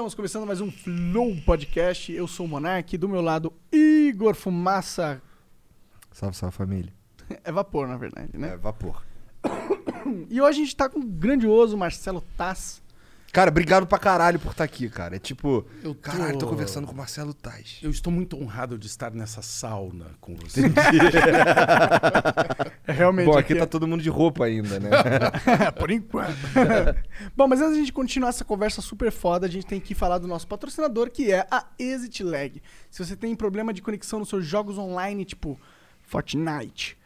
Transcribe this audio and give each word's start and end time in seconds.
Estamos 0.00 0.14
começando 0.14 0.46
mais 0.46 0.62
um 0.62 0.72
Flow 0.72 1.36
Podcast. 1.44 2.10
Eu 2.10 2.26
sou 2.26 2.46
o 2.46 2.48
Monark, 2.48 2.96
do 2.96 3.06
meu 3.06 3.20
lado, 3.20 3.52
Igor 3.70 4.34
Fumaça. 4.34 5.20
Salve, 6.10 6.34
salve 6.34 6.56
família. 6.56 6.90
É 7.44 7.52
vapor, 7.52 7.86
na 7.86 7.98
verdade, 7.98 8.30
né? 8.32 8.54
É 8.54 8.56
vapor. 8.56 9.04
E 10.30 10.40
hoje 10.40 10.62
a 10.62 10.64
gente 10.64 10.74
tá 10.74 10.88
com 10.88 11.00
o 11.00 11.04
grandioso 11.04 11.76
Marcelo 11.76 12.24
Tass. 12.34 12.80
Cara, 13.32 13.48
obrigado 13.50 13.86
pra 13.86 13.96
caralho 13.98 14.40
por 14.40 14.50
estar 14.50 14.64
aqui, 14.64 14.88
cara. 14.88 15.14
É 15.14 15.18
tipo, 15.20 15.64
Eu 15.84 15.94
tô- 15.94 16.00
caralho, 16.00 16.36
tô 16.38 16.48
conversando 16.48 16.86
com 16.86 16.92
o 16.92 16.96
Marcelo 16.96 17.32
Tais. 17.32 17.78
Eu 17.80 17.90
estou 17.90 18.12
muito 18.12 18.36
honrado 18.36 18.76
de 18.76 18.88
estar 18.88 19.12
nessa 19.12 19.40
sauna 19.40 20.06
com 20.20 20.34
você. 20.34 20.62
É 22.86 22.92
realmente. 22.92 23.26
Bom, 23.26 23.38
aqui 23.38 23.54
tá 23.54 23.66
todo 23.66 23.86
mundo 23.86 24.02
de 24.02 24.08
roupa 24.08 24.44
ainda, 24.46 24.80
né? 24.80 24.90
Por 25.78 25.90
enquanto. 25.90 26.34
Bom, 27.36 27.46
mas 27.46 27.60
antes 27.60 27.74
de 27.74 27.78
a 27.78 27.80
gente 27.84 27.92
continuar 27.92 28.30
essa 28.30 28.44
conversa 28.44 28.80
super 28.82 29.12
foda, 29.12 29.46
a 29.46 29.50
gente 29.50 29.66
tem 29.66 29.80
que 29.80 29.94
falar 29.94 30.18
do 30.18 30.26
nosso 30.26 30.46
patrocinador, 30.46 31.10
que 31.10 31.30
é 31.32 31.46
a 31.50 31.66
Exit 31.78 32.22
Lag. 32.22 32.60
Se 32.90 33.04
você 33.04 33.14
tem 33.16 33.34
problema 33.36 33.72
de 33.72 33.80
conexão 33.82 34.18
nos 34.18 34.28
seus 34.28 34.44
jogos 34.44 34.76
online, 34.78 35.24
tipo 35.24 35.58
Fortnite, 36.02 36.98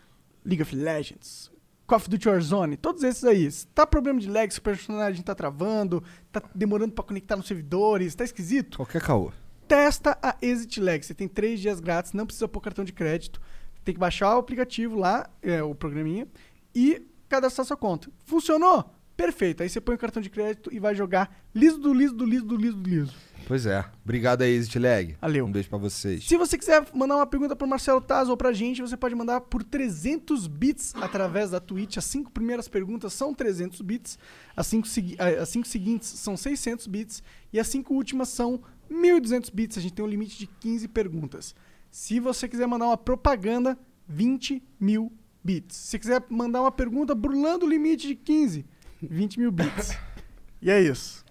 League 0.45 0.63
of 0.63 0.75
Legends, 0.75 1.51
Call 1.87 1.97
of 1.99 2.09
Duty 2.09 2.29
Warzone, 2.29 2.77
todos 2.77 3.03
esses 3.03 3.25
aí. 3.25 3.49
Tá 3.75 3.87
problema 3.87 4.19
de 4.19 4.29
lag, 4.31 4.51
se 4.51 4.59
o 4.59 4.63
personagem 4.63 5.23
tá 5.23 5.35
travando, 5.35 6.03
tá 6.33 6.43
demorando 6.55 6.93
pra 6.93 7.05
conectar 7.05 7.37
nos 7.37 7.47
servidores, 7.47 8.15
tá 8.15 8.25
esquisito, 8.25 8.79
Qualquer 8.79 9.03
caô. 9.03 9.31
testa 9.69 10.19
a 10.23 10.37
Exit 10.41 10.81
Lag. 10.81 11.05
Você 11.05 11.13
tem 11.15 11.29
três 11.29 11.61
dias 11.61 11.81
grátis, 11.81 12.13
não 12.13 12.25
precisa 12.25 12.49
pôr 12.49 12.61
cartão 12.61 12.85
de 12.85 12.93
crédito. 12.93 13.41
Tem 13.85 13.95
que 13.95 14.01
baixar 14.01 14.35
o 14.35 14.39
aplicativo 14.39 14.99
lá, 14.99 15.29
é, 15.43 15.63
o 15.63 15.75
programinha, 15.75 16.27
e 16.75 17.03
cadastrar 17.29 17.67
sua 17.67 17.77
conta. 17.77 18.11
Funcionou? 18.25 18.91
Perfeito. 19.15 19.63
Aí 19.63 19.69
você 19.69 19.81
põe 19.81 19.95
o 19.95 19.99
cartão 19.99 20.23
de 20.23 20.31
crédito 20.31 20.73
e 20.73 20.81
vai 20.81 20.95
jogar 20.95 21.37
liso 21.55 21.79
do 21.79 21.93
liso 21.93 22.15
do 22.15 22.25
liso 22.25 22.47
do 22.47 22.57
liso 22.57 22.77
do 22.79 22.89
liso. 22.89 23.15
Pois 23.47 23.67
é. 23.67 23.85
Obrigado 24.03 24.43
aí, 24.43 24.53
Exit 24.53 24.79
Lag. 24.79 25.17
Valeu. 25.21 25.45
Um 25.45 25.53
beijo 25.53 25.69
pra 25.69 25.79
vocês. 25.79 26.25
Se 26.27 26.37
você 26.37 26.57
quiser 26.57 26.85
mandar 26.95 27.17
uma 27.17 27.27
pergunta 27.27 27.55
pro 27.55 27.67
Marcelo 27.67 28.01
Taz 28.01 28.29
ou 28.29 28.37
pra 28.37 28.53
gente, 28.53 28.81
você 28.81 28.97
pode 28.97 29.15
mandar 29.15 29.41
por 29.43 29.63
300 29.63 30.47
bits 30.47 30.95
através 30.97 31.51
da 31.51 31.61
Twitch. 31.61 31.97
As 31.97 32.05
cinco 32.05 32.31
primeiras 32.31 32.69
perguntas 32.69 33.13
são 33.13 33.35
300 33.35 33.81
bits, 33.83 34.19
as 34.57 34.67
cinco, 34.67 34.89
ah, 35.19 35.43
as 35.43 35.49
cinco 35.49 35.69
seguintes 35.69 36.09
são 36.09 36.37
600 36.37 36.87
bits 36.87 37.23
e 37.53 37.61
as 37.61 37.69
cinco 37.69 37.95
últimas 37.95 38.29
são 38.29 38.61
1.200 38.91 39.53
bits. 39.53 39.79
A 39.79 39.81
gente 39.81 39.93
tem 39.95 40.05
um 40.05 40.09
limite 40.09 40.39
de 40.39 40.47
15 40.47 40.89
perguntas. 40.89 41.55
Se 41.91 42.19
você 42.19 42.49
quiser 42.49 42.67
mandar 42.67 42.87
uma 42.87 42.97
propaganda, 42.97 43.79
20 44.09 44.63
mil 44.81 45.13
bits. 45.43 45.77
Se 45.77 45.99
quiser 45.99 46.23
mandar 46.29 46.63
uma 46.63 46.73
pergunta 46.73 47.15
burlando 47.15 47.67
o 47.67 47.69
limite 47.69 48.07
de 48.07 48.15
15, 48.15 48.65
20 49.03 49.41
mil 49.41 49.53
bits. 49.53 49.97
E 50.63 50.71
é 50.71 50.81
isso. 50.81 51.23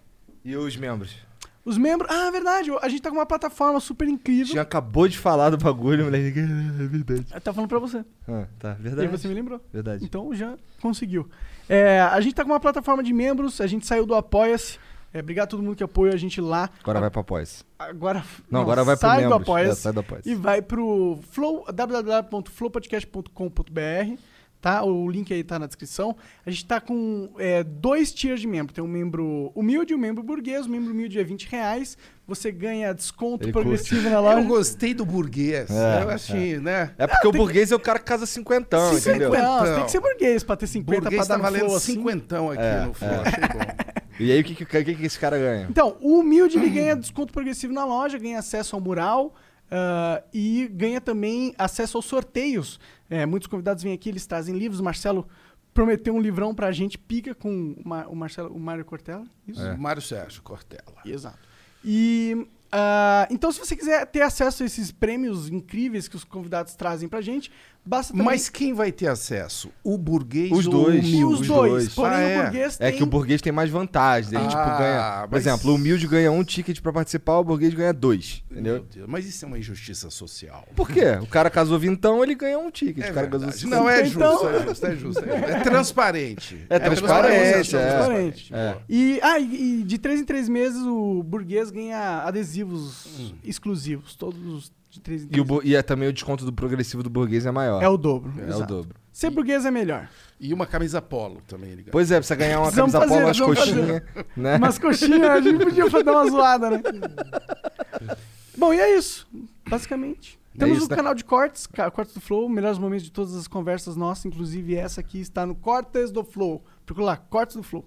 E 0.46 0.56
os 0.56 0.78
membros? 0.78 1.18
Os 1.66 1.78
membros. 1.78 2.12
Ah, 2.14 2.30
verdade. 2.30 2.70
A 2.82 2.90
gente 2.90 3.02
tá 3.02 3.10
com 3.10 3.16
uma 3.16 3.26
plataforma 3.26 3.80
super 3.80 4.06
incrível. 4.08 4.48
Tinha 4.52 4.62
acabou 4.62 5.08
de 5.08 5.18
falar 5.18 5.50
do 5.50 5.58
bagulho, 5.58 6.04
moleque. 6.06 6.40
É 6.40 6.88
verdade. 6.88 7.26
Eu 7.34 7.42
tava 7.42 7.56
falando 7.56 7.70
pra 7.70 7.80
você. 7.80 8.04
Ah, 8.28 8.46
tá. 8.60 8.76
E 8.80 8.84
Verdade. 8.84 9.08
aí 9.08 9.18
você 9.18 9.28
me 9.30 9.34
lembrou. 9.34 9.62
Verdade. 9.72 10.04
Então 10.04 10.34
já 10.36 10.56
conseguiu. 10.82 11.28
É, 11.70 12.02
a 12.02 12.20
gente 12.20 12.36
tá 12.36 12.44
com 12.44 12.52
uma 12.52 12.60
plataforma 12.60 13.02
de 13.02 13.14
membros, 13.14 13.62
a 13.62 13.68
gente 13.68 13.88
saiu 13.88 14.06
do 14.06 14.14
Apoia-se. 14.14 14.78
É, 15.14 15.20
obrigado 15.20 15.46
a 15.46 15.50
todo 15.52 15.62
mundo 15.64 15.76
que 15.76 15.84
apoia 15.84 16.12
a 16.14 16.18
gente 16.18 16.42
lá. 16.42 16.70
Agora 16.82 17.00
vai 17.00 17.10
pra 17.12 17.24
pós. 17.24 17.64
Agora, 17.78 18.24
Não, 18.50 18.62
agora 18.62 18.84
vai 18.84 18.98
pro 18.98 19.08
sai 19.08 19.18
do 19.24 19.30
membros. 19.30 19.40
É, 19.40 19.44
Apoia-se 19.44 19.82
sai 19.82 19.94
do 19.94 20.00
Apoia-se. 20.00 20.30
e 20.30 20.34
vai 20.36 20.60
pro 20.62 21.20
flow, 21.30 21.64
www.flowpodcast.com.br. 21.72 24.18
Tá? 24.64 24.82
O 24.82 25.12
link 25.12 25.34
aí 25.34 25.44
tá 25.44 25.60
na 25.60 25.68
descrição. 25.68 26.16
A 26.46 26.50
gente 26.50 26.66
tá 26.66 26.80
com 26.80 27.30
é, 27.38 27.66
dois 27.66 28.14
tiers 28.14 28.40
de 28.40 28.48
membro. 28.48 28.74
Tem 28.74 28.82
um 28.82 28.88
membro 28.88 29.52
humilde 29.54 29.92
e 29.92 29.96
um 29.96 30.00
membro 30.00 30.24
burguês. 30.24 30.66
O 30.66 30.70
membro 30.70 30.94
humilde 30.94 31.20
é 31.20 31.24
20 31.24 31.50
reais. 31.50 31.98
Você 32.26 32.50
ganha 32.50 32.94
desconto 32.94 33.44
Ele 33.44 33.52
progressivo 33.52 34.10
na 34.10 34.16
Eu 34.16 34.22
loja. 34.22 34.42
gostei 34.48 34.94
do 34.94 35.06
burguês. 35.06 35.70
É, 35.70 36.04
eu 36.04 36.10
achei, 36.10 36.60
né? 36.60 36.94
É 36.98 37.06
porque 37.06 37.28
o 37.28 37.34
burguês 37.34 37.74
é 37.74 37.76
o 37.76 37.80
cara 37.80 38.00
que 38.00 38.06
casa 38.06 38.26
cinquentão, 38.26 38.98
entendeu? 38.98 39.32
Não, 39.32 39.60
você 39.60 39.64
Então. 39.64 39.76
tem 39.76 39.84
que 39.84 39.92
ser 39.92 40.00
burguês 40.00 40.44
pra 40.46 40.56
ter 40.56 40.68
50 40.68 41.02
burguês 41.02 41.20
pra 41.20 41.26
tá 41.28 41.34
dar 41.34 41.38
no 41.40 41.44
valendo 41.44 41.66
flow 41.66 41.76
assim. 41.76 41.94
cinquentão 41.96 42.50
aqui 42.50 42.62
É, 42.62 42.86
no 42.86 42.94
Flow. 42.94 43.12
é. 43.12 43.16
Achei 43.28 43.42
bom. 43.42 43.84
E 44.20 44.32
aí, 44.32 44.40
o 44.40 44.44
que, 44.46 44.56
que, 44.56 44.66
que, 44.66 44.96
que 44.96 45.06
esse 45.06 45.20
cara 45.20 45.38
ganha? 45.38 45.68
Então, 45.70 45.98
o 46.00 46.20
humilde 46.20 46.56
ele 46.58 46.70
ganha 46.70 46.96
desconto 46.96 47.34
progressivo 47.34 47.74
na 47.74 47.84
loja, 47.84 48.18
ganha 48.18 48.40
acesso 48.40 48.76
ao 48.78 48.82
mural 48.82 49.34
ah, 49.72 50.22
e 50.32 50.70
ganha 50.72 51.02
também 51.02 51.54
acesso 51.58 51.98
aos 51.98 52.06
sorteios. 52.06 52.80
É, 53.14 53.26
muitos 53.26 53.48
convidados 53.48 53.84
vêm 53.84 53.94
aqui, 53.94 54.10
eles 54.10 54.26
trazem 54.26 54.58
livros. 54.58 54.80
O 54.80 54.84
Marcelo 54.84 55.28
prometeu 55.74 56.14
um 56.16 56.20
livrão 56.22 56.54
pra 56.54 56.72
gente, 56.72 56.98
pica 56.98 57.34
com 57.36 57.76
o, 57.78 57.88
Ma- 57.88 58.08
o 58.08 58.16
Marcelo, 58.16 58.54
o 58.56 58.60
Mário 58.60 58.84
Cortella. 58.86 59.26
Isso? 59.48 59.62
É. 59.62 59.76
Mário 59.78 60.02
Sérgio 60.02 60.42
Cortella. 60.42 61.02
Exato. 61.06 61.38
E 61.84 62.48
ah, 62.72 63.28
então, 63.30 63.52
se 63.52 63.60
você 63.60 63.76
quiser 63.76 64.06
ter 64.08 64.22
acesso 64.22 64.64
a 64.64 64.66
esses 64.66 64.92
prêmios 64.92 65.48
incríveis 65.50 66.08
que 66.08 66.16
os 66.16 66.24
convidados 66.24 66.74
trazem 66.76 67.08
pra 67.08 67.22
gente, 67.22 67.52
basta 67.86 68.14
também. 68.14 68.26
Mas 68.26 68.50
quem 68.50 68.74
vai 68.74 68.92
ter 68.92 69.08
acesso? 69.08 69.70
O 69.84 69.98
burguês 69.98 70.52
Os 70.52 70.66
ou 70.68 70.72
dois. 70.72 70.96
o 71.04 71.08
humilde? 71.08 71.26
os 71.34 71.40
os 71.42 71.48
dois. 71.48 71.72
dois. 71.72 71.94
Porém, 71.94 72.14
Ah, 72.16 72.20
é? 72.22 72.40
o 72.40 72.44
burguês 72.44 72.78
É 72.80 72.90
tem. 72.90 72.98
que 72.98 73.04
o 73.04 73.06
burguês 73.06 73.42
tem 73.42 73.52
mais 73.54 73.70
vantagem. 73.70 74.30
Ele, 74.38 74.46
Ah, 74.46 74.50
tipo, 74.50 74.78
ganha. 74.78 75.22
Por 75.24 75.32
mas- 75.32 75.46
exemplo, 75.48 75.72
o 75.72 75.76
humilde 75.76 76.08
ganha 76.08 76.32
um 76.32 76.44
ticket 76.44 76.80
pra 76.82 76.94
participar, 76.94 77.38
o 77.40 77.44
burguês 77.44 77.74
ganha 77.74 77.94
dois. 77.94 78.44
Meu 78.50 78.60
Entendeu? 78.60 78.86
Deus, 78.94 79.08
mas 79.10 79.26
isso 79.26 79.44
é 79.44 79.48
uma 79.48 79.58
injustiça 79.60 80.10
social. 80.10 80.68
Por 80.76 80.90
quê? 80.90 81.18
O 81.22 81.28
cara 81.28 81.50
casou 81.50 81.78
vintão, 81.80 82.24
ele 82.24 82.36
ganha 82.36 82.58
um 82.60 82.70
ticket. 82.72 83.06
É 83.06 83.12
o 83.12 83.14
cara 83.14 83.28
casou. 83.28 83.70
Não, 83.70 83.90
é 83.90 84.06
Então- 84.08 84.32
justo, 84.32 84.48
é 84.48 84.64
justo, 84.68 84.86
é 84.88 84.96
justo. 84.96 85.26
É, 85.26 85.52
é 85.52 85.60
transparente. 85.62 86.66
É 86.70 86.80
transparente, 86.80 87.76
é. 87.76 87.90
transparente. 87.92 88.54
É. 88.54 88.78
E, 88.90 89.20
ah, 89.22 89.40
e, 89.40 89.80
e 89.80 89.84
de 89.84 89.98
três 89.98 90.20
em 90.22 90.26
três 90.26 90.48
meses 90.48 90.82
o 90.82 91.24
burguês 91.24 91.70
ganha 91.72 92.24
adesivos 92.26 93.08
exclusivos, 93.44 94.16
todos 94.16 94.40
os 94.54 94.72
de 94.94 95.02
três 95.02 95.24
em 95.24 95.26
E, 95.26 95.30
três 95.30 95.50
o, 95.50 95.62
e 95.64 95.76
é 95.76 95.82
também 95.82 96.08
o 96.08 96.14
desconto 96.14 96.46
do 96.46 96.54
progressivo 96.54 97.02
do 97.02 97.10
burguês 97.10 97.46
é 97.46 97.52
maior. 97.52 97.82
É 97.82 97.88
o 97.88 97.98
dobro. 97.98 98.32
É 98.40 98.56
o 98.56 98.66
dobro. 98.66 98.96
Ser 99.12 99.32
burguês 99.32 99.66
é 99.66 99.72
melhor. 99.72 100.08
E 100.40 100.54
uma 100.54 100.68
camisa 100.68 101.02
polo 101.02 101.42
também, 101.48 101.72
ele 101.72 101.84
ganha. 101.84 101.92
Pois 101.92 102.12
é, 102.12 102.18
precisa 102.18 102.36
ganhar 102.36 102.60
uma 102.60 102.72
Precisamos 102.72 102.94
camisa 102.94 103.10
fazer, 103.10 103.22
polo, 103.22 103.28
umas 103.28 103.40
coxinhas, 103.40 104.04
né? 104.36 104.58
Umas 104.58 104.78
coxinhas, 104.78 105.30
a 105.30 105.42
gente 105.42 105.64
podia 105.64 106.04
dar 106.04 106.12
uma 106.12 106.30
zoada, 106.30 106.70
né? 106.70 106.82
Bom, 108.58 108.74
e 108.74 108.80
é 108.80 108.98
isso, 108.98 109.28
basicamente. 109.68 110.40
Temos 110.58 110.78
isso, 110.78 110.86
o 110.86 110.90
né? 110.90 110.96
canal 110.96 111.16
de 111.16 111.24
cortes, 111.24 111.68
Cortes 111.68 112.14
do 112.14 112.22
Flow, 112.22 112.48
melhores 112.48 112.78
momentos 112.78 113.06
de 113.06 113.12
todas 113.12 113.36
as 113.36 113.48
conversas 113.48 113.96
nossas, 113.96 114.26
inclusive 114.26 114.76
essa 114.76 115.02
aqui 115.02 115.20
está 115.20 115.46
no 115.46 115.56
Cortes 115.56 116.12
do 116.12 116.24
Flow. 116.24 116.64
Procura 116.86 117.08
lá, 117.08 117.18
Cortes 117.18 117.56
do 117.56 117.64
Flow. 117.64 117.84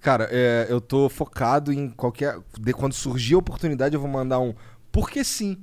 Cara, 0.00 0.28
é, 0.30 0.66
eu 0.68 0.80
tô 0.80 1.08
focado 1.08 1.72
em 1.72 1.90
qualquer... 1.90 2.38
De, 2.60 2.72
quando 2.72 2.92
surgir 2.92 3.34
a 3.34 3.38
oportunidade, 3.38 3.96
eu 3.96 4.00
vou 4.00 4.08
mandar 4.08 4.38
um... 4.38 4.54
Porque 4.92 5.24
sim. 5.24 5.58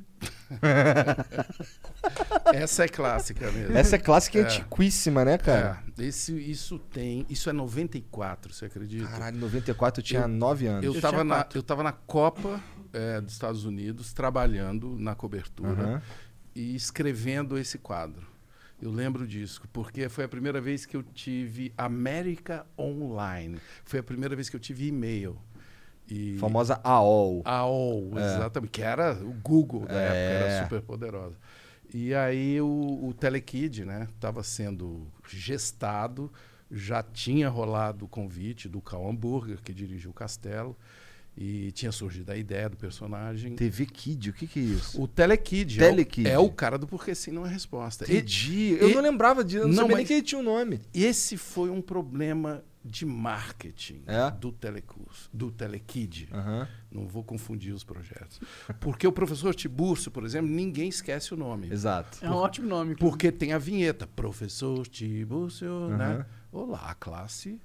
Essa 2.54 2.86
é 2.86 2.88
clássica 2.88 3.52
mesmo. 3.52 3.78
Essa 3.78 3.96
é 3.96 4.00
clássica 4.00 4.38
e 4.38 4.42
É. 4.42 4.46
antiquíssima, 4.46 5.26
né, 5.26 5.38
cara? 5.38 5.82
É, 5.98 6.04
esse, 6.04 6.34
isso 6.40 6.78
tem. 6.80 7.26
Isso 7.30 7.50
é 7.50 7.54
94, 7.54 8.54
você 8.54 8.66
acredita? 8.66 9.08
Caralho, 9.08 9.38
em 9.38 9.40
94 9.40 10.02
eu 10.02 10.06
tinha 10.06 10.28
9 10.28 10.68
anos. 10.68 10.84
Eu 10.84 10.92
Eu 10.92 10.96
estava 10.96 11.14
tinha 11.18 11.24
na, 11.24 11.48
eu 11.54 11.64
tava 11.64 11.84
na 11.84 11.92
Copa 11.92 12.62
é, 12.92 13.22
dos 13.22 13.34
Estados 13.34 13.66
Unidos, 13.66 14.14
trabalhando 14.14 14.96
na 14.98 15.16
cobertura 15.16 15.84
Aham. 15.84 16.02
e 16.56 16.76
escrevendo 16.76 17.58
esse 17.58 17.78
quadro. 17.78 18.28
Eu 18.82 18.92
lembro 18.92 19.26
disso, 19.26 19.62
porque 19.72 20.10
foi 20.10 20.26
a 20.26 20.28
primeira 20.28 20.60
vez 20.60 20.86
que 20.86 20.98
eu 20.98 21.04
tive 21.04 21.72
América 21.78 22.66
Online. 22.78 23.58
Foi 23.86 24.00
a 24.00 24.04
primeira 24.04 24.36
vez 24.36 24.50
que 24.50 24.56
eu 24.56 24.60
tive 24.60 24.88
e-mail. 24.88 25.38
E 26.10 26.38
Famosa 26.38 26.80
AOL. 26.84 27.42
AOL, 27.46 28.12
É. 28.20 28.36
exatamente, 28.36 28.72
que 28.72 28.82
era 28.82 29.14
o 29.24 29.34
Google 29.42 29.86
da 29.86 29.94
É. 30.00 30.06
época, 30.06 30.46
era 30.54 30.64
super 30.64 30.82
poderosa. 30.82 31.36
E 31.94 32.14
aí 32.14 32.60
o, 32.60 33.00
o 33.08 33.14
Telekid, 33.14 33.86
né, 33.86 34.08
estava 34.16 34.44
sendo 34.44 35.08
gestado, 35.28 36.32
já 36.72 37.04
tinha 37.04 37.48
rolado 37.50 38.06
o 38.06 38.08
convite 38.08 38.68
do 38.68 38.82
Cal 38.82 39.08
Hamburger, 39.08 39.60
que 39.62 39.72
dirigiu 39.74 40.10
o 40.12 40.14
Castelo, 40.14 40.76
e 41.38 41.72
tinha 41.72 41.92
surgido 41.92 42.32
a 42.32 42.38
ideia 42.38 42.70
do 42.70 42.78
personagem. 42.78 43.56
TV 43.56 43.86
Kid, 43.88 44.30
o 44.30 44.34
que 44.34 44.46
que 44.48 44.60
é 44.60 44.64
isso? 44.64 45.02
O 45.02 45.08
Telekid, 45.08 45.80
é 45.80 45.86
o- 45.86 45.90
Telekid. 45.90 46.28
É, 46.30 46.38
o, 46.40 46.50
cara 46.52 46.78
do 46.78 46.86
Porque 46.88 47.16
Sim 47.16 47.32
Não 47.32 47.46
é 47.46 47.50
Resposta. 47.50 48.06
E, 48.12 48.18
Entendi. 48.18 48.78
Eu 48.80 48.90
e- 48.90 48.94
não 48.96 49.02
lembrava 49.02 49.44
disso, 49.44 49.62
não, 49.64 49.70
Não, 49.70 49.76
sabia 49.84 49.98
nem 49.98 50.06
que 50.06 50.14
ele 50.14 50.22
tinha 50.22 50.40
um 50.40 50.44
nome. 50.44 50.80
esse 50.94 51.38
foi 51.38 51.70
um 51.72 51.82
problema 51.82 52.64
de 52.84 53.06
marketing 53.06 54.04
É? 54.06 54.30
do 54.32 54.52
Telecurso, 54.52 55.30
do 55.34 55.50
Telekid. 55.52 56.28
Aham. 56.32 56.68
Não 56.92 57.08
vou 57.08 57.24
confundir 57.24 57.74
os 57.74 57.84
projetos. 57.84 58.40
Porque 58.80 59.08
o 59.08 59.12
professor 59.12 59.56
Tiburcio, 59.56 60.12
por 60.12 60.24
exemplo, 60.26 60.50
ninguém 60.52 60.90
esquece 60.90 61.34
o 61.34 61.38
nome. 61.38 61.72
Exato. 61.72 62.20
É 62.22 62.30
um 62.30 62.34
ótimo 62.36 62.68
nome. 62.68 62.96
Porque 62.96 63.32
tem 63.32 63.54
a 63.54 63.58
vinheta. 63.58 64.06
Professor 64.06 64.86
Tiburcio, 64.88 65.90
né? 65.90 66.26
Olá, 66.56 66.96
classe. 67.00 67.60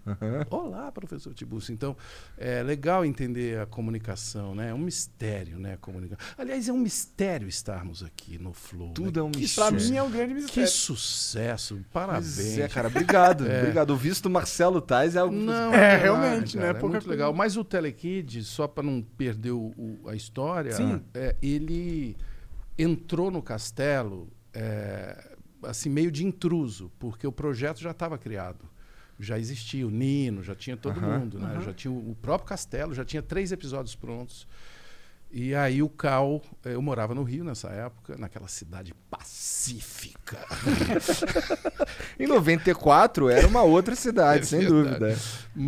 Olá, 0.49 0.90
professor 0.90 1.35
Tiburcio. 1.35 1.75
Então, 1.75 1.94
é 2.38 2.62
legal 2.62 3.05
entender 3.05 3.61
a 3.61 3.67
comunicação, 3.67 4.55
né? 4.55 4.70
É 4.70 4.75
um 4.75 4.79
mistério, 4.79 5.58
né? 5.58 5.75
A 5.75 5.76
comunicação. 5.76 6.26
Aliás, 6.38 6.67
é 6.70 6.73
um 6.73 6.79
mistério 6.79 7.46
estarmos 7.46 8.02
aqui 8.02 8.38
no 8.38 8.55
Flow. 8.55 8.94
Tudo 8.94 9.20
né? 9.20 9.26
é 9.26 9.29
um 9.29 9.31
Que 9.31 9.40
mistério. 9.40 9.79
mim 9.79 9.96
é 9.96 10.02
um 10.02 10.11
grande 10.11 10.35
Que 10.37 10.40
mistério. 10.40 10.70
sucesso. 10.70 11.75
Pois 11.75 11.87
Parabéns. 11.93 12.58
é, 12.58 12.67
cara, 12.67 12.88
obrigado. 12.88 13.43
Obrigado. 13.61 13.90
O 13.90 13.96
visto 13.96 14.23
do 14.23 14.31
Marcelo 14.31 14.81
Tais 14.81 15.17
é 15.17 15.19
algo. 15.19 15.34
Não, 15.37 15.52
É, 15.75 15.99
verdade, 15.99 16.02
realmente, 16.02 16.56
cara, 16.56 16.73
né? 16.73 16.79
É 16.79 16.82
muito 16.82 17.11
legal. 17.11 17.34
Mas 17.34 17.58
o 17.58 17.64
Telekid, 17.64 18.43
só 18.43 18.67
para 18.67 18.84
não 18.84 19.02
perder 19.02 19.50
o- 19.50 19.75
o- 19.76 20.08
a 20.08 20.14
história, 20.17 20.73
Sim. 20.73 21.02
é, 21.12 21.37
ele 21.43 22.17
entrou 22.79 23.31
no 23.31 23.43
castelo 23.43 24.32
é, 24.55 25.37
assim 25.62 25.91
meio 25.91 26.11
de 26.11 26.25
intruso, 26.25 26.91
porque 26.99 27.26
o 27.26 27.32
projeto 27.32 27.81
já 27.81 27.91
estava 27.91 28.17
criado. 28.17 28.64
Já 29.20 29.38
existia 29.38 29.87
o 29.87 29.91
Nino, 29.91 30.43
já 30.43 30.55
tinha 30.55 30.76
todo 30.76 31.00
mundo, 31.00 31.38
né? 31.38 31.61
Já 31.65 31.73
tinha 31.73 31.91
o 31.91 32.11
o 32.11 32.15
próprio 32.15 32.49
castelo, 32.49 32.94
já 32.94 33.05
tinha 33.05 33.23
três 33.23 33.53
episódios 33.53 33.94
prontos. 33.94 34.47
E 35.31 35.55
aí 35.55 35.82
o 35.82 35.91
Cal, 35.91 36.41
eh, 36.65 36.73
eu 36.75 36.81
morava 36.81 37.15
no 37.15 37.23
Rio 37.23 37.44
nessa 37.44 37.69
época, 37.69 38.17
naquela 38.17 38.49
cidade 38.49 38.94
pacífica. 39.11 40.38
Em 42.19 42.26
94 42.26 43.29
era 43.29 43.47
uma 43.47 43.62
outra 43.62 43.94
cidade, 43.94 44.41
É 44.44 44.47
sem 44.47 44.65
dúvida. 44.67 45.15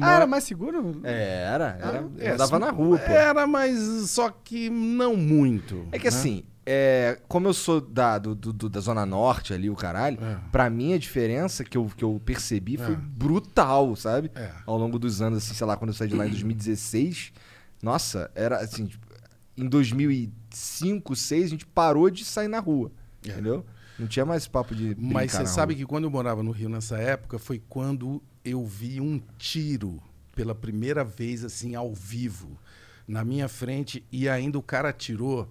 Ah, 0.00 0.14
era 0.14 0.26
mais 0.26 0.44
seguro? 0.44 1.02
É, 1.04 1.44
era. 1.52 1.78
era 1.78 2.08
É, 2.18 2.30
andava 2.30 2.56
assim, 2.56 2.64
na 2.64 2.70
rua, 2.70 2.98
pô. 2.98 3.12
Era, 3.12 3.46
mas 3.46 3.78
só 4.08 4.30
que 4.30 4.70
não 4.70 5.14
muito. 5.14 5.86
É 5.92 5.98
que 5.98 6.08
né? 6.10 6.16
assim, 6.16 6.44
é, 6.72 7.18
como 7.26 7.48
eu 7.48 7.52
sou 7.54 7.80
da, 7.80 8.16
do- 8.18 8.34
do- 8.34 8.68
da 8.68 8.78
Zona 8.80 9.04
Norte 9.04 9.52
ali, 9.52 9.68
o 9.68 9.74
caralho, 9.74 10.18
É. 10.22 10.38
pra 10.52 10.70
mim 10.70 10.92
a 10.94 10.98
diferença 10.98 11.64
que 11.64 11.76
eu, 11.76 11.90
que 11.96 12.04
eu 12.04 12.20
percebi 12.24 12.76
foi 12.76 12.94
É. 12.94 12.96
brutal, 12.96 13.96
sabe? 13.96 14.30
É. 14.34 14.52
Ao 14.64 14.78
longo 14.78 14.98
dos 14.98 15.20
anos, 15.20 15.38
assim, 15.42 15.54
sei 15.54 15.66
lá, 15.66 15.76
quando 15.76 15.90
eu 15.90 15.94
saí 15.94 16.06
de 16.08 16.14
lá 16.14 16.24
em 16.26 16.30
2016, 16.30 17.32
nossa, 17.82 18.30
era 18.34 18.58
assim, 18.58 18.86
tipo, 18.86 19.04
em 19.56 19.66
2005, 19.68 21.08
2006, 21.08 21.44
a 21.44 21.48
gente 21.48 21.66
parou 21.66 22.08
de 22.10 22.24
sair 22.24 22.48
na 22.48 22.60
rua, 22.60 22.92
É. 23.26 23.30
entendeu? 23.30 23.64
Não 23.98 24.06
tinha 24.06 24.24
mais 24.24 24.46
papo 24.46 24.74
de 24.74 24.96
Mas 24.98 25.32
você 25.32 25.46
sabe 25.46 25.74
que 25.74 25.84
quando 25.84 26.04
eu 26.04 26.10
morava 26.10 26.42
no 26.42 26.52
Rio 26.52 26.68
nessa 26.68 26.96
época 26.98 27.38
foi 27.38 27.60
quando 27.68 28.22
eu 28.44 28.64
vi 28.64 29.00
um 29.00 29.20
tiro 29.36 30.00
pela 30.34 30.54
primeira 30.54 31.04
vez 31.04 31.44
assim 31.44 31.74
ao 31.74 31.92
vivo 31.92 32.56
na 33.06 33.24
minha 33.24 33.46
frente 33.48 34.02
e 34.10 34.26
ainda 34.28 34.56
o 34.58 34.62
cara 34.62 34.88
atirou 34.88 35.46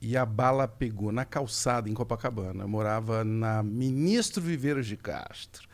e 0.00 0.16
a 0.16 0.24
bala 0.24 0.66
pegou 0.66 1.12
na 1.12 1.24
calçada 1.24 1.88
em 1.88 1.94
Copacabana. 1.94 2.64
Eu 2.64 2.68
morava 2.68 3.22
na 3.24 3.62
Ministro 3.62 4.42
Viveiros 4.42 4.86
de 4.86 4.96
Castro. 4.96 5.68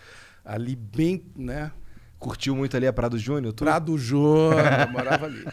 Ali 0.45 0.77
bem, 0.77 1.25
né, 1.35 1.73
Curtiu 2.19 2.57
muito 2.57 2.77
ali 2.77 2.87
a 2.87 2.93
Prado 2.93 3.19
Júnior? 3.19 3.53
tu? 3.53 3.65
Prado 3.65 3.97
Júnior, 3.99 4.65
eu 4.87 4.91
morava 4.91 5.27
ali. 5.27 5.45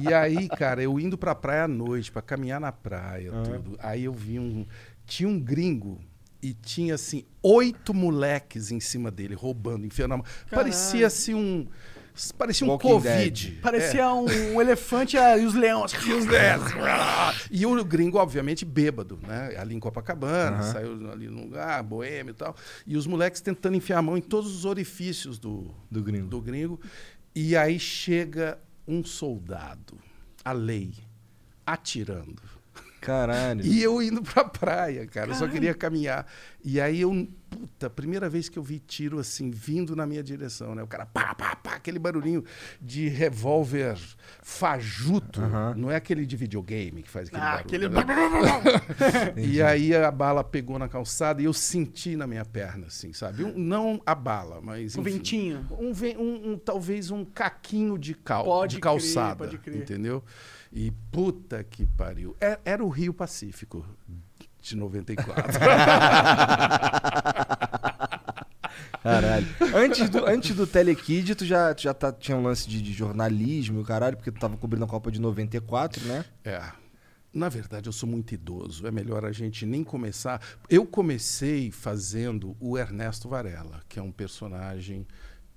E 0.00 0.12
aí, 0.12 0.48
cara, 0.48 0.82
eu 0.82 0.98
indo 0.98 1.18
pra 1.18 1.34
praia 1.34 1.64
à 1.64 1.68
noite, 1.68 2.10
pra 2.10 2.22
caminhar 2.22 2.58
na 2.58 2.72
praia, 2.72 3.30
tudo. 3.30 3.76
Aí 3.78 4.04
eu 4.04 4.12
vi 4.12 4.38
um. 4.38 4.64
Tinha 5.04 5.28
um 5.28 5.38
gringo 5.38 6.00
e 6.42 6.54
tinha, 6.54 6.94
assim, 6.94 7.24
oito 7.42 7.92
moleques 7.92 8.70
em 8.70 8.80
cima 8.80 9.10
dele, 9.10 9.34
roubando, 9.34 9.86
enfiando 9.86 10.14
a 10.14 10.16
mão. 10.18 10.26
Parecia 10.50 11.06
assim 11.06 11.34
um. 11.34 11.66
Parecia 12.36 12.66
um 12.66 12.70
Walking 12.70 12.88
Covid. 12.88 13.50
Dead. 13.50 13.60
Parecia 13.60 14.12
um, 14.12 14.26
um 14.54 14.60
elefante 14.60 15.16
ah, 15.16 15.36
e 15.36 15.44
os 15.44 15.54
leões. 15.54 15.92
E 15.92 16.12
os. 16.12 16.26
E 17.50 17.66
o 17.66 17.84
gringo, 17.84 18.18
obviamente, 18.18 18.64
bêbado, 18.64 19.18
né? 19.26 19.54
Ali 19.58 19.74
em 19.74 19.80
Copacabana, 19.80 20.62
saiu 20.62 21.10
ali 21.10 21.28
num 21.28 21.44
lugar, 21.44 21.82
boêmio 21.82 22.32
e 22.32 22.34
tal. 22.34 22.54
E 22.86 22.96
os 22.96 23.06
moleques 23.06 23.40
tentando 23.40 23.76
enfiar 23.76 23.98
a 23.98 24.02
mão 24.02 24.16
em 24.16 24.20
todos 24.20 24.54
os 24.54 24.64
orifícios 24.64 25.38
do, 25.38 25.74
Do 25.90 26.02
gringo. 26.02 26.28
do 26.28 26.40
gringo. 26.40 26.80
E 27.34 27.56
aí 27.56 27.78
chega 27.78 28.58
um 28.86 29.04
soldado, 29.04 29.98
a 30.44 30.52
lei, 30.52 30.92
atirando. 31.64 32.57
Caralho. 33.00 33.64
E 33.64 33.82
eu 33.82 34.02
indo 34.02 34.22
pra 34.22 34.44
praia, 34.44 35.06
cara. 35.06 35.30
Eu 35.30 35.34
só 35.34 35.46
queria 35.48 35.74
caminhar. 35.74 36.26
E 36.64 36.80
aí 36.80 37.00
eu, 37.00 37.28
puta, 37.48 37.88
primeira 37.88 38.28
vez 38.28 38.48
que 38.48 38.58
eu 38.58 38.62
vi 38.62 38.78
tiro 38.80 39.18
assim, 39.18 39.50
vindo 39.50 39.94
na 39.94 40.04
minha 40.06 40.22
direção, 40.22 40.74
né? 40.74 40.82
O 40.82 40.86
cara, 40.86 41.06
pá, 41.06 41.34
pá, 41.34 41.54
pá, 41.56 41.74
aquele 41.74 41.98
barulhinho 41.98 42.44
de 42.80 43.08
revólver 43.08 43.96
fajuto. 44.42 45.40
Não 45.76 45.90
é 45.90 45.96
aquele 45.96 46.26
de 46.26 46.36
videogame 46.36 47.02
que 47.02 47.10
faz 47.10 47.28
aquele 47.28 47.42
Ah, 47.42 47.62
barulho. 47.62 47.66
aquele. 47.66 47.88
né? 47.88 49.34
E 49.36 49.62
aí 49.62 49.94
a 49.94 50.10
bala 50.10 50.42
pegou 50.42 50.78
na 50.78 50.88
calçada 50.88 51.40
e 51.40 51.44
eu 51.44 51.52
senti 51.52 52.16
na 52.16 52.26
minha 52.26 52.44
perna, 52.44 52.86
assim, 52.88 53.12
sabe? 53.12 53.44
Um- 53.44 53.56
não 53.56 54.00
a 54.04 54.14
bala, 54.14 54.60
mas. 54.62 54.96
Um 54.96 55.00
enfim, 55.02 55.10
ventinho. 55.12 55.66
Um, 55.70 55.92
um- 56.18 56.52
um- 56.52 56.58
talvez 56.58 57.10
um 57.10 57.24
caquinho 57.24 57.96
de, 57.98 58.14
cal, 58.14 58.44
Pode 58.44 58.76
de 58.76 58.80
crer, 58.80 58.92
calçada. 58.92 59.36
pode 59.36 59.58
crer. 59.58 59.76
Entendeu? 59.76 60.22
E 60.72 60.90
puta 61.10 61.64
que 61.64 61.86
pariu. 61.86 62.36
É- 62.40 62.58
Era 62.64 62.84
o 62.84 62.88
Rio 62.88 63.12
Pacífico 63.14 63.84
de 64.60 64.76
94. 64.76 65.58
Caralho. 69.02 69.46
Antes 69.74 70.10
do, 70.10 70.26
antes 70.26 70.54
do 70.56 70.66
Telekid, 70.66 71.34
tu 71.34 71.44
já, 71.44 71.74
tu 71.74 71.82
já 71.82 71.94
tá, 71.94 72.12
tinha 72.12 72.36
um 72.36 72.42
lance 72.42 72.68
de, 72.68 72.82
de 72.82 72.92
jornalismo 72.92 73.78
e 73.78 73.82
o 73.82 73.84
caralho, 73.84 74.16
porque 74.16 74.30
tu 74.32 74.40
tava 74.40 74.56
cobrindo 74.56 74.84
a 74.84 74.88
Copa 74.88 75.10
de 75.10 75.20
94, 75.20 76.04
né? 76.06 76.24
é. 76.44 76.62
Na 77.30 77.50
verdade, 77.50 77.86
eu 77.88 77.92
sou 77.92 78.08
muito 78.08 78.32
idoso. 78.32 78.86
É 78.86 78.90
melhor 78.90 79.24
a 79.24 79.30
gente 79.32 79.66
nem 79.66 79.84
começar. 79.84 80.40
Eu 80.68 80.86
comecei 80.86 81.70
fazendo 81.70 82.56
o 82.58 82.76
Ernesto 82.76 83.28
Varela, 83.28 83.82
que 83.86 83.98
é 83.98 84.02
um 84.02 84.10
personagem 84.10 85.06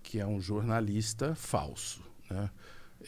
que 0.03 0.19
é 0.19 0.27
um 0.27 0.39
jornalista 0.39 1.33
falso. 1.33 2.01
Né? 2.29 2.49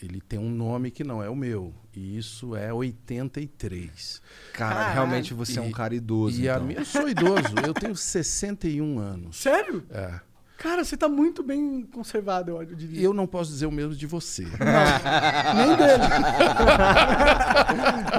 Ele 0.01 0.19
tem 0.21 0.39
um 0.39 0.49
nome 0.49 0.89
que 0.91 1.03
não 1.03 1.21
é 1.21 1.29
o 1.29 1.35
meu. 1.35 1.73
E 1.95 2.17
isso 2.17 2.55
é 2.55 2.73
83. 2.73 4.21
Cara, 4.53 4.75
Caralho. 4.75 4.93
realmente 4.93 5.33
você 5.33 5.59
é 5.59 5.61
um 5.61 5.69
E- 5.69 5.73
cara 5.73 5.93
idoso. 5.95 6.39
E 6.41 6.49
a 6.49 6.55
então. 6.55 6.65
minha, 6.67 6.79
eu 6.79 6.85
sou 6.85 7.07
idoso, 7.07 7.53
eu 7.65 7.73
tenho 7.73 7.95
61 7.95 8.99
anos. 8.99 9.37
Sério? 9.37 9.83
É. 9.89 10.19
Cara, 10.57 10.83
você 10.85 10.95
tá 10.95 11.09
muito 11.09 11.43
bem 11.43 11.81
conservado, 11.93 12.51
eu 12.51 12.65
diria. 12.75 13.01
Eu 13.01 13.13
não 13.13 13.27
posso 13.27 13.51
dizer 13.51 13.65
o 13.65 13.71
mesmo 13.71 13.93
de 13.95 14.07
você. 14.07 14.43
Nem 14.43 15.75
dele. 15.75 16.03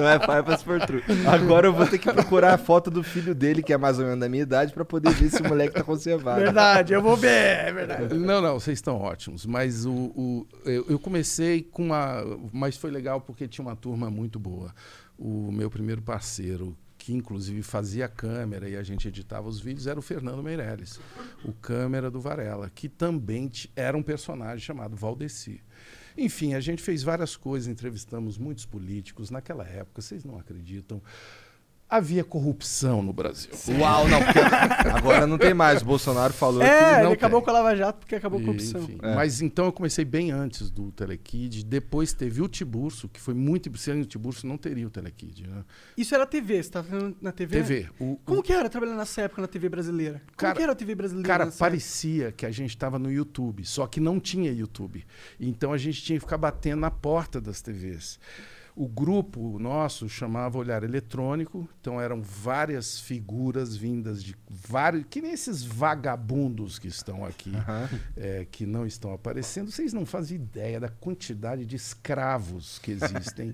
Não 0.00 0.08
é 0.08 0.18
pai 0.18 0.42
pra 0.42 0.56
se 0.58 0.64
for 0.64 0.78
true. 0.84 1.02
Agora 1.32 1.68
eu 1.68 1.72
vou 1.72 1.86
ter 1.86 1.98
que 1.98 2.12
procurar 2.12 2.54
a 2.54 2.58
foto 2.58 2.90
do 2.90 3.02
filho 3.02 3.34
dele, 3.34 3.62
que 3.62 3.72
é 3.72 3.78
mais 3.78 3.98
ou 3.98 4.04
menos 4.04 4.20
da 4.20 4.28
minha 4.28 4.42
idade, 4.42 4.72
pra 4.74 4.84
poder 4.84 5.10
ver 5.12 5.30
se 5.30 5.40
o 5.40 5.48
moleque 5.48 5.74
tá 5.74 5.82
conservado. 5.82 6.40
Verdade, 6.40 6.92
eu 6.92 7.00
vou 7.02 7.16
ver, 7.16 7.28
é 7.68 7.72
verdade. 7.72 8.14
Não, 8.14 8.40
não, 8.42 8.60
vocês 8.60 8.76
estão 8.78 8.96
ótimos. 8.98 9.46
Mas 9.46 9.86
o, 9.86 9.92
o- 9.92 10.46
eu, 10.64 10.84
eu 10.90 10.98
comecei 10.98 11.62
com 11.62 11.84
uma. 11.84 12.22
Mas 12.52 12.76
foi 12.76 12.90
legal 12.90 13.20
porque 13.20 13.48
tinha 13.48 13.64
uma 13.66 13.76
turma 13.76 14.10
muito 14.10 14.38
boa. 14.38 14.74
O 15.18 15.50
meu 15.52 15.70
primeiro 15.70 16.02
parceiro, 16.02 16.76
que 17.04 17.12
inclusive 17.12 17.62
fazia 17.62 18.08
câmera 18.08 18.66
e 18.66 18.74
a 18.76 18.82
gente 18.82 19.06
editava 19.06 19.46
os 19.46 19.60
vídeos, 19.60 19.86
era 19.86 19.98
o 19.98 20.02
Fernando 20.02 20.42
Meirelles, 20.42 20.98
o 21.44 21.52
câmera 21.52 22.10
do 22.10 22.18
Varela, 22.18 22.70
que 22.70 22.88
também 22.88 23.50
era 23.76 23.94
um 23.94 24.02
personagem 24.02 24.64
chamado 24.64 24.96
Valdeci. 24.96 25.60
Enfim, 26.16 26.54
a 26.54 26.60
gente 26.60 26.82
fez 26.82 27.02
várias 27.02 27.36
coisas, 27.36 27.68
entrevistamos 27.68 28.38
muitos 28.38 28.64
políticos. 28.64 29.28
Naquela 29.28 29.64
época, 29.64 30.00
vocês 30.00 30.24
não 30.24 30.38
acreditam, 30.38 31.02
havia 31.96 32.24
corrupção 32.24 33.02
no 33.02 33.12
Brasil. 33.12 33.50
Uau, 33.78 34.08
não. 34.08 34.20
porque 34.22 34.38
Agora 34.88 35.26
não 35.26 35.38
tem 35.38 35.54
mais. 35.54 35.82
O 35.82 35.84
Bolsonaro 35.84 36.32
falou 36.32 36.62
É, 36.62 36.66
que. 36.66 36.94
ele 36.96 37.02
não 37.04 37.12
acabou 37.12 37.40
tem. 37.40 37.44
com 37.44 37.50
a 37.50 37.54
Lava 37.54 37.76
Jato 37.76 37.98
porque 38.00 38.14
acabou 38.14 38.38
com 38.40 38.44
a 38.44 38.46
corrupção. 38.48 38.82
enfim, 38.82 38.98
É. 39.02 39.14
Mas 39.14 39.40
então 39.40 39.66
eu 39.66 39.72
comecei 39.72 40.04
bem 40.04 40.30
antes 40.30 40.70
do 40.70 40.90
Telekid. 40.92 41.64
Depois 41.64 42.12
teve 42.12 42.42
o 42.42 42.48
Tiburcio, 42.48 43.08
que 43.08 43.20
foi 43.20 43.34
muito. 43.34 43.74
Sem 43.78 44.00
o 44.00 44.04
Tiburcio 44.04 44.46
não 44.48 44.56
teria 44.56 44.86
o 44.86 44.90
Telekid. 44.90 45.46
Né? 45.46 45.64
Isso 45.96 46.14
era 46.14 46.26
TV, 46.26 46.62
você 46.62 46.70
tava 46.70 46.88
falando 46.88 47.16
na 47.20 47.32
TV? 47.32 47.56
TV. 47.62 47.88
O, 47.98 48.16
Como 48.24 48.40
o- 48.40 48.42
que 48.42 48.52
era 48.52 48.68
trabalhar 48.68 48.94
nessa 48.96 49.22
época 49.22 49.42
na 49.42 49.48
TV 49.48 49.68
brasileira? 49.68 50.18
Como 50.26 50.36
Cara- 50.36 50.54
que 50.56 50.62
era 50.62 50.72
a 50.72 50.74
TV 50.74 50.94
brasileira? 50.94 51.26
Cara, 51.28 51.44
nessa 51.46 51.58
parecia 51.58 52.32
que 52.32 52.46
a 52.46 52.50
gente 52.50 52.70
estava 52.70 52.98
no 52.98 53.10
YouTube, 53.10 53.64
só 53.64 53.86
que 53.86 54.00
não 54.00 54.20
tinha 54.20 54.52
YouTube. 54.52 55.04
Então 55.40 55.72
a 55.72 55.78
gente 55.78 56.02
tinha 56.02 56.18
que 56.18 56.24
ficar 56.24 56.38
batendo 56.38 56.80
na 56.80 56.90
porta 56.90 57.40
das 57.40 57.60
TVs. 57.62 58.18
O 58.76 58.88
grupo 58.88 59.56
nosso 59.60 60.08
chamava 60.08 60.58
Olhar 60.58 60.82
Eletrônico, 60.82 61.68
então 61.80 62.00
eram 62.00 62.20
várias 62.20 62.98
figuras 62.98 63.76
vindas 63.76 64.20
de 64.20 64.36
vários. 64.50 65.04
Que 65.08 65.22
nem 65.22 65.30
esses 65.30 65.62
vagabundos 65.62 66.76
que 66.78 66.88
estão 66.88 67.24
aqui, 67.24 67.54
Aham. 67.54 67.88
é, 68.16 68.44
que 68.50 68.66
não 68.66 68.84
estão 68.84 69.12
aparecendo. 69.12 69.70
Vocês 69.70 69.92
não 69.92 70.04
fazem 70.04 70.36
ideia 70.38 70.80
da 70.80 70.88
quantidade 70.88 71.64
de 71.64 71.76
escravos 71.76 72.80
que 72.80 72.90
existem 72.90 73.52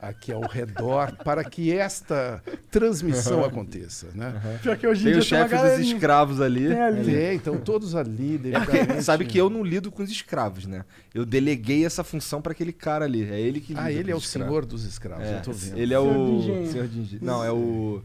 aqui 0.00 0.32
ao 0.32 0.42
redor 0.42 1.12
para 1.24 1.42
que 1.42 1.72
esta 1.72 2.42
transmissão 2.70 3.44
aconteça. 3.44 4.06
Né? 4.14 4.58
Pior 4.62 4.76
que 4.76 4.86
hoje 4.86 5.02
em 5.08 5.10
Tem 5.12 5.18
o 5.18 5.22
chefe 5.22 5.56
dos 5.56 5.78
escravos 5.86 6.40
ali. 6.40 6.68
Tem 6.68 6.80
ali. 6.80 7.04
Tem, 7.04 7.36
então 7.36 7.58
todos 7.58 7.94
ali. 7.94 8.40
É 8.92 9.00
sabe 9.02 9.24
que 9.24 9.38
eu 9.38 9.50
não 9.50 9.62
lido 9.64 9.90
com 9.90 10.02
os 10.02 10.10
escravos, 10.10 10.66
né? 10.66 10.84
Eu 11.12 11.24
deleguei 11.24 11.84
essa 11.84 12.04
função 12.04 12.40
pra 12.40 12.52
aquele 12.52 12.72
cara 12.72 13.04
ali. 13.04 13.28
É 13.28 13.40
ele 13.40 13.60
que 13.60 13.72
lida 13.74 13.82
Ah, 13.84 13.92
ele 13.92 14.04
com 14.04 14.10
é 14.10 14.14
o 14.14 14.18
os 14.18 14.24
escravos. 14.24 14.48
senhor 14.48 14.66
dos 14.66 14.84
escravos, 14.84 15.26
É, 15.26 15.38
eu 15.38 15.42
tô 15.42 15.52
vendo. 15.52 15.78
Ele 15.78 15.94
é 15.94 15.98
o. 15.98 16.66
Senhor 16.70 16.86
de 16.86 17.00
engenho. 17.00 17.24
Não, 17.24 17.44
é 17.44 17.50
o. 17.50 18.02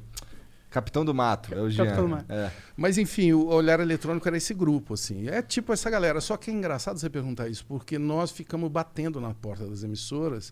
Capitão 0.70 1.06
do 1.06 1.14
Mato, 1.14 1.54
é 1.54 1.62
o 1.62 1.70
Jean. 1.70 1.86
Capitão 1.86 2.06
do 2.06 2.10
Mato. 2.10 2.26
É. 2.34 2.50
Mas 2.76 2.98
enfim, 2.98 3.32
o 3.32 3.46
olhar 3.46 3.80
eletrônico 3.80 4.28
era 4.28 4.36
esse 4.36 4.56
grupo, 4.56 4.96
assim. 4.96 5.28
É 5.28 5.40
tipo 5.40 5.72
essa 5.72 5.88
galera. 5.88 6.20
Só 6.20 6.36
que 6.36 6.50
é 6.50 6.54
engraçado 6.54 6.98
você 7.00 7.12
perguntar 7.12 7.48
isso, 7.48 7.64
porque 7.68 8.00
nós 8.00 8.32
ficamos 8.32 8.72
batendo 8.72 9.22
na 9.22 9.36
porta 9.36 9.68
das 9.68 9.84
emissoras. 9.84 10.52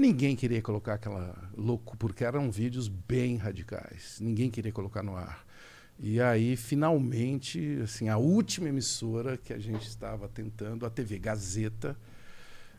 Ninguém 0.00 0.34
queria 0.34 0.62
colocar 0.62 0.94
aquela 0.94 1.36
louco, 1.54 1.94
porque 1.94 2.24
eram 2.24 2.50
vídeos 2.50 2.88
bem 2.88 3.36
radicais. 3.36 4.18
Ninguém 4.18 4.50
queria 4.50 4.72
colocar 4.72 5.02
no 5.02 5.14
ar. 5.14 5.44
E 5.98 6.18
aí, 6.18 6.56
finalmente, 6.56 7.78
assim, 7.84 8.08
a 8.08 8.16
última 8.16 8.70
emissora 8.70 9.36
que 9.36 9.52
a 9.52 9.58
gente 9.58 9.86
estava 9.86 10.26
tentando, 10.26 10.86
a 10.86 10.90
TV 10.90 11.18
Gazeta, 11.18 11.94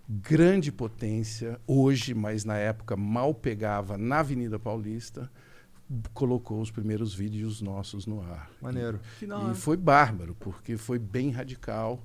grande 0.10 0.72
potência, 0.72 1.62
hoje, 1.68 2.16
mas 2.16 2.44
na 2.44 2.58
época 2.58 2.98
mal 2.98 3.36
pegava 3.36 4.00
na 4.00 4.22
Avenida 4.22 4.58
Paulista, 4.58 5.32
colocou 6.14 6.62
os 6.62 6.72
primeiros 6.72 7.14
vídeos 7.14 7.62
nossos 7.62 8.06
no 8.06 8.22
ar. 8.22 8.50
Maneiro. 8.62 9.00
E 9.22 9.26
hora. 9.30 9.54
foi 9.54 9.76
bárbaro, 9.76 10.36
porque 10.40 10.78
foi 10.78 10.98
bem 10.98 11.32
radical. 11.32 12.04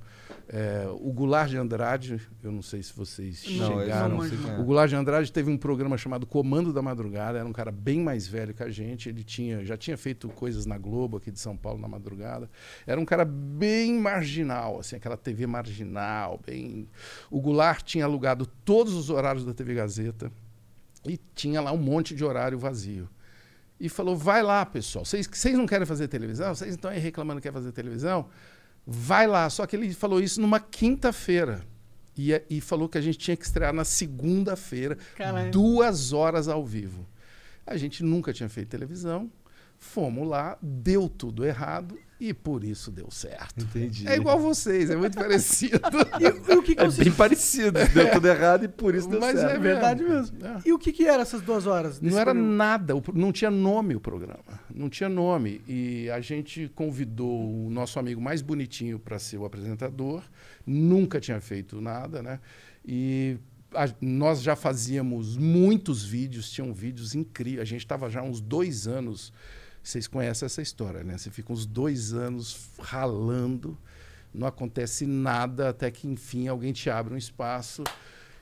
É, 0.48 0.86
o 1.00 1.12
Goulart 1.12 1.50
de 1.50 1.56
Andrade, 1.56 2.20
eu 2.42 2.50
não 2.52 2.62
sei 2.62 2.82
se 2.82 2.92
vocês 2.92 3.44
Não, 3.56 3.80
chegaram. 3.80 4.18
não. 4.18 4.60
O 4.60 4.64
Goulart 4.64 4.88
de 4.88 4.96
Andrade 4.96 5.32
teve 5.32 5.50
um 5.50 5.56
programa 5.56 5.96
chamado 5.96 6.26
Comando 6.26 6.72
da 6.72 6.82
Madrugada, 6.82 7.38
era 7.38 7.48
um 7.48 7.52
cara 7.52 7.70
bem 7.70 8.00
mais 8.00 8.26
velho 8.26 8.54
que 8.54 8.62
a 8.62 8.70
gente, 8.70 9.08
ele 9.08 9.22
tinha, 9.22 9.64
já 9.64 9.76
tinha 9.76 9.96
feito 9.96 10.28
coisas 10.28 10.66
na 10.66 10.78
Globo 10.78 11.16
aqui 11.16 11.30
de 11.30 11.38
São 11.40 11.56
Paulo 11.56 11.80
na 11.80 11.88
madrugada. 11.88 12.50
Era 12.86 13.00
um 13.00 13.04
cara 13.04 13.24
bem 13.24 13.98
marginal, 13.98 14.80
assim, 14.80 14.96
aquela 14.96 15.16
TV 15.16 15.46
marginal, 15.46 16.40
bem. 16.44 16.88
O 17.30 17.40
Goulart 17.40 17.82
tinha 17.82 18.04
alugado 18.04 18.46
todos 18.64 18.94
os 18.94 19.10
horários 19.10 19.44
da 19.44 19.52
TV 19.52 19.74
Gazeta 19.74 20.30
e 21.04 21.18
tinha 21.34 21.60
lá 21.60 21.72
um 21.72 21.78
monte 21.78 22.14
de 22.14 22.24
horário 22.24 22.58
vazio. 22.58 23.08
E 23.78 23.88
falou: 23.88 24.16
vai 24.16 24.42
lá, 24.42 24.64
pessoal. 24.64 25.04
Vocês 25.04 25.26
vocês 25.26 25.56
não 25.56 25.66
querem 25.66 25.86
fazer 25.86 26.08
televisão? 26.08 26.54
Vocês 26.54 26.74
estão 26.74 26.90
aí 26.90 26.98
reclamando 26.98 27.40
que 27.40 27.48
quer 27.48 27.52
fazer 27.52 27.72
televisão? 27.72 28.28
Vai 28.86 29.26
lá. 29.26 29.48
Só 29.50 29.66
que 29.66 29.76
ele 29.76 29.92
falou 29.92 30.20
isso 30.20 30.40
numa 30.40 30.60
quinta-feira. 30.60 31.62
E, 32.16 32.32
e 32.48 32.60
falou 32.62 32.88
que 32.88 32.96
a 32.96 33.00
gente 33.00 33.18
tinha 33.18 33.36
que 33.36 33.44
estrear 33.44 33.74
na 33.74 33.84
segunda-feira, 33.84 34.96
duas 35.50 36.14
horas 36.14 36.48
ao 36.48 36.64
vivo. 36.64 37.06
A 37.66 37.76
gente 37.76 38.02
nunca 38.02 38.32
tinha 38.32 38.48
feito 38.48 38.68
televisão. 38.68 39.30
Fomos 39.78 40.26
lá, 40.26 40.56
deu 40.62 41.10
tudo 41.10 41.44
errado 41.44 41.98
e 42.18 42.32
por 42.32 42.64
isso 42.64 42.90
deu 42.90 43.10
certo. 43.10 43.62
Entendi. 43.62 44.08
É 44.08 44.16
igual 44.16 44.38
vocês, 44.40 44.88
é 44.90 44.96
muito 44.96 45.16
parecido. 45.18 45.80
E, 46.20 46.52
e 46.52 46.56
o 46.56 46.62
que, 46.62 46.74
que 46.74 46.80
É 46.82 46.86
você... 46.86 47.04
bem 47.04 47.12
parecido. 47.12 47.78
Deu 47.92 48.10
tudo 48.10 48.26
errado 48.26 48.64
e 48.64 48.68
por 48.68 48.94
isso 48.94 49.08
deu 49.08 49.20
Mas 49.20 49.38
certo. 49.38 49.54
É 49.54 49.58
verdade 49.58 50.02
mesmo. 50.02 50.38
É. 50.44 50.60
E 50.64 50.72
o 50.72 50.78
que, 50.78 50.92
que 50.92 51.04
era 51.06 51.20
essas 51.22 51.42
duas 51.42 51.66
horas? 51.66 52.00
Não 52.00 52.16
era 52.18 52.32
programa? 52.32 52.54
nada, 52.56 52.94
não 53.14 53.30
tinha 53.32 53.50
nome 53.50 53.94
o 53.94 54.00
programa. 54.00 54.42
Não 54.74 54.88
tinha 54.88 55.08
nome. 55.08 55.60
E 55.68 56.08
a 56.10 56.20
gente 56.20 56.70
convidou 56.74 57.66
o 57.66 57.70
nosso 57.70 57.98
amigo 57.98 58.20
mais 58.20 58.40
bonitinho 58.40 58.98
para 58.98 59.18
ser 59.18 59.36
o 59.36 59.44
apresentador. 59.44 60.22
Nunca 60.66 61.20
tinha 61.20 61.40
feito 61.40 61.80
nada, 61.80 62.22
né? 62.22 62.40
E 62.84 63.36
a- 63.74 63.92
nós 64.00 64.40
já 64.40 64.56
fazíamos 64.56 65.36
muitos 65.36 66.02
vídeos, 66.04 66.50
tinham 66.50 66.72
vídeos 66.72 67.14
incríveis. 67.14 67.60
A 67.60 67.64
gente 67.64 67.80
estava 67.80 68.08
já 68.08 68.20
há 68.20 68.24
uns 68.24 68.40
dois 68.40 68.86
anos. 68.88 69.32
Vocês 69.86 70.08
conhecem 70.08 70.46
essa 70.46 70.60
história, 70.60 71.04
né? 71.04 71.16
Você 71.16 71.30
fica 71.30 71.52
uns 71.52 71.64
dois 71.64 72.12
anos 72.12 72.70
ralando, 72.76 73.78
não 74.34 74.44
acontece 74.44 75.06
nada, 75.06 75.68
até 75.68 75.92
que, 75.92 76.08
enfim, 76.08 76.48
alguém 76.48 76.72
te 76.72 76.90
abre 76.90 77.14
um 77.14 77.16
espaço. 77.16 77.84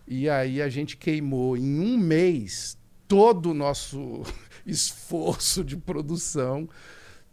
E 0.09 0.27
aí 0.27 0.63
a 0.63 0.71
gente 0.71 0.97
queimou 0.97 1.55
em 1.55 1.81
um 1.81 1.99
mês 1.99 2.79
todo 3.07 3.51
o 3.51 3.55
nosso 3.55 4.23
esforço 4.65 5.63
de 5.63 5.77
produção. 5.77 6.67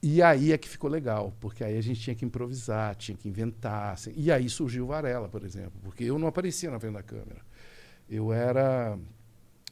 E 0.03 0.21
aí 0.21 0.51
é 0.51 0.57
que 0.57 0.67
ficou 0.67 0.89
legal, 0.89 1.33
porque 1.39 1.63
aí 1.63 1.77
a 1.77 1.81
gente 1.81 2.01
tinha 2.01 2.15
que 2.15 2.25
improvisar, 2.25 2.93
tinha 2.95 3.15
que 3.15 3.29
inventar. 3.29 3.93
assim. 3.93 4.11
E 4.17 4.29
aí 4.29 4.49
surgiu 4.49 4.83
o 4.83 4.87
Varela, 4.87 5.29
por 5.29 5.45
exemplo, 5.45 5.79
porque 5.81 6.03
eu 6.03 6.19
não 6.19 6.27
aparecia 6.27 6.69
na 6.69 6.81
frente 6.81 6.95
da 6.95 7.03
câmera. 7.03 7.39
Eu 8.09 8.33
era. 8.33 8.99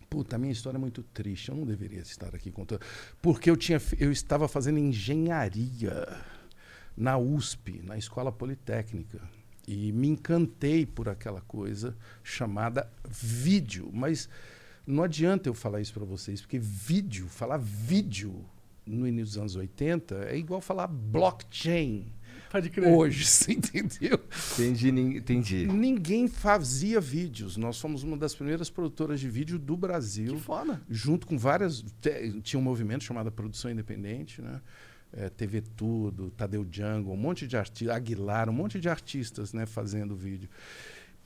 Puta, 0.10 0.36
a 0.36 0.40
minha 0.40 0.52
história 0.52 0.78
é 0.78 0.80
muito 0.80 1.04
triste, 1.04 1.50
eu 1.50 1.56
não 1.56 1.66
deveria 1.66 2.00
estar 2.00 2.34
aqui 2.34 2.52
contando. 2.52 2.82
Porque 3.22 3.50
eu, 3.50 3.56
tinha, 3.56 3.80
eu 4.00 4.12
estava 4.12 4.48
fazendo 4.48 4.80
engenharia 4.80 6.08
na 6.98 7.18
USP, 7.18 7.82
na 7.84 7.98
Escola 7.98 8.32
Politécnica. 8.32 9.22
E 9.68 9.92
me 9.92 10.08
encantei 10.08 10.86
por 10.86 11.08
aquela 11.08 11.42
coisa 11.42 11.96
chamada 12.24 12.92
vídeo. 13.08 13.90
Mas 13.94 14.28
não 14.86 15.04
adianta 15.04 15.48
eu 15.48 15.54
falar 15.54 15.80
isso 15.80 15.94
para 15.94 16.06
vocês, 16.06 16.42
porque 16.42 16.58
vídeo, 16.58 17.28
falar 17.28 17.58
vídeo 17.58 18.44
no 18.86 19.08
início 19.08 19.28
dos 19.28 19.38
anos 19.38 19.56
80 19.56 20.16
é 20.30 20.38
igual 20.38 20.60
falar 20.60 20.88
blockchain 20.88 22.12
Pode 22.52 22.70
crer. 22.70 22.88
hoje, 22.88 23.24
você 23.26 23.54
entendeu? 23.54 24.20
Entendi, 24.54 24.90
entendi. 24.90 25.66
Ninguém 25.68 26.28
fazia 26.28 27.00
vídeos. 27.00 27.58
Nós 27.58 27.80
fomos 27.80 28.04
uma 28.04 28.18
das 28.18 28.34
primeiras 28.34 28.70
produtoras 28.70 29.20
de 29.20 29.30
vídeo 29.30 29.60
do 29.60 29.76
Que 29.76 29.80
Brasil 29.82 30.38
foda. 30.40 30.82
junto 30.90 31.28
com 31.28 31.38
várias. 31.38 31.84
Tinha 32.44 32.60
um 32.60 32.64
movimento 32.64 33.04
chamado 33.04 33.32
Produção 33.32 33.70
Independente, 33.72 34.42
né? 34.42 34.62
É, 35.12 35.28
TV 35.28 35.62
Tudo, 35.76 36.30
Tadeu 36.32 36.66
Jungle, 36.72 37.12
um 37.14 37.18
monte 37.18 37.48
de 37.48 37.58
artistas, 37.58 37.96
Aguilar, 37.96 38.48
um 38.48 38.54
monte 38.54 38.80
de 38.80 38.88
artistas 38.88 39.54
né, 39.54 39.66
fazendo 39.66 40.16
vídeo. 40.16 40.48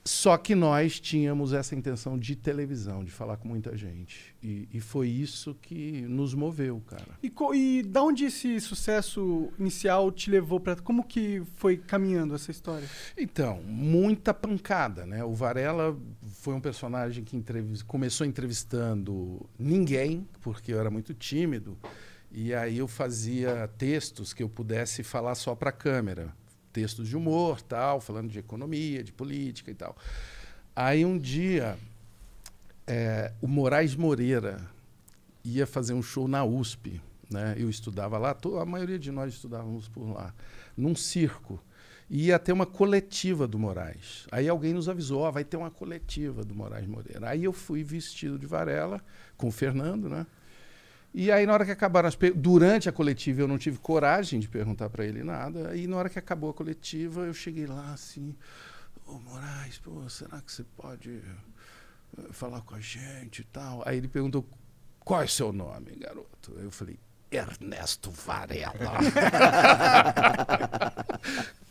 Só 0.06 0.36
que 0.38 0.54
nós 0.54 1.00
tínhamos 1.00 1.54
essa 1.54 1.74
intenção 1.74 2.20
de 2.20 2.36
televisão, 2.36 3.06
de 3.06 3.12
falar 3.12 3.38
com 3.38 3.48
muita 3.48 3.78
gente. 3.78 4.36
E, 4.44 4.68
e 4.74 4.82
foi 4.82 5.08
isso 5.08 5.56
que 5.62 6.02
nos 6.02 6.34
moveu, 6.34 6.82
cara. 6.86 7.18
E, 7.24 7.32
e 7.56 7.84
da 7.84 8.04
onde 8.04 8.26
esse 8.26 8.60
sucesso 8.60 9.50
inicial 9.58 10.12
te 10.12 10.30
levou 10.30 10.60
pra. 10.60 10.76
Como 10.76 11.06
que 11.06 11.42
foi 11.56 11.78
caminhando 11.78 12.36
essa 12.36 12.52
história? 12.52 12.86
Então, 13.18 13.62
muita 13.64 14.34
pancada, 14.34 15.06
né? 15.06 15.24
O 15.24 15.34
Varela 15.34 15.98
foi 16.42 16.54
um 16.54 16.60
personagem 16.60 17.24
que 17.24 17.38
entrevis- 17.38 17.82
começou 17.82 18.28
entrevistando 18.28 19.50
ninguém, 19.58 20.28
porque 20.42 20.74
eu 20.74 20.80
era 20.82 20.92
muito 20.92 21.14
tímido, 21.14 21.78
e 22.30 22.54
aí 22.54 22.80
eu 22.80 22.90
fazia 22.90 23.70
textos 23.78 24.34
que 24.34 24.44
eu 24.44 24.50
pudesse 24.50 25.02
falar 25.02 25.36
só 25.36 25.56
para 25.56 25.70
a 25.70 25.74
câmera, 25.74 26.36
textos 26.74 27.08
de 27.08 27.16
humor, 27.16 27.62
tal, 27.62 28.02
falando 28.02 28.30
de 28.30 28.40
economia, 28.40 29.04
de 29.04 29.14
política 29.14 29.72
e 29.72 29.76
tal. 29.76 29.96
Aí 30.76 31.06
um 31.06 31.18
dia 31.18 31.78
eh, 32.88 33.32
o 33.42 33.48
Moraes 33.48 33.96
Moreira 33.96 34.60
ia 35.44 35.68
fazer 35.68 35.94
um 35.94 36.02
show 36.02 36.28
na 36.28 36.44
USP, 36.44 37.00
né? 37.30 37.56
Eu 37.58 37.70
estudava 37.70 38.18
lá, 38.18 38.36
a 38.60 38.66
maioria 38.66 38.98
de 38.98 39.12
nós 39.12 39.34
estudávamos 39.34 39.88
por 39.88 40.12
lá, 40.12 40.34
num 40.76 40.96
circo. 40.96 41.62
E 42.10 42.28
ia 42.28 42.38
ter 42.38 42.52
uma 42.52 42.66
coletiva 42.66 43.48
do 43.48 43.58
Moraes. 43.58 44.28
Aí 44.32 44.48
alguém 44.48 44.74
nos 44.74 44.90
avisou, 44.90 45.22
ó, 45.22 45.32
vai 45.32 45.44
ter 45.44 45.58
uma 45.58 45.72
coletiva 45.72 46.44
do 46.44 46.54
Moraes 46.54 46.86
Moreira. 46.86 47.30
Aí 47.30 47.44
eu 47.44 47.54
fui 47.54 47.84
vestido 47.84 48.38
de 48.38 48.46
Varela 48.46 49.02
com 49.38 49.48
o 49.48 49.52
Fernando, 49.52 50.10
né? 50.10 50.26
E 51.14 51.32
aí 51.32 51.46
na 51.46 51.54
hora 51.54 51.66
que 51.66 51.72
acabaram 51.72 52.08
as 52.08 52.18
durante 52.36 52.90
a 52.90 52.92
coletiva 52.92 53.42
eu 53.42 53.48
não 53.48 53.58
tive 53.58 53.78
coragem 53.78 54.40
de 54.40 54.48
perguntar 54.48 54.90
para 54.90 55.06
ele 55.06 55.24
nada. 55.24 55.70
Aí 55.70 55.86
na 55.86 55.98
hora 55.98 56.10
que 56.10 56.18
acabou 56.18 56.50
a 56.50 56.54
coletiva 56.54 57.22
eu 57.22 57.34
cheguei 57.34 57.68
lá 57.68 57.94
assim, 57.94 58.36
ô 59.06 59.20
Moraes, 59.20 59.78
pô, 59.78 60.10
será 60.10 60.42
que 60.42 60.52
você 60.52 60.64
pode 60.76 61.22
eh, 62.18 62.22
falar 62.32 62.62
com 62.62 62.74
a 62.74 62.80
gente 62.80 63.40
e 63.40 63.46
tal? 63.46 63.84
Aí 63.86 63.98
ele 63.98 64.08
perguntou, 64.08 64.44
qual 65.00 65.22
é 65.22 65.28
seu 65.28 65.54
nome, 65.54 65.92
garoto? 65.98 66.54
Eu 66.58 66.72
falei, 66.72 66.98
Ernesto 67.36 68.12
Varela. 68.12 68.74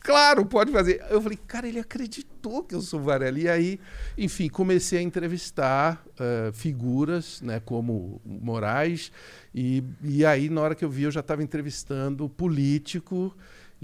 claro, 0.00 0.45
pode 0.45 0.73
fazer. 0.73 1.04
Eu 1.09 1.21
falei, 1.21 1.38
cara, 1.47 1.69
ele 1.69 1.78
acreditou 1.78 2.64
que 2.64 2.75
eu 2.75 2.81
sou 2.81 3.00
Varela. 3.00 3.38
E 3.38 3.49
aí, 3.49 3.81
enfim, 4.19 4.49
comecei 4.49 4.99
a 4.99 5.02
entrevistar 5.02 6.04
eh, 6.19 6.50
figuras, 6.52 7.40
né, 7.40 7.61
como 7.61 8.21
Moraes. 8.25 9.12
E, 9.54 9.83
e 10.02 10.25
aí, 10.25 10.49
na 10.49 10.61
hora 10.61 10.75
que 10.75 10.85
eu 10.85 10.90
vi, 10.90 11.04
eu 11.04 11.11
já 11.11 11.21
estava 11.21 11.42
entrevistando 11.42 12.28
político. 12.28 13.35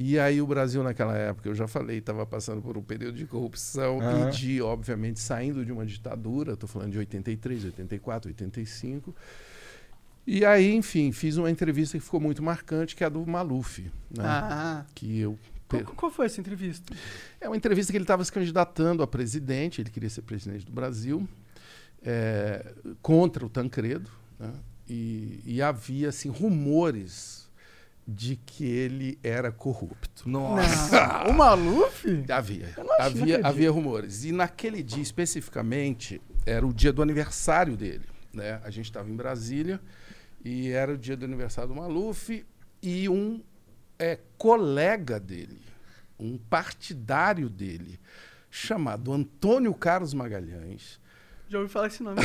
E 0.00 0.16
aí, 0.16 0.40
o 0.40 0.46
Brasil, 0.46 0.80
naquela 0.82 1.16
época, 1.16 1.48
eu 1.48 1.54
já 1.56 1.66
falei, 1.66 1.98
estava 1.98 2.24
passando 2.24 2.62
por 2.62 2.78
um 2.78 2.82
período 2.82 3.16
de 3.16 3.26
corrupção 3.26 4.00
Aham. 4.00 4.28
e 4.28 4.30
de, 4.30 4.62
obviamente, 4.62 5.18
saindo 5.18 5.64
de 5.64 5.72
uma 5.72 5.84
ditadura. 5.84 6.52
Estou 6.52 6.68
falando 6.68 6.92
de 6.92 6.98
83, 6.98 7.64
84, 7.64 8.30
85. 8.30 9.12
E 10.30 10.44
aí, 10.44 10.74
enfim, 10.74 11.10
fiz 11.10 11.38
uma 11.38 11.50
entrevista 11.50 11.96
que 11.96 12.04
ficou 12.04 12.20
muito 12.20 12.42
marcante, 12.42 12.94
que 12.94 13.02
é 13.02 13.06
a 13.06 13.08
do 13.08 13.26
Maluf. 13.26 13.80
Né? 14.10 14.22
Ah. 14.22 14.84
Que 14.94 15.20
eu 15.20 15.38
Qual, 15.66 15.82
qual 15.84 16.12
foi 16.12 16.26
essa 16.26 16.38
entrevista? 16.38 16.94
é 17.40 17.48
uma 17.48 17.56
entrevista 17.56 17.90
que 17.90 17.96
ele 17.96 18.04
estava 18.04 18.22
se 18.22 18.30
candidatando 18.30 19.02
a 19.02 19.06
presidente, 19.06 19.80
ele 19.80 19.88
queria 19.88 20.10
ser 20.10 20.20
presidente 20.20 20.66
do 20.66 20.72
Brasil, 20.72 21.26
é, 22.02 22.74
contra 23.00 23.46
o 23.46 23.48
Tancredo, 23.48 24.10
né? 24.38 24.52
e, 24.86 25.40
e 25.46 25.62
havia 25.62 26.10
assim, 26.10 26.28
rumores 26.28 27.48
de 28.06 28.36
que 28.36 28.66
ele 28.66 29.18
era 29.22 29.50
corrupto. 29.50 30.28
Nossa. 30.28 31.24
Não. 31.24 31.30
o 31.30 31.34
Maluf? 31.34 32.06
Havia, 32.28 32.74
havia, 33.00 33.40
havia 33.42 33.70
rumores. 33.70 34.26
E 34.26 34.32
naquele 34.32 34.82
dia 34.82 35.02
especificamente 35.02 36.20
era 36.44 36.66
o 36.66 36.72
dia 36.72 36.92
do 36.92 37.00
aniversário 37.00 37.78
dele. 37.78 38.04
Né? 38.30 38.60
A 38.62 38.68
gente 38.68 38.84
estava 38.84 39.08
em 39.08 39.16
Brasília 39.16 39.80
E 40.44 40.70
era 40.70 40.92
o 40.92 40.98
dia 40.98 41.16
do 41.16 41.24
aniversário 41.24 41.68
do 41.68 41.74
Maluf 41.74 42.44
e 42.82 43.08
um 43.08 43.42
é, 43.98 44.18
colega 44.36 45.18
dele, 45.18 45.60
um 46.18 46.38
partidário 46.38 47.50
dele, 47.50 47.98
chamado 48.50 49.12
Antônio 49.12 49.74
Carlos 49.74 50.14
Magalhães, 50.14 51.00
Já 51.48 51.58
ouvi 51.58 51.70
falar 51.70 51.86
esse 51.86 52.02
nome. 52.02 52.20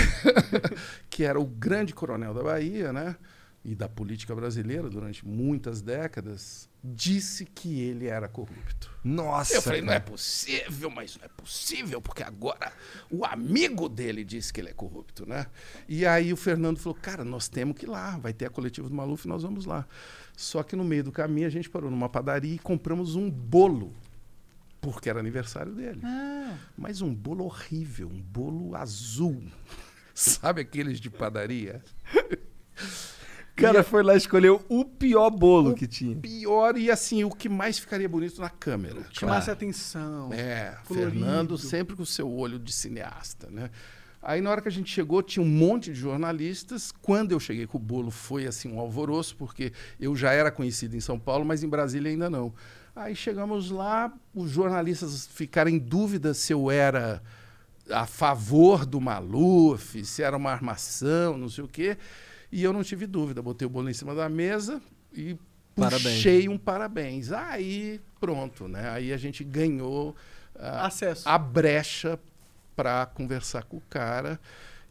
que 1.09 1.23
era 1.23 1.39
o 1.39 1.45
grande 1.45 1.93
coronel 1.93 2.33
da 2.33 2.43
Bahia, 2.43 2.91
né? 2.91 3.15
E 3.63 3.73
da 3.73 3.87
política 3.87 4.35
brasileira 4.35 4.89
durante 4.89 5.25
muitas 5.25 5.81
décadas, 5.81 6.69
disse 6.83 7.45
que 7.45 7.79
ele 7.79 8.07
era 8.07 8.27
corrupto. 8.27 8.91
Nossa. 9.03 9.55
Eu 9.55 9.61
falei, 9.61 9.81
não 9.81 9.93
é 9.93 9.99
cara. 9.99 10.11
possível, 10.11 10.89
mas 10.89 11.15
não 11.17 11.23
é 11.23 11.29
possível, 11.29 12.01
porque 12.01 12.21
agora 12.21 12.73
o 13.09 13.23
amigo 13.25 13.87
dele 13.87 14.25
disse 14.25 14.51
que 14.51 14.59
ele 14.59 14.69
é 14.69 14.73
corrupto, 14.73 15.25
né? 15.25 15.45
E 15.87 16.05
aí 16.05 16.33
o 16.33 16.37
Fernando 16.37 16.79
falou, 16.79 16.97
cara, 17.01 17.23
nós 17.23 17.47
temos 17.47 17.77
que 17.77 17.85
ir 17.85 17.89
lá, 17.89 18.17
vai 18.17 18.33
ter 18.33 18.47
a 18.47 18.49
coletiva 18.49 18.89
do 18.89 18.95
Maluf, 18.95 19.25
nós 19.27 19.43
vamos 19.43 19.65
lá. 19.65 19.87
Só 20.35 20.61
que 20.61 20.75
no 20.75 20.83
meio 20.83 21.05
do 21.05 21.11
caminho 21.11 21.47
a 21.47 21.49
gente 21.49 21.69
parou 21.69 21.89
numa 21.89 22.09
padaria 22.09 22.55
e 22.55 22.59
compramos 22.59 23.15
um 23.15 23.29
bolo, 23.31 23.93
porque 24.81 25.09
era 25.09 25.19
aniversário 25.19 25.73
dele. 25.73 26.01
Ah, 26.03 26.57
Mas 26.77 27.01
um 27.01 27.13
bolo 27.15 27.45
horrível, 27.45 28.09
um 28.09 28.21
bolo 28.21 28.75
azul. 28.75 29.41
Sabe 30.13 30.61
aqueles 30.61 30.99
de 30.99 31.09
padaria? 31.09 31.81
O 33.55 33.61
cara 33.61 33.83
foi 33.83 34.01
lá 34.01 34.15
e 34.15 34.17
escolheu 34.17 34.65
o 34.67 34.83
pior 34.83 35.29
bolo 35.29 35.75
que 35.75 35.85
tinha. 35.85 36.15
Pior 36.15 36.75
e 36.75 36.89
assim, 36.89 37.23
o 37.23 37.29
que 37.29 37.47
mais 37.47 37.77
ficaria 37.77 38.09
bonito 38.09 38.41
na 38.41 38.49
câmera. 38.49 39.05
chamasse 39.11 39.51
atenção. 39.51 40.33
É, 40.33 40.75
colorido. 40.85 41.11
Fernando 41.11 41.57
sempre 41.57 41.95
com 41.95 42.01
o 42.01 42.05
seu 42.05 42.29
olho 42.31 42.57
de 42.57 42.73
cineasta, 42.73 43.49
né? 43.51 43.69
Aí 44.23 44.41
na 44.41 44.49
hora 44.49 44.61
que 44.61 44.69
a 44.69 44.71
gente 44.71 44.89
chegou, 44.89 45.21
tinha 45.21 45.45
um 45.45 45.49
monte 45.49 45.91
de 45.91 45.99
jornalistas. 45.99 46.91
Quando 46.91 47.33
eu 47.33 47.39
cheguei 47.39 47.67
com 47.67 47.77
o 47.77 47.81
bolo, 47.81 48.09
foi 48.09 48.47
assim 48.47 48.71
um 48.71 48.79
alvoroço, 48.79 49.35
porque 49.35 49.71
eu 49.99 50.15
já 50.15 50.31
era 50.31 50.49
conhecido 50.49 50.95
em 50.95 51.01
São 51.01 51.19
Paulo, 51.19 51.45
mas 51.45 51.61
em 51.61 51.67
Brasília 51.67 52.09
ainda 52.09 52.29
não. 52.29 52.53
Aí 52.95 53.15
chegamos 53.15 53.69
lá, 53.69 54.11
os 54.33 54.49
jornalistas 54.49 55.27
ficaram 55.27 55.69
em 55.69 55.77
dúvida 55.77 56.33
se 56.33 56.53
eu 56.53 56.71
era 56.71 57.21
a 57.89 58.05
favor 58.05 58.85
do 58.85 59.01
Maluf, 59.01 60.05
se 60.05 60.23
era 60.23 60.37
uma 60.37 60.51
armação, 60.51 61.37
não 61.37 61.49
sei 61.49 61.63
o 61.63 61.67
quê. 61.67 61.97
E 62.53 62.61
eu 62.63 62.71
não 62.71 62.83
tive 62.83 63.07
dúvida, 63.07 63.41
botei 63.41 63.65
o 63.65 63.69
bolo 63.69 63.89
em 63.89 63.93
cima 63.95 64.13
da 64.13 64.29
mesa 64.29 64.79
e 65.11 65.35
Parabéns. 65.75 66.17
puxei 66.17 66.47
um 66.47 66.55
parabéns. 66.55 67.31
Aí 67.31 67.99
pronto, 68.19 68.67
né? 68.67 68.91
Aí 68.91 69.11
a 69.11 69.17
gente 69.17 69.43
ganhou 69.43 70.15
ah, 70.55 70.85
Acesso. 70.85 71.27
a 71.27 71.35
brecha 71.35 72.19
para 72.75 73.07
conversar 73.07 73.63
com 73.63 73.77
o 73.77 73.81
cara. 73.89 74.39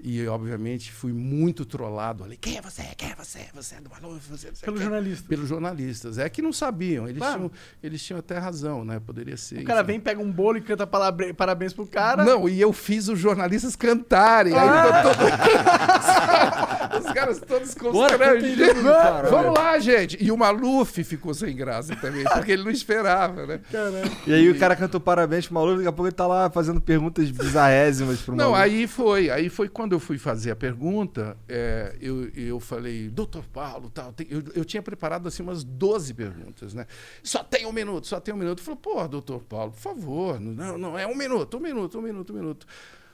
E, 0.05 0.27
obviamente, 0.27 0.91
fui 0.93 1.13
muito 1.13 1.65
trollado 1.65 2.25
ali. 2.25 2.37
Quem 2.37 2.57
é 2.59 2.61
você? 2.61 2.83
Quem 2.97 3.11
é 3.11 3.15
você? 3.15 3.39
Você 3.55 3.77
é 3.77 3.81
do 3.81 3.89
Maluf? 3.89 4.27
Você 4.29 4.49
não 4.49 4.55
sei 4.57 4.65
Pelo 4.65 4.77
quem." 4.77 4.83
jornalista. 4.87 5.29
Pelos 5.29 5.49
jornalistas. 5.49 6.19
É 6.19 6.29
que 6.29 6.43
não 6.43 6.53
sabiam. 6.53 7.07
Eles, 7.09 7.19
Claro. 7.19 7.37
tinham, 7.37 7.51
eles 7.83 8.03
tinham 8.03 8.19
até 8.19 8.37
razão, 8.37 8.85
né? 8.85 8.99
Poderia 8.99 9.37
ser. 9.37 9.61
O 9.61 9.65
cara 9.65 9.81
enfim. 9.83 9.93
vem, 9.93 10.01
pega 10.01 10.21
um 10.21 10.33
bolo 10.33 10.59
e 10.59 10.61
canta 10.61 10.87
parabéns 10.87 11.73
pro 11.73 11.87
cara. 11.87 12.25
Não, 12.25 12.49
e 12.49 12.61
eu 12.61 12.73
fiz 12.73 13.07
os 13.07 13.19
jornalistas 13.19 13.77
cantarem. 13.77 14.53
Aí 14.55 14.69
Ah! 14.69 15.03
todo... 15.05 17.03
os 17.07 17.13
caras 17.13 17.41
todos 17.41 17.75
constrangidos. 17.75 18.83
caralho. 18.83 19.31
Vamos 19.31 19.55
lá, 19.59 19.79
gente. 19.79 20.17
E 20.21 20.31
o 20.33 20.37
Maluf 20.37 21.03
ficou 21.05 21.33
sem 21.35 21.55
graça 21.55 21.95
também, 21.97 22.25
porque 22.25 22.53
ele 22.53 22.65
não 22.65 22.71
esperava, 22.71 23.47
né? 23.47 23.61
Caralho. 23.71 24.11
E 24.27 24.33
aí 24.35 24.49
o 24.51 24.59
cara 24.59 24.75
cantou 24.77 25.01
parabéns 25.01 25.47
pro 25.47 25.55
maluco, 25.55 25.77
daqui 25.77 25.89
a 25.89 25.93
pouco 25.93 26.09
ele 26.09 26.15
tá 26.17 26.27
lá 26.27 26.51
fazendo 26.51 26.81
perguntas 26.81 27.31
bizarrésimas 27.31 28.21
pro 28.21 28.35
Não, 28.35 28.51
maluco. 28.53 28.61
aí 28.63 28.87
foi. 28.87 29.31
Aí 29.31 29.49
foi 29.49 29.69
quando 29.69 29.92
eu 29.93 30.01
fui 30.01 30.19
fazer 30.19 30.51
a 30.51 30.57
pergunta, 30.57 31.37
é, 31.49 31.97
eu, 32.01 32.29
eu 32.31 32.61
falei, 32.61 33.09
doutor 33.09 33.45
Paulo, 33.47 33.91
tal, 33.91 34.13
tem- 34.13 34.27
eu, 34.31 34.43
eu 34.55 34.65
tinha 34.65 34.83
preparado 34.83 35.27
assim 35.29 35.43
umas 35.43 35.63
12 35.65 36.15
perguntas, 36.15 36.75
né? 36.75 36.87
Só 37.23 37.43
tem 37.45 37.67
um 37.67 37.73
minuto, 37.73 38.07
só 38.07 38.21
tem 38.21 38.35
um 38.35 38.37
minuto. 38.39 38.63
Falou, 38.63 38.81
pô, 38.81 39.07
doutor 39.09 39.43
Paulo, 39.43 39.73
por 39.73 39.81
favor, 39.81 40.41
não, 40.41 40.77
não, 40.79 40.99
é 40.99 41.07
um 41.07 41.17
minuto, 41.17 41.57
um 41.57 41.61
minuto, 41.61 41.99
um 41.99 42.03
minuto, 42.03 42.33
um 42.33 42.37
minuto. 42.37 42.67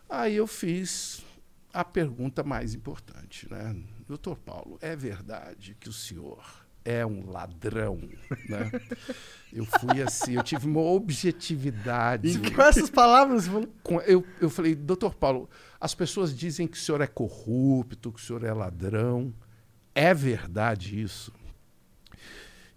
Aí 0.08 0.37
eu 0.37 0.47
fiz 0.47 1.23
a 1.73 1.85
pergunta 1.85 2.42
mais 2.42 2.75
importante, 2.75 3.47
né? 3.50 3.76
Doutor 4.06 4.38
Paulo, 4.38 4.78
é 4.80 4.97
verdade 4.97 5.76
que 5.78 5.88
o 5.88 5.93
senhor 5.93 6.43
é 6.84 7.04
um 7.04 7.30
ladrão, 7.30 8.00
né? 8.49 8.71
Eu 9.52 9.67
fui 9.67 10.00
assim, 10.02 10.34
eu 10.36 10.43
tive 10.43 10.67
uma 10.67 10.80
objetividade. 10.80 12.38
E 12.38 12.50
com 12.50 12.62
essas 12.62 12.88
palavras, 12.88 13.47
eu, 14.06 14.25
eu 14.41 14.49
falei, 14.50 14.75
doutor 14.75 15.14
Paulo, 15.14 15.49
as 15.80 15.95
pessoas 15.95 16.36
dizem 16.36 16.67
que 16.67 16.76
o 16.76 16.80
senhor 16.80 17.00
é 17.00 17.06
corrupto, 17.06 18.12
que 18.12 18.21
o 18.21 18.23
senhor 18.23 18.43
é 18.45 18.52
ladrão. 18.52 19.32
É 19.95 20.12
verdade 20.14 21.00
isso? 21.00 21.32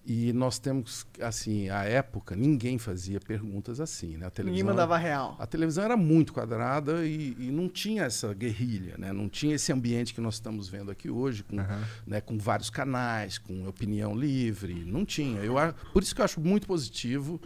E 0.04 0.34
nós 0.34 0.58
temos, 0.58 1.06
assim, 1.22 1.70
à 1.70 1.84
época, 1.84 2.36
ninguém 2.36 2.80
fazia 2.80 3.20
perguntas 3.20 3.80
assim, 3.80 4.18
né? 4.18 4.26
A 4.26 4.32
televisão 4.32 4.52
ninguém 4.58 4.64
mandava 4.64 4.98
real. 4.98 5.36
a 5.40 5.46
televisão 5.46 5.84
era 5.84 5.96
muito 5.96 6.34
quadrada 6.34 7.06
e, 7.06 7.36
e 7.38 7.52
não 7.52 7.70
tinha 7.70 8.04
essa 8.06 8.34
guerrilha, 8.34 8.96
né? 8.98 9.14
não 9.14 9.30
tinha 9.30 9.54
esse 9.54 9.72
ambiente 9.72 10.12
que 10.16 10.20
nós 10.20 10.36
estamos 10.36 10.68
vendo 10.68 10.90
aqui 10.90 11.08
hoje, 11.08 11.44
com, 11.44 11.56
né, 12.08 12.20
com 12.20 12.36
vários 12.40 12.72
canais, 12.72 13.38
com 13.38 13.68
opinião 13.68 14.16
livre. 14.16 14.74
Não 14.86 15.06
tinha. 15.06 15.40
Eu, 15.42 15.60
a- 15.60 15.72
por 15.94 16.02
isso 16.02 16.16
que 16.16 16.22
eu 16.22 16.26
acho 16.26 16.42
muito 16.42 16.66
positivo 16.66 17.40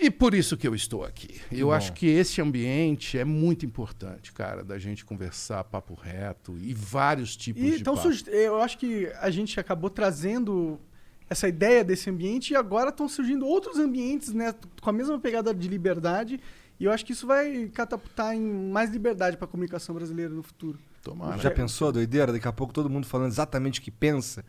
e 0.00 0.10
por 0.10 0.34
isso 0.34 0.56
que 0.56 0.66
eu 0.66 0.74
estou 0.74 1.04
aqui. 1.04 1.40
Eu 1.52 1.68
bom. 1.68 1.72
acho 1.72 1.92
que 1.92 2.06
esse 2.06 2.40
ambiente 2.40 3.18
é 3.18 3.24
muito 3.24 3.66
importante, 3.66 4.32
cara, 4.32 4.64
da 4.64 4.78
gente 4.78 5.04
conversar 5.04 5.62
papo 5.64 5.94
reto 5.94 6.56
e 6.58 6.72
vários 6.72 7.36
tipos 7.36 7.62
E, 7.62 7.70
de 7.72 7.80
então, 7.80 7.94
papo. 7.94 8.08
eu 8.30 8.60
acho 8.60 8.78
que 8.78 9.10
a 9.20 9.30
gente 9.30 9.60
acabou 9.60 9.90
trazendo 9.90 10.80
essa 11.28 11.46
ideia 11.46 11.84
desse 11.84 12.10
ambiente 12.10 12.52
e 12.52 12.56
agora 12.56 12.90
estão 12.90 13.08
surgindo 13.08 13.46
outros 13.46 13.78
ambientes 13.78 14.32
né, 14.32 14.52
com 14.80 14.90
a 14.90 14.92
mesma 14.92 15.18
pegada 15.18 15.54
de 15.54 15.68
liberdade. 15.68 16.40
E 16.80 16.84
eu 16.86 16.92
acho 16.92 17.04
que 17.04 17.12
isso 17.12 17.26
vai 17.26 17.70
catapultar 17.74 18.34
em 18.34 18.40
mais 18.40 18.90
liberdade 18.90 19.36
para 19.36 19.44
a 19.44 19.48
comunicação 19.48 19.94
brasileira 19.94 20.32
no 20.32 20.42
futuro. 20.42 20.78
Tomara. 21.02 21.38
Já 21.38 21.50
pensou 21.50 21.88
a 21.88 21.90
doideira? 21.92 22.32
Daqui 22.32 22.46
a 22.48 22.52
pouco 22.52 22.72
todo 22.74 22.88
mundo 22.90 23.06
falando 23.06 23.28
exatamente 23.28 23.80
o 23.80 23.82
que 23.82 23.90
pensa? 23.90 24.44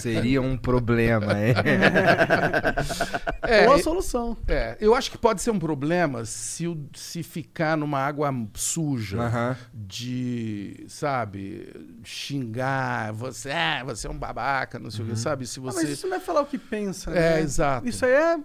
Seria 0.00 0.40
um 0.42 0.56
problema, 0.56 1.32
hein? 1.40 1.54
É, 3.42 3.68
Ou 3.68 3.74
a 3.74 3.78
solução. 3.78 4.36
É, 4.48 4.76
eu 4.80 4.92
acho 4.94 5.08
que 5.10 5.16
pode 5.18 5.40
ser 5.40 5.52
um 5.52 5.58
problema 5.58 6.24
se, 6.24 6.64
se 6.94 7.22
ficar 7.22 7.76
numa 7.76 8.00
água 8.00 8.32
suja 8.54 9.20
Aham. 9.22 9.56
de, 9.72 10.84
sabe, 10.88 11.72
xingar, 12.02 13.12
você, 13.12 13.50
ah, 13.52 13.84
você 13.84 14.08
é 14.08 14.10
um 14.10 14.18
babaca, 14.18 14.78
não 14.80 14.90
sei 14.90 15.04
o 15.04 15.08
que, 15.08 15.16
sabe? 15.16 15.46
Se 15.46 15.60
Ah, 15.60 15.62
mas 15.66 15.74
você. 15.76 15.92
isso 15.92 16.08
não 16.08 16.16
é 16.16 16.20
falar 16.20 16.40
o 16.40 16.46
que 16.46 16.58
pensa. 16.58 17.12
É, 17.12 17.34
né? 17.34 17.40
exato. 17.42 17.88
Isso 17.88 18.04
aí 18.04 18.12
é. 18.12 18.38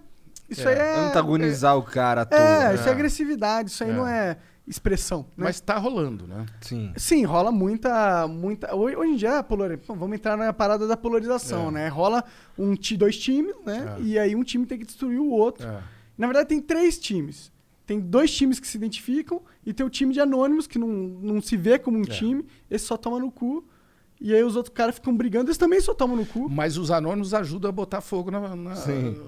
Isso 0.52 0.68
É. 0.68 0.74
aí 0.74 0.80
é. 0.80 1.08
Antagonizar 1.08 1.78
o 1.78 1.82
cara 1.84 2.22
à 2.22 2.26
toa. 2.26 2.40
É, 2.40 2.76
isso 2.76 2.86
é 2.86 2.90
É. 2.90 2.92
agressividade, 2.94 3.70
isso 3.72 3.84
aí 3.84 3.90
É. 3.90 3.94
não 3.94 4.06
é 4.08 4.38
expressão. 4.68 5.22
Né? 5.36 5.46
Mas 5.46 5.60
tá 5.60 5.78
rolando, 5.78 6.28
né? 6.28 6.46
Sim. 6.62 6.94
Sim, 6.96 7.24
rola 7.26 7.52
muita. 7.52 8.28
muita 8.28 8.76
hoje, 8.76 8.96
hoje 8.96 9.12
em 9.12 9.16
dia, 9.16 9.40
a 9.40 9.44
polari- 9.44 9.78
Bom, 9.88 9.96
vamos 9.96 10.16
entrar 10.16 10.38
na 10.38 10.54
parada 10.54 10.88
da 10.88 10.96
polarização, 10.96 11.70
É. 11.70 11.72
né? 11.72 11.88
Rola 11.88 12.24
um, 12.58 12.76
dois 12.98 13.18
times, 13.18 13.56
né? 13.66 13.96
É. 13.98 14.02
E 14.02 14.20
aí 14.20 14.36
um 14.36 14.44
time 14.44 14.66
tem 14.66 14.78
que 14.78 14.86
destruir 14.86 15.20
o 15.20 15.30
outro. 15.30 15.68
É. 15.68 15.82
Na 16.18 16.28
verdade, 16.28 16.50
tem 16.50 16.62
três 16.62 17.00
times. 17.00 17.52
Tem 17.86 18.00
dois 18.00 18.32
times 18.32 18.60
que 18.60 18.68
se 18.68 18.78
identificam 18.78 19.42
e 19.66 19.74
tem 19.74 19.86
o 19.86 19.90
time 19.90 20.14
de 20.14 20.20
anônimos 20.22 20.68
que 20.68 20.78
não, 20.78 20.88
não 20.88 21.42
se 21.42 21.58
vê 21.58 21.80
como 21.80 21.98
um 21.98 22.04
É. 22.04 22.06
time. 22.06 22.46
Esse 22.70 22.86
só 22.86 22.96
toma 22.96 23.20
no 23.20 23.32
cu. 23.32 23.66
E 24.24 24.36
aí 24.36 24.44
os 24.44 24.56
outros 24.56 24.74
caras 24.76 24.94
ficam 24.94 25.18
brigando, 25.18 25.48
eles 25.48 25.58
também 25.58 25.82
só 25.82 25.96
tomam 25.96 26.16
no 26.16 26.26
cu. 26.28 26.48
Mas 26.48 26.78
os 26.78 26.92
anônimos 26.92 27.34
ajudam 27.34 27.70
a 27.70 27.72
botar 27.72 28.02
fogo 28.02 28.30
na, 28.30 28.56
na- 28.56 28.76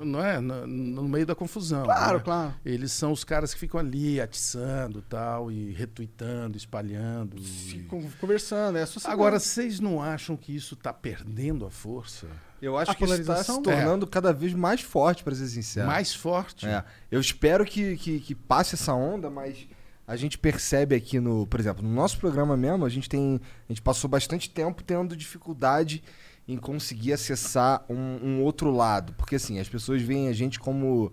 não 0.06 0.23
é? 0.23 0.39
Na- 0.39 0.67
no 0.67 1.03
meio 1.10 1.25
da 1.25 1.34
confusão. 1.34 1.84
Claro, 1.84 2.17
né? 2.19 2.23
claro. 2.23 2.53
Eles 2.63 2.91
são 2.91 3.12
os 3.12 3.23
caras 3.23 3.56
que 3.56 3.60
ficam 3.60 3.79
ali 3.79 4.21
atiçando 4.21 5.01
tal, 5.01 5.51
e 5.51 5.71
retweetando, 5.71 6.56
espalhando. 6.58 7.38
e- 7.38 7.41
Ficam 7.43 8.03
conversando, 8.21 8.77
é 8.77 8.84
a 8.84 8.86
sociedade. 8.86 9.13
Agora, 9.19 9.39
vocês 9.39 9.79
não 9.79 9.99
acham 9.99 10.38
que 10.38 10.56
isso 10.56 10.75
está 10.75 10.93
perdendo 10.93 11.65
a 11.65 11.71
força? 11.71 12.27
Eu 12.62 12.77
acho 12.77 12.91
A 12.91 12.95
que 12.95 13.03
isso 13.03 13.13
está 13.15 13.43
se 13.43 13.62
tornando 13.62 14.06
cada 14.08 14.32
vez 14.32 14.53
mais 14.53 14.79
forte, 14.79 15.23
pra 15.23 15.34
ser 15.36 15.47
sincero. 15.47 15.88
Mais 15.88 16.13
forte? 16.13 16.65
É. 16.67 16.84
Eu 17.12 17.19
espero 17.19 17.65
que, 17.65 17.97
que, 17.97 18.19
que 18.19 18.36
passe 18.36 18.75
essa 18.75 18.93
onda, 18.93 19.29
mas 19.29 19.67
a 20.05 20.15
gente 20.15 20.37
percebe 20.37 20.95
aqui 20.95 21.19
no, 21.19 21.47
por 21.47 21.59
exemplo, 21.59 21.83
no 21.83 21.93
nosso 21.93 22.17
programa 22.17 22.57
mesmo, 22.57 22.85
a 22.85 22.89
gente 22.89 23.07
tem, 23.07 23.39
a 23.69 23.71
gente 23.71 23.81
passou 23.81 24.09
bastante 24.09 24.49
tempo 24.49 24.83
tendo 24.83 25.15
dificuldade 25.15 26.03
em 26.47 26.57
conseguir 26.57 27.13
acessar 27.13 27.85
um, 27.89 28.19
um 28.21 28.43
outro 28.43 28.69
lado, 28.69 29.13
porque 29.13 29.35
assim 29.35 29.59
as 29.59 29.69
pessoas 29.69 30.01
veem 30.01 30.27
a 30.27 30.33
gente 30.33 30.59
como 30.59 31.11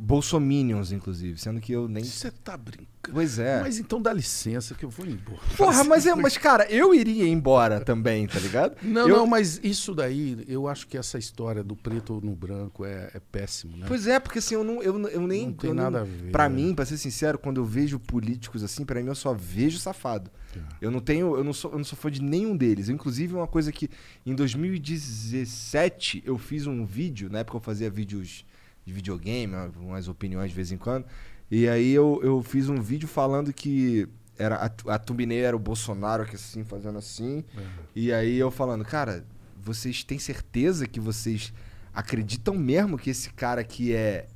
bolsominions, 0.00 0.92
inclusive, 0.92 1.38
sendo 1.38 1.60
que 1.60 1.72
eu 1.72 1.86
nem. 1.86 2.02
Você 2.02 2.30
tá 2.30 2.56
brincando. 2.56 2.88
Pois 3.12 3.38
é. 3.38 3.60
Mas 3.62 3.78
então 3.78 4.00
dá 4.00 4.12
licença 4.12 4.74
que 4.74 4.84
eu 4.84 4.90
vou 4.90 5.06
embora. 5.06 5.40
Porra, 5.56 5.82
mas, 5.84 6.06
é, 6.06 6.14
mas 6.16 6.36
cara, 6.36 6.64
eu 6.70 6.94
iria 6.94 7.26
embora 7.26 7.80
também, 7.80 8.26
tá 8.26 8.38
ligado? 8.38 8.76
Não, 8.82 9.08
Eu- 9.08 9.16
não, 9.18 9.26
mas 9.26 9.58
isso 9.62 9.94
daí, 9.94 10.44
eu 10.46 10.68
acho 10.68 10.86
que 10.86 10.96
essa 10.98 11.18
história 11.18 11.62
do 11.64 11.74
preto 11.74 12.20
no 12.22 12.34
branco 12.36 12.84
é, 12.84 13.10
é 13.14 13.20
péssimo, 13.32 13.76
né? 13.76 13.86
Pois 13.88 14.06
é, 14.06 14.18
porque 14.20 14.38
assim, 14.38 14.54
eu 14.54 14.62
não, 14.64 14.82
eu, 14.82 14.98
eu 15.08 15.26
nem. 15.26 15.46
Não 15.46 15.52
tem 15.54 15.70
eu 15.70 15.74
não- 15.74 15.84
nada 15.84 16.00
a 16.02 16.04
ver, 16.04 16.30
Pra 16.30 16.48
né? 16.48 16.56
mim, 16.56 16.74
pra 16.74 16.84
ser 16.84 16.98
sincero, 16.98 17.38
quando 17.38 17.58
eu 17.58 17.64
vejo 17.64 17.98
políticos 17.98 18.62
assim, 18.62 18.84
pra 18.84 19.00
mim 19.02 19.08
eu 19.08 19.14
só 19.14 19.32
vejo 19.34 19.78
safado. 19.78 20.30
É. 20.56 20.60
Eu 20.80 20.90
não 20.90 21.00
tenho. 21.00 21.36
Eu 21.36 21.44
não, 21.44 21.52
sou, 21.52 21.70
eu 21.72 21.78
não 21.78 21.84
sou 21.84 21.96
fã 21.98 22.10
de 22.10 22.22
nenhum 22.22 22.56
deles. 22.56 22.88
Inclusive, 22.88 23.34
uma 23.34 23.46
coisa 23.46 23.70
que 23.72 23.88
em 24.26 24.34
2017 24.34 26.22
eu 26.26 26.36
fiz 26.38 26.66
um 26.66 26.84
vídeo, 26.84 27.30
na 27.30 27.40
época 27.40 27.56
eu 27.56 27.60
fazia 27.62 27.88
vídeos 27.90 28.44
de 28.90 28.94
videogame, 28.94 29.54
umas 29.80 30.08
opiniões 30.08 30.50
de 30.50 30.56
vez 30.56 30.72
em 30.72 30.76
quando. 30.76 31.06
E 31.50 31.68
aí 31.68 31.92
eu, 31.92 32.20
eu 32.22 32.42
fiz 32.42 32.68
um 32.68 32.80
vídeo 32.80 33.08
falando 33.08 33.52
que 33.52 34.08
era 34.38 34.56
a, 34.56 34.94
a 34.94 34.98
thumbnail 34.98 35.44
era 35.44 35.56
o 35.56 35.58
Bolsonaro 35.58 36.26
que 36.26 36.34
assim, 36.36 36.64
fazendo 36.64 36.98
assim. 36.98 37.44
É. 37.56 37.60
E 37.94 38.12
aí 38.12 38.38
eu 38.38 38.50
falando, 38.50 38.84
cara, 38.84 39.24
vocês 39.60 40.02
têm 40.02 40.18
certeza 40.18 40.86
que 40.86 41.00
vocês 41.00 41.52
acreditam 41.94 42.54
mesmo 42.54 42.98
que 42.98 43.10
esse 43.10 43.30
cara 43.30 43.60
aqui 43.60 43.94
é. 43.94 44.26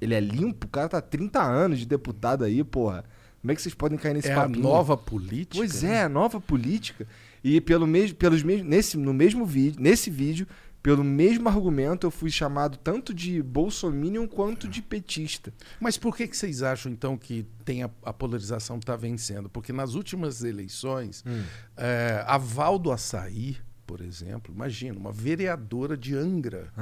Ele 0.00 0.14
é 0.14 0.20
limpo? 0.20 0.66
O 0.66 0.70
cara 0.70 0.88
tá 0.88 0.98
há 0.98 1.02
30 1.02 1.40
anos 1.40 1.78
de 1.78 1.86
deputado 1.86 2.44
aí, 2.44 2.62
porra. 2.64 3.04
Como 3.40 3.50
é 3.50 3.54
que 3.54 3.62
vocês 3.62 3.74
podem 3.74 3.98
cair 3.98 4.14
nesse 4.14 4.28
É 4.28 4.34
a 4.34 4.42
papinho? 4.42 4.62
nova 4.62 4.96
política. 4.96 5.56
Pois 5.56 5.82
né? 5.82 5.94
é, 5.94 6.02
a 6.02 6.08
nova 6.08 6.40
política. 6.40 7.06
E 7.42 7.60
pelo 7.60 7.86
mesmo, 7.86 8.16
pelos 8.16 8.42
mesmos, 8.42 8.68
nesse, 8.68 8.96
no 8.96 9.12
mesmo 9.12 9.46
vídeo, 9.46 9.80
nesse 9.80 10.10
vídeo, 10.10 10.46
pelo 10.82 11.04
mesmo 11.04 11.48
argumento, 11.48 12.06
eu 12.06 12.10
fui 12.10 12.30
chamado 12.30 12.76
tanto 12.76 13.14
de 13.14 13.40
bolsominion 13.42 14.26
quanto 14.26 14.66
de 14.66 14.82
petista. 14.82 15.52
Mas 15.80 15.96
por 15.96 16.16
que, 16.16 16.26
que 16.26 16.36
vocês 16.36 16.62
acham, 16.62 16.90
então, 16.90 17.16
que 17.16 17.46
tem 17.64 17.84
a, 17.84 17.90
a 18.02 18.12
polarização 18.12 18.78
está 18.78 18.96
vencendo? 18.96 19.48
Porque 19.48 19.72
nas 19.72 19.94
últimas 19.94 20.42
eleições, 20.42 21.22
Hum. 21.26 21.42
é, 21.76 22.24
a 22.26 22.36
Val 22.36 22.78
do 22.78 22.90
Açaí, 22.90 23.56
por 23.92 24.00
exemplo, 24.00 24.54
imagina, 24.54 24.98
uma 24.98 25.12
vereadora 25.12 25.98
de 25.98 26.16
Angra, 26.16 26.72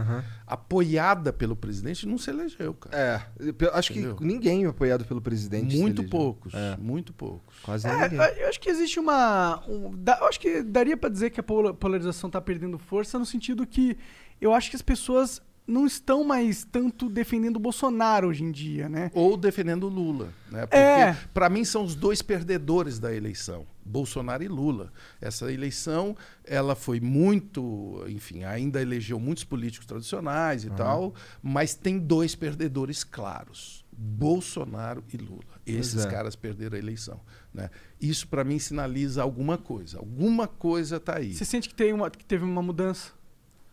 apoiada 0.46 1.32
pelo 1.32 1.56
presidente, 1.56 2.06
não 2.06 2.16
se 2.16 2.30
elegeu, 2.30 2.72
cara. 2.74 2.96
É, 2.96 3.20
eu 3.58 3.74
acho 3.74 3.92
Entendeu? 3.92 4.14
que 4.14 4.24
ninguém 4.24 4.64
apoiado 4.64 5.04
pelo 5.04 5.20
presidente. 5.20 5.76
muito 5.76 6.04
poucos, 6.04 6.54
É. 6.54 6.76
muito 6.76 7.12
poucos. 7.12 7.58
Quase 7.64 7.88
É, 7.88 8.08
ninguém. 8.08 8.18
eu 8.38 8.48
acho 8.48 8.60
que 8.60 8.70
existe 8.70 9.00
uma. 9.00 9.60
um- 9.68 9.90
dá- 9.92 10.18
eu 10.20 10.28
acho 10.28 10.38
que 10.38 10.62
daria 10.62 10.96
pra 10.96 11.10
dizer 11.10 11.30
que 11.30 11.40
a 11.40 11.42
pola- 11.42 11.74
polarização 11.74 12.30
tá 12.30 12.40
perdendo 12.40 12.78
força 12.78 13.18
no 13.18 13.26
sentido 13.26 13.66
que 13.66 13.98
eu 14.40 14.54
acho 14.54 14.70
que 14.70 14.76
as 14.76 14.82
pessoas 14.82 15.42
não 15.66 15.86
estão 15.86 16.24
mais 16.24 16.64
tanto 16.64 17.08
defendendo 17.08 17.56
o 17.56 17.60
Bolsonaro 17.60 18.28
hoje 18.28 18.42
em 18.42 18.50
dia, 18.50 18.88
né? 18.88 19.10
Ou 19.14 19.36
defendendo 19.36 19.84
o 19.84 19.88
Lula, 19.88 20.32
né? 20.50 20.66
Porque 20.66 20.76
É. 20.76 21.16
para 21.32 21.48
mim 21.48 21.64
são 21.64 21.84
os 21.84 21.94
dois 21.94 22.22
perdedores 22.22 22.98
da 22.98 23.14
eleição, 23.14 23.66
Bolsonaro 23.84 24.42
e 24.42 24.48
Lula. 24.48 24.92
Essa 25.20 25.52
eleição, 25.52 26.16
ela 26.44 26.74
foi 26.74 27.00
muito, 27.00 28.04
enfim, 28.08 28.42
ainda 28.44 28.82
elegeu 28.82 29.20
muitos 29.20 29.44
políticos 29.44 29.86
tradicionais 29.86 30.64
e 30.64 30.70
tal, 30.70 31.14
mas 31.42 31.74
tem 31.74 31.98
dois 31.98 32.34
perdedores 32.34 33.04
claros, 33.04 33.84
Bolsonaro 33.92 35.04
e 35.12 35.16
Lula. 35.16 35.40
Esses 35.64 36.04
é. 36.04 36.10
caras 36.10 36.34
perderam 36.34 36.76
a 36.76 36.78
eleição, 36.78 37.20
né? 37.54 37.70
Isso 38.00 38.26
para 38.26 38.42
mim 38.42 38.58
sinaliza 38.58 39.22
alguma 39.22 39.56
coisa, 39.56 39.98
alguma 39.98 40.48
coisa 40.48 40.98
tá 40.98 41.18
aí. 41.18 41.32
Você 41.34 41.44
sente 41.44 41.68
que, 41.68 41.74
tem 41.74 41.92
uma, 41.92 42.10
que 42.10 42.24
teve 42.24 42.44
uma 42.44 42.62
mudança? 42.62 43.12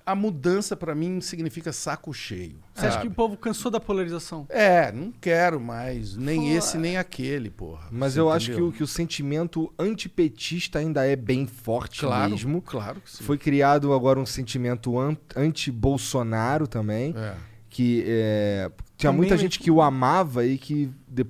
A 0.07 0.15
mudança 0.15 0.73
para 0.73 0.95
mim 0.95 1.19
significa 1.19 1.73
saco 1.73 2.13
cheio. 2.13 2.59
Você 2.73 2.85
acha 2.85 2.91
sabe? 2.93 3.01
que 3.07 3.11
o 3.11 3.15
povo 3.15 3.35
cansou 3.35 3.69
da 3.69 3.77
polarização? 3.77 4.45
É, 4.47 4.89
não 4.89 5.11
quero 5.11 5.59
mais 5.59 6.15
nem 6.15 6.39
Pô, 6.39 6.47
esse 6.57 6.77
nem 6.77 6.97
aquele, 6.97 7.49
porra. 7.49 7.89
Mas 7.91 8.15
eu 8.15 8.31
acho 8.31 8.45
que 8.45 8.51
entendeu? 8.53 8.69
o, 8.69 8.71
que 8.71 8.83
o 8.83 8.87
sentimento 8.87 9.69
antipetista 9.77 10.79
ainda 10.79 11.05
é 11.05 11.15
bem 11.17 11.45
forte 11.45 11.99
claro, 11.99 12.31
mesmo. 12.31 12.61
Claro 12.61 13.01
que 13.01 13.11
sim. 13.11 13.23
Foi 13.25 13.37
criado 13.37 13.91
agora 13.91 14.17
um 14.17 14.25
sentimento 14.25 14.97
an- 14.97 15.17
anti-Bolsonaro 15.35 16.67
também. 16.67 17.13
É. 17.17 17.35
Que 17.69 18.03
é, 18.07 18.71
tinha 18.95 19.11
Também, 19.11 19.17
muita 19.17 19.37
gente 19.37 19.59
que 19.59 19.69
o 19.69 19.81
amava 19.81 20.45
e 20.45 20.57
que 20.57 20.89
de- 21.07 21.25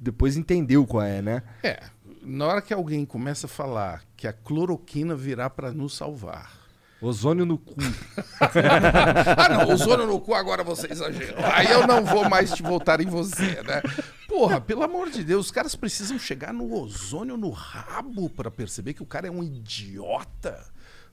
depois 0.00 0.36
entendeu 0.36 0.86
qual 0.86 1.02
é, 1.02 1.20
né? 1.22 1.42
É, 1.62 1.82
na 2.22 2.46
hora 2.46 2.60
que 2.62 2.74
alguém 2.74 3.04
começa 3.06 3.46
a 3.46 3.48
falar 3.48 4.04
que 4.16 4.26
a 4.28 4.32
cloroquina 4.34 5.16
virá 5.16 5.48
para 5.48 5.72
nos 5.72 5.96
salvar. 5.96 6.57
Ozônio 7.00 7.46
no 7.46 7.56
cu. 7.58 7.74
ah, 8.40 9.48
não, 9.48 9.72
ozônio 9.72 10.06
no 10.06 10.20
cu 10.20 10.34
agora 10.34 10.64
você 10.64 10.90
exagerou. 10.90 11.36
Aí 11.52 11.70
eu 11.70 11.86
não 11.86 12.04
vou 12.04 12.28
mais 12.28 12.52
te 12.52 12.62
voltar 12.62 13.00
em 13.00 13.06
você, 13.06 13.62
né? 13.62 13.80
Porra, 14.26 14.60
pelo 14.60 14.82
amor 14.82 15.08
de 15.10 15.22
Deus, 15.22 15.46
os 15.46 15.52
caras 15.52 15.76
precisam 15.76 16.18
chegar 16.18 16.52
no 16.52 16.72
ozônio 16.74 17.36
no 17.36 17.50
rabo 17.50 18.28
para 18.28 18.50
perceber 18.50 18.94
que 18.94 19.02
o 19.02 19.06
cara 19.06 19.28
é 19.28 19.30
um 19.30 19.42
idiota. 19.44 20.58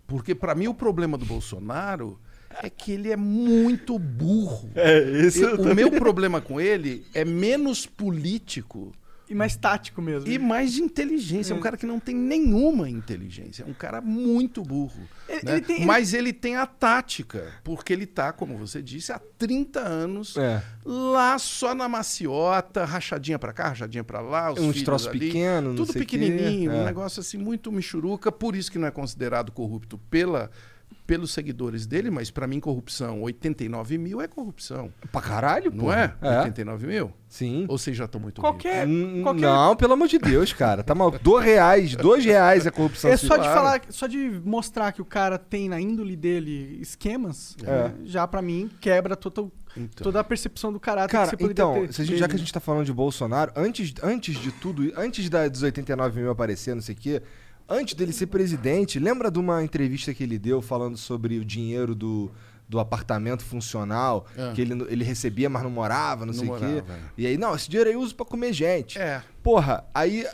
Porque 0.08 0.34
para 0.34 0.56
mim 0.56 0.68
o 0.68 0.74
problema 0.74 1.18
do 1.18 1.26
Bolsonaro 1.26 2.20
é 2.64 2.70
que 2.70 2.92
ele 2.92 3.12
é 3.12 3.16
muito 3.18 4.00
burro. 4.00 4.72
É, 4.76 4.98
esse 5.00 5.42
Eu- 5.42 5.56
o 5.62 5.76
meu 5.76 5.92
problema 5.94 6.42
com 6.42 6.60
ele 6.60 7.06
é 7.14 7.24
menos 7.24 7.86
político 7.86 8.92
E 9.28 9.34
mais 9.34 9.56
tático 9.56 10.02
mesmo. 10.02 10.30
e 10.30 10.38
mais 10.38 10.72
de 10.74 10.82
inteligência. 10.84 11.54
É 11.54 11.56
um 11.56 11.60
cara 11.60 11.76
que 11.76 11.86
não 11.86 12.00
tem 12.00 12.14
nenhuma 12.16 12.88
inteligência. 12.90 13.64
É 13.64 13.66
um 13.66 13.74
cara 13.74 14.00
muito 14.00 14.62
burro. 14.62 15.02
Ele- 15.28 15.42
né? 15.44 15.52
ele 15.54 15.62
tem- 15.62 15.86
Mas 15.86 16.14
ele 16.14 16.32
tem 16.32 16.56
a 16.58 16.66
tática, 16.68 17.52
porque 17.64 17.92
ele 17.92 18.06
tá, 18.06 18.32
como 18.32 18.56
você 18.58 18.82
disse, 18.84 19.12
há 19.12 19.20
30 19.38 19.80
anos 19.80 20.38
É. 20.38 20.62
lá 20.86 21.40
só 21.40 21.74
na 21.74 21.90
maciota, 21.90 22.86
rachadinha 22.86 23.40
pra 23.40 23.52
cá, 23.52 23.70
rachadinha 23.70 24.04
pra 24.04 24.22
lá, 24.22 24.52
os 24.54 24.60
Uns 24.60 24.84
troços 24.84 25.08
pequenos, 25.08 25.76
tudo 25.76 25.94
pequenininho, 25.94 26.72
É. 26.72 26.76
um 26.76 26.86
negócio 26.86 27.20
assim 27.20 27.38
muito 27.38 27.72
michuruca, 27.72 28.32
por 28.32 28.56
isso 28.56 28.72
que 28.72 28.78
não 28.78 28.88
é 28.88 28.92
considerado 28.92 29.52
corrupto 29.52 29.98
pela 30.10 30.52
pelos 31.06 31.32
seguidores 31.32 31.86
dele, 31.86 32.10
mas 32.10 32.32
pra 32.32 32.48
mim 32.48 32.60
corrupção, 32.60 33.22
89 33.22 33.98
mil 33.98 34.22
é 34.22 34.28
corrupção, 34.28 34.92
Pra 35.12 35.22
caralho, 35.22 35.72
pô. 35.72 35.84
não 35.88 35.94
é? 35.94 36.14
É. 36.22 36.38
89 36.40 36.88
mil? 36.88 37.12
Sim. 37.28 37.66
Ou 37.68 37.78
vocês 37.78 37.96
já 37.98 38.06
estão 38.06 38.20
muito 38.20 38.42
Qualquer. 38.42 38.88
Hum, 38.88 39.22
qualquer 39.22 39.42
Não, 39.42 39.76
pelo 39.76 39.94
amor 39.94 40.08
de 40.08 40.18
Deus, 40.18 40.54
cara. 40.54 40.84
Tá 40.84 40.96
mal. 40.96 41.12
Dois 41.22 41.44
reais. 41.46 41.96
Dois 41.96 42.24
reais 42.26 42.66
é 42.66 42.72
corrupção. 42.72 43.12
É 43.12 43.18
só 43.18 43.36
de 43.38 43.44
falar, 43.48 43.82
só 43.90 44.08
de 44.08 44.42
mostrar 44.44 44.92
que 44.94 45.02
o 45.02 45.06
cara 45.06 45.38
tem 45.38 45.68
na 45.70 45.80
índole 45.80 46.16
dele 46.16 46.78
esquemas, 46.82 47.56
É. 47.64 47.66
né, 47.90 47.96
já 48.06 48.26
pra 48.28 48.42
mim 48.42 48.70
quebra 48.80 49.16
toda, 49.16 49.52
Então. 49.76 50.04
toda 50.04 50.20
a 50.22 50.24
percepção 50.24 50.72
do 50.72 50.80
caráter 50.80 51.08
que 51.10 51.12
Cara, 51.12 51.30
você 51.30 51.38
poderia 51.38 51.52
então, 51.52 51.74
ter. 51.88 51.94
se 51.94 52.02
a 52.02 52.06
gente- 52.06 52.18
já 52.18 52.28
que 52.28 52.36
a 52.36 52.40
gente 52.40 52.54
tá 52.54 52.60
falando 52.62 52.86
de 52.86 52.94
Bolsonaro, 52.94 53.52
antes, 53.56 53.94
antes 54.02 54.38
de 54.40 54.52
tudo, 54.52 54.92
antes 54.96 55.30
da, 55.30 55.48
dos 55.48 55.62
89 55.62 56.22
mil 56.22 56.32
aparecer, 56.32 56.74
não 56.74 56.82
sei 56.82 56.96
o 56.96 56.98
quê, 56.98 57.22
antes 57.68 57.94
dele 57.96 58.14
ser 58.14 58.28
presidente, 58.28 59.00
lembra 59.00 59.30
de 59.32 59.40
uma 59.40 59.64
entrevista 59.64 60.14
que 60.14 60.24
ele 60.24 60.38
deu 60.38 60.62
falando 60.62 60.98
sobre 60.98 61.38
o 61.40 61.46
dinheiro 61.46 61.94
do, 61.96 62.32
do 62.68 62.80
apartamento 62.80 63.44
funcional, 63.44 64.26
É. 64.38 64.52
que 64.54 64.62
ele, 64.62 64.74
ele 64.90 65.04
recebia, 65.04 65.50
mas 65.50 65.64
não 65.64 65.70
morava, 65.72 66.26
não, 66.26 66.34
Não 66.34 66.40
sei 66.40 66.50
o 66.50 66.56
quê. 66.58 66.84
é. 66.90 67.00
E 67.18 67.28
aí, 67.28 67.38
não, 67.38 67.56
esse 67.56 67.70
dinheiro 67.70 67.90
aí 67.90 67.96
eu 67.96 68.02
uso 68.02 68.16
pra 68.16 68.26
comer 68.26 68.54
gente. 68.54 69.00
É. 69.00 69.22
Porra, 69.44 69.84
aí 69.94 70.26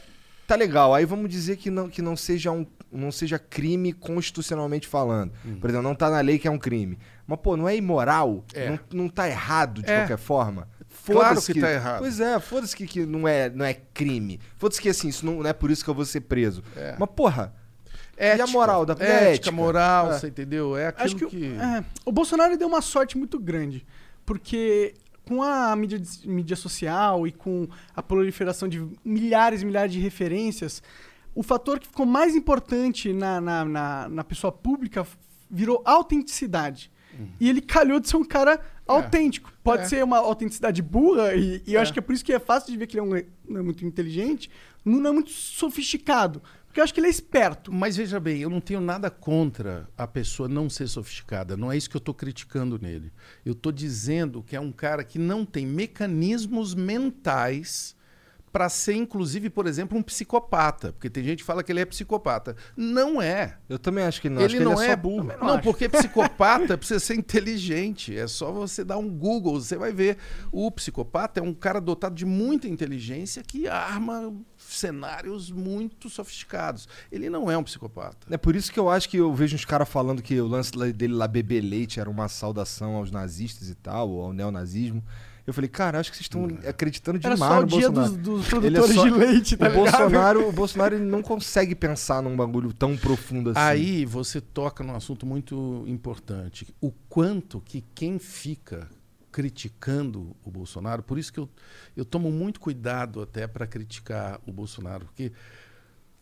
tá 0.48 0.56
legal. 0.56 0.94
Aí 0.94 1.06
vamos 1.06 1.30
dizer 1.30 1.58
que 1.58 1.70
não, 1.70 1.89
que 1.89 2.02
não 2.02 2.15
seja 2.15 2.52
um 2.52 2.65
não 2.94 3.10
seja 3.10 3.39
crime 3.39 3.94
constitucionalmente 3.94 4.86
falando. 4.86 5.32
Por 5.62 5.70
exemplo, 5.70 5.82
não 5.88 5.96
tá 5.96 6.10
na 6.10 6.20
lei 6.20 6.38
que 6.38 6.46
é 6.46 6.52
um 6.52 6.58
crime. 6.60 7.00
Mas, 7.26 7.39
pô, 7.39 7.56
não 7.56 7.70
é 7.70 7.74
imoral? 7.74 8.44
É. 8.54 8.70
Não, 8.70 8.80
não 8.91 9.08
tá 9.08 9.30
errado 9.30 9.82
de 9.82 9.89
É. 9.89 10.00
qualquer 10.00 10.17
forma? 10.17 10.67
Claro 11.06 11.30
Foda-se 11.30 11.54
que 11.54 11.60
tá 11.60 11.72
errado. 11.72 12.00
Pois 12.00 12.20
é, 12.20 12.40
foda-se 12.40 12.76
que, 12.76 12.86
que 12.86 13.06
não, 13.06 13.28
é, 13.28 13.50
não 13.50 13.66
é 13.66 13.74
crime. 13.74 14.40
Foda-se 14.58 14.80
que 14.82 14.90
assim, 14.90 15.08
isso 15.08 15.26
não, 15.26 15.36
não 15.42 15.50
é 15.50 15.54
por 15.54 15.72
isso 15.72 15.84
que 15.84 15.90
eu 15.90 15.96
vou 15.96 16.06
ser 16.06 16.22
preso. 16.22 16.64
É. 16.76 16.96
Mas, 17.00 17.10
porra, 17.16 17.54
Ética, 18.18 18.44
a 18.44 18.48
moral 18.48 18.86
da- 18.86 18.94
ética, 18.94 19.06
ética? 19.14 19.52
moral, 19.52 20.12
É. 20.12 20.20
você 20.20 20.28
entendeu? 20.28 20.78
É 20.78 20.88
aquilo 20.88 21.06
Acho 21.06 21.16
que, 21.16 21.26
que... 21.26 21.48
o- 21.48 21.62
é, 21.62 21.84
o 22.06 22.12
Bolsonaro 22.12 22.56
deu 22.56 22.68
uma 22.68 22.82
sorte 22.82 23.18
muito 23.18 23.40
grande, 23.40 23.84
porque 24.26 24.94
com 25.28 25.42
a 25.42 25.76
mídia, 25.76 26.00
mídia 26.26 26.56
social 26.56 27.26
e 27.26 27.32
com 27.32 27.68
a 27.96 28.04
proliferação 28.04 28.68
de 28.68 28.86
milhares 29.04 29.62
e 29.64 29.66
milhares 29.66 29.92
de 29.92 30.00
referências, 30.00 30.84
o 31.34 31.42
fator 31.42 31.80
que 31.80 31.88
ficou 31.88 32.06
mais 32.06 32.36
importante 32.36 33.12
na, 33.14 33.40
na, 33.42 33.66
na, 33.66 34.10
na 34.10 34.24
pessoa 34.24 34.52
pública 34.52 35.08
virou 35.50 35.82
autenticidade. 35.86 36.92
E 37.40 37.50
ele 37.50 37.62
calhou 37.62 38.00
de 38.00 38.08
ser 38.10 38.18
um 38.18 38.24
cara 38.24 38.60
autêntico. 38.88 39.51
Pode 39.63 39.84
É. 39.84 39.86
ser 39.86 40.04
uma 40.04 40.17
autenticidade 40.17 40.82
burra, 40.82 41.34
e, 41.36 41.62
e 41.67 41.74
eu 41.74 41.80
É. 41.80 41.84
acho 41.84 41.93
que 41.93 42.00
é 42.00 42.02
por 42.02 42.13
isso 42.13 42.26
que 42.26 42.34
é 42.34 42.39
fácil 42.39 42.71
de 42.71 42.78
ver 42.78 42.88
que 42.88 42.97
ele 42.97 43.02
é 43.02 43.04
um, 43.04 43.24
não 43.54 43.60
é 43.60 43.63
muito 43.63 43.86
inteligente, 43.86 44.50
não 44.84 45.08
é 45.10 45.12
muito 45.12 45.30
sofisticado. 45.32 46.41
Porque 46.65 46.80
eu 46.80 46.86
acho 46.86 46.93
que 46.93 47.02
ele 47.02 47.08
é 47.08 47.10
esperto. 47.10 47.71
Mas 47.71 47.97
veja 47.97 48.17
bem, 48.17 48.39
eu 48.39 48.50
não 48.50 48.62
tenho 48.62 48.80
nada 48.80 49.12
contra 49.12 49.89
a 49.97 50.08
pessoa 50.08 50.47
não 50.47 50.69
ser 50.69 50.88
sofisticada. 50.88 51.58
Não 51.58 51.69
é 51.69 51.76
isso 51.76 51.89
que 51.89 51.97
eu 51.97 52.00
estou 52.00 52.13
criticando 52.15 52.80
nele. 52.82 53.12
Eu 53.45 53.52
estou 53.52 53.74
dizendo 53.74 54.41
que 54.41 54.56
é 54.56 54.60
um 54.60 54.71
cara 54.71 55.04
que 55.04 55.19
não 55.19 55.45
tem 55.45 55.67
mecanismos 55.67 56.74
mentais 56.74 57.93
para 58.52 58.68
ser, 58.70 58.96
inclusive, 58.96 59.50
por 59.50 59.66
exemplo, 59.66 59.98
um 59.98 60.04
psicopata. 60.04 60.92
Porque 60.92 61.10
tem 61.10 61.24
gente 61.24 61.40
que 61.40 61.44
fala 61.44 61.64
que 61.64 61.72
ele 61.72 61.80
é 61.80 61.86
psicopata. 61.86 62.56
Não 62.76 63.22
é. 63.22 63.58
Eu 63.70 63.80
também 63.80 64.04
acho 64.04 64.22
que 64.22 64.30
não. 64.30 64.38
ele 64.38 64.46
acho 64.46 64.58
que 64.58 64.64
não 64.64 64.74
ele 64.74 64.82
é, 64.82 64.86
é 64.86 64.90
só 64.90 64.96
burro. 64.96 65.32
Não 65.40 65.48
Não, 65.48 65.62
porque 65.62 65.88
psicopata 65.90 66.78
precisa 66.78 67.00
ser 67.00 67.16
inteligente. 67.16 68.18
É 68.18 68.28
só 68.28 68.52
você 68.52 68.84
dar 68.84 68.98
um 68.98 69.10
Google, 69.10 69.60
você 69.60 69.78
vai 69.78 69.94
ver. 69.94 70.18
O 70.52 70.70
psicopata 70.72 71.40
é 71.40 71.44
um 71.44 71.54
cara 71.54 71.80
dotado 71.80 72.16
de 72.16 72.26
muita 72.26 72.68
inteligência 72.68 73.42
que 73.42 73.68
arma 73.68 74.34
cenários 74.58 75.50
muito 75.52 76.10
sofisticados. 76.10 76.88
Ele 77.12 77.30
não 77.30 77.50
é 77.50 77.58
um 77.58 77.64
psicopata. 77.64 78.28
É 78.30 78.38
por 78.38 78.56
isso 78.56 78.72
que 78.72 78.80
eu 78.80 78.90
acho 78.90 79.10
que 79.10 79.18
eu 79.18 79.34
vejo 79.34 79.56
uns 79.56 79.66
caras 79.66 79.88
falando 79.88 80.22
que 80.22 80.40
o 80.40 80.48
lance 80.48 80.72
dele 80.94 81.14
lá, 81.14 81.28
beber 81.28 81.62
leite, 81.62 82.00
era 82.00 82.10
uma 82.10 82.28
saudação 82.28 82.96
aos 82.96 83.12
nazistas 83.12 83.70
e 83.70 83.76
tal, 83.76 84.10
ou 84.10 84.26
ao 84.26 84.34
neonazismo. 84.34 85.04
Eu 85.46 85.54
falei, 85.54 85.68
cara, 85.70 86.00
acho 86.00 86.12
que 86.12 86.18
vocês 86.18 86.26
estão 86.26 86.46
acreditando 86.70 87.20
Era 87.24 87.34
demais 87.34 87.52
só 87.52 87.58
o 87.60 87.62
no 87.62 87.68
dia 87.68 87.90
Bolsonaro. 87.90 88.12
dos, 88.22 88.22
dos 88.22 88.46
é 88.46 88.50
produtores 88.50 88.96
só- 88.96 89.04
de 89.04 89.10
leite, 89.10 89.58
tá 89.58 89.66
o, 89.66 89.70
ligado? 89.70 89.84
Bolsonaro, 89.92 90.48
o 90.48 90.52
Bolsonaro 90.52 90.96
ele 90.96 91.06
não 91.06 91.22
consegue 91.22 91.74
pensar 91.76 92.22
num 92.22 92.36
bagulho 92.36 92.72
tão 92.74 92.96
profundo 92.96 93.50
assim. 93.50 93.60
Aí 93.60 94.06
você 94.06 94.40
toca 94.40 94.84
num 94.84 94.96
assunto 94.96 95.26
muito 95.26 95.84
importante. 95.88 96.68
O 96.80 96.92
quanto 97.10 97.60
que 97.62 97.84
quem 97.96 98.20
fica 98.20 98.88
criticando 99.32 100.36
o 100.44 100.52
Bolsonaro, 100.52 101.02
por 101.02 101.18
isso 101.18 101.32
que 101.34 101.40
eu, 101.40 101.50
eu 101.96 102.06
tomo 102.06 102.30
muito 102.32 102.60
cuidado 102.60 103.22
até 103.22 103.48
para 103.48 103.66
criticar 103.66 104.40
o 104.46 104.52
Bolsonaro, 104.52 105.06
porque 105.06 105.32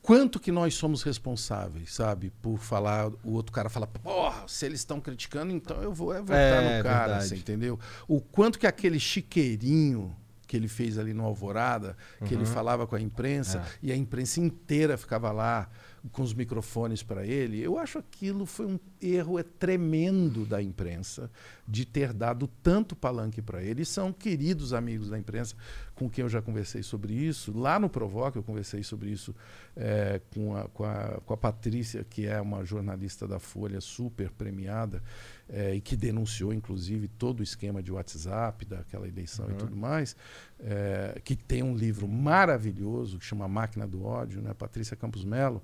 quanto 0.09 0.39
que 0.39 0.51
nós 0.51 0.73
somos 0.73 1.03
responsáveis, 1.03 1.93
sabe, 1.93 2.31
por 2.41 2.57
falar, 2.57 3.11
o 3.23 3.31
outro 3.33 3.51
cara 3.51 3.69
fala, 3.69 3.85
porra, 3.85 4.43
se 4.47 4.65
eles 4.65 4.79
estão 4.79 4.99
criticando, 4.99 5.53
então 5.53 5.83
eu 5.83 5.93
vou 5.93 6.11
é 6.11 6.19
votar 6.19 6.35
É, 6.63 6.77
no 6.79 6.83
cara, 6.83 7.27
entendeu? 7.27 7.79
O 8.07 8.19
quanto 8.19 8.57
que 8.57 8.65
aquele 8.65 8.99
chiqueirinho 8.99 10.15
que 10.47 10.57
ele 10.57 10.67
fez 10.67 10.97
ali 10.97 11.13
no 11.13 11.23
Alvorada, 11.25 11.95
que 12.25 12.33
ele 12.33 12.43
falava 12.43 12.87
com 12.87 12.95
a 12.95 12.99
imprensa, 12.99 13.59
É. 13.59 13.63
e 13.83 13.91
a 13.91 13.95
imprensa 13.95 14.39
inteira 14.39 14.97
ficava 14.97 15.31
lá 15.31 15.69
com 16.11 16.21
os 16.21 16.33
microfones 16.33 17.03
para 17.03 17.25
ele. 17.25 17.61
Eu 17.61 17.77
acho 17.77 17.97
aquilo 17.97 18.45
foi 18.45 18.65
um 18.65 18.79
erro 19.01 19.39
é 19.39 19.43
tremendo 19.43 20.45
da 20.45 20.61
imprensa 20.61 21.29
de 21.67 21.85
ter 21.85 22.13
dado 22.13 22.47
tanto 22.61 22.95
palanque 22.95 23.41
para 23.41 23.61
ele. 23.63 23.81
E 23.81 23.85
são 23.85 24.11
queridos 24.11 24.73
amigos 24.73 25.09
da 25.09 25.17
imprensa 25.17 25.55
com 25.95 26.09
quem 26.09 26.23
eu 26.23 26.29
já 26.29 26.41
conversei 26.41 26.81
sobre 26.81 27.13
isso. 27.13 27.57
Lá 27.57 27.79
no 27.79 27.89
Provoca 27.89 28.37
eu 28.37 28.43
conversei 28.43 28.83
sobre 28.83 29.09
isso 29.09 29.35
eh, 29.75 30.21
com, 30.33 30.55
a, 30.55 30.63
com, 30.69 30.83
a, 30.83 31.21
com 31.25 31.33
a 31.33 31.37
Patrícia, 31.37 32.03
que 32.03 32.25
é 32.25 32.39
uma 32.39 32.63
jornalista 32.63 33.27
da 33.27 33.39
Folha 33.39 33.81
super 33.81 34.31
premiada 34.31 35.03
eh, 35.49 35.75
e 35.75 35.81
que 35.81 35.95
denunciou, 35.95 36.53
inclusive, 36.53 37.07
todo 37.07 37.39
o 37.39 37.43
esquema 37.43 37.81
de 37.81 37.91
WhatsApp 37.91 38.65
daquela 38.65 39.07
eleição 39.07 39.49
e 39.49 39.55
tudo 39.55 39.75
mais, 39.75 40.15
eh, 40.59 41.19
que 41.23 41.35
tem 41.35 41.63
um 41.63 41.75
livro 41.75 42.07
maravilhoso 42.07 43.17
que 43.17 43.25
chama 43.25 43.47
Máquina 43.47 43.87
do 43.87 44.05
Ódio, 44.05 44.41
né? 44.41 44.53
Patrícia 44.53 44.95
Campos 44.95 45.25
Melo. 45.25 45.63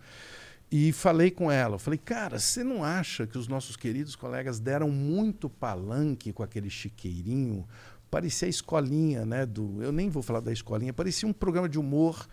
E 0.71 0.91
falei 0.91 1.30
com 1.30 1.52
ela, 1.52 1.78
falei, 1.78 2.00
cara, 2.00 2.39
você 2.39 2.63
não 2.63 2.84
acha 2.84 3.28
que 3.28 3.38
os 3.38 3.48
nossos 3.48 3.78
queridos 3.78 4.15
colegas 4.15 4.60
deram 4.60 4.89
muito 4.89 5.48
palanque 5.48 6.34
com 6.34 6.41
aquele 6.41 6.69
chiqueirinho? 6.69 7.67
Parecia 8.10 8.48
a 8.48 8.50
escolinha, 8.50 9.24
né? 9.24 9.45
Do, 9.45 9.84
eu 9.84 9.91
nem 9.91 10.10
vou 10.10 10.24
falar 10.24 10.39
da 10.39 10.52
escolinha, 10.52 10.91
parecia 10.91 11.30
um 11.30 11.34
programa 11.34 11.69
de 11.69 11.78
humor 11.78 12.28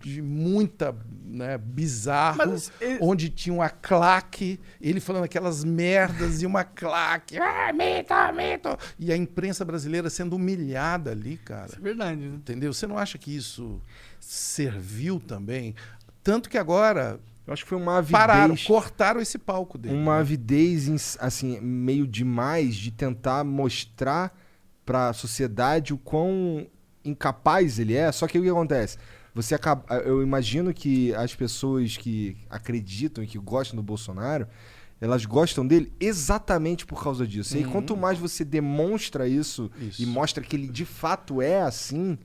de, 0.00 0.22
muita, 0.22 0.96
né, 1.24 1.58
bizarro, 1.58 2.38
Mas 2.38 2.70
ele- 2.80 2.98
onde 3.02 3.28
tinha 3.28 3.52
uma 3.52 3.68
claque, 3.68 4.60
ele 4.80 5.00
falando 5.00 5.24
aquelas 5.24 5.64
merdas 5.64 6.40
e 6.42 6.46
uma 6.46 6.62
claque, 6.62 7.36
ah, 7.40 7.72
mito, 7.72 8.14
mito, 8.36 8.78
e 8.98 9.12
a 9.12 9.16
imprensa 9.16 9.64
brasileira 9.64 10.08
sendo 10.08 10.36
humilhada 10.36 11.10
ali, 11.10 11.36
cara. 11.38 11.66
Isso 11.66 11.76
é 11.78 11.80
verdade, 11.80 12.20
né? 12.20 12.36
Entendeu? 12.36 12.72
Você 12.72 12.86
não 12.86 12.96
acha 12.96 13.18
que 13.18 13.34
isso 13.34 13.80
serviu 14.20 15.18
também? 15.20 15.74
Tanto 16.22 16.48
que 16.48 16.58
agora 16.58 17.18
Eu 17.46 17.52
acho 17.52 17.62
que 17.62 17.68
foi 17.68 17.78
uma 17.78 17.98
avidez. 17.98 18.18
pararam, 18.18 18.56
cortaram 18.66 19.20
esse 19.20 19.38
palco 19.38 19.78
dele. 19.78 19.94
uma 19.94 20.14
né? 20.14 20.20
avidez 20.20 21.16
assim 21.20 21.60
meio 21.60 22.06
demais 22.06 22.74
de 22.74 22.90
tentar 22.90 23.44
mostrar 23.44 24.36
para 24.84 25.08
a 25.10 25.12
sociedade 25.12 25.94
o 25.94 25.98
quão 25.98 26.66
incapaz 27.04 27.78
ele 27.78 27.94
é. 27.94 28.10
Só 28.10 28.26
que 28.26 28.38
o 28.38 28.42
que 28.42 28.48
acontece? 28.48 28.98
Você 29.36 29.54
acaba, 29.54 29.84
eu 29.98 30.22
imagino 30.22 30.72
que 30.72 31.14
as 31.14 31.34
pessoas 31.34 31.94
que 31.98 32.38
acreditam 32.48 33.22
e 33.22 33.26
que 33.26 33.38
gostam 33.38 33.76
do 33.76 33.82
Bolsonaro, 33.82 34.48
elas 34.98 35.26
gostam 35.26 35.66
dele 35.66 35.92
exatamente 36.00 36.86
por 36.86 37.02
causa 37.04 37.26
disso. 37.26 37.54
E 37.58 37.62
Uhum. 37.64 37.70
quanto 37.70 37.94
mais 37.94 38.18
você 38.18 38.42
demonstra 38.46 39.28
isso, 39.28 39.70
Isso. 39.78 40.02
e 40.02 40.06
mostra 40.06 40.42
que 40.42 40.56
ele 40.56 40.66
de 40.68 40.86
fato 40.86 41.42
é 41.42 41.60
assim, 41.60 42.18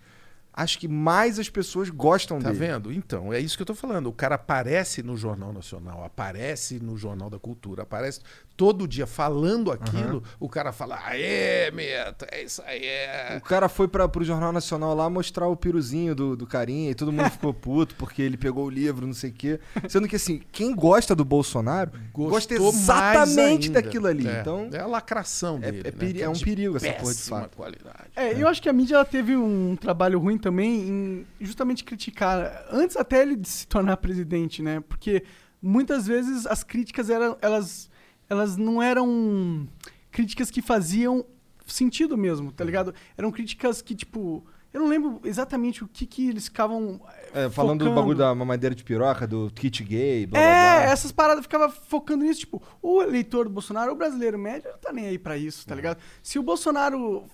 acho 0.53 0.79
que 0.79 0.87
mais 0.87 1.37
as 1.37 1.49
pessoas 1.49 1.89
gostam 1.89 2.39
Tá 2.39 2.47
dele. 2.47 2.59
vendo? 2.59 2.93
Então, 2.93 3.33
é 3.33 3.41
isso 3.41 3.57
que 3.57 3.61
eu 3.61 3.65
tô 3.67 3.75
falando. 3.75 4.07
O 4.07 4.13
cara 4.13 4.35
aparece 4.35 5.03
no 5.03 5.17
Jornal 5.17 5.51
Nacional, 5.51 6.05
aparece 6.05 6.79
no 6.79 6.95
Jornal 6.97 7.29
da 7.29 7.37
Cultura, 7.37 7.83
aparece 7.83 8.21
todo 8.61 8.87
dia 8.87 9.07
falando 9.07 9.71
aquilo, 9.71 10.21
o 10.39 10.47
cara 10.47 10.71
fala, 10.71 10.99
aê, 11.03 11.71
Meta, 11.71 12.27
é 12.31 12.43
isso 12.43 12.61
aí, 12.63 12.85
é. 12.85 13.39
O 13.39 13.41
cara 13.43 13.67
foi 13.67 13.87
pra, 13.87 14.07
pro 14.07 14.23
Jornal 14.23 14.51
Nacional 14.51 14.93
lá 14.93 15.09
mostrar 15.09 15.47
o 15.47 15.55
piruzinho 15.55 16.13
do, 16.13 16.37
do 16.37 16.45
carinha 16.45 16.91
e 16.91 16.93
todo 16.93 17.11
mundo 17.11 17.27
ficou 17.31 17.55
puto 17.55 17.95
porque 17.95 18.21
ele 18.21 18.37
pegou 18.37 18.67
o 18.67 18.69
livro, 18.69 19.07
não 19.07 19.15
sei 19.15 19.31
o 19.31 19.33
quê. 19.33 19.59
Sendo 19.89 20.07
que, 20.07 20.15
assim, 20.15 20.43
quem 20.51 20.75
gosta 20.75 21.15
do 21.15 21.25
Bolsonaro 21.25 21.89
gosta 22.13 22.55
Gostou 22.55 22.71
mais 22.71 22.83
exatamente 22.83 23.71
daquilo 23.71 24.05
ali. 24.05 24.27
É, 24.27 24.41
então, 24.41 24.69
é 24.71 24.77
a 24.77 24.85
lacração 24.85 25.57
é, 25.63 25.71
dele. 25.71 25.79
é 25.79 25.83
né? 25.85 25.97
peri- 25.97 26.13
Que 26.13 26.21
é 26.21 26.29
um 26.29 26.33
perigo 26.37 26.77
essa 26.77 26.93
porra 26.93 27.13
de 27.15 27.21
fato. 27.23 27.57
qualidade. 27.57 28.09
É, 28.15 28.39
eu 28.39 28.47
acho 28.47 28.61
que 28.61 28.69
a 28.69 28.73
mídia 28.73 28.93
ela 28.93 29.05
teve 29.05 29.35
um 29.35 29.75
trabalho 29.75 30.19
ruim 30.19 30.37
também 30.37 30.87
em 30.87 31.27
justamente 31.39 31.83
criticar, 31.83 32.63
antes 32.71 32.95
até 32.95 33.23
ele 33.23 33.35
de 33.35 33.49
se 33.49 33.65
tornar 33.65 33.97
presidente, 33.97 34.61
né? 34.61 34.83
Porque 34.87 35.23
muitas 35.61 36.07
vezes 36.07 36.47
as 36.47 36.63
críticas 36.63 37.09
eram, 37.09 37.37
elas, 37.41 37.89
elas 38.31 38.55
não 38.55 38.81
eram 38.81 39.67
críticas 40.09 40.49
que 40.49 40.61
faziam 40.61 41.25
sentido 41.67 42.17
mesmo, 42.17 42.49
tá 42.51 42.63
ligado? 42.63 42.93
Eram 43.17 43.29
críticas 43.29 43.81
que, 43.81 43.93
tipo, 43.93 44.43
eu 44.73 44.79
não 44.79 44.87
lembro 44.87 45.19
exatamente 45.25 45.83
o 45.83 45.87
que, 45.87 46.05
que 46.05 46.29
eles 46.29 46.45
ficavam. 46.45 47.01
é, 47.33 47.49
falando 47.49 47.79
do 47.79 47.85
focando. 47.85 48.01
bagulho 48.01 48.17
da 48.17 48.33
mamadeira 48.33 48.73
de 48.73 48.83
piroca, 48.85 49.27
do 49.27 49.51
kit 49.53 49.83
gay, 49.83 50.25
blá 50.25 50.39
É, 50.39 50.83
blá. 50.85 50.91
essas 50.93 51.11
paradas 51.11 51.43
ficava 51.43 51.69
focando 51.69 52.23
nisso, 52.23 52.39
tipo, 52.41 52.61
o 52.81 53.01
eleitor 53.01 53.45
do 53.45 53.51
Bolsonaro, 53.51 53.91
o 53.91 53.95
brasileiro 53.95 54.39
médio, 54.39 54.69
não 54.71 54.77
tá 54.79 54.93
nem 54.93 55.07
aí 55.07 55.19
pra 55.19 55.37
isso, 55.37 55.67
tá 55.67 55.75
ligado? 55.75 55.97
Se 56.23 56.39
o 56.39 56.43
Bolsonaro 56.43 57.25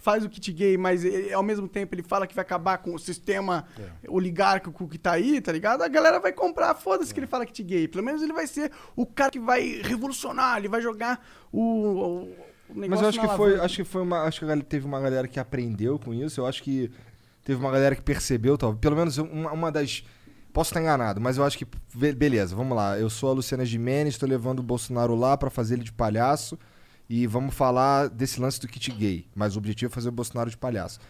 faz 0.00 0.24
o 0.24 0.28
kit 0.28 0.52
gay, 0.52 0.76
mas 0.76 1.04
ele- 1.04 1.32
ao 1.32 1.42
mesmo 1.42 1.68
tempo 1.68 1.94
ele 1.94 2.02
fala 2.02 2.26
que 2.26 2.34
vai 2.34 2.42
acabar 2.42 2.78
com 2.78 2.94
o 2.94 2.98
sistema 2.98 3.66
oligárquico 4.08 4.88
que 4.88 4.98
tá 4.98 5.12
aí, 5.12 5.40
tá 5.40 5.52
ligado? 5.52 5.82
A 5.82 5.88
galera 5.88 6.18
vai 6.18 6.32
comprar, 6.32 6.74
foda-se 6.74 7.12
que 7.12 7.20
ele 7.20 7.26
fala 7.26 7.44
kit 7.46 7.62
gay. 7.62 7.86
Pelo 7.88 8.04
menos 8.04 8.22
ele 8.22 8.32
vai 8.32 8.46
ser 8.46 8.70
o 8.96 9.04
cara 9.06 9.30
que 9.30 9.38
vai 9.40 9.80
revolucionar, 9.82 10.58
ele 10.58 10.68
vai 10.68 10.80
jogar 10.80 11.24
o, 11.52 11.60
o, 11.60 12.34
Mas 12.74 13.00
eu 13.02 13.08
acho 13.08 13.20
que 13.20 13.26
foi, 13.36 13.60
acho 13.60 13.76
que 13.76 13.84
foi 13.84 14.02
uma, 14.02 14.22
acho 14.22 14.40
que 14.40 14.62
teve 14.64 14.86
uma 14.86 15.00
galera 15.00 15.26
que 15.28 15.38
aprendeu 15.40 15.98
com 15.98 16.14
isso. 16.14 16.40
Eu 16.40 16.46
acho 16.46 16.62
que 16.62 16.90
teve 17.44 17.60
uma 17.60 17.70
galera 17.70 17.94
que 17.96 18.02
percebeu, 18.02 18.56
talvez, 18.56 18.80
pelo 18.80 18.96
menos 18.96 19.18
uma, 19.18 19.52
uma 19.52 19.72
das 19.72 20.04
Posso 20.52 20.70
estar 20.70 20.80
enganado, 20.80 21.20
mas 21.20 21.36
eu 21.38 21.44
acho 21.44 21.56
que 21.56 21.64
be- 21.94 22.12
beleza, 22.12 22.56
vamos 22.56 22.76
lá. 22.76 22.98
Eu 22.98 23.08
sou 23.08 23.30
a 23.30 23.32
Luciana 23.32 23.64
Gimenez, 23.64 24.14
estou 24.14 24.28
levando 24.28 24.58
o 24.58 24.62
Bolsonaro 24.64 25.14
lá 25.14 25.36
pra 25.36 25.48
fazer 25.48 25.74
ele 25.74 25.84
de 25.84 25.92
palhaço 25.92 26.58
e 27.10 27.26
vamos 27.26 27.56
falar 27.56 28.08
desse 28.08 28.40
lance 28.40 28.60
do 28.60 28.68
kit 28.68 28.88
gay, 28.92 29.26
mas 29.34 29.56
o 29.56 29.58
objetivo 29.58 29.90
é 29.90 29.92
fazer 29.92 30.10
o 30.10 30.12
Bolsonaro 30.12 30.48
de 30.48 30.56
palhaço. 30.56 31.00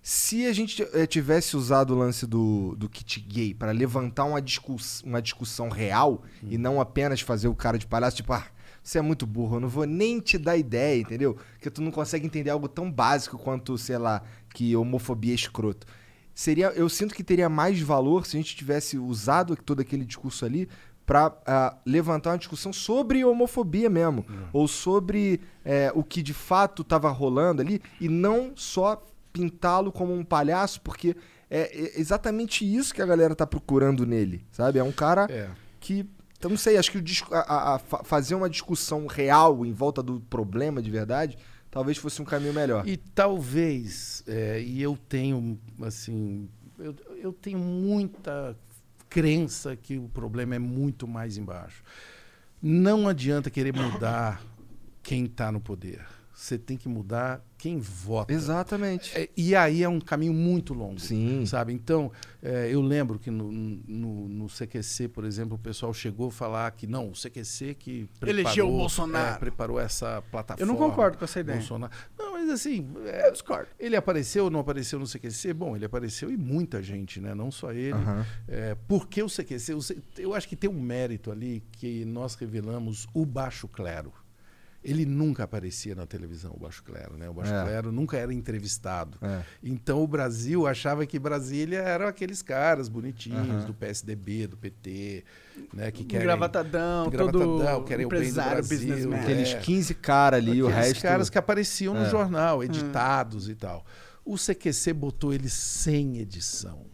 Se 0.00 0.46
a 0.46 0.52
gente 0.52 0.86
eh, 0.94 1.04
tivesse 1.04 1.56
usado 1.56 1.94
o 1.94 1.98
lance 1.98 2.28
do, 2.28 2.76
do 2.76 2.88
kit 2.88 3.18
gay 3.18 3.52
para 3.52 3.72
levantar 3.72 4.24
uma, 4.24 4.40
discuss, 4.40 5.02
uma 5.04 5.20
discussão 5.20 5.68
real 5.68 6.22
e 6.44 6.56
não 6.56 6.80
apenas 6.80 7.20
fazer 7.22 7.48
o 7.48 7.56
cara 7.56 7.76
de 7.76 7.88
palhaço, 7.88 8.18
tipo, 8.18 8.32
ah, 8.32 8.46
você 8.80 8.98
é 8.98 9.02
muito 9.02 9.26
burro, 9.26 9.56
eu 9.56 9.60
não 9.60 9.68
vou 9.68 9.84
nem 9.84 10.20
te 10.20 10.38
dar 10.38 10.56
ideia, 10.56 11.00
entendeu? 11.00 11.36
Porque 11.54 11.70
tu 11.70 11.82
não 11.82 11.90
consegue 11.90 12.24
entender 12.24 12.50
algo 12.50 12.68
tão 12.68 12.88
básico 12.88 13.36
quanto, 13.36 13.76
sei 13.76 13.98
lá, 13.98 14.22
que 14.54 14.76
homofobia 14.76 15.32
é 15.32 15.34
escroto. 15.34 15.88
Seria, 16.32 16.68
eu 16.68 16.88
sinto 16.88 17.14
que 17.14 17.24
teria 17.24 17.48
mais 17.48 17.80
valor 17.80 18.26
se 18.26 18.36
a 18.36 18.40
gente 18.40 18.54
tivesse 18.54 18.96
usado 18.96 19.56
todo 19.56 19.80
aquele 19.80 20.04
discurso 20.04 20.44
ali 20.44 20.68
para 21.06 21.78
levantar 21.84 22.30
uma 22.30 22.38
discussão 22.38 22.72
sobre 22.72 23.24
homofobia 23.24 23.90
mesmo, 23.90 24.24
ou 24.52 24.66
sobre 24.68 25.40
eh, 25.64 25.90
o 25.94 26.02
que 26.04 26.22
de 26.22 26.32
fato 26.32 26.82
estava 26.82 27.10
rolando 27.10 27.60
ali, 27.62 27.80
e 28.00 28.08
não 28.08 28.52
só 28.54 29.02
pintá-lo 29.32 29.90
como 29.90 30.14
um 30.14 30.24
palhaço, 30.24 30.80
porque 30.80 31.16
é 31.50 31.60
é 31.96 32.00
exatamente 32.00 32.64
isso 32.64 32.94
que 32.94 33.02
a 33.02 33.06
galera 33.06 33.34
tá 33.34 33.46
procurando 33.46 34.06
nele, 34.06 34.44
sabe? 34.50 34.78
É 34.78 34.82
um 34.84 34.92
cara 34.92 35.26
É. 35.30 35.50
que, 35.80 36.06
eu 36.40 36.48
não 36.50 36.56
sei, 36.56 36.76
acho 36.78 36.90
que 36.90 36.98
o 36.98 37.04
a- 37.34 37.38
a- 37.40 37.74
a 37.74 37.78
fa- 37.78 38.02
fazer 38.04 38.34
uma 38.34 38.48
discussão 38.48 39.06
real 39.06 39.66
em 39.66 39.72
volta 39.72 40.02
do 40.02 40.20
problema 40.20 40.80
de 40.80 40.90
verdade, 40.90 41.36
talvez 41.70 41.98
fosse 41.98 42.22
um 42.22 42.24
caminho 42.24 42.54
melhor. 42.54 42.86
E 42.88 42.96
talvez, 42.96 44.22
é, 44.26 44.62
e 44.62 44.80
eu 44.82 44.96
tenho, 45.08 45.58
assim, 45.82 46.48
eu, 46.78 46.94
eu 47.18 47.32
tenho 47.32 47.58
muita 47.58 48.56
crença 49.12 49.76
que 49.76 49.98
o 49.98 50.08
problema 50.08 50.54
é 50.54 50.58
muito 50.58 51.06
mais 51.06 51.36
embaixo. 51.36 51.82
Não 52.62 53.06
adianta 53.06 53.50
querer 53.50 53.74
mudar 53.74 54.42
quem 55.02 55.26
está 55.26 55.52
no 55.52 55.60
poder. 55.60 56.02
Você 56.42 56.58
tem 56.58 56.76
que 56.76 56.88
mudar 56.88 57.40
quem 57.56 57.78
vota. 57.78 58.32
Exatamente. 58.32 59.16
É, 59.16 59.28
e 59.36 59.54
aí 59.54 59.84
é 59.84 59.88
um 59.88 60.00
caminho 60.00 60.34
muito 60.34 60.74
longo. 60.74 60.98
Sim. 60.98 61.46
Sabe? 61.46 61.72
Então, 61.72 62.10
é, 62.42 62.68
eu 62.68 62.80
lembro 62.80 63.16
que 63.20 63.30
no, 63.30 63.52
no, 63.52 64.28
no, 64.28 64.46
CQC, 64.48 65.06
por 65.06 65.24
exemplo, 65.24 65.54
o 65.54 65.58
pessoal 65.58 65.94
chegou 65.94 66.28
a 66.28 66.32
falar 66.32 66.68
que 66.72 66.88
não, 66.88 67.10
o 67.10 67.12
CQC 67.12 67.74
que 67.74 68.08
preparou, 68.18 68.40
Elegeu 68.40 68.68
o 68.68 68.76
Bolsonaro. 68.76 69.36
É, 69.36 69.38
preparou 69.38 69.78
essa 69.78 70.20
plataforma. 70.32 70.60
Eu 70.60 70.66
não 70.66 70.76
concordo 70.76 71.16
com 71.16 71.24
essa 71.24 71.38
ideia. 71.38 71.58
Bolsonaro. 71.58 71.92
Não, 72.18 72.32
mas 72.32 72.50
assim, 72.50 72.90
é, 73.06 73.28
Eu 73.28 73.32
discordo. 73.32 73.68
ele 73.78 73.94
apareceu 73.94 74.44
ou 74.44 74.50
não 74.50 74.58
apareceu 74.58 74.98
no 74.98 75.06
CQC? 75.06 75.54
Bom, 75.54 75.76
ele 75.76 75.84
apareceu 75.84 76.28
e 76.28 76.36
muita 76.36 76.82
gente, 76.82 77.20
né? 77.20 77.32
Não 77.32 77.52
só 77.52 77.70
ele. 77.70 77.92
Aham. 77.92 78.26
É, 78.48 78.74
por 78.88 79.06
que 79.06 79.22
o 79.22 79.28
CQC? 79.28 79.76
Eu 80.18 80.34
acho 80.34 80.48
que 80.48 80.56
tem 80.56 80.68
um 80.68 80.80
mérito 80.80 81.30
ali 81.30 81.62
que 81.70 82.04
nós 82.04 82.34
revelamos 82.34 83.06
o 83.14 83.24
baixo 83.24 83.68
clero. 83.68 84.12
Ele 84.84 85.06
nunca 85.06 85.44
aparecia 85.44 85.94
na 85.94 86.06
televisão, 86.06 86.52
o 86.56 86.58
baixo 86.58 86.82
clero, 86.82 87.16
né? 87.16 87.28
O 87.28 87.34
baixo 87.34 87.52
É. 87.54 87.62
clero 87.64 87.92
nunca 87.92 88.16
era 88.16 88.34
entrevistado. 88.34 89.16
É. 89.22 89.42
Então 89.62 90.02
o 90.02 90.06
Brasil 90.08 90.66
achava 90.66 91.06
que 91.06 91.18
Brasília 91.18 91.78
eram 91.78 92.06
aqueles 92.06 92.42
caras 92.42 92.88
bonitinhos 92.88 93.48
Aham. 93.48 93.64
do 93.66 93.74
PSDB, 93.74 94.48
do 94.48 94.56
PT, 94.56 95.24
né? 95.72 95.90
Que 95.92 96.04
querem 96.04 96.24
Engravatadão, 96.24 97.06
engravatadão, 97.06 97.58
todo 97.58 97.84
querem 97.84 98.06
o 98.06 98.08
bem 98.08 98.28
do 98.28 98.34
Brasil. 98.34 99.12
É. 99.14 99.20
Aqueles 99.20 99.54
15 99.54 99.94
caras 99.94 100.38
ali, 100.40 100.62
o 100.62 100.66
aqueles 100.68 100.86
resto. 100.88 101.02
caras 101.02 101.30
que 101.30 101.38
apareciam 101.38 101.94
no 101.94 102.00
É. 102.04 102.10
jornal, 102.10 102.64
editados 102.64 103.48
e 103.48 103.54
tal. 103.54 103.86
O 104.24 104.36
CQC 104.36 104.92
botou 104.92 105.32
eles 105.32 105.52
sem 105.52 106.18
edição 106.18 106.86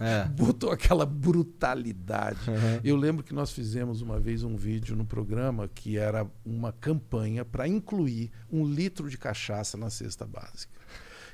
É. 0.00 0.24
botou 0.34 0.70
aquela 0.70 1.04
brutalidade. 1.04 2.38
Uhum. 2.48 2.80
Eu 2.82 2.96
lembro 2.96 3.22
que 3.22 3.34
nós 3.34 3.52
fizemos 3.52 4.00
uma 4.00 4.18
vez 4.18 4.42
um 4.42 4.56
vídeo 4.56 4.96
no 4.96 5.04
programa 5.04 5.68
que 5.68 5.98
era 5.98 6.26
uma 6.44 6.72
campanha 6.72 7.44
para 7.44 7.68
incluir 7.68 8.30
um 8.50 8.64
litro 8.64 9.10
de 9.10 9.18
cachaça 9.18 9.76
na 9.76 9.90
cesta 9.90 10.26
básica. 10.26 10.79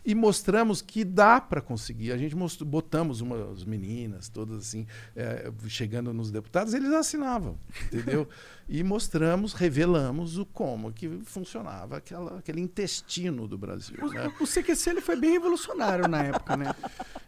E 0.09 0.15
mostramos 0.15 0.81
que 0.81 1.05
dá 1.05 1.41
para 1.41 1.61
conseguir. 1.61 2.13
A 2.13 2.17
gente 2.17 2.37
mostrou, 2.37 2.69
botamos 2.69 3.21
umas 3.21 3.65
meninas, 3.65 4.29
todas 4.29 4.59
assim, 4.59 4.87
eh, 5.17 5.51
chegando 5.67 6.13
nos 6.15 6.31
deputados, 6.31 6.75
eles 6.75 6.93
assinavam, 6.93 7.59
entendeu? 7.87 8.29
e 8.69 8.85
mostramos, 8.85 9.53
revelamos 9.53 10.39
o 10.39 10.47
como 10.47 10.93
que 10.93 11.09
funcionava 11.25 11.97
aquela, 11.97 12.39
aquele 12.39 12.61
intestino 12.61 13.49
do 13.49 13.59
Brasil. 13.59 13.97
Né? 14.13 14.33
O, 14.39 14.45
o 14.45 14.47
CQC 14.47 14.91
ele 14.91 15.01
foi 15.01 15.17
bem 15.17 15.33
revolucionário 15.33 16.07
na 16.07 16.23
época, 16.23 16.57
né? 16.57 16.73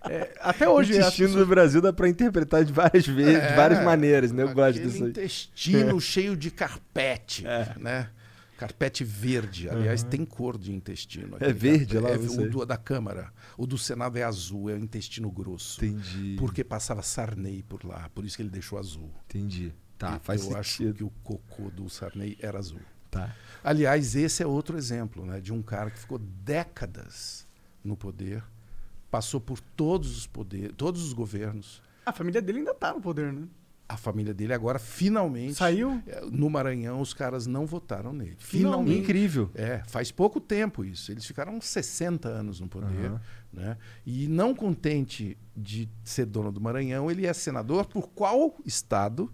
É, 0.09 0.33
até 0.41 0.69
O 0.69 0.75
hoje. 0.75 0.93
as 0.99 1.07
destino 1.07 1.29
pessoas- 1.31 1.45
do 1.47 1.51
Brasil 1.51 1.81
dá 1.83 1.93
pra 1.93 2.09
interpretar 2.09 2.65
de 2.65 2.73
várias 2.73 3.07
vezes, 3.07 3.43
de 3.49 3.57
várias 3.57 3.81
É, 3.81 3.85
maneiras, 3.85 4.31
né? 4.31 4.45
Eu 4.45 4.55
gosto 4.55 4.81
disso 4.81 5.03
aí. 5.03 5.11
intestino 5.11 5.99
cheio 6.01 6.37
de 6.37 6.51
carpete, 6.53 7.45
É. 7.45 7.75
né? 7.77 8.11
Carpete 8.59 9.05
verde. 9.05 9.71
Aliás, 9.71 10.03
tem 10.03 10.25
cor 10.25 10.59
de 10.59 10.73
intestino. 10.73 11.37
É 11.41 11.53
verde 11.53 11.99
lá, 11.99 12.11
É, 12.11 12.19
sei. 12.19 12.47
o 12.47 12.51
do, 12.51 12.67
da 12.67 12.77
Câmara. 12.77 13.33
O 13.57 13.67
do 13.67 13.79
Senado 13.79 14.19
é 14.19 14.25
azul, 14.25 14.69
é 14.69 14.75
o 14.75 14.79
intestino 14.79 15.31
grosso. 15.31 15.83
Entendi. 15.85 16.37
Porque 16.39 16.63
passava 16.65 17.01
Sarney 17.01 17.63
por 17.63 17.85
lá, 17.85 18.11
por 18.15 18.25
isso 18.25 18.37
que 18.37 18.43
ele 18.43 18.51
deixou 18.51 18.79
azul. 18.79 19.11
Entendi. 19.27 19.73
Tá, 19.97 20.15
Eu 20.15 20.21
faz 20.21 20.53
acho 20.53 20.77
sentido. 20.79 20.95
que 20.97 21.05
o 21.05 21.11
cocô 21.23 21.71
do 21.71 21.89
Sarney 21.89 22.37
era 22.41 22.59
azul. 22.59 22.81
Tá. 23.11 23.35
Aliás, 23.65 24.15
esse 24.15 24.43
é 24.43 24.47
outro 24.47 24.77
exemplo 24.77 25.25
né, 25.25 25.41
de 25.41 25.53
um 25.53 25.63
cara 25.63 25.91
que 25.91 25.99
ficou 25.99 26.19
décadas 26.19 27.47
no 27.83 27.97
poder, 27.97 28.43
passou 29.11 29.41
por 29.41 29.61
todos 29.61 30.17
os 30.19 30.27
poderes, 30.27 30.73
todos 30.77 31.03
os 31.03 31.13
governos. 31.13 31.81
A 32.05 32.13
família 32.13 32.43
dele 32.43 32.59
ainda 32.59 32.75
tá 32.75 32.93
no 32.93 33.01
poder, 33.01 33.33
né? 33.33 33.47
A 33.89 33.97
família 33.97 34.35
dele 34.35 34.53
agora 34.53 34.79
finalmente 34.79 35.55
Saiu? 35.55 36.03
É, 36.07 36.21
No 36.31 36.51
Maranhão, 36.51 37.01
os 37.01 37.15
caras 37.15 37.47
não 37.47 37.65
votaram 37.65 38.13
nele. 38.13 38.37
Finalmente. 38.39 38.39
Finalmente. 38.39 39.01
Incrível. 39.01 39.51
É, 39.55 39.83
faz 39.87 40.11
pouco 40.13 40.41
tempo 40.41 40.85
isso. 40.85 41.11
Eles 41.11 41.25
ficaram 41.25 41.55
uns 41.55 41.67
60 41.67 42.29
anos 42.29 42.61
no 42.61 42.69
poder. 42.69 43.07
Aham. 43.07 43.21
Né? 43.51 43.79
E 44.05 44.29
não 44.29 44.55
contente 44.55 45.39
de 45.57 45.89
ser 46.05 46.27
dono 46.27 46.53
do 46.53 46.61
Maranhão, 46.61 47.11
ele 47.11 47.27
é 47.27 47.33
senador 47.33 47.87
por 47.87 48.09
qual 48.11 48.55
estado? 48.65 49.33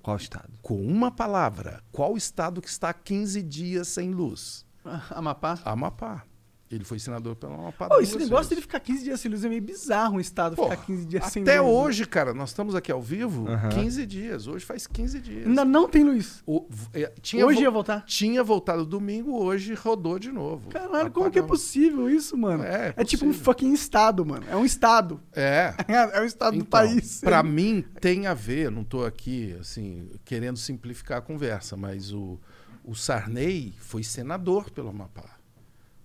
Qual 0.00 0.16
estado? 0.16 0.52
Com 0.62 0.80
uma 0.86 1.10
palavra. 1.10 1.82
Qual 1.92 2.16
estado 2.16 2.62
que 2.62 2.68
está 2.68 2.88
há 2.90 2.94
15 2.94 3.42
dias 3.42 3.88
sem 3.88 4.12
luz? 4.12 4.64
Amapá. 5.10 5.58
Amapá. 5.64 6.24
Ele 6.68 6.82
foi 6.82 6.98
senador 6.98 7.36
pelo 7.36 7.54
Amapá. 7.54 7.88
Pô, 7.88 8.00
esse 8.00 8.18
negócio 8.18 8.48
dele 8.50 8.60
ficar 8.60 8.80
15 8.80 9.04
dias 9.04 9.20
sem 9.20 9.30
luz 9.30 9.44
é 9.44 9.48
meio 9.48 9.62
bizarro 9.62 10.16
um 10.16 10.20
estado 10.20 10.56
Pô, 10.56 10.64
ficar 10.64 10.84
15 10.84 11.04
dias 11.06 11.24
sem 11.26 11.42
luz. 11.44 11.48
Até 11.54 11.62
hoje, 11.62 12.04
cara, 12.06 12.34
nós 12.34 12.48
estamos 12.50 12.74
aqui 12.74 12.90
ao 12.90 13.00
vivo, 13.00 13.48
Aham. 13.48 13.68
15 13.68 14.04
dias. 14.04 14.48
Hoje 14.48 14.64
faz 14.64 14.84
15 14.84 15.20
dias. 15.20 15.46
Ainda 15.46 15.64
não 15.64 15.88
tem 15.88 16.02
luz. 16.02 16.42
O- 16.44 16.66
é, 16.92 17.12
tinha 17.22 17.46
Hoje 17.46 17.58
vo- 17.58 17.62
ia 17.62 17.70
voltar. 17.70 18.04
Tinha 18.04 18.42
voltado 18.42 18.84
domingo, 18.84 19.38
hoje 19.38 19.74
rodou 19.74 20.18
de 20.18 20.32
novo. 20.32 20.68
Caralho, 20.70 21.10
como 21.12 21.30
que 21.30 21.38
é 21.38 21.42
possível 21.42 22.10
isso, 22.10 22.36
mano? 22.36 22.64
É, 22.64 22.92
É, 22.96 23.04
tipo 23.04 23.24
um 23.24 23.32
fucking 23.32 23.72
estado, 23.72 24.26
mano. 24.26 24.44
É 24.50 24.56
um 24.56 24.64
estado. 24.64 25.20
É. 25.32 25.72
É 26.16 26.20
um 26.20 26.24
estado 26.24 26.54
do 26.54 26.60
Então, 26.62 26.80
país. 26.80 27.20
Pra 27.20 27.42
mim 27.42 27.84
tem 28.00 28.26
a 28.26 28.34
ver, 28.34 28.70
não 28.72 28.82
estou 28.82 29.06
aqui 29.06 29.56
assim 29.60 30.08
querendo 30.24 30.56
simplificar 30.58 31.18
a 31.18 31.20
conversa, 31.20 31.76
mas 31.76 32.12
o, 32.12 32.40
o 32.84 32.94
Sarney 32.94 33.72
foi 33.78 34.02
senador 34.02 34.70
pelo 34.70 34.88
Amapá. 34.88 35.35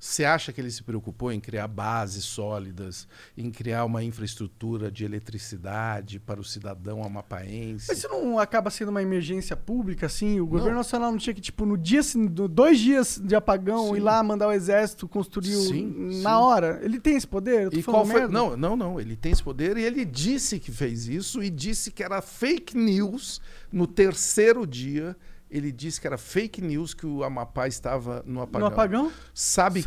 Você 0.04 0.26
acha 0.26 0.52
que 0.52 0.60
ele 0.60 0.72
se 0.72 0.82
preocupou 0.82 1.32
em 1.32 1.40
criar 1.40 1.68
bases 1.68 2.24
sólidas, 2.24 3.08
em 3.38 3.52
criar 3.52 3.86
uma 3.86 4.04
infraestrutura 4.04 4.90
de 4.90 5.06
eletricidade 5.06 6.20
para 6.20 6.40
o 6.40 6.44
cidadão 6.44 7.04
amapaense? 7.04 7.86
Mas 7.88 8.00
isso 8.00 8.08
não 8.10 8.40
acaba 8.40 8.72
sendo 8.72 8.90
uma 8.90 9.04
emergência 9.04 9.56
pública, 9.56 10.08
assim? 10.08 10.40
O 10.40 10.48
governo 10.48 10.72
Não. 10.72 10.78
nacional 10.78 11.12
não 11.12 11.20
tinha 11.20 11.36
que, 11.36 11.40
tipo, 11.42 11.68
no 11.68 11.78
dia, 11.78 12.00
assim, 12.00 12.26
do- 12.26 12.48
dois 12.48 12.80
dias 12.80 13.22
de 13.24 13.36
apagão, 13.36 13.90
Sim. 13.90 13.98
ir 13.98 14.00
lá 14.00 14.24
mandar 14.24 14.48
o 14.48 14.52
exército 14.52 15.08
construir 15.08 15.56
o- 15.56 15.68
Sim, 15.68 15.94
na 16.24 16.32
sim. 16.32 16.36
hora? 16.36 16.80
Ele 16.82 17.00
tem 17.00 17.16
esse 17.16 17.28
poder? 17.28 17.66
Eu 17.66 17.70
tô 17.70 17.78
E 17.78 17.84
qual 17.84 18.04
foi? 18.04 18.16
merda? 18.22 18.34
Não, 18.34 18.58
não, 18.58 18.76
não. 18.76 19.00
Ele 19.00 19.16
tem 19.16 19.32
esse 19.32 19.44
poder 19.44 19.78
e 19.78 19.84
ele 19.84 20.04
disse 20.04 20.60
que 20.60 20.72
fez 20.72 21.08
isso 21.08 21.44
e 21.44 21.50
disse 21.52 21.92
que 21.92 22.02
era 22.04 22.24
fake 22.24 22.76
news 22.76 23.40
no 23.72 23.86
terceiro 23.86 24.66
dia. 24.66 25.16
Ele 25.52 25.70
disse 25.72 26.00
que 26.00 26.08
era 26.08 26.18
fake 26.18 26.62
news 26.62 26.94
que 26.94 27.06
o 27.06 27.24
Amapá 27.26 27.68
estava 27.68 28.24
no 28.26 28.42
apagão. 28.42 28.68
No 28.70 28.74
apagão? 28.74 29.12
Sabe, 29.34 29.84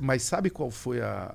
mas 0.00 0.24
sabe 0.24 0.50
qual 0.50 0.70
foi 0.72 1.00
a- 1.00 1.34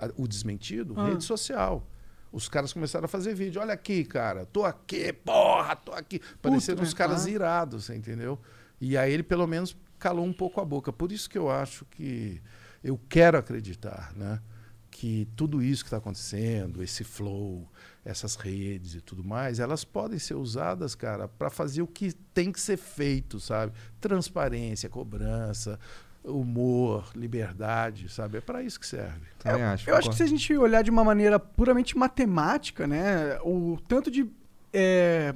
a- 0.00 0.06
a- 0.06 0.10
o 0.16 0.26
desmentido? 0.26 0.92
Ah. 0.96 1.06
Rede 1.06 1.22
social. 1.22 1.86
Os 2.32 2.48
caras 2.48 2.72
começaram 2.72 3.04
a 3.04 3.08
fazer 3.08 3.32
vídeo. 3.34 3.60
Olha 3.60 3.72
aqui, 3.72 4.04
cara. 4.04 4.44
Tô 4.44 4.64
aqui, 4.64 5.12
porra, 5.12 5.76
tô 5.76 5.92
aqui. 5.92 6.20
Parecendo 6.42 6.82
uns 6.82 6.92
né? 6.92 6.98
caras 6.98 7.26
Ah. 7.26 7.30
irados, 7.30 7.88
entendeu? 7.90 8.38
E 8.80 8.98
aí 8.98 9.12
ele, 9.12 9.22
pelo 9.22 9.46
menos, 9.46 9.76
calou 9.98 10.26
um 10.26 10.32
pouco 10.32 10.60
a 10.60 10.64
boca. 10.64 10.92
Por 10.92 11.12
isso 11.12 11.30
que 11.30 11.38
eu 11.38 11.48
acho 11.48 11.84
que... 11.86 12.42
Eu 12.84 13.00
quero 13.08 13.38
acreditar, 13.38 14.12
né? 14.16 14.40
Que 14.90 15.26
tudo 15.36 15.62
isso 15.62 15.82
que 15.82 15.88
está 15.88 15.96
acontecendo, 15.98 16.82
esse 16.82 17.04
flow, 17.04 17.70
essas 18.06 18.36
redes 18.36 18.94
e 18.94 19.00
tudo 19.00 19.24
mais, 19.24 19.58
elas 19.58 19.84
podem 19.84 20.18
ser 20.18 20.34
usadas, 20.34 20.94
cara, 20.94 21.26
para 21.26 21.50
fazer 21.50 21.82
o 21.82 21.88
que 21.88 22.12
tem 22.32 22.52
que 22.52 22.60
ser 22.60 22.76
feito, 22.76 23.40
sabe? 23.40 23.72
Transparência, 24.00 24.88
cobrança, 24.88 25.78
humor, 26.22 27.10
liberdade, 27.16 28.08
sabe? 28.08 28.38
É 28.38 28.40
para 28.40 28.62
isso 28.62 28.78
que 28.78 28.86
serve. 28.86 29.26
Também 29.40 29.62
acho. 29.64 29.90
Eu 29.90 29.96
acho 29.96 30.10
que 30.10 30.16
se 30.16 30.22
a 30.22 30.26
gente 30.26 30.56
olhar 30.56 30.82
de 30.82 30.90
uma 30.90 31.02
maneira 31.02 31.38
puramente 31.38 31.98
matemática, 31.98 32.86
né? 32.86 33.40
O 33.42 33.76
tanto 33.88 34.08
de. 34.08 34.30
é, 34.72 35.34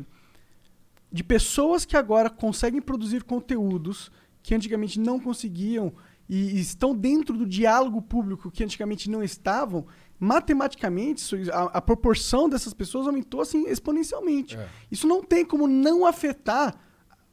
de 1.11 1.25
pessoas 1.25 1.85
que 1.85 1.97
agora 1.97 2.31
conseguem 2.31 2.81
produzir 2.81 3.25
conteúdos 3.25 4.13
que 4.45 4.55
antigamente 4.55 5.01
não 5.01 5.19
conseguiam 5.19 5.93
e 6.29 6.61
estão 6.61 6.95
dentro 6.95 7.37
do 7.37 7.45
diálogo 7.45 8.01
público 8.01 8.53
que 8.53 8.63
antigamente 8.63 9.11
não 9.11 9.21
estavam, 9.21 9.85
matematicamente 10.21 11.51
a, 11.51 11.63
a 11.63 11.81
proporção 11.81 12.49
dessas 12.49 12.75
pessoas 12.75 13.07
aumentou 13.07 13.41
assim 13.41 13.67
exponencialmente. 13.67 14.57
É. 14.57 14.69
Isso 14.91 15.07
não 15.07 15.23
tem 15.23 15.45
como 15.45 15.67
não 15.67 16.05
afetar 16.07 16.75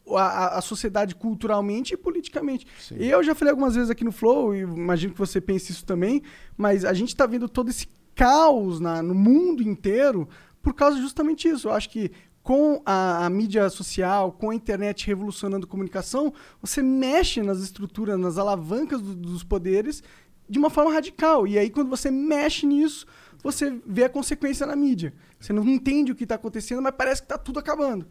a, 0.09 0.57
a- 0.57 0.61
sociedade 0.61 1.13
culturalmente 1.15 1.93
e 1.93 1.97
politicamente. 1.97 2.65
Sim. 2.79 2.95
Eu 2.97 3.21
já 3.21 3.35
falei 3.35 3.51
algumas 3.51 3.75
vezes 3.75 3.89
aqui 3.89 4.03
no 4.05 4.11
Flow, 4.11 4.55
e 4.55 4.59
imagino 4.61 5.11
que 5.13 5.19
você 5.19 5.41
pense 5.41 5.71
isso 5.71 5.85
também, 5.85 6.21
mas 6.55 6.85
a 6.85 6.93
gente 6.93 7.09
está 7.09 7.25
vendo 7.25 7.49
todo 7.49 7.69
esse 7.69 7.87
caos 8.15 8.79
na- 8.79 9.03
no 9.03 9.13
mundo 9.13 9.61
inteiro 9.61 10.27
por 10.61 10.73
causa 10.73 10.97
justamente 10.99 11.47
isso. 11.49 11.67
Eu 11.67 11.73
acho 11.73 11.89
que 11.89 12.09
com 12.41 12.81
a, 12.85 13.25
a 13.25 13.29
mídia 13.29 13.69
social, 13.69 14.31
com 14.31 14.49
a 14.51 14.55
internet 14.55 15.05
revolucionando 15.05 15.65
a 15.65 15.69
comunicação, 15.69 16.33
você 16.61 16.81
mexe 16.81 17.41
nas 17.41 17.59
estruturas, 17.59 18.17
nas 18.17 18.37
alavancas 18.37 19.01
do- 19.01 19.13
dos 19.13 19.43
poderes 19.43 20.01
de 20.49 20.57
uma 20.57 20.69
forma 20.69 20.93
radical. 20.93 21.47
E 21.47 21.57
aí, 21.57 21.69
quando 21.69 21.89
você 21.89 22.09
mexe 22.09 22.65
nisso, 22.65 23.05
você 23.43 23.79
vê 23.85 24.05
a 24.05 24.09
consequência 24.09 24.65
na 24.65 24.75
mídia. 24.75 25.13
Você 25.39 25.53
não 25.53 25.67
entende 25.67 26.11
o 26.11 26.15
que 26.15 26.23
está 26.23 26.35
acontecendo, 26.35 26.81
mas 26.81 26.93
parece 26.95 27.21
que 27.21 27.25
está 27.25 27.37
tudo 27.37 27.59
acabando. 27.59 28.07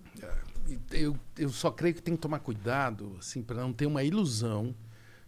E 0.69 0.79
Eu, 0.91 1.17
eu 1.39 1.49
só 1.49 1.71
creio 1.71 1.95
que 1.95 2.03
tem 2.03 2.15
que 2.15 2.21
tomar 2.21 2.41
cuidado, 2.41 3.17
assim, 3.19 3.43
para 3.43 3.61
não 3.61 3.73
ter 3.73 3.87
uma 3.87 4.03
ilusão 4.03 4.75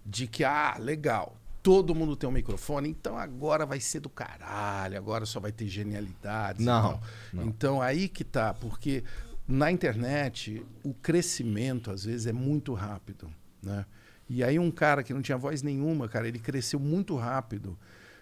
de 0.05 0.27
que, 0.27 0.45
ah, 0.45 0.77
legal, 0.79 1.37
todo 1.63 1.95
mundo 1.95 2.17
tem 2.17 2.29
um 2.29 2.33
microfone, 2.33 2.89
então 2.89 3.19
agora 3.19 3.67
vai 3.67 3.81
ser 3.81 4.01
do 4.01 4.09
caralho, 4.09 4.97
agora 4.97 5.27
só 5.27 5.39
vai 5.39 5.53
ter 5.53 5.67
genialidades. 5.67 6.63
e 6.63 6.65
Não, 6.65 7.01
não. 7.33 7.45
Então 7.45 7.83
aí 7.83 8.09
que 8.09 8.25
tá, 8.25 8.55
porque 8.55 9.05
na 9.47 9.71
internet 9.71 10.65
o 10.83 10.95
crescimento 10.95 11.91
às 11.91 12.05
vezes 12.05 12.27
é 12.27 12.33
muito 12.33 12.73
rápido, 12.73 13.31
né? 13.63 13.85
E 14.29 14.45
aí 14.45 14.59
um 14.59 14.71
cara 14.71 15.03
que 15.03 15.15
não 15.15 15.23
tinha 15.23 15.39
voz 15.39 15.63
nenhuma, 15.63 16.09
cara, 16.09 16.29
ele 16.29 16.39
cresceu 16.39 16.79
muito 16.79 17.17
rápido. 17.17 17.79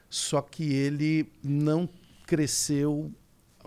Só 0.09 0.41
que 0.41 0.73
ele 0.73 1.31
não 1.43 1.89
cresceu 2.27 3.13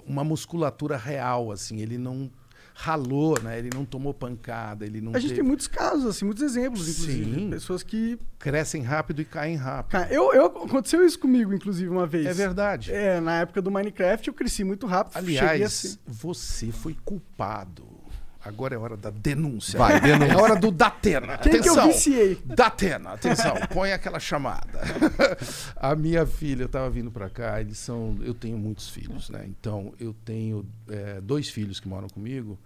uma 0.06 0.24
musculatura 0.24 0.96
real, 0.98 1.52
assim. 1.52 1.82
Ele 1.82 1.98
não 1.98 2.32
ralou, 2.74 3.38
né? 3.42 3.60
Ele 3.60 3.70
não 3.74 3.84
tomou 3.84 4.14
pancada, 4.14 4.86
ele 4.86 5.02
não 5.02 5.14
A 5.14 5.20
gente 5.20 5.32
teve- 5.32 5.42
tem 5.42 5.48
muitos 5.48 5.68
casos, 5.68 6.06
assim, 6.06 6.24
muitos 6.24 6.42
exemplos, 6.42 6.88
inclusive. 6.88 7.36
Sim. 7.36 7.50
Pessoas 7.50 7.84
que. 7.84 8.18
crescem 8.40 8.82
rápido 8.84 9.22
e 9.22 9.26
caem 9.26 9.58
rápido. 9.58 10.00
Eu, 10.10 10.34
eu, 10.34 10.46
aconteceu 10.46 11.06
isso 11.06 11.20
comigo, 11.20 11.54
inclusive, 11.54 11.90
uma 11.90 12.08
vez. 12.08 12.26
É 12.26 12.34
verdade. 12.34 12.94
É, 12.94 13.20
na 13.20 13.42
época 13.42 13.62
do 13.62 13.70
Minecraft 13.70 14.26
eu 14.30 14.34
cresci 14.34 14.64
muito 14.64 14.88
rápido. 14.88 15.18
Aliás, 15.18 16.00
você 16.08 16.72
foi 16.72 16.96
culpado. 17.04 17.99
Agora 18.44 18.74
é 18.74 18.78
hora 18.78 18.96
da 18.96 19.10
denúncia. 19.10 19.78
Vai, 19.78 20.00
denúncia. 20.00 20.34
É 20.34 20.38
hora 20.38 20.56
do 20.56 20.72
Datena. 20.72 21.38
Quem 21.38 21.62
que 21.62 21.68
eu 21.68 21.74
atenção. 21.74 21.88
viciei? 21.88 22.42
Datena, 22.46 23.12
atenção, 23.12 23.56
põe 23.74 23.92
aquela 23.92 24.20
chamada. 24.20 24.80
A 25.76 25.94
minha 25.96 26.26
filha, 26.26 26.64
eu 26.64 26.68
estava 26.68 26.90
vindo 26.90 27.12
para 27.12 27.30
cá, 27.30 27.60
eles 27.60 27.78
são. 27.78 28.18
Eu 28.22 28.34
tenho 28.34 28.58
muitos 28.58 28.90
filhos, 28.90 29.30
né? 29.30 29.46
Então, 29.46 29.94
eu 30.00 30.16
tenho 30.24 30.66
é, 30.90 31.20
dois 31.20 31.50
filhos 31.50 31.80
que 31.80 31.88
moram 31.88 32.08
comigo, 32.08 32.58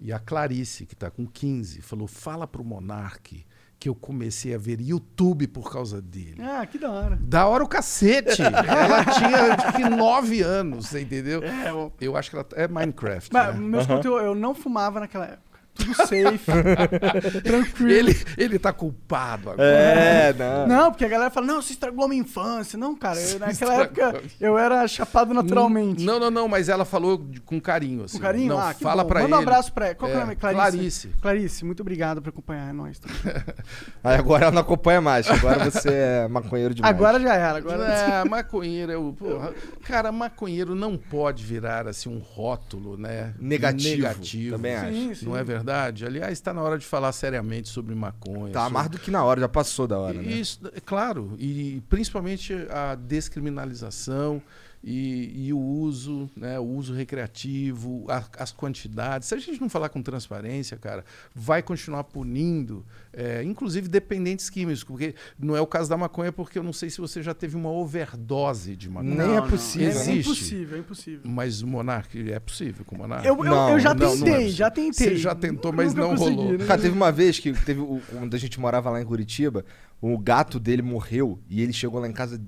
e 0.00 0.12
a 0.12 0.18
Clarice, 0.18 0.84
que 0.84 0.94
está 0.94 1.10
com 1.10 1.26
15, 1.26 1.80
falou: 1.82 2.08
fala 2.08 2.46
pro 2.46 2.64
Monark 2.64 3.44
que 3.80 3.88
eu 3.88 3.94
comecei 3.94 4.54
a 4.54 4.58
ver 4.58 4.78
YouTube 4.78 5.46
por 5.48 5.72
causa 5.72 6.02
dele. 6.02 6.36
Ah, 6.40 6.66
que 6.66 6.78
da 6.78 6.90
hora. 6.90 7.18
Da 7.18 7.46
hora 7.46 7.64
o 7.64 7.66
cacete! 7.66 8.42
Ela 8.44 9.04
tinha 9.06 9.54
acho 9.54 9.72
que 9.72 9.88
nove 9.88 10.42
anos, 10.42 10.88
você 10.88 11.00
entendeu? 11.00 11.42
É, 11.42 11.72
o- 11.72 11.90
Eu 11.98 12.14
acho 12.14 12.28
que 12.30 12.36
ela 12.36 12.46
é 12.56 12.68
Minecraft. 12.68 13.30
Mas, 13.32 13.54
né? 13.54 13.60
meus 13.60 13.86
conteúdos, 13.86 14.22
eu 14.22 14.34
não 14.34 14.54
fumava 14.54 15.00
naquela 15.00 15.24
época. 15.24 15.49
Tudo 15.74 15.94
safe, 15.94 16.50
tranquilo. 17.42 17.90
Ele, 17.90 18.16
ele 18.36 18.58
tá 18.58 18.72
culpado 18.72 19.50
agora. 19.50 19.68
É, 19.68 20.32
não. 20.34 20.66
Não, 20.66 20.90
porque 20.90 21.04
a 21.04 21.08
galera 21.08 21.30
fala, 21.30 21.46
não, 21.46 21.62
você 21.62 21.72
estragou 21.72 22.04
a 22.04 22.08
minha 22.08 22.20
infância. 22.20 22.78
Não, 22.78 22.94
cara, 22.96 23.20
eu- 23.20 23.38
naquela 23.38 23.74
época 23.82 24.22
eu 24.40 24.58
era 24.58 24.86
chapado 24.88 25.32
naturalmente. 25.32 26.04
Não, 26.04 26.18
não, 26.18 26.30
não, 26.30 26.48
mas 26.48 26.68
ela 26.68 26.84
falou 26.84 27.24
com 27.46 27.60
carinho, 27.60 28.04
assim. 28.04 28.18
Com 28.18 28.22
carinho? 28.22 28.48
Não, 28.48 28.60
ah, 28.60 28.74
que 28.74 28.82
fala 28.82 29.02
bom. 29.02 29.08
pra 29.08 29.20
Manda 29.22 29.36
ele. 29.36 29.44
um 29.44 29.48
abraço 29.48 29.72
pra 29.72 29.86
ela. 29.86 29.94
Qual 29.94 30.10
que 30.10 30.16
é 30.16 30.18
o 30.18 30.22
É, 30.22 30.24
nome? 30.24 30.36
Clarice. 30.36 30.60
Clarice. 30.60 31.08
Clarice, 31.20 31.64
muito 31.64 31.80
obrigado 31.80 32.20
por 32.20 32.28
acompanhar 32.30 32.72
nós 32.74 32.98
também. 32.98 33.16
Aí 34.04 34.16
agora 34.16 34.44
ela 34.44 34.52
não 34.52 34.60
acompanha 34.62 35.00
mais. 35.00 35.28
Agora 35.30 35.70
você 35.70 35.88
é 35.90 36.28
maconheiro 36.28 36.74
demais. 36.74 36.94
Agora 36.94 37.18
já 37.20 37.34
era. 37.34 37.58
Agora... 37.58 37.84
É, 37.84 38.24
maconheiro 38.28 38.92
é 38.92 38.96
o. 38.96 39.12
porra, 39.12 39.52
cara, 39.84 40.12
maconheiro 40.12 40.74
não 40.74 40.96
pode 40.96 41.44
virar 41.44 41.86
assim 41.88 42.08
um 42.08 42.18
rótulo, 42.18 42.96
né? 42.96 43.32
Negativo, 43.38 43.96
Negativo. 44.02 44.56
também 44.56 44.74
acho. 44.74 44.92
Sim, 44.92 45.14
sim. 45.14 45.24
Não 45.26 45.36
é 45.36 45.42
verdade? 45.44 45.59
Aliás, 46.06 46.32
está 46.32 46.52
na 46.54 46.62
hora 46.62 46.78
de 46.78 46.84
falar 46.86 47.12
seriamente 47.12 47.68
sobre 47.68 47.94
maconha. 47.94 48.52
Tá 48.52 48.60
sobre- 48.62 48.74
mais 48.74 48.88
do 48.88 48.98
que 48.98 49.10
na 49.10 49.22
hora, 49.24 49.40
já 49.40 49.48
passou 49.48 49.86
da 49.86 49.98
hora, 49.98 50.20
né? 50.20 50.32
Isso, 50.32 50.60
é 50.74 50.80
claro, 50.80 51.34
e 51.38 51.82
principalmente 51.88 52.54
a 52.70 52.94
descriminalização 52.94 54.42
e, 54.82 55.46
e 55.48 55.52
o 55.52 55.58
uso, 55.58 56.30
né, 56.34 56.58
o 56.58 56.64
uso 56.64 56.94
recreativo, 56.94 58.06
a- 58.08 58.24
as 58.38 58.50
quantidades. 58.50 59.28
Se 59.28 59.34
a 59.34 59.38
gente 59.38 59.60
não 59.60 59.68
falar 59.68 59.88
com 59.90 60.02
transparência, 60.02 60.76
cara, 60.76 61.04
vai 61.34 61.62
continuar 61.62 62.04
punindo, 62.04 62.84
é, 63.12 63.42
inclusive 63.42 63.88
dependentes 63.88 64.48
químicos, 64.48 64.82
porque 64.82 65.14
não 65.38 65.54
é 65.54 65.60
o 65.60 65.66
caso 65.66 65.90
da 65.90 65.96
maconha, 65.96 66.32
porque 66.32 66.58
eu 66.58 66.62
não 66.62 66.72
sei 66.72 66.88
se 66.88 66.98
você 66.98 67.22
já 67.22 67.34
teve 67.34 67.56
uma 67.56 67.70
overdose 67.70 68.74
de 68.74 68.88
maconha. 68.88 69.26
Nem 69.26 69.36
é 69.36 69.40
possível, 69.42 69.86
É 69.88 69.90
Existe. 69.90 70.18
impossível, 70.20 70.76
é 70.76 70.80
impossível. 70.80 71.20
Mas 71.30 71.60
o 71.62 71.66
Monark 71.66 72.30
é 72.32 72.38
possível 72.40 72.84
com 72.84 72.94
o 72.94 72.98
Monark? 72.98 73.26
Eu, 73.26 73.36
eu, 73.36 73.44
Não, 73.44 73.70
eu 73.70 73.78
já 73.80 73.92
não, 73.94 74.16
não 74.16 74.26
é 74.26 74.30
tentei, 74.30 74.48
já 74.50 74.70
tentei. 74.70 75.08
Você 75.08 75.16
já 75.16 75.34
tentou, 75.34 75.72
mas 75.72 75.92
Nunca 75.94 76.08
não 76.08 76.16
consegui, 76.16 76.36
rolou. 76.36 76.52
né? 76.58 76.66
Cara, 76.66 76.80
teve 76.80 76.94
uma 76.96 77.12
vez 77.12 77.38
que 77.38 77.52
teve 77.52 77.80
o, 77.80 78.00
quando 78.10 78.34
a 78.34 78.38
gente 78.38 78.58
morava 78.58 78.88
lá 78.90 79.00
em 79.00 79.04
Curitiba, 79.04 79.64
o 80.00 80.16
gato 80.18 80.58
dele 80.58 80.80
morreu 80.80 81.38
e 81.50 81.60
ele 81.60 81.72
chegou 81.74 82.00
lá 82.00 82.08
em 82.08 82.12
casa 82.12 82.40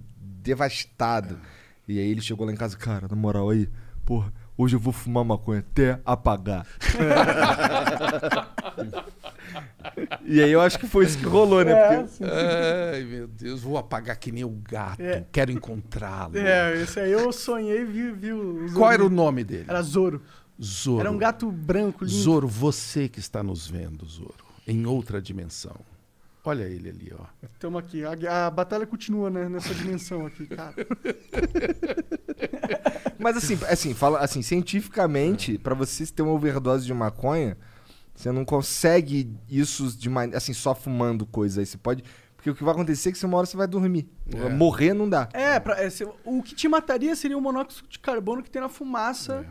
devastado. 0.43 1.39
E 1.87 1.99
aí 1.99 2.11
ele 2.11 2.20
chegou 2.20 2.47
lá 2.47 2.53
em 2.53 2.57
casa, 2.57 2.76
cara, 2.76 3.09
na 3.09 3.16
moral 3.16 3.51
aí, 3.51 3.68
porra, 4.05 4.33
hoje 4.57 4.76
eu 4.76 4.80
vou 4.80 4.93
fumar 4.93 5.24
maconha 5.24 5.61
até 5.61 6.01
apagar. 6.05 6.66
e 10.24 10.41
aí 10.41 10.53
eu 10.53 10.61
acho 10.61 10.78
que 10.78 10.87
foi 10.87 11.05
isso 11.05 11.18
que 11.18 11.24
rolou, 11.24 11.64
né? 11.64 11.72
É, 11.72 11.97
Porque 11.97 12.09
sim. 12.09 12.24
Ai, 12.24 13.05
meu 13.05 13.26
Deus, 13.26 13.62
vou 13.62 13.76
apagar 13.76 14.16
que 14.16 14.30
nem 14.30 14.45
o 14.45 14.51
gato. 14.51 15.03
É. 15.03 15.26
Quero 15.33 15.51
encontrá-lo. 15.51 16.39
É, 16.39 16.80
esse 16.80 17.01
aí 17.01 17.11
eu 17.11 17.33
sonhei 17.33 17.85
vi, 17.85 18.12
vi 18.12 18.33
o 18.33 18.68
Zoro. 18.68 18.78
Qual 18.78 18.93
era 18.93 19.05
o 19.05 19.11
nome 19.11 19.43
dele? 19.43 19.64
Era 19.68 19.83
Zoro. 19.83 20.22
Zoro. 20.62 21.01
Era 21.01 21.11
um 21.11 21.18
gato 21.18 21.51
branco, 21.51 22.05
lindo. 22.05 22.16
Zoro, 22.16 22.47
você 22.47 23.09
que 23.09 23.18
está 23.18 23.43
nos 23.43 23.66
vendo, 23.66 24.07
Zoro, 24.07 24.45
em 24.66 24.87
outra 24.87 25.20
dimensão. 25.20 25.74
Olha 26.45 26.64
ele 26.64 26.88
ali, 26.88 27.12
ó. 27.16 27.24
Estamos 27.55 27.78
aqui. 27.78 28.03
A, 28.05 28.47
a 28.47 28.51
batalha 28.51 28.84
continua 28.86 29.30
né, 29.30 29.49
nessa 29.49 29.72
dimensão 29.74 30.26
aqui, 30.26 30.47
cara. 30.47 30.74
Mas 33.18 33.36
assim, 33.36 33.59
assim, 33.68 33.95
fala 33.95 34.18
assim, 34.18 34.43
cientificamente, 34.43 35.57
pra 35.59 35.74
você 35.74 36.05
ter 36.07 36.22
uma 36.22 36.32
overdose 36.32 36.84
de 36.84 36.93
maconha, 36.93 37.57
você 38.14 38.32
não 38.32 38.45
consegue 38.45 39.32
isso 39.49 39.97
de 39.97 40.09
maneira 40.11 40.38
assim, 40.38 40.53
só 40.53 40.74
fumando 40.74 41.24
coisa 41.26 41.61
aí. 41.61 41.66
Você 41.66 41.78
pode. 41.78 42.03
Porque 42.36 42.51
o 42.51 42.55
que 42.57 42.64
vai 42.64 42.74
acontecer 42.74 43.11
é 43.11 43.12
que 43.12 43.18
você 43.18 43.26
uma 43.26 43.38
hora 43.38 43.47
você 43.47 43.57
vai 43.57 43.68
dormir. 43.68 44.09
É. 44.34 44.49
Morrer 44.49 44.93
não 44.95 45.09
dá. 45.09 45.28
É, 45.32 45.61
pra, 45.61 45.80
é, 45.80 45.88
se- 45.88 46.09
o 46.24 46.43
que 46.43 46.57
te 46.57 46.66
mataria 46.66 47.14
seria 47.14 47.38
o 47.38 47.40
monóxido 47.40 47.88
de 47.88 48.01
carbono 48.01 48.43
que 48.43 48.51
tem 48.51 48.61
na 48.61 48.68
fumaça. 48.68 49.47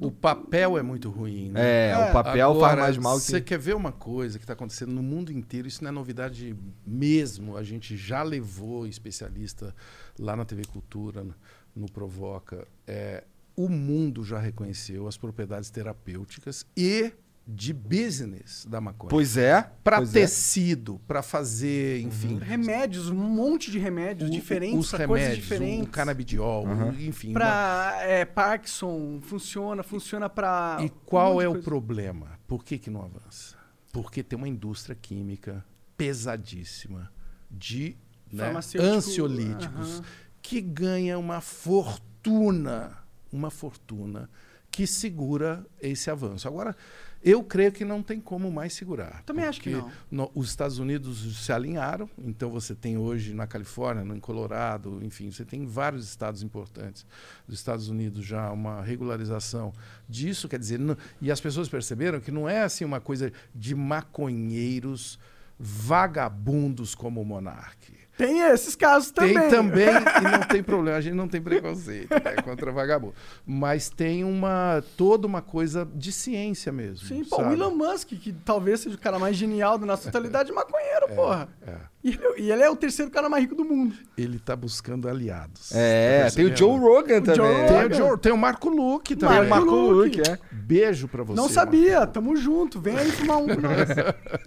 O 0.00 0.10
papel 0.10 0.78
é 0.78 0.82
muito 0.82 1.10
ruim, 1.10 1.50
né? 1.50 1.60
É, 1.60 1.90
É. 1.90 2.10
o 2.10 2.12
papel 2.12 2.50
Agora, 2.50 2.82
faz 2.82 2.96
mais 2.96 2.98
mal 2.98 3.16
que. 3.18 3.24
Você 3.26 3.40
quer 3.40 3.58
ver 3.58 3.74
uma 3.74 3.92
coisa 3.92 4.38
que 4.38 4.44
está 4.44 4.52
acontecendo 4.52 4.92
no 4.92 5.02
mundo 5.02 5.32
inteiro? 5.32 5.66
Isso 5.68 5.82
não 5.82 5.88
é 5.88 5.92
novidade 5.92 6.56
mesmo. 6.86 7.56
A 7.56 7.62
gente 7.62 7.96
já 7.96 8.22
levou 8.22 8.86
especialista 8.86 9.74
lá 10.18 10.36
na 10.36 10.44
TV 10.44 10.64
Cultura, 10.64 11.22
no, 11.24 11.34
no 11.74 11.90
Provoca. 11.90 12.66
É, 12.86 13.24
o 13.56 13.68
mundo 13.68 14.24
já 14.24 14.38
reconheceu 14.38 15.06
as 15.06 15.16
propriedades 15.16 15.70
terapêuticas 15.70 16.64
e 16.76 17.12
de 17.46 17.72
business 17.72 18.64
da 18.68 18.80
maconha. 18.80 19.10
Pois 19.10 19.36
é. 19.36 19.62
Para 19.82 20.02
é. 20.02 20.06
tecido, 20.06 21.00
para 21.06 21.20
fazer, 21.22 22.00
enfim, 22.02 22.38
Remédios, 22.38 23.08
um 23.10 23.14
monte 23.16 23.70
de 23.72 23.78
remédios 23.78 24.28
o- 24.30 24.32
diferentes, 24.32 24.78
os 24.78 24.90
pra 24.90 25.06
coisas 25.06 25.28
remédios, 25.28 25.48
diferentes. 25.48 25.88
o 25.88 25.90
canabidiol, 25.90 26.66
Uhum. 26.66 26.90
enfim. 27.00 27.32
Pra 27.32 27.98
é, 28.02 28.24
Parkinson, 28.24 29.20
funciona, 29.22 29.82
funciona 29.82 30.28
pra. 30.28 30.76
E 30.80 30.84
um 30.84 30.88
qual 31.04 31.34
monte 31.34 31.44
é 31.44 31.48
o 31.48 31.60
problema? 31.62 32.38
Por 32.46 32.64
que, 32.64 32.78
que 32.78 32.88
não 32.90 33.02
avança? 33.02 33.56
Porque 33.92 34.22
tem 34.22 34.36
uma 34.36 34.48
indústria 34.48 34.94
química 34.94 35.64
pesadíssima 35.96 37.10
de 37.50 37.96
né, 38.32 38.52
ansiolíticos 38.78 39.94
aham. 39.98 40.04
que 40.40 40.60
ganha 40.60 41.18
uma 41.18 41.40
fortuna, 41.40 42.98
uma 43.32 43.50
fortuna 43.50 44.30
que 44.70 44.86
segura 44.86 45.66
esse 45.80 46.10
avanço. 46.10 46.46
Agora, 46.46 46.76
eu 47.22 47.44
creio 47.44 47.70
que 47.70 47.84
não 47.84 48.02
tem 48.02 48.18
como 48.20 48.50
mais 48.50 48.72
segurar. 48.72 49.22
Também 49.24 49.44
acho 49.44 49.60
que 49.60 49.70
porque 49.82 49.92
no- 50.10 50.30
os 50.34 50.48
Estados 50.48 50.78
Unidos 50.78 51.44
se 51.44 51.52
alinharam, 51.52 52.08
então 52.18 52.48
você 52.50 52.74
tem 52.74 52.96
hoje 52.96 53.34
na 53.34 53.46
Califórnia, 53.46 54.02
no 54.04 54.14
em 54.16 54.20
Colorado, 54.20 54.98
enfim, 55.02 55.30
você 55.30 55.44
tem 55.44 55.66
vários 55.66 56.08
estados 56.08 56.42
importantes 56.42 57.04
dos 57.46 57.58
Estados 57.58 57.88
Unidos 57.88 58.24
já 58.24 58.50
uma 58.50 58.80
regularização 58.82 59.72
disso, 60.08 60.48
quer 60.48 60.58
dizer, 60.58 60.78
não- 60.78 60.96
e 61.20 61.30
as 61.30 61.40
pessoas 61.40 61.68
perceberam 61.68 62.20
que 62.20 62.30
não 62.30 62.48
é 62.48 62.62
assim 62.62 62.84
uma 62.84 63.00
coisa 63.00 63.30
de 63.54 63.74
maconheiros 63.74 65.18
vagabundos 65.58 66.94
como 66.94 67.20
o 67.20 67.24
Monark. 67.24 67.99
Tem 68.20 68.40
esses 68.40 68.76
casos 68.76 69.10
também. 69.10 69.32
Tem 69.32 69.48
também, 69.48 69.88
e 69.88 70.30
não 70.30 70.40
tem 70.46 70.62
problema, 70.62 70.98
a 70.98 71.00
gente 71.00 71.14
não 71.14 71.26
tem 71.26 71.40
preconceito 71.40 72.12
né, 72.12 72.36
contra 72.44 72.70
vagabundo. 72.70 73.14
Mas 73.46 73.88
tem 73.88 74.24
uma 74.24 74.84
toda 74.94 75.26
uma 75.26 75.40
coisa 75.40 75.88
de 75.94 76.12
ciência 76.12 76.70
mesmo. 76.70 77.06
Sim, 77.06 77.24
pô, 77.24 77.40
o? 77.40 77.50
Elon 77.50 77.70
Musk, 77.70 78.08
que 78.08 78.30
talvez 78.32 78.80
seja 78.80 78.94
o 78.94 78.98
cara 78.98 79.18
mais 79.18 79.36
genial 79.36 79.78
da 79.78 79.86
nossa 79.86 80.04
totalidade, 80.04 80.50
é 80.50 80.54
maconheiro, 80.54 81.08
porra. 81.14 81.48
É. 81.66 81.76
E 82.02 82.08
ele, 82.10 82.20
e 82.38 82.50
ele 82.50 82.62
é 82.62 82.70
o 82.70 82.74
terceiro 82.76 83.10
cara 83.10 83.28
mais 83.28 83.42
rico 83.44 83.54
do 83.54 83.64
mundo. 83.64 83.94
Ele 84.16 84.38
tá 84.38 84.56
buscando 84.56 85.06
aliados. 85.08 85.70
É, 85.74 86.24
Tá 86.24 86.36
tem 86.36 86.46
o? 86.46 86.56
Joe 86.56 86.78
Rogan 86.78 87.20
também. 87.20 87.36
Joe 87.36 87.54
né? 87.54 87.66
Tem 87.66 87.76
o, 87.76 87.82
Rogan. 87.82 87.94
Joe- 87.94 88.18
tem 88.18 88.32
o 88.32 88.38
Marco 88.38 88.68
Luque 88.70 89.14
Tem 89.16 89.28
também. 89.28 89.46
o 89.46 89.50
Marco 89.50 89.70
Luke. 89.70 90.16
Luke, 90.18 90.30
é. 90.30 90.38
Beijo 90.50 91.06
pra 91.08 91.22
você. 91.22 91.36
Não 91.36 91.42
Marco. 91.44 91.54
sabia, 91.54 92.06
tamo 92.06 92.34
junto. 92.36 92.80
Vem 92.80 92.96
aí 92.96 93.10
fumar 93.12 93.36
um 93.36 93.48
com 93.48 93.60
nós. 93.60 93.88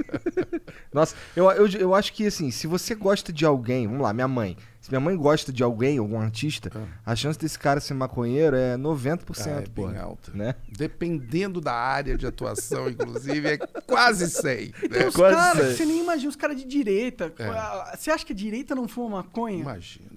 Nossa, 0.92 1.16
eu, 1.36 1.50
eu, 1.52 1.68
eu 1.80 1.96
acho 1.96 2.14
que 2.14 2.26
assim, 2.28 2.50
se 2.52 2.68
você 2.68 2.96
gosta 2.96 3.32
de 3.32 3.46
alguém, 3.46 3.88
vamos 3.88 4.02
lá, 4.02 4.14
minha 4.14 4.28
mãe. 4.28 4.58
Se 4.84 4.92
minha 4.92 5.00
mãe 5.00 5.16
gosta 5.16 5.54
de 5.54 5.64
alguém, 5.64 5.98
algum 5.98 6.20
artista, 6.20 6.70
a 7.06 7.16
chance 7.16 7.40
desse 7.40 7.58
cara 7.58 7.80
ser 7.80 7.94
maconheiro 7.94 8.54
é 8.54 8.76
90%, 8.76 9.48
Ah, 9.48 9.50
é 9.52 9.62
pô. 9.62 9.88
bem 9.88 9.98
alta. 9.98 10.30
Né? 10.34 10.56
Dependendo 10.68 11.62
da 11.62 11.72
área 11.74 12.18
de 12.18 12.28
atuação, 12.28 12.90
inclusive, 12.90 13.48
é 13.48 13.58
quase 13.58 14.30
100. 14.30 14.72
Tem 14.74 14.90
Né? 14.90 15.12
Quase 15.14 15.36
caras 15.38 15.78
você 15.78 15.86
nem 15.86 16.02
imagina, 16.04 16.30
os 16.30 16.36
caras 16.36 16.58
de 16.58 16.66
direita. 16.66 17.34
É. 17.40 17.96
Você 17.96 18.12
acha 18.12 18.26
que 18.26 18.34
a 18.34 18.36
direita 18.36 18.76
não 18.76 18.86
fuma 18.86 19.20
maconha? 19.20 19.62
Imagina. 19.62 20.10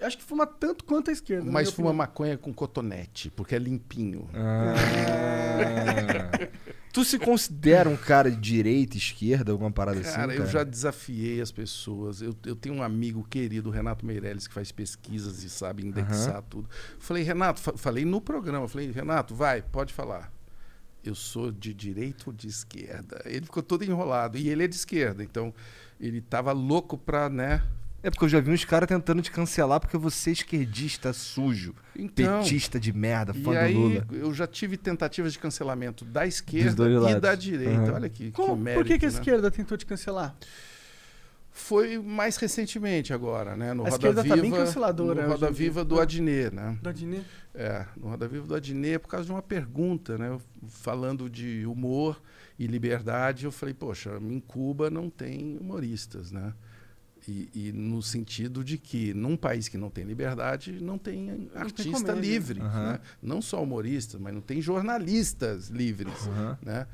Acho 0.00 0.16
que 0.18 0.24
fuma 0.24 0.46
tanto 0.46 0.84
quanto 0.84 1.10
a 1.10 1.12
esquerda. 1.12 1.50
Mas 1.50 1.70
fuma 1.70 1.88
opinião. 1.88 1.96
maconha 2.06 2.38
com 2.38 2.52
cotonete, 2.52 3.30
porque 3.30 3.54
é 3.54 3.58
limpinho. 3.58 4.28
Ah. 4.34 4.74
tu 6.92 7.04
se 7.04 7.18
considera 7.18 7.88
um 7.88 7.96
cara 7.96 8.30
de 8.30 8.36
direita, 8.36 8.96
esquerda, 8.96 9.52
alguma 9.52 9.70
parada 9.70 10.00
assim? 10.00 10.12
Cara, 10.14 10.34
eu 10.34 10.46
já 10.46 10.64
desafiei 10.64 11.40
as 11.40 11.50
pessoas. 11.52 12.22
Eu, 12.22 12.34
eu 12.46 12.56
tenho 12.56 12.74
um 12.76 12.82
amigo 12.82 13.24
querido, 13.28 13.70
Renato 13.70 14.04
Meirelles, 14.06 14.46
que 14.46 14.54
faz 14.54 14.70
pesquisas 14.72 15.42
e 15.42 15.50
sabe 15.50 15.84
indexar 15.86 16.42
tudo. 16.42 16.68
Falei, 16.98 17.22
Renato, 17.22 17.60
fa- 17.60 17.76
falei 17.76 18.04
no 18.04 18.20
programa, 18.20 18.68
falei, 18.68 18.90
Renato, 18.90 19.34
vai, 19.34 19.62
pode 19.62 19.92
falar. 19.92 20.32
Eu 21.04 21.14
sou 21.14 21.50
de 21.52 21.72
direita 21.72 22.24
ou 22.26 22.32
de 22.32 22.48
esquerda? 22.48 23.22
Ele 23.24 23.46
ficou 23.46 23.62
todo 23.62 23.84
enrolado. 23.84 24.36
E 24.36 24.48
ele 24.48 24.64
é 24.64 24.68
de 24.68 24.74
esquerda, 24.74 25.22
então 25.22 25.54
ele 26.00 26.20
tava 26.20 26.52
louco 26.52 26.98
pra, 26.98 27.28
né? 27.30 27.62
É 28.02 28.10
porque 28.10 28.24
eu 28.24 28.28
já 28.28 28.38
vi 28.40 28.52
uns 28.52 28.64
caras 28.64 28.88
tentando 28.88 29.20
te 29.20 29.30
cancelar 29.30 29.80
porque 29.80 29.96
você 29.96 30.30
é 30.30 30.32
esquerdista 30.32 31.12
sujo, 31.12 31.74
Então, 31.96 32.38
petista 32.42 32.78
de 32.78 32.92
merda, 32.92 33.34
fã 33.34 33.52
e 33.54 33.56
aí 33.58 33.74
do 33.74 33.80
Lula. 33.80 34.06
eu 34.12 34.32
já 34.32 34.46
tive 34.46 34.76
tentativas 34.76 35.32
de 35.32 35.38
cancelamento 35.40 36.04
da 36.04 36.24
esquerda 36.26 36.88
e 36.88 36.96
lados. 36.96 37.20
da 37.20 37.34
direita. 37.34 37.72
Aham. 37.80 37.94
Olha 37.94 38.08
que, 38.08 38.30
Como- 38.30 38.56
que 38.56 38.62
mérito, 38.62 38.80
por 38.82 38.86
que, 38.86 38.98
que 39.00 39.06
a 39.06 39.08
né? 39.10 39.14
esquerda 39.14 39.50
tentou 39.50 39.76
te 39.76 39.84
cancelar? 39.84 40.36
Foi 41.50 41.98
mais 41.98 42.36
recentemente 42.36 43.12
agora, 43.12 43.56
né? 43.56 43.74
No 43.74 43.82
A 43.82 43.86
Roda 43.90 43.96
esquerda 43.96 44.22
Viva, 44.22 44.36
tá 44.36 44.42
bem 44.42 44.50
canceladora 44.52 45.22
No 45.22 45.28
Roda. 45.32 45.50
Viva 45.50 45.84
do. 45.84 45.98
Adnet, 46.00 46.54
né? 46.54 46.78
Do 46.80 46.88
Adnet? 46.88 47.26
É, 47.52 47.84
no 47.96 48.08
Roda 48.10 48.28
Viva 48.28 48.46
do 48.46 48.54
Adnet, 48.54 49.00
por 49.00 49.08
causa 49.08 49.26
de 49.26 49.32
uma 49.32 49.42
pergunta, 49.42 50.16
né? 50.16 50.38
Falando 50.68 51.28
de 51.28 51.66
humor 51.66 52.22
e 52.56 52.68
liberdade, 52.68 53.44
eu 53.44 53.50
falei, 53.50 53.74
poxa, 53.74 54.18
em 54.20 54.38
Cuba 54.38 54.88
não 54.88 55.10
tem 55.10 55.58
humoristas, 55.60 56.30
né? 56.30 56.52
E, 57.28 57.50
e 57.54 57.72
no 57.72 58.00
sentido 58.00 58.64
de 58.64 58.78
que 58.78 59.12
num 59.12 59.36
país 59.36 59.68
que 59.68 59.76
não 59.76 59.90
tem 59.90 60.02
liberdade, 60.04 60.72
não 60.82 60.96
tem 60.96 61.50
artista 61.54 61.92
comédia. 61.92 62.20
livre. 62.20 62.60
Aham. 62.62 62.92
Né? 62.92 63.00
Não 63.22 63.42
só 63.42 63.62
humoristas, 63.62 64.18
mas 64.18 64.32
não 64.32 64.40
tem 64.40 64.62
jornalistas 64.62 65.68
livres. 65.68 66.26
Aham. 66.26 66.58
Né? 66.62 66.86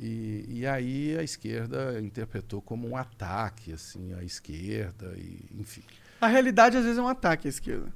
E, 0.00 0.46
e 0.48 0.66
aí 0.66 1.16
a 1.18 1.22
esquerda 1.22 2.00
interpretou 2.00 2.62
como 2.62 2.88
um 2.88 2.96
ataque 2.96 3.72
assim 3.72 4.12
à 4.14 4.24
esquerda 4.24 5.14
e 5.16 5.38
enfim 5.56 5.84
A 6.20 6.26
realidade, 6.26 6.76
às 6.76 6.82
vezes, 6.82 6.98
é 6.98 7.02
um 7.02 7.06
ataque 7.06 7.46
à 7.46 7.50
esquerda. 7.50 7.92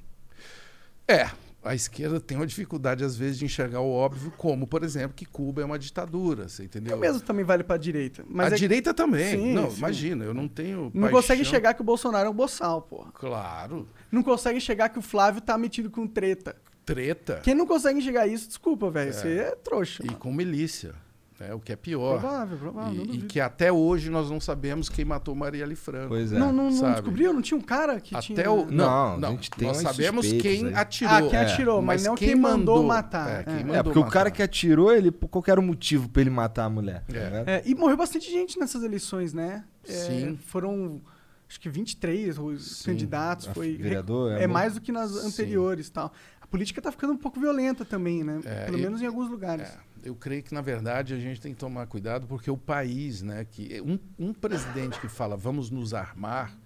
é 1.07 1.29
a 1.63 1.75
esquerda 1.75 2.19
tem 2.19 2.37
uma 2.37 2.47
dificuldade 2.47 3.03
às 3.03 3.15
vezes 3.17 3.37
de 3.39 3.45
enxergar 3.45 3.81
o 3.81 3.91
óbvio 3.91 4.31
como 4.37 4.65
por 4.65 4.83
exemplo 4.83 5.13
que 5.15 5.25
Cuba 5.25 5.61
é 5.61 5.65
uma 5.65 5.77
ditadura 5.77 6.47
você 6.47 6.63
entendeu 6.63 6.95
O 6.95 6.99
mesmo 6.99 7.19
também 7.21 7.43
vale 7.43 7.63
pra 7.63 7.75
direita. 7.77 8.23
Mas 8.27 8.53
a 8.53 8.55
é 8.55 8.59
direita 8.59 8.93
também 8.93 9.31
Sim, 9.37 9.53
não 9.53 9.69
sim. 9.69 9.77
imagina 9.77 10.23
eu 10.25 10.33
não 10.33 10.47
tenho 10.47 10.83
não 10.93 11.01
paixão. 11.01 11.11
consegue 11.11 11.41
enxergar 11.41 11.73
que 11.73 11.81
o 11.81 11.83
Bolsonaro 11.83 12.27
é 12.27 12.29
um 12.29 12.33
boçal, 12.33 12.81
porra. 12.81 13.11
claro 13.13 13.87
Não 14.11 14.23
consegue 14.23 14.57
enxergar 14.57 14.89
que 14.89 14.99
o 14.99 15.01
Flávio 15.01 15.41
tá 15.41 15.57
metido 15.57 15.89
com 15.89 16.07
treta. 16.07 16.55
treta 16.85 17.41
Quem 17.43 17.53
não 17.53 17.67
consegue 17.67 17.99
enxergar 17.99 18.25
isso, 18.27 18.47
desculpa, 18.47 18.89
velho. 18.89 19.13
Você 19.13 19.27
é 19.39 19.51
trouxa. 19.55 20.01
e 20.03 20.07
mano. 20.07 20.17
com 20.19 20.31
milícia 20.33 20.93
né? 21.39 21.53
o 21.53 21.59
que 21.59 21.71
é 21.71 21.75
pior 21.75 22.19
Provável, 22.19 22.57
provável. 22.57 23.05
não 23.05 23.13
e, 23.13 23.17
e 23.19 23.21
que 23.21 23.39
até 23.39 23.71
hoje 23.71 24.09
nós 24.09 24.29
não 24.29 24.39
sabemos 24.39 24.89
quem 24.89 25.05
matou 25.05 25.33
Marielle 25.35 25.75
Franco 25.75 26.09
Pois 26.09 26.31
é. 26.33 26.37
Não, 26.39 26.51
não, 26.51 26.69
não 26.69 26.91
descobriu? 26.91 27.33
Não 27.33 27.41
tinha 27.41 27.57
um 27.57 27.61
cara 27.61 27.99
que 27.99 28.15
até 28.15 28.21
tinha... 28.43 28.51
o 28.51 28.65
Não, 28.65 28.75
não, 28.75 29.13
a 29.13 29.17
não, 29.17 29.31
gente 29.31 29.51
tem 29.51 29.67
nós 29.67 29.77
sabemos 29.77 30.25
quem 30.31 30.67
aí. 30.67 30.73
atirou 30.73 31.13
Ah, 31.15 31.29
quem 31.29 31.39
atirou, 31.39 31.81
mas 31.81 32.03
não 32.03 32.15
quem 32.15 32.35
mandou 32.35 32.83
matar. 32.83 33.41
É, 33.41 33.43
quem 33.43 33.53
É. 33.53 33.57
mandou 33.59 33.75
É, 33.75 33.83
porque 33.83 33.99
o 33.99 34.03
cara 34.03 34.25
matar. 34.25 34.31
que 34.31 34.43
atirou, 34.43 34.93
ele, 34.93 35.11
por 35.11 35.27
qualquer 35.27 35.59
motivo 35.59 36.09
pra 36.09 36.21
ele 36.21 36.29
matar 36.29 36.65
a 36.65 36.69
mulher. 36.69 37.03
tá 37.07 37.17
É. 37.17 37.23
ligado? 37.25 37.47
É, 37.49 37.63
e 37.65 37.75
morreu 37.75 37.97
bastante 37.97 38.29
gente 38.31 38.59
nessas 38.59 38.83
eleições, 38.83 39.33
né? 39.33 39.63
É, 39.87 39.91
Sim. 39.91 40.37
Foram, 40.45 41.01
acho 41.47 41.59
que 41.59 41.69
23 41.69 42.37
os 42.37 42.77
Sim. 42.79 42.91
candidatos. 42.91 43.47
A 43.47 43.53
Foi, 43.53 43.75
vereador, 43.77 44.33
é 44.33 44.43
é 44.43 44.47
mais 44.47 44.73
do 44.75 44.81
que 44.81 44.91
nas 44.91 45.15
anteriores 45.15 45.87
e 45.87 45.91
tal. 45.91 46.11
A 46.41 46.47
política 46.47 46.81
tá 46.81 46.91
ficando 46.91 47.13
um 47.13 47.17
pouco 47.17 47.39
violenta 47.39 47.85
também, 47.85 48.23
né? 48.23 48.39
É, 48.43 48.65
Pelo 48.65 48.77
e- 48.77 48.81
menos 48.81 49.01
em 49.01 49.05
alguns 49.05 49.29
lugares. 49.29 49.67
É, 49.69 49.77
eu 50.03 50.15
creio 50.15 50.43
que, 50.43 50.53
na 50.53 50.61
verdade, 50.61 51.13
a 51.13 51.19
gente 51.19 51.39
tem 51.41 51.53
que 51.53 51.59
tomar 51.59 51.85
cuidado 51.87 52.27
porque 52.27 52.49
o 52.49 52.57
país, 52.57 53.21
né, 53.21 53.45
que 53.45 53.81
um, 53.81 53.99
um 54.17 54.33
presidente 54.33 54.99
que 54.99 55.07
fala 55.07 55.35
vamos 55.37 55.69
nos 55.69 55.93
armar, 55.93 56.57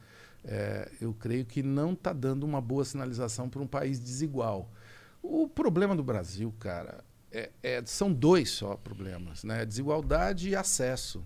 é, 0.43 0.91
eu 0.99 1.13
creio 1.13 1.45
que 1.45 1.63
não 1.63 1.93
está 1.93 2.11
dando 2.13 2.43
uma 2.43 2.59
boa 2.61 2.83
sinalização 2.83 3.49
para 3.49 3.61
um 3.61 3.67
país 3.67 3.99
desigual. 3.99 4.69
O 5.21 5.47
problema 5.47 5.95
do 5.95 6.03
Brasil, 6.03 6.53
cara, 6.59 7.03
é- 7.31 7.49
é- 7.63 7.83
são 7.85 8.11
dois 8.11 8.49
só 8.49 8.75
problemas, 8.75 9.43
né? 9.43 9.65
Desigualdade 9.65 10.49
e 10.49 10.55
acesso. 10.55 11.25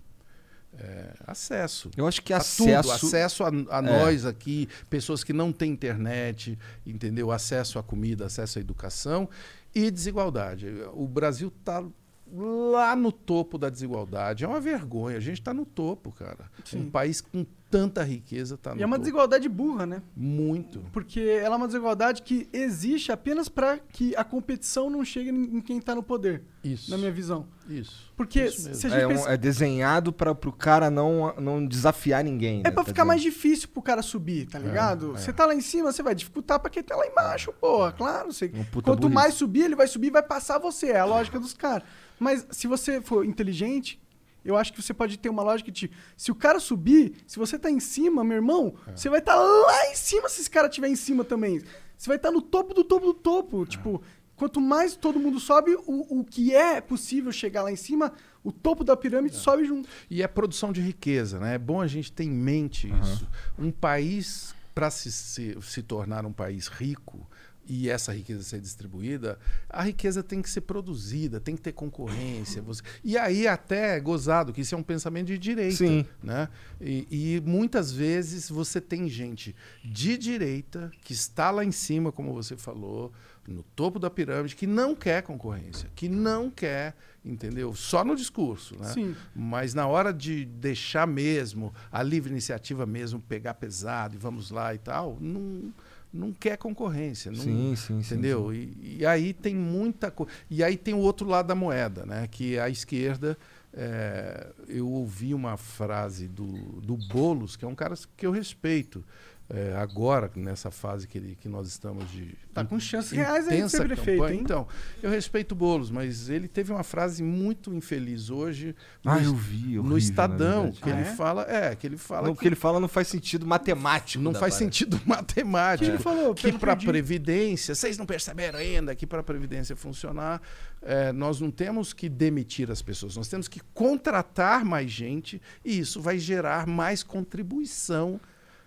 É, 0.80 1.12
acesso. 1.26 1.90
Eu 1.96 2.06
acho 2.06 2.22
que 2.22 2.32
acesso... 2.32 2.82
tudo, 2.82 2.92
acesso 2.92 3.44
a, 3.44 3.48
a 3.48 3.82
nós 3.82 4.24
aqui, 4.24 4.68
pessoas 4.88 5.24
que 5.24 5.32
não 5.32 5.52
têm 5.52 5.72
internet, 5.72 6.56
entendeu? 6.86 7.32
Acesso 7.32 7.78
à 7.78 7.82
comida, 7.82 8.26
acesso 8.26 8.58
à 8.58 8.60
educação 8.60 9.28
e 9.74 9.90
desigualdade. 9.90 10.66
O 10.92 11.06
Brasil 11.06 11.52
está 11.58 11.84
lá 12.32 12.94
no 12.94 13.10
topo 13.10 13.58
da 13.58 13.68
desigualdade. 13.68 14.44
É 14.44 14.48
uma 14.48 14.60
vergonha. 14.60 15.16
A 15.16 15.20
gente 15.20 15.40
está 15.40 15.52
no 15.52 15.64
topo, 15.64 16.12
cara. 16.12 16.50
Sim. 16.64 16.82
Um 16.82 16.90
país 16.90 17.20
com 17.20 17.44
tanta 17.70 18.02
riqueza 18.02 18.54
está 18.54 18.74
no 18.74 18.80
E 18.80 18.82
é 18.82 18.86
uma 18.86 18.96
topo. 18.96 19.02
desigualdade 19.04 19.48
burra, 19.48 19.84
né? 19.86 20.02
Muito. 20.16 20.80
Porque 20.92 21.20
ela 21.20 21.54
é 21.54 21.58
uma 21.58 21.66
desigualdade 21.66 22.22
que 22.22 22.48
existe 22.52 23.12
apenas 23.12 23.48
para 23.48 23.78
que 23.78 24.16
a 24.16 24.24
competição 24.24 24.88
não 24.88 25.04
chegue 25.04 25.30
em 25.30 25.60
quem 25.60 25.80
tá 25.80 25.94
no 25.94 26.02
poder, 26.02 26.42
Isso. 26.64 26.90
na 26.90 26.96
minha 26.96 27.12
visão. 27.12 27.46
Isso. 27.68 28.10
Porque 28.16 28.44
Isso 28.44 28.74
se 28.74 28.86
a 28.86 28.90
gente 28.90 29.00
É, 29.02 29.06
um- 29.06 29.10
pensa- 29.10 29.30
é 29.30 29.36
desenhado 29.36 30.12
pra, 30.12 30.34
pro 30.34 30.50
cara 30.50 30.90
não, 30.90 31.34
não 31.38 31.66
desafiar 31.66 32.24
ninguém. 32.24 32.60
É 32.60 32.64
né, 32.64 32.70
pra 32.70 32.82
tá 32.82 32.88
ficar 32.88 33.04
mais 33.04 33.20
dizendo? 33.20 33.34
difícil 33.34 33.68
pro 33.68 33.82
cara 33.82 34.00
subir, 34.02 34.46
tá 34.46 34.58
ligado? 34.58 35.14
é. 35.14 35.18
Você 35.18 35.32
tá 35.32 35.44
lá 35.44 35.54
em 35.54 35.60
cima, 35.60 35.92
você 35.92 36.02
vai 36.02 36.14
dificultar 36.14 36.58
pra 36.60 36.70
quem 36.70 36.82
tá 36.82 36.96
lá 36.96 37.06
embaixo, 37.06 37.52
porra, 37.60 37.92
claro. 37.92 38.32
Você... 38.32 38.50
Um 38.54 38.64
puta 38.64 38.90
Quanto 38.90 39.00
burrice. 39.02 39.14
mais 39.14 39.34
subir, 39.34 39.64
ele 39.64 39.76
vai 39.76 39.86
subir 39.86 40.06
e 40.06 40.10
vai 40.10 40.22
passar 40.22 40.58
você. 40.58 40.86
É 40.88 41.00
a 41.00 41.04
lógica 41.04 41.38
dos 41.38 41.52
caras. 41.52 41.86
Mas 42.18 42.46
se 42.50 42.66
você 42.66 43.00
for 43.02 43.24
inteligente, 43.26 44.00
eu 44.44 44.56
acho 44.56 44.72
que 44.72 44.80
você 44.82 44.94
pode 44.94 45.18
ter 45.18 45.28
uma 45.28 45.42
lógica 45.42 45.70
de 45.70 45.90
se 46.16 46.30
o 46.30 46.34
cara 46.34 46.58
subir, 46.60 47.12
se 47.26 47.38
você 47.38 47.58
tá 47.58 47.70
em 47.70 47.80
cima, 47.80 48.22
meu 48.24 48.36
irmão, 48.36 48.74
É. 48.86 48.96
você 48.96 49.08
vai 49.08 49.18
estar 49.18 49.34
lá 49.36 49.90
em 49.90 49.94
cima 49.94 50.28
se 50.28 50.40
esse 50.40 50.50
cara 50.50 50.68
estiver 50.68 50.88
em 50.88 50.96
cima 50.96 51.24
também. 51.24 51.60
Você 51.96 52.08
vai 52.08 52.16
estar 52.16 52.30
no 52.30 52.40
topo 52.40 52.72
do 52.74 52.84
topo 52.84 53.06
do 53.06 53.14
topo. 53.14 53.66
Tipo, 53.66 54.00
quanto 54.36 54.60
mais 54.60 54.94
todo 54.94 55.18
mundo 55.18 55.40
sobe, 55.40 55.74
o, 55.86 56.20
o 56.20 56.24
que 56.24 56.54
é 56.54 56.80
possível 56.80 57.32
chegar 57.32 57.62
lá 57.62 57.72
em 57.72 57.76
cima, 57.76 58.12
o 58.44 58.52
topo 58.52 58.84
da 58.84 58.96
pirâmide 58.96 59.34
sobe 59.34 59.64
junto. 59.64 59.88
E 60.08 60.22
é 60.22 60.28
produção 60.28 60.72
de 60.72 60.80
riqueza, 60.80 61.40
né? 61.40 61.56
É 61.56 61.58
bom 61.58 61.80
a 61.80 61.86
gente 61.88 62.12
ter 62.12 62.22
em 62.24 62.30
mente 62.30 62.88
isso. 63.02 63.26
Um 63.58 63.70
país, 63.72 64.54
para 64.74 64.90
se, 64.90 65.10
se, 65.10 65.58
se 65.60 65.82
tornar 65.82 66.24
um 66.24 66.32
país 66.32 66.68
rico 66.68 67.28
e 67.68 67.90
essa 67.90 68.12
riqueza 68.14 68.42
ser 68.42 68.60
distribuída, 68.60 69.38
a 69.68 69.82
riqueza 69.82 70.22
tem 70.22 70.40
que 70.40 70.48
ser 70.48 70.62
produzida, 70.62 71.38
tem 71.38 71.54
que 71.54 71.60
ter 71.60 71.72
concorrência. 71.72 72.62
Você... 72.62 72.82
E 73.04 73.18
aí 73.18 73.46
até 73.46 73.96
é 73.96 74.00
gozado, 74.00 74.52
que 74.52 74.62
isso 74.62 74.74
é 74.74 74.78
um 74.78 74.82
pensamento 74.82 75.26
de 75.26 75.38
direita. 75.38 75.76
Sim. 75.76 76.06
Né? 76.22 76.48
E, 76.80 77.06
e 77.10 77.42
muitas 77.44 77.92
vezes 77.92 78.48
você 78.48 78.80
tem 78.80 79.08
gente 79.08 79.54
de 79.84 80.16
direita 80.16 80.90
que 81.04 81.12
está 81.12 81.50
lá 81.50 81.64
em 81.64 81.72
cima, 81.72 82.10
como 82.10 82.32
você 82.32 82.56
falou, 82.56 83.12
no 83.46 83.62
topo 83.62 83.98
da 83.98 84.10
pirâmide, 84.10 84.56
que 84.56 84.66
não 84.66 84.94
quer 84.94 85.22
concorrência, 85.22 85.90
que 85.94 86.08
não 86.08 86.50
quer, 86.50 86.94
entendeu? 87.24 87.74
Só 87.74 88.04
no 88.04 88.14
discurso, 88.14 88.76
né? 88.78 88.88
Sim. 88.92 89.16
Mas 89.34 89.74
na 89.74 89.86
hora 89.86 90.12
de 90.12 90.44
deixar 90.44 91.06
mesmo, 91.06 91.74
a 91.90 92.02
livre 92.02 92.30
iniciativa 92.30 92.84
mesmo, 92.84 93.20
pegar 93.20 93.54
pesado 93.54 94.14
e 94.14 94.18
vamos 94.18 94.50
lá 94.50 94.74
e 94.74 94.78
tal, 94.78 95.18
não, 95.20 95.72
não 96.12 96.32
quer 96.32 96.56
concorrência. 96.56 97.30
Não, 97.30 97.38
Sim, 97.38 97.74
sim, 97.76 98.02
sim. 98.02 98.14
entendeu? 98.14 98.52
E, 98.52 98.98
e 99.00 99.06
aí 99.06 99.32
tem 99.32 99.54
muita 99.54 100.10
coisa. 100.10 100.32
E 100.50 100.62
aí 100.64 100.76
tem 100.76 100.94
o 100.94 100.98
outro 100.98 101.28
lado 101.28 101.46
da 101.46 101.54
moeda, 101.54 102.04
né? 102.06 102.26
Que 102.30 102.58
a 102.58 102.68
esquerda. 102.68 103.36
é, 103.74 104.48
eu 104.66 104.88
ouvi 104.88 105.34
uma 105.34 105.56
frase 105.56 106.26
do, 106.26 106.46
do 106.80 106.96
Boulos, 106.96 107.54
que 107.56 107.64
é 107.64 107.68
um 107.68 107.74
cara 107.74 107.94
que 108.16 108.26
eu 108.26 108.32
respeito. 108.32 109.04
É, 109.50 109.74
agora, 109.76 110.30
nessa 110.36 110.70
fase 110.70 111.08
que, 111.08 111.16
ele, 111.16 111.34
que 111.40 111.48
nós 111.48 111.66
estamos 111.68 112.10
de. 112.10 112.34
Tá 112.52 112.64
com 112.64 112.78
chances 112.78 113.12
reais 113.12 113.44
aí 113.46 113.52
de 113.52 113.56
intensa 113.60 113.76
ser 113.78 113.86
prefeito, 113.86 114.18
campanha. 114.20 114.34
hein? 114.34 114.40
Então, 114.42 114.66
eu 115.02 115.08
respeito 115.10 115.52
o 115.52 115.54
Boulos, 115.54 115.90
mas 115.90 116.28
ele 116.28 116.46
teve 116.46 116.70
uma 116.70 116.82
frase 116.82 117.22
muito 117.22 117.72
infeliz 117.72 118.28
hoje 118.28 118.76
no, 119.02 119.10
Ah, 119.10 119.22
eu 119.22 119.34
vi. 119.34 119.56
no 119.56 119.62
horrível, 119.62 119.82
na 119.84 119.98
Estadão, 119.98 120.72
que 120.72 120.90
Ah, 120.90 120.92
ele 120.92 121.00
é? 121.00 121.04
fala, 121.14 121.46
é, 121.48 121.74
que 121.74 121.86
ele 121.86 121.96
fala 121.96 122.28
o 122.30 122.34
que 122.34 122.40
que 122.42 122.48
ele 122.48 122.56
fala 122.56 122.78
não 122.78 122.88
faz 122.88 123.08
sentido 123.08 123.46
matemático. 123.46 124.22
não 124.22 124.32
faz 124.34 124.54
parada. 124.54 124.58
sentido 124.58 124.96
O 124.96 125.00
que 125.00 125.08
matemático. 125.08 125.90
ele 125.90 125.98
falou? 125.98 126.34
Que 126.34 126.52
para 126.52 126.72
a. 126.72 126.76
Previdência, 126.76 127.74
vocês 127.74 127.96
não 127.96 128.04
perceberam 128.04 128.58
ainda 128.58 128.94
que 128.94 129.06
para 129.06 129.20
a 129.20 129.22
Previdência 129.22 129.74
funcionar, 129.74 130.42
eh, 130.82 131.10
nós 131.12 131.40
não 131.40 131.50
temos 131.50 131.92
que 131.94 132.08
demitir 132.08 132.70
as 132.70 132.82
pessoas, 132.82 133.16
nós 133.16 133.28
temos 133.28 133.48
que 133.48 133.60
contratar 133.72 134.64
mais 134.64 134.90
gente 134.90 135.40
e 135.64 135.78
isso 135.78 136.00
vai 136.02 136.18
gerar 136.18 136.66
mais 136.66 137.02
contribuição 137.02 138.20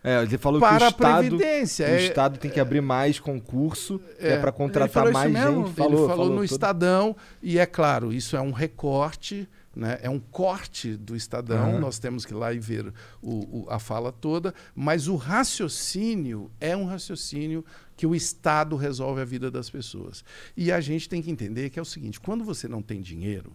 É, 0.04 0.24
ele 0.24 0.38
falou 0.40 0.60
para 0.60 0.78
que 0.78 0.84
o 0.84 0.86
a 0.86 0.90
Estado, 0.90 1.20
Previdência. 1.38 1.86
o 1.86 1.90
É- 1.90 2.04
Estado 2.06 2.40
tem 2.40 2.50
que 2.50 2.60
abrir 2.60 2.82
mais 2.82 3.20
concurso, 3.20 4.02
é, 4.18 4.34
É. 4.34 4.38
para 4.40 4.52
contratar 4.52 4.90
falou 4.90 5.14
mais 5.14 5.32
gente. 5.32 5.46
Ele 5.48 5.58
ele 5.60 5.76
falou, 5.76 6.30
no 6.30 6.36
todo- 6.38 6.44
Estadão, 6.44 7.16
e 7.42 7.60
é 7.60 7.66
claro, 7.68 8.12
isso 8.12 8.36
é 8.36 8.42
um 8.42 8.52
recorte, 8.52 9.48
né? 9.76 10.00
é 10.02 10.10
um 10.10 10.20
corte 10.20 10.98
do 10.98 11.16
Estadão, 11.16 11.70
Aham. 11.74 11.80
nós 11.80 12.00
temos 12.00 12.26
que 12.26 12.34
ir 12.34 12.36
lá 12.36 12.52
e 12.52 12.58
ver 12.60 12.92
o- 13.22 13.60
o- 13.62 13.68
a 13.70 13.78
fala 13.78 14.12
toda, 14.12 14.56
mas 14.76 15.08
o 15.08 15.16
raciocínio 15.16 16.50
é 16.60 16.76
um 16.76 16.86
raciocínio 16.86 17.64
que 17.96 18.06
o 18.08 18.16
Estado 18.16 18.76
resolve 18.76 19.22
a 19.22 19.26
vida 19.26 19.52
das 19.52 19.70
pessoas. 19.70 20.24
E 20.58 20.72
a 20.72 20.82
gente 20.82 21.08
tem 21.08 21.22
que 21.22 21.30
entender 21.30 21.70
que 21.70 21.78
é 21.78 21.82
o 21.82 21.86
seguinte: 21.86 22.20
quando 22.20 22.44
você 22.44 22.68
não 22.68 22.82
tem 22.82 23.02
dinheiro 23.02 23.54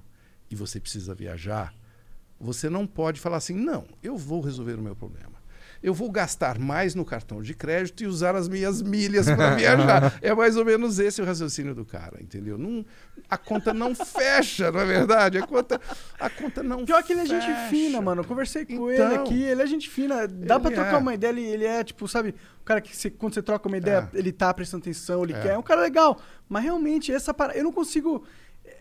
e 0.51 0.55
você 0.55 0.79
precisa 0.79 1.13
viajar, 1.15 1.75
você 2.39 2.71
não 2.71 2.87
pode 2.87 3.19
falar 3.21 3.39
assim, 3.39 3.55
não, 3.55 3.85
eu 4.03 4.17
vou 4.17 4.41
resolver 4.41 4.75
o 4.75 4.83
meu 4.83 4.95
problema. 4.95 5.36
Eu 5.87 5.95
vou 5.95 6.11
gastar 6.11 6.59
mais 6.59 6.97
no 6.97 7.05
cartão 7.05 7.41
de 7.41 7.55
crédito 7.55 8.03
e 8.03 8.09
usar 8.09 8.35
as 8.35 8.49
minhas 8.49 8.83
milhas 8.83 9.27
para 9.27 9.55
viajar. 9.55 10.15
É 10.21 10.35
mais 10.35 10.57
ou 10.57 10.65
menos 10.65 10.99
esse 10.99 11.23
o 11.23 11.25
raciocínio 11.25 11.77
do 11.77 11.85
cara, 11.85 12.21
entendeu? 12.21 12.59
Não, 12.59 12.85
a 13.31 13.39
conta 13.39 13.73
não 13.73 13.95
fecha, 13.95 14.73
não 14.73 14.81
é 14.81 14.85
verdade? 14.85 15.39
A 15.39 15.47
conta, 15.47 15.81
a 16.19 16.29
conta 16.29 16.61
não 16.61 16.85
Pior 16.85 17.01
que 17.05 17.13
ele 17.13 17.21
é 17.21 17.27
gente 17.27 17.47
fina, 17.71 18.01
mano. 18.03 18.23
Eu 18.23 18.25
conversei 18.25 18.67
com 18.67 18.91
Então, 18.91 19.07
ele 19.13 19.15
aqui, 19.15 19.43
ele 19.45 19.63
é 19.63 19.67
gente 19.69 19.89
fina. 19.89 20.27
Dá 20.27 20.59
pra 20.59 20.71
ele 20.73 20.81
trocar 20.81 20.97
é. 20.97 20.99
uma 20.99 21.15
ideia, 21.15 21.31
ele, 21.31 21.43
ele 21.45 21.65
é, 21.65 21.85
tipo, 21.85 22.09
sabe, 22.09 22.35
o 22.61 22.65
cara 22.65 22.81
que 22.81 22.97
você- 22.97 23.09
quando 23.11 23.35
você 23.35 23.43
troca 23.43 23.69
uma 23.69 23.77
ideia, 23.77 24.11
É. 24.13 24.19
ele 24.19 24.33
tá 24.33 24.53
prestando 24.53 24.83
atenção, 24.83 25.23
ele 25.23 25.35
É. 25.35 25.41
quer. 25.41 25.53
É 25.55 25.59
um 25.59 25.63
cara 25.63 25.81
legal. 25.83 26.19
Mas 26.49 26.65
realmente, 26.65 27.13
essa 27.13 27.33
parada. 27.33 27.57
Eu 27.57 27.63
não 27.63 27.73
consigo. 27.73 28.25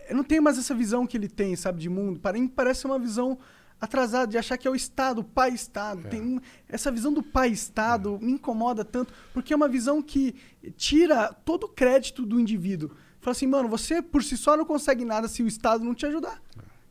Eu 0.09 0.15
não 0.15 0.23
tenho 0.23 0.41
mais 0.41 0.57
essa 0.57 0.73
visão 0.73 1.05
que 1.05 1.15
ele 1.15 1.27
tem, 1.29 1.55
sabe, 1.55 1.79
de 1.79 1.87
mundo. 1.89 2.19
Para 2.19 2.33
mim, 2.33 2.47
parece 2.47 2.87
uma 2.87 2.97
visão 2.97 3.37
atrasada, 3.79 4.27
de 4.27 4.37
achar 4.37 4.57
que 4.57 4.67
é 4.67 4.71
o 4.71 4.75
Estado, 4.75 5.21
o 5.21 5.23
pai-Estado. 5.23 6.05
É. 6.07 6.09
Tem 6.09 6.41
essa 6.67 6.91
visão 6.91 7.13
do 7.13 7.21
pai-Estado 7.21 8.19
me 8.21 8.33
incomoda 8.33 8.83
tanto, 8.83 9.13
porque 9.33 9.53
é 9.53 9.55
uma 9.55 9.67
visão 9.67 10.01
que 10.01 10.35
tira 10.75 11.33
todo 11.45 11.65
o 11.65 11.69
crédito 11.69 12.25
do 12.25 12.39
indivíduo. 12.39 12.91
Fala 13.21 13.31
assim, 13.31 13.47
mano, 13.47 13.67
você 13.67 14.01
por 14.01 14.23
si 14.23 14.37
só 14.37 14.55
não 14.55 14.65
consegue 14.65 15.03
nada 15.03 15.27
se 15.27 15.41
o 15.41 15.47
Estado 15.47 15.83
não 15.83 15.95
te 15.95 16.05
ajudar. 16.05 16.41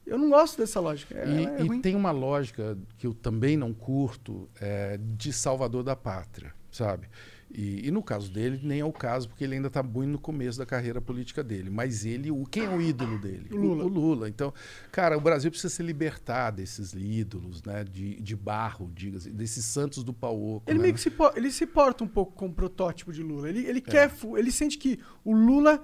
Eu 0.07 0.18
não 0.18 0.28
gosto 0.28 0.59
dessa 0.59 0.80
lógica. 0.80 1.16
É, 1.16 1.26
E, 1.26 1.47
é 1.47 1.64
e 1.64 1.80
tem 1.80 1.95
uma 1.97 2.11
lógica 2.11 2.76
que 2.99 3.07
eu 3.07 3.14
também 3.14 3.57
não 3.57 3.72
curto 3.72 4.49
é, 4.61 4.99
de 4.99 5.32
salvador 5.32 5.82
da 5.82 5.97
pátria, 5.97 6.53
sabe? 6.70 7.09
E, 7.57 7.86
e 7.86 7.90
no 7.92 8.02
caso 8.02 8.32
dele, 8.32 8.59
nem 8.64 8.80
é 8.80 8.84
o 8.84 8.92
caso, 8.92 9.28
porque 9.28 9.44
ele 9.44 9.55
ainda 9.55 9.68
está 9.68 9.80
muito 9.80 10.11
no 10.11 10.18
começo 10.18 10.59
da 10.59 10.66
carreira 10.66 11.00
política 11.00 11.42
dele. 11.44 11.70
Mas 11.70 12.05
ele, 12.05 12.28
o, 12.30 12.44
quem 12.44 12.64
é 12.64 12.68
o 12.68 12.80
ídolo 12.82 13.16
dele? 13.18 13.48
O 13.52 13.57
Lula. 13.57 13.84
O, 13.84 13.88
Lula. 13.88 14.28
Então, 14.28 14.52
cara, 14.90 15.16
o 15.16 15.20
Brasil 15.20 15.50
precisa 15.52 15.72
se 15.72 15.82
libertar 15.82 16.50
desses 16.50 16.92
ídolos, 16.94 17.62
né? 17.62 17.84
De, 17.84 18.20
de 18.20 18.34
barro, 18.34 18.90
diga-se, 18.92 19.30
desses 19.30 19.64
santos 19.64 20.02
do 20.02 20.12
pau 20.12 20.36
oco. 20.57 20.64
Ele 20.68 20.78
né? 20.78 20.82
meio 20.82 20.94
que 20.94 21.00
se, 21.00 21.12
ele 21.36 21.50
se 21.52 21.64
porta 21.64 22.02
um 22.02 22.09
pouco 22.09 22.32
como 22.32 22.52
protótipo 22.52 23.12
de 23.12 23.22
Lula. 23.22 23.48
Ele, 23.48 23.64
É. 23.66 23.70
ele 23.70 23.80
quer, 23.80 24.11
fu- 24.11 24.36
ele 24.36 24.50
sente 24.50 24.76
que 24.76 24.98
o 25.24 25.32
Lula 25.32 25.80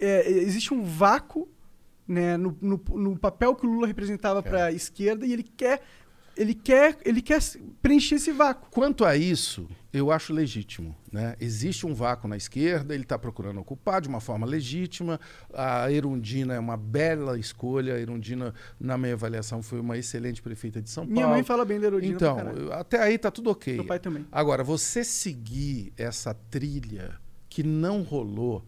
é, 0.00 0.28
existe 0.28 0.74
um 0.74 0.82
vácuo, 0.82 1.48
né, 2.06 2.36
no, 2.36 2.58
no, 2.60 2.82
no 2.94 3.16
papel 3.16 3.54
que 3.54 3.64
o 3.64 3.70
Lula 3.70 3.86
representava 3.86 4.40
É. 4.40 4.42
para 4.42 4.64
a 4.66 4.72
esquerda 4.72 5.24
e 5.24 5.32
ele 5.32 5.44
quer, 5.44 5.82
ele 6.36 6.54
quer, 6.54 6.98
ele 7.04 7.20
quer 7.20 7.40
preencher 7.80 8.16
esse 8.16 8.32
vácuo. 8.32 8.68
Quanto 8.70 9.04
a 9.04 9.16
isso, 9.16 9.68
eu 9.92 10.10
acho 10.10 10.32
legítimo. 10.32 10.96
Né? 11.10 11.36
Existe 11.40 11.86
um 11.86 11.94
vácuo 11.94 12.26
na 12.26 12.36
esquerda, 12.36 12.94
ele 12.94 13.02
está 13.02 13.18
procurando 13.18 13.60
ocupar 13.60 14.00
de 14.00 14.08
uma 14.08 14.20
forma 14.20 14.46
legítima. 14.46 15.20
A 15.52 15.90
Erundina 15.92 16.54
é 16.54 16.58
uma 16.58 16.76
bela 16.76 17.38
escolha. 17.38 17.94
A 17.94 18.00
Erundina, 18.00 18.54
na 18.80 18.96
minha 18.96 19.14
avaliação, 19.14 19.62
foi 19.62 19.80
uma 19.80 19.98
excelente 19.98 20.40
prefeita 20.40 20.80
de 20.80 20.90
São 20.90 21.04
Paulo. 21.04 21.14
Minha 21.14 21.28
mãe 21.28 21.42
fala 21.42 21.64
bem 21.64 21.78
da 21.78 21.86
Erundina 21.88 22.14
Então, 22.14 22.38
até 22.72 23.02
aí 23.02 23.18
tá 23.18 23.30
tudo 23.30 23.50
ok. 23.50 23.74
Meu 23.74 23.86
pai 23.86 23.98
também. 23.98 24.26
Agora, 24.32 24.64
você 24.64 25.04
seguir 25.04 25.92
essa 25.96 26.34
trilha 26.34 27.20
que 27.48 27.62
não 27.62 28.02
rolou, 28.02 28.64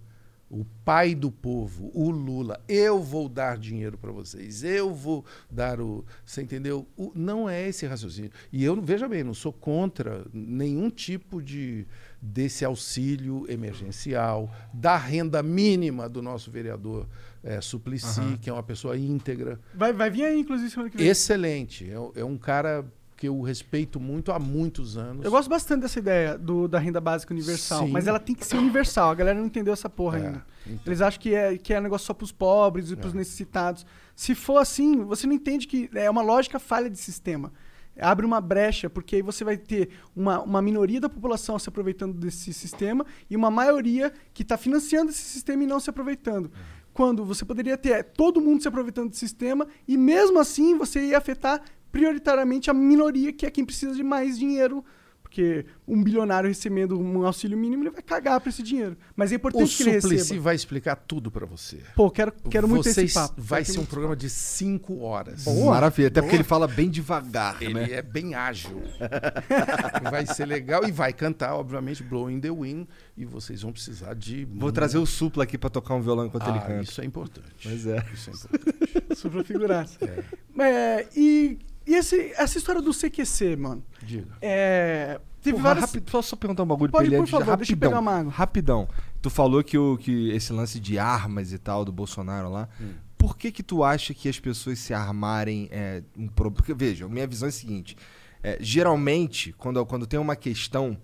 o 0.60 0.64
pai 0.84 1.14
do 1.16 1.30
povo, 1.32 1.90
o 1.92 2.10
Lula, 2.10 2.62
eu 2.68 3.02
vou 3.02 3.28
dar 3.28 3.58
dinheiro 3.58 3.98
para 3.98 4.12
vocês, 4.12 4.62
eu 4.62 4.94
vou 4.94 5.24
dar 5.50 5.80
o. 5.80 6.04
Você 6.24 6.42
entendeu? 6.42 6.86
O- 6.96 7.10
não 7.14 7.48
é 7.50 7.68
esse 7.68 7.84
raciocínio. 7.86 8.30
E 8.52 8.62
eu, 8.62 8.80
veja 8.80 9.08
bem, 9.08 9.24
não 9.24 9.34
sou 9.34 9.52
contra 9.52 10.24
nenhum 10.32 10.88
tipo 10.90 11.42
de 11.42 11.86
desse 12.22 12.64
auxílio 12.64 13.44
emergencial, 13.50 14.50
da 14.72 14.96
renda 14.96 15.42
mínima 15.42 16.08
do 16.08 16.22
nosso 16.22 16.50
vereador 16.50 17.06
eh, 17.42 17.60
Suplicy, 17.60 18.38
que 18.40 18.48
é 18.48 18.52
uma 18.52 18.62
pessoa 18.62 18.96
íntegra. 18.96 19.60
Vai, 19.74 19.92
vai 19.92 20.08
vir 20.08 20.24
aí, 20.24 20.40
inclusive, 20.40 20.70
semana 20.70 20.88
que 20.88 20.96
vem. 20.96 21.06
Excelente. 21.08 21.90
É, 21.90 22.20
é 22.20 22.24
um 22.24 22.38
cara 22.38 22.84
que 23.16 23.28
eu 23.28 23.40
respeito 23.42 24.00
muito 24.00 24.32
há 24.32 24.38
muitos 24.38 24.96
anos. 24.96 25.24
Eu 25.24 25.30
gosto 25.30 25.48
bastante 25.48 25.82
dessa 25.82 25.98
ideia 25.98 26.36
do, 26.36 26.66
da 26.66 26.78
renda 26.78 27.00
básica 27.00 27.32
universal, 27.32 27.86
Sim. 27.86 27.92
mas 27.92 28.06
ela 28.06 28.18
tem 28.18 28.34
que 28.34 28.44
ser 28.44 28.56
universal. 28.56 29.10
A 29.10 29.14
galera 29.14 29.38
não 29.38 29.46
entendeu 29.46 29.72
essa 29.72 29.88
porra 29.88 30.18
É, 30.18 30.26
ainda. 30.26 30.46
então. 30.66 30.80
Eles 30.86 31.00
acham 31.00 31.20
que 31.20 31.34
é, 31.34 31.56
que 31.56 31.72
é 31.72 31.80
negócio 31.80 32.06
só 32.06 32.14
pros 32.14 32.32
pobres 32.32 32.90
e 32.90 32.96
pros 32.96 33.14
É. 33.14 33.16
necessitados. 33.16 33.86
Se 34.16 34.34
for 34.34 34.58
assim, 34.58 35.04
você 35.04 35.26
não 35.26 35.34
entende 35.34 35.66
que 35.68 35.88
é 35.94 36.10
uma 36.10 36.22
lógica 36.22 36.58
falha 36.58 36.90
de 36.90 36.98
sistema. 36.98 37.52
Abre 37.96 38.26
uma 38.26 38.40
brecha, 38.40 38.90
porque 38.90 39.14
aí 39.16 39.22
você 39.22 39.44
vai 39.44 39.56
ter 39.56 39.90
uma, 40.16 40.42
uma 40.42 40.60
minoria 40.60 41.00
da 41.00 41.08
população 41.08 41.56
se 41.60 41.68
aproveitando 41.68 42.12
desse 42.14 42.52
sistema 42.52 43.06
e 43.30 43.36
uma 43.36 43.52
maioria 43.52 44.12
que 44.32 44.42
está 44.42 44.56
financiando 44.56 45.12
esse 45.12 45.22
sistema 45.22 45.62
e 45.62 45.66
não 45.66 45.78
se 45.78 45.88
aproveitando. 45.88 46.50
Quando 46.92 47.24
você 47.24 47.44
poderia 47.44 47.76
ter 47.78 48.02
todo 48.02 48.40
mundo 48.40 48.60
se 48.62 48.66
aproveitando 48.68 49.10
do 49.10 49.16
sistema 49.16 49.68
e 49.86 49.96
mesmo 49.96 50.40
assim 50.40 50.76
você 50.76 51.06
ia 51.06 51.18
afetar 51.18 51.62
prioritariamente 51.94 52.68
a 52.68 52.74
minoria, 52.74 53.32
que 53.32 53.46
é 53.46 53.50
quem 53.50 53.64
precisa 53.64 53.94
de 53.94 54.02
mais 54.02 54.36
dinheiro. 54.36 54.84
Porque 55.22 55.66
um 55.88 56.00
bilionário 56.00 56.48
recebendo 56.48 56.96
um 57.00 57.26
auxílio 57.26 57.58
mínimo, 57.58 57.82
ele 57.82 57.90
vai 57.90 58.02
cagar 58.02 58.40
pra 58.40 58.50
esse 58.50 58.62
dinheiro. 58.62 58.96
Mas 59.16 59.32
é 59.32 59.34
O 59.34 59.36
importante 59.36 59.76
que 59.76 59.82
ele 59.82 60.00
Suplicy 60.00 60.22
receba. 60.22 60.40
vai 60.42 60.54
explicar 60.54 60.94
tudo 60.94 61.28
para 61.28 61.44
você. 61.44 61.80
Pô, 61.96 62.08
quero, 62.08 62.32
quero 62.48 62.68
muito 62.68 62.84
Vocês- 62.84 62.98
esse 63.10 63.14
papo. 63.14 63.34
Vai 63.36 63.64
ser 63.64 63.80
um 63.80 63.84
programa 63.84 64.14
de 64.14 64.30
cinco 64.30 65.00
horas. 65.00 65.42
Boa. 65.44 65.74
Maravilha, 65.74 66.06
até 66.06 66.20
porque 66.20 66.36
Boa. 66.36 66.40
ele 66.40 66.44
fala 66.48 66.68
bem 66.68 66.88
devagar, 66.88 67.60
Ele 67.60 67.74
né? 67.74 67.88
é 67.90 68.02
bem 68.02 68.34
ágil. 68.36 68.80
vai 70.08 70.24
ser 70.24 70.46
legal 70.46 70.86
e 70.86 70.92
vai 70.92 71.12
cantar, 71.12 71.56
obviamente, 71.56 72.02
Blowing 72.04 72.38
the 72.38 72.50
Wind. 72.50 72.86
E 73.16 73.24
vocês 73.24 73.62
vão 73.62 73.72
precisar 73.72 74.14
de. 74.14 74.44
Vou 74.44 74.70
trazer 74.70 74.98
o 74.98 75.06
Supla 75.06 75.42
aqui 75.44 75.58
pra 75.58 75.68
tocar 75.70 75.94
um 75.94 76.00
violão 76.00 76.26
enquanto 76.26 76.48
ele 76.48 76.58
ah, 76.58 76.62
canta. 76.62 76.82
Isso 76.82 77.00
é 77.00 77.04
importante. 77.04 77.48
Pois 77.60 77.86
é. 77.86 78.04
Isso 78.12 78.30
é 78.30 78.32
importante. 78.34 78.74
Super 79.18 79.44
figuraça. 79.44 79.98
É. 80.04 80.22
É, 80.62 81.08
e 81.16 81.58
e 81.86 81.94
esse, 81.94 82.32
essa 82.36 82.58
história 82.58 82.80
do 82.80 82.92
CQC, 82.92 83.56
mano? 83.56 83.82
Diga. 84.02 84.28
É, 84.40 85.20
teve 85.42 85.56
Porra, 85.56 85.74
várias... 85.74 85.84
rapi- 85.92 86.00
Posso 86.00 86.28
só 86.30 86.36
perguntar 86.36 86.62
um 86.62 86.66
bagulho 86.66 86.90
Pode, 86.90 87.08
pra 87.08 87.16
ele 87.16 87.16
por 87.16 87.22
antes 87.22 87.32
de- 87.32 87.44
favor, 87.44 87.56
deixa 87.56 87.72
eu 87.72 87.74
rapidão, 87.76 87.90
pegar 87.90 88.00
uma 88.00 88.18
água. 88.20 88.32
Rapidão. 88.32 88.88
Tu 89.20 89.30
falou 89.30 89.62
que, 89.64 89.76
o, 89.78 89.96
que 89.98 90.30
esse 90.30 90.52
lance 90.52 90.78
de 90.80 90.98
armas 90.98 91.52
e 91.52 91.58
tal 91.58 91.84
do 91.84 91.92
Bolsonaro 91.92 92.50
lá. 92.50 92.68
Hum. 92.80 92.92
Por 93.16 93.36
que 93.38 93.50
que 93.50 93.62
tu 93.62 93.82
acha 93.82 94.12
que 94.12 94.28
as 94.28 94.38
pessoas 94.38 94.78
se 94.78 94.92
armarem 94.92 95.68
é, 95.70 96.02
um 96.16 96.28
pro... 96.28 96.50
Porque, 96.50 96.74
veja, 96.74 97.08
minha 97.08 97.26
visão 97.26 97.46
é 97.46 97.48
a 97.48 97.52
seguinte. 97.52 97.96
é, 98.42 98.58
geralmente, 98.60 99.52
quando, 99.56 99.84
quando 99.86 100.06
tem 100.06 100.20
uma 100.20 100.36
questão 100.36 100.98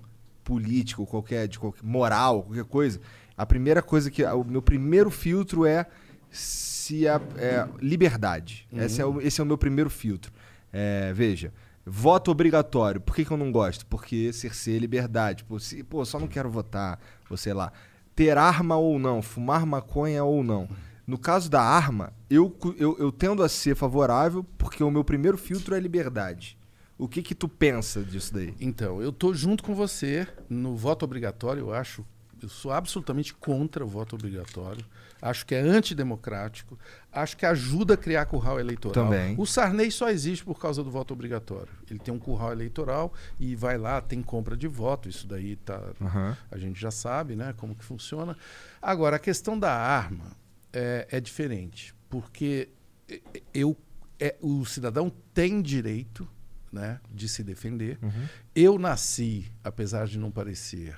política 0.44 1.00
ou 1.00 1.06
qualquer, 1.06 1.48
de 1.48 1.58
qualquer 1.58 1.82
moral, 1.82 2.42
qualquer 2.42 2.64
coisa, 2.64 3.00
a 3.36 3.46
primeira 3.46 3.80
coisa 3.82 4.10
que... 4.10 4.22
O 4.24 4.44
meu 4.44 4.60
primeiro 4.60 5.10
filtro 5.10 5.64
é 5.64 5.86
se 6.30 7.08
a 7.08 7.20
é, 7.38 7.66
liberdade. 7.80 8.66
Esse, 8.72 9.00
é 9.00 9.06
o, 9.06 9.20
esse 9.20 9.40
é 9.40 9.44
o 9.44 9.46
meu 9.46 9.56
primeiro 9.58 9.88
filtro. 9.88 10.30
É, 10.72 11.12
veja, 11.12 11.52
voto 11.84 12.30
obrigatório. 12.30 13.00
Por 13.00 13.14
que, 13.14 13.24
que 13.24 13.30
eu 13.30 13.36
não 13.36 13.50
gosto? 13.50 13.86
Porque 13.86 14.32
cerceia 14.32 14.76
a 14.76 14.80
liberdade. 14.80 15.44
Pô, 15.44 15.58
se, 15.58 15.82
pô, 15.82 16.04
só 16.04 16.18
não 16.18 16.28
quero 16.28 16.50
votar, 16.50 16.98
ou 17.28 17.36
sei 17.36 17.52
lá. 17.52 17.72
Ter 18.14 18.36
arma 18.36 18.76
ou 18.76 18.98
não, 18.98 19.22
fumar 19.22 19.64
maconha 19.64 20.24
ou 20.24 20.42
não. 20.42 20.68
No 21.06 21.18
caso 21.18 21.50
da 21.50 21.60
arma, 21.60 22.12
eu, 22.28 22.56
eu, 22.78 22.96
eu 22.98 23.10
tendo 23.10 23.42
a 23.42 23.48
ser 23.48 23.74
favorável 23.74 24.44
porque 24.56 24.84
o 24.84 24.90
meu 24.90 25.02
primeiro 25.02 25.36
filtro 25.36 25.74
é 25.74 25.80
liberdade. 25.80 26.56
O 26.96 27.08
que 27.08 27.22
que 27.22 27.34
tu 27.34 27.48
pensa 27.48 28.02
disso 28.02 28.34
daí? 28.34 28.54
Então, 28.60 29.00
eu 29.00 29.10
tô 29.10 29.32
junto 29.32 29.64
com 29.64 29.74
você 29.74 30.28
no 30.48 30.76
voto 30.76 31.04
obrigatório, 31.04 31.60
eu 31.62 31.72
acho. 31.72 32.04
Eu 32.42 32.48
sou 32.48 32.70
absolutamente 32.70 33.34
contra 33.34 33.84
o 33.84 33.88
voto 33.88 34.14
obrigatório. 34.14 34.84
Acho 35.20 35.44
que 35.46 35.54
é 35.54 35.60
antidemocrático. 35.60 36.78
Acho 37.12 37.36
que 37.36 37.44
ajuda 37.44 37.94
a 37.94 37.96
criar 37.96 38.24
curral 38.26 38.58
eleitoral. 38.58 39.04
Também. 39.04 39.34
O 39.38 39.46
Sarney 39.46 39.90
só 39.90 40.08
existe 40.10 40.44
por 40.44 40.58
causa 40.58 40.82
do 40.82 40.90
voto 40.90 41.12
obrigatório. 41.12 41.72
Ele 41.90 41.98
tem 41.98 42.12
um 42.12 42.18
curral 42.18 42.52
eleitoral 42.52 43.12
e 43.38 43.54
vai 43.54 43.76
lá, 43.76 44.00
tem 44.00 44.22
compra 44.22 44.56
de 44.56 44.68
voto. 44.68 45.08
Isso 45.08 45.26
daí 45.26 45.56
tá, 45.56 45.80
Aham. 46.00 46.36
a 46.50 46.58
gente 46.58 46.80
já 46.80 46.90
sabe 46.90 47.36
né, 47.36 47.52
como 47.56 47.74
que 47.74 47.84
funciona. 47.84 48.36
Agora, 48.80 49.16
a 49.16 49.18
questão 49.18 49.58
da 49.58 49.72
arma 49.72 50.36
é, 50.72 51.06
é 51.10 51.20
diferente, 51.20 51.94
porque 52.08 52.68
eu, 53.52 53.76
é, 54.18 54.36
o 54.40 54.64
cidadão 54.64 55.12
tem 55.34 55.60
direito 55.60 56.28
né, 56.72 57.00
de 57.10 57.28
se 57.28 57.42
defender. 57.42 57.98
Uhum. 58.02 58.26
Eu 58.54 58.78
nasci, 58.78 59.50
apesar 59.64 60.06
de 60.06 60.18
não 60.18 60.30
parecer, 60.30 60.96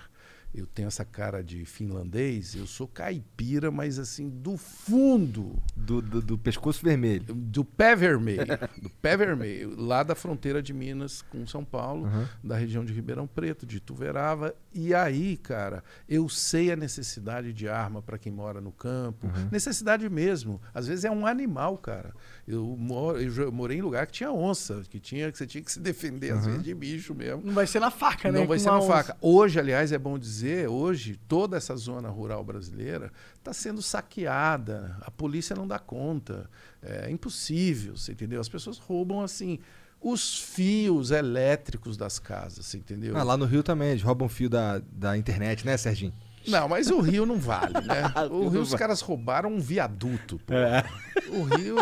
eu 0.54 0.66
tenho 0.66 0.88
essa 0.88 1.04
cara 1.04 1.42
de 1.42 1.64
finlandês, 1.64 2.54
eu 2.54 2.66
sou 2.66 2.86
caipira, 2.86 3.70
mas 3.70 3.98
assim, 3.98 4.28
do 4.28 4.56
fundo, 4.58 5.56
Do, 5.74 6.02
do, 6.02 6.20
do 6.20 6.38
pescoço 6.38 6.84
vermelho. 6.84 7.32
do 7.34 7.64
pé 7.64 7.96
vermelho, 7.96 8.44
do 8.80 8.90
pé 8.90 9.16
vermelho, 9.16 9.74
lá 9.80 10.02
da 10.02 10.14
fronteira 10.14 10.62
de 10.62 10.72
Minas 10.74 11.22
com 11.22 11.46
São 11.46 11.64
Paulo, 11.64 12.02
Uhum. 12.06 12.26
da 12.44 12.56
região 12.56 12.84
de 12.84 12.92
Ribeirão 12.92 13.26
Preto, 13.26 13.64
de 13.64 13.78
Ituverava. 13.78 14.54
E 14.74 14.92
aí, 14.94 15.36
cara, 15.38 15.82
eu 16.08 16.28
sei 16.28 16.70
a 16.70 16.76
necessidade 16.76 17.52
de 17.52 17.68
arma 17.68 18.02
para 18.02 18.18
quem 18.18 18.30
mora 18.32 18.60
no 18.60 18.72
campo. 18.72 19.26
Uhum. 19.26 19.48
Necessidade 19.50 20.08
mesmo. 20.08 20.60
Às 20.74 20.86
vezes 20.86 21.04
é 21.04 21.10
um 21.10 21.26
animal, 21.26 21.78
cara. 21.78 22.14
Eu, 22.46 22.76
moro, 22.78 23.20
eu 23.20 23.30
já 23.30 23.50
morei 23.50 23.78
em 23.78 23.82
lugar 23.82 24.06
que 24.06 24.12
tinha 24.12 24.30
onça, 24.32 24.82
que, 24.90 24.98
tinha, 25.00 25.30
que 25.32 25.38
você 25.38 25.46
tinha 25.46 25.62
que 25.62 25.72
se 25.72 25.80
defender, 25.80 26.32
às 26.32 26.40
Uhum. 26.44 26.50
vezes, 26.52 26.62
de 26.64 26.74
bicho 26.74 27.14
mesmo. 27.14 27.42
Não 27.44 27.54
vai 27.54 27.66
ser 27.66 27.80
na 27.80 27.90
faca, 27.90 28.30
né? 28.30 28.40
Não 28.40 28.46
vai 28.46 28.58
com 28.58 28.64
ser 28.64 28.70
na 28.70 28.78
onça. 28.78 28.86
faca. 28.88 29.16
Hoje, 29.20 29.58
aliás, 29.58 29.92
é 29.92 29.98
bom 29.98 30.18
dizer 30.18 30.41
dizer, 30.42 30.68
hoje, 30.68 31.18
toda 31.28 31.56
essa 31.56 31.76
zona 31.76 32.08
rural 32.08 32.44
brasileira 32.44 33.12
está 33.38 33.52
sendo 33.52 33.80
saqueada. 33.80 34.96
A 35.02 35.10
polícia 35.10 35.54
não 35.54 35.66
dá 35.66 35.78
conta. 35.78 36.50
É 36.82 37.10
impossível, 37.10 37.96
você 37.96 38.12
entendeu? 38.12 38.40
As 38.40 38.48
pessoas 38.48 38.78
roubam 38.78 39.20
assim 39.22 39.58
os 40.00 40.36
fios 40.36 41.12
elétricos 41.12 41.96
das 41.96 42.18
casas, 42.18 42.74
entendeu? 42.74 43.16
Ah, 43.16 43.22
lá 43.22 43.36
no 43.36 43.44
Rio 43.44 43.62
também, 43.62 43.90
eles 43.90 44.02
roubam 44.02 44.28
fio 44.28 44.50
da, 44.50 44.80
da 44.80 45.16
internet, 45.16 45.64
né, 45.64 45.76
Serginho? 45.76 46.12
Não, 46.46 46.68
mas 46.68 46.90
o 46.90 47.00
Rio 47.00 47.24
não 47.26 47.36
vale, 47.38 47.74
né? 47.84 48.02
O 48.30 48.48
Rio 48.48 48.62
os 48.62 48.74
caras 48.74 49.00
roubaram 49.00 49.50
um 49.52 49.60
viaduto. 49.60 50.40
pô. 50.46 50.54
É. 50.54 50.84
O 51.28 51.42
Rio, 51.44 51.76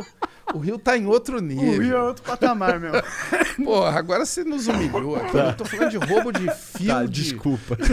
o 0.54 0.58
Rio 0.58 0.78
tá 0.78 0.96
em 0.96 1.06
outro 1.06 1.40
nível. 1.40 1.68
O 1.78 1.82
Rio 1.82 1.96
é 1.96 2.02
outro 2.02 2.22
patamar, 2.22 2.78
meu. 2.80 2.92
Porra, 3.64 3.98
agora 3.98 4.24
você 4.26 4.44
nos 4.44 4.66
humilhou 4.66 5.16
aqui. 5.16 5.36
Eu 5.36 5.54
tô 5.56 5.64
falando 5.64 5.90
de 5.90 5.96
roubo 5.96 6.32
de 6.32 6.50
fio 6.54 6.88
Tá, 6.94 7.04
de... 7.04 7.10
desculpa. 7.10 7.76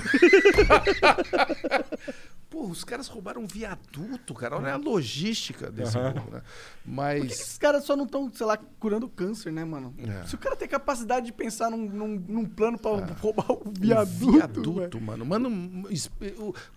Pô, 2.57 2.65
os 2.65 2.83
caras 2.83 3.07
roubaram 3.07 3.43
um 3.43 3.45
viaduto, 3.45 4.33
cara. 4.33 4.57
Olha 4.57 4.73
a 4.73 4.77
logística 4.77 5.69
desse 5.69 5.95
roubo, 5.95 6.31
né? 6.31 6.41
Mas... 6.83 7.19
Por 7.19 7.27
que, 7.27 7.35
que 7.35 7.41
esses 7.43 7.57
caras 7.59 7.83
só 7.83 7.95
não 7.95 8.05
estão, 8.05 8.31
sei 8.33 8.47
lá, 8.47 8.57
curando 8.79 9.07
câncer, 9.07 9.51
né, 9.53 9.63
mano? 9.63 9.93
É. 9.99 10.25
Se 10.25 10.33
o 10.33 10.39
cara 10.39 10.55
tem 10.55 10.67
capacidade 10.67 11.27
de 11.27 11.31
pensar 11.31 11.69
num, 11.69 11.77
num, 11.87 12.23
num 12.27 12.45
plano 12.45 12.79
pra 12.79 12.89
roubar 13.21 13.51
o 13.51 13.61
Um 13.69 13.73
viaduto. 13.79 14.31
viaduto, 14.31 14.99
mano. 14.99 15.23
Mano, 15.23 15.87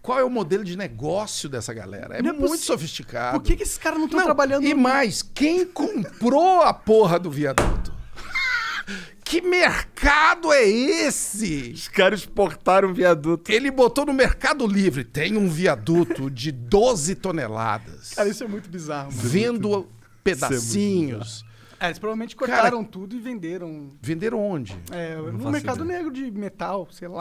qual 0.02 0.18
é 0.18 0.24
o 0.24 0.28
modelo 0.28 0.64
de 0.64 0.76
negócio 0.76 1.48
dessa 1.48 1.72
galera? 1.72 2.18
É, 2.18 2.22
Não 2.22 2.28
é 2.28 2.32
muito 2.34 2.58
sofisticado. 2.58 3.40
Por 3.40 3.46
que, 3.46 3.56
que 3.56 3.62
esses 3.62 3.78
caras 3.78 3.98
não 3.98 4.04
estão 4.04 4.22
trabalhando 4.22 4.66
E 4.66 4.74
mais, 4.74 5.22
quem 5.22 5.64
comprou 5.64 6.60
a 6.60 6.74
porra 6.74 7.18
do 7.18 7.30
viaduto? 7.30 7.99
Que 9.24 9.40
mercado 9.40 10.52
é 10.52 10.68
esse? 10.68 11.72
Os 11.74 11.88
caras 11.88 12.20
exportaram 12.20 12.90
um 12.90 12.92
viaduto. 12.92 13.50
Ele 13.50 13.70
botou 13.70 14.04
no 14.04 14.12
Mercado 14.12 14.66
Livre, 14.66 15.04
tem 15.04 15.36
um 15.36 15.48
viaduto 15.48 16.30
de 16.30 16.50
12 16.50 17.14
toneladas. 17.14 18.14
Cara, 18.14 18.28
isso 18.28 18.42
é 18.42 18.48
muito 18.48 18.68
bizarro, 18.68 19.12
mano. 19.12 19.28
Vendo 19.28 19.88
pedacinhos. 20.24 21.44
É, 21.78 21.86
eles 21.86 21.98
provavelmente 21.98 22.36
cortaram 22.36 22.84
tudo 22.84 23.16
e 23.16 23.20
venderam. 23.20 23.92
Venderam 24.02 24.38
onde? 24.38 24.76
É, 24.90 25.16
no 25.16 25.50
mercado 25.50 25.82
ideia. 25.82 25.98
negro 25.98 26.12
de 26.12 26.30
metal, 26.30 26.86
sei 26.90 27.08
lá. 27.08 27.20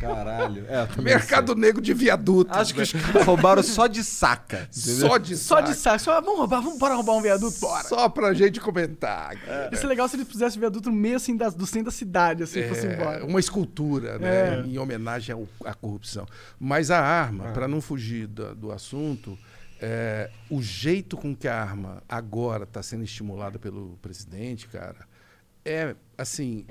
Caralho. 0.00 0.64
É, 0.68 1.00
Mercado 1.02 1.54
Negro 1.54 1.80
de 1.80 1.92
viadutos. 1.94 2.52
sei. 2.54 2.62
Acho 2.62 2.72
que 2.74 2.78
né? 2.78 2.84
os 2.84 2.92
caras 2.92 3.26
roubaram 3.26 3.62
só 3.62 3.86
de 3.86 4.02
saca. 4.04 4.68
entendeu? 4.76 5.08
Só 5.08 5.18
de 5.18 5.36
Só 5.36 5.60
de 5.60 5.74
saco. 5.74 5.80
saco. 5.80 6.00
Só, 6.00 6.20
vamos 6.20 6.38
roubar, 6.38 6.60
vamos 6.60 6.78
bora 6.78 6.94
roubar 6.94 7.14
um 7.14 7.22
viaduto, 7.22 7.58
bora. 7.60 7.84
Só 7.88 8.08
pra 8.08 8.32
gente 8.34 8.60
comentar. 8.60 9.36
cara. 9.38 9.70
Ia 9.72 9.76
ser 9.78 9.86
legal 9.86 10.08
se 10.08 10.16
eles 10.16 10.26
pusessem 10.28 10.60
viaduto 10.60 10.90
no 10.90 10.96
meio 10.96 11.16
assim 11.16 11.36
das- 11.36 11.54
do 11.54 11.66
centro 11.66 11.86
da 11.86 11.90
cidade, 11.90 12.42
assim, 12.42 12.62
fosse 12.68 12.86
É, 12.86 12.94
embora. 12.94 13.24
uma 13.24 13.40
escultura, 13.40 14.18
né? 14.18 14.58
É. 14.58 14.60
Em 14.66 14.78
homenagem 14.78 15.34
ao- 15.34 15.48
à 15.64 15.74
corrupção. 15.74 16.26
Mas 16.58 16.90
a 16.90 16.98
arma, 17.00 17.52
para 17.52 17.66
não 17.68 17.80
fugir 17.80 18.26
da- 18.26 18.52
do, 18.54 18.70
assunto, 18.72 19.38
é, 19.80 20.30
o 20.50 20.60
jeito 20.62 21.16
com 21.16 21.34
que 21.34 21.46
a 21.48 21.60
arma 21.60 22.02
agora 22.08 22.64
está 22.64 22.82
sendo 22.82 23.04
estimulada 23.04 23.58
pelo 23.58 23.98
presidente, 24.02 24.66
cara, 24.68 25.06
é 25.64 25.94
assim. 26.16 26.64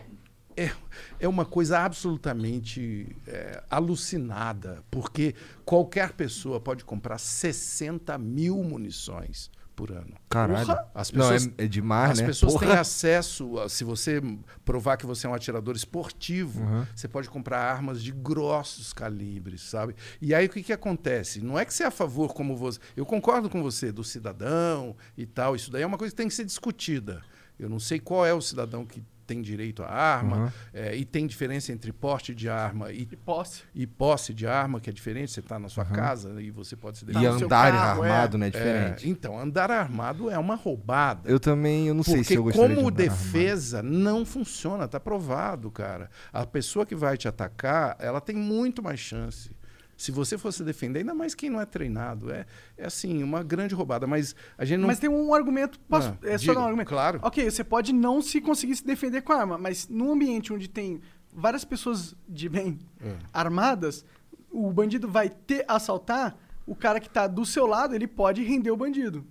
É, 0.57 0.71
é 1.19 1.27
uma 1.27 1.45
coisa 1.45 1.79
absolutamente 1.79 3.15
é, 3.27 3.63
alucinada, 3.69 4.83
porque 4.89 5.35
qualquer 5.65 6.13
pessoa 6.13 6.59
pode 6.59 6.83
comprar 6.85 7.17
60 7.17 8.17
mil 8.17 8.63
munições 8.63 9.49
por 9.75 9.91
ano. 9.91 10.13
Caralho. 10.29 10.65
Porra. 10.67 10.87
As 10.95 11.11
Não, 11.11 11.19
pessoas, 11.19 11.47
é, 11.57 11.65
é 11.65 11.67
demais, 11.67 12.11
as 12.11 12.19
né? 12.21 12.25
pessoas 12.27 12.53
Porra. 12.53 12.67
têm 12.67 12.75
acesso, 12.77 13.59
a- 13.59 13.67
se 13.67 13.83
você 13.83 14.21
provar 14.63 14.95
que 14.95 15.05
você 15.05 15.27
é 15.27 15.29
um 15.29 15.33
atirador 15.33 15.75
esportivo, 15.75 16.61
Uhum. 16.61 16.85
você 16.95 17.09
pode 17.09 17.29
comprar 17.29 17.59
armas 17.59 18.01
de 18.01 18.13
grossos 18.13 18.93
calibres, 18.93 19.61
sabe? 19.63 19.93
E 20.21 20.33
aí 20.33 20.45
o 20.45 20.49
que, 20.49 20.63
que 20.63 20.71
acontece? 20.71 21.41
Não 21.41 21.59
é 21.59 21.65
que 21.65 21.73
você 21.73 21.83
é 21.83 21.87
a 21.87 21.91
favor 21.91 22.33
como 22.33 22.55
você. 22.55 22.79
Eu 22.95 23.05
concordo 23.05 23.49
com 23.49 23.61
você, 23.61 23.91
do 23.91 24.03
cidadão 24.05 24.95
e 25.17 25.25
tal. 25.25 25.53
Isso 25.57 25.69
daí 25.69 25.81
é 25.81 25.85
uma 25.85 25.97
coisa 25.97 26.13
que 26.13 26.17
tem 26.17 26.29
que 26.29 26.33
ser 26.33 26.45
discutida. 26.45 27.21
Eu 27.59 27.67
não 27.67 27.79
sei 27.79 27.99
qual 27.99 28.25
é 28.25 28.33
o 28.33 28.39
cidadão 28.41 28.85
que 28.85 29.03
tem 29.25 29.41
direito 29.41 29.83
à 29.83 29.87
arma, 29.91 30.37
Uhum. 30.37 30.51
é, 30.73 30.95
e 30.95 31.03
tem 31.05 31.25
diferença 31.27 31.71
entre 31.71 31.91
porte 31.91 32.33
de 32.35 32.47
arma 32.49 32.91
e, 32.91 33.05
De 33.05 33.15
posse. 33.15 33.63
e 33.73 33.85
posse 33.87 34.33
de 34.33 34.45
arma, 34.47 34.79
que 34.79 34.89
é 34.89 34.93
diferente. 34.93 35.31
Você 35.31 35.39
está 35.39 35.57
na 35.59 35.69
sua 35.69 35.85
casa 35.85 36.41
e 36.41 36.51
você 36.51 36.75
pode 36.75 36.97
se 36.97 37.05
E 37.05 37.13
Tá 37.13 37.19
seu 37.21 37.31
andar 37.33 37.71
carro, 37.71 38.03
armado, 38.03 38.37
é. 38.37 38.39
né? 38.39 38.45
É 38.45 38.49
É, 38.49 38.51
diferente. 38.51 39.09
então, 39.09 39.39
andar 39.39 39.71
armado 39.71 40.29
é 40.29 40.37
uma 40.37 40.55
roubada. 40.55 41.29
Eu 41.29 41.39
também, 41.39 41.87
eu 41.87 41.93
não 41.93 42.03
sei 42.03 42.23
se 42.23 42.35
eu 42.35 42.43
gostaria 42.43 42.75
como 42.75 42.91
de 42.91 43.03
andar 43.03 43.11
armado. 43.13 43.23
defesa 43.31 43.81
não 43.83 44.25
funciona, 44.25 44.87
tá 44.87 44.99
provado, 44.99 45.71
cara. 45.71 46.09
A 46.31 46.45
pessoa 46.45 46.85
que 46.85 46.95
vai 46.95 47.17
te 47.17 47.27
atacar, 47.27 47.95
ela 47.99 48.19
tem 48.21 48.35
muito 48.35 48.83
mais 48.83 48.99
chance. 48.99 49.51
Se 49.97 50.11
você 50.11 50.37
fosse 50.37 50.63
defender, 50.63 50.99
ainda 50.99 51.13
mais 51.13 51.33
quem 51.33 51.49
não 51.49 51.61
é 51.61 51.65
treinado, 51.65 52.29
é, 52.31 52.45
é 52.77 52.85
assim, 52.85 53.23
uma 53.23 53.41
grande 53.43 53.73
roubada. 53.73 54.05
Mas 54.05 54.35
a 54.57 54.65
gente 54.65 54.79
não. 54.81 54.87
Mas 54.87 54.99
tem 54.99 55.09
um 55.09 55.33
argumento. 55.33 55.79
Posso, 55.81 56.09
Ah, 56.09 56.17
é 56.27 56.37
só 56.37 56.41
diga, 56.41 56.53
dar 56.55 56.61
um 56.61 56.65
argumento. 56.65 56.87
claro. 56.89 57.19
Ok, 57.23 57.49
você 57.49 57.63
pode 57.63 57.93
não 57.93 58.21
se 58.21 58.41
conseguir 58.41 58.75
se 58.75 58.85
defender 58.85 59.21
com 59.21 59.31
a 59.33 59.37
arma, 59.39 59.57
mas 59.57 59.87
num 59.87 60.11
ambiente 60.11 60.51
onde 60.51 60.67
tem 60.67 60.99
várias 61.33 61.63
pessoas 61.63 62.15
de 62.27 62.49
bem 62.49 62.79
É. 63.01 63.15
armadas, 63.31 64.05
o 64.51 64.71
bandido 64.71 65.07
vai 65.09 65.29
ter 65.29 65.63
assaltar, 65.67 66.37
o 66.65 66.75
cara 66.75 66.99
que 66.99 67.09
tá 67.09 67.25
do 67.27 67.45
seu 67.45 67.65
lado, 67.65 67.93
ele 67.95 68.07
pode 68.07 68.43
render 68.43 68.71
o 68.71 68.77
bandido. 68.77 69.25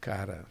Cara, 0.00 0.46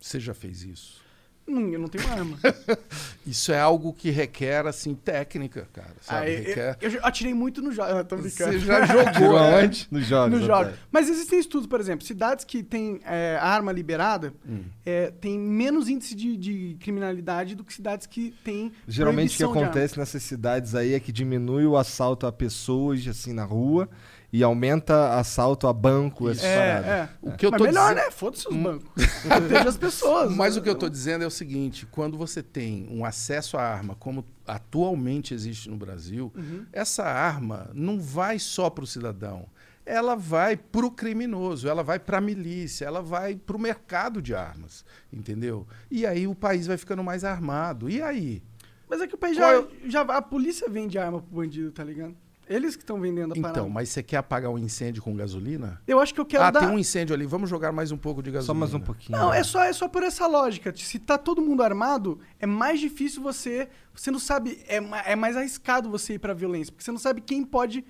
você 0.00 0.18
já 0.18 0.34
fez 0.34 0.62
isso? 0.62 1.00
Hum, 1.48 1.70
eu 1.72 1.78
não 1.78 1.88
tenho 1.88 2.06
arma. 2.10 2.38
Isso 3.26 3.52
é 3.52 3.58
algo 3.58 3.92
que 3.92 4.10
requer, 4.10 4.66
assim, 4.66 4.94
técnica, 4.94 5.66
cara. 5.72 5.94
Sabe? 6.00 6.26
Ah, 6.26 6.30
eu, 6.30 6.44
requer... 6.44 6.78
eu 6.80 6.90
já 6.90 7.00
atirei 7.00 7.34
muito 7.34 7.62
no 7.62 7.72
jogo. 7.72 7.88
Você 8.22 8.58
já 8.58 8.84
jogou 8.84 9.12
Tirou 9.12 9.38
é? 9.38 9.62
aonde? 9.62 9.88
Nos 9.90 10.06
jogos. 10.06 10.38
no 10.40 10.46
jogo. 10.46 10.70
Mas 10.90 11.08
existem 11.08 11.38
estudos, 11.38 11.66
por 11.66 11.80
exemplo, 11.80 12.06
cidades 12.06 12.44
que 12.44 12.62
têm 12.62 13.00
é, 13.04 13.38
arma 13.40 13.72
liberada 13.72 14.32
Hum. 14.48 14.64
é, 14.84 15.10
têm 15.10 15.38
menos 15.38 15.88
índice 15.88 16.14
de, 16.14 16.36
de 16.36 16.76
criminalidade 16.80 17.54
do 17.54 17.64
que 17.64 17.72
cidades 17.72 18.06
que 18.06 18.34
têm 18.44 18.72
Geralmente 18.86 19.34
o 19.34 19.36
que 19.36 19.58
acontece 19.58 19.98
nessas 19.98 20.22
cidades 20.22 20.74
aí 20.74 20.94
é 20.94 21.00
que 21.00 21.12
diminui 21.12 21.66
o 21.66 21.76
assalto 21.76 22.26
a 22.26 22.32
pessoas, 22.32 23.06
assim, 23.06 23.32
na 23.32 23.44
rua 23.44 23.88
e 24.32 24.42
aumenta 24.42 25.14
assalto 25.18 25.66
a 25.66 25.72
banco, 25.72 26.28
essas 26.28 26.42
paradas. 26.42 26.86
É, 26.86 26.90
é. 26.90 27.08
O 27.22 27.32
que 27.32 27.46
eu 27.46 27.50
Mas 27.50 27.58
tô 27.58 27.64
melhor, 27.64 27.88
dizendo- 27.94 28.04
né? 28.06 28.10
Foda-se 28.10 28.48
os 28.48 28.56
bancos. 28.56 29.06
Proteja 29.22 29.68
as 29.68 29.76
pessoas. 29.78 30.34
Mas 30.34 30.56
o 30.56 30.62
que 30.62 30.68
eu 30.68 30.74
estou 30.74 30.90
dizendo 30.90 31.24
é 31.24 31.26
o 31.26 31.30
seguinte: 31.30 31.86
quando 31.86 32.16
você 32.18 32.42
tem 32.42 32.86
um 32.90 33.04
acesso 33.04 33.56
à 33.56 33.62
arma, 33.62 33.94
como 33.94 34.24
atualmente 34.46 35.32
existe 35.32 35.70
no 35.70 35.76
Brasil, 35.76 36.32
Uhum. 36.36 36.66
essa 36.72 37.04
arma 37.04 37.70
não 37.72 37.98
vai 38.00 38.38
só 38.38 38.68
para 38.68 38.84
o 38.84 38.86
cidadão. 38.86 39.46
Ela 39.86 40.14
vai 40.14 40.54
para 40.54 40.84
o 40.84 40.90
criminoso, 40.90 41.66
ela 41.66 41.82
vai 41.82 41.98
para 41.98 42.18
a 42.18 42.20
milícia, 42.20 42.84
ela 42.84 43.00
vai 43.00 43.36
para 43.36 43.56
o 43.56 43.58
mercado 43.58 44.20
de 44.20 44.34
armas, 44.34 44.84
entendeu? 45.10 45.66
E 45.90 46.04
aí 46.04 46.26
o 46.28 46.34
país 46.34 46.66
vai 46.66 46.76
ficando 46.76 47.02
mais 47.02 47.24
armado. 47.24 47.88
E 47.88 48.02
aí? 48.02 48.42
Mas 48.86 49.00
é 49.00 49.06
que 49.06 49.14
o 49.14 49.18
país 49.18 49.38
Qual 49.38 49.50
já, 49.50 49.68
é 49.86 49.90
já. 49.90 50.00
A 50.02 50.20
polícia 50.20 50.68
vende 50.68 50.98
arma 50.98 51.22
pro 51.22 51.34
bandido, 51.36 51.70
tá 51.72 51.82
ligado? 51.82 52.14
Eles 52.48 52.76
que 52.76 52.82
estão 52.82 53.00
vendendo 53.00 53.32
a 53.32 53.34
parada. 53.34 53.60
Então, 53.60 53.70
mas 53.70 53.90
você 53.90 54.02
quer 54.02 54.16
apagar 54.16 54.50
um 54.50 54.58
incêndio 54.58 55.02
com 55.02 55.14
gasolina? 55.14 55.80
Eu 55.86 56.00
acho 56.00 56.14
que 56.14 56.20
eu 56.20 56.24
quero 56.24 56.44
ah, 56.44 56.50
dar. 56.50 56.60
tem 56.60 56.68
um 56.68 56.78
incêndio 56.78 57.14
ali, 57.14 57.26
vamos 57.26 57.50
jogar 57.50 57.72
mais 57.72 57.92
um 57.92 57.96
pouco 57.96 58.22
de 58.22 58.30
gasolina. 58.30 58.46
Só 58.46 58.54
mais 58.54 58.74
um 58.74 58.80
pouquinho. 58.80 59.18
Não, 59.18 59.32
é 59.32 59.42
só, 59.42 59.62
é 59.64 59.72
só 59.72 59.88
por 59.88 60.02
essa 60.02 60.26
lógica. 60.26 60.74
Se 60.74 60.98
tá 60.98 61.18
todo 61.18 61.42
mundo 61.42 61.62
armado, 61.62 62.18
é 62.40 62.46
mais 62.46 62.80
difícil 62.80 63.22
você. 63.22 63.68
Você 63.94 64.10
não 64.10 64.18
sabe. 64.18 64.62
É, 64.66 64.76
é 65.12 65.16
mais 65.16 65.36
arriscado 65.36 65.90
você 65.90 66.14
ir 66.14 66.18
pra 66.18 66.32
violência. 66.32 66.72
Porque 66.72 66.84
você 66.84 66.92
não 66.92 66.98
sabe 66.98 67.20
quem 67.20 67.44
pode 67.44 67.84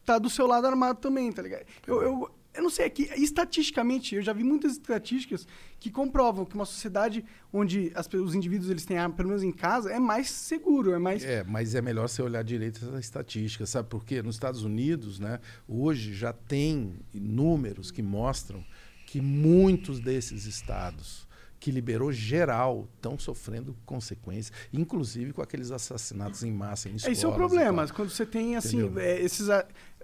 estar 0.00 0.18
do 0.18 0.30
seu 0.30 0.46
lado 0.46 0.66
armado 0.66 1.00
também, 1.00 1.30
tá 1.30 1.42
ligado? 1.42 1.64
Eu, 1.86 2.02
eu, 2.02 2.30
eu 2.58 2.62
não 2.62 2.70
sei, 2.70 2.86
é 2.86 2.90
que 2.90 3.02
estatisticamente, 3.16 4.16
eu 4.16 4.22
já 4.22 4.32
vi 4.32 4.42
muitas 4.42 4.72
estatísticas 4.72 5.46
que 5.78 5.90
comprovam 5.90 6.44
que 6.44 6.56
uma 6.56 6.66
sociedade 6.66 7.24
onde 7.52 7.92
as 7.94 8.08
os 8.12 8.34
indivíduos 8.34 8.68
eles 8.68 8.84
têm 8.84 8.98
arma, 8.98 9.14
pelo 9.14 9.28
menos 9.28 9.44
em 9.44 9.52
casa, 9.52 9.92
é 9.92 10.00
mais 10.00 10.28
seguro, 10.28 10.92
é 10.92 10.98
mais. 10.98 11.22
É, 11.22 11.44
mas 11.44 11.76
é 11.76 11.80
melhor 11.80 12.08
você 12.08 12.20
olhar 12.20 12.42
direito 12.42 12.84
essa 12.84 12.98
estatística, 12.98 13.64
sabe 13.64 13.88
por 13.88 14.04
quê? 14.04 14.20
Nos 14.22 14.34
Estados 14.34 14.64
Unidos, 14.64 15.20
né, 15.20 15.38
hoje 15.68 16.12
já 16.12 16.32
tem 16.32 16.96
números 17.14 17.92
que 17.92 18.02
mostram 18.02 18.64
que 19.06 19.20
muitos 19.20 20.00
desses 20.00 20.44
estados 20.44 21.28
que 21.60 21.70
liberou 21.70 22.12
geral 22.12 22.88
estão 22.96 23.16
sofrendo 23.16 23.76
consequências, 23.86 24.52
inclusive 24.72 25.32
com 25.32 25.42
aqueles 25.42 25.70
assassinatos 25.70 26.42
em 26.42 26.52
massa 26.52 26.88
em 26.88 26.96
escolas. 26.96 27.16
Esse 27.16 27.24
é 27.24 27.28
o 27.28 27.34
problema, 27.34 27.86
quando 27.88 28.10
você 28.10 28.26
tem, 28.26 28.56
assim, 28.56 28.92
é, 28.96 29.20
esses... 29.20 29.48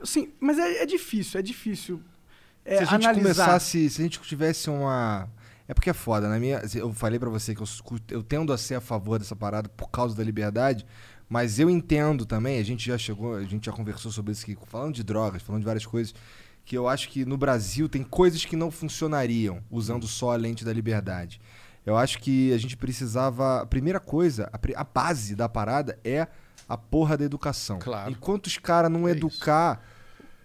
Assim, 0.00 0.32
mas 0.38 0.58
é, 0.58 0.82
é 0.82 0.86
difícil, 0.86 1.38
é 1.38 1.42
difícil 1.42 2.00
é, 2.64 2.78
se 2.78 2.82
a 2.82 2.86
gente 2.86 3.06
analisar. 3.06 3.44
começasse, 3.44 3.90
se 3.90 4.00
a 4.00 4.04
gente 4.04 4.20
tivesse 4.20 4.70
uma. 4.70 5.28
É 5.66 5.74
porque 5.74 5.90
é 5.90 5.94
foda, 5.94 6.28
na 6.28 6.38
minha. 6.38 6.62
Eu 6.74 6.92
falei 6.92 7.18
pra 7.18 7.30
você 7.30 7.54
que 7.54 7.62
eu, 7.62 7.66
eu 8.10 8.22
tendo 8.22 8.52
a 8.52 8.58
ser 8.58 8.74
a 8.74 8.80
favor 8.80 9.18
dessa 9.18 9.36
parada 9.36 9.68
por 9.68 9.90
causa 9.90 10.16
da 10.16 10.22
liberdade, 10.22 10.86
mas 11.28 11.58
eu 11.58 11.70
entendo 11.70 12.26
também, 12.26 12.58
a 12.58 12.64
gente 12.64 12.86
já 12.86 12.98
chegou, 12.98 13.34
a 13.34 13.44
gente 13.44 13.66
já 13.66 13.72
conversou 13.72 14.10
sobre 14.10 14.32
isso 14.32 14.42
aqui, 14.42 14.56
falando 14.66 14.94
de 14.94 15.02
drogas, 15.02 15.42
falando 15.42 15.62
de 15.62 15.66
várias 15.66 15.86
coisas, 15.86 16.14
que 16.64 16.76
eu 16.76 16.88
acho 16.88 17.08
que 17.08 17.24
no 17.24 17.36
Brasil 17.36 17.88
tem 17.88 18.02
coisas 18.02 18.44
que 18.44 18.56
não 18.56 18.70
funcionariam 18.70 19.62
usando 19.70 20.06
só 20.06 20.32
a 20.32 20.36
lente 20.36 20.64
da 20.64 20.72
liberdade. 20.72 21.40
Eu 21.84 21.96
acho 21.96 22.18
que 22.18 22.52
a 22.52 22.58
gente 22.58 22.76
precisava. 22.76 23.60
A 23.60 23.66
primeira 23.66 24.00
coisa, 24.00 24.50
a, 24.52 24.80
a 24.80 24.84
base 24.84 25.34
da 25.34 25.48
parada 25.48 25.98
é 26.02 26.26
a 26.68 26.76
porra 26.78 27.16
da 27.16 27.24
educação. 27.24 27.78
Claro. 27.78 28.10
Enquanto 28.10 28.46
os 28.46 28.56
caras 28.56 28.90
não 28.90 29.06
É 29.06 29.12
educar, 29.12 29.82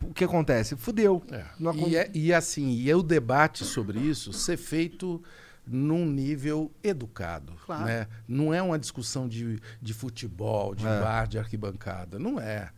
o 0.02 0.14
que 0.14 0.24
acontece? 0.24 0.76
Fudeu. 0.76 1.22
É. 1.32 1.44
Não 1.60 1.74
E, 1.88 1.96
é- 1.96 2.10
e 2.14 2.34
assim, 2.34 2.70
e 2.72 2.90
é 2.90 2.96
o 2.96 3.04
debate 3.04 3.64
sobre 3.66 4.00
isso 4.00 4.32
ser 4.34 4.58
feito 4.58 5.22
num 5.68 6.06
nível 6.06 6.72
educado. 6.84 7.54
Claro. 7.66 7.86
Né? 7.86 8.08
Não 8.28 8.54
é 8.54 8.62
uma 8.62 8.80
discussão 8.80 9.28
de, 9.28 9.60
de 9.82 9.94
futebol, 9.94 10.74
de 10.74 10.86
É. 10.88 11.00
bar, 11.00 11.28
de 11.28 11.38
arquibancada. 11.38 12.18
Não 12.18 12.40
é. 12.40 12.70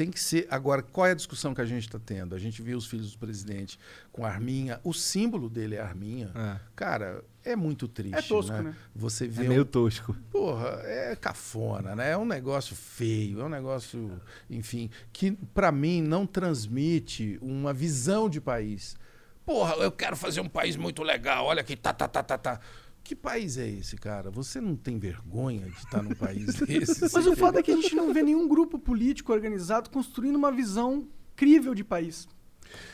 Tem 0.00 0.10
que 0.10 0.18
ser. 0.18 0.46
Agora, 0.50 0.80
qual 0.80 1.06
é 1.06 1.10
a 1.10 1.14
discussão 1.14 1.54
que 1.54 1.60
a 1.60 1.64
gente 1.66 1.82
está 1.86 1.98
tendo? 1.98 2.34
A 2.34 2.38
gente 2.38 2.62
viu 2.62 2.78
os 2.78 2.86
filhos 2.86 3.12
do 3.12 3.18
presidente 3.18 3.78
com 4.10 4.24
a 4.24 4.30
arminha. 4.30 4.80
O 4.82 4.94
símbolo 4.94 5.50
dele 5.50 5.74
é 5.74 5.80
a 5.82 5.84
arminha. 5.84 6.30
É. 6.34 6.56
Cara, 6.74 7.22
é 7.44 7.54
muito 7.54 7.86
triste. 7.86 8.16
É 8.16 8.22
tosco, 8.22 8.50
né? 8.50 8.62
né? 8.62 8.76
Você 8.94 9.28
vê 9.28 9.42
É 9.42 9.44
um- 9.44 9.48
meio 9.50 9.64
tosco. 9.66 10.16
Porra, 10.30 10.68
é 10.84 11.14
cafona, 11.16 11.94
né? 11.94 12.12
É 12.12 12.16
um 12.16 12.24
negócio 12.24 12.74
feio, 12.74 13.42
é 13.42 13.44
um 13.44 13.50
negócio, 13.50 14.18
enfim, 14.48 14.88
que 15.12 15.32
pra 15.52 15.70
mim 15.70 16.00
não 16.00 16.26
transmite 16.26 17.38
uma 17.42 17.74
visão 17.74 18.26
de 18.30 18.40
país. 18.40 18.96
Porra, 19.44 19.74
eu 19.74 19.92
quero 19.92 20.16
fazer 20.16 20.40
um 20.40 20.48
país 20.48 20.76
muito 20.76 21.02
legal, 21.02 21.44
olha 21.44 21.60
aqui, 21.60 21.76
tá, 21.76 21.92
tá, 21.92 22.08
tá, 22.08 22.22
tá, 22.22 22.38
tá. 22.38 22.60
Que 23.02 23.16
país 23.16 23.56
é 23.56 23.68
esse, 23.68 23.96
cara? 23.96 24.30
Você 24.30 24.60
não 24.60 24.76
tem 24.76 24.98
vergonha 24.98 25.68
de 25.68 25.76
estar 25.76 26.02
num 26.02 26.14
país 26.14 26.54
desse? 26.60 27.12
Mas 27.12 27.26
o 27.26 27.34
foda 27.36 27.60
é 27.60 27.62
que 27.62 27.72
a 27.72 27.76
gente 27.76 27.94
não 27.94 28.12
vê 28.12 28.22
nenhum 28.22 28.46
grupo 28.46 28.78
político 28.78 29.32
organizado 29.32 29.90
construindo 29.90 30.36
uma 30.36 30.52
visão 30.52 31.08
crível 31.34 31.74
de 31.74 31.82
país. 31.82 32.28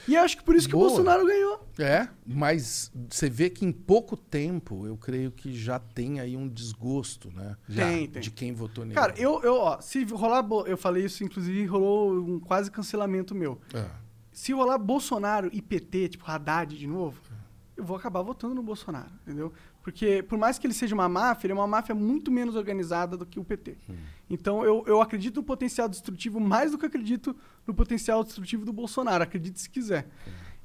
E 0.08 0.16
acho 0.16 0.38
que 0.38 0.44
por 0.44 0.54
isso 0.54 0.68
que 0.68 0.72
Boa. 0.72 0.86
o 0.86 0.88
Bolsonaro 0.88 1.26
ganhou. 1.26 1.68
É, 1.78 2.08
mas 2.24 2.90
você 3.10 3.28
vê 3.28 3.50
que 3.50 3.64
em 3.64 3.72
pouco 3.72 4.16
tempo 4.16 4.86
eu 4.86 4.96
creio 4.96 5.30
que 5.30 5.52
já 5.52 5.78
tem 5.78 6.20
aí 6.20 6.36
um 6.36 6.48
desgosto, 6.48 7.30
né? 7.30 7.56
Tem, 7.74 8.08
tem. 8.08 8.22
De 8.22 8.30
quem 8.30 8.52
votou 8.52 8.84
nele. 8.84 8.94
Cara, 8.94 9.14
eu, 9.18 9.42
eu, 9.42 9.54
ó, 9.56 9.80
se 9.80 10.04
rolar. 10.04 10.46
Eu 10.66 10.76
falei 10.76 11.04
isso, 11.04 11.24
inclusive, 11.24 11.64
rolou 11.66 12.14
um 12.14 12.40
quase 12.40 12.70
cancelamento 12.70 13.34
meu. 13.34 13.60
É. 13.74 13.86
Se 14.32 14.52
rolar 14.52 14.78
Bolsonaro 14.78 15.50
e 15.52 15.60
PT, 15.60 16.10
tipo 16.10 16.30
Haddad 16.30 16.76
de 16.76 16.86
novo, 16.86 17.20
eu 17.76 17.84
vou 17.84 17.96
acabar 17.96 18.22
votando 18.22 18.54
no 18.54 18.62
Bolsonaro, 18.62 19.10
entendeu? 19.22 19.52
Porque, 19.86 20.20
por 20.28 20.36
mais 20.36 20.58
que 20.58 20.66
ele 20.66 20.74
seja 20.74 20.96
uma 20.96 21.08
máfia, 21.08 21.46
ele 21.46 21.52
é 21.52 21.54
uma 21.54 21.66
máfia 21.68 21.94
muito 21.94 22.28
menos 22.28 22.56
organizada 22.56 23.16
do 23.16 23.24
que 23.24 23.38
o 23.38 23.44
PT. 23.44 23.76
Então, 24.28 24.64
eu, 24.64 24.82
eu 24.84 25.00
acredito 25.00 25.36
no 25.36 25.44
potencial 25.44 25.88
destrutivo 25.88 26.40
mais 26.40 26.72
do 26.72 26.76
que 26.78 26.86
acredito 26.86 27.36
no 27.64 27.72
potencial 27.72 28.24
destrutivo 28.24 28.64
do 28.64 28.72
Bolsonaro. 28.72 29.22
Acredite 29.22 29.60
se 29.60 29.70
quiser. 29.70 30.08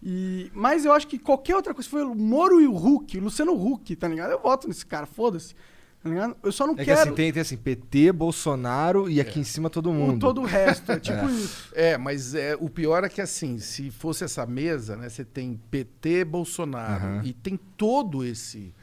E, 0.01 0.49
mas 0.55 0.85
eu 0.85 0.91
acho 0.91 1.07
que 1.07 1.19
qualquer 1.19 1.55
outra 1.55 1.71
coisa, 1.71 1.87
se 1.87 1.91
for 1.95 2.01
o 2.01 2.15
Moro 2.15 2.59
e 2.59 2.65
o 2.65 2.75
Huck, 2.75 3.15
o 3.15 3.21
Luciano 3.21 3.53
Huck, 3.53 3.95
tá 3.95 4.07
ligado? 4.07 4.31
Eu 4.31 4.41
voto 4.41 4.67
nesse 4.67 4.83
cara, 4.83 5.05
foda-se. 5.05 5.53
Tá 6.01 6.09
ligado? 6.09 6.35
Eu 6.41 6.51
só 6.51 6.65
não 6.65 6.73
É 6.73 6.77
que 6.77 6.85
quero 6.85 6.99
assim, 7.01 7.13
tem, 7.13 7.31
tem 7.31 7.41
assim, 7.43 7.57
PT, 7.57 8.11
Bolsonaro 8.11 9.07
e 9.07 9.21
aqui 9.21 9.39
em 9.39 9.43
cima 9.43 9.69
todo 9.69 9.91
o- 9.91 9.93
mundo. 9.93 10.19
todo 10.19 10.41
o 10.41 10.45
resto. 10.45 10.91
É 10.93 10.99
tipo 10.99 11.23
isso. 11.29 11.69
É, 11.75 11.95
mas 11.95 12.33
é, 12.33 12.57
o 12.59 12.67
pior 12.71 13.03
é 13.03 13.09
que 13.09 13.21
assim, 13.21 13.59
se 13.59 13.91
fosse 13.91 14.23
essa 14.23 14.47
mesa, 14.47 14.95
né, 14.97 15.07
você 15.09 15.23
tem 15.23 15.61
PT, 15.69 16.25
Bolsonaro 16.25 17.03
Aham. 17.05 17.21
e 17.23 17.33
tem 17.33 17.55
todo 17.77 18.25
esse 18.25 18.73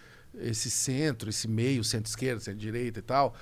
esse 0.41 0.69
centro, 0.71 1.31
esse 1.31 1.47
meio, 1.49 1.83
centro-esquerda, 1.85 2.41
centro-direita 2.41 2.99
e 2.99 3.03
tal. 3.03 3.35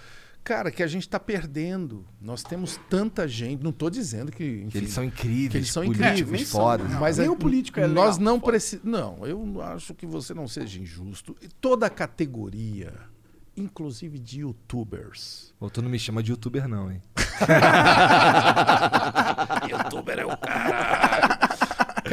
Cara, 0.45 0.71
que 0.71 0.81
a 0.83 0.87
gente 0.87 1.03
está 1.03 1.19
perdendo. 1.19 2.07
Nós 2.21 2.45
temos 2.45 2.79
tanta 2.89 3.27
gente, 3.27 3.65
não 3.65 3.71
estou 3.71 3.91
dizendo 3.91 4.31
que, 4.31 4.45
enfim, 4.45 4.69
Que 4.69 4.79
eles 4.79 4.93
são 4.93 5.03
incríveis, 5.03 5.51
que 5.51 5.57
eles 5.59 5.73
são 5.73 5.83
incríveis, 5.83 6.49
fodas. 6.51 6.89
não. 6.89 7.01
mas 7.01 7.19
Nem 7.19 7.27
a- 7.27 7.33
o 7.33 7.37
político 7.37 7.81
é 7.81 7.87
Nós 7.89 8.17
legal, 8.17 8.33
não 8.33 8.39
foda. 8.41 8.53
precisamos. 8.53 8.89
Não, 8.89 9.27
eu 9.27 9.61
acho 9.63 9.93
que 9.93 10.07
você 10.07 10.33
não 10.33 10.47
seja 10.47 10.81
injusto. 10.81 11.37
E 11.43 11.49
Toda 11.49 11.87
a 11.87 11.91
categoria, 11.91 12.93
inclusive 13.57 14.21
de 14.21 14.43
youtubers. 14.43 15.53
Ou 15.59 15.69
tu 15.69 15.83
não 15.83 15.91
me 15.91 15.99
chama 15.99 16.23
de 16.23 16.31
youtuber 16.31 16.69
não, 16.69 16.93
hein? 16.93 17.03
Youtuber 19.69 20.19
é 20.21 20.25
o 20.27 20.37
cara. 20.37 21.36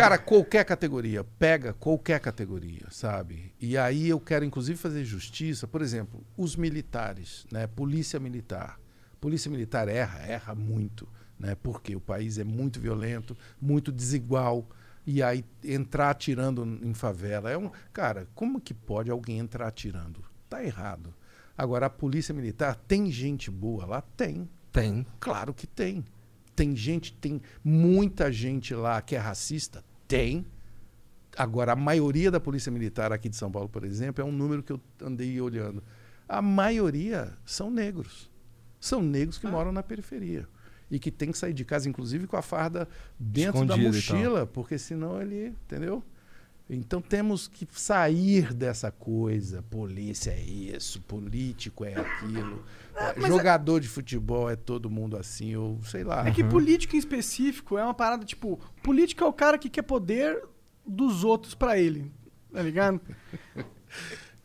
Cara, 0.04 0.18
qualquer 0.18 0.66
categoria, 0.66 1.24
pega 1.24 1.72
qualquer 1.72 2.20
categoria, 2.20 2.86
sabe? 2.92 3.54
E 3.58 3.78
aí 3.78 4.10
eu 4.10 4.20
quero 4.20 4.44
inclusive 4.44 4.78
fazer 4.78 5.06
justiça, 5.06 5.66
por 5.66 5.82
exemplo, 5.82 6.22
os 6.36 6.58
militares, 6.58 7.46
né? 7.50 7.68
Polícia 7.68 8.20
militar. 8.20 8.78
Polícia 9.22 9.50
militar 9.50 9.88
erra, 9.88 10.20
erra 10.20 10.54
muito, 10.54 11.08
né? 11.40 11.56
Porque 11.56 11.96
o 11.96 12.02
país 12.02 12.38
é 12.38 12.44
muito 12.44 12.82
violento, 12.82 13.38
muito 13.62 13.94
desigual. 13.94 14.68
E 15.08 15.24
aí 15.24 15.46
entrar 15.64 16.10
atirando 16.10 16.66
em 16.84 16.94
favela 16.94 17.50
é 17.50 17.58
um, 17.58 17.72
cara, 17.94 18.28
como 18.36 18.60
que 18.60 18.74
pode 18.74 19.10
alguém 19.10 19.40
entrar 19.40 19.70
atirando? 19.70 20.22
Tá 20.50 20.62
errado. 20.62 21.14
Agora 21.58 21.86
a 21.86 21.90
polícia 21.90 22.34
militar 22.34 22.76
tem 22.76 23.10
gente 23.10 23.50
boa 23.50 23.86
lá, 23.86 24.02
tem. 24.02 24.50
Tem. 24.70 25.08
Claro 25.22 25.54
que 25.54 25.66
tem. 25.66 26.04
Tem 26.54 26.76
gente, 26.76 27.14
tem 27.14 27.42
muita 27.64 28.30
gente 28.34 28.76
lá 28.76 29.02
que 29.02 29.16
é 29.16 29.18
racista? 29.18 29.82
Tem. 30.16 30.46
Agora, 31.36 31.74
a 31.74 31.76
maioria 31.76 32.30
da 32.30 32.40
Polícia 32.40 32.72
Militar 32.72 33.12
aqui 33.12 33.28
de 33.28 33.36
São 33.36 33.52
Paulo, 33.52 33.68
por 33.68 33.84
exemplo, 33.84 34.24
é 34.24 34.26
um 34.26 34.32
número 34.32 34.62
que 34.62 34.72
eu 34.72 34.80
andei 35.02 35.42
olhando. 35.42 35.84
A 36.30 36.42
maioria 36.42 37.34
são 37.46 37.72
negros. 37.72 38.30
São 38.80 39.02
negros 39.02 39.38
que 39.38 39.48
moram 39.48 39.72
na 39.72 39.82
periferia. 39.82 40.48
E 40.92 41.00
que 41.00 41.10
tem 41.10 41.32
que 41.32 41.38
sair 41.38 41.54
de 41.54 41.66
casa, 41.66 41.90
inclusive, 41.90 42.28
com 42.28 42.38
a 42.38 42.42
farda 42.42 42.88
dentro 43.18 43.66
da 43.66 43.76
Escondido 43.76 44.06
tal. 44.06 44.18
mochila, 44.18 44.46
porque 44.46 44.78
senão 44.78 45.20
ele. 45.20 45.48
Entendeu? 45.66 46.04
Então 46.70 47.02
temos 47.02 47.48
que 47.48 47.68
sair 47.72 48.54
dessa 48.54 48.90
coisa. 48.90 49.62
Polícia 49.64 50.32
é 50.32 50.40
isso, 50.42 51.02
político 51.02 51.84
é 51.86 51.94
aquilo. 51.94 52.64
é, 52.96 53.14
mas 53.20 53.28
jogador 53.28 53.80
de 53.80 53.88
futebol 53.88 54.50
é 54.50 54.56
todo 54.56 54.90
mundo 54.90 55.18
assim, 55.18 55.56
ou 55.56 55.82
sei 55.84 56.04
lá. 56.04 56.28
É 56.28 56.32
que 56.32 56.44
político 56.44 56.96
em 56.96 57.00
específico 57.00 57.78
é 57.78 57.84
uma 57.84 57.94
parada, 57.94 58.24
tipo, 58.26 58.60
político 58.82 59.24
é 59.24 59.28
o 59.28 59.34
cara 59.34 59.58
que 59.58 59.70
quer 59.70 59.82
poder 59.84 60.42
dos 60.88 61.24
outros 61.24 61.54
pra 61.54 61.78
ele, 61.78 62.12
tá 62.52 62.62
ligado? 62.62 63.00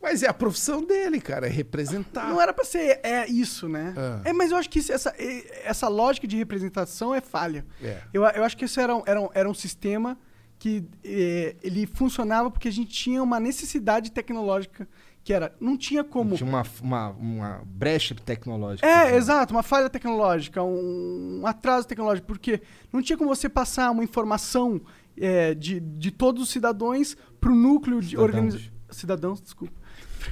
Mas 0.01 0.23
é 0.23 0.27
a 0.29 0.33
profissão 0.33 0.81
dele, 0.85 1.19
cara, 1.19 1.47
é 1.47 1.49
representar. 1.49 2.29
Não 2.29 2.39
era 2.39 2.53
pra 2.53 2.63
ser 2.63 2.99
é 3.03 3.27
isso, 3.27 3.67
né? 3.67 3.93
Ah. 3.97 4.21
É, 4.23 4.31
mas 4.31 4.49
eu 4.51 4.55
acho 4.57 4.69
que 4.69 4.79
isso- 4.79 4.93
essa, 4.93 5.13
é- 5.17 5.67
essa 5.67 5.89
lógica 5.89 6.25
de 6.25 6.37
representação 6.37 7.13
é 7.13 7.19
falha. 7.19 7.65
É. 7.83 8.01
Eu, 8.13 8.23
eu 8.23 8.45
acho 8.45 8.55
que 8.55 8.63
isso 8.63 8.79
era, 8.79 8.95
um- 8.95 9.03
era, 9.05 9.19
um, 9.21 9.29
era 9.33 9.49
um 9.49 9.53
sistema 9.53 10.17
que 10.59 10.85
eh, 11.03 11.55
ele 11.63 11.87
funcionava 11.87 12.51
porque 12.51 12.67
a 12.67 12.71
gente 12.71 12.91
tinha 12.91 13.23
uma 13.23 13.39
necessidade 13.39 14.11
tecnológica 14.11 14.87
que 15.23 15.33
era, 15.33 15.55
não 15.59 15.77
tinha 15.77 16.03
como... 16.03 16.35
Tinha 16.35 16.49
uma, 16.49 16.63
uma, 16.81 17.09
uma 17.11 17.61
brecha 17.65 18.15
tecnológica. 18.15 18.87
É, 18.87 19.15
exato, 19.15 19.53
uma 19.53 19.63
falha 19.63 19.89
tecnológica, 19.89 20.63
um, 20.63 21.41
um 21.41 21.47
atraso 21.47 21.87
tecnológico, 21.87 22.27
porque 22.27 22.61
não 22.91 23.01
tinha 23.01 23.17
como 23.17 23.33
você 23.33 23.47
passar 23.47 23.91
uma 23.91 24.03
informação 24.03 24.81
é, 25.17 25.53
de, 25.53 25.79
de 25.79 26.11
todos 26.11 26.43
os 26.43 26.49
cidadãos 26.49 27.15
para 27.39 27.51
o 27.51 27.55
núcleo 27.55 28.01
de 28.01 28.17
organização. 28.17 28.71
Cidadãos, 28.89 29.41
desculpa. 29.41 29.79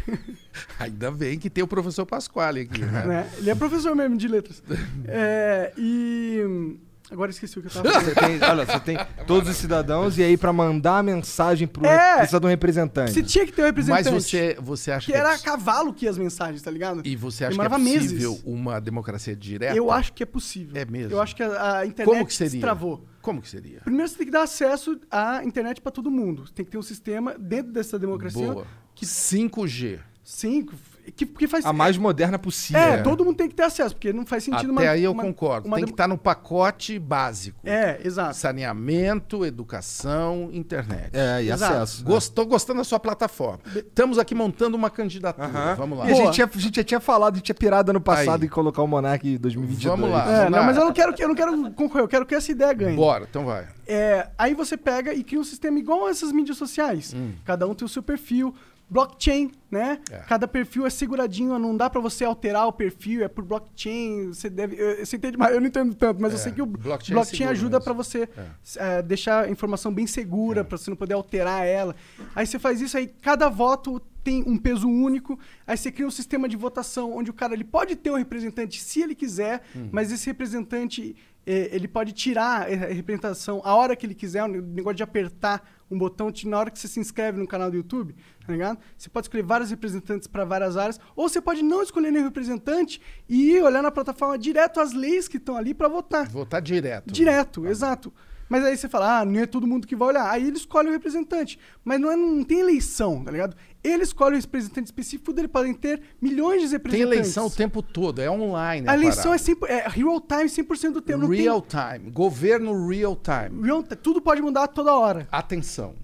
Ainda 0.80 1.12
bem 1.12 1.38
que 1.38 1.50
tem 1.50 1.64
o 1.64 1.68
professor 1.68 2.06
Pasquale 2.06 2.62
aqui, 2.62 2.82
né? 2.82 3.06
né? 3.06 3.32
Ele 3.38 3.50
é 3.50 3.56
professor 3.56 3.96
mesmo 3.96 4.18
de 4.18 4.28
letras. 4.28 4.64
É, 5.08 5.74
e. 5.78 6.78
Agora 7.10 7.32
esqueci 7.32 7.58
o 7.58 7.62
que 7.62 7.68
eu 7.68 7.72
tava 7.72 7.90
Você 7.90 8.12
falando. 8.16 8.40
tem, 8.40 8.50
olha, 8.50 8.66
você 8.66 8.80
tem 8.82 8.98
todos 9.26 9.50
os 9.50 9.56
cidadãos 9.58 10.18
e 10.18 10.24
aí 10.24 10.36
pra 10.38 10.52
mandar 10.52 10.98
a 11.00 11.04
mensagem 11.04 11.68
pro 11.68 11.86
É. 11.86 12.18
precisa 12.18 12.40
de 12.40 12.46
um 12.46 12.50
representante. 12.50 13.12
Você 13.14 13.24
tinha 13.24 13.46
que 13.46 13.52
ter 13.54 13.62
um 13.62 13.66
representante. 13.66 14.12
Mas 14.12 14.24
você, 14.26 14.58
você 14.60 14.92
acha 14.92 15.06
Que 15.06 15.12
que, 15.14 15.18
era 15.18 15.32
é 15.32 15.36
a 15.36 15.40
cavalo 15.40 15.94
que 15.94 16.06
ia 16.06 16.12
as 16.12 16.18
mensagens, 16.18 16.62
tá 16.62 16.70
ligado? 16.70 17.02
E 17.06 17.16
você 17.16 17.46
acha 17.46 17.56
que 17.56 17.62
é 17.62 17.64
Demorava 17.64 17.78
meses. 17.84 18.12
possível 18.12 18.40
uma 18.46 18.80
democracia 18.82 19.36
direta? 19.36 19.76
Eu 19.76 19.90
acho 19.92 20.12
que 20.14 20.22
é 20.24 20.26
possível. 20.26 20.76
É 20.76 20.86
mesmo? 20.86 21.14
Eu 21.14 21.22
acho 21.22 21.36
que 21.36 21.44
a, 21.44 21.78
a 21.80 21.86
internet 21.86 22.14
Como 22.14 22.26
que 22.28 22.34
seria? 22.34 22.60
travou. 22.62 23.06
Como 23.22 23.42
que 23.42 23.50
seria? 23.50 23.82
Primeiro 23.82 24.08
você 24.10 24.18
tem 24.18 24.26
que 24.26 24.32
dar 24.32 24.44
acesso 24.44 25.00
à 25.12 25.44
internet 25.44 25.82
para 25.82 25.92
todo 25.92 26.10
mundo. 26.12 26.46
Você 26.48 26.54
tem 26.54 26.66
que 26.66 26.72
ter 26.72 26.78
um 26.78 26.82
sistema 26.82 27.36
dentro 27.40 27.72
dessa 27.72 27.98
democracia. 28.00 28.54
Boa. 28.54 28.66
Que 28.96 29.06
5G. 29.06 30.00
cinco. 30.24 30.74
Que, 31.16 31.26
que 31.26 31.48
faz 31.48 31.66
A 31.66 31.72
mais 31.74 31.98
moderna 31.98 32.38
possível. 32.38 32.82
É, 32.82 32.98
né? 32.98 33.04
todo 33.04 33.24
mundo 33.24 33.38
tem 33.38 33.48
que 33.48 33.56
ter 33.56 33.64
acesso, 33.64 33.96
porque 33.96 34.12
não 34.12 34.26
faz 34.26 34.44
sentido 34.44 34.72
Até 34.74 34.84
uma- 34.86 34.92
aí 34.92 35.04
eu 35.04 35.12
uma- 35.12 35.24
concordo. 35.24 35.68
uma 35.68 35.78
Tem 35.78 35.86
que 35.86 35.92
estar 35.92 36.08
no 36.08 36.18
pacote 36.18 37.00
básico. 37.00 37.60
É, 37.66 38.00
exato. 38.04 38.36
Saneamento, 38.36 39.46
educação, 39.46 40.50
internet. 40.52 41.10
É, 41.14 41.44
e 41.44 41.50
Exato. 41.52 41.74
acesso. 41.76 42.18
Estou 42.18 42.46
gostando 42.46 42.80
da 42.80 42.84
sua 42.84 43.00
plataforma. 43.00 43.60
Estamos 43.76 44.18
aqui 44.20 44.36
montando 44.36 44.76
uma 44.76 44.90
candidatura. 44.90 45.48
Aham. 45.48 45.76
Vamos 45.76 45.98
lá. 46.00 46.10
E 46.10 46.12
a 46.12 46.16
gente, 46.16 46.34
tinha, 46.34 46.50
a 46.54 46.58
gente 46.60 46.76
já 46.76 46.84
tinha 46.84 47.00
falado, 47.00 47.34
a 47.34 47.38
gente 47.38 47.46
tinha 47.46 47.56
pirado 47.56 47.90
ano 47.92 48.02
passado 48.02 48.42
Aí. 48.42 48.48
em 48.48 48.50
colocar 48.50 48.82
o 48.82 48.88
Monark 48.88 49.28
em 49.28 49.38
2022. 49.38 49.98
Vamos 50.00 50.12
lá. 50.12 50.44
É, 50.46 50.50
não, 50.50 50.60
lá. 50.60 50.66
mas 50.66 50.78
eu 50.78 50.86
não 50.86 50.94
quero 50.94 51.14
que 51.14 51.24
eu 51.24 51.28
não 51.28 51.36
quero 51.36 51.72
concorrer, 51.72 52.04
eu 52.04 52.08
quero 52.08 52.26
que 52.26 52.36
essa 52.36 52.52
ideia 52.52 52.74
ganhe. 52.74 52.96
Bora, 52.96 53.26
então 53.30 53.46
vai. 53.46 53.68
É, 53.88 54.28
aí 54.38 54.54
você 54.54 54.76
pega 54.76 55.14
e 55.14 55.24
cria 55.24 55.40
um 55.40 55.44
sistema 55.44 55.80
igual 55.80 56.08
a 56.08 56.10
essas 56.10 56.32
mídias 56.32 56.58
sociais. 56.58 57.14
Hum. 57.16 57.32
Cada 57.46 57.66
um 57.68 57.74
tem 57.74 57.86
o 57.86 57.90
seu 57.90 58.04
perfil. 58.04 58.54
Blockchain, 58.90 59.52
né? 59.70 60.00
É. 60.10 60.18
Cada 60.20 60.48
perfil 60.48 60.86
é 60.86 60.90
seguradinho, 60.90 61.60
não 61.60 61.76
dá 61.76 61.90
pra 61.90 62.00
você 62.00 62.24
alterar 62.24 62.68
o 62.68 62.72
perfil, 62.72 63.24
é 63.24 63.28
por 63.28 63.44
blockchain. 63.44 64.28
Você 64.28 64.50
deve. 64.50 64.76
eu- 64.80 65.06
Você 65.06 65.18
entende 65.18 65.38
mais? 65.38 65.54
Eu 65.54 65.60
não 65.60 65.68
entendo 65.68 65.94
tanto, 65.94 66.22
mas 66.22 66.32
eu 66.32 66.40
É, 66.40 66.42
sei 66.42 66.52
que 66.54 66.62
o 66.62 66.66
blockchain 66.66 67.14
blockchain, 67.16 67.36
é 67.36 67.48
seguro 67.48 67.52
ajuda 67.52 67.82
pra 67.82 67.92
você 67.94 68.30
É. 68.78 68.98
é, 69.00 69.02
deixar 69.02 69.44
a 69.46 69.50
informação 69.50 69.94
bem 69.94 70.08
segura, 70.08 70.64
pra 70.64 70.78
você 70.78 70.90
não 70.90 70.96
poder 70.98 71.16
alterar 71.16 71.66
ela. 71.66 71.96
Aí 72.34 72.48
você 72.48 72.58
faz 72.58 72.80
isso, 72.80 72.98
aí 72.98 73.08
cada 73.08 73.50
voto 73.50 74.00
tem 74.24 74.44
um 74.48 74.58
peso 74.58 74.88
único. 74.90 75.38
Aí 75.66 75.76
você 75.78 75.92
cria 75.92 76.08
um 76.08 76.12
sistema 76.12 76.48
de 76.48 76.56
votação 76.56 77.14
onde 77.16 77.30
o 77.30 77.34
cara 77.34 77.54
ele 77.54 77.64
pode 77.66 77.96
ter 77.96 78.10
um 78.12 78.16
representante 78.16 78.82
se 78.82 79.02
ele 79.02 79.16
quiser, 79.16 79.64
mas 79.92 80.12
esse 80.14 80.26
representante 80.28 81.16
eh, 81.46 81.70
ele 81.72 81.88
pode 81.88 82.12
tirar 82.12 82.64
a 82.64 82.66
representação 82.88 83.62
a 83.64 83.74
hora 83.74 83.96
que 83.96 84.06
ele 84.06 84.14
quiser, 84.16 84.44
o 84.44 84.48
negócio 84.50 84.96
de 84.98 85.04
apertar 85.04 85.66
um 85.90 85.98
botão 85.98 86.32
te- 86.32 86.48
na 86.48 86.58
hora 86.60 86.70
que 86.72 86.78
você 86.80 86.88
se 86.88 87.00
inscreve 87.00 87.40
no 87.40 87.48
canal 87.48 87.70
do 87.72 87.78
YouTube, 87.78 88.16
tá 88.46 88.52
ligado? 88.52 88.78
Você 88.98 89.10
pode 89.10 89.26
escolher 89.26 89.44
vários 89.44 89.70
representantes 89.70 90.28
para 90.28 90.44
várias 90.46 90.76
áreas, 90.78 91.00
ou 91.16 91.30
você 91.30 91.40
pode 91.42 91.64
não 91.64 91.82
escolher 91.82 92.12
nenhum 92.12 92.26
representante 92.26 93.02
e 93.30 93.52
ir 93.54 93.64
olhar 93.64 93.82
na 93.82 93.92
plataforma 93.92 94.38
direto 94.38 94.80
as 94.80 94.94
leis 94.94 95.28
que 95.28 95.38
estão 95.38 95.56
ali 95.56 95.74
para 95.74 95.88
votar. 95.88 96.28
Votar 96.28 96.62
direto. 96.62 97.12
Direto, 97.14 97.66
exato. 97.68 98.14
Mas 98.50 98.64
aí 98.64 98.78
você 98.78 98.88
fala, 98.88 99.20
ah, 99.20 99.26
não 99.26 99.40
é 99.40 99.46
todo 99.46 99.68
mundo 99.68 99.86
que 99.86 99.96
vai 99.96 100.08
olhar. 100.10 100.30
Aí 100.32 100.48
ele 100.48 100.58
escolhe 100.58 100.88
o 100.88 100.92
representante. 100.92 101.60
Mas 101.84 102.00
não, 102.00 102.12
é, 102.12 102.16
não 102.16 102.44
tem 102.44 102.60
eleição, 102.60 103.24
tá 103.24 103.32
ligado? 103.32 103.56
Ele 103.84 104.04
escolhe 104.04 104.36
o 104.38 104.40
representante 104.40 104.86
específico 104.86 105.32
dele, 105.34 105.48
podem 105.48 105.74
ter 105.74 106.02
milhões 106.22 106.62
de 106.62 106.68
Tem 106.68 106.72
representantes. 106.78 107.18
eleição 107.18 107.46
o 107.48 107.50
tempo 107.52 107.82
todo, 107.82 108.20
é 108.22 108.30
online. 108.32 108.88
A 108.90 108.94
eleição 108.94 109.34
é, 109.34 109.38
parada. 109.38 109.56
100%, 109.68 109.70
é 109.70 109.88
real 109.90 110.22
time 110.22 110.44
100% 110.46 110.92
do 110.94 111.02
tempo. 111.02 111.20
Não 111.20 111.30
tem- 111.30 111.42
real 111.42 111.62
time. 111.62 112.10
Governo 112.12 112.88
real 112.88 113.16
time. 113.16 113.62
real 113.64 113.84
ti- 113.84 113.96
tudo 113.96 114.22
pode 114.22 114.42
mudar 114.42 114.68
toda 114.68 114.94
hora. 114.94 115.28
Atenção, 115.32 115.96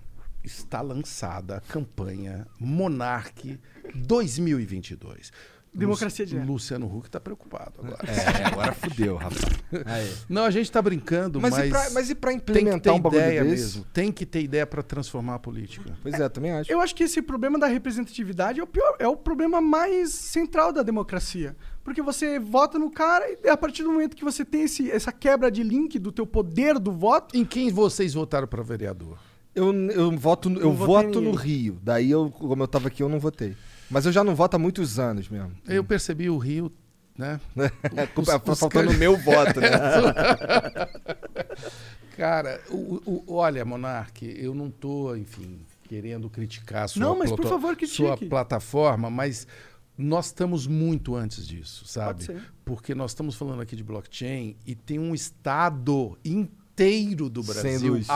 está 0.44 0.82
lançada 0.82 1.58
a 1.58 1.62
campanha 1.62 2.46
Monarque 2.60 3.60
2022. 3.96 5.32
Democracia 5.74 6.26
direta. 6.26 6.46
Luciano 6.46 6.86
Huck 6.86 7.08
está 7.08 7.20
preocupado 7.20 7.74
agora. 7.80 7.98
É, 8.08 8.46
agora 8.46 8.74
fudeu, 8.74 9.16
rapaz. 9.16 9.42
Aí. 9.86 10.14
Não, 10.30 10.46
a 10.46 10.52
gente 10.52 10.66
está 10.66 10.82
brincando, 10.82 11.42
Mas, 11.42 11.52
mas, 11.52 11.66
e 11.66 11.70
pra, 11.70 11.90
mas 11.90 12.10
e 12.10 12.16
pra 12.16 12.30
tem 12.32 12.40
que 12.40 12.46
ter 12.46 12.60
implementar 12.60 12.94
um 12.96 13.00
bagulho 13.00 13.22
ideia 13.22 13.44
desse? 13.44 13.78
mesmo. 13.78 13.86
Tem 13.92 14.12
que 14.12 14.26
ter 14.26 14.42
ideia 14.44 14.68
para 14.68 14.84
transformar 14.84 15.36
a 15.36 15.40
política. 15.40 15.98
Pois 16.02 16.14
é, 16.20 16.30
também 16.30 16.52
acho. 16.52 16.72
Eu 16.72 16.80
acho 16.80 16.94
que 16.94 17.04
esse 17.04 17.22
problema 17.22 17.58
da 17.58 17.68
representatividade 17.68 18.60
é 18.60 18.64
o 18.64 18.68
pior, 18.68 18.96
é 19.00 19.08
o 19.08 19.18
problema 19.18 19.60
mais 19.60 20.12
central 20.12 20.72
da 20.72 20.84
democracia. 20.84 21.56
Porque 21.84 22.02
você 22.02 22.40
vota 22.40 22.80
no 22.80 22.90
cara 22.90 23.26
e 23.44 23.50
a 23.50 23.58
partir 23.58 23.84
do 23.84 23.92
momento 23.92 24.16
que 24.16 24.24
você 24.24 24.46
tem 24.46 24.64
esse, 24.64 24.90
essa 24.90 25.12
quebra 25.12 25.52
de 25.52 25.64
link 25.64 26.00
do 26.00 26.12
teu 26.12 26.26
poder 26.26 26.80
do 26.80 26.92
voto, 26.92 27.36
Em 27.36 27.44
quem 27.44 27.72
vocês 27.72 28.14
votaram 28.14 28.48
para 28.48 28.62
vereador? 28.64 29.18
Eu, 29.56 29.74
eu 29.92 30.12
voto, 30.12 30.50
eu 30.50 30.54
Não 30.54 30.72
votei 30.74 31.06
voto 31.06 31.22
no. 31.22 31.32
Rio. 31.32 31.78
Daí, 31.84 32.10
eu, 32.10 32.32
como 32.32 32.64
eu 32.64 32.68
tava 32.68 32.88
aqui, 32.88 33.04
eu 33.04 33.10
não 33.10 33.20
votei. 33.20 33.56
Mas 33.90 34.06
eu 34.06 34.12
já 34.12 34.24
não 34.24 34.36
voto 34.36 34.56
há 34.56 34.60
muitos 34.60 35.00
anos 35.00 35.30
mesmo. 35.30 35.52
Eu 35.68 35.84
percebi 35.84 36.30
o 36.30 36.38
Rio, 36.38 36.72
né? 37.18 37.40
É, 37.56 38.20
Os- 38.20 38.28
tá 38.28 38.42
os 38.52 38.60
faltando 38.60 38.92
o 38.92 38.98
meu 38.98 39.16
voto, 39.18 39.60
né? 39.62 39.70
Cara, 42.18 42.62
o, 42.70 43.02
o- 43.06 43.24
olha, 43.36 43.66
Monarque, 43.66 44.26
eu 44.38 44.54
não 44.54 44.70
tô, 44.70 45.16
enfim, 45.16 45.60
querendo 45.88 46.30
criticar 46.30 46.84
a 46.84 46.88
sua, 46.88 47.00
Não, 47.02 47.18
mas 47.18 47.32
por 47.32 47.48
favor, 47.48 47.76
critique. 47.76 47.96
sua 47.98 48.18
plataforma, 48.18 49.10
mas 49.10 49.48
nós 49.98 50.28
estamos 50.28 50.68
muito 50.68 51.16
antes 51.16 51.48
disso, 51.48 51.86
sabe? 51.88 52.24
ser. 52.24 52.44
Porque 52.64 52.94
nós 52.94 53.12
estamos 53.12 53.36
falando 53.36 53.62
aqui 53.62 53.76
de 53.76 53.84
blockchain 53.84 54.56
e 54.66 54.76
tem 54.76 55.00
um 55.00 55.14
estado 55.16 56.18
inteiro 56.24 57.30
do 57.30 57.42
Brasil 57.44 57.94
luz. 57.94 58.10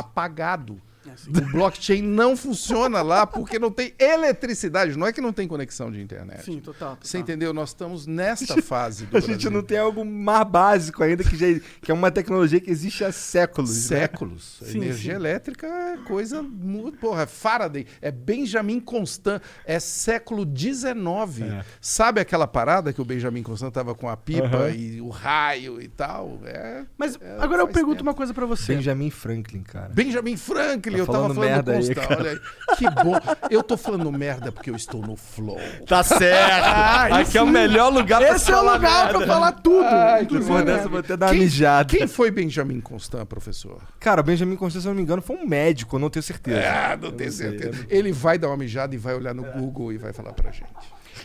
O 1.28 1.52
blockchain 1.52 2.02
não 2.02 2.36
funciona 2.38 3.02
lá 3.02 3.26
porque 3.26 3.58
não 3.60 3.72
tem 3.72 3.94
eletricidade. 4.00 4.98
Não 4.98 5.08
é 5.08 5.14
que 5.14 5.22
não 5.22 5.32
tem 5.34 5.48
conexão 5.48 5.92
de 5.92 6.02
internet. 6.02 6.44
sim, 6.44 6.60
total. 6.60 6.98
Você 7.02 7.18
total. 7.18 7.22
entendeu? 7.22 7.54
Nós 7.54 7.70
estamos 7.70 8.06
nesta 8.08 8.60
fase 8.62 9.06
do 9.06 9.18
A 9.18 9.20
gente 9.20 9.30
Brasil. 9.32 9.52
não 9.52 9.64
tem 9.64 9.78
algo 9.78 10.04
mais 10.06 10.48
básico 10.48 11.04
ainda, 11.04 11.24
que, 11.24 11.36
já, 11.36 11.48
que 11.82 11.92
é 11.92 11.94
uma 11.94 12.12
tecnologia 12.12 12.60
que 12.60 12.70
existe 12.70 13.04
há 13.04 13.12
séculos. 13.12 13.90
né? 13.90 14.00
séculos. 14.00 14.60
Sim, 14.64 14.78
Energia 14.78 15.12
sim. 15.14 15.16
elétrica 15.18 15.68
é 15.68 15.98
coisa 16.08 16.42
muito. 16.42 16.98
Porra, 16.98 17.24
é 17.24 17.26
Faraday, 17.26 17.86
é 18.02 18.12
Benjamin 18.12 18.80
Constant, 18.80 19.42
é 19.66 19.80
século 19.80 20.46
XIX. 20.46 21.42
É. 21.42 21.66
Sabe 21.82 22.20
aquela 22.22 22.48
parada 22.48 22.92
que 22.94 23.02
o 23.02 23.06
Benjamin 23.06 23.44
Constant 23.44 23.74
tava 23.74 23.94
com 23.96 24.08
a 24.10 24.18
pipa 24.18 24.70
e 24.76 25.02
o 25.02 25.10
raio 25.10 25.82
e 25.82 25.88
tal? 25.88 26.40
É. 26.46 26.84
Mas 26.98 27.18
É, 27.22 27.38
agora 27.40 27.62
eu 27.62 27.68
pergunto 27.68 27.98
tempo. 27.98 28.10
uma 28.10 28.14
coisa 28.14 28.34
pra 28.34 28.46
você. 28.46 28.76
Benjamin 28.76 29.10
Franklin, 29.10 29.64
cara. 29.64 29.90
Benjamin 29.90 30.38
Franklin, 30.38 30.97
Tá 31.06 31.12
eu 31.14 31.16
tava 31.16 31.34
falando 31.34 31.40
merda 31.40 31.72
aí, 31.74 31.96
cara. 31.96 32.18
olha 32.20 32.32
aí. 32.32 32.40
Que 32.78 32.90
bom. 32.90 33.14
Eu 33.50 33.64
tô 33.64 33.78
falando 33.78 34.12
merda 34.12 34.52
porque 34.52 34.70
eu 34.70 34.76
estou 34.76 35.02
no 35.02 35.16
flow. 35.16 35.58
Tá 35.86 36.04
certo! 36.04 37.14
Aqui 37.14 37.38
é 37.38 37.42
o 37.42 37.48
melhor 37.48 37.92
lugar 37.92 38.20
pra 38.22 38.36
Esse 38.36 38.50
é 38.52 38.54
o 38.54 38.58
falar 38.58 38.74
lugar 38.76 39.04
merda. 39.06 39.18
pra 39.20 39.28
falar 39.28 39.52
tudo. 39.54 39.86
Ai, 39.86 40.26
Depois 40.26 40.48
né? 40.48 40.62
dessa 40.64 40.86
eu 40.86 40.90
vou 40.90 41.00
até 41.00 41.18
dar 41.18 41.28
uma 41.28 41.34
mijada. 41.34 41.90
quem 41.98 42.08
foi 42.08 42.32
Benjamin 42.32 42.80
Constant, 42.82 43.26
professor? 43.26 43.82
Cara, 44.00 44.22
Benjamin 44.24 44.56
Constant, 44.56 44.82
se 44.82 44.88
eu 44.88 44.92
não 44.92 44.96
me 44.98 45.02
engano, 45.04 45.22
foi 45.22 45.36
um 45.38 45.46
médico, 45.48 45.96
eu 45.96 46.00
não 46.00 46.10
tenho 46.10 46.24
certeza. 46.24 46.62
Ah, 46.68 46.98
não 46.98 47.10
Eu 47.10 47.12
tenho 47.14 47.32
sei, 47.32 47.50
certeza. 47.50 47.86
eu 47.90 47.98
Ele 47.98 48.12
vai 48.12 48.38
dar 48.38 48.48
uma 48.48 48.58
mijada 48.58 48.94
e 48.96 48.98
vai 48.98 49.16
olhar 49.16 49.34
no 49.34 49.44
Google 49.44 49.92
e 49.94 49.98
vai 49.98 50.14
falar 50.14 50.34
pra 50.34 50.52
gente. 50.52 50.66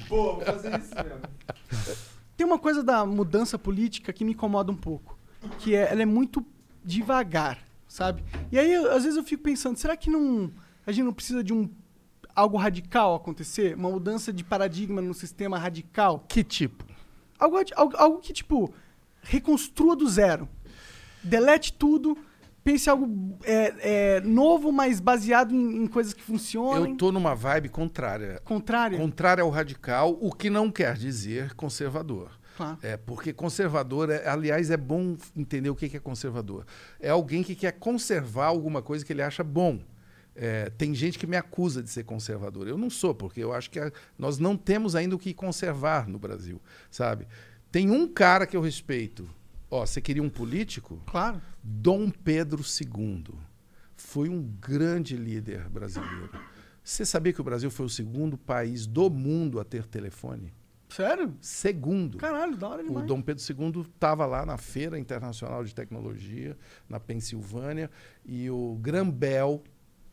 Pô, 0.08 0.34
vou 0.36 0.40
fazer 0.42 0.68
isso 0.78 0.94
mesmo. 0.94 1.98
Tem 2.36 2.46
uma 2.46 2.58
coisa 2.58 2.82
da 2.82 3.04
mudança 3.04 3.58
política 3.58 4.12
que 4.12 4.24
me 4.24 4.32
incomoda 4.32 4.72
um 4.72 4.76
pouco, 4.76 5.18
que 5.58 5.74
é 5.76 5.88
ela 5.90 6.02
é 6.02 6.06
muito 6.06 6.44
devagar, 6.84 7.58
sabe? 7.92 8.24
E 8.50 8.58
aí 8.58 8.74
às 8.74 9.04
vezes 9.04 9.18
eu 9.18 9.22
fico 9.22 9.42
pensando, 9.42 9.76
será 9.76 9.94
que 9.96 10.08
não 10.08 10.50
a 10.86 10.90
gente 10.90 11.04
não 11.04 11.12
precisa 11.12 11.44
de 11.44 11.52
um 11.52 11.68
algo 12.34 12.56
radical 12.56 13.14
acontecer, 13.14 13.76
uma 13.76 13.90
mudança 13.90 14.32
de 14.32 14.42
paradigma 14.42 15.02
no 15.02 15.12
sistema 15.12 15.58
radical, 15.58 16.24
Que 16.26 16.42
tipo? 16.42 16.86
algo, 17.38 17.58
algo, 17.76 17.96
algo 17.96 18.18
que 18.18 18.32
tipo 18.32 18.72
reconstrua 19.20 19.94
do 19.94 20.08
zero, 20.08 20.48
delete 21.22 21.74
tudo, 21.74 22.16
pense 22.64 22.88
algo 22.88 23.36
é, 23.44 23.74
é, 24.16 24.20
novo, 24.22 24.72
mas 24.72 24.98
baseado 24.98 25.54
em, 25.54 25.84
em 25.84 25.86
coisas 25.86 26.14
que 26.14 26.22
funcionam. 26.22 26.86
Eu 26.86 26.96
tô 26.96 27.12
numa 27.12 27.34
vibe 27.34 27.68
contrária. 27.68 28.40
Contrário. 28.42 28.96
Contrária 28.96 29.42
ao 29.42 29.50
radical, 29.50 30.16
o 30.18 30.32
que 30.32 30.48
não 30.48 30.70
quer 30.70 30.94
dizer 30.96 31.54
conservador. 31.54 32.30
Claro. 32.56 32.78
É, 32.82 32.96
porque 32.96 33.32
conservador, 33.32 34.10
é, 34.10 34.28
aliás, 34.28 34.70
é 34.70 34.76
bom 34.76 35.16
entender 35.36 35.70
o 35.70 35.74
que 35.74 35.96
é 35.96 36.00
conservador. 36.00 36.66
É 37.00 37.10
alguém 37.10 37.42
que 37.42 37.54
quer 37.54 37.72
conservar 37.72 38.46
alguma 38.46 38.82
coisa 38.82 39.04
que 39.04 39.12
ele 39.12 39.22
acha 39.22 39.42
bom. 39.42 39.80
É, 40.34 40.70
tem 40.70 40.94
gente 40.94 41.18
que 41.18 41.26
me 41.26 41.36
acusa 41.36 41.82
de 41.82 41.90
ser 41.90 42.04
conservador. 42.04 42.66
Eu 42.66 42.78
não 42.78 42.88
sou, 42.88 43.14
porque 43.14 43.40
eu 43.42 43.52
acho 43.52 43.70
que 43.70 43.78
a- 43.78 43.92
nós 44.18 44.38
não 44.38 44.56
temos 44.56 44.94
ainda 44.94 45.14
o 45.14 45.18
que 45.18 45.34
conservar 45.34 46.08
no 46.08 46.18
Brasil, 46.18 46.60
sabe? 46.90 47.26
Tem 47.70 47.90
um 47.90 48.06
cara 48.08 48.46
que 48.46 48.56
eu 48.56 48.60
respeito. 48.62 49.28
Ó, 49.70 49.84
você 49.86 50.00
queria 50.00 50.22
um 50.22 50.28
político? 50.30 51.02
Claro. 51.06 51.40
Dom 51.62 52.10
Pedro 52.10 52.62
II 52.62 53.24
foi 53.96 54.28
um 54.28 54.42
grande 54.60 55.16
líder 55.16 55.68
brasileiro. 55.68 56.30
Você 56.84 57.04
sabia 57.06 57.32
que 57.32 57.40
o 57.40 57.44
Brasil 57.44 57.70
foi 57.70 57.86
o 57.86 57.88
segundo 57.88 58.36
país 58.36 58.86
do 58.86 59.08
mundo 59.08 59.60
a 59.60 59.64
ter 59.64 59.86
telefone? 59.86 60.52
Sério? 60.94 61.34
Segundo. 61.40 62.18
Caralho, 62.18 62.56
da 62.56 62.68
hora 62.68 62.82
O 62.82 62.86
demais. 62.86 63.06
Dom 63.06 63.20
Pedro 63.22 63.42
II 63.42 63.82
estava 63.82 64.26
lá 64.26 64.44
na 64.44 64.56
Feira 64.56 64.98
Internacional 64.98 65.64
de 65.64 65.74
Tecnologia, 65.74 66.56
na 66.88 67.00
Pensilvânia, 67.00 67.90
e 68.24 68.50
o 68.50 68.78
Grambel 68.80 69.62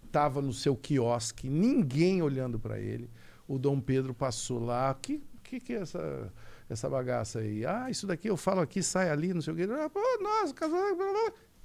estava 0.05 0.41
no 0.41 0.53
seu 0.53 0.75
quiosque, 0.75 1.49
ninguém 1.49 2.21
olhando 2.21 2.59
para 2.59 2.79
ele. 2.79 3.09
O 3.47 3.57
Dom 3.57 3.79
Pedro 3.79 4.13
passou 4.13 4.59
lá, 4.59 4.93
que 4.93 5.21
que, 5.49 5.59
que 5.59 5.73
é 5.73 5.77
essa, 5.77 6.31
essa 6.69 6.87
bagaça 6.87 7.39
aí? 7.39 7.65
Ah, 7.65 7.89
isso 7.89 8.05
daqui 8.05 8.29
eu 8.29 8.37
falo 8.37 8.61
aqui, 8.61 8.83
sai 8.83 9.09
ali, 9.09 9.33
não 9.33 9.41
sei 9.41 9.53
o 9.53 9.57
quê. 9.57 9.67
Ah, 9.71 9.89
pô, 9.89 9.99
nossa, 10.21 10.53
casal. 10.53 10.79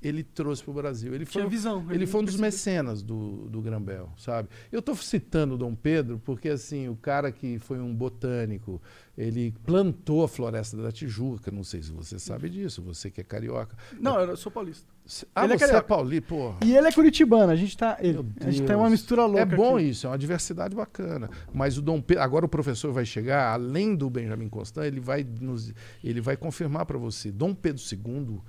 Ele 0.05 0.23
trouxe 0.23 0.63
para 0.63 0.71
o 0.71 0.75
Brasil. 0.75 1.15
Ele 1.15 1.25
foi, 1.25 1.41
Tinha 1.43 1.49
visão. 1.49 1.87
ele 1.91 2.07
foi 2.07 2.21
um 2.21 2.25
dos 2.25 2.37
mecenas 2.37 3.03
do, 3.03 3.49
do 3.49 3.61
Grambel, 3.63 4.13
sabe? 4.19 4.49
Eu 4.71 4.81
estou 4.81 4.95
citando 4.95 5.55
o 5.55 5.59
Dom 5.59 5.75
Pedro 5.75 6.21
porque, 6.25 6.51
assim, 6.51 6.89
o 6.89 6.97
cara 6.97 7.33
que 7.33 7.59
foi 7.59 7.81
um 7.81 7.95
botânico, 7.95 8.81
ele 9.17 9.53
plantou 9.65 10.23
a 10.23 10.29
floresta 10.29 10.77
da 10.77 10.93
Tijuca, 10.93 11.51
não 11.51 11.65
sei 11.65 11.83
se 11.83 11.91
você 11.91 12.19
sabe 12.19 12.51
disso, 12.51 12.83
você 12.83 13.11
que 13.11 13.21
é 13.21 13.25
carioca. 13.25 13.77
Não, 13.99 14.21
eu 14.21 14.37
sou 14.37 14.53
paulista. 14.53 14.94
Ah, 15.35 15.45
Ele 15.45 15.53
é 15.53 15.59
você 15.59 15.65
é, 15.65 15.67
carioca. 15.69 15.87
paulista, 15.87 16.29
porra. 16.29 16.57
E 16.65 16.75
ele 16.75 16.89
é 16.89 16.93
curitibano, 16.93 17.53
a 17.53 17.57
gente 17.57 17.77
tá. 17.77 17.99
Ele. 18.01 18.25
A 18.41 18.51
gente 18.51 18.67
tem 18.67 18.75
uma 18.75 18.89
mistura 18.89 19.27
louca. 19.27 19.43
É 19.43 19.45
bom 19.45 19.77
aqui. 19.77 19.91
isso, 19.91 20.07
é 20.07 20.11
uma 20.11 20.17
diversidade 20.17 20.75
bacana. 20.75 21.29
Mas 21.53 21.77
o 21.77 21.83
Dom 21.83 22.01
Pedro, 22.01 22.23
agora 22.23 22.47
o 22.47 22.49
professor 22.49 22.91
vai 22.91 23.05
chegar, 23.05 23.53
além 23.53 23.95
do 23.95 24.09
Benjamin 24.09 24.49
Constant, 24.49 24.85
ele 24.87 25.01
vai 25.01 25.23
nos, 25.23 25.75
ele 26.03 26.23
vai 26.23 26.39
confirmar 26.39 26.87
para 26.87 26.97
você. 26.97 27.31
Dom 27.31 27.55
Pedro 27.55 27.83
II, 27.83 28.41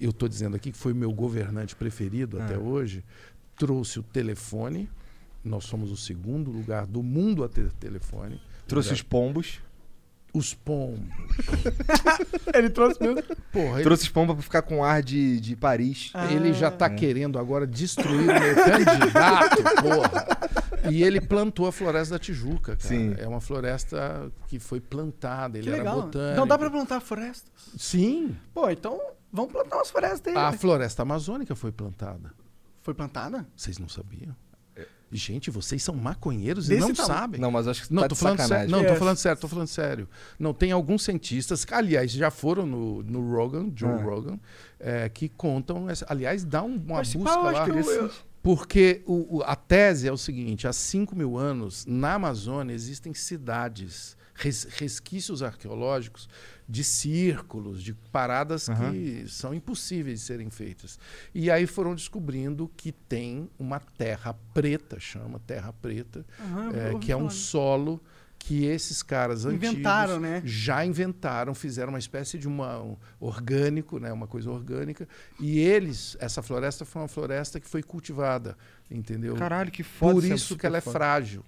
eu 0.00 0.10
estou 0.10 0.28
dizendo 0.28 0.54
aqui 0.54 0.70
que 0.70 0.78
foi 0.78 0.94
meu 0.94 1.12
governante 1.12 1.74
preferido 1.74 2.40
até 2.40 2.56
hoje, 2.56 3.04
trouxe 3.56 3.98
o 3.98 4.02
telefone. 4.02 4.88
Nós 5.42 5.64
somos 5.64 5.90
o 5.90 5.96
segundo 5.96 6.50
lugar 6.50 6.86
do 6.86 7.02
mundo 7.02 7.42
a 7.42 7.48
ter 7.48 7.70
telefone. 7.72 8.40
Trouxe 8.68 8.92
os 8.92 9.02
pombos. 9.02 9.60
Os 10.36 10.52
pombos. 10.52 11.00
Ele 12.54 12.68
trouxe 12.68 13.02
mesmo. 13.02 13.22
Porra, 13.52 13.76
ele, 13.76 13.82
Trouxe 13.84 14.02
os 14.04 14.08
pombos 14.10 14.34
pra 14.36 14.42
ficar 14.42 14.62
com 14.62 14.84
ar 14.84 15.02
de, 15.02 15.40
de 15.40 15.56
Paris. 15.56 16.10
Ah. 16.14 16.30
ele 16.32 16.52
já 16.52 16.70
tá 16.70 16.88
querendo 16.90 17.38
agora 17.38 17.66
destruir 17.66 18.20
o 18.20 18.24
meu 18.26 18.54
candidato, 18.64 19.62
porra. 19.82 20.26
E 20.90 21.02
ele 21.02 21.20
plantou 21.20 21.66
a 21.66 21.72
floresta 21.72 22.14
da 22.14 22.18
Tijuca, 22.18 22.76
cara. 22.76 22.88
Sim. 22.88 23.14
É 23.18 23.26
uma 23.26 23.40
floresta 23.40 24.30
que 24.46 24.58
foi 24.58 24.80
plantada, 24.80 25.58
ele 25.58 25.64
Que 25.64 25.70
era 25.70 25.78
legal. 25.78 26.02
botânico. 26.02 26.36
Não 26.36 26.46
dá 26.46 26.58
pra 26.58 26.70
plantar 26.70 27.00
florestas. 27.00 27.50
Sim, 27.76 28.36
Pô, 28.52 28.68
então 28.70 29.00
vamos 29.32 29.52
plantar 29.52 29.76
umas 29.76 29.90
florestas 29.90 30.34
aí. 30.34 30.38
a 30.38 30.50
né? 30.50 30.56
floresta 30.58 31.02
amazônica 31.02 31.54
foi 31.54 31.72
plantada. 31.72 32.32
Foi 32.82 32.94
plantada? 32.94 33.46
Vocês 33.56 33.78
não 33.78 33.88
sabiam? 33.88 34.34
Gente, 35.12 35.50
vocês 35.50 35.82
são 35.82 35.94
maconheiros 35.94 36.66
e 36.66 36.70
Desse 36.70 36.80
não 36.80 36.92
tamanho. 36.94 37.14
sabem. 37.18 37.40
Não, 37.40 37.50
mas 37.50 37.68
acho 37.68 37.86
que 37.86 37.94
Não, 37.94 38.02
tá 38.02 38.08
tô 38.08 38.14
de 38.16 38.20
falando 38.20 38.40
sério. 38.46 38.70
Não, 38.70 38.84
tô 38.84 38.90
É. 38.92 38.96
falando 38.96 39.16
sério, 39.16 39.40
tô 39.40 39.48
falando 39.48 39.68
sério. 39.68 40.08
Não, 40.38 40.52
tem 40.52 40.72
alguns 40.72 41.04
cientistas, 41.04 41.64
que, 41.64 41.72
aliás, 41.72 42.10
já 42.10 42.30
foram 42.30 42.66
no, 42.66 43.02
no 43.04 43.30
Rogan, 43.34 43.70
Joe 43.74 43.90
Ah. 43.90 43.96
Rogan, 44.02 44.38
é, 44.80 45.08
que 45.08 45.28
contam. 45.28 45.88
essa- 45.88 46.06
aliás, 46.08 46.44
dá 46.44 46.62
um- 46.62 46.74
uma 46.76 46.96
Mas, 46.96 47.14
busca 47.14 47.30
acho 47.30 47.52
lá. 47.52 47.68
eu- 47.68 48.10
Porque 48.42 49.02
o- 49.06 49.38
o- 49.38 49.42
a 49.42 49.56
tese 49.56 50.06
é 50.06 50.12
o 50.12 50.16
seguinte: 50.16 50.68
há 50.68 50.72
5 50.72 51.16
mil 51.16 51.36
anos, 51.36 51.84
na 51.86 52.14
Amazônia, 52.14 52.72
existem 52.74 53.12
cidades, 53.14 54.16
res- 54.34 54.68
resquícios 54.70 55.42
arqueológicos 55.42 56.28
de 56.68 56.82
círculos, 56.82 57.82
de 57.82 57.94
paradas 57.94 58.68
Aham. 58.68 58.92
que 58.92 59.24
são 59.28 59.54
impossíveis 59.54 60.20
de 60.20 60.26
serem 60.26 60.50
feitas. 60.50 60.98
E 61.34 61.50
aí 61.50 61.66
foram 61.66 61.94
descobrindo 61.94 62.70
que 62.76 62.90
tem 62.92 63.48
uma 63.58 63.78
terra 63.80 64.34
preta, 64.52 64.98
chama 64.98 65.38
terra 65.46 65.72
preta, 65.72 66.24
eu 66.74 66.96
é, 66.96 66.98
que 66.98 67.12
é 67.12 67.16
um 67.16 67.30
solo 67.30 68.02
que 68.38 68.64
esses 68.64 69.02
caras 69.02 69.44
Inventaram, 69.44 70.16
antigos 70.16 70.30
né? 70.30 70.42
já 70.44 70.84
inventaram, 70.84 71.54
fizeram 71.54 71.88
uma 71.88 71.98
espécie 71.98 72.38
de 72.38 72.46
uma, 72.46 72.80
um 72.80 72.96
orgânico, 73.18 73.98
né, 73.98 74.12
uma 74.12 74.26
coisa 74.26 74.50
orgânica, 74.50 75.08
e 75.40 75.58
eles, 75.58 76.16
essa 76.20 76.42
floresta 76.42 76.84
foi 76.84 77.02
uma 77.02 77.08
floresta 77.08 77.58
que 77.58 77.68
foi 77.68 77.82
cultivada, 77.82 78.56
entendeu? 78.90 79.34
Caralho, 79.34 79.70
que 79.72 79.82
foda. 79.82 80.14
Por 80.14 80.24
é 80.24 80.34
isso 80.34 80.46
super 80.46 80.60
que 80.60 80.66
ela 80.66 80.78
é 80.78 80.80
foda. 80.80 80.98
frágil. 80.98 81.44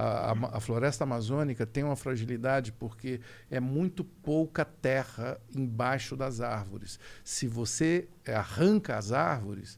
A, 0.00 0.30
a- 0.30 0.56
a 0.58 0.60
floresta 0.60 1.02
amazônica 1.02 1.66
tem 1.66 1.82
uma 1.82 1.96
fragilidade 1.96 2.70
porque 2.70 3.20
é 3.50 3.58
muito 3.58 4.04
pouca 4.04 4.64
terra 4.64 5.40
embaixo 5.52 6.16
das 6.16 6.40
árvores. 6.40 7.00
Se 7.24 7.48
você 7.48 8.08
eh, 8.24 8.32
arranca 8.32 8.96
as 8.96 9.10
árvores, 9.10 9.76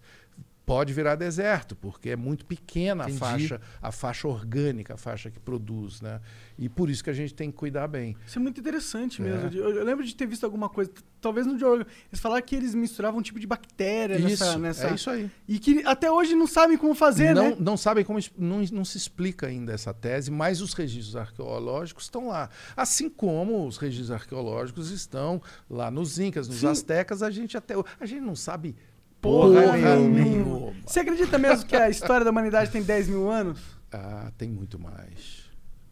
pode 0.71 0.93
virar 0.93 1.16
deserto, 1.16 1.75
porque 1.75 2.11
é 2.11 2.16
muito 2.16 2.47
pequena 2.47 3.03
a 3.03 3.07
Entendi. 3.07 3.18
faixa, 3.18 3.61
a 3.83 3.91
faixa 3.91 4.29
orgânica, 4.29 4.95
a 4.95 4.97
faixa 4.97 5.29
que 5.29 5.41
produz, 5.41 6.01
né? 6.01 6.21
E 6.57 6.68
por 6.68 6.89
isso 6.89 7.03
que 7.03 7.11
a 7.11 7.12
gente 7.12 7.35
tem 7.35 7.51
que 7.51 7.57
cuidar 7.57 7.89
bem. 7.89 8.16
Isso 8.25 8.39
é 8.39 8.41
muito 8.41 8.61
interessante 8.61 9.21
mesmo. 9.21 9.49
É. 9.49 9.51
Eu, 9.53 9.75
eu 9.75 9.85
lembro 9.85 10.05
de 10.05 10.14
ter 10.14 10.27
visto 10.27 10.45
alguma 10.45 10.68
coisa, 10.68 10.89
talvez 11.21 11.45
no 11.45 11.55
Rogan, 11.55 11.85
eles 12.09 12.21
falaram 12.21 12.47
que 12.47 12.55
eles 12.55 12.73
misturavam 12.73 13.18
um 13.18 13.23
tipo 13.23 13.41
de 13.41 13.49
bactéria 13.49 14.14
isso, 14.14 14.29
nessa, 14.29 14.59
nessa... 14.59 14.89
é 14.91 14.95
isso 14.95 15.11
aí. 15.11 15.29
E 15.49 15.59
que 15.59 15.83
até 15.85 16.09
hoje 16.09 16.37
não 16.37 16.47
sabem 16.47 16.79
como 16.79 16.95
fazer, 16.95 17.35
não, 17.35 17.51
né? 17.51 17.57
não 17.59 17.77
sabem 17.77 18.05
como 18.05 18.21
não, 18.39 18.61
não 18.71 18.85
se 18.85 18.97
explica 18.97 19.49
ainda 19.49 19.73
essa 19.73 19.93
tese, 19.93 20.31
mas 20.31 20.61
os 20.61 20.73
registros 20.73 21.16
arqueológicos 21.16 22.05
estão 22.05 22.29
lá. 22.29 22.49
Assim 22.77 23.11
como 23.11 23.66
os 23.66 23.77
registros 23.77 24.12
arqueológicos 24.12 24.93
estão 24.93 25.43
lá 25.68 25.91
nos 25.91 26.21
Incas, 26.21 26.47
nos 26.47 26.59
Sim. 26.59 26.68
Astecas, 26.68 27.25
a 27.25 27.31
gente 27.33 27.57
até 27.57 27.75
a 27.99 28.07
gente 28.07 28.21
não 28.21 28.37
sabe 28.37 28.77
Porra 29.21 29.62
porra, 29.62 29.97
nenhuma. 29.97 30.73
Você 30.87 31.01
acredita 31.01 31.39
mesmo 31.39 31.66
que 31.66 31.77
a 31.77 31.89
história 31.91 32.25
da 32.25 32.31
humanidade 32.31 32.71
tem 32.71 32.83
10 32.83 33.09
mil 33.09 33.31
anos? 33.31 33.61
Ah, 33.93 34.33
tem 34.39 34.49
muito 34.49 34.79
mais. 34.79 35.45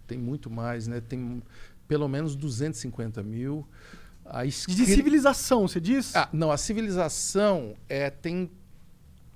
Tem 0.06 0.16
muito 0.18 0.48
mais, 0.50 0.86
né? 0.86 1.00
Tem 1.00 1.42
pelo 1.86 2.08
menos 2.08 2.34
250 2.34 3.22
mil. 3.22 3.66
A 4.24 4.42
De 4.42 4.48
escri- 4.50 4.86
civilização, 4.86 5.66
você 5.68 5.80
diz? 5.80 6.14
Ah, 6.14 6.28
não, 6.32 6.50
a 6.50 6.56
civilização 6.58 7.74
é, 7.88 8.10
tem 8.10 8.50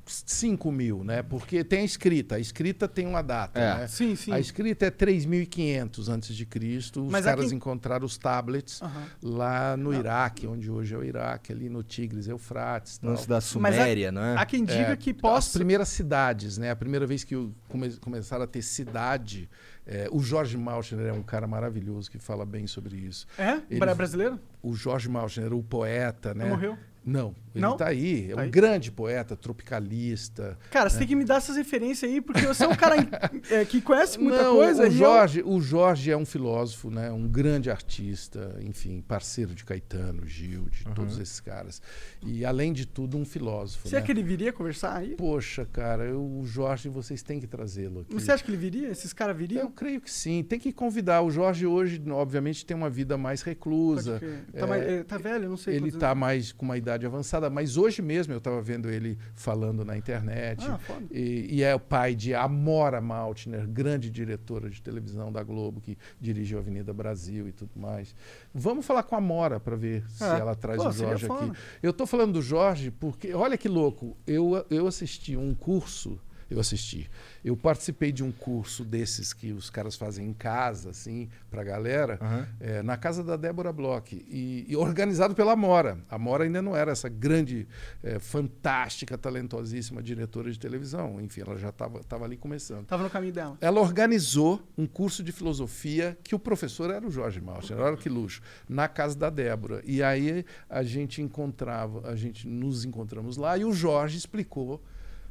5 0.04 0.70
mil, 0.72 1.04
né? 1.04 1.22
Porque 1.22 1.62
tem 1.62 1.80
a 1.80 1.84
escrita. 1.84 2.34
A 2.36 2.38
escrita 2.38 2.88
tem 2.88 3.06
uma 3.06 3.22
data, 3.22 3.58
É. 3.60 3.74
né? 3.78 3.86
Sim, 3.86 4.16
sim. 4.16 4.32
A 4.32 4.40
escrita 4.40 4.86
é 4.86 4.90
3.500 4.90 6.08
antes 6.08 6.34
de 6.36 6.44
Cristo. 6.44 7.04
Os 7.06 7.12
Mas 7.12 7.24
caras 7.24 7.46
aqui- 7.46 7.54
encontraram 7.54 8.04
os 8.04 8.16
tablets 8.18 8.82
Aham. 8.82 9.04
lá 9.22 9.76
no 9.76 9.94
Iraque, 9.94 10.46
onde 10.46 10.70
hoje 10.70 10.94
é 10.94 10.98
o 10.98 11.04
Iraque, 11.04 11.52
ali 11.52 11.68
no 11.68 11.82
Tigres, 11.82 12.26
Eufrates. 12.28 12.98
tal. 12.98 13.10
Lance 13.10 13.28
da 13.28 13.40
Suméria, 13.40 14.10
não 14.10 14.22
é? 14.22 14.36
Há 14.36 14.44
quem 14.46 14.64
diga 14.64 14.92
É, 14.92 14.96
que 14.96 15.10
As 15.10 15.16
possa... 15.16 15.58
primeiras 15.58 15.88
cidades, 15.88 16.58
né? 16.58 16.70
A 16.70 16.76
primeira 16.76 17.06
vez 17.06 17.24
que 17.24 17.34
come- 17.68 17.96
começaram 17.96 18.44
a 18.44 18.46
ter 18.46 18.62
cidade. 18.62 19.48
é, 19.84 20.08
o 20.12 20.20
Jorge 20.20 20.56
Malchner 20.56 21.06
é 21.08 21.12
um 21.12 21.24
cara 21.24 21.44
maravilhoso 21.44 22.08
que 22.08 22.16
fala 22.16 22.46
bem 22.46 22.68
sobre 22.68 22.96
isso. 22.98 23.26
É? 23.36 23.60
Ele- 23.68 23.80
Bra- 23.80 23.94
Brasileiro? 23.96 24.38
O 24.62 24.74
Jorge 24.74 25.08
Malchner, 25.08 25.52
o 25.52 25.60
poeta, 25.60 26.32
né? 26.32 26.44
Morreu? 26.48 26.78
Não, 27.04 27.34
ele 27.54 27.62
Não? 27.62 27.76
tá 27.76 27.88
aí. 27.88 28.30
É 28.30 28.36
um 28.36 28.38
Aí. 28.40 28.50
grande 28.50 28.92
poeta, 28.92 29.34
tropicalista. 29.36 30.58
Cara, 30.70 30.88
você 30.88 30.98
tem 30.98 31.06
que 31.08 31.16
me 31.16 31.24
dar 31.24 31.36
essas 31.36 31.56
referências 31.56 32.10
aí, 32.10 32.20
porque 32.20 32.46
você 32.46 32.64
é 32.64 32.68
um 32.68 32.76
cara 32.76 32.94
é, 33.50 33.64
que 33.64 33.80
conhece 33.80 34.18
muita 34.18 34.42
Não, 34.42 34.54
coisa. 34.56 34.82
O 34.82 34.86
e 34.86 34.88
eu- 34.88 34.92
Jorge, 34.92 35.42
o 35.44 35.60
Jorge 35.60 36.10
é 36.10 36.16
um 36.16 36.24
filósofo, 36.24 36.90
né? 36.90 37.10
um 37.10 37.26
grande 37.26 37.70
artista, 37.70 38.56
enfim, 38.62 39.00
parceiro 39.00 39.54
de 39.54 39.64
Caetano, 39.64 40.26
Gil, 40.26 40.68
de 40.70 40.84
todos 40.94 41.18
esses 41.18 41.40
caras. 41.40 41.82
E, 42.24 42.44
além 42.44 42.72
de 42.72 42.86
tudo, 42.86 43.16
um 43.18 43.24
filósofo. 43.24 43.88
Você 43.88 43.94
né? 43.94 43.98
acha 43.98 44.06
que 44.06 44.12
ele 44.12 44.22
viria 44.22 44.52
conversar 44.52 44.96
aí? 44.98 45.16
Poxa, 45.16 45.66
cara, 45.72 46.04
eu- 46.04 46.22
o 46.24 46.44
Jorge, 46.46 46.88
vocês 46.88 47.22
têm 47.22 47.40
que 47.40 47.46
trazê-lo 47.46 48.00
aqui. 48.00 48.14
Você 48.14 48.30
acha 48.30 48.44
que 48.44 48.50
ele 48.50 48.56
viria? 48.58 48.88
Esses 48.88 49.12
caras 49.12 49.34
Eu 49.34 49.38
viriam? 49.38 49.70
creio 49.70 50.00
que 50.00 50.10
sim. 50.10 50.42
Tem 50.42 50.58
que 50.58 50.72
convidar. 50.72 51.22
O 51.22 51.30
Jorge 51.30 51.66
hoje, 51.66 52.00
obviamente, 52.10 52.64
tem 52.64 52.76
uma 52.76 52.88
vida 52.90 53.18
mais 53.18 53.42
reclusa. 53.42 54.18
crer. 54.18 54.44
É, 54.52 54.60
Tá, 54.60 54.66
mais- 54.66 54.82
ele 54.86 55.04
tá 55.04 55.18
velho? 55.18 55.44
Eu 55.44 55.50
Não 55.50 55.56
sei. 55.56 55.76
Ele 55.76 55.90
anos. 55.90 56.18
mais 56.18 56.52
com 56.52 56.64
uma 56.64 56.76
idade 56.76 56.91
avançada, 57.06 57.48
mas 57.50 57.76
hoje 57.76 58.02
mesmo 58.02 58.32
eu 58.32 58.38
estava 58.38 58.60
vendo 58.60 58.88
ele 58.90 59.18
falando 59.34 59.84
na 59.84 59.96
internet. 59.96 60.64
Ah. 60.66 60.78
E, 61.10 61.56
e 61.56 61.62
é 61.62 61.74
o 61.74 61.80
pai 61.80 62.14
de 62.14 62.34
Amora 62.34 63.00
Maltner, 63.00 63.66
grande 63.68 64.10
diretora 64.10 64.68
de 64.70 64.80
televisão 64.82 65.30
da 65.32 65.42
Globo, 65.42 65.80
que 65.80 65.96
dirigiu 66.20 66.58
a 66.58 66.60
Avenida 66.60 66.92
Brasil 66.92 67.48
e 67.48 67.52
tudo 67.52 67.72
mais. 67.76 68.14
Vamos 68.54 68.84
falar 68.86 69.02
com 69.02 69.14
a 69.14 69.18
Amora 69.18 69.58
para 69.60 69.76
ver 69.76 70.04
se 70.08 70.24
É. 70.24 70.38
ela 70.38 70.54
traz 70.54 70.82
Pô, 70.82 70.88
o 70.88 70.92
Jorge 70.92 71.26
aqui. 71.26 71.52
Eu 71.82 71.90
estou 71.90 72.06
falando 72.06 72.32
do 72.34 72.42
Jorge 72.42 72.90
porque, 72.90 73.32
olha 73.34 73.56
que 73.56 73.68
louco, 73.68 74.16
eu, 74.26 74.64
eu 74.70 74.86
assisti 74.86 75.36
um 75.36 75.54
curso, 75.54 76.18
eu 76.52 76.60
assisti, 76.60 77.10
eu 77.44 77.56
participei 77.56 78.12
de 78.12 78.22
um 78.22 78.30
curso 78.30 78.84
desses 78.84 79.32
que 79.32 79.52
os 79.52 79.70
caras 79.70 79.96
fazem 79.96 80.28
em 80.28 80.32
casa, 80.32 80.90
assim, 80.90 81.28
para 81.50 81.64
galera, 81.64 82.18
Aham. 82.20 82.48
é, 82.60 82.82
na 82.82 82.96
casa 82.96 83.24
da 83.24 83.36
Débora 83.36 83.72
Bloch, 83.72 84.14
e, 84.14 84.64
e 84.68 84.76
organizado 84.76 85.34
pela 85.34 85.52
Amora. 85.52 85.98
A 86.08 86.16
Amora 86.16 86.44
ainda 86.44 86.60
não 86.60 86.76
era 86.76 86.92
essa 86.92 87.08
grande, 87.08 87.66
é, 88.02 88.18
fantástica, 88.18 89.16
talentosíssima 89.16 90.02
diretora 90.02 90.50
de 90.50 90.58
televisão. 90.58 91.20
Enfim, 91.20 91.40
ela 91.40 91.56
já 91.56 91.70
estava 91.70 92.24
ali 92.24 92.36
começando. 92.36 92.86
Tava 92.86 93.02
no 93.02 93.10
caminho 93.10 93.32
dela. 93.32 93.56
Ela 93.60 93.80
organizou 93.80 94.62
um 94.76 94.86
curso 94.86 95.22
de 95.22 95.32
filosofia 95.32 96.16
que 96.22 96.34
o 96.34 96.38
professor 96.38 96.90
era 96.90 97.06
o 97.06 97.10
Jorge 97.10 97.40
Malcher, 97.40 97.78
olha 97.78 97.96
que 97.96 98.08
luxo, 98.08 98.42
na 98.68 98.88
casa 98.88 99.16
da 99.16 99.30
Débora. 99.30 99.82
E 99.84 100.02
aí 100.02 100.44
a 100.68 100.82
gente 100.82 101.22
encontrava, 101.22 102.08
a 102.08 102.16
gente 102.16 102.46
nos 102.46 102.84
encontramos 102.84 103.36
lá 103.36 103.56
e 103.56 103.64
o 103.64 103.72
Jorge 103.72 104.18
explicou 104.18 104.82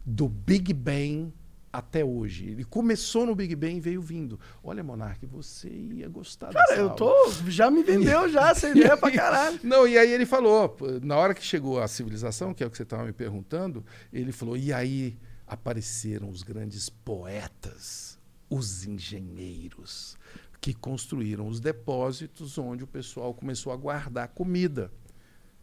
do 0.05 0.27
Big 0.27 0.73
Bang 0.73 1.33
até 1.71 2.03
hoje. 2.03 2.49
Ele 2.49 2.63
começou 2.65 3.25
no 3.25 3.33
Big 3.33 3.55
Bang 3.55 3.77
e 3.77 3.79
veio 3.79 4.01
vindo. 4.01 4.39
Olha, 4.63 4.83
Monark, 4.83 5.25
você 5.25 5.69
ia 5.69 6.09
gostar 6.09 6.51
Cara, 6.51 6.75
eu 6.75 6.85
aula. 6.89 6.95
tô. 6.95 7.31
Já 7.47 7.71
me 7.71 7.81
vendeu 7.81 8.29
já 8.29 8.49
essa 8.49 8.67
ideia 8.75 8.97
pra 8.97 9.11
caralho. 9.11 9.59
Não, 9.63 9.87
e 9.87 9.97
aí 9.97 10.11
ele 10.11 10.25
falou, 10.25 10.75
na 11.01 11.15
hora 11.15 11.33
que 11.33 11.43
chegou 11.43 11.81
a 11.81 11.87
civilização, 11.87 12.53
que 12.53 12.63
é 12.63 12.67
o 12.67 12.69
que 12.69 12.77
você 12.77 12.83
estava 12.83 13.05
me 13.05 13.13
perguntando, 13.13 13.85
ele 14.11 14.31
falou, 14.31 14.57
e 14.57 14.73
aí 14.73 15.17
apareceram 15.47 16.29
os 16.29 16.43
grandes 16.43 16.89
poetas, 16.89 18.19
os 18.49 18.85
engenheiros, 18.85 20.17
que 20.59 20.73
construíram 20.73 21.47
os 21.47 21.59
depósitos 21.59 22.57
onde 22.57 22.83
o 22.83 22.87
pessoal 22.87 23.33
começou 23.33 23.71
a 23.71 23.75
guardar 23.75 24.27
comida. 24.29 24.91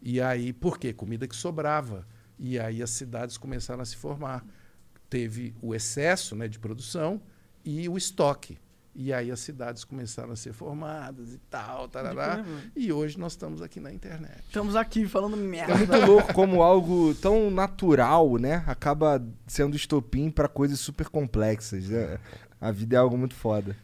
E 0.01 0.19
aí, 0.19 0.53
por 0.53 0.77
quê? 0.79 0.93
Comida 0.93 1.27
que 1.27 1.35
sobrava. 1.35 2.07
E 2.39 2.57
aí 2.57 2.81
as 2.81 2.89
cidades 2.91 3.37
começaram 3.37 3.81
a 3.81 3.85
se 3.85 3.97
formar. 3.97 4.45
Teve 5.09 5.53
o 5.61 5.75
excesso 5.75 6.35
né, 6.35 6.47
de 6.47 6.57
produção 6.59 7.21
e 7.65 7.89
o 7.89 7.97
estoque. 7.97 8.57
E 8.95 9.13
aí 9.13 9.31
as 9.31 9.39
cidades 9.39 9.83
começaram 9.83 10.31
a 10.31 10.35
ser 10.35 10.51
formadas 10.51 11.33
e 11.33 11.37
tal, 11.49 11.87
tarará. 11.87 12.43
E 12.75 12.91
hoje 12.91 13.17
nós 13.19 13.33
estamos 13.33 13.61
aqui 13.61 13.79
na 13.79 13.93
internet. 13.93 14.39
Estamos 14.47 14.75
aqui 14.75 15.05
falando 15.07 15.35
É 15.35 15.39
merda. 15.39 15.75
muito 15.77 16.05
louco 16.05 16.33
como 16.33 16.61
algo 16.61 17.13
tão 17.15 17.49
natural, 17.51 18.37
né? 18.37 18.63
Acaba 18.67 19.23
sendo 19.47 19.75
estopim 19.75 20.29
pra 20.29 20.47
coisas 20.47 20.79
super 20.79 21.07
complexas. 21.07 21.87
né? 21.89 22.19
A 22.59 22.71
vida 22.71 22.95
é 22.95 22.99
algo 22.99 23.17
muito 23.17 23.35
foda. 23.35 23.75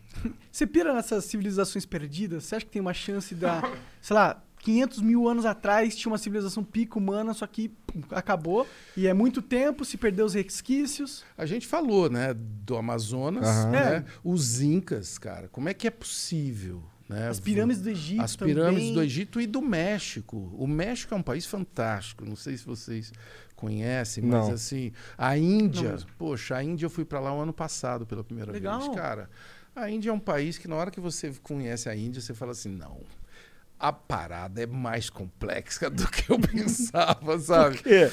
Você 0.52 0.66
pira 0.66 0.94
nessas 0.94 1.26
civilizações 1.26 1.86
perdidas? 1.86 2.44
Você 2.46 2.56
acha 2.56 2.66
que 2.66 2.72
tem 2.72 2.82
uma 2.82 2.94
chance 2.94 3.34
da. 3.36 3.62
Sei 4.02 4.14
lá, 4.16 4.44
500 4.66 5.00
mil 5.02 5.28
anos 5.30 5.46
atrás 5.46 5.96
tinha 5.96 6.12
uma 6.12 6.18
civilização 6.18 6.64
pica 6.64 6.98
humana, 6.98 7.36
só 7.36 7.46
que 7.46 7.70
pum, 7.70 8.02
acabou. 8.10 8.68
E 8.98 9.06
é 9.06 9.14
muito 9.14 9.40
tempo, 9.40 9.86
se 9.86 9.96
perdeu 9.96 10.26
os 10.26 10.34
resquícios. 10.34 11.24
A 11.38 11.46
gente 11.46 11.68
falou, 11.68 12.10
né, 12.10 12.34
do 12.34 12.76
Amazonas, 12.76 13.46
Aham. 13.48 13.70
né? 13.70 13.96
É. 13.98 14.06
Os 14.24 14.62
incas, 14.62 15.20
cara. 15.20 15.48
Como 15.50 15.70
é 15.70 15.74
que 15.76 15.86
é 15.86 15.92
possível? 15.92 16.82
Né? 17.08 17.28
As 17.28 17.40
pirâmides 17.40 17.84
do 17.84 17.92
Egito. 17.92 18.22
As 18.24 18.36
pirâmides 18.36 18.80
também. 18.80 18.94
do 18.96 19.04
Egito 19.04 19.40
e 19.40 19.46
do 19.46 19.62
México. 19.62 20.52
O 20.58 20.66
México 20.66 21.14
é 21.14 21.18
um 21.18 21.22
país 21.22 21.46
fantástico. 21.46 22.26
Não 22.26 22.36
sei 22.36 22.58
se 22.58 22.66
vocês 22.66 23.14
conhecem, 23.56 24.24
mas 24.24 24.48
Não. 24.48 24.54
assim, 24.56 24.92
a 25.16 25.38
Índia, 25.38 25.98
poxa, 26.18 26.56
a 26.56 26.64
Índia 26.64 26.88
eu 26.88 26.90
fui 26.90 27.06
para 27.06 27.20
lá 27.20 27.32
o 27.32 27.40
ano 27.40 27.54
passado 27.54 28.04
pela 28.04 28.24
primeira 28.24 28.52
Legal. 28.52 28.80
vez, 28.82 28.96
cara. 28.96 29.30
A 29.76 29.88
Índia 29.92 30.10
é 30.10 30.14
um 30.14 30.20
país 30.20 30.58
que 30.58 30.68
na 30.68 30.76
hora 30.76 30.90
que 30.90 31.00
você 31.00 31.32
conhece 31.44 31.88
a 31.88 31.96
Índia, 31.96 32.20
você 32.20 32.34
fala 32.34 32.54
assim, 32.54 32.70
não. 32.70 32.98
A 33.86 33.94
parada 33.94 34.64
é 34.64 34.66
mais 34.66 35.12
complexa 35.12 35.92
do 35.92 36.08
que 36.08 36.32
eu 36.32 36.40
pensava, 36.42 37.38
sabe? 37.38 37.78
quê? 37.84 38.12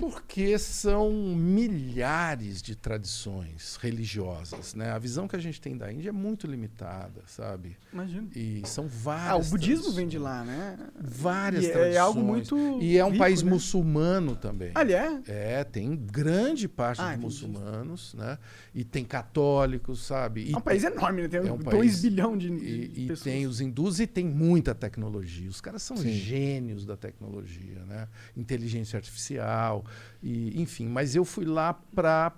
Porque 0.00 0.58
são 0.58 1.12
milhares 1.36 2.62
de 2.62 2.74
tradições 2.74 3.76
religiosas, 3.76 4.74
né? 4.74 4.90
A 4.92 4.98
visão 4.98 5.28
que 5.28 5.36
a 5.36 5.38
gente 5.38 5.60
tem 5.60 5.76
da 5.76 5.92
Índia 5.92 6.08
é 6.08 6.12
muito 6.12 6.46
limitada, 6.46 7.20
sabe? 7.26 7.76
Imagina. 7.92 8.26
E 8.34 8.62
são 8.64 8.86
Ah, 8.86 8.88
várias. 8.90 9.46
o 9.46 9.50
budismo 9.50 9.92
vem 9.92 10.08
de 10.08 10.18
lá, 10.18 10.42
né? 10.42 10.78
Várias 10.98 11.64
E 11.64 11.68
é 11.68 11.72
tradições. 11.72 11.96
algo 11.98 12.22
muito 12.22 12.56
E 12.80 12.96
é 12.96 13.04
um 13.04 13.08
rico, 13.08 13.18
país 13.18 13.42
né? 13.42 13.50
muçulmano 13.50 14.34
também. 14.36 14.72
Ali 14.74 14.94
é? 14.94 15.20
É, 15.26 15.64
tem 15.64 15.94
grande 15.94 16.66
parte 16.66 17.02
Ah, 17.02 17.14
de 17.14 17.20
muçulmanos, 17.20 18.14
né? 18.14 18.38
E 18.74 18.82
tem 18.84 19.04
católicos, 19.04 20.00
sabe? 20.06 20.44
E 20.48 20.54
É 20.54 20.56
um 20.56 20.60
país 20.62 20.82
enorme, 20.82 21.22
né? 21.22 21.28
Tem 21.28 21.40
É 21.40 21.52
um 21.52 21.58
2 21.58 21.64
país- 21.76 22.00
bilhões 22.00 22.40
de, 22.40 22.48
E, 22.48 22.88
de 22.88 23.12
e 23.12 23.16
tem 23.16 23.46
os 23.46 23.60
hindus 23.60 24.00
e 24.00 24.06
tem 24.06 24.24
muita 24.24 24.74
tecnologia. 24.74 25.48
Os 25.50 25.60
caras 25.60 25.82
são 25.82 25.96
Sim. 25.98 26.10
gênios 26.10 26.86
da 26.86 26.96
tecnologia, 26.96 27.84
né? 27.86 28.08
Inteligência 28.36 28.96
artificial, 28.96 29.84
e, 30.22 30.60
enfim. 30.60 30.88
Mas 30.88 31.14
eu 31.14 31.24
fui 31.24 31.44
lá 31.44 31.74
para 31.94 32.32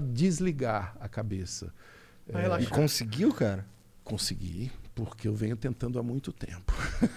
desligar 0.00 0.96
a 1.00 1.08
cabeça. 1.08 1.72
É. 2.28 2.62
E 2.62 2.66
conseguiu, 2.66 3.32
cara? 3.32 3.64
consegui, 4.06 4.70
porque 4.94 5.26
eu 5.28 5.34
venho 5.34 5.56
tentando 5.56 5.98
há 5.98 6.02
muito 6.02 6.32
tempo. 6.32 6.72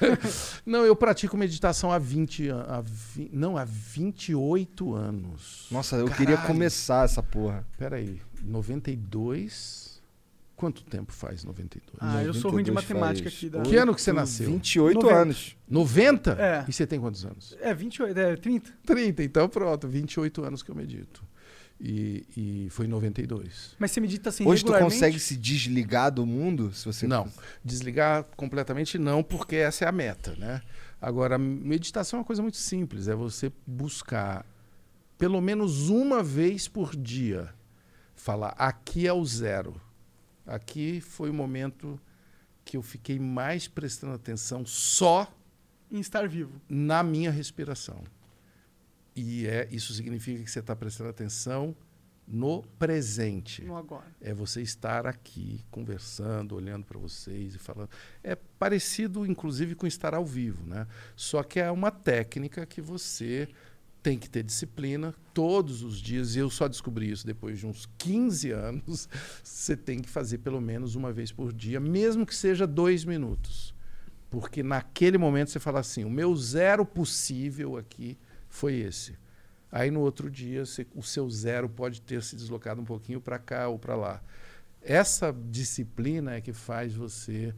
não, 0.66 0.84
eu 0.84 0.96
pratico 0.96 1.38
meditação 1.38 1.92
há 1.92 2.00
20 2.00 2.48
anos. 2.50 2.92
Não, 3.32 3.56
há 3.56 3.64
28 3.64 4.96
anos. 4.96 5.68
Nossa, 5.72 5.96
eu 5.96 6.08
queria 6.08 6.36
Caralho. 6.36 6.48
começar 6.48 7.06
essa 7.06 7.22
porra. 7.22 7.66
Peraí, 7.78 8.20
92. 8.44 9.79
Quanto 10.60 10.84
tempo 10.84 11.14
faz 11.14 11.45
92? 11.45 11.98
Ah, 12.02 12.22
eu 12.22 12.34
sou 12.34 12.52
ruim 12.52 12.65
de 12.65 12.69
92 12.69 12.73
matemática 12.73 13.30
faz 13.30 13.38
aqui. 13.38 13.49
Da... 13.49 13.61
Que 13.61 13.77
ano 13.77 13.95
que 13.95 14.02
você 14.02 14.11
nasceu? 14.11 14.52
28 14.52 14.95
90. 14.95 15.15
anos. 15.15 15.56
90? 15.69 16.31
É. 16.34 16.65
E 16.68 16.73
você 16.73 16.86
tem 16.86 16.99
quantos 16.99 17.26
anos? 17.26 17.56
É, 17.61 17.73
28, 17.73 18.19
é 18.19 18.36
30. 18.36 18.73
30, 18.86 19.23
então 19.23 19.48
pronto, 19.48 19.88
28 19.88 20.44
anos 20.44 20.61
que 20.61 20.69
eu 20.69 20.76
medito. 20.76 21.23
E, 21.80 22.26
e 22.36 22.68
foi 22.72 22.88
em 22.88 22.90
92. 22.90 23.77
Mas 23.80 23.91
você 23.91 24.02
medita 24.02 24.27
assim 24.27 24.45
Hoje 24.45 24.65
tu 24.65 24.73
consegue 24.73 25.18
se 25.18 25.38
desligar 25.38 26.11
do 26.11 26.26
mundo? 26.26 26.73
Se 26.73 26.84
você 26.84 27.07
Não, 27.07 27.31
desligar 27.64 28.26
completamente 28.36 28.98
não, 28.98 29.23
porque 29.23 29.56
essa 29.56 29.86
é 29.86 29.88
a 29.88 29.94
meta, 29.94 30.36
né? 30.38 30.61
Agora, 31.02 31.38
meditação 31.38 32.18
é 32.18 32.19
uma 32.19 32.26
coisa 32.26 32.41
muito 32.41 32.57
simples, 32.57 33.07
é 33.07 33.15
você 33.15 33.49
buscar 33.65 34.45
pelo 35.18 35.40
menos 35.40 35.88
uma 35.88 36.22
vez 36.22 36.68
por 36.68 36.98
dia 36.98 37.48
falar 38.14 38.53
aqui 38.57 39.07
é 39.07 39.14
o 39.14 39.23
zero. 39.23 39.80
Aqui 40.50 41.00
foi 41.00 41.30
o 41.30 41.34
momento 41.34 42.00
que 42.66 42.76
eu 42.76 42.82
fiquei 42.82 43.20
mais 43.20 43.68
prestando 43.68 44.14
atenção 44.14 44.66
só 44.66 45.32
Em 45.92 46.00
estar 46.00 46.28
vivo. 46.28 46.60
na 46.68 47.04
minha 47.04 47.30
respiração. 47.32 48.04
E 49.16 49.46
é, 49.48 49.68
isso 49.72 49.94
significa 49.94 50.44
que 50.44 50.50
você 50.50 50.60
está 50.60 50.76
prestando 50.76 51.10
atenção 51.10 51.76
no 52.28 52.64
presente. 52.78 53.64
No 53.64 53.76
agora. 53.76 54.06
É 54.22 54.34
você 54.34 54.62
estar 54.62 55.06
aqui 55.06 55.66
conversando, 55.70 56.56
olhando 56.56 56.86
para 56.86 56.98
vocês 57.00 57.56
e 57.56 57.58
falando. 57.58 57.90
É 58.24 58.36
parecido, 58.36 59.26
inclusive, 59.26 59.76
com 59.76 59.86
estar 59.88 60.14
ao 60.14 60.26
vivo, 60.26 60.66
né? 60.66 60.88
Só 61.16 61.44
que 61.44 61.60
é 61.60 61.70
uma 61.72 61.92
técnica 61.92 62.66
que 62.66 62.82
você 62.82 63.48
tem 64.02 64.18
que 64.18 64.30
ter 64.30 64.44
disciplina 64.44 65.14
todos 65.34 65.84
os 65.84 65.98
dias. 65.98 66.36
E 66.36 66.40
eu 66.40 66.50
só 66.50 66.68
descobri 66.68 67.12
isso 67.12 67.26
depois 67.26 67.60
de 67.60 67.68
uns 67.68 67.88
15 67.98 68.52
anos. 68.52 69.10
Você 69.44 69.76
tem 69.76 70.00
que 70.00 70.10
fazer 70.10 70.40
pelo 70.40 70.62
menos 70.62 70.96
uma 70.96 71.12
vez 71.12 71.32
por 71.32 71.54
dia, 71.54 71.80
mesmo 71.80 72.26
que 72.26 72.36
seja 72.36 72.66
dois 72.66 73.04
minutos. 73.06 73.74
Porque 74.30 74.62
naquele 74.62 75.18
momento 75.18 75.50
você 75.50 75.60
fala 75.60 75.80
assim: 75.80 76.04
o 76.04 76.10
meu 76.10 76.36
zero 76.36 76.86
possível 76.86 77.78
aqui 77.78 78.18
foi 78.48 78.76
esse. 78.76 79.18
Aí 79.72 79.90
no 79.92 80.02
outro 80.02 80.30
dia 80.30 80.66
você- 80.66 80.86
o 80.96 81.02
seu 81.02 81.30
zero 81.30 81.68
pode 81.68 82.02
ter 82.02 82.22
se 82.24 82.36
deslocado 82.36 82.82
um 82.82 82.86
pouquinho 82.86 83.20
para 83.20 83.40
cá 83.40 83.68
ou 83.68 83.80
para 83.80 83.96
lá. 83.96 84.22
Essa 84.82 85.36
disciplina 85.50 86.36
é 86.36 86.42
que 86.42 86.54
faz 86.54 86.94
você 86.94 87.54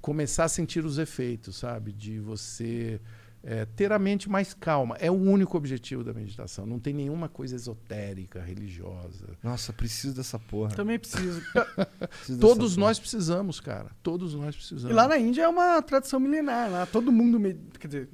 começar 0.00 0.44
a 0.44 0.48
sentir 0.48 0.84
os 0.84 0.98
efeitos, 0.98 1.56
sabe? 1.56 1.92
De 1.92 2.20
você 2.20 3.00
é, 3.46 3.66
ter 3.66 3.92
a 3.92 3.98
mente 3.98 4.28
mais 4.28 4.54
calma. 4.54 4.96
É 4.98 5.10
o 5.10 5.14
único 5.14 5.56
objetivo 5.56 6.02
da 6.02 6.14
meditação. 6.14 6.64
Não 6.64 6.78
tem 6.78 6.94
nenhuma 6.94 7.28
coisa 7.28 7.54
esotérica, 7.54 8.40
religiosa. 8.40 9.26
Nossa, 9.42 9.70
preciso 9.72 10.14
dessa 10.16 10.38
porra. 10.38 10.74
Também 10.74 10.98
preciso. 10.98 11.42
Preciso 12.10 12.38
Todos 12.40 12.76
nós 12.76 12.98
precisamos, 12.98 13.60
cara. 13.60 13.90
Todos 14.02 14.34
nós 14.34 14.56
precisamos. 14.56 14.90
E 14.90 14.94
lá 14.94 15.06
na 15.06 15.18
Índia 15.18 15.42
é 15.42 15.48
uma 15.48 15.80
tradição 15.82 16.18
milenar. 16.18 16.70
Lá 16.70 16.86
todo 16.86 17.12
mundo, 17.12 17.38
med- 17.38 17.58
quer 17.78 17.86
dizer, 17.88 18.08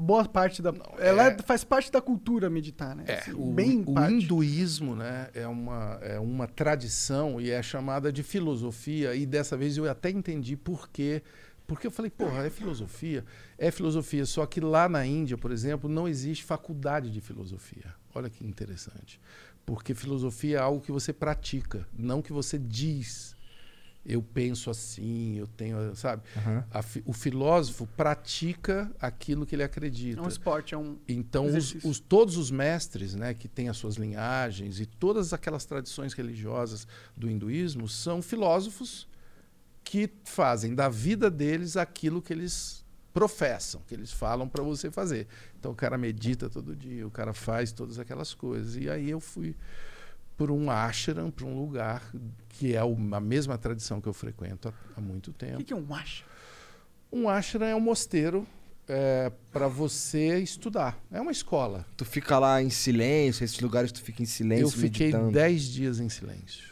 boa 0.00 0.24
parte 0.24 0.60
da. 0.60 0.72
ela 0.98 1.28
é- 1.28 1.38
faz 1.42 1.62
parte 1.64 1.90
da 1.92 2.00
cultura 2.00 2.50
meditar, 2.50 2.96
né? 2.96 3.04
É, 3.06 3.14
Assim, 3.20 3.32
o, 3.34 3.52
bem 3.52 3.82
o 3.86 3.94
parte. 3.94 4.14
hinduísmo 4.14 4.96
né, 4.96 5.28
é, 5.34 5.46
uma, 5.46 5.98
é 6.02 6.18
uma 6.18 6.46
tradição 6.48 7.40
e 7.40 7.50
é 7.50 7.62
chamada 7.62 8.12
de 8.12 8.22
filosofia, 8.22 9.14
e 9.14 9.24
dessa 9.26 9.56
vez 9.56 9.76
eu 9.76 9.88
até 9.88 10.10
entendi 10.10 10.56
por 10.56 10.88
quê. 10.88 11.22
Porque 11.72 11.86
eu 11.86 11.90
falei, 11.90 12.10
porra, 12.10 12.46
é 12.46 12.50
filosofia? 12.50 13.24
É 13.58 13.70
filosofia, 13.70 14.24
só 14.26 14.44
que 14.46 14.60
lá 14.60 14.88
na 14.88 15.04
Índia, 15.06 15.36
por 15.38 15.50
exemplo, 15.50 15.88
não 15.88 16.06
existe 16.08 16.44
faculdade 16.44 17.10
de 17.10 17.20
filosofia. 17.20 17.94
Olha 18.14 18.28
que 18.30 18.44
interessante. 18.46 19.20
Porque 19.64 19.94
filosofia 19.94 20.58
é 20.58 20.60
algo 20.60 20.80
que 20.84 20.90
você 20.92 21.12
pratica, 21.12 21.86
não 21.96 22.20
que 22.20 22.32
você 22.32 22.58
diz. 22.58 23.34
Eu 24.04 24.20
penso 24.20 24.68
assim, 24.68 25.36
eu 25.38 25.46
tenho, 25.46 25.94
sabe? 25.94 26.24
Aham. 26.36 26.64
A 26.72 26.84
o 27.04 27.12
filósofo 27.12 27.86
pratica 27.96 28.90
aquilo 29.00 29.46
que 29.46 29.54
ele 29.54 29.62
É 29.62 29.66
acredita. 29.66 30.20
um 30.20 30.26
esporte, 30.26 30.74
é 30.74 30.76
um. 30.78 30.98
Então, 31.06 31.46
os, 31.46 31.76
os- 31.84 32.00
todos 32.00 32.36
os 32.36 32.50
mestres, 32.50 33.14
né, 33.14 33.32
que 33.32 33.46
têm 33.46 33.68
as 33.68 33.76
suas 33.76 33.94
linhagens 33.94 34.80
e 34.80 34.86
todas 34.86 35.32
aquelas 35.32 35.64
tradições 35.64 36.14
religiosas 36.14 36.84
do 37.16 37.30
hinduísmo 37.30 37.88
são 37.88 38.20
filósofos 38.20 39.06
que 39.84 40.08
fazem 40.24 40.74
da 40.74 40.88
vida 40.88 41.30
deles 41.30 41.76
aquilo 41.76 42.22
que 42.22 42.32
eles 42.32 42.84
professam, 43.12 43.82
que 43.86 43.94
eles 43.94 44.10
falam 44.10 44.48
para 44.48 44.62
você 44.62 44.90
fazer. 44.90 45.26
Então, 45.58 45.72
o 45.72 45.74
cara 45.74 45.98
medita 45.98 46.48
todo 46.48 46.74
dia, 46.74 47.06
o 47.06 47.10
cara 47.10 47.32
faz 47.34 47.70
todas 47.72 47.98
aquelas 47.98 48.32
coisas. 48.32 48.76
E 48.76 48.88
aí 48.88 49.10
eu 49.10 49.20
fui 49.20 49.54
por 50.36 50.50
um 50.50 50.70
ashram, 50.70 51.30
para 51.30 51.44
um 51.44 51.58
lugar 51.60 52.02
que 52.48 52.74
é 52.74 52.82
o- 52.82 52.96
a 53.14 53.20
mesma 53.20 53.58
tradição 53.58 54.00
que 54.00 54.08
eu 54.08 54.14
frequento 54.14 54.72
há, 54.96 55.00
muito 55.00 55.30
O 55.30 55.34
tempo. 55.34 55.58
que, 55.58 55.64
que 55.64 55.72
é 55.72 55.76
um 55.76 55.94
acha? 55.94 56.24
Um 57.12 57.28
ashram 57.28 57.66
é 57.66 57.74
um 57.76 57.80
mosteiro 57.80 58.46
para 59.52 59.68
você 59.68 60.38
estudar. 60.40 60.98
É 61.10 61.20
uma 61.20 61.32
escola. 61.32 61.86
Tu 61.96 62.04
fica 62.04 62.38
lá 62.38 62.62
em 62.62 62.70
silêncio, 62.70 63.44
esses 63.44 63.60
lugares 63.60 63.92
tu 63.92 64.02
fica 64.02 64.22
em 64.22 64.26
silêncio, 64.26 64.64
Eu 64.66 64.70
fiquei 64.70 65.06
meditando. 65.08 65.32
10 65.32 65.64
dias 65.64 66.00
em 66.00 66.08
silêncio. 66.08 66.71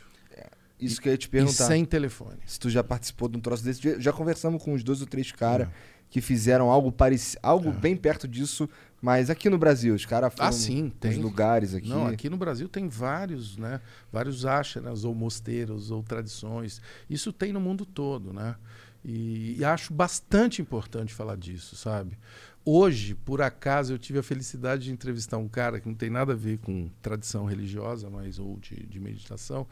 Isso 0.81 1.01
que 1.01 1.09
eu 1.09 1.13
ia 1.13 1.19
te 1.19 1.27
E 1.27 1.29
perguntar. 1.31 1.67
sem 1.67 1.85
telefone. 1.85 2.39
Se 2.47 2.59
tu 2.59 2.71
já 2.71 2.83
participou 2.83 3.29
de 3.29 3.37
um 3.37 3.41
troço 3.41 3.63
desse. 3.65 3.83
Já- 3.83 3.99
Já 3.99 4.13
conversamos 4.13 4.63
com 4.63 4.75
uns 4.75 4.83
dois 4.83 5.01
ou 5.01 5.07
três 5.07 5.31
caras 5.33 5.69
É. 5.69 5.71
que 6.09 6.21
fizeram 6.21 6.71
algo 6.71 6.91
parecido, 6.91 7.41
algo 7.43 7.69
É. 7.69 7.73
bem 7.73 7.97
perto 7.97 8.27
disso, 8.27 8.69
mas 9.01 9.31
aqui 9.31 9.49
no 9.51 9.57
Brasil, 9.59 9.95
os 9.95 10.05
caras 10.07 10.33
foram 10.35 10.49
Ah, 10.49 10.53
sim, 10.53 10.91
tem. 11.01 11.15
lugares 11.21 11.75
aqui. 11.75 11.89
Não, 11.89 12.07
aqui 12.07 12.29
no 12.29 12.37
Brasil 12.37 12.69
tem 12.69 12.89
vários, 12.89 13.57
né? 13.57 13.81
Vários 14.13 14.45
ashrams 14.45 15.05
ou 15.05 15.15
mosteiros 15.15 15.91
ou 15.91 16.03
tradições. 16.03 16.81
Isso 17.09 17.33
tem 17.33 17.53
no 17.53 17.61
mundo 17.61 17.85
todo, 17.87 18.33
né? 18.33 18.57
E, 19.03 19.57
e 19.59 19.65
acho 19.65 19.95
bastante 19.95 20.61
importante 20.61 21.15
falar 21.15 21.37
disso, 21.37 21.75
sabe? 21.75 22.19
Hoje, 22.65 23.15
por 23.15 23.41
acaso, 23.41 23.95
eu 23.95 23.99
tive 23.99 24.19
a 24.19 24.23
felicidade 24.23 24.85
de 24.85 24.93
entrevistar 24.93 25.39
um 25.39 25.49
cara 25.49 25.81
que 25.81 25.89
não 25.89 25.95
tem 25.95 26.11
nada 26.11 26.33
a 26.35 26.37
ver 26.37 26.59
com 26.59 26.91
tradição 27.01 27.47
religiosa, 27.47 28.11
mas 28.11 28.39
ou 28.39 28.59
de, 28.59 28.87
de 28.87 29.01
meditação, 29.01 29.67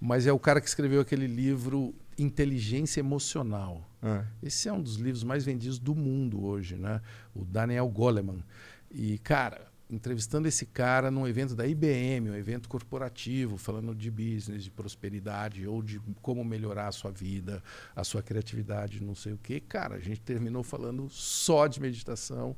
mas 0.00 0.26
é 0.26 0.32
o 0.32 0.38
cara 0.38 0.60
que 0.60 0.66
escreveu 0.68 1.00
aquele 1.00 1.26
livro 1.26 1.94
Inteligência 2.18 3.00
Emocional. 3.00 3.86
Ah, 4.02 4.24
Esse 4.42 4.68
é 4.68 4.72
um 4.72 4.80
dos 4.82 4.96
livros 4.96 5.22
mais 5.22 5.44
vendidos 5.44 5.78
do 5.78 5.94
mundo 5.94 6.44
hoje, 6.44 6.76
né? 6.76 7.00
O 7.34 7.44
Daniel 7.44 7.88
Goleman. 7.88 8.42
E, 8.90 9.18
cara, 9.18 9.69
entrevistando 9.90 10.46
esse 10.46 10.64
cara 10.64 11.10
num 11.10 11.26
evento 11.26 11.54
da 11.54 11.66
IBM, 11.66 12.30
um 12.30 12.34
evento 12.34 12.68
corporativo, 12.68 13.56
falando 13.56 13.94
de 13.94 14.10
business, 14.10 14.62
de 14.62 14.70
prosperidade, 14.70 15.66
ou 15.66 15.82
de 15.82 16.00
como 16.22 16.44
melhorar 16.44 16.88
a 16.88 16.92
sua 16.92 17.10
vida, 17.10 17.62
a 17.94 18.04
sua 18.04 18.22
criatividade, 18.22 19.02
não 19.02 19.14
sei 19.14 19.32
o 19.32 19.38
quê. 19.38 19.60
Cara, 19.60 19.96
a 19.96 20.00
gente 20.00 20.20
terminou 20.20 20.62
falando 20.62 21.08
só 21.08 21.66
de 21.66 21.80
meditação, 21.80 22.56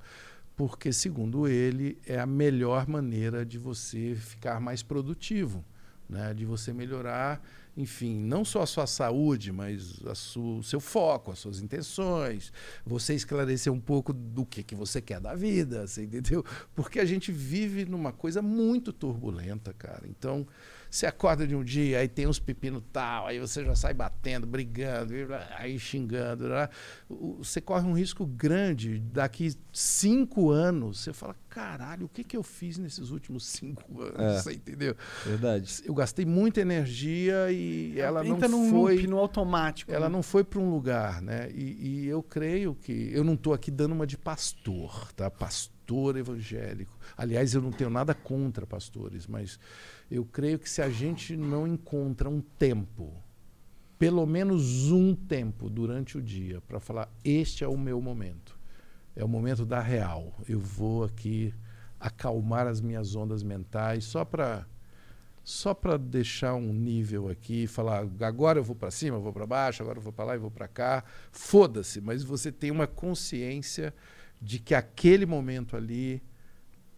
porque, 0.54 0.92
segundo 0.92 1.48
ele, 1.48 1.98
é 2.06 2.20
a 2.20 2.26
melhor 2.26 2.86
maneira 2.86 3.44
de 3.44 3.58
você 3.58 4.14
ficar 4.14 4.60
mais 4.60 4.82
produtivo, 4.82 5.64
né? 6.08 6.34
de 6.34 6.44
você 6.44 6.72
melhorar 6.72 7.42
enfim, 7.76 8.18
não 8.20 8.44
só 8.44 8.62
a 8.62 8.66
sua 8.66 8.86
saúde, 8.86 9.50
mas 9.50 10.04
a 10.06 10.14
su- 10.14 10.58
o 10.58 10.62
seu 10.62 10.78
foco, 10.80 11.30
as 11.32 11.38
suas 11.38 11.60
intenções, 11.60 12.52
você 12.84 13.14
esclarecer 13.14 13.72
um 13.72 13.80
pouco 13.80 14.12
do 14.12 14.44
que, 14.44 14.62
que 14.62 14.74
você 14.74 15.00
quer 15.00 15.20
da 15.20 15.34
vida, 15.34 15.86
você 15.86 16.04
entendeu? 16.04 16.44
Porque 16.74 17.00
a 17.00 17.04
gente 17.04 17.32
vive 17.32 17.84
numa 17.86 18.12
coisa 18.12 18.42
muito 18.42 18.92
turbulenta, 18.92 19.72
cara. 19.72 20.02
Então, 20.06 20.46
Você 20.92 21.06
acorda 21.06 21.46
de 21.46 21.56
um 21.56 21.64
dia, 21.64 22.00
aí 22.00 22.06
tem 22.06 22.26
uns 22.26 22.38
pepinos 22.38 22.82
tal, 22.92 23.26
aí 23.26 23.40
você 23.40 23.64
já 23.64 23.74
sai 23.74 23.94
batendo, 23.94 24.46
brigando, 24.46 25.14
aí 25.56 25.78
xingando. 25.78 26.50
Né? 26.50 26.68
Você 27.38 27.62
corre 27.62 27.88
um 27.88 27.94
risco 27.94 28.26
grande. 28.26 28.98
Daqui 28.98 29.56
cinco 29.72 30.50
anos, 30.50 31.00
você 31.00 31.14
fala: 31.14 31.34
caralho, 31.48 32.04
o 32.04 32.08
que, 32.10 32.22
que 32.22 32.36
eu 32.36 32.42
fiz 32.42 32.76
nesses 32.76 33.08
últimos 33.08 33.46
cinco 33.46 34.02
anos? 34.02 34.20
É, 34.20 34.42
você 34.42 34.52
entendeu? 34.52 34.94
Verdade. 35.24 35.82
Eu 35.82 35.94
gastei 35.94 36.26
muita 36.26 36.60
energia 36.60 37.50
e 37.50 37.98
ela 37.98 38.22
Entra 38.26 38.46
não 38.46 38.68
foi. 38.68 38.96
Loop, 38.96 39.06
no 39.06 39.18
automático. 39.18 39.90
Ela 39.90 40.10
né? 40.10 40.12
não 40.12 40.22
foi 40.22 40.44
para 40.44 40.60
um 40.60 40.68
lugar, 40.68 41.22
né? 41.22 41.50
E, 41.54 42.02
e 42.02 42.06
eu 42.06 42.22
creio 42.22 42.74
que. 42.74 43.10
Eu 43.14 43.24
não 43.24 43.32
estou 43.32 43.54
aqui 43.54 43.70
dando 43.70 43.92
uma 43.92 44.06
de 44.06 44.18
pastor, 44.18 45.10
tá? 45.14 45.30
Pastor 45.30 45.72
evangélico. 46.16 46.98
Aliás, 47.16 47.54
eu 47.54 47.62
não 47.62 47.70
tenho 47.70 47.90
nada 47.90 48.14
contra 48.14 48.66
pastores, 48.66 49.26
mas 49.26 49.58
eu 50.10 50.24
creio 50.24 50.58
que 50.58 50.68
se 50.68 50.82
a 50.82 50.88
gente 50.88 51.36
não 51.36 51.66
encontra 51.66 52.28
um 52.28 52.40
tempo, 52.40 53.12
pelo 53.98 54.26
menos 54.26 54.90
um 54.90 55.14
tempo 55.14 55.70
durante 55.70 56.18
o 56.18 56.22
dia, 56.22 56.60
para 56.62 56.80
falar: 56.80 57.08
este 57.24 57.64
é 57.64 57.68
o 57.68 57.78
meu 57.78 58.00
momento, 58.00 58.58
é 59.14 59.24
o 59.24 59.28
momento 59.28 59.64
da 59.64 59.80
real, 59.80 60.34
eu 60.48 60.58
vou 60.58 61.04
aqui 61.04 61.54
acalmar 62.00 62.66
as 62.66 62.80
minhas 62.80 63.14
ondas 63.14 63.44
mentais 63.44 64.04
só 64.04 64.24
para 64.24 64.66
só 65.44 65.74
para 65.74 65.96
deixar 65.96 66.54
um 66.54 66.72
nível 66.72 67.28
aqui, 67.28 67.66
falar 67.66 68.06
agora 68.20 68.60
eu 68.60 68.64
vou 68.64 68.76
para 68.76 68.90
cima, 68.90 69.16
eu 69.16 69.20
vou 69.20 69.32
para 69.32 69.46
baixo, 69.46 69.82
agora 69.82 69.98
eu 69.98 70.02
vou 70.02 70.12
para 70.12 70.24
lá 70.24 70.34
e 70.36 70.38
vou 70.38 70.50
para 70.50 70.68
cá. 70.68 71.04
Foda-se, 71.32 72.00
mas 72.00 72.22
você 72.22 72.52
tem 72.52 72.70
uma 72.70 72.86
consciência 72.86 73.92
de 74.42 74.58
que 74.58 74.74
aquele 74.74 75.24
momento 75.24 75.76
ali 75.76 76.20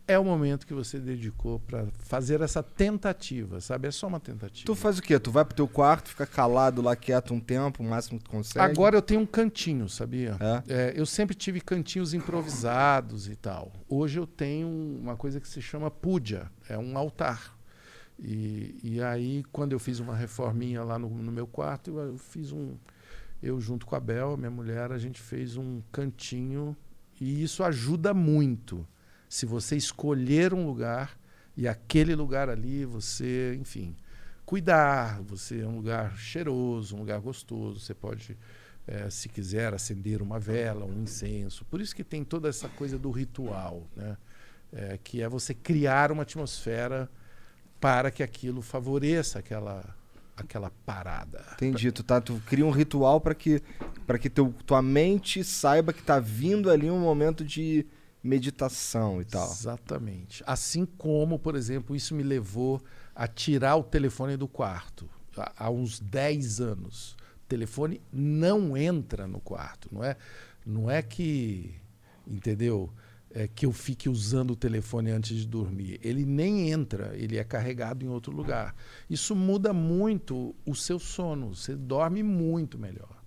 é 0.06 0.18
o 0.18 0.24
momento 0.24 0.66
que 0.66 0.74
você 0.74 0.98
dedicou 0.98 1.58
para 1.60 1.86
fazer 1.98 2.40
essa 2.42 2.62
tentativa, 2.62 3.60
sabe? 3.60 3.88
É 3.88 3.90
só 3.90 4.06
uma 4.06 4.20
tentativa. 4.20 4.66
Tu 4.66 4.74
faz 4.74 4.98
o 4.98 5.02
quê? 5.02 5.18
Tu 5.18 5.30
vai 5.30 5.44
pro 5.44 5.54
teu 5.54 5.66
quarto, 5.66 6.10
fica 6.10 6.26
calado 6.26 6.82
lá 6.82 6.94
quieto 6.94 7.32
um 7.32 7.40
tempo, 7.40 7.82
o 7.82 7.86
máximo 7.86 8.18
que 8.18 8.28
consegue? 8.28 8.64
Agora 8.64 8.96
eu 8.96 9.02
tenho 9.02 9.20
um 9.20 9.26
cantinho, 9.26 9.88
sabia? 9.88 10.36
É? 10.40 10.62
É, 10.68 10.94
eu 10.96 11.06
sempre 11.06 11.34
tive 11.34 11.60
cantinhos 11.60 12.12
improvisados 12.12 13.28
e 13.28 13.36
tal. 13.36 13.72
Hoje 13.88 14.18
eu 14.18 14.26
tenho 14.26 14.68
uma 14.68 15.16
coisa 15.16 15.40
que 15.40 15.48
se 15.48 15.62
chama 15.62 15.90
puja, 15.90 16.50
é 16.68 16.76
um 16.76 16.98
altar. 16.98 17.56
E, 18.18 18.78
e 18.82 19.02
aí, 19.02 19.42
quando 19.50 19.72
eu 19.72 19.78
fiz 19.78 20.00
uma 20.00 20.14
reforminha 20.14 20.84
lá 20.84 20.98
no, 20.98 21.08
no 21.08 21.32
meu 21.32 21.46
quarto, 21.46 21.90
eu, 21.90 21.98
eu 22.12 22.18
fiz 22.18 22.52
um... 22.52 22.76
Eu, 23.42 23.60
junto 23.60 23.84
com 23.84 23.94
a 23.96 24.00
Bel, 24.00 24.36
minha 24.36 24.50
mulher, 24.50 24.92
a 24.92 24.98
gente 24.98 25.20
fez 25.20 25.56
um 25.56 25.82
cantinho 25.92 26.74
e 27.20 27.42
isso 27.42 27.62
ajuda 27.62 28.12
muito 28.12 28.86
se 29.28 29.46
você 29.46 29.76
escolher 29.76 30.54
um 30.54 30.66
lugar 30.66 31.18
e 31.56 31.68
aquele 31.68 32.14
lugar 32.14 32.48
ali 32.48 32.84
você, 32.84 33.56
enfim, 33.60 33.96
cuidar, 34.44 35.20
você 35.22 35.60
é 35.60 35.66
um 35.66 35.76
lugar 35.76 36.16
cheiroso, 36.16 36.96
um 36.96 37.00
lugar 37.00 37.20
gostoso, 37.20 37.80
você 37.80 37.94
pode, 37.94 38.36
é, 38.86 39.08
se 39.10 39.28
quiser, 39.28 39.72
acender 39.72 40.20
uma 40.20 40.38
vela, 40.38 40.84
um 40.84 41.02
incenso. 41.02 41.64
Por 41.64 41.80
isso 41.80 41.94
que 41.94 42.04
tem 42.04 42.24
toda 42.24 42.48
essa 42.48 42.68
coisa 42.68 42.98
do 42.98 43.10
ritual, 43.10 43.86
né? 43.96 44.16
É, 44.72 44.98
que 45.02 45.22
é 45.22 45.28
você 45.28 45.54
criar 45.54 46.10
uma 46.10 46.24
atmosfera 46.24 47.08
para 47.80 48.10
que 48.10 48.24
aquilo 48.24 48.60
favoreça 48.60 49.38
aquela 49.38 49.84
aquela 50.36 50.70
parada. 50.84 51.44
Entendi, 51.54 51.92
tu, 51.92 52.02
tá, 52.02 52.20
tu 52.20 52.40
cria 52.46 52.66
um 52.66 52.70
ritual 52.70 53.20
para 53.20 53.34
que 53.34 53.62
para 54.06 54.18
que 54.18 54.28
teu, 54.28 54.54
tua 54.66 54.82
mente 54.82 55.42
saiba 55.42 55.92
que 55.92 56.00
está 56.00 56.18
vindo 56.18 56.70
ali 56.70 56.90
um 56.90 57.00
momento 57.00 57.44
de 57.44 57.86
meditação 58.22 59.20
e 59.20 59.24
tal. 59.24 59.50
Exatamente. 59.50 60.42
Assim 60.46 60.84
como, 60.84 61.38
por 61.38 61.54
exemplo, 61.54 61.96
isso 61.96 62.14
me 62.14 62.22
levou 62.22 62.82
a 63.14 63.26
tirar 63.26 63.76
o 63.76 63.82
telefone 63.82 64.36
do 64.36 64.48
quarto 64.48 65.08
há, 65.36 65.52
há 65.66 65.70
uns 65.70 66.00
10 66.00 66.60
anos. 66.60 67.16
O 67.44 67.46
telefone 67.48 68.00
não 68.12 68.76
entra 68.76 69.26
no 69.26 69.40
quarto, 69.40 69.88
não 69.92 70.02
é? 70.02 70.16
Não 70.66 70.90
é 70.90 71.02
que, 71.02 71.74
entendeu? 72.26 72.90
É 73.36 73.48
que 73.48 73.66
eu 73.66 73.72
fique 73.72 74.08
usando 74.08 74.52
o 74.52 74.56
telefone 74.56 75.10
antes 75.10 75.36
de 75.36 75.44
dormir. 75.44 75.98
Ele 76.04 76.24
nem 76.24 76.70
entra, 76.70 77.16
ele 77.16 77.36
é 77.36 77.42
carregado 77.42 78.04
em 78.04 78.08
outro 78.08 78.30
lugar. 78.30 78.76
Isso 79.10 79.34
muda 79.34 79.72
muito 79.72 80.54
o 80.64 80.72
seu 80.72 81.00
sono. 81.00 81.52
Você 81.52 81.74
dorme 81.74 82.22
muito 82.22 82.78
melhor. 82.78 83.24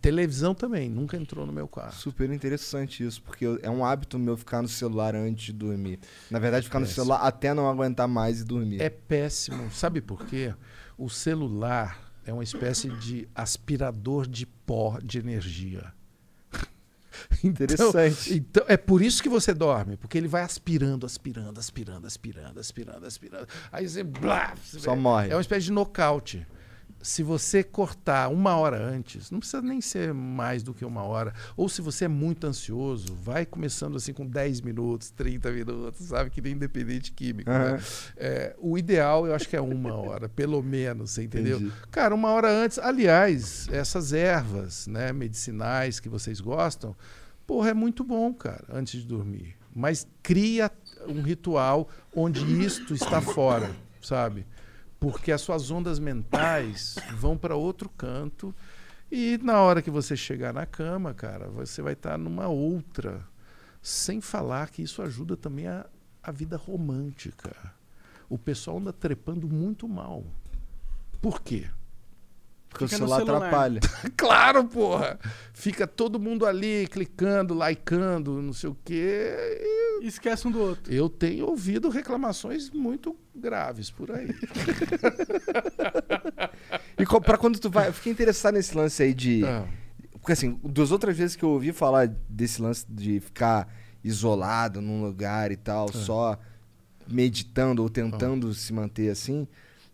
Televisão 0.00 0.54
também, 0.54 0.90
nunca 0.90 1.16
entrou 1.16 1.46
no 1.46 1.52
meu 1.52 1.68
quarto. 1.68 1.94
Super 1.94 2.30
interessante 2.30 3.04
isso, 3.04 3.22
porque 3.22 3.44
é 3.62 3.70
um 3.70 3.84
hábito 3.84 4.18
meu 4.18 4.36
ficar 4.36 4.60
no 4.60 4.68
celular 4.68 5.14
antes 5.14 5.46
de 5.46 5.52
dormir. 5.52 6.00
Na 6.30 6.38
verdade, 6.40 6.64
ficar 6.64 6.80
no 6.80 6.86
celular 6.86 7.18
até 7.18 7.54
não 7.54 7.68
aguentar 7.68 8.08
mais 8.08 8.40
e 8.40 8.44
dormir. 8.44 8.80
É 8.80 8.90
péssimo. 8.90 9.70
Sabe 9.70 10.00
por 10.00 10.26
quê? 10.26 10.52
O 10.98 11.08
celular 11.08 12.12
é 12.24 12.32
uma 12.32 12.44
espécie 12.44 12.88
de 12.88 13.28
aspirador 13.34 14.26
de 14.26 14.46
pó 14.46 14.98
de 15.02 15.18
energia. 15.18 15.92
Interessante. 17.42 18.34
Então, 18.34 18.62
então, 18.62 18.64
é 18.68 18.76
por 18.76 19.02
isso 19.02 19.22
que 19.22 19.28
você 19.28 19.52
dorme, 19.52 19.96
porque 19.96 20.18
ele 20.18 20.28
vai 20.28 20.42
aspirando, 20.42 21.06
aspirando, 21.06 21.58
aspirando, 21.58 22.06
aspirando, 22.06 22.60
aspirando, 22.60 23.06
aspirando. 23.06 23.48
Aí 23.70 23.88
você, 23.88 24.02
blá, 24.02 24.54
Só 24.62 24.94
morre. 24.94 25.30
É 25.30 25.34
uma 25.34 25.40
espécie 25.40 25.66
de 25.66 25.72
nocaute 25.72 26.46
se 27.04 27.22
você 27.22 27.62
cortar 27.62 28.30
uma 28.30 28.56
hora 28.56 28.82
antes, 28.82 29.30
não 29.30 29.38
precisa 29.38 29.60
nem 29.60 29.78
ser 29.82 30.14
mais 30.14 30.62
do 30.62 30.72
que 30.72 30.86
uma 30.86 31.02
hora, 31.02 31.34
ou 31.54 31.68
se 31.68 31.82
você 31.82 32.06
é 32.06 32.08
muito 32.08 32.46
ansioso, 32.46 33.14
vai 33.14 33.44
começando 33.44 33.96
assim 33.96 34.14
com 34.14 34.26
10 34.26 34.62
minutos, 34.62 35.10
30 35.10 35.52
minutos, 35.52 36.06
sabe? 36.06 36.30
Que 36.30 36.40
nem 36.40 36.54
independente 36.54 37.12
químico. 37.12 37.50
Uhum. 37.50 37.58
Né? 37.58 37.82
É, 38.16 38.56
o 38.58 38.78
ideal, 38.78 39.26
eu 39.26 39.34
acho 39.34 39.46
que 39.46 39.54
é 39.54 39.60
uma 39.60 39.94
hora, 39.94 40.30
pelo 40.30 40.62
menos, 40.62 41.10
você 41.10 41.24
entendeu? 41.24 41.58
Entendi. 41.58 41.72
Cara, 41.90 42.14
uma 42.14 42.30
hora 42.30 42.50
antes, 42.50 42.78
aliás, 42.78 43.68
essas 43.70 44.14
ervas 44.14 44.86
né, 44.86 45.12
medicinais 45.12 46.00
que 46.00 46.08
vocês 46.08 46.40
gostam, 46.40 46.96
porra, 47.46 47.68
é 47.68 47.74
muito 47.74 48.02
bom, 48.02 48.32
cara, 48.32 48.64
antes 48.72 49.02
de 49.02 49.06
dormir. 49.06 49.54
Mas 49.76 50.08
cria 50.22 50.70
um 51.06 51.20
ritual 51.20 51.86
onde 52.16 52.40
isto 52.64 52.94
está 52.94 53.20
fora, 53.20 53.70
sabe? 54.00 54.46
Porque 54.98 55.32
as 55.32 55.40
suas 55.40 55.70
ondas 55.70 55.98
mentais 55.98 56.96
vão 57.16 57.36
para 57.36 57.56
outro 57.56 57.88
canto 57.88 58.54
e 59.10 59.38
na 59.42 59.60
hora 59.60 59.82
que 59.82 59.90
você 59.90 60.16
chegar 60.16 60.52
na 60.52 60.66
cama, 60.66 61.14
cara, 61.14 61.48
você 61.48 61.80
vai 61.80 61.92
estar 61.92 62.10
tá 62.10 62.18
numa 62.18 62.48
outra. 62.48 63.24
Sem 63.80 64.20
falar 64.20 64.70
que 64.70 64.82
isso 64.82 65.02
ajuda 65.02 65.36
também 65.36 65.66
a, 65.66 65.86
a 66.22 66.32
vida 66.32 66.56
romântica. 66.56 67.54
O 68.28 68.38
pessoal 68.38 68.78
anda 68.78 68.92
trepando 68.92 69.46
muito 69.46 69.86
mal. 69.86 70.24
Por 71.20 71.42
quê? 71.42 71.68
Porque 72.74 72.88
Fica 72.88 73.04
o 73.04 73.08
celular, 73.08 73.18
celular. 73.18 73.36
atrapalha. 73.36 73.80
claro, 74.18 74.64
porra! 74.64 75.16
Fica 75.52 75.86
todo 75.86 76.18
mundo 76.18 76.44
ali 76.44 76.88
clicando, 76.88 77.54
likeando, 77.54 78.42
não 78.42 78.52
sei 78.52 78.68
o 78.68 78.76
quê. 78.84 79.32
E... 80.02 80.08
Esquece 80.08 80.48
um 80.48 80.50
do 80.50 80.60
outro. 80.60 80.92
Eu 80.92 81.08
tenho 81.08 81.46
ouvido 81.46 81.88
reclamações 81.88 82.70
muito 82.70 83.16
graves 83.32 83.92
por 83.92 84.10
aí. 84.10 84.26
e 86.98 87.06
para 87.20 87.38
quando 87.38 87.60
tu 87.60 87.70
vai. 87.70 87.86
Eu 87.88 87.92
fiquei 87.92 88.10
interessado 88.10 88.54
nesse 88.54 88.76
lance 88.76 89.04
aí 89.04 89.14
de. 89.14 89.46
Ah. 89.46 89.68
Porque 90.14 90.32
assim, 90.32 90.58
das 90.64 90.90
outras 90.90 91.16
vezes 91.16 91.36
que 91.36 91.44
eu 91.44 91.50
ouvi 91.50 91.72
falar 91.72 92.08
desse 92.28 92.60
lance 92.60 92.84
de 92.88 93.20
ficar 93.20 93.72
isolado 94.02 94.80
num 94.80 95.00
lugar 95.00 95.52
e 95.52 95.56
tal, 95.56 95.86
ah. 95.90 95.92
só 95.92 96.36
meditando 97.06 97.82
ou 97.82 97.88
tentando 97.88 98.48
ah. 98.48 98.54
se 98.54 98.72
manter 98.72 99.10
assim. 99.10 99.46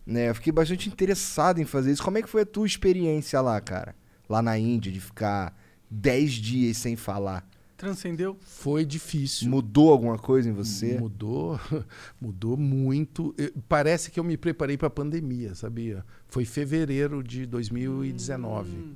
Né? 0.05 0.29
Eu 0.29 0.35
fiquei 0.35 0.51
bastante 0.51 0.89
interessado 0.89 1.59
em 1.59 1.65
fazer 1.65 1.91
isso. 1.91 2.03
Como 2.03 2.17
é 2.17 2.21
que 2.21 2.29
foi 2.29 2.41
a 2.41 2.45
tua 2.45 2.65
experiência 2.65 3.39
lá, 3.41 3.59
cara? 3.61 3.95
Lá 4.27 4.41
na 4.41 4.57
Índia, 4.57 4.91
de 4.91 4.99
ficar 4.99 5.55
10 5.89 6.31
dias 6.33 6.77
sem 6.77 6.95
falar. 6.95 7.47
Transcendeu? 7.77 8.37
Foi 8.41 8.85
difícil. 8.85 9.49
Mudou 9.49 9.91
alguma 9.91 10.17
coisa 10.17 10.47
em 10.47 10.53
você? 10.53 10.99
Mudou, 10.99 11.59
mudou 12.21 12.55
muito. 12.55 13.33
Parece 13.67 14.11
que 14.11 14.19
eu 14.19 14.23
me 14.23 14.37
preparei 14.37 14.77
para 14.77 14.87
a 14.87 14.91
pandemia, 14.91 15.55
sabia? 15.55 16.05
Foi 16.27 16.45
fevereiro 16.45 17.23
de 17.23 17.45
2019. 17.47 18.69
Hum. 18.69 18.95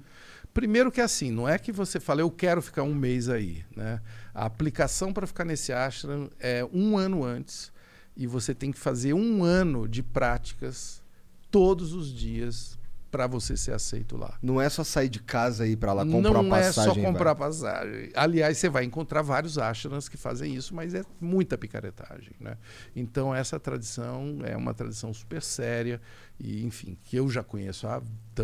Primeiro 0.54 0.92
que 0.92 1.02
é 1.02 1.04
assim, 1.04 1.32
não 1.32 1.50
é 1.50 1.58
que 1.58 1.72
você 1.72 2.00
fala, 2.00 2.22
eu 2.22 2.30
quero 2.30 2.62
ficar 2.62 2.84
um 2.84 2.94
mês 2.94 3.28
aí. 3.28 3.66
Né? 3.76 4.00
A 4.34 4.46
aplicação 4.46 5.12
para 5.12 5.26
ficar 5.26 5.44
nesse 5.44 5.74
ashram 5.74 6.30
é 6.40 6.64
um 6.72 6.96
ano 6.96 7.24
antes 7.24 7.74
e 8.16 8.28
você 8.28 8.54
tem 8.54 8.72
que 8.72 8.80
fazer 8.80 9.14
um 9.14 9.44
ano 9.44 9.88
de 9.88 10.02
práticas 10.02 11.02
todos 11.52 11.94
os 11.94 12.12
dias 12.14 12.78
para 13.16 13.28
você 13.28 13.56
ser 13.56 13.72
aceito 13.72 14.18
lá. 14.18 14.38
Não 14.42 14.60
é 14.60 14.68
só 14.68 14.84
sair 14.84 15.08
de 15.08 15.22
casa 15.22 15.66
e 15.66 15.72
ir 15.72 15.78
para 15.78 15.94
lá 15.94 16.06
comprar 16.06 16.34
Não 16.34 16.42
uma 16.42 16.58
passagem. 16.58 16.86
Não 16.86 16.92
é 16.92 16.96
só 16.96 17.14
comprar 17.14 17.34
vai. 17.34 17.48
passagem. 17.48 18.12
Aliás, 18.14 18.58
você 18.58 18.68
vai 18.68 18.84
encontrar 18.84 19.22
vários 19.22 19.58
ashrams 19.58 20.10
que 20.10 20.18
fazem 20.18 20.54
isso, 20.54 20.76
mas 20.76 20.94
é 20.94 21.02
muita 21.22 21.58
picaretagem, 21.58 22.34
né? 22.42 22.58
Então 22.94 23.34
essa 23.34 23.58
tradição 23.58 24.40
é 24.44 24.58
uma 24.58 24.74
tradição 24.74 25.14
super 25.14 25.42
séria 25.42 26.02
e, 26.38 26.66
enfim, 26.66 26.98
que 27.06 27.16
eu 27.16 27.30
já 27.30 27.42
conheço 27.42 27.88
há 27.88 28.02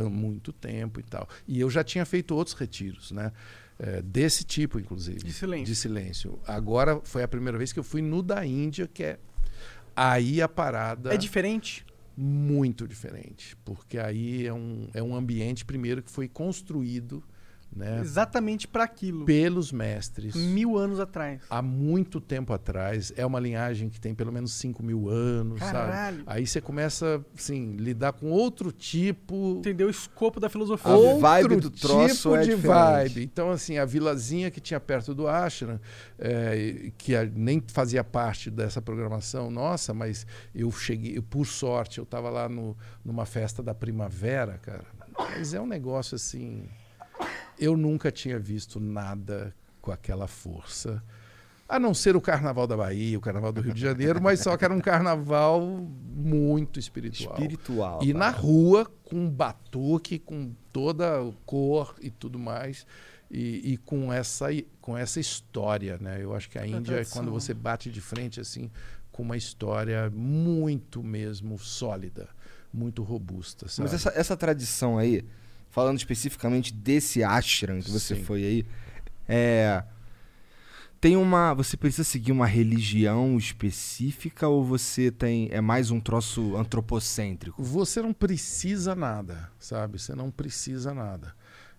muito 0.10 0.54
tempo 0.54 1.02
e 1.02 1.04
tal. 1.04 1.28
E 1.46 1.60
eu 1.60 1.70
já 1.70 1.84
tinha 1.84 2.06
feito 2.06 2.34
outros 2.34 2.56
retiros, 2.56 3.12
né? 3.12 3.34
É, 3.78 4.02
desse 4.02 4.46
tipo, 4.46 4.80
inclusive. 4.80 5.20
De 5.20 5.34
silêncio. 5.34 5.66
De 5.66 5.76
silêncio. 5.76 6.40
Agora 6.48 7.02
foi 7.04 7.24
a 7.24 7.28
primeira 7.28 7.58
vez 7.58 7.74
que 7.74 7.80
eu 7.80 7.84
fui 7.84 8.02
no 8.02 8.24
da 8.24 8.46
Índia, 8.46 8.88
que 8.88 9.04
é 9.04 9.20
aí 9.96 10.42
a 10.42 10.48
parada. 10.48 11.14
É 11.14 11.18
diferente? 11.18 11.86
muito 12.16 12.88
diferente, 12.88 13.56
porque 13.64 13.98
aí 13.98 14.46
é 14.46 14.54
um, 14.54 14.88
é 14.94 15.02
um 15.02 15.16
ambiente, 15.16 15.66
primeiro, 15.66 16.04
que 16.04 16.12
foi 16.12 16.28
construído 16.28 17.24
né, 17.76 18.00
Exatamente 18.02 18.68
para 18.68 18.84
aquilo. 18.84 19.26
pelos 19.26 19.72
mestres 19.72 20.36
Mil 20.36 20.78
anos 20.78 21.00
atrás. 21.00 21.42
há 21.50 21.62
muito 21.62 22.20
tempo 22.20 22.52
atrás. 22.54 23.14
É 23.16 23.26
uma 23.26 23.40
linhagem 23.40 23.90
que 23.90 24.00
tem 24.00 24.14
pelo 24.14 24.32
menos 24.32 24.54
5 24.54 24.84
mil 24.84 25.10
anos, 25.10 25.60
sabe? 25.60 25.72
Caralho. 25.72 26.24
Aí 26.26 26.46
você 26.46 26.60
começa, 26.60 27.24
assim, 27.38 27.76
lidar 27.78 28.12
com 28.14 28.30
outro 28.30 28.72
tipo 28.72 29.56
Entendeu 29.60 29.88
o 29.88 29.90
escopo 29.92 30.40
da 30.40 30.50
filosofia. 30.50 30.92
A 30.92 30.96
outro 30.96 31.20
vibe 31.20 31.56
do 31.58 31.70
troço 31.70 32.16
tipo 32.30 32.36
é 32.36 32.40
de 32.42 32.46
diferente. 32.56 32.68
vibe. 32.68 33.24
Então, 33.24 33.50
assim, 33.52 33.78
a 33.78 33.86
vilazinha 33.86 34.52
que 34.52 34.60
tinha 34.60 34.80
perto 34.80 35.14
do 35.16 35.28
ashram, 35.28 35.80
é, 36.20 36.92
que 36.98 37.16
a- 37.16 37.26
nem 37.26 37.64
fazia 37.68 38.04
parte 38.04 38.50
dessa 38.52 38.82
programação 38.82 39.50
nossa, 39.50 39.94
mas 39.94 40.26
eu 40.54 40.70
cheguei, 40.72 41.18
eu, 41.18 41.24
por 41.24 41.46
sorte, 41.46 41.98
eu 42.00 42.04
estava 42.04 42.30
lá 42.30 42.50
no, 42.50 42.76
numa 43.04 43.26
festa 43.26 43.64
da 43.64 43.74
primavera, 43.74 44.58
cara. 44.62 44.84
Mas 45.18 45.54
é 45.54 45.62
um 45.62 45.68
negócio 45.68 46.16
assim. 46.16 46.68
Eu 47.58 47.78
nunca 47.78 48.12
tinha 48.12 48.40
visto 48.40 48.80
nada 48.80 49.54
com 49.82 49.92
aquela 49.92 50.28
força. 50.28 51.04
A 51.68 51.80
não 51.80 51.94
ser 51.94 52.18
o 52.18 52.22
Carnaval 52.22 52.68
da 52.68 52.76
Bahia, 52.76 53.18
o 53.18 53.22
Carnaval 53.22 53.54
do 53.54 53.62
Rio 53.62 53.74
de 53.74 53.80
Janeiro, 53.80 54.22
mas 54.22 54.42
só 54.42 54.58
que 54.58 54.66
era 54.66 54.74
um 54.74 54.82
carnaval 54.82 55.62
muito 55.62 56.78
espiritual. 56.78 57.34
Espiritual. 57.34 58.04
E 58.04 58.12
tá? 58.12 58.20
na 58.20 58.30
rua, 58.30 58.86
com 59.06 59.30
batuque, 59.30 60.20
com 60.20 60.52
toda 60.74 61.22
a 61.22 61.32
cor 61.46 61.96
e 62.02 62.10
tudo 62.10 62.38
mais. 62.38 62.86
E, 63.30 63.72
e 63.72 63.78
com, 63.78 64.12
essa, 64.12 64.48
com 64.82 64.98
essa 64.98 65.22
história, 65.22 65.98
né? 66.02 66.22
Eu 66.22 66.36
acho 66.36 66.50
que 66.50 66.60
a 66.60 66.68
Índia 66.68 66.96
é 66.96 67.06
quando 67.06 67.32
você 67.32 67.54
bate 67.54 67.90
de 67.90 68.02
frente, 68.02 68.42
assim, 68.42 68.70
com 69.10 69.24
uma 69.24 69.38
história 69.38 70.10
muito 70.10 71.02
mesmo 71.02 71.58
sólida, 71.58 72.28
muito 72.74 73.02
robusta, 73.02 73.70
sabe? 73.70 73.90
Mas 73.90 73.94
essa, 73.94 74.10
essa 74.14 74.36
tradição 74.36 74.98
aí, 74.98 75.24
falando 75.72 75.98
especificamente 75.98 76.74
desse 76.74 77.24
ashram 77.24 77.82
que 77.82 77.90
você 77.90 78.16
Sim. 78.16 78.24
foi 78.24 78.44
aí, 78.44 78.66
é. 79.28 79.84
Tem 81.00 81.18
uma. 81.18 81.54
Você 81.56 81.76
precisa 81.76 82.04
seguir 82.04 82.32
uma 82.32 82.46
religião 82.46 83.36
específica 83.36 84.48
ou 84.48 84.64
você 84.64 85.10
tem. 85.10 85.48
É 85.52 85.60
mais 85.60 85.90
um 85.90 86.00
troço 86.00 86.56
antropocêntrico? 86.56 87.64
Você 87.64 88.04
não 88.04 88.14
precisa 88.14 88.94
nada, 88.94 89.50
sabe? 89.58 90.00
Você 90.00 90.14
não 90.14 90.30
precisa 90.30 90.94
nada. 90.94 91.34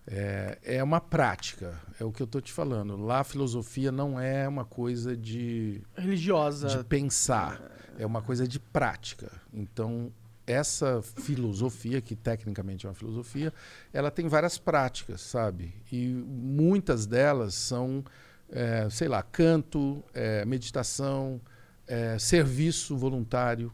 É, 0.05 0.57
é 0.63 0.83
uma 0.83 0.99
prática, 0.99 1.79
é 1.97 2.03
o 2.03 2.11
que 2.11 2.21
eu 2.21 2.25
estou 2.25 2.41
te 2.41 2.51
falando. 2.51 2.97
Lá 2.97 3.21
a 3.21 3.23
filosofia 3.23 3.89
não 3.89 4.19
é 4.19 4.45
uma 4.45 4.65
coisa 4.65 5.15
de 5.15 5.81
Religiosa. 5.95 6.67
de 6.67 6.83
pensar, 6.83 7.61
é 7.97 8.05
uma 8.05 8.21
coisa 8.21 8.45
de 8.45 8.59
prática. 8.59 9.31
Então, 9.53 10.11
essa 10.45 11.01
filosofia, 11.01 12.01
que 12.01 12.15
tecnicamente 12.15 12.85
é 12.85 12.89
uma 12.89 12.95
filosofia, 12.95 13.53
ela 13.93 14.11
tem 14.11 14.27
várias 14.27 14.57
práticas, 14.57 15.21
sabe? 15.21 15.73
E 15.91 16.07
muitas 16.07 17.05
delas 17.05 17.53
são, 17.55 18.03
eh, 18.51 18.87
sei 18.89 19.07
lá, 19.07 19.21
canto, 19.23 20.03
eh, 20.13 20.45
meditação, 20.45 21.39
eh, 21.87 22.17
serviço 22.19 22.97
voluntário, 22.97 23.71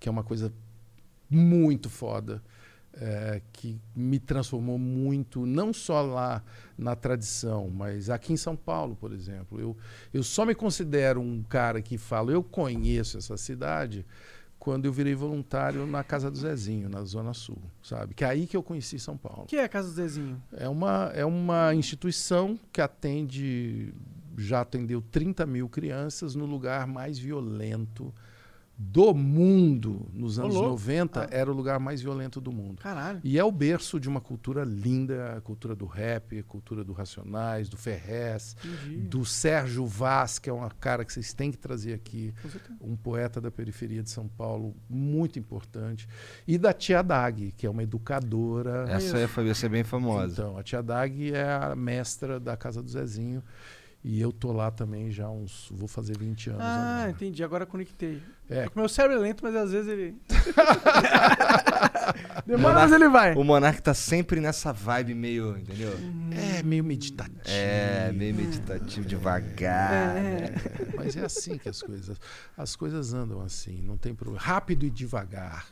que 0.00 0.08
é 0.08 0.12
uma 0.12 0.24
coisa 0.24 0.52
muito 1.30 1.88
foda. 1.90 2.42
eh, 2.98 3.42
que 3.52 3.78
me 3.94 4.18
transformou 4.18 4.78
muito, 4.78 5.44
não 5.44 5.70
só 5.70 6.00
lá 6.00 6.42
na 6.78 6.96
tradição, 6.96 7.68
mas 7.68 8.08
aqui 8.08 8.32
em 8.32 8.38
São 8.38 8.56
Paulo, 8.56 8.96
por 8.96 9.12
exemplo. 9.12 9.60
Eu, 9.60 9.76
eu 10.14 10.22
só 10.22 10.46
me 10.46 10.54
considero 10.54 11.20
um 11.20 11.42
cara 11.42 11.82
que 11.82 11.98
fala, 11.98 12.32
eu 12.32 12.42
conheço 12.42 13.18
essa 13.18 13.36
cidade, 13.36 14.06
quando 14.66 14.84
eu 14.84 14.92
virei 14.92 15.14
voluntário 15.14 15.86
na 15.86 16.02
Casa 16.02 16.28
do 16.28 16.36
Zezinho, 16.36 16.88
na 16.88 17.04
Zona 17.04 17.32
Sul, 17.32 17.56
sabe? 17.80 18.14
Que 18.14 18.24
é 18.24 18.26
aí 18.26 18.48
que 18.48 18.56
eu 18.56 18.64
conheci 18.64 18.98
São 18.98 19.16
Paulo. 19.16 19.44
O 19.44 19.46
que 19.46 19.54
é 19.54 19.62
a 19.62 19.68
Casa 19.68 19.86
do 19.86 19.94
Zezinho? 19.94 20.42
É 20.56 20.68
uma, 20.68 21.12
é 21.14 21.24
uma 21.24 21.72
instituição 21.72 22.58
que 22.72 22.80
atende, 22.80 23.94
já 24.36 24.62
atendeu 24.62 25.00
30 25.00 25.46
mil 25.46 25.68
crianças 25.68 26.34
no 26.34 26.44
lugar 26.46 26.84
mais 26.84 27.16
violento 27.16 28.12
do 28.78 29.14
mundo. 29.14 30.06
Nos 30.12 30.38
anos 30.38 30.54
louco. 30.54 30.68
90, 30.70 31.22
Ah. 31.22 31.28
era 31.30 31.50
o 31.50 31.54
lugar 31.54 31.80
mais 31.80 32.02
violento 32.02 32.40
do 32.40 32.52
mundo. 32.52 32.82
Caralho. 32.82 33.20
E 33.24 33.38
é 33.38 33.42
o 33.44 33.50
berço 33.50 33.98
de 33.98 34.06
uma 34.08 34.20
cultura 34.20 34.64
linda, 34.64 35.34
a 35.36 35.40
cultura 35.40 35.74
do 35.74 35.86
rap, 35.86 36.38
a 36.38 36.42
cultura 36.42 36.84
do 36.84 36.92
Racionais, 36.92 37.68
do 37.70 37.76
Ferrez, 37.76 38.54
Entendi. 38.62 38.96
do 39.08 39.24
Sérgio 39.24 39.86
Vaz, 39.86 40.38
que 40.38 40.50
é 40.50 40.52
uma 40.52 40.70
cara 40.70 41.04
que 41.06 41.12
vocês 41.12 41.32
têm 41.32 41.50
que 41.50 41.56
trazer 41.56 41.94
aqui, 41.94 42.34
um 42.80 42.94
poeta 42.96 43.40
da 43.40 43.50
periferia 43.50 44.02
de 44.02 44.10
São 44.10 44.28
Paulo, 44.28 44.76
muito 44.90 45.38
importante. 45.38 46.06
E 46.46 46.58
da 46.58 46.72
Tia 46.74 47.02
Dag, 47.02 47.52
que 47.56 47.66
é 47.66 47.70
uma 47.70 47.82
educadora. 47.82 48.84
Essa 48.90 49.18
é, 49.18 49.26
foi- 49.26 49.48
essa 49.48 49.66
é 49.66 49.68
bem 49.68 49.84
famosa. 49.84 50.32
Então, 50.32 50.58
a 50.58 50.62
Tia 50.62 50.82
Dag 50.82 51.32
é 51.32 51.50
a 51.50 51.74
mestra 51.74 52.38
da 52.38 52.56
Casa 52.56 52.82
do 52.82 52.90
Zezinho. 52.90 53.42
E 54.04 54.20
eu 54.20 54.30
tô 54.32 54.52
lá 54.52 54.70
também 54.70 55.10
já 55.10 55.28
uns. 55.28 55.68
Vou 55.72 55.88
fazer 55.88 56.16
20 56.16 56.50
anos 56.50 56.62
Ah, 56.62 56.94
agora. 56.98 57.10
entendi. 57.10 57.42
Agora 57.42 57.66
conectei. 57.66 58.22
É. 58.48 58.64
É 58.64 58.68
que 58.68 58.78
meu 58.78 58.88
cérebro 58.88 59.16
é 59.18 59.20
lento, 59.20 59.42
mas 59.42 59.56
às 59.56 59.72
vezes 59.72 59.90
ele. 59.90 60.14
Demora, 62.46 62.74
Monarca- 62.74 62.80
mas 62.80 62.92
ele 62.92 63.08
vai. 63.08 63.34
O 63.34 63.42
Monark 63.42 63.82
tá 63.82 63.92
sempre 63.94 64.40
nessa 64.40 64.72
vibe 64.72 65.14
meio, 65.14 65.58
entendeu? 65.58 65.90
É 66.30 66.62
meio 66.62 66.84
meditativo. 66.84 67.40
É, 67.46 68.12
meio 68.12 68.32
meditativo, 68.34 69.04
devagar. 69.06 70.16
É. 70.16 70.20
né? 70.50 70.54
Mas 70.96 71.16
é 71.16 71.24
assim 71.24 71.58
que 71.58 71.68
as 71.68 71.82
coisas. 71.82 72.16
As 72.56 72.76
coisas 72.76 73.12
andam 73.12 73.40
assim, 73.40 73.82
não 73.82 73.96
tem 73.96 74.14
problema. 74.14 74.40
Rápido 74.40 74.86
e 74.86 74.90
devagar. 74.90 75.66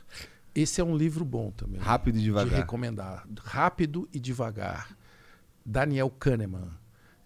Esse 0.52 0.80
é 0.80 0.84
um 0.84 0.96
livro 0.96 1.24
bom 1.24 1.52
também. 1.52 1.80
Rápido 1.80 2.16
e 2.16 2.18
De 2.18 2.24
devagar. 2.24 2.58
recomendar. 2.58 3.24
Rápido 3.44 4.08
e 4.12 4.18
devagar. 4.18 4.96
Daniel 5.64 6.10
Kahneman. 6.10 6.70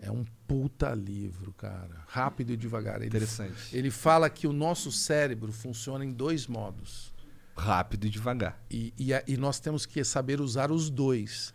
É 0.01 0.11
um 0.13 0.25
puta 0.47 0.95
livro, 0.95 1.53
cara. 1.55 2.05
Rápido 2.07 2.53
e 2.53 2.57
devagar. 2.57 2.97
Ele, 2.97 3.07
Interessante. 3.07 3.53
ele 3.77 3.91
fala 3.91 4.31
que 4.31 4.47
o 4.47 4.53
nosso 4.53 4.93
cérebro 4.93 5.53
funciona 5.53 6.05
em 6.05 6.13
dois 6.13 6.47
modos. 6.47 7.13
Rápido 7.57 8.07
e 8.07 8.11
devagar. 8.11 8.61
E, 8.71 8.95
e, 8.97 9.13
a- 9.13 9.23
e 9.27 9.37
nós 9.37 9.59
temos 9.59 9.85
que 9.85 10.05
saber 10.05 10.41
usar 10.41 10.71
os 10.71 10.89
dois. 10.89 11.53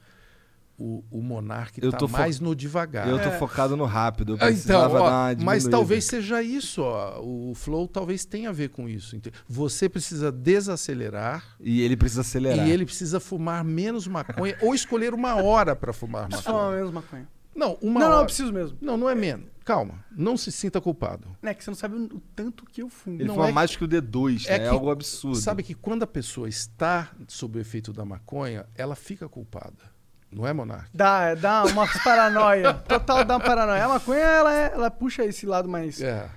O, 0.77 1.03
o 1.11 1.21
monarca 1.21 1.79
Eu 1.79 1.89
está 1.89 1.99
tô 1.99 2.07
fo- 2.07 2.17
mais 2.17 2.39
no 2.39 2.53
devagar. 2.55 3.07
Eu 3.07 3.17
tô 3.19 3.29
É. 3.29 3.37
focado 3.37 3.77
no 3.77 3.85
rápido. 3.85 4.33
Eu 4.33 4.37
Ah, 4.41 4.51
Então, 4.51 4.91
ó, 4.91 5.35
mas 5.41 5.65
talvez 5.67 6.03
seja 6.03 6.41
isso. 6.41 6.81
Ó. 6.81 7.21
O 7.21 7.53
flow 7.55 7.87
talvez 7.87 8.25
tenha 8.25 8.49
a 8.49 8.51
ver 8.51 8.69
com 8.69 8.89
isso. 8.89 9.15
Você 9.47 9.87
precisa 9.87 10.31
desacelerar 10.31 11.55
E 11.59 11.79
ele 11.81 11.95
precisa 11.95 12.21
acelerar. 12.21 12.67
e 12.67 12.71
ele 12.71 12.85
precisa 12.85 13.19
fumar 13.19 13.63
menos 13.63 14.07
maconha 14.07 14.57
ou 14.61 14.73
escolher 14.73 15.13
uma 15.13 15.35
hora 15.41 15.75
para 15.75 15.93
fumar 15.93 16.27
Só 16.33 16.73
a 16.73 16.91
maconha. 16.91 17.27
Não, 17.55 17.77
uma 17.81 17.99
não, 17.99 18.07
não, 18.07 18.11
eu 18.13 18.17
hora. 18.17 18.25
preciso 18.25 18.51
mesmo. 18.53 18.77
Não, 18.81 18.97
não 18.97 19.09
é 19.09 19.15
menos. 19.15 19.51
Calma, 19.65 20.03
não 20.11 20.35
se 20.35 20.51
sinta 20.51 20.81
culpado. 20.81 21.27
É 21.41 21.53
que 21.53 21.63
você 21.63 21.69
não 21.69 21.75
sabe 21.75 21.95
o 21.95 22.21
tanto 22.35 22.65
que 22.65 22.81
eu 22.81 22.89
fumo. 22.89 23.15
Ele 23.17 23.25
não 23.25 23.35
fuma 23.35 23.47
é- 23.49 23.51
mais 23.53 23.75
que 23.75 23.83
o 23.83 23.87
D2, 23.87 24.45
é 24.47 24.49
né? 24.49 24.55
É 24.55 24.59
que- 24.59 24.73
algo 24.73 24.89
absurdo. 24.91 25.37
Sabe 25.37 25.63
que 25.63 25.73
quando 25.73 26.03
a 26.03 26.07
pessoa 26.07 26.49
está 26.49 27.09
sob 27.29 27.57
o 27.57 27.61
efeito 27.61 27.93
da 27.93 28.03
maconha, 28.03 28.65
ela 28.75 28.95
fica 28.95 29.29
culpada. 29.29 29.93
Não 30.29 30.45
é, 30.47 30.51
Monark? 30.51 30.89
Dá, 30.93 31.35
dá 31.35 31.63
umas 31.63 31.93
paranoia. 32.03 32.73
Total 32.73 33.23
dá 33.23 33.35
uma 33.37 33.39
paranoia. 33.45 33.85
A 33.85 33.87
maconha, 33.87 34.19
ela, 34.19 34.53
é- 34.53 34.71
ela 34.73 34.89
puxa 34.91 35.23
esse 35.23 35.45
lado 35.45 35.69
mais 35.69 36.01
É. 36.01 36.27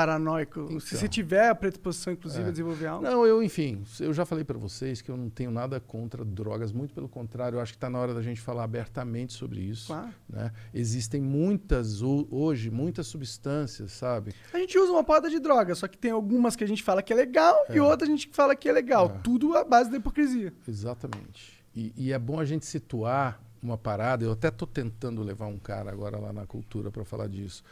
paranoico. 0.00 0.60
Se 0.66 0.74
Então. 0.74 0.98
você 0.98 1.08
tiver 1.08 1.48
a 1.48 1.54
predisposição, 1.54 2.12
inclusive, 2.12 2.44
É. 2.44 2.48
a 2.48 2.50
desenvolver 2.50 2.86
algo. 2.86 3.04
Não, 3.04 3.26
eu, 3.26 3.42
enfim, 3.42 3.82
eu 4.00 4.12
já 4.12 4.24
falei 4.24 4.44
para 4.44 4.58
vocês 4.58 5.00
que 5.02 5.10
eu 5.10 5.16
não 5.16 5.28
tenho 5.28 5.50
nada 5.50 5.78
contra 5.80 6.24
drogas, 6.24 6.72
muito 6.72 6.94
pelo 6.94 7.08
contrário, 7.08 7.56
eu 7.56 7.60
acho 7.60 7.72
que 7.72 7.76
está 7.76 7.90
na 7.90 7.98
hora 7.98 8.14
da 8.14 8.22
gente 8.22 8.40
falar 8.40 8.64
abertamente 8.64 9.32
sobre 9.32 9.60
isso. 9.60 9.88
Claro. 9.88 10.08
né? 10.28 10.52
Existem 10.72 11.20
muitas, 11.20 12.02
ho- 12.02 12.26
hoje, 12.30 12.70
muitas 12.70 13.06
substâncias, 13.06 13.92
sabe? 13.92 14.32
A 14.52 14.58
gente 14.58 14.78
usa 14.78 14.92
uma 14.92 15.04
porta 15.04 15.28
de 15.28 15.38
droga, 15.38 15.74
só 15.74 15.86
que 15.88 15.98
tem 15.98 16.10
algumas 16.10 16.56
que 16.56 16.64
a 16.64 16.68
gente 16.68 16.82
fala 16.82 17.02
que 17.02 17.12
é 17.12 17.16
legal 17.16 17.56
e 17.68 17.78
É. 17.78 17.82
outras 17.82 18.08
a 18.08 18.12
gente 18.12 18.28
fala 18.32 18.54
que 18.56 18.68
é 18.68 18.72
legal. 18.72 19.14
É. 19.16 19.18
Tudo 19.22 19.56
à 19.56 19.64
base 19.64 19.90
da 19.90 19.96
hipocrisia. 19.96 20.52
Exatamente. 20.66 21.60
E, 21.74 21.92
e 21.96 22.12
é 22.12 22.18
bom 22.18 22.40
a 22.40 22.44
gente 22.44 22.66
situar 22.66 23.40
uma 23.62 23.76
parada. 23.78 24.24
Eu 24.24 24.32
até 24.32 24.48
estou 24.48 24.66
tentando 24.66 25.22
levar 25.22 25.46
um 25.46 25.58
cara 25.58 25.90
agora 25.90 26.18
lá 26.18 26.32
na 26.32 26.46
cultura 26.46 26.90
para 26.90 27.04
falar 27.04 27.28
disso. 27.28 27.62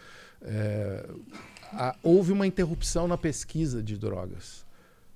É, 0.43 1.09
a- 1.73 1.97
houve 2.03 2.33
uma 2.33 2.47
interrupção 2.47 3.09
na 3.09 3.17
pesquisa 3.19 3.83
de 3.83 3.97
drogas 3.97 4.65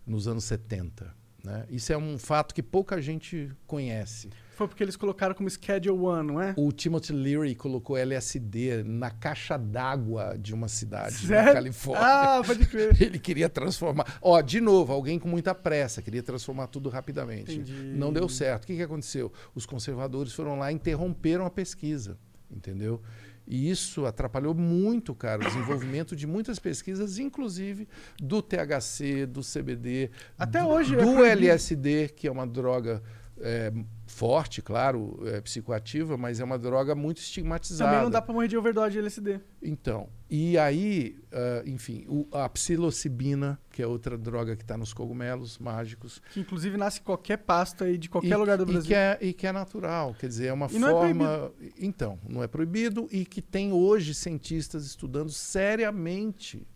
nos 0.06 0.26
anos 0.26 0.44
70. 0.44 1.14
Né? 1.44 1.64
Isso 1.68 1.92
é 1.92 1.98
um 1.98 2.18
fato 2.18 2.54
que 2.54 2.62
pouca 2.62 3.00
gente 3.02 3.50
conhece. 3.66 4.30
Foi 4.52 4.68
porque 4.68 4.82
eles 4.82 4.96
colocaram 4.96 5.34
como 5.34 5.50
Schedule 5.50 5.98
One, 5.98 6.28
não 6.28 6.40
é? 6.40 6.54
O 6.56 6.70
Timothy 6.70 7.12
Leary 7.12 7.54
colocou 7.54 7.96
LSD 7.96 8.84
na 8.84 9.10
caixa 9.10 9.56
d'água 9.56 10.36
de 10.38 10.54
uma 10.54 10.68
cidade 10.68 11.14
na 11.26 11.36
Sério? 11.36 11.52
Califórnia. 11.54 12.06
Ah, 12.06 12.42
pode 12.46 12.66
crer. 12.66 12.94
Ele 13.02 13.18
queria 13.18 13.48
transformar. 13.48 14.18
Ó, 14.22 14.40
de 14.40 14.60
novo, 14.60 14.92
alguém 14.92 15.18
com 15.18 15.26
muita 15.28 15.52
pressa, 15.54 16.00
queria 16.00 16.22
transformar 16.22 16.68
tudo 16.68 16.88
rapidamente. 16.88 17.58
Entendi. 17.58 17.72
Não 17.96 18.12
deu 18.12 18.28
certo. 18.28 18.64
O 18.64 18.66
que, 18.68 18.76
que 18.76 18.82
aconteceu? 18.82 19.32
Os 19.54 19.66
conservadores 19.66 20.32
foram 20.32 20.56
lá 20.58 20.70
e 20.70 20.74
interromperam 20.76 21.44
a 21.44 21.50
pesquisa, 21.50 22.16
entendeu? 22.48 23.02
E 23.46 23.68
isso 23.68 24.06
atrapalhou 24.06 24.54
muito, 24.54 25.14
cara, 25.14 25.42
o 25.42 25.44
desenvolvimento 25.44 26.14
de 26.14 26.26
muitas 26.26 26.58
pesquisas, 26.58 27.18
inclusive 27.18 27.88
do 28.18 28.40
THC, 28.40 29.26
do 29.26 29.40
CBD, 29.40 30.10
Até 30.38 30.60
do, 30.60 30.68
hoje 30.68 30.96
do. 30.96 31.24
LSD, 31.24 32.08
que 32.08 32.28
é 32.28 32.30
uma 32.30 32.46
droga 32.46 33.02
é, 33.40 33.72
forte, 34.12 34.60
claro, 34.60 35.18
é 35.24 35.40
psicoativa, 35.40 36.16
mas 36.18 36.38
é 36.38 36.44
uma 36.44 36.58
droga 36.58 36.94
muito 36.94 37.18
estigmatizada. 37.18 37.90
Também 37.90 38.04
não 38.04 38.10
dá 38.10 38.20
pra 38.20 38.34
morrer 38.34 38.46
de 38.48 38.56
overdose 38.58 38.92
de 38.92 38.98
LSD. 38.98 39.40
Então, 39.62 40.08
e 40.28 40.58
aí, 40.58 41.16
ah, 41.32 41.62
enfim, 41.64 42.04
o- 42.06 42.26
a 42.30 42.46
psilocibina, 42.48 43.58
que 43.70 43.80
é 43.82 43.86
outra 43.86 44.18
droga 44.18 44.54
que 44.54 44.62
está 44.62 44.76
nos 44.76 44.92
cogumelos 44.92 45.58
mágicos, 45.58 46.20
Que 46.32 46.40
inclusive 46.40 46.76
nasce 46.76 47.00
em 47.00 47.02
qualquer 47.02 47.38
pasta 47.38 47.86
aí 47.86 47.96
de 47.96 48.10
qualquer 48.10 48.32
e, 48.32 48.36
lugar 48.36 48.58
do 48.58 48.64
e 48.64 48.66
Brasil. 48.66 48.88
que 48.88 48.94
é, 48.94 49.18
e 49.20 49.32
que 49.32 49.46
é 49.46 49.52
natural, 49.52 50.14
quer 50.18 50.26
dizer, 50.28 50.46
é 50.48 50.52
uma 50.52 50.68
E 50.70 50.78
não 50.78 50.88
é 50.88 50.92
forma. 50.92 51.52
então, 51.80 52.18
não 52.28 52.42
é 52.42 52.46
proibido 52.46 53.08
e 53.10 53.24
que 53.24 53.40
tem 53.40 53.72
hoje 53.72 54.14
cientistas 54.14 54.84
estudando 54.84 55.30
seriamente 55.30 56.66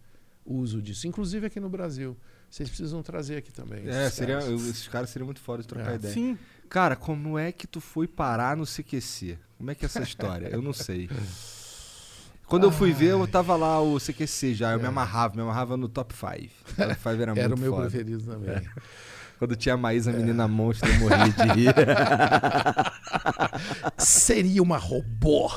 o 0.45 0.55
uso 0.55 0.81
disso, 0.81 1.07
inclusive 1.07 1.47
aqui 1.47 1.61
no 1.61 1.69
Brasil. 1.69 2.17
Vocês 2.49 2.69
precisam 2.69 3.03
trazer 3.03 3.37
aqui 3.39 3.53
também. 3.53 3.87
É, 3.89 4.05
esses 4.07 4.15
seria, 4.15 4.37
caras. 4.39 4.49
eu- 4.51 4.57
esses 4.71 4.89
caras 4.89 5.11
seriam 5.11 5.27
muito 5.27 5.41
foda 5.41 5.63
de 5.63 5.69
trocar 5.69 5.93
É. 5.93 5.95
ideia. 5.97 6.15
Sim. 6.15 6.39
Cara, 6.69 6.97
como 6.97 7.39
é 7.39 7.53
que 7.53 7.67
tu 7.67 7.81
foi 7.81 8.07
parar 8.07 8.57
no 8.57 8.65
CQC? 8.65 9.39
Como 9.57 9.71
é 9.71 9.75
que 9.75 9.85
é 9.85 9.87
essa 9.87 10.03
história? 10.03 10.49
Eu 10.49 10.61
não 10.61 10.73
sei. 10.73 11.09
Quando 12.47 12.65
eu 12.65 12.71
fui 12.71 12.93
ver, 12.93 13.11
eu 13.11 13.27
tava 13.27 13.57
lá 13.57 13.81
o 13.81 13.99
CQC 13.99 14.55
já, 14.55 14.73
eu 14.73 14.79
me 14.79 14.87
amarrava, 14.87 15.35
me 15.35 15.43
amarrava 15.43 15.77
no 15.77 15.89
top 15.89 16.15
5. 16.15 16.77
Top 16.77 16.95
5 16.95 17.09
era, 17.09 17.33
Era 17.37 17.49
muito 17.49 17.55
o 17.55 17.59
meu 17.61 17.73
foda. 17.73 17.89
preferido 17.89 18.23
também. 18.23 18.63
Quando 19.39 19.57
tinha 19.57 19.75
a 19.75 19.79
Maísa, 19.79 20.11
a 20.11 20.15
menina 20.15 20.47
monstro, 20.49 20.89
eu 20.89 20.99
morria 21.01 21.29
de 21.29 21.61
rir. 21.61 21.75
Seria 23.99 24.63
uma 24.63 24.79
robô. 24.79 25.51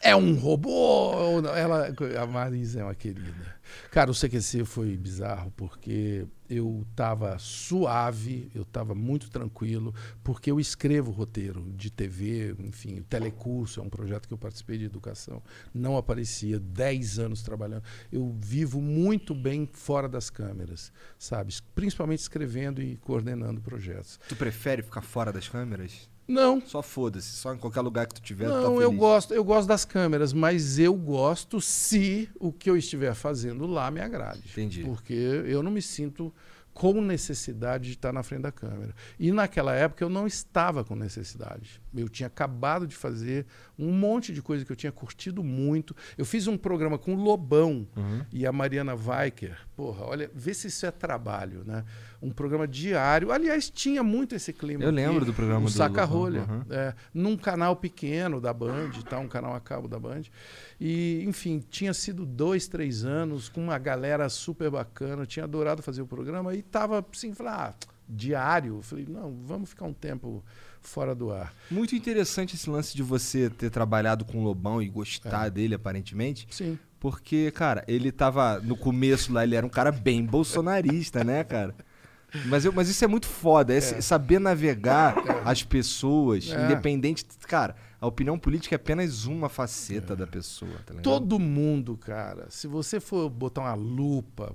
É 0.00 0.14
um 0.14 0.34
robô. 0.34 1.40
Ela, 1.56 1.92
a 2.22 2.26
Marisa 2.26 2.80
é 2.80 2.84
uma 2.84 2.94
querida. 2.94 3.53
Cara, 3.90 4.10
o 4.10 4.14
CQC 4.14 4.64
foi 4.64 4.96
bizarro 4.96 5.50
porque 5.56 6.26
eu 6.48 6.86
tava 6.94 7.38
suave, 7.38 8.50
eu 8.54 8.64
tava 8.64 8.94
muito 8.94 9.30
tranquilo, 9.30 9.94
porque 10.22 10.50
eu 10.50 10.60
escrevo 10.60 11.10
roteiro 11.10 11.72
de 11.74 11.90
TV, 11.90 12.54
enfim, 12.58 13.02
Telecurso 13.02 13.80
é 13.80 13.82
um 13.82 13.88
projeto 13.88 14.28
que 14.28 14.34
eu 14.34 14.38
participei 14.38 14.78
de 14.78 14.84
educação. 14.84 15.42
Não 15.72 15.96
aparecia, 15.96 16.60
10 16.60 17.18
anos 17.18 17.42
trabalhando. 17.42 17.84
Eu 18.12 18.36
vivo 18.38 18.80
muito 18.80 19.34
bem 19.34 19.68
fora 19.72 20.08
das 20.08 20.30
câmeras, 20.30 20.92
sabe? 21.18 21.54
Principalmente 21.74 22.20
escrevendo 22.20 22.82
e 22.82 22.96
coordenando 22.96 23.60
projetos. 23.60 24.18
tu 24.28 24.36
prefere 24.36 24.82
ficar 24.82 25.02
fora 25.02 25.32
das 25.32 25.48
câmeras? 25.48 26.13
Não, 26.26 26.60
Só 26.60 26.80
foda-se, 26.82 27.28
só 27.36 27.52
em 27.54 27.58
qualquer 27.58 27.80
lugar 27.82 28.06
que 28.06 28.14
tu 28.14 28.22
tiver, 28.22 28.46
tu 28.46 28.52
tá 28.52 28.60
Não, 28.62 28.80
eu 28.80 28.88
feliz. 28.88 28.98
gosto, 29.00 29.34
eu 29.34 29.44
gosto 29.44 29.68
das 29.68 29.84
câmeras, 29.84 30.32
mas 30.32 30.78
eu 30.78 30.94
gosto 30.94 31.60
se 31.60 32.28
o 32.40 32.50
que 32.52 32.70
eu 32.70 32.76
estiver 32.76 33.14
fazendo 33.14 33.66
lá 33.66 33.90
me 33.90 34.00
agrade. 34.00 34.42
Entendi. 34.50 34.82
Porque 34.84 35.12
eu 35.12 35.62
não 35.62 35.70
me 35.70 35.82
sinto 35.82 36.32
com 36.72 37.00
necessidade 37.00 37.84
de 37.84 37.90
estar 37.92 38.12
na 38.12 38.24
frente 38.24 38.42
da 38.42 38.50
câmera. 38.50 38.92
E 39.16 39.30
naquela 39.30 39.72
época 39.74 40.02
eu 40.02 40.08
não 40.08 40.26
estava 40.26 40.82
com 40.82 40.96
necessidade. 40.96 41.80
Eu 41.94 42.08
tinha 42.08 42.26
acabado 42.26 42.84
de 42.84 42.96
fazer 42.96 43.46
um 43.78 43.92
monte 43.92 44.32
de 44.32 44.42
coisa 44.42 44.64
que 44.64 44.72
eu 44.72 44.76
tinha 44.76 44.90
curtido 44.90 45.44
muito. 45.44 45.94
Eu 46.18 46.24
fiz 46.24 46.48
um 46.48 46.56
programa 46.56 46.98
com 46.98 47.14
o 47.14 47.16
Lobão 47.22 47.86
Uhum. 47.96 48.24
e 48.32 48.44
a 48.44 48.50
Mariana 48.50 48.92
Weicker. 48.96 49.56
Porra, 49.76 50.04
olha, 50.04 50.28
vê 50.34 50.52
se 50.52 50.66
isso 50.66 50.84
é 50.84 50.90
trabalho, 50.90 51.62
né? 51.64 51.84
Um 52.24 52.30
programa 52.30 52.66
diário. 52.66 53.30
Aliás, 53.30 53.68
tinha 53.68 54.02
muito 54.02 54.34
esse 54.34 54.52
clima. 54.52 54.82
Eu 54.82 54.88
aqui, 54.88 54.96
lembro 54.96 55.24
do 55.24 55.32
programa 55.34 55.60
o 55.60 55.64
do 55.64 55.70
Saca-rolha. 55.70 56.40
Lobão, 56.40 56.56
uhum. 56.56 56.64
É, 56.70 56.94
num 57.12 57.36
canal 57.36 57.76
pequeno 57.76 58.40
da 58.40 58.52
Band, 58.52 58.90
tá? 59.08 59.18
um 59.18 59.28
canal 59.28 59.54
a 59.54 59.60
cabo 59.60 59.86
da 59.86 59.98
Band. 59.98 60.22
E, 60.80 61.22
enfim, 61.26 61.62
tinha 61.68 61.92
sido 61.92 62.24
dois, 62.24 62.66
três 62.66 63.04
anos, 63.04 63.48
com 63.48 63.62
uma 63.62 63.78
galera 63.78 64.28
super 64.28 64.70
bacana. 64.70 65.22
Eu 65.22 65.26
tinha 65.26 65.44
adorado 65.44 65.82
fazer 65.82 66.00
o 66.02 66.06
programa 66.06 66.54
e 66.54 66.62
tava 66.62 67.04
assim, 67.12 67.34
falei, 67.34 67.52
ah, 67.52 67.74
diário. 68.08 68.76
Eu 68.76 68.82
Falei, 68.82 69.06
não, 69.08 69.34
vamos 69.44 69.70
ficar 69.70 69.84
um 69.84 69.92
tempo 69.92 70.42
fora 70.80 71.14
do 71.14 71.30
ar. 71.32 71.54
Muito 71.70 71.94
interessante 71.94 72.54
esse 72.54 72.68
lance 72.68 72.96
de 72.96 73.02
você 73.02 73.48
ter 73.50 73.70
trabalhado 73.70 74.24
com 74.24 74.38
o 74.38 74.44
Lobão 74.44 74.80
e 74.80 74.86
É. 74.86 74.88
gostar 74.88 75.48
dele, 75.50 75.74
aparentemente. 75.74 76.46
Sim. 76.50 76.78
Porque, 77.00 77.50
cara, 77.50 77.84
ele 77.86 78.10
tava. 78.10 78.58
No 78.60 78.76
começo 78.76 79.30
lá, 79.32 79.44
ele 79.44 79.54
era 79.54 79.66
um 79.66 79.70
cara 79.70 79.92
bem 79.92 80.24
bolsonarista, 80.24 81.22
né, 81.22 81.44
cara? 81.44 81.74
Mas, 82.46 82.64
eu, 82.64 82.72
mas 82.72 82.88
isso 82.88 83.04
é 83.04 83.08
muito 83.08 83.26
foda, 83.26 83.72
é, 83.74 83.80
se- 83.80 84.02
saber 84.02 84.38
navegar 84.38 85.14
as 85.44 85.62
pessoas, 85.62 86.50
É. 86.50 86.64
independente. 86.64 87.24
Cara, 87.46 87.76
a 88.00 88.06
opinião 88.06 88.38
política 88.38 88.74
é 88.74 88.76
apenas 88.76 89.24
uma 89.24 89.48
faceta 89.48 90.14
da 90.16 90.26
pessoa, 90.26 90.72
tá? 90.84 90.94
Todo 91.02 91.38
mundo, 91.38 91.96
cara, 91.96 92.46
se 92.50 92.66
você 92.66 92.98
for 93.00 93.30
botar 93.30 93.62
uma 93.62 93.74
lupa 93.74 94.52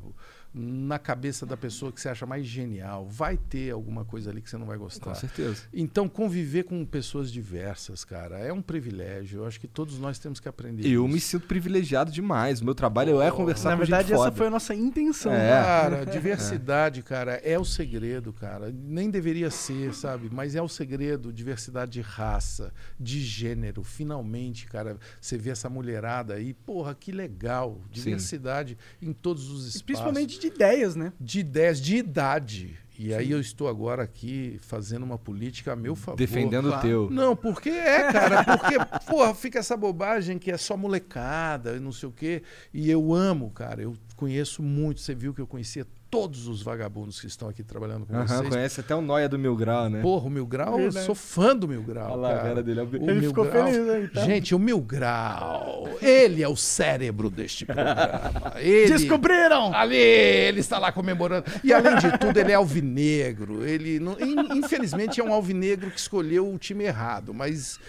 na 0.53 0.97
cabeça 0.97 1.45
da 1.45 1.55
pessoa 1.55 1.91
que 1.91 2.01
você 2.01 2.09
acha 2.09 2.25
mais 2.25 2.45
genial, 2.45 3.07
vai 3.07 3.37
ter 3.37 3.71
alguma 3.71 4.03
coisa 4.03 4.31
ali 4.31 4.41
que 4.41 4.49
você 4.49 4.57
não 4.57 4.65
vai 4.65 4.77
gostar. 4.77 5.05
Com 5.11 5.15
certeza. 5.15 5.63
Então, 5.71 6.09
conviver 6.09 6.63
com 6.63 6.83
pessoas 6.85 7.31
diversas, 7.31 8.03
cara, 8.03 8.39
é 8.39 8.51
um 8.51 8.61
privilégio. 8.61 9.41
Eu 9.41 9.45
acho 9.45 9.59
que 9.59 9.67
todos 9.67 9.99
nós 9.99 10.17
temos 10.17 10.39
que 10.39 10.49
aprender. 10.49 10.87
Eu 10.87 11.05
isso. 11.05 11.13
me 11.13 11.19
sinto 11.19 11.45
privilegiado 11.47 12.11
demais. 12.11 12.61
O 12.61 12.65
meu 12.65 12.73
trabalho 12.73 13.21
é 13.21 13.29
conversar 13.31 13.69
Na 13.69 13.75
com 13.75 13.79
verdade, 13.81 14.07
gente 14.07 14.13
essa 14.15 14.23
foda. 14.25 14.35
foi 14.35 14.47
a 14.47 14.49
nossa 14.49 14.73
intenção. 14.73 15.31
É. 15.31 15.49
Cara, 15.49 16.05
diversidade, 16.09 17.03
cara, 17.03 17.33
é 17.43 17.57
o 17.59 17.65
segredo, 17.65 18.33
cara. 18.33 18.73
Nem 18.73 19.09
deveria 19.09 19.51
ser, 19.51 19.93
sabe? 19.93 20.29
Mas 20.31 20.55
é 20.55 20.61
o 20.61 20.67
segredo. 20.67 21.31
Diversidade 21.31 21.91
de 21.91 22.01
raça, 22.01 22.73
de 22.99 23.19
gênero. 23.21 23.83
Finalmente, 23.83 24.65
cara, 24.65 24.97
você 25.21 25.37
vê 25.37 25.51
essa 25.51 25.69
mulherada 25.69 26.33
aí. 26.33 26.53
Porra, 26.53 26.95
que 26.95 27.11
legal. 27.11 27.79
Diversidade 27.91 28.77
em 29.01 29.13
todos 29.13 29.49
os 29.49 29.65
E 29.65 29.67
espaços. 29.67 29.81
principalmente 29.83 30.38
de 30.39 30.47
ideias, 30.47 30.95
né? 30.95 31.13
de 31.19 31.39
ideias, 31.39 31.79
de 31.81 31.97
idade. 31.97 32.77
E 33.01 33.13
aí 33.13 33.31
eu 33.31 33.39
estou 33.39 33.69
agora 33.69 34.03
aqui 34.03 34.59
fazendo 34.61 35.03
uma 35.03 35.17
política 35.17 35.71
a 35.71 35.75
meu 35.75 35.95
favor. 35.95 36.17
Defendendo 36.17 36.65
o 36.65 36.69
Claro. 36.69 36.87
teu. 36.87 37.09
Não, 37.09 37.33
porque 37.33 37.69
é, 37.69 38.11
cara. 38.11 38.43
Porque, 38.43 38.75
porra, 39.09 39.33
fica 39.33 39.57
essa 39.59 39.77
bobagem 39.77 40.37
que 40.37 40.51
é 40.51 40.57
só 40.57 40.75
molecada 40.75 41.77
e 41.77 41.79
não 41.79 41.93
sei 41.93 42.09
o 42.09 42.11
quê. 42.11 42.43
E 42.73 42.89
eu 42.91 43.13
amo, 43.13 43.51
cara. 43.51 43.81
Eu 43.81 43.95
conheço 44.17 44.61
muito. 44.61 44.99
Você 44.99 45.15
viu 45.15 45.33
que 45.33 45.39
eu 45.39 45.47
conhecia 45.47 45.87
todos 46.09 46.47
os 46.47 46.61
vagabundos 46.61 47.19
que 47.21 47.27
estão 47.27 47.47
aqui 47.47 47.63
trabalhando 47.63 48.05
com 48.05 48.15
Aham, 48.15 48.25
vocês. 48.25 48.49
conhece 48.49 48.79
até 48.79 48.95
o 48.95 49.01
Noia 49.01 49.29
do 49.29 49.37
Mil 49.37 49.55
Grau, 49.55 49.89
né? 49.89 50.01
Porra, 50.01 50.25
o 50.25 50.29
Mil 50.29 50.45
Grau, 50.45 50.79
eu 50.79 50.91
sou 50.91 51.13
fã 51.13 51.55
do 51.55 51.67
Mil 51.67 51.83
Grau. 51.83 52.11
Olha 52.13 52.15
lá 52.21 52.33
a 52.35 52.39
cara. 52.39 52.63
dele. 52.63 52.81
O 52.81 52.95
Ele 52.95 53.19
Mil 53.21 53.29
ficou 53.29 53.45
Grau- 53.45 53.67
feliz 53.67 53.89
aí, 53.89 54.07
tá? 54.07 54.21
Gente, 54.25 54.55
o 54.55 54.59
Mil 54.59 54.81
Grau, 54.81 55.87
ele 56.01 56.41
é 56.43 56.47
o 56.47 56.55
cérebro 56.55 57.29
deste 57.29 57.65
programa. 57.65 58.53
Ele... 58.59 58.87
Descobriram! 58.91 59.73
Ali, 59.73 59.95
ele 59.95 60.59
está 60.59 60.77
lá 60.79 60.91
comemorando. 60.91 61.45
E 61.63 61.71
além 61.73 61.95
de 61.97 62.17
tudo, 62.17 62.37
ele 62.39 62.51
é 62.51 62.55
alvinegro. 62.55 63.65
Ele 63.65 63.99
não- 63.99 64.17
in- 64.19 64.57
infelizmente 64.59 65.19
é 65.21 65.23
um 65.23 65.33
alvinegro 65.33 65.89
que 65.91 65.99
escolheu 65.99 66.51
o 66.51 66.57
time 66.57 66.83
errado, 66.85 67.33
mas 67.33 67.79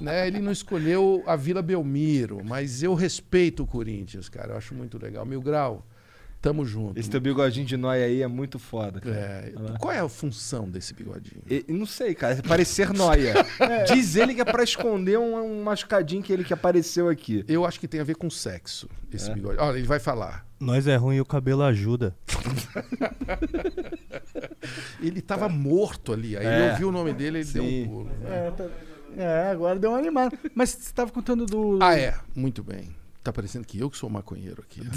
né, 0.00 0.26
ele 0.26 0.40
não 0.40 0.52
escolheu 0.52 1.22
a 1.26 1.36
Vila 1.36 1.62
Belmiro. 1.62 2.42
Mas 2.44 2.82
eu 2.82 2.94
respeito 2.94 3.62
o 3.62 3.66
Corinthians, 3.66 4.28
cara. 4.28 4.52
Eu 4.52 4.56
acho 4.58 4.74
muito 4.74 4.98
legal. 5.02 5.24
Mil 5.24 5.40
Grau, 5.40 5.84
tamo 6.40 6.64
junto. 6.64 6.98
Esse 6.98 7.10
teu 7.10 7.20
bigodinho 7.20 7.66
de 7.66 7.76
Noia 7.76 8.06
aí 8.06 8.22
é 8.22 8.26
muito 8.26 8.58
foda, 8.58 9.00
cara. 9.00 9.14
É, 9.14 9.52
qual 9.78 9.92
é 9.92 10.00
a 10.00 10.08
função 10.08 10.68
desse 10.68 10.94
bigodinho? 10.94 11.42
Não 11.68 11.86
sei, 11.86 12.14
cara, 12.14 12.34
é 12.34 12.42
parecer 12.42 12.92
noia. 12.92 13.34
Diz 13.92 14.16
ele 14.16 14.34
que 14.34 14.40
é 14.40 14.44
pra 14.44 14.62
esconder 14.62 15.18
um, 15.18 15.36
um 15.36 15.62
machucadinho 15.62 16.22
que 16.22 16.32
ele 16.32 16.44
que 16.44 16.52
apareceu 16.54 17.08
aqui. 17.08 17.44
Eu 17.48 17.64
acho 17.66 17.78
que 17.78 17.88
tem 17.88 18.00
a 18.00 18.04
ver 18.04 18.16
com 18.16 18.30
sexo, 18.30 18.88
esse 19.12 19.30
É? 19.30 19.34
bigode. 19.34 19.58
Olha, 19.60 19.76
ele 19.78 19.86
vai 19.86 19.98
falar. 19.98 20.46
Nós 20.58 20.86
é 20.86 20.96
ruim 20.96 21.16
e 21.16 21.20
o 21.20 21.24
cabelo 21.24 21.62
ajuda. 21.62 22.14
Ele 25.00 25.20
tava 25.20 25.48
morto 25.48 26.12
ali. 26.12 26.36
Aí 26.36 26.46
É. 26.46 26.60
ele 26.62 26.70
ouviu 26.72 26.88
o 26.88 26.92
nome 26.92 27.12
dele, 27.12 27.38
ele 27.38 27.48
deu 27.50 27.64
um 27.64 27.86
pulo. 27.86 28.04
né? 28.04 28.46
É, 28.46 28.50
tá- 28.50 28.68
é, 29.16 29.50
agora 29.50 29.78
deu 29.78 29.90
uma 29.90 29.98
animada. 29.98 30.38
Mas 30.54 30.70
você 30.70 30.78
estava 30.80 31.10
contando 31.10 31.46
do. 31.46 31.78
Ah, 31.82 31.96
é. 31.98 32.14
Muito 32.34 32.62
bem. 32.62 32.94
Tá 33.22 33.32
parecendo 33.32 33.66
que 33.66 33.78
eu 33.78 33.90
que 33.90 33.96
sou 33.96 34.08
o 34.08 34.12
maconheiro 34.12 34.62
aqui. 34.62 34.80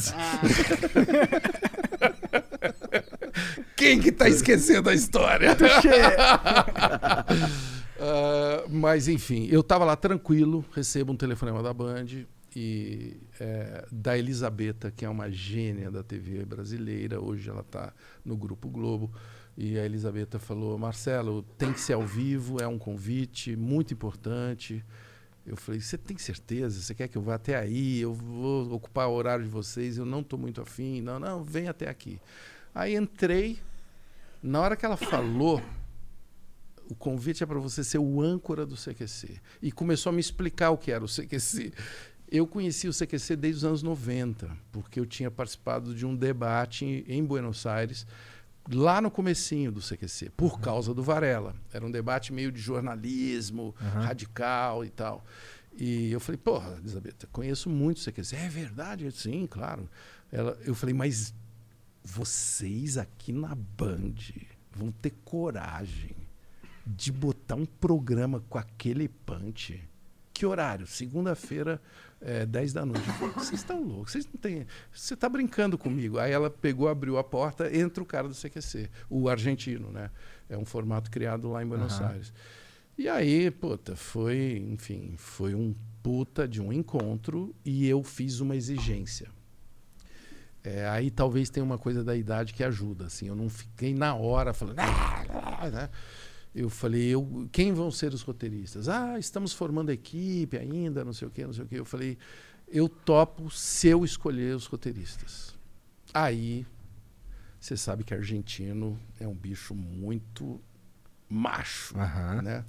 Quem 3.76 4.00
que 4.00 4.12
tá 4.12 4.30
esquecendo 4.30 4.90
a 4.90 4.94
história? 4.94 5.58
Ah, 8.06 8.66
mas 8.70 9.08
enfim, 9.08 9.48
eu 9.50 9.64
tava 9.64 9.86
lá 9.86 9.96
tranquilo, 9.96 10.66
recebo 10.74 11.14
um 11.14 11.16
telefonema 11.16 11.64
da 11.64 11.74
Band 11.74 12.26
e 12.54 13.16
é, 13.40 13.86
da 13.90 14.18
Elisabetta, 14.18 14.92
que 14.92 15.06
é 15.06 15.10
uma 15.10 15.32
gênia 15.32 15.90
da 15.90 16.04
TV 16.04 16.44
brasileira, 16.44 17.22
hoje 17.22 17.50
ela 17.50 17.62
está 17.62 17.94
no 18.26 18.36
Grupo 18.36 18.70
Globo. 18.70 19.10
E 19.58 19.80
a 19.80 19.86
Elisabetta 19.86 20.38
falou: 20.38 20.78
Marcelo, 20.78 21.44
tem 21.58 21.72
que 21.72 21.80
ser 21.80 21.94
ao 21.94 22.06
vivo, 22.06 22.62
é 22.62 22.68
um 22.68 22.78
convite 22.78 23.56
muito 23.56 23.94
importante. 23.94 24.84
Eu 25.46 25.58
falei: 25.58 25.82
Você 25.82 25.98
tem 25.98 26.18
certeza? 26.18 26.82
Você 26.82 26.94
quer 26.94 27.08
que 27.08 27.18
eu 27.18 27.22
vá 27.22 27.36
até 27.36 27.58
aí? 27.58 28.00
Eu 28.00 28.14
vou 28.14 28.74
ocupar 28.74 29.08
o 29.08 29.14
horário 29.14 29.44
de 29.44 29.50
vocês, 29.50 29.98
eu 29.98 30.06
não 30.06 30.22
estou 30.22 30.40
muito 30.40 30.62
afim. 30.62 31.02
Não, 31.02 31.20
não, 31.20 31.44
vem 31.44 31.68
até 31.68 31.90
aqui. 31.90 32.20
Aí 32.74 32.96
entrei. 32.96 33.60
Na 34.42 34.60
hora 34.60 34.76
que 34.76 34.86
ela 34.86 34.98
falou 34.98 35.62
o 36.90 36.96
convite 36.96 37.44
é 37.44 37.46
para 37.46 37.60
você 37.60 37.84
ser 37.84 37.98
o 37.98 38.22
âncora 38.22 38.66
do 38.66 38.76
CQC. 38.76 39.40
E 39.62 39.72
começou 39.72 40.10
a 40.10 40.14
me 40.14 40.20
explicar 40.20 40.72
o 40.72 40.78
que 40.78 40.92
era 40.92 41.04
o 41.04 41.08
CQC. 41.08 41.74
Eu 42.30 42.48
conheci 42.48 42.88
o 42.88 42.94
CQC 42.94 43.36
desde 43.36 43.60
os 43.60 43.66
anos 43.66 43.84
90, 43.84 44.50
porque 44.72 45.00
eu 45.00 45.06
tinha 45.06 45.30
participado 45.30 45.94
de 45.94 46.06
um 46.06 46.16
debate 46.16 47.06
em 47.08 47.24
Buenos 47.24 47.66
Aires, 47.66 48.08
lá 48.72 49.02
no 49.02 49.12
comecinho 49.12 49.72
do 49.72 49.82
CQC, 49.82 50.32
por 50.38 50.60
causa 50.60 50.94
do 50.94 51.04
Varela. 51.04 51.56
Era 51.72 51.86
um 51.86 51.92
debate 51.92 52.32
meio 52.32 52.52
de 52.52 52.60
jornalismo, 52.60 53.76
radical 53.78 54.86
e 54.86 54.90
tal. 54.90 55.26
E 55.76 56.12
eu 56.12 56.20
falei, 56.20 56.38
porra, 56.38 56.78
Elizabeth, 56.78 57.28
conheço 57.32 57.70
muito 57.70 57.98
o 57.98 58.04
CQC. 58.04 58.36
É 58.36 58.50
verdade? 58.50 59.12
Sim, 59.12 59.48
claro. 59.48 59.90
Ela, 60.32 60.58
eu 60.66 60.76
falei, 60.76 60.94
mas 60.94 61.34
vocês 62.04 62.98
aqui 62.98 63.32
na 63.32 63.56
Band 63.56 64.16
vão 64.72 64.92
ter 64.92 65.14
coragem 65.24 66.16
de 66.86 67.12
botar 67.12 67.56
um 67.56 67.66
programa 67.66 68.42
com 68.50 68.58
aquele 68.58 69.08
punch? 69.08 69.82
Que 70.34 70.46
horário? 70.46 70.88
Segunda-feira, 70.88 71.80
é, 72.20 72.46
10 72.46 72.74
da 72.74 72.86
noite. 72.86 73.08
Vocês 73.36 73.60
estão 73.60 73.84
loucos, 73.84 74.14
vocês 74.14 74.26
não 74.26 74.40
têm. 74.40 74.66
Você 74.92 75.14
está 75.14 75.30
brincando 75.30 75.78
comigo. 75.78 76.18
Aí 76.18 76.32
ela 76.32 76.50
pegou, 76.50 76.88
abriu 76.88 77.18
a 77.18 77.24
porta, 77.24 77.76
entra 77.76 78.02
o 78.02 78.06
cara 78.06 78.28
do 78.28 78.34
CQC, 78.34 78.90
o 79.10 79.30
argentino, 79.30 79.92
né? 79.92 80.10
É 80.50 80.58
um 80.58 80.66
formato 80.66 81.12
criado 81.12 81.50
lá 81.52 81.64
em 81.64 81.68
Buenos 81.68 82.00
Aham. 82.00 82.10
Aires. 82.10 82.34
E 82.98 83.08
aí, 83.10 83.50
puta, 83.52 83.96
foi, 83.96 84.64
enfim, 84.70 85.16
foi 85.18 85.56
um 85.56 85.76
puta 86.02 86.48
de 86.48 86.62
um 86.62 86.72
encontro 86.72 87.56
e 87.66 87.88
eu 87.88 88.04
fiz 88.04 88.40
uma 88.40 88.56
exigência. 88.56 89.30
É, 90.64 90.88
aí 90.88 91.12
talvez 91.12 91.50
tenha 91.50 91.64
uma 91.64 91.78
coisa 91.78 92.04
da 92.04 92.16
idade 92.16 92.54
que 92.54 92.64
ajuda, 92.64 93.06
assim. 93.06 93.28
Eu 93.28 93.36
não 93.36 93.50
fiquei 93.50 93.94
na 93.94 94.16
hora 94.16 94.54
falando, 94.54 94.78
né? 94.78 95.90
Eu 96.56 96.70
falei, 96.70 97.10
eu, 97.10 97.50
quem 97.52 97.74
vão 97.74 97.90
ser 97.90 98.14
os 98.14 98.22
roteiristas? 98.22 98.88
Ah, 98.88 99.18
estamos 99.18 99.54
formando 99.54 99.92
equipe 99.92 100.56
ainda, 100.58 101.04
não 101.04 101.14
sei 101.14 101.28
o 101.28 101.32
quê, 101.32 101.46
não 101.46 101.54
sei 101.54 101.64
o 101.64 101.68
quê. 101.68 101.80
Eu 101.80 101.86
falei, 101.86 102.18
eu 102.68 102.88
topo 102.88 103.50
se 103.50 103.88
eu 103.88 104.06
escolher 104.06 104.56
os 104.56 104.66
roteiristas. 104.68 105.56
Aí, 106.14 106.66
você 107.60 107.76
sabe 107.76 108.04
que 108.04 108.14
argentino 108.14 109.00
é 109.20 109.28
um 109.28 109.34
bicho 109.34 109.74
muito 109.74 110.62
macho, 111.28 111.98
Aham. 111.98 112.42
né? 112.44 112.66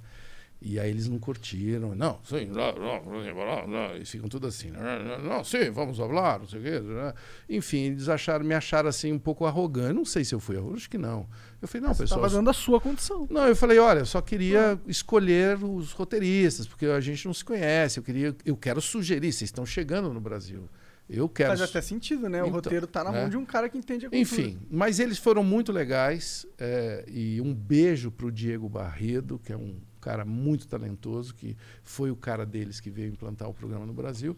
E 0.61 0.79
aí 0.79 0.89
eles 0.89 1.07
não 1.07 1.19
curtiram. 1.19 1.93
Não, 1.93 2.19
sim, 2.23 2.45
não, 2.45 2.73
não, 2.73 3.03
não, 3.05 3.67
não, 3.67 3.95
eles 3.95 4.09
ficam 4.09 4.27
tudo 4.27 4.47
assim. 4.47 4.71
Não, 4.71 4.81
não, 5.03 5.19
não, 5.21 5.43
sim, 5.43 5.69
vamos 5.69 5.97
falar, 5.97 6.39
não 6.39 6.47
sei 6.47 6.59
o 6.59 6.63
quê. 6.63 6.79
né? 6.79 7.13
Enfim, 7.47 7.83
eles 7.87 8.09
acharam, 8.09 8.43
me 8.43 8.55
acharam 8.55 8.89
assim 8.89 9.11
um 9.11 9.19
pouco 9.19 9.45
arrogante. 9.45 9.93
Não 9.93 10.05
sei 10.05 10.23
se 10.23 10.33
eu 10.33 10.39
fui 10.39 10.57
arrogante, 10.57 10.77
acho 10.79 10.89
que 10.89 10.97
não. 10.97 11.27
Eu 11.61 11.67
falei, 11.67 11.85
não, 11.87 11.93
Você 11.93 12.03
pessoal. 12.03 12.21
estava 12.21 12.35
dando 12.39 12.49
a 12.49 12.53
sua 12.53 12.81
condição. 12.81 13.27
Não, 13.29 13.47
eu 13.47 13.55
falei, 13.55 13.77
olha, 13.77 13.99
eu 13.99 14.05
só 14.05 14.21
queria 14.21 14.79
escolher 14.87 15.61
os 15.63 15.91
roteiristas, 15.91 16.65
porque 16.67 16.85
a 16.85 16.99
gente 17.01 17.25
não 17.25 17.33
se 17.33 17.45
conhece. 17.45 17.99
Eu 17.99 18.03
queria, 18.03 18.35
eu 18.45 18.55
quero 18.57 18.81
sugerir, 18.81 19.31
vocês 19.33 19.49
estão 19.49 19.65
chegando 19.65 20.11
no 20.13 20.21
Brasil. 20.21 20.67
Eu 21.07 21.29
quero. 21.29 21.49
Faz 21.49 21.61
até 21.61 21.81
sentido, 21.81 22.27
né? 22.27 22.41
O 22.41 22.47
Então, 22.47 22.55
roteiro 22.55 22.87
tá 22.87 23.03
na 23.03 23.11
né? 23.11 23.21
mão 23.21 23.29
de 23.29 23.37
um 23.37 23.45
cara 23.45 23.69
que 23.69 23.77
entende 23.77 24.07
a 24.07 24.09
cultura. 24.09 24.19
Enfim, 24.19 24.57
mas 24.71 24.99
eles 24.99 25.19
foram 25.19 25.43
muito 25.43 25.71
legais. 25.71 26.47
é, 26.57 27.05
e 27.07 27.39
um 27.41 27.53
beijo 27.53 28.09
para 28.09 28.25
o 28.25 28.31
Diego 28.31 28.67
Barredo, 28.67 29.37
que 29.43 29.53
é 29.53 29.57
um 29.57 29.75
cara 30.05 30.23
muito 30.23 30.67
talentoso, 30.67 31.33
que 31.33 31.57
foi 31.83 32.11
o 32.11 32.15
cara 32.15 32.45
deles 32.45 32.79
que 32.79 32.91
veio 32.91 33.11
implantar 33.11 33.49
o 33.49 33.53
programa 33.55 33.87
no 33.87 33.93
Brasil. 33.93 34.37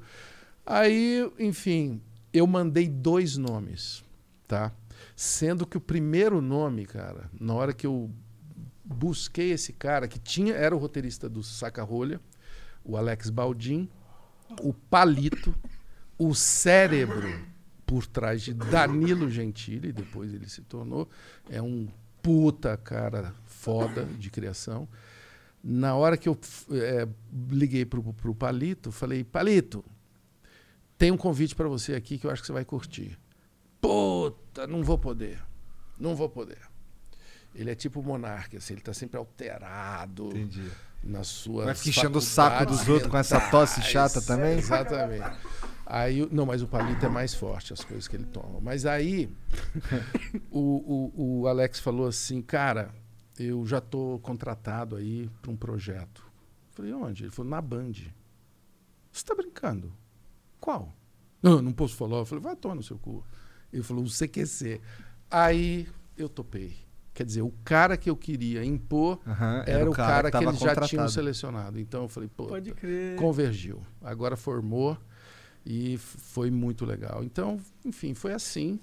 Aí, 0.65 1.29
enfim, 1.37 2.01
eu 2.31 2.47
mandei 2.47 2.87
dois 2.87 3.35
nomes, 3.35 4.01
tá? 4.47 4.71
Sendo 5.13 5.67
que 5.67 5.75
o 5.75 5.81
primeiro 5.81 6.39
nome, 6.39 6.85
cara, 6.85 7.29
na 7.37 7.53
hora 7.53 7.73
que 7.73 7.85
eu 7.85 8.09
busquei 8.81 9.51
esse 9.51 9.73
cara, 9.73 10.07
que 10.07 10.17
tinha 10.17 10.53
era 10.53 10.73
o 10.73 10.79
roteirista 10.79 11.27
do 11.27 11.43
Saca-Rolha, 11.43 12.21
o 12.81 12.95
Alex 12.95 13.29
Baldin, 13.29 13.89
o 14.61 14.73
Palito, 14.73 15.53
o 16.17 16.33
cérebro 16.33 17.45
por 17.85 18.07
trás 18.07 18.41
de 18.41 18.53
Danilo 18.53 19.29
Gentili, 19.29 19.91
depois 19.91 20.33
ele 20.33 20.47
se 20.47 20.61
tornou, 20.61 21.09
é 21.49 21.61
um 21.61 21.89
puta 22.21 22.77
cara 22.77 23.33
foda 23.45 24.05
de 24.05 24.29
criação. 24.29 24.87
Na 25.69 25.95
hora 25.95 26.15
que 26.15 26.29
eu 26.29 26.39
eh, 26.71 27.05
liguei 27.49 27.83
pro, 27.85 28.01
pro 28.13 28.33
Palito, 28.33 28.89
falei, 28.89 29.21
Palito, 29.25 29.83
tem 30.97 31.11
um 31.11 31.17
convite 31.17 31.53
para 31.55 31.67
você 31.67 31.93
aqui 31.93 32.17
que 32.17 32.25
eu 32.25 32.31
acho 32.31 32.41
que 32.41 32.47
você 32.47 32.53
vai 32.53 32.63
curtir. 32.63 33.19
Puta, 33.81 34.65
não 34.65 34.81
vou 34.81 34.97
poder. 34.97 35.43
Não 35.99 36.15
vou 36.15 36.29
poder. 36.29 36.61
Ele 37.53 37.69
é 37.69 37.75
tipo 37.75 38.01
monarca, 38.01 38.57
assim, 38.57 38.75
ele 38.75 38.81
tá 38.81 38.93
sempre 38.93 39.17
alterado 39.17 40.27
Entendi. 40.27 40.71
na 41.03 41.25
sua. 41.25 41.65
Vai 41.65 41.75
ficar 41.75 41.89
enchendo 41.89 42.19
o 42.19 42.21
saco 42.21 42.65
dos 42.65 42.87
outros 42.87 43.11
com 43.11 43.17
essa 43.17 43.37
tosse 43.49 43.81
chata 43.81 44.21
também? 44.21 44.55
Exatamente. 44.59 45.37
Aí, 45.85 46.23
o- 46.23 46.29
não, 46.31 46.45
mas 46.45 46.61
o 46.61 46.67
palito 46.67 47.05
é 47.05 47.09
mais 47.09 47.33
forte, 47.33 47.73
as 47.73 47.83
coisas 47.83 48.07
que 48.07 48.15
ele 48.15 48.25
toma. 48.25 48.61
Mas 48.61 48.85
aí, 48.85 49.29
o, 50.49 51.11
o, 51.13 51.41
o 51.41 51.47
Alex 51.47 51.77
falou 51.81 52.07
assim, 52.07 52.41
cara, 52.41 52.89
eu 53.37 53.65
já 53.65 53.79
tô 53.79 54.19
contratado 54.21 54.95
aí 54.95 55.29
para 55.41 55.51
um 55.51 55.55
projeto. 55.55 56.25
Falei, 56.71 56.93
onde? 56.93 57.23
Ele 57.23 57.31
falou, 57.31 57.49
na 57.49 57.61
Band. 57.61 57.93
Você 59.11 59.25
tá 59.25 59.33
brincando? 59.35 59.91
Qual? 60.59 60.93
Não, 61.41 61.61
não 61.61 61.71
posso 61.71 61.95
falar. 61.95 62.17
Eu 62.17 62.25
falei, 62.25 62.43
vai 62.43 62.55
tomar 62.55 62.75
no 62.75 62.83
seu 62.83 62.97
cu. 62.97 63.23
Ele 63.71 63.83
falou, 63.83 64.03
o 64.03 64.09
CQC. 64.09 64.81
Aí 65.29 65.87
eu 66.17 66.29
topei. 66.29 66.75
Quer 67.13 67.25
dizer, 67.25 67.41
o 67.41 67.51
cara 67.63 67.97
que 67.97 68.09
eu 68.09 68.15
queria 68.15 68.63
impor 68.63 69.19
Aham, 69.25 69.63
era, 69.65 69.89
o 69.89 69.93
cara, 69.93 70.29
que, 70.29 70.33
tava 70.33 70.51
eles 70.51 70.59
já 70.59 70.75
tinham 70.75 71.09
selecionado. 71.09 71.79
Então 71.79 72.03
eu 72.03 72.07
falei, 72.07 72.29
pô, 72.29 72.45
Pode 72.45 72.71
crer. 72.75 73.15
convergiu. 73.15 73.81
Agora 74.03 74.37
formou 74.37 74.95
e 75.65 75.97
foi 75.97 76.51
muito 76.51 76.85
legal. 76.85 77.23
Então, 77.23 77.59
enfim, 77.83 78.13
foi 78.13 78.33
assim. 78.33 78.79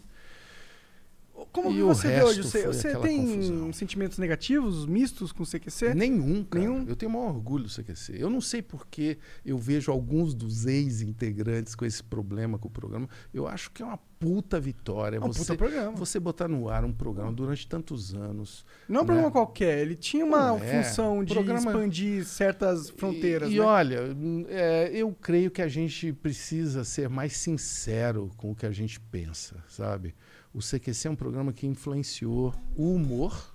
Como 1.51 1.71
E 1.73 1.83
você 1.83 2.09
vê 2.09 2.23
hoje? 2.23 2.43
Você, 2.43 2.67
você 2.67 2.97
tem 2.99 3.27
confusão. 3.27 3.73
sentimentos 3.73 4.19
negativos, 4.19 4.87
mistos 4.87 5.33
com 5.33 5.43
o 5.43 5.47
CQC? 5.47 5.93
Nenhum, 5.95 6.45
cara. 6.45 6.65
Nenhum? 6.65 6.85
Eu 6.87 6.95
tenho 6.95 7.11
o 7.11 7.15
maior 7.15 7.29
orgulho 7.35 7.65
do 7.65 7.71
CQC. 7.71 8.15
Eu 8.17 8.31
não 8.31 8.41
sei 8.41 8.63
por 8.63 8.87
que 8.87 9.19
eu 9.45 9.59
vejo 9.59 9.91
alguns 9.91 10.33
dos 10.35 10.65
ex-integrantes 10.67 11.75
com 11.75 11.85
esse 11.85 12.03
problema 12.03 12.57
com 12.59 12.69
o 12.69 12.71
programa. 12.71 13.09
Eu 13.33 13.47
acho 13.49 13.71
que 13.73 13.83
é 13.83 13.85
uma 13.87 13.99
puta 14.19 14.61
vitória. 14.61 15.17
É 15.17 15.21
um 15.21 15.27
você, 15.27 15.41
puta 15.41 15.57
programa. 15.57 15.93
você 15.97 16.21
botar 16.21 16.47
no 16.49 16.69
ar 16.69 16.85
um 16.85 16.93
programa 16.93 17.33
durante 17.33 17.67
tantos 17.67 18.15
anos. 18.15 18.65
Não 18.89 19.01
é 19.01 19.03
um 19.03 19.07
programa 19.07 19.29
né? 19.29 19.33
qualquer. 19.33 19.79
Ele 19.81 19.97
tinha 19.97 20.25
uma 20.25 20.57
é. 20.65 20.83
função 20.85 21.25
de 21.25 21.35
Programa- 21.35 21.59
expandir 21.71 22.25
certas 22.25 22.91
fronteiras, 22.91 23.51
E, 23.51 23.55
e 23.55 23.59
né? 23.59 23.65
olha, 23.65 24.01
é, 24.49 24.91
eu 24.95 25.13
creio 25.21 25.51
que 25.51 25.61
a 25.61 25.69
gente 25.69 26.13
precisa 26.13 26.85
ser 26.85 27.09
mais 27.09 27.37
sincero 27.37 28.31
com 28.37 28.53
o 28.53 28.55
que 28.55 28.67
a 28.67 28.73
gente 28.73 28.99
pensa, 29.01 29.57
sabe? 29.69 30.15
O 30.55 30.61
CQC 30.61 31.09
é 31.09 31.11
um 31.11 31.17
programa 31.17 31.53
que 31.53 31.67
influenciou 31.67 32.55
o 32.77 32.95
humor 32.95 33.55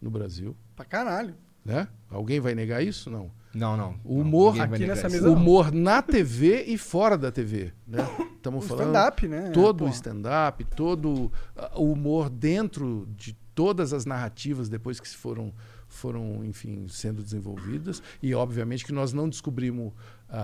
no 0.00 0.10
Brasil, 0.10 0.56
Pra 0.74 0.84
caralho. 0.84 1.34
né? 1.64 1.86
Alguém 2.08 2.40
vai 2.40 2.54
negar 2.54 2.82
isso? 2.82 3.10
Não. 3.10 3.30
Não, 3.54 3.76
não. 3.76 4.00
O 4.04 4.20
humor 4.20 4.58
aqui 4.60 4.86
nessa 4.86 5.08
mesa- 5.08 5.26
Não. 5.26 5.34
humor 5.34 5.70
na 5.72 6.00
TV 6.00 6.64
e 6.66 6.78
fora 6.78 7.18
da 7.18 7.30
TV, 7.32 7.72
né? 7.86 7.98
Estamos 8.36 8.64
O 8.64 8.68
falando 8.68 8.86
stand-up, 8.94 9.28
né? 9.28 9.50
todo 9.50 9.84
o 9.84 9.88
stand-up, 9.88 10.64
todo 10.64 11.30
ah, 11.56 11.72
o 11.78 11.92
humor 11.92 12.30
dentro 12.30 13.06
de 13.16 13.36
todas 13.54 13.92
as 13.92 14.06
narrativas 14.06 14.68
depois 14.68 14.98
que 15.00 15.06
se 15.08 15.16
foram 15.16 15.52
foram, 15.88 16.44
enfim, 16.44 16.86
sendo 16.88 17.20
desenvolvidas 17.22 18.00
e 18.22 18.32
obviamente 18.32 18.84
que 18.84 18.92
nós 18.92 19.12
não 19.12 19.28
descobrimos 19.28 19.92
a, 20.30 20.38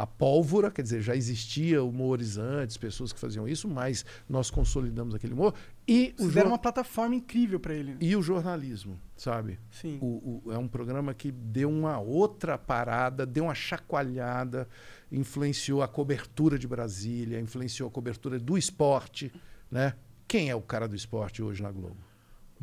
a, 0.00 0.02
a 0.02 0.06
pólvora, 0.06 0.70
quer 0.70 0.82
dizer, 0.82 1.00
já 1.00 1.16
existia 1.16 1.82
humores 1.82 2.36
antes, 2.36 2.76
pessoas 2.76 3.12
que 3.12 3.18
faziam 3.18 3.48
isso, 3.48 3.66
mas 3.68 4.04
nós 4.28 4.50
consolidamos 4.50 5.14
aquele 5.14 5.32
humor 5.32 5.54
e 5.88 6.14
o, 6.18 6.22
Vocês 6.22 6.34
deram 6.34 6.50
uma 6.50 6.58
plataforma 6.58 7.14
incrível 7.14 7.58
pra 7.58 7.74
ele. 7.74 7.92
né? 7.92 7.96
e 8.00 8.14
o 8.14 8.22
jornalismo, 8.22 8.98
sabe? 9.16 9.58
Sim. 9.70 9.98
O- 10.00 10.42
o- 10.46 10.52
é 10.52 10.58
um 10.58 10.68
programa 10.68 11.14
que 11.14 11.32
deu 11.32 11.70
uma 11.70 11.98
outra 11.98 12.56
parada, 12.58 13.24
deu 13.26 13.44
uma 13.44 13.54
chacoalhada, 13.54 14.68
influenciou 15.10 15.82
a 15.82 15.88
cobertura 15.88 16.58
de 16.58 16.68
Brasília, 16.68 17.40
influenciou 17.40 17.88
a 17.88 17.90
cobertura 17.92 18.38
do 18.38 18.56
esporte, 18.56 19.32
né? 19.70 19.94
Quem 20.28 20.48
é 20.50 20.54
o 20.54 20.62
cara 20.62 20.86
do 20.88 20.94
esporte 20.96 21.42
hoje 21.42 21.62
na 21.62 21.70
Globo? 21.70 21.96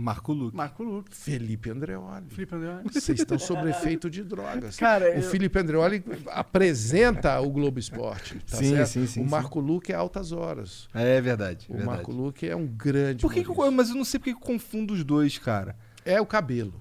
Marco 0.01 0.31
Luque. 0.31 0.55
Marco 0.55 0.81
Lucas. 0.81 1.17
Felipe 1.19 1.69
Andreoli. 1.69 2.25
Felipe 2.29 2.55
André. 2.55 2.81
Vocês 2.85 3.19
estão 3.19 3.37
sob 3.37 3.69
efeito 3.69 4.09
de 4.09 4.23
drogas. 4.23 4.77
Cara, 4.77 5.05
o 5.11 5.15
eu- 5.15 5.21
Felipe 5.23 5.59
Andreoli 5.59 6.01
apresenta 6.31 7.39
o 7.41 7.49
Globo 7.49 7.79
Esporte. 7.79 8.35
Tá 8.49 8.57
Sim, 8.57 8.69
certo? 8.75 8.87
sim, 8.87 9.07
sim, 9.07 9.21
O 9.21 9.23
sim. 9.25 9.29
Marco 9.29 9.59
Luque 9.59 9.91
é 9.91 9.95
altas 9.95 10.31
horas. 10.31 10.87
É 10.93 11.19
verdade. 11.19 11.65
O 11.69 11.73
verdade. 11.73 11.95
Marco 11.97 12.11
Luque 12.13 12.47
é 12.47 12.55
um 12.55 12.65
grande. 12.65 13.21
Por 13.21 13.33
que, 13.33 13.43
que 13.43 13.49
eu, 13.49 13.71
mas 13.71 13.89
eu 13.89 13.95
não 13.95 14.05
sei 14.05 14.19
porque 14.19 14.31
que 14.33 14.37
eu 14.37 14.41
confundo 14.41 14.93
os 14.93 15.03
dois, 15.03 15.37
cara. 15.37 15.75
É 16.05 16.19
o 16.21 16.25
cabelo. 16.25 16.73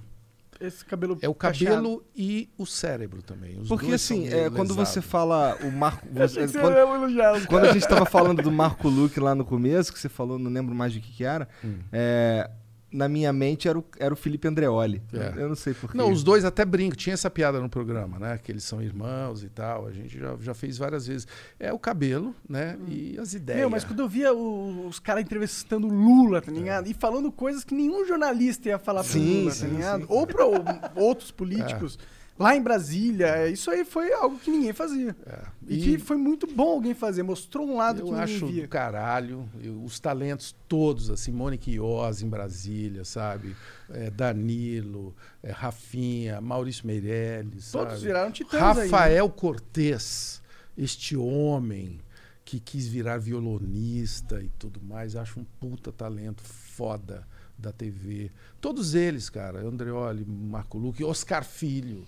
Esse 0.60 0.84
cabelo 0.84 1.16
É 1.22 1.28
o 1.28 1.34
cacheado. 1.34 1.76
cabelo 1.76 2.04
e 2.16 2.48
o 2.58 2.66
cérebro 2.66 3.22
também. 3.22 3.58
Os 3.60 3.68
Porque 3.68 3.92
assim, 3.92 4.26
é, 4.28 4.50
quando 4.50 4.74
você 4.74 5.00
fala 5.00 5.56
o 5.62 5.70
Marco. 5.70 6.06
Eu 6.14 6.24
achei 6.24 6.46
você- 6.48 6.58
que 6.58 6.64
você 6.64 6.74
quando, 7.06 7.46
quando 7.46 7.64
a 7.66 7.72
gente 7.72 7.86
tava 7.88 8.04
falando 8.06 8.42
do 8.42 8.50
Marco 8.50 8.88
Luque 8.88 9.20
lá 9.20 9.34
no 9.36 9.44
começo, 9.44 9.92
que 9.92 9.98
você 9.98 10.08
falou, 10.08 10.36
não 10.38 10.50
lembro 10.50 10.74
mais 10.74 10.92
do 10.94 11.00
que, 11.00 11.12
que 11.12 11.24
era. 11.24 11.48
Hum. 11.64 11.78
é, 11.92 12.50
na 12.90 13.08
minha 13.08 13.32
mente 13.32 13.68
era 13.68 13.78
o, 13.78 13.84
era 13.98 14.12
o 14.14 14.16
Felipe 14.16 14.48
Andreoli. 14.48 15.02
É. 15.12 15.42
Eu 15.42 15.48
não 15.48 15.54
sei 15.56 15.74
porquê. 15.74 15.96
Não, 15.96 16.10
os 16.10 16.22
dois 16.22 16.44
até 16.44 16.64
brincam. 16.64 16.96
Tinha 16.96 17.14
essa 17.14 17.28
piada 17.30 17.60
no 17.60 17.68
programa, 17.68 18.18
né? 18.18 18.38
Que 18.42 18.50
eles 18.52 18.64
são 18.64 18.80
irmãos 18.82 19.42
e 19.42 19.48
tal. 19.48 19.86
A 19.86 19.92
gente 19.92 20.18
já, 20.18 20.36
já 20.40 20.54
fez 20.54 20.78
várias 20.78 21.06
vezes. 21.06 21.26
É 21.60 21.72
o 21.72 21.78
cabelo, 21.78 22.34
né? 22.48 22.78
E 22.88 23.18
as 23.18 23.34
ideias. 23.34 23.60
Meu, 23.60 23.70
mas 23.70 23.84
quando 23.84 24.00
eu 24.00 24.08
via 24.08 24.32
o- 24.32 24.86
os 24.86 24.98
caras 24.98 25.22
entrevistando 25.22 25.86
o 25.86 25.90
Lula, 25.92 26.40
tá 26.40 26.50
ligado? 26.50 26.88
E 26.88 26.94
falando 26.94 27.30
coisas 27.30 27.62
que 27.64 27.74
nenhum 27.74 28.06
jornalista 28.06 28.68
ia 28.68 28.78
falar 28.78 29.02
pro 29.02 29.12
Sim, 29.12 29.40
Lula, 29.40 29.50
sim, 29.52 29.66
tá 29.66 29.72
ligado? 29.74 30.00
sim. 30.00 30.06
Ou 30.08 30.26
pra 30.26 30.46
o- 30.46 30.64
outros 30.94 31.30
políticos. 31.30 31.98
Lá 32.38 32.54
em 32.54 32.62
Brasília, 32.62 33.48
isso 33.48 33.68
aí 33.70 33.84
foi 33.84 34.12
algo 34.12 34.38
que 34.38 34.48
ninguém 34.50 34.72
fazia. 34.72 35.16
É. 35.26 35.42
E, 35.66 35.78
que 35.80 35.98
foi 35.98 36.16
muito 36.16 36.46
bom 36.46 36.68
alguém 36.74 36.94
fazer, 36.94 37.22
mostrou 37.24 37.66
um 37.68 37.76
lado 37.76 37.96
que 37.96 38.02
Eu 38.02 38.06
ninguém 38.12 38.22
acho 38.22 38.46
via. 38.46 38.62
do 38.62 38.68
caralho. 38.68 39.48
Eu- 39.60 39.82
os 39.82 39.98
talentos 39.98 40.54
todos, 40.68 41.10
assim, 41.10 41.32
Mônica 41.32 41.68
Iose 41.68 42.24
em 42.24 42.28
Brasília, 42.28 43.04
sabe? 43.04 43.56
É, 43.90 44.08
Danilo, 44.08 45.14
é, 45.42 45.50
Rafinha, 45.50 46.40
Maurício 46.40 46.86
Meirelles. 46.86 47.72
Todos 47.72 47.94
sabe? 47.94 48.06
viraram 48.06 48.30
titãs 48.30 48.62
aí, 48.62 48.76
né? 48.76 48.82
Rafael 48.84 49.28
Cortez, 49.30 50.40
este 50.76 51.16
homem 51.16 51.98
que 52.44 52.60
quis 52.60 52.86
virar 52.86 53.18
violonista 53.18 54.40
e 54.40 54.48
tudo 54.58 54.80
mais, 54.80 55.16
acho 55.16 55.40
um 55.40 55.44
puta 55.60 55.90
talento 55.92 56.42
foda 56.42 57.26
da 57.58 57.72
TV. 57.72 58.30
Todos 58.60 58.94
eles, 58.94 59.28
cara, 59.28 59.60
Andreoli, 59.60 60.24
Marco 60.24 60.78
Luque, 60.78 61.02
Oscar 61.04 61.44
Filho. 61.44 62.06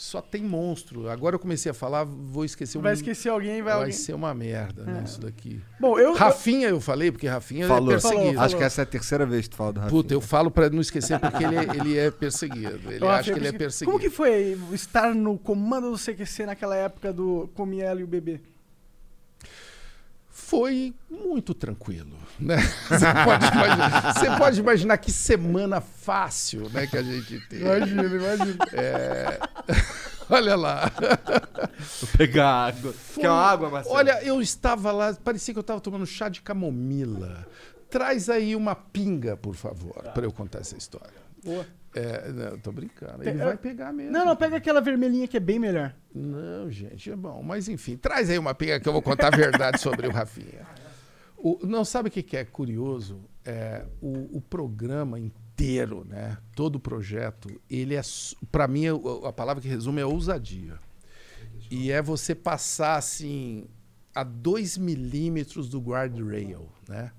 Só 0.00 0.22
tem 0.22 0.44
monstro. 0.44 1.08
Agora 1.10 1.34
eu 1.34 1.40
comecei 1.40 1.72
a 1.72 1.74
falar, 1.74 2.04
vou 2.04 2.44
esquecer 2.44 2.78
Vai 2.78 2.92
um- 2.92 2.94
esquecer 2.94 3.30
alguém, 3.30 3.54
vai, 3.54 3.72
Vai 3.72 3.82
alguém. 3.82 3.92
ser 3.92 4.12
uma 4.12 4.32
merda, 4.32 4.84
né? 4.84 5.00
É. 5.00 5.04
Isso 5.04 5.20
daqui. 5.20 5.60
Bom, 5.80 5.98
eu. 5.98 6.14
Rafinha 6.14 6.68
eu 6.68 6.80
falei, 6.80 7.10
porque 7.10 7.26
Rafinha 7.26 7.66
Falou. 7.66 7.88
é 7.88 7.94
perseguido. 7.94 8.24
Falou, 8.26 8.40
Acho 8.42 8.56
que 8.56 8.62
essa 8.62 8.82
é 8.82 8.84
a 8.84 8.86
terceira 8.86 9.26
vez 9.26 9.46
que 9.46 9.50
tu 9.50 9.56
fala 9.56 9.72
do 9.72 9.80
Rafinha. 9.80 10.00
Puta, 10.02 10.14
eu 10.14 10.20
falo 10.20 10.52
pra 10.52 10.70
não 10.70 10.80
esquecer 10.80 11.18
porque 11.18 11.42
ele, 11.42 11.56
ele 11.80 11.98
é 11.98 12.12
perseguido. 12.12 12.92
Ele 12.92 13.02
eu- 13.04 13.08
acha 13.10 13.32
que 13.32 13.40
ele 13.40 13.48
é 13.48 13.52
perseguido. 13.52 13.90
Como 13.90 14.00
que 14.00 14.08
foi 14.08 14.56
estar 14.72 15.12
no 15.12 15.36
comando 15.36 15.90
do 15.90 15.98
CQC 15.98 16.46
naquela 16.46 16.76
época 16.76 17.12
do 17.12 17.50
Comiela 17.56 18.00
e 18.00 18.04
o 18.04 18.06
bebê? 18.06 18.40
Foi 20.48 20.94
muito 21.10 21.52
tranquilo, 21.52 22.16
né? 22.40 22.56
Você 22.88 23.04
pode, 23.22 23.46
imaginar, 23.52 24.14
você 24.14 24.36
pode 24.38 24.60
imaginar 24.60 24.96
que 24.96 25.12
semana 25.12 25.78
fácil, 25.78 26.70
né, 26.70 26.86
que 26.86 26.96
a 26.96 27.02
gente 27.02 27.38
teve. 27.48 27.62
Imagina, 27.62 28.02
imagina. 28.04 28.64
É, 28.72 29.38
Olha 30.30 30.56
lá. 30.56 30.90
Vou 32.00 32.08
pegar 32.16 32.48
água. 32.68 32.94
Quer 33.14 33.28
uma 33.28 33.42
água, 33.42 33.68
Marcelo? 33.68 33.94
Olha, 33.94 34.24
eu 34.24 34.40
estava 34.40 34.90
lá, 34.90 35.12
parecia 35.22 35.52
que 35.52 35.58
eu 35.58 35.60
estava 35.60 35.82
tomando 35.82 36.06
chá 36.06 36.30
de 36.30 36.40
camomila. 36.40 37.46
Traz 37.90 38.30
aí 38.30 38.56
uma 38.56 38.74
pinga, 38.74 39.36
por 39.36 39.54
favor, 39.54 40.02
para 40.14 40.24
eu 40.24 40.32
contar 40.32 40.60
essa 40.60 40.78
história. 40.78 41.12
Boa. 41.44 41.66
É, 41.98 42.32
não, 42.32 42.58
tô 42.58 42.70
brincando. 42.72 43.22
Ele 43.28 43.38
vai 43.38 43.56
pegar 43.56 43.92
mesmo. 43.92 44.12
Não, 44.12 44.24
não, 44.24 44.36
pega 44.36 44.56
aquela 44.56 44.80
vermelhinha 44.80 45.26
que 45.26 45.36
é 45.36 45.40
bem 45.40 45.58
melhor. 45.58 45.94
Não, 46.14 46.70
gente, 46.70 47.10
é 47.10 47.16
bom. 47.16 47.42
Mas 47.42 47.68
enfim, 47.68 47.96
traz 47.96 48.30
aí 48.30 48.38
uma 48.38 48.54
pinga 48.54 48.78
que 48.78 48.88
eu 48.88 48.92
vou 48.92 49.02
contar 49.02 49.28
a 49.32 49.36
verdade 49.36 49.80
sobre 49.80 50.06
o 50.06 50.10
Rafinha. 50.10 50.66
O- 51.36 51.58
não, 51.66 51.84
sabe 51.84 52.08
o 52.08 52.12
que, 52.12 52.22
que 52.22 52.36
é 52.36 52.44
curioso? 52.44 53.20
É, 53.44 53.84
o, 54.00 54.38
o 54.38 54.40
programa 54.40 55.18
inteiro, 55.18 56.04
né? 56.08 56.36
Todo 56.54 56.76
o 56.76 56.80
projeto, 56.80 57.48
ele 57.70 57.94
é. 57.94 58.00
Para 58.50 58.66
mim, 58.68 58.88
o- 58.90 59.24
a 59.26 59.32
palavra 59.32 59.60
que 59.62 59.68
resume 59.68 60.00
é 60.00 60.04
ousadia. 60.06 60.78
E 61.70 61.90
é 61.92 62.00
você 62.02 62.34
passar 62.34 62.96
assim 62.96 63.66
a 64.14 64.22
2 64.24 64.76
milímetros 64.78 65.68
do 65.68 65.80
guardrail, 65.80 66.68
né? 66.88 67.12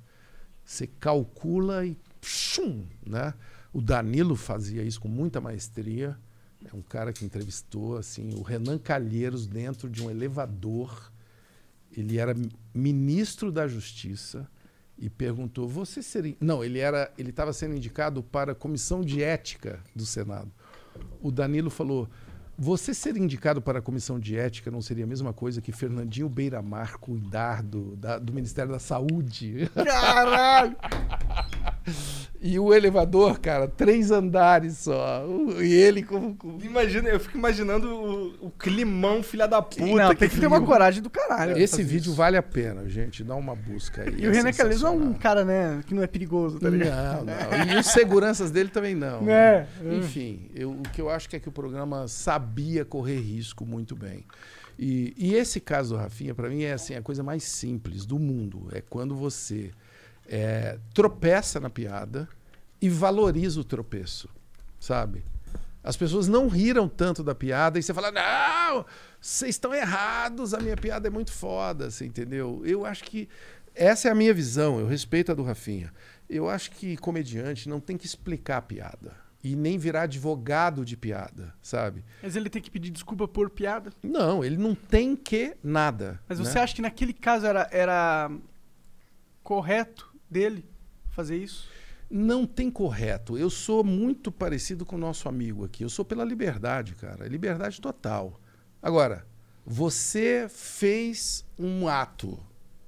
Você 0.65 0.85
calcula 0.85 1.85
e 1.85 1.97
chum, 2.22 2.84
né? 3.06 3.34
O 3.72 3.82
Danilo 3.82 4.36
fazia 4.36 4.84
isso 4.84 5.00
com 5.00 5.08
muita 5.08 5.40
maestria. 5.40 6.18
É 6.66 6.76
um 6.76 6.82
cara 6.82 7.14
que 7.14 7.24
entrevistou 7.24 7.98
assim 7.98 8.34
o 8.34 8.41
Renan 8.41 8.78
Calheiros 8.78 9.46
dentro 9.48 9.90
de 9.90 10.04
um 10.04 10.10
elevador. 10.10 11.12
Ele 11.96 12.18
era 12.18 12.34
mi- 12.34 12.52
ministro 12.74 13.52
da 13.52 13.68
Justiça 13.68 14.48
e 14.98 15.10
perguntou: 15.10 15.68
"Você 15.68 16.02
seria?" 16.04 16.36
Não, 16.40 16.64
ele 16.64 16.80
era, 16.80 17.12
ele 17.18 17.30
estava 17.30 17.54
sendo 17.54 17.76
indicado 17.76 18.22
para 18.22 18.52
a 18.52 18.56
comissão 18.56 19.02
de 19.02 19.24
ética 19.24 19.80
do 19.96 20.06
Senado. 20.06 20.52
O 21.22 21.32
Danilo 21.32 21.70
falou: 21.70 22.10
"Você 22.58 22.94
ser 22.94 23.16
indicado 23.16 23.62
para 23.62 23.80
a 23.80 23.82
comissão 23.82 24.20
de 24.20 24.36
ética 24.36 24.70
não 24.70 24.82
seria 24.82 25.06
a 25.06 25.08
mesma 25.08 25.32
coisa 25.32 25.62
que 25.62 25.72
Fernandinho 25.72 26.28
Beiramar 26.28 26.98
cuidar 26.98 27.64
do, 27.64 27.96
da- 27.96 28.20
do 28.20 28.34
Ministério 28.34 28.72
da 28.72 28.80
Saúde?" 28.80 29.70
Caralho! 29.74 30.76
E 32.41 32.57
o 32.57 32.74
elevador, 32.74 33.38
cara, 33.38 33.68
três 33.68 34.11
andares 34.11 34.78
só. 34.78 35.26
O- 35.28 35.61
E 35.61 35.74
ele 35.74 36.03
com. 36.03 36.34
com- 36.34 36.57
Imagina, 36.64 37.10
eu 37.10 37.20
fico 37.20 37.38
imaginando 37.38 37.90
o, 37.94 38.48
o 38.48 38.52
climão, 38.52 39.22
filha 39.22 39.45
da 39.45 39.61
puta. 39.61 39.86
Não, 39.86 40.16
tem 40.16 40.30
que 40.30 40.40
ter 40.40 40.48
uma 40.48 40.61
coragem 40.61 41.03
do 41.03 41.10
caralho. 41.10 41.57
Esse 41.57 41.84
vídeo 41.84 42.07
isso. 42.11 42.14
vale 42.16 42.38
a 42.38 42.41
pena, 42.41 42.88
gente. 42.88 43.26
Dá 43.26 43.36
uma 43.36 43.53
busca 43.56 44.03
aí. 44.03 44.16
E 44.18 44.26
o 44.26 44.32
é 44.32 44.36
Renan 44.36 44.53
Calheiros 44.53 44.82
não 44.84 44.90
é 44.90 44.94
um 44.95 45.14
cara, 45.14 45.44
né, 45.44 45.82
que 45.86 45.94
não 45.94 46.02
é 46.02 46.07
perigoso, 46.07 46.60
tá 46.61 46.70
ligado? 46.70 47.26
Não, 47.26 47.66
não. 47.66 47.74
E 47.76 47.78
os 47.78 47.88
seguranças 47.88 48.52
dele 48.52 48.70
também 48.70 48.95
não. 48.95 49.30
É. 49.30 49.68
Enfim, 49.98 50.49
eu- 50.56 50.72
o 50.72 50.82
que 50.94 51.02
eu 51.02 51.10
acho 51.10 51.28
que 51.30 51.36
é 51.36 51.40
que 51.41 51.49
o 51.49 51.52
programa 51.52 52.07
sabia 52.07 52.86
correr 52.86 53.20
risco 53.20 53.66
muito 53.66 53.98
bem. 53.98 54.24
E, 54.82 55.14
e 55.18 55.36
esse 55.36 55.60
caso 55.60 55.94
do 55.95 55.99
Rafinha, 55.99 56.34
para 56.34 56.48
mim, 56.48 56.64
é 56.64 56.72
assim, 56.72 56.95
a 56.95 57.02
coisa 57.02 57.22
mais 57.22 57.44
simples 57.44 58.06
do 58.06 58.18
mundo. 58.18 58.70
É 58.72 58.80
quando 58.80 59.14
você 59.14 59.72
é, 60.30 60.77
tropeça 60.93 61.60
na 61.60 61.69
piada 61.69 62.30
e 62.80 62.88
valoriza 62.88 63.60
o 63.60 63.64
tropeço, 63.64 64.30
sabe? 64.80 65.26
As 65.84 65.97
pessoas 65.97 66.27
não 66.27 66.47
riram 66.47 66.88
tanto 66.88 67.23
da 67.23 67.34
piada 67.34 67.80
e 67.80 67.84
você 67.84 67.93
fala, 67.93 68.11
não, 68.11 68.85
vocês 69.19 69.56
estão 69.56 69.73
errados, 69.73 70.53
a 70.53 70.60
minha 70.60 70.77
piada 70.77 71.07
é 71.07 71.11
muito 71.11 71.31
foda, 71.31 71.89
você 71.89 72.06
entendeu? 72.06 72.61
Eu 72.64 72.85
acho 72.85 73.03
que 73.03 73.27
essa 73.73 74.07
é 74.07 74.11
a 74.11 74.15
minha 74.15 74.34
visão, 74.34 74.80
eu 74.80 74.88
respeito 74.88 75.31
a 75.31 75.35
do 75.35 75.43
Rafinha. 75.43 75.91
Eu 76.30 76.47
acho 76.47 76.72
que 76.72 76.95
comediante 76.97 77.68
não 77.68 77.80
tem 77.80 77.97
que 77.97 78.06
explicar 78.06 78.57
a 78.57 78.61
piada 78.61 79.15
e 79.43 79.56
nem 79.56 79.77
virar 79.77 80.03
advogado 80.03 80.85
de 80.85 80.97
piada, 80.97 81.56
sabe? 81.61 82.03
Mas 82.22 82.35
ele 82.35 82.49
tem 82.49 82.61
que 82.61 82.69
pedir 82.69 82.91
desculpa 82.91 83.27
por 83.27 83.49
piada. 83.49 83.91
Não, 84.03 84.43
ele 84.43 84.57
não 84.57 84.76
tem 84.76 85.15
que 85.15 85.56
nada. 85.64 86.19
Mas 86.27 86.39
né? 86.39 86.45
você 86.45 86.60
acha 86.60 86.76
que 86.76 86.81
naquele 86.81 87.14
caso 87.14 87.45
era, 87.45 87.68
era 87.72 88.30
correto 89.41 90.09
dele 90.30 90.65
fazer 91.10 91.38
isso? 91.38 91.68
Não 92.10 92.45
tem 92.45 92.72
correto. 92.72 93.38
Eu 93.38 93.49
sou 93.49 93.84
muito 93.84 94.31
parecido 94.31 94.85
com 94.85 94.95
o 94.95 94.99
nosso 94.99 95.30
amigo 95.30 95.64
aqui. 95.64 95.84
Eu 95.84 95.89
sou 95.89 96.03
pela 96.03 96.23
liberdade, 96.23 96.95
cara. 96.95 97.27
Liberdade 97.27 97.80
total. 97.80 98.39
Agora, 98.81 99.26
você 99.65 100.47
fez 100.49 101.45
um 101.57 101.88
ato. 101.88 102.39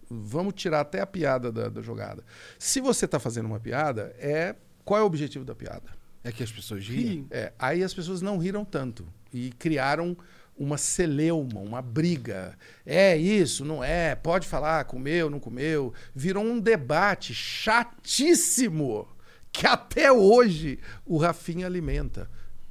Vamos 0.10 0.56
tirar 0.56 0.82
até 0.82 1.02
a 1.02 1.06
piada 1.06 1.52
da, 1.52 1.70
da 1.70 1.82
jogada. 1.82 2.24
Se 2.58 2.82
você 2.82 3.06
está 3.06 3.20
fazendo 3.20 3.46
uma 3.46 3.60
piada, 3.60 4.16
é 4.18 4.56
qual 4.84 5.00
é 5.00 5.04
o 5.04 5.06
objetivo 5.06 5.46
da 5.46 5.54
piada? 5.54 5.92
É 6.24 6.32
que 6.32 6.44
as 6.44 6.52
pessoas 6.52 6.86
riem. 6.88 7.22
Ri. 7.22 7.28
É, 7.32 7.54
aí 7.58 7.84
as 7.84 7.94
pessoas 7.94 8.22
não 8.22 8.38
riram 8.38 8.66
tanto 8.66 9.08
e 9.34 9.52
criaram 9.52 10.18
uma 10.58 10.78
celeuma, 10.78 11.60
uma 11.60 11.82
briga. 11.82 12.58
É 12.86 13.18
isso, 13.18 13.66
não 13.66 13.84
é? 13.84 14.16
Pode 14.16 14.48
falar, 14.48 14.86
comeu, 14.86 15.30
não 15.30 15.40
comeu. 15.40 15.94
Virou 16.14 16.44
um 16.44 16.60
debate 16.60 17.34
chatíssimo 17.34 19.08
que 19.52 19.68
até 19.68 20.12
hoje 20.12 20.80
o 21.06 21.18
Rafinha 21.18 21.66
alimenta. 21.66 22.30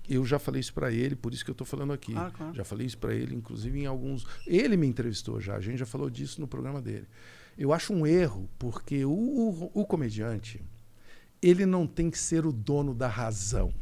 Eu 0.08 0.24
já 0.24 0.38
falei 0.38 0.60
isso 0.60 0.74
para 0.74 0.90
ele, 0.90 1.14
por 1.14 1.32
isso 1.32 1.44
que 1.44 1.50
eu 1.50 1.54
estou 1.54 1.66
falando 1.66 1.92
aqui. 1.92 2.14
Ah, 2.16 2.32
claro. 2.36 2.54
Já 2.54 2.64
falei 2.64 2.86
isso 2.86 2.98
para 2.98 3.14
ele, 3.14 3.34
inclusive 3.34 3.78
em 3.78 3.86
alguns. 3.86 4.26
Ele 4.46 4.76
me 4.76 4.86
entrevistou 4.86 5.40
já, 5.40 5.54
a 5.54 5.60
gente 5.60 5.78
já 5.78 5.86
falou 5.86 6.10
disso 6.10 6.40
no 6.40 6.48
programa 6.48 6.80
dele. 6.82 7.06
Eu 7.56 7.72
acho 7.72 7.92
um 7.92 8.06
erro, 8.06 8.48
porque 8.58 9.04
o, 9.04 9.10
o, 9.10 9.70
o 9.74 9.84
comediante 9.84 10.60
ele 11.42 11.64
não 11.64 11.86
tem 11.86 12.10
que 12.10 12.18
ser 12.18 12.44
o 12.44 12.52
dono 12.52 12.94
da 12.94 13.08
razão. 13.08 13.72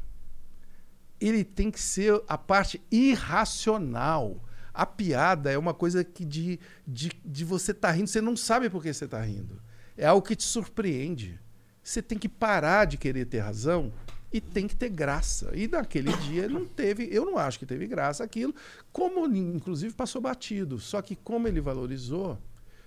Ele 1.21 1.45
tem 1.45 1.71
que 1.71 1.81
ser 1.81 2.23
a 2.29 2.39
parte 2.39 2.81
irracional. 2.91 4.45
A 4.73 4.87
piada 4.87 5.51
é 5.51 5.59
uma 5.59 5.75
coisa 5.75 6.05
que 6.05 6.25
de, 6.25 6.61
de, 6.87 7.11
de 7.25 7.45
você 7.45 7.73
estar 7.73 7.91
rindo, 7.91 8.09
você 8.09 8.21
não 8.21 8.37
sabe 8.37 8.71
por 8.71 8.83
que 8.83 8.93
você 8.93 9.07
está 9.07 9.21
rindo. 9.21 9.61
É 9.97 10.07
algo 10.07 10.27
que 10.27 10.37
te 10.37 10.45
surpreende. 10.45 11.39
Você 11.83 12.01
tem 12.01 12.19
que 12.19 12.29
parar 12.29 12.85
de 12.85 12.97
querer 12.97 13.25
ter 13.25 13.41
razão 13.41 13.93
e 14.33 14.41
tem 14.41 14.69
que 14.69 14.77
ter 14.77 14.91
graça. 14.91 15.51
E 15.55 15.67
naquele 15.67 16.13
dia 16.29 16.49
não 16.49 16.65
teve, 16.65 17.09
eu 17.11 17.25
não 17.25 17.39
acho 17.39 17.59
que 17.59 17.67
teve 17.67 17.87
graça 17.87 18.23
aquilo, 18.23 18.55
como 18.93 19.27
inclusive 19.27 19.95
passou 19.95 20.21
batido. 20.21 20.79
Só 20.79 21.03
que 21.03 21.17
como 21.17 21.49
ele 21.49 21.61
valorizou, 21.61 22.39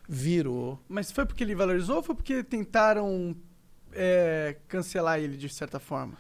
virou 0.08 0.80
Mas 0.88 1.12
foi 1.12 1.26
porque 1.26 1.44
ele 1.44 1.56
valorizou 1.56 1.98
ou 1.98 2.04
foi 2.04 2.16
porque 2.16 2.44
tentaram 2.44 3.36
é, 3.94 4.58
cancelar 4.68 5.20
ele 5.20 5.38
de 5.38 5.50
certa 5.50 5.80
forma? 5.80 6.18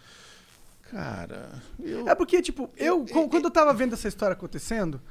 Cara, 0.91 1.61
eu. 1.79 2.07
É 2.07 2.13
porque, 2.13 2.41
tipo, 2.41 2.69
eu, 2.77 2.99
Eu- 2.99 3.05
co- 3.05 3.29
quando 3.29 3.45
eu 3.45 3.51
tava 3.51 3.73
vendo 3.73 3.93
essa 3.93 4.07
história 4.07 4.33
acontecendo, 4.33 5.01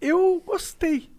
eu 0.00 0.42
gostei 0.44 1.10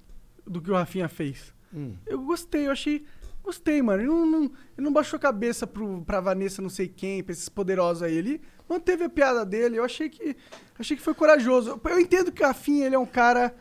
do 0.46 0.62
que 0.62 0.70
o 0.72 0.76
Rafinha 0.76 1.10
fez. 1.10 1.54
Hum. 1.74 1.96
Eu 2.06 2.22
gostei, 2.22 2.68
eu 2.68 2.72
achei 2.72 3.06
Gostei, 3.44 3.80
mano. 3.80 4.02
Ele 4.02 4.10
não, 4.10 4.26
não- 4.26 4.44
ele 4.46 4.52
não 4.86 4.92
baixou 4.92 5.18
a 5.18 5.20
cabeça 5.20 5.68
pro, 5.68 6.02
pra 6.02 6.20
Vanessa 6.20 6.64
não 6.64 6.70
sei 6.70 6.88
quem, 6.88 7.24
pra 7.24 7.32
esses 7.32 7.48
poderosos 7.48 8.02
aí. 8.02 8.16
Ele 8.16 8.42
manteve 8.68 9.04
a 9.04 9.10
piada 9.10 9.46
dele. 9.46 9.78
Eu 9.78 9.84
achei 9.84 10.10
que, 10.10 10.36
achei 10.80 10.98
que 10.98 11.04
foi 11.04 11.14
corajoso. 11.14 11.80
Eu 11.86 12.00
entendo 12.00 12.32
que 12.32 12.42
o 12.42 12.48
Rafinha, 12.48 12.88
ele 12.88 12.96
é 12.96 13.00
um 13.00 13.06
cara 13.06 13.56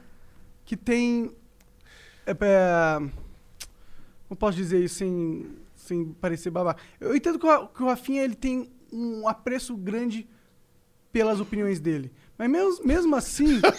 que 0.65 0.75
tem... 0.75 1.31
É, 2.27 2.31
é, 2.31 2.99
como 4.27 4.39
posso 4.39 4.57
dizer 4.57 4.83
isso 4.83 4.95
sem, 4.95 5.51
sem 5.77 6.07
parecer 6.15 6.49
babaca? 6.49 6.81
Eu 6.99 7.15
entendo 7.15 7.39
que 7.39 7.47
o, 7.47 7.69
que 7.69 7.83
o 7.83 7.87
Rafinha, 7.87 8.23
ele 8.25 8.35
tem 8.35 8.71
um 8.95 9.27
apreço 9.27 9.77
grande 9.77 10.27
pelas 11.13 11.41
opiniões 11.41 11.81
dele. 11.81 12.13
Mas 12.37 12.51
mesmo, 12.51 12.85
mesmo 12.87 13.15
assim... 13.17 13.61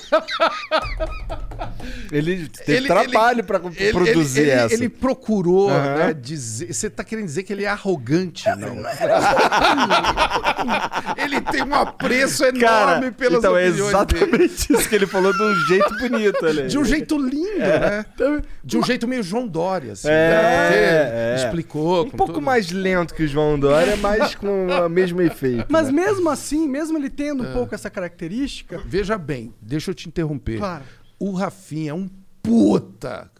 Ele 2.12 2.48
teve 2.48 2.78
Ele- 2.78 2.88
trabalho 2.88 3.44
pra 3.44 3.60
Ele- 3.76 3.92
produzir 3.92 4.42
ele, 4.42 4.52
ele- 4.52 4.60
essa. 4.60 4.74
Ele 4.74 4.90
procurou 4.90 5.70
Aham. 5.70 5.96
né, 5.96 6.14
dizer. 6.14 6.74
Você 6.74 6.90
tá 6.90 7.04
querendo 7.04 7.26
dizer 7.26 7.44
que 7.44 7.54
ele 7.54 7.64
é 7.64 7.68
arrogante, 7.68 8.46
não? 8.58 8.78
ele 11.18 11.42
tem 11.42 11.64
um 11.64 11.76
apreço 11.76 12.44
enorme 12.44 12.62
Cara, 12.66 13.12
pelas 13.12 13.40
então 13.40 13.56
é 13.58 13.68
opiniões 13.70 13.76
dele. 13.76 13.88
exatamente 13.90 14.74
isso 14.74 14.90
que 14.90 14.96
ele 14.96 15.08
falou 15.08 15.32
de 15.34 15.42
um 15.44 15.56
jeito 15.68 15.98
bonito, 15.98 16.46
aí. 16.46 16.68
De 16.68 16.78
um 16.78 16.86
jeito 16.86 17.18
lindo, 17.18 17.60
né? 17.60 18.06
Então, 18.14 18.42
De 18.64 18.78
um 18.78 18.84
jeito 18.84 19.08
meio 19.08 19.24
João 19.24 19.48
Dória, 19.48 19.94
assim. 19.94 20.08
É, 20.10 20.12
né? 20.12 21.34
É. 21.34 21.36
Explicou. 21.38 22.06
Um 22.06 22.10
com 22.10 22.18
pouco 22.18 22.34
tudo. 22.34 22.44
mais 22.44 22.72
lento 22.72 23.14
que 23.14 23.24
o 23.24 23.28
João 23.28 23.60
Dória, 23.60 23.96
mas 23.98 24.34
com 24.36 24.68
o 24.68 24.90
mesmo 24.90 25.22
efeito. 25.22 25.66
Mas 25.70 25.88
né? 25.88 25.94
mesmo 26.06 26.30
assim, 26.30 26.68
mesmo 26.68 26.98
ele 26.98 27.10
tendo 27.10 27.46
É. 27.46 27.48
um 27.50 27.54
pouco 27.54 27.76
essa 27.76 27.90
característica... 27.90 28.45
Veja 28.86 29.18
bem, 29.18 29.54
deixa 29.62 29.92
eu 29.92 29.96
te 29.96 30.08
interromper. 30.08 30.58
Claro. 30.58 30.84
O 31.20 31.32
Rafinha 31.32 31.92
é 31.92 31.94
um 31.94 32.10
puta, 32.42 33.32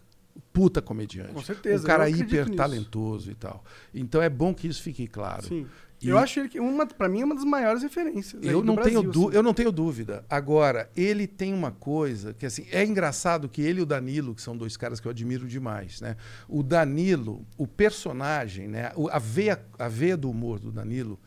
puta 0.52 0.80
comediante. 0.82 1.32
Com 1.32 1.42
certeza, 1.42 1.84
Um 1.84 1.86
cara 1.86 2.08
hiper 2.10 2.44
nisso. 2.46 2.56
talentoso 2.56 3.30
e 3.30 3.34
tal. 3.34 3.64
Então 3.94 4.20
é 4.22 4.28
bom 4.28 4.54
que 4.54 4.66
isso 4.66 4.82
fique 4.82 5.06
claro. 5.06 5.46
Sim. 5.46 5.66
E- 6.02 6.08
Eu 6.08 6.18
acho 6.18 6.38
ele 6.40 6.48
que 6.50 6.60
uma, 6.60 6.86
pra 6.86 7.08
mim 7.08 7.22
é 7.22 7.24
uma 7.24 7.34
das 7.34 7.44
maiores 7.44 7.82
referências. 7.82 8.42
aí 8.42 8.48
Eu 8.50 8.62
não, 8.62 8.74
Brasil, 8.74 9.00
tenho 9.00 9.10
assim. 9.26 9.34
eu 9.36 9.42
não 9.42 9.54
tenho 9.54 9.72
dúvida. 9.72 10.24
Agora, 10.28 10.90
ele 10.94 11.26
tem 11.26 11.54
uma 11.54 11.70
coisa 11.70 12.34
que 12.34 12.44
assim, 12.44 12.66
é 12.70 12.84
engraçado 12.84 13.48
que 13.48 13.62
ele 13.62 13.80
e 13.80 13.82
o 13.82 13.86
Danilo, 13.86 14.34
que 14.34 14.42
são 14.42 14.54
dois 14.54 14.76
caras 14.76 15.00
que 15.00 15.06
eu 15.06 15.10
admiro 15.10 15.46
demais, 15.48 16.02
né? 16.02 16.16
O 16.48 16.62
Danilo, 16.62 17.46
o 17.56 17.66
personagem, 17.66 18.68
né? 18.68 18.92
A 19.10 19.18
veia, 19.18 19.62
a 19.78 19.88
veia 19.88 20.18
do 20.18 20.28
humor 20.30 20.58
do 20.58 20.70
Danilo 20.70 21.18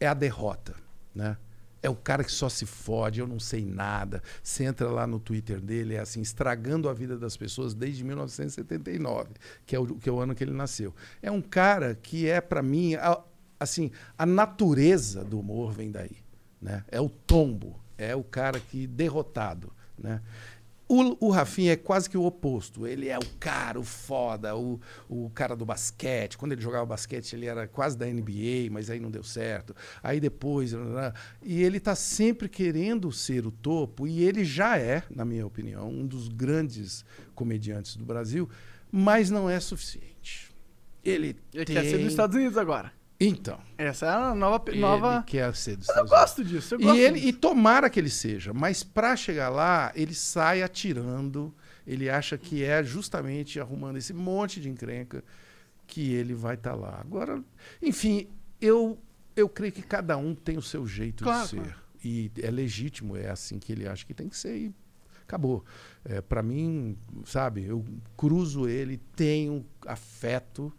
é 0.00 0.08
a 0.08 0.14
derrota, 0.14 0.74
né? 1.14 1.36
É 1.82 1.90
o 1.90 1.94
cara 1.94 2.24
que 2.24 2.32
só 2.32 2.48
se 2.48 2.66
fode, 2.66 3.20
eu 3.20 3.26
não 3.26 3.38
sei 3.38 3.64
nada. 3.64 4.22
Você 4.42 4.64
entra 4.64 4.88
lá 4.90 5.06
no 5.06 5.20
Twitter 5.20 5.60
dele, 5.60 5.94
é 5.94 6.00
assim, 6.00 6.20
estragando 6.20 6.88
a 6.88 6.94
vida 6.94 7.16
das 7.18 7.36
pessoas 7.36 7.74
desde 7.74 8.02
1979, 8.02 9.30
que 9.64 9.76
é 9.76 9.78
o, 9.78 9.86
que 9.96 10.08
é 10.08 10.12
o 10.12 10.18
ano 10.18 10.34
que 10.34 10.42
ele 10.42 10.52
nasceu. 10.52 10.94
É 11.22 11.30
um 11.30 11.42
cara 11.42 11.94
que 11.94 12.28
é, 12.28 12.40
para 12.40 12.62
mim, 12.62 12.94
a- 12.94 13.20
assim, 13.60 13.90
a 14.18 14.26
natureza 14.26 15.24
do 15.24 15.38
humor 15.38 15.72
vem 15.72 15.90
daí. 15.90 16.16
Né? 16.60 16.84
É 16.88 17.00
o 17.00 17.08
tombo, 17.08 17.78
é 17.98 18.16
o 18.16 18.24
cara 18.24 18.58
que 18.58 18.86
derrotado. 18.86 19.72
Né? 19.98 20.20
O, 20.88 21.26
o 21.26 21.30
Rafinha 21.30 21.72
é 21.72 21.76
quase 21.76 22.08
que 22.08 22.16
o 22.16 22.24
oposto. 22.24 22.86
Ele 22.86 23.08
é 23.08 23.18
o 23.18 23.26
cara, 23.40 23.78
o 23.80 23.82
foda, 23.82 24.56
o, 24.56 24.80
o 25.08 25.30
cara 25.30 25.56
do 25.56 25.66
basquete. 25.66 26.38
Quando 26.38 26.52
ele 26.52 26.60
jogava 26.60 26.86
basquete, 26.86 27.32
ele 27.32 27.46
era 27.46 27.66
quase 27.66 27.98
da 27.98 28.06
NBA, 28.06 28.70
mas 28.70 28.88
aí 28.88 29.00
não 29.00 29.10
deu 29.10 29.24
certo. 29.24 29.74
Aí 30.02 30.20
depois. 30.20 30.72
E 31.42 31.62
ele 31.62 31.78
está 31.78 31.94
sempre 31.94 32.48
querendo 32.48 33.10
ser 33.10 33.46
o 33.46 33.50
topo, 33.50 34.06
e 34.06 34.22
ele 34.22 34.44
já 34.44 34.78
é, 34.78 35.02
na 35.10 35.24
minha 35.24 35.46
opinião, 35.46 35.88
um 35.88 36.06
dos 36.06 36.28
grandes 36.28 37.04
comediantes 37.34 37.96
do 37.96 38.04
Brasil, 38.04 38.48
mas 38.90 39.28
não 39.28 39.50
é 39.50 39.58
suficiente. 39.58 40.54
Ele, 41.04 41.36
Ele 41.52 41.64
tem... 41.64 41.76
quer 41.76 41.84
ser 41.84 41.98
dos 41.98 42.08
Estados 42.08 42.36
Unidos 42.36 42.56
agora. 42.56 42.92
Então, 43.18 43.58
Essa 43.78 44.06
é 44.06 44.10
a 44.10 44.34
nova. 44.34 44.64
ele 44.70 44.80
nova... 44.80 45.22
quer 45.26 45.54
ser 45.56 45.76
dos 45.76 45.88
Eu 45.88 45.92
Estados 45.92 46.10
Unidos. 46.10 46.20
gosto 46.20 46.44
disso. 46.44 46.74
Eu 46.74 46.78
gosto 46.80 46.96
E, 46.96 47.00
ele, 47.00 47.14
disso. 47.14 47.28
e 47.28 47.32
tomara 47.32 47.88
que 47.88 47.98
ele 47.98 48.10
seja, 48.10 48.52
mas 48.52 48.82
para 48.82 49.16
chegar 49.16 49.48
lá, 49.48 49.90
ele 49.94 50.14
sai 50.14 50.62
atirando. 50.62 51.54
Ele 51.86 52.10
acha 52.10 52.36
que 52.36 52.62
é 52.64 52.82
justamente 52.84 53.58
arrumando 53.60 53.96
esse 53.96 54.12
monte 54.12 54.60
de 54.60 54.68
encrenca 54.68 55.24
que 55.86 56.12
ele 56.12 56.34
vai 56.34 56.56
estar 56.56 56.74
lá. 56.74 56.98
Agora, 57.00 57.42
enfim, 57.80 58.28
eu, 58.60 58.98
eu 59.34 59.48
creio 59.48 59.72
que 59.72 59.82
cada 59.82 60.16
um 60.16 60.34
tem 60.34 60.58
o 60.58 60.62
seu 60.62 60.86
jeito 60.86 61.22
Claro, 61.24 61.44
de 61.44 61.48
ser. 61.50 61.56
claro. 61.56 61.74
E 62.04 62.30
é 62.42 62.50
legítimo, 62.50 63.16
é 63.16 63.30
assim 63.30 63.58
que 63.58 63.72
ele 63.72 63.86
acha 63.88 64.04
que 64.04 64.12
tem 64.12 64.28
que 64.28 64.36
ser 64.36 64.56
e 64.56 64.74
acabou. 65.22 65.64
É, 66.04 66.20
para 66.20 66.42
mim, 66.42 66.96
sabe, 67.24 67.64
eu 67.64 67.84
cruzo 68.16 68.68
ele, 68.68 68.98
tenho 69.16 69.64
afeto, 69.86 70.72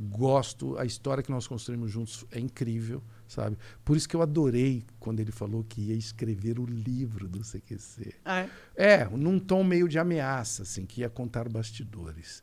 gosto, 0.00 0.78
a 0.78 0.84
história 0.84 1.22
que 1.22 1.30
nós 1.30 1.46
construímos 1.46 1.90
juntos 1.90 2.24
é 2.30 2.40
incrível, 2.40 3.02
sabe? 3.28 3.58
Por 3.84 3.96
isso 3.96 4.08
que 4.08 4.16
eu 4.16 4.22
adorei 4.22 4.84
quando 4.98 5.20
ele 5.20 5.30
falou 5.30 5.62
que 5.62 5.80
ia 5.80 5.94
escrever 5.94 6.58
o 6.58 6.64
livro 6.64 7.28
do 7.28 7.40
CQC. 7.40 8.14
Ah, 8.24 8.40
é? 8.40 8.48
É, 8.76 9.04
num 9.04 9.38
tom 9.38 9.62
meio 9.62 9.88
de 9.88 9.98
ameaça, 9.98 10.62
assim, 10.62 10.86
que 10.86 11.02
ia 11.02 11.10
contar 11.10 11.48
bastidores. 11.48 12.42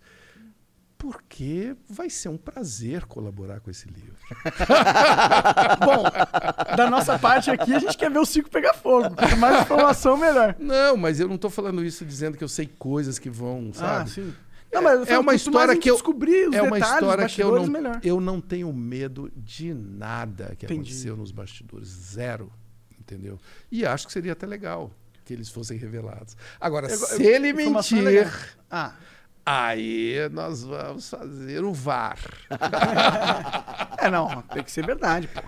Porque 0.97 1.75
vai 1.87 2.09
ser 2.09 2.29
um 2.29 2.37
prazer 2.37 3.05
colaborar 3.05 3.59
com 3.59 3.69
esse 3.69 3.87
livro. 3.87 4.15
Bom, 5.85 6.03
da 6.75 6.89
nossa 6.89 7.19
parte 7.19 7.51
aqui, 7.51 7.71
a 7.71 7.77
gente 7.79 7.95
quer 7.95 8.09
ver 8.09 8.17
o 8.17 8.25
circo 8.25 8.49
pegar 8.49 8.73
fogo. 8.73 9.15
Quanto 9.15 9.37
mais 9.37 9.61
informação, 9.61 10.17
melhor. 10.17 10.55
Não, 10.57 10.97
mas 10.97 11.19
eu 11.19 11.27
não 11.27 11.35
estou 11.35 11.51
falando 11.51 11.85
isso 11.85 12.03
dizendo 12.03 12.35
que 12.35 12.43
eu 12.43 12.49
sei 12.49 12.65
coisas 12.65 13.19
que 13.19 13.29
vão, 13.29 13.71
sabe? 13.71 14.03
Ah, 14.03 14.07
sim. 14.07 14.33
Não, 14.71 14.81
mas 14.81 15.01
é 15.01 15.05
falo, 15.05 15.21
uma 15.21 15.33
história 15.35 15.77
que 15.77 15.89
eu 15.89 15.95
descobrir 15.95 16.49
os 16.49 16.55
é 16.55 16.61
uma 16.61 16.75
detalhes, 16.77 16.87
os 16.87 16.93
história 17.01 17.29
que 17.29 17.41
eu 17.41 17.51
bastidores, 17.51 17.65
não 17.65 17.73
melhor. 17.73 17.99
eu 18.03 18.19
não 18.21 18.41
tenho 18.41 18.71
medo 18.73 19.31
de 19.35 19.73
nada 19.73 20.55
que 20.57 20.65
Entendi. 20.65 20.81
aconteceu 20.81 21.15
nos 21.15 21.31
bastidores, 21.31 21.87
zero, 21.87 22.51
entendeu? 22.99 23.39
E 23.71 23.85
acho 23.85 24.05
que 24.07 24.13
seria 24.13 24.33
até 24.33 24.45
legal 24.45 24.91
que 25.25 25.33
eles 25.33 25.49
fossem 25.49 25.77
revelados. 25.77 26.35
Agora, 26.59 26.87
Eu- 26.89 26.97
se 26.97 27.23
eu- 27.23 27.29
ele 27.33 27.47
é 27.49 27.53
mentir. 27.53 28.31
Ah, 28.69 28.93
aí 29.45 30.15
nós 30.31 30.63
vamos 30.63 31.09
fazer 31.09 31.63
o 31.63 31.73
VAR. 31.73 32.19
é, 33.99 34.09
não. 34.09 34.41
Tem 34.43 34.63
que 34.63 34.71
ser 34.71 34.85
verdade, 34.85 35.27
pô. 35.27 35.41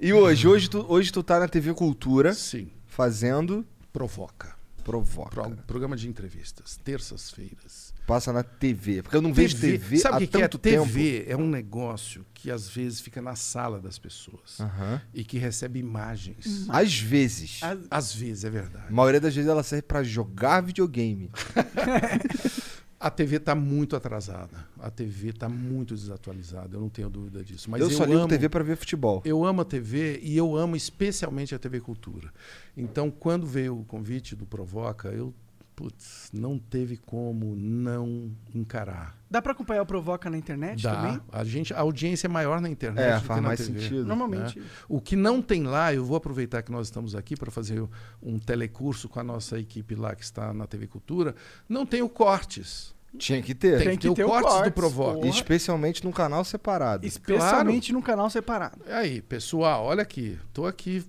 E 0.00 0.12
hoje, 0.12 0.46
hoje 0.46 0.70
tu, 0.70 0.84
hoje 0.88 1.10
tu 1.12 1.22
tá 1.22 1.40
na 1.40 1.48
TV 1.48 1.74
Cultura 1.74 2.32
Sim, 2.32 2.70
fazendo 2.86 3.66
provoca. 3.92 4.56
Provoca. 4.84 5.30
Pro- 5.30 5.56
programa 5.66 5.96
de 5.96 6.08
entrevistas, 6.08 6.76
terças-feiras. 6.84 7.87
Passa 8.08 8.32
na 8.32 8.42
TV. 8.42 9.02
Porque 9.02 9.14
eu 9.16 9.20
não 9.20 9.34
vejo 9.34 9.56
TV 9.60 9.98
Sabe 9.98 10.14
há 10.14 10.16
o 10.16 10.20
que, 10.22 10.26
que 10.28 10.36
é? 10.38 10.40
tanto 10.40 10.56
tempo. 10.58 10.86
TV 10.86 11.26
é 11.28 11.36
um 11.36 11.46
negócio 11.46 12.24
que 12.32 12.50
às 12.50 12.66
vezes 12.66 13.00
fica 13.00 13.20
na 13.20 13.36
sala 13.36 13.78
das 13.78 13.98
pessoas 13.98 14.58
Aham. 14.58 15.00
e 15.12 15.22
que 15.22 15.36
recebe 15.36 15.78
imagens. 15.78 16.64
Às 16.70 16.98
vezes. 16.98 17.60
As- 17.62 17.78
Às 17.90 18.14
vezes, 18.14 18.44
é 18.44 18.50
verdade. 18.50 18.86
A 18.88 18.90
maioria 18.92 19.20
das 19.20 19.34
vezes 19.34 19.50
ela 19.50 19.62
serve 19.62 19.82
pra 19.82 20.02
jogar 20.02 20.62
videogame. 20.62 21.30
A 23.00 23.10
TV 23.10 23.36
está 23.36 23.54
muito 23.54 23.94
atrasada. 23.94 24.66
A 24.80 24.90
TV 24.90 25.28
está 25.28 25.48
muito 25.48 25.94
desatualizada, 25.94 26.76
eu 26.76 26.80
não 26.80 26.88
tenho 26.88 27.08
dúvida 27.08 27.44
disso. 27.44 27.70
Mas 27.70 27.80
eu 27.80 27.88
eu, 27.90 27.96
só 27.96 28.04
ligo 28.04 28.18
amo, 28.18 28.28
TV 28.28 28.48
pra 28.48 28.64
ver 28.64 28.76
futebol. 28.76 29.22
eu 29.24 29.44
amo 29.44 29.60
a 29.60 29.64
TV 29.64 30.18
e 30.20 30.36
eu 30.36 30.56
amo 30.56 30.74
especialmente 30.74 31.54
a 31.54 31.58
TV 31.60 31.78
Cultura. 31.80 32.32
Então, 32.76 33.08
quando 33.08 33.46
veio 33.46 33.78
o 33.78 33.84
convite 33.84 34.34
do 34.34 34.44
Provoca, 34.44 35.10
eu 35.10 35.32
putz, 35.78 36.28
não 36.32 36.58
teve 36.58 36.96
como 36.96 37.54
não 37.54 38.32
encarar. 38.52 39.16
Dá 39.30 39.40
pra 39.40 39.52
acompanhar 39.52 39.82
o 39.82 39.86
Provoca 39.86 40.28
na 40.28 40.36
internet 40.36 40.82
Dá. 40.82 40.92
também? 40.96 41.20
A 41.30 41.44
gente, 41.44 41.72
a 41.72 41.78
audiência 41.78 42.26
é 42.26 42.28
maior 42.28 42.60
na 42.60 42.68
internet 42.68 43.04
É, 43.04 43.14
do 43.14 43.20
que 43.20 43.26
faz 43.28 43.40
na 43.40 43.46
mais 43.48 43.60
TV. 43.64 43.80
sentido. 43.80 44.04
Normalmente. 44.04 44.60
O 44.88 45.00
que 45.00 45.14
não 45.14 45.40
tem 45.40 45.62
lá, 45.62 45.94
eu 45.94 46.04
vou 46.04 46.16
aproveitar 46.16 46.62
que 46.62 46.72
nós 46.72 46.88
estamos 46.88 47.14
aqui 47.14 47.36
para 47.36 47.48
fazer 47.48 47.86
um 48.20 48.40
telecurso 48.40 49.08
com 49.08 49.20
a 49.20 49.22
nossa 49.22 49.56
equipe 49.56 49.94
lá 49.94 50.16
que 50.16 50.24
está 50.24 50.52
na 50.52 50.66
TV 50.66 50.88
Cultura. 50.88 51.36
Não 51.68 51.86
tem 51.86 52.02
o 52.02 52.08
cortes. 52.08 52.92
Tinha 53.16 53.40
que 53.40 53.54
ter. 53.54 53.82
Tem, 53.82 53.96
que 53.96 54.12
ter, 54.12 54.24
o 54.24 54.28
cortes 54.28 54.62
do 54.62 54.72
Provoca. 54.72 55.18
Porra. 55.20 55.28
Especialmente 55.28 56.04
num 56.04 56.12
canal 56.12 56.44
separado. 56.44 57.06
Especialmente 57.06 57.92
num 57.92 58.02
canal 58.02 58.28
separado. 58.28 58.80
Aí, 58.86 59.22
pessoal, 59.22 59.86
olha 59.86 60.02
aqui. 60.02 60.38
Tô 60.52 60.66
aqui. 60.66 61.04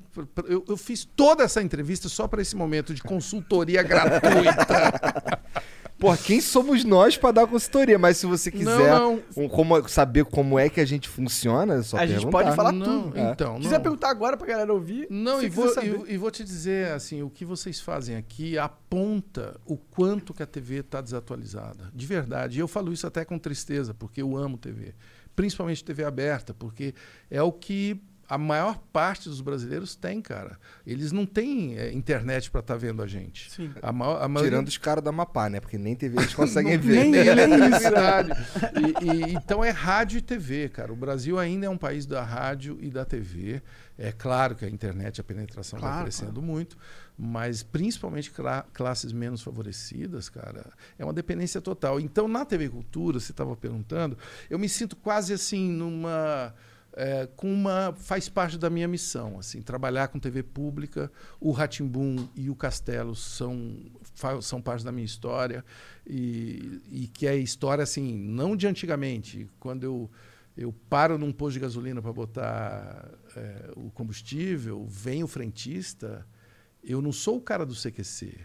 Eu, 0.48 0.64
eu 0.68 0.78
fiz 0.78 1.04
toda 1.04 1.44
essa 1.44 1.62
entrevista 1.62 2.08
só 2.08 2.28
para 2.28 2.42
esse 2.42 2.56
momento 2.56 2.94
de 2.94 3.04
consultoria 3.04 3.84
gratuita. 3.84 5.40
Pô, 6.00 6.16
quem 6.16 6.40
somos 6.40 6.86
nós 6.86 7.18
pra 7.18 7.32
dar 7.32 7.46
consultoria? 7.46 8.00
Mas 8.00 8.16
se 8.18 8.26
você 8.26 8.50
quiser 8.50 8.90
Não, 8.90 9.18
não. 9.36 9.44
um- 9.46 9.50
como- 9.50 9.86
saber 9.90 10.24
como 10.24 10.58
é 10.58 10.70
que 10.70 10.80
a 10.80 10.86
gente 10.86 11.10
funciona, 11.10 11.76
é 11.76 11.82
só 11.84 11.98
A 11.98 12.06
gente 12.06 12.18
perguntar. 12.24 12.32
pode 12.44 12.56
falar 12.56 12.72
não, 12.72 13.04
tudo. 13.04 13.18
É. 13.18 13.32
Então, 13.32 13.56
Se 13.58 13.62
quiser 13.64 13.76
não. 13.76 13.82
perguntar 13.84 14.10
agora 14.10 14.38
pra 14.38 14.48
galera 14.48 14.72
ouvir. 14.74 15.08
Não, 15.10 15.42
e 15.44 15.50
vou, 15.50 15.68
saber. 15.74 16.02
e, 16.08 16.14
e 16.14 16.18
vou 16.18 16.32
te 16.32 16.44
dizer 16.44 16.94
assim, 16.94 17.22
o 17.22 17.30
que 17.30 17.44
vocês 17.44 17.82
fazem 17.82 18.16
aqui 18.16 18.58
aponta 18.58 19.60
o 19.66 19.76
quanto 19.76 20.34
que 20.34 20.42
a 20.42 20.46
TV 20.48 20.78
está 20.80 21.02
desatualizada. 21.02 21.92
De 21.94 22.06
verdade. 22.06 22.58
E 22.58 22.62
eu 22.62 22.68
falo 22.68 22.94
isso 22.94 23.06
até 23.06 23.26
com 23.26 23.38
tristeza, 23.38 23.94
porque 23.94 24.22
eu 24.22 24.38
amo 24.38 24.58
TV. 24.58 24.94
Principalmente 25.36 25.84
TV 25.84 26.04
aberta, 26.06 26.54
porque 26.54 26.94
é 27.30 27.42
o 27.44 27.52
que 27.52 28.02
a 28.30 28.38
maior 28.38 28.78
parte 28.94 29.28
dos 29.28 29.42
brasileiros 29.42 29.96
tem, 29.96 30.22
cara. 30.22 30.60
Eles 30.86 31.12
não 31.12 31.26
têm 31.26 31.76
é, 31.78 31.92
internet 31.92 32.52
para 32.52 32.60
estar 32.60 32.76
vendo 32.76 33.02
a 33.02 33.08
gente. 33.08 33.50
Sim. 33.52 33.72
A, 33.82 33.92
maior, 33.92 34.22
a 34.22 34.28
maioria... 34.28 34.52
Tirando 34.52 34.68
os 34.68 34.78
caras 34.78 35.04
da 35.04 35.12
Mapá, 35.12 35.50
né? 35.50 35.60
Porque 35.60 35.78
nem 35.80 35.96
TV 35.96 36.18
eles 36.20 36.34
conseguem 36.36 36.78
Não- 36.78 36.84
ver. 36.84 37.06
nem- 37.06 37.16
é 37.18 37.24
isso. 37.24 37.80
verdade. 37.80 38.32
E- 39.02 39.06
e- 39.32 39.34
então 39.34 39.64
é 39.64 39.72
rádio 39.72 40.20
e 40.20 40.22
TV, 40.22 40.70
cara. 40.70 40.94
O 40.94 40.96
Brasil 40.96 41.40
ainda 41.40 41.66
é 41.66 41.70
um 41.70 41.78
país 41.78 42.06
da 42.06 42.24
rádio 42.24 42.78
e 42.80 42.92
da 42.92 43.04
TV. 43.04 43.64
É 43.98 44.12
claro 44.12 44.56
que 44.56 44.64
a 44.64 44.70
internet, 44.70 45.20
a 45.20 45.24
penetração 45.24 45.80
vai 45.80 45.90
Claro, 45.90 46.04
crescendo 46.04 46.42
muito, 46.42 46.78
mas 47.18 47.64
principalmente 47.64 48.32
cla- 48.32 48.66
classes 48.74 49.12
menos 49.12 49.42
favorecidas, 49.42 50.30
cara, 50.30 50.66
é 50.98 51.04
uma 51.04 51.12
dependência 51.12 51.60
total. 51.60 52.00
Então 52.00 52.28
na 52.28 52.46
TV 52.46 52.70
Cultura, 52.70 53.20
você 53.20 53.32
estava 53.34 53.56
perguntando, 53.58 54.18
eu 54.50 54.58
me 54.60 54.70
sinto 54.70 54.96
quase 54.96 55.34
assim 55.34 55.70
numa 55.70 56.54
é, 57.00 57.26
com 57.28 57.52
uma 57.52 57.94
faz 57.94 58.28
parte 58.28 58.58
da 58.58 58.70
minha 58.70 58.88
missão, 58.88 59.40
assim, 59.40 59.62
trabalhar 59.62 60.10
com 60.10 60.20
TV 60.20 60.44
pública. 60.44 61.10
O 61.40 61.52
Ratimbum 61.52 62.28
e 62.36 62.50
o 62.50 62.56
Castelo 62.56 63.16
são 63.16 63.78
são 64.42 64.62
parte 64.62 64.84
da 64.84 64.92
minha 64.92 65.06
história 65.06 65.64
e, 66.06 66.82
e 66.92 67.08
que 67.08 67.26
é 67.26 67.38
história 67.38 67.82
assim, 67.82 68.18
não 68.18 68.54
de 68.54 68.68
antigamente, 68.68 69.48
quando 69.60 69.86
eu 69.86 70.12
eu 70.58 70.74
paro 70.90 71.18
num 71.18 71.32
posto 71.32 71.54
de 71.54 71.62
gasolina 71.62 72.02
para 72.02 72.12
botar 72.12 73.10
é, 73.34 73.72
o 73.78 73.90
combustível, 73.92 74.86
vem 74.86 75.24
o 75.24 75.28
frentista, 75.28 76.28
eu 76.84 77.02
não 77.02 77.14
sou 77.14 77.38
o 77.38 77.42
cara 77.42 77.66
do 77.66 77.74
CQC, 77.74 78.40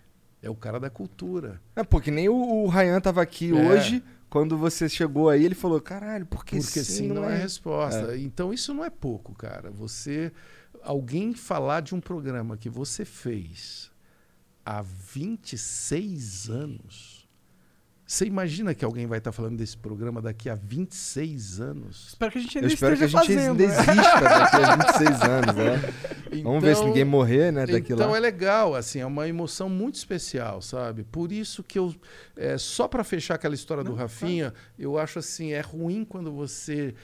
é 0.45 0.51
o 0.51 0.55
cara 0.55 0.79
da 0.79 0.91
cultura. 0.91 1.61
É, 1.75 1.83
pô, 1.83 2.01
que 2.01 2.11
nem 2.11 2.29
o, 2.29 2.35
o 2.35 2.69
Ryan 2.69 3.01
tava 3.01 3.23
aqui 3.23 3.51
É. 3.51 3.55
hoje, 3.55 4.03
quando 4.29 4.57
você 4.59 4.89
chegou 4.89 5.29
aí, 5.31 5.45
ele 5.45 5.55
falou, 5.55 5.81
caralho, 5.81 6.27
porque, 6.27 6.57
Porque 6.59 6.85
sim 6.85 7.09
não 7.09 7.29
é 7.29 7.37
resposta. 7.37 8.17
Então 8.17 8.53
isso 8.53 8.75
não 8.75 8.85
é 8.85 8.91
pouco, 8.91 9.35
cara. 9.35 9.71
Você 9.71 10.33
alguém 10.83 11.33
falar 11.35 11.81
de 11.81 11.95
um 11.95 12.01
programa 12.01 12.57
que 12.57 12.69
você 12.69 13.05
fez 13.05 13.91
há 14.67 14.83
26 14.83 16.51
anos. 16.51 17.14
Você 18.07 18.27
imagina 18.27 18.75
que 18.75 18.85
alguém 18.85 19.07
vai 19.07 19.17
estar 19.17 19.33
falando 19.33 19.57
desse 19.57 19.79
programa 19.79 20.21
daqui 20.21 20.51
a 20.51 20.55
26 20.55 21.59
anos? 21.61 22.09
Espero 22.09 22.33
que 22.33 22.39
a 22.39 22.41
gente 22.43 22.55
Eu 22.57 22.61
ainda 22.63 22.75
espero 22.75 22.97
que 22.99 23.05
a 23.05 23.07
gente 23.07 23.27
fazendo. 23.27 23.51
ainda 23.63 23.67
né? 23.67 23.75
exista 23.75 24.21
daqui 24.21 24.57
a 24.57 24.77
26 24.77 25.23
anos, 25.23 25.57
né? 25.57 25.95
Vamos 26.45 26.63
ver 26.63 26.75
se 26.75 26.81
Então- 26.81 26.89
ninguém 26.89 27.05
morrer, 27.05 27.51
né, 27.51 27.65
daqui 27.67 27.93
então 27.95 28.11
lá. 28.11 28.17
é 28.17 28.21
legal, 28.21 28.75
assim, 28.75 28.99
é 29.01 29.07
uma 29.07 29.27
emoção 29.27 29.71
muito 29.71 29.95
especial, 29.95 30.61
sabe? 30.61 31.05
Por 31.05 31.33
isso 31.33 31.63
que 31.63 31.79
eu, 31.79 31.95
é, 32.37 32.59
só 32.59 32.87
para 32.87 33.03
fechar 33.05 33.37
aquela 33.37 33.55
história 33.55 33.83
do 33.83 33.91
Não, 33.93 33.97
Rafinha, 33.97 34.53
eu 34.79 34.99
acho 34.99 35.19
assim, 35.19 35.53
é 35.53 35.61
ruim 35.63 36.05
quando 36.05 36.31
você 36.31 36.95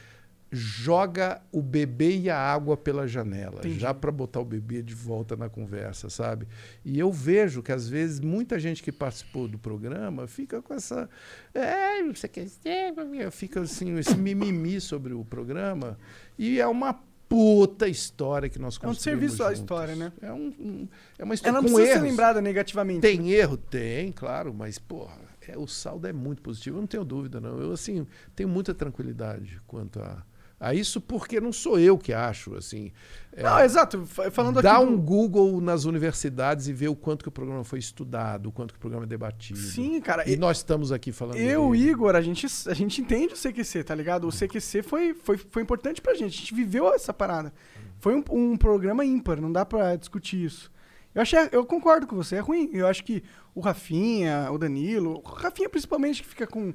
joga 0.53 1.41
o 1.53 1.63
bebê 1.63 2.17
e 2.19 2.31
a 2.31 2.37
água 2.39 2.77
pela 2.77 3.07
janela, 3.07 3.59
Entendi. 3.61 3.79
já 3.79 3.95
para 3.95 4.11
botar 4.11 4.41
o 4.41 4.45
bebê 4.45 4.83
de 4.83 4.95
volta 4.95 5.37
na 5.37 5.49
conversa, 5.49 6.11
sabe? 6.11 6.47
E 6.85 6.99
eu 6.99 7.13
vejo 7.13 7.63
que 7.63 7.71
às 7.71 7.89
vezes 7.89 8.19
muita 8.21 8.59
gente 8.59 8.83
que 8.83 8.91
participou 8.91 9.47
do 9.47 9.59
programa 9.59 10.27
fica 10.27 10.61
com 10.61 10.75
essa, 10.75 11.09
é, 11.55 12.03
você 12.03 12.27
quer 12.27 12.49
ser, 12.49 12.93
fica 13.31 13.61
assim 13.61 13.97
esse 13.99 14.17
mimimi 14.17 14.81
sobre 14.81 15.15
o 15.15 15.25
programa 15.25 15.97
e 16.39 16.59
é 16.61 16.67
uma 16.67 16.99
puta 17.29 17.87
história 17.87 18.49
que 18.49 18.59
nós 18.59 18.75
É 18.75 18.79
um 18.79 18.89
construímos 18.89 19.21
serviço 19.37 19.43
à 19.45 19.47
juntos. 19.47 19.61
história, 19.61 19.95
né? 19.95 20.13
É, 20.21 20.33
um, 20.33 20.47
um- 20.59 20.89
é 21.17 21.23
uma 21.23 21.29
Ela 21.29 21.35
história 21.35 21.53
não 21.53 21.63
com 21.63 21.69
precisa 21.69 21.87
ser 21.87 21.99
erros. 21.99 22.11
lembrada 22.11 22.43
negativamente. 22.43 23.01
Tem 23.03 23.31
erro? 23.31 23.57
Tem, 23.57 24.11
claro, 24.11 24.53
mas, 24.53 24.81
porra, 24.81 25.17
é, 25.47 25.57
o 25.57 25.65
saldo 25.69 26.09
é 26.09 26.13
muito 26.13 26.43
positivo, 26.43 26.79
eu 26.79 26.81
não 26.81 26.89
tenho 26.89 27.05
dúvida, 27.05 27.41
não. 27.41 27.57
Eu, 27.61 27.71
assim, 27.73 28.05
tenho 28.35 28.49
muita 28.49 28.75
tranquilidade 28.75 29.61
quanto 29.69 30.01
a, 30.01 30.25
a 30.61 30.75
isso, 30.75 31.01
porque 31.01 31.41
não 31.41 31.53
sou 31.55 31.79
eu 31.79 31.97
que 31.97 32.13
acho, 32.13 32.55
assim. 32.55 32.93
É, 33.33 33.43
Não, 33.45 33.61
exato. 33.61 34.05
Fa- 34.05 34.31
Falando 34.31 34.61
Dá 34.61 34.77
aqui. 34.77 34.85
um 34.85 34.93
do- 34.97 34.99
Google 35.03 35.59
nas 35.61 35.85
universidades 35.87 36.69
e 36.69 36.73
vê 36.75 36.87
o 36.87 36.95
quanto 36.95 37.23
que 37.23 37.29
o 37.29 37.33
programa 37.33 37.65
foi 37.65 37.79
estudado, 37.79 38.51
o 38.51 38.53
quanto 38.53 38.75
que 38.75 38.77
o 38.77 38.81
programa 38.81 39.05
é 39.05 39.09
debatido. 39.09 39.59
Sim, 39.59 39.99
cara. 40.03 40.29
E 40.29 40.35
e- 40.35 40.37
nós 40.37 40.59
estamos 40.59 40.93
aqui 40.93 41.13
falando 41.13 41.37
Eu, 41.39 41.71
dele. 41.71 41.89
Igor, 41.89 42.15
a 42.15 42.21
gente, 42.21 42.47
a 42.69 42.75
gente 42.75 43.01
entende 43.01 43.33
o 43.33 43.37
CQC, 43.39 43.85
tá 43.85 43.95
ligado? 43.95 44.29
O 44.29 44.31
CQC 44.33 44.83
foi, 44.83 45.15
foi, 45.15 45.39
foi 45.39 45.63
importante 45.63 46.03
pra 46.03 46.13
gente. 46.13 46.35
A 46.35 46.41
gente 46.41 46.55
viveu 46.55 46.93
essa 46.93 47.15
parada. 47.15 47.53
Foi 47.99 48.15
um, 48.15 48.23
um 48.31 48.57
programa 48.57 49.03
ímpar, 49.05 49.41
não 49.41 49.51
dá 49.51 49.65
pra 49.65 49.97
discutir 49.97 50.45
isso. 50.45 50.71
Eu, 51.15 51.23
achei, 51.23 51.39
eu 51.53 51.65
concordo 51.65 52.07
com 52.07 52.17
você, 52.17 52.37
é 52.37 52.41
ruim. 52.41 52.69
Eu 52.73 52.87
acho 52.87 53.03
que 53.03 53.23
o 53.55 53.61
Rafinha, 53.61 54.49
o 54.53 54.59
Danilo, 54.59 55.21
o 55.25 55.29
Rafinha 55.29 55.69
principalmente, 55.71 56.23
que 56.23 56.29
fica 56.29 56.47
com. 56.47 56.75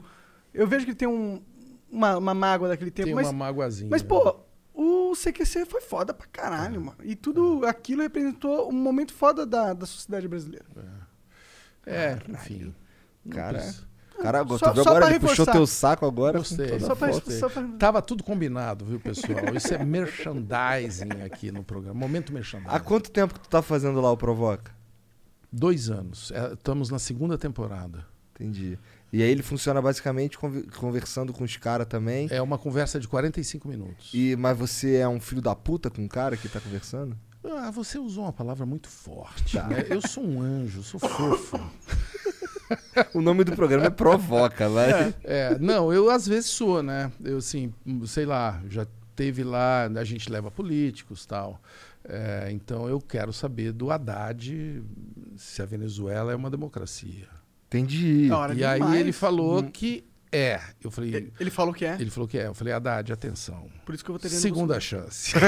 Eu 0.53 0.67
vejo 0.67 0.85
que 0.85 0.95
tem 0.95 1.07
um, 1.07 1.41
uma, 1.89 2.17
uma 2.17 2.33
mágoa 2.33 2.67
daquele 2.69 2.91
tempo, 2.91 3.07
Tem 3.07 3.15
mas, 3.15 3.27
uma 3.27 3.33
mágoazinha. 3.33 3.89
mas, 3.89 4.01
né? 4.01 4.07
pô, 4.07 4.39
o 4.73 5.13
CQC 5.15 5.65
foi 5.65 5.81
foda 5.81 6.13
pra 6.13 6.27
caralho, 6.27 6.81
mano. 6.81 6.97
E 7.03 7.15
tudo 7.15 7.65
aquilo 7.65 8.01
representou 8.01 8.69
um 8.69 8.73
momento 8.73 9.13
foda 9.13 9.45
da, 9.45 9.73
da 9.73 9.85
sociedade 9.85 10.27
brasileira. 10.27 10.65
É, 11.85 12.17
enfim. 12.29 12.73
Não 13.23 13.31
Cara. 13.35 13.73
Cara, 14.21 14.45
Só- 14.47 14.69
tu 14.69 14.73
viu 14.75 14.83
só 14.83 14.89
agora? 14.91 15.05
Ele 15.09 15.19
puxou 15.19 15.31
reforçar. 15.45 15.51
teu 15.51 15.67
saco 15.67 16.05
agora. 16.05 16.37
Gostei. 16.37 16.79
Só 16.79 16.95
pra, 16.95 17.11
só 17.13 17.49
pra- 17.49 17.63
Tava 17.77 18.01
tudo 18.01 18.23
combinado, 18.23 18.85
viu, 18.85 18.97
pessoal? 18.99 19.53
Isso 19.53 19.73
é 19.73 19.83
merchandising 19.83 21.21
aqui 21.25 21.51
no 21.51 21.63
programa. 21.63 21.99
Momento 21.99 22.31
merchandising. 22.31 22.73
Há 22.73 22.79
quanto 22.79 23.11
tempo 23.11 23.33
que 23.33 23.41
tu 23.41 23.49
tá 23.49 23.61
fazendo 23.61 23.99
lá 23.99 24.09
o 24.11 24.15
Provoca? 24.17 24.73
Dois 25.51 25.89
anos. 25.89 26.31
É, 26.31 26.53
estamos 26.53 26.89
na 26.89 26.97
segunda 26.99 27.37
temporada. 27.37 28.05
Entendi. 28.33 28.79
E 29.15 29.23
aí 29.23 29.29
ele 29.31 29.41
funciona 29.41 29.81
basicamente 29.81 30.37
conver- 30.37 30.65
conversando 30.77 31.31
com 31.31 31.45
os 31.45 31.55
caras 31.55 31.87
também. 31.87 32.27
É 32.29 32.41
uma 32.41 32.57
conversa 32.57 32.99
de 32.99 33.07
45 33.07 33.65
minutos. 33.65 34.09
E, 34.13 34.35
mas 34.35 34.57
você 34.57 34.95
é 34.97 35.07
um 35.07 35.21
filho 35.21 35.41
da 35.41 35.55
puta 35.55 35.89
com 35.89 36.03
o 36.03 36.09
cara 36.09 36.35
que 36.35 36.49
tá 36.49 36.59
conversando? 36.59 37.15
Ah, 37.41 37.71
você 37.71 37.97
usou 37.97 38.25
uma 38.25 38.33
palavra 38.33 38.65
muito 38.65 38.89
forte. 38.89 39.55
Tá. 39.57 39.67
né? 39.67 39.85
Eu 39.89 40.05
sou 40.05 40.21
um 40.21 40.41
anjo, 40.41 40.83
sou 40.83 40.99
fofo. 40.99 41.57
O 43.13 43.21
nome 43.21 43.43
do 43.43 43.55
programa 43.55 43.85
é 43.85 43.89
Provoca, 43.89 44.67
vai. 44.67 45.13
É, 45.23 45.57
não, 45.59 45.93
eu 45.93 46.09
às 46.09 46.27
vezes 46.27 46.49
sou, 46.49 46.81
né? 46.81 47.11
Eu 47.23 47.37
assim, 47.37 47.71
sei 48.07 48.25
lá, 48.25 48.59
já 48.67 48.87
teve 49.15 49.43
lá, 49.43 49.85
a 49.85 50.03
gente 50.03 50.29
leva 50.31 50.49
políticos 50.49 51.25
tal. 51.25 51.61
É, 52.03 52.49
então 52.51 52.89
eu 52.89 52.99
quero 52.99 53.31
saber 53.31 53.71
do 53.71 53.91
Haddad 53.91 54.83
se 55.37 55.61
a 55.61 55.65
Venezuela 55.65 56.31
é 56.31 56.35
uma 56.35 56.49
democracia. 56.49 57.27
Entendi. 57.67 58.29
E 58.55 58.63
aí 58.63 58.79
demais. 58.79 58.99
ele 58.99 59.11
falou 59.11 59.59
Hum. 59.59 59.69
que 59.71 60.05
é. 60.31 60.59
Eu 60.83 60.91
falei, 60.91 61.31
Ele- 61.39 61.49
falou 61.49 61.73
que 61.73 61.85
é. 61.85 61.95
ele 61.99 62.09
falou 62.09 62.27
que 62.27 62.37
é. 62.37 62.47
Eu 62.47 62.53
falei, 62.53 62.73
Haddad, 62.73 63.11
atenção. 63.13 63.67
Por 63.85 63.95
isso 63.95 64.03
que 64.03 64.09
eu 64.11 64.13
vou 64.13 64.19
ter 64.19 64.29
Segunda 64.29 64.79
chance. 64.79 65.33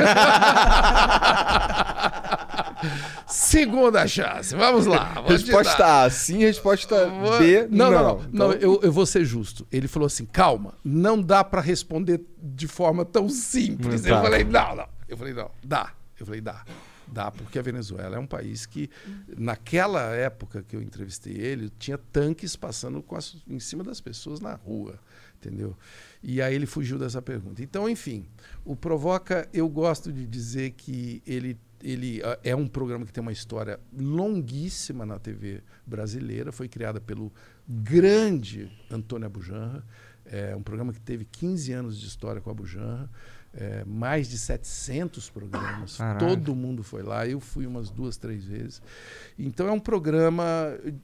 Segunda 3.27 4.07
chance. 4.07 4.55
Vamos 4.55 4.85
lá. 4.85 5.13
dar. 5.15 5.23
Resposta 5.23 6.03
A, 6.03 6.09
sim. 6.09 6.39
Resposta 6.39 7.07
B, 7.39 7.67
não, 7.69 7.91
não. 7.91 7.91
não, 7.91 8.03
não. 8.03 8.19
Então, 8.25 8.47
Não, 8.49 8.53
eu, 8.53 8.79
eu 8.83 8.91
vou 8.91 9.05
ser 9.05 9.25
justo. 9.25 9.67
Ele 9.71 9.87
falou 9.87 10.05
assim: 10.07 10.25
calma, 10.25 10.73
não 10.83 11.21
dá 11.21 11.43
pra 11.43 11.59
responder 11.61 12.21
de 12.41 12.67
forma 12.67 13.03
tão 13.03 13.27
simples. 13.29 14.01
Tá. 14.03 14.09
Eu 14.09 14.21
falei: 14.21 14.43
não, 14.43 14.75
não. 14.75 14.87
Eu 15.07 15.17
falei: 15.17 15.33
não, 15.33 15.49
dá. 15.63 15.91
Eu 16.19 16.25
falei: 16.25 16.41
dá. 16.41 16.63
Dá, 17.11 17.31
porque 17.31 17.57
a 17.57 17.61
Venezuela 17.61 18.17
é 18.17 18.19
um 18.19 18.27
país 18.27 18.65
que, 18.65 18.89
naquela 19.37 20.11
época 20.13 20.61
que 20.61 20.75
eu 20.75 20.81
entrevistei 20.81 21.33
ele, 21.33 21.69
tinha 21.79 21.97
tanques 21.97 22.55
passando 22.55 23.01
com 23.01 23.15
as- 23.15 23.37
em 23.47 23.59
cima 23.59 23.83
das 23.83 24.01
pessoas 24.01 24.39
na 24.41 24.53
rua, 24.55 24.99
entendeu? 25.37 25.75
E 26.21 26.41
aí 26.41 26.53
ele 26.53 26.65
fugiu 26.65 26.99
dessa 26.99 27.21
pergunta. 27.21 27.63
Então, 27.63 27.89
enfim, 27.89 28.25
o 28.65 28.75
Provoca, 28.75 29.47
eu 29.53 29.69
gosto 29.69 30.11
de 30.11 30.27
dizer 30.27 30.71
que 30.71 31.21
ele, 31.25 31.57
ele 31.81 32.21
ah, 32.23 32.37
é 32.43 32.55
um 32.55 32.67
programa 32.67 33.05
que 33.05 33.13
tem 33.13 33.21
uma 33.21 33.31
história 33.31 33.79
longuíssima 33.97 35.05
na 35.05 35.17
TV 35.17 35.63
brasileira, 35.85 36.51
foi 36.51 36.67
criada 36.67 36.99
pelo 36.99 37.31
grande 37.67 38.69
Antônio 38.91 39.27
Abujanra, 39.27 39.83
é 40.25 40.53
um 40.55 40.61
programa 40.61 40.91
que 40.91 40.99
teve 40.99 41.23
15 41.23 41.71
anos 41.71 41.97
de 41.99 42.05
história 42.05 42.41
com 42.41 42.49
a 42.49 42.53
Abujanra, 42.53 43.09
é, 43.53 43.83
mais 43.85 44.27
de 44.27 44.37
700 44.37 45.29
programas, 45.29 45.97
Caralho. 45.97 46.19
todo 46.19 46.55
mundo 46.55 46.83
foi 46.83 47.03
lá, 47.03 47.27
eu 47.27 47.39
fui 47.39 47.65
umas 47.65 47.89
duas, 47.89 48.17
três 48.17 48.45
vezes. 48.45 48.81
Então 49.37 49.67
é 49.67 49.71
um 49.71 49.79
programa 49.79 50.43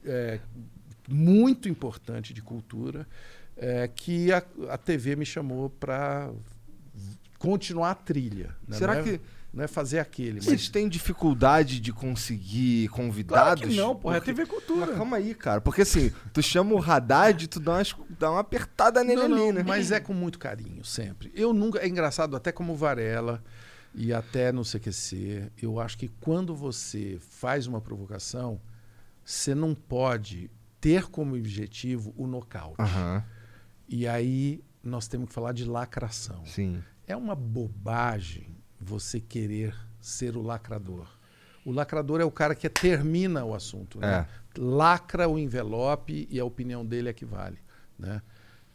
é, 0.04 0.40
muito 1.08 1.68
importante 1.68 2.32
de 2.32 2.42
cultura 2.42 3.06
é, 3.56 3.88
que 3.88 4.32
a, 4.32 4.42
a 4.70 4.78
TV 4.78 5.16
me 5.16 5.26
chamou 5.26 5.70
para 5.70 6.30
continuar 7.38 7.90
a 7.90 7.94
trilha. 7.94 8.54
né? 8.66 8.76
Será 8.76 8.94
não 8.94 9.00
é, 9.00 9.04
que 9.04 9.20
não 9.54 9.62
é 9.62 9.68
fazer 9.68 10.00
aquele, 10.00 10.40
vocês 10.40 10.62
mas 10.62 10.68
têm 10.68 10.88
dificuldade 10.88 11.78
de 11.78 11.92
conseguir 11.92 12.88
Claro 12.88 13.04
convidados? 13.06 13.62
que 13.68 13.74
não, 13.76 13.94
porra. 13.94 14.16
É 14.16 14.20
Porque- 14.20 14.34
TV 14.34 14.46
Cultura. 14.46 14.86
Mas 14.86 14.96
calma 14.96 15.16
aí, 15.18 15.34
cara. 15.34 15.60
Porque 15.60 15.82
assim, 15.82 16.12
tu 16.32 16.42
chama 16.42 16.74
o 16.74 16.82
Haddad, 16.82 17.46
tu 17.46 17.60
dá, 17.60 17.74
umas, 17.74 17.94
dá 18.18 18.30
uma 18.32 18.40
apertada 18.40 19.04
nele 19.04 19.22
Não, 19.22 19.28
não, 19.28 19.44
ali, 19.44 19.52
né? 19.52 19.62
Mas 19.64 19.92
é 19.92 20.00
com 20.00 20.12
muito 20.12 20.38
carinho, 20.38 20.84
sempre. 20.84 21.30
Eu 21.34 21.52
nunca. 21.52 21.78
É 21.78 21.86
engraçado, 21.86 22.34
até 22.34 22.50
como 22.50 22.74
Varela 22.74 23.42
e 23.94 24.12
até 24.12 24.50
no 24.50 24.64
CQC, 24.64 25.52
eu 25.62 25.78
acho 25.78 25.96
que 25.96 26.08
quando 26.20 26.54
você 26.56 27.16
faz 27.20 27.68
uma 27.68 27.80
provocação, 27.80 28.60
você 29.24 29.54
não 29.54 29.72
pode 29.74 30.50
ter 30.80 31.04
como 31.06 31.36
objetivo 31.36 32.12
o 32.16 32.26
nocaute. 32.26 32.80
Aham, 32.82 33.22
E 33.88 34.06
aí 34.08 34.62
nós 34.82 35.06
temos 35.06 35.28
que 35.28 35.32
falar 35.34 35.52
de 35.52 35.64
lacração. 35.64 36.44
sim. 36.44 36.82
É 37.06 37.14
uma 37.14 37.34
bobagem 37.34 38.53
você 38.84 39.20
querer 39.20 39.74
ser 40.00 40.36
o 40.36 40.42
lacrador. 40.42 41.06
O 41.64 41.72
lacrador 41.72 42.20
é 42.20 42.24
o 42.24 42.30
cara 42.30 42.54
que 42.54 42.68
termina 42.68 43.44
o 43.44 43.54
assunto, 43.54 43.98
né? 43.98 44.26
Lacra 44.56 45.28
o 45.28 45.38
envelope 45.38 46.28
e 46.30 46.38
a 46.38 46.44
opinião 46.44 46.84
dele 46.84 47.08
é 47.08 47.12
que 47.12 47.24
vale, 47.24 47.58
né? 47.98 48.20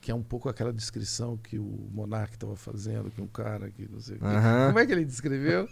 Que 0.01 0.11
é 0.11 0.15
um 0.15 0.23
pouco 0.23 0.47
aquela 0.47 0.71
descrição 0.71 1.35
que 1.37 1.59
o 1.59 1.89
Monark 1.93 2.31
estava 2.33 2.55
fazendo, 2.55 3.11
que 3.11 3.21
um 3.21 3.27
cara 3.27 3.69
que 3.69 3.85
não 3.91 3.99
sei 3.99 4.15
o 4.15 4.19
quê. 4.19 4.25
Aham. 4.25 4.67
Como 4.67 4.79
é 4.79 4.85
que 4.85 4.91
ele 4.93 5.03
descreveu? 5.03 5.67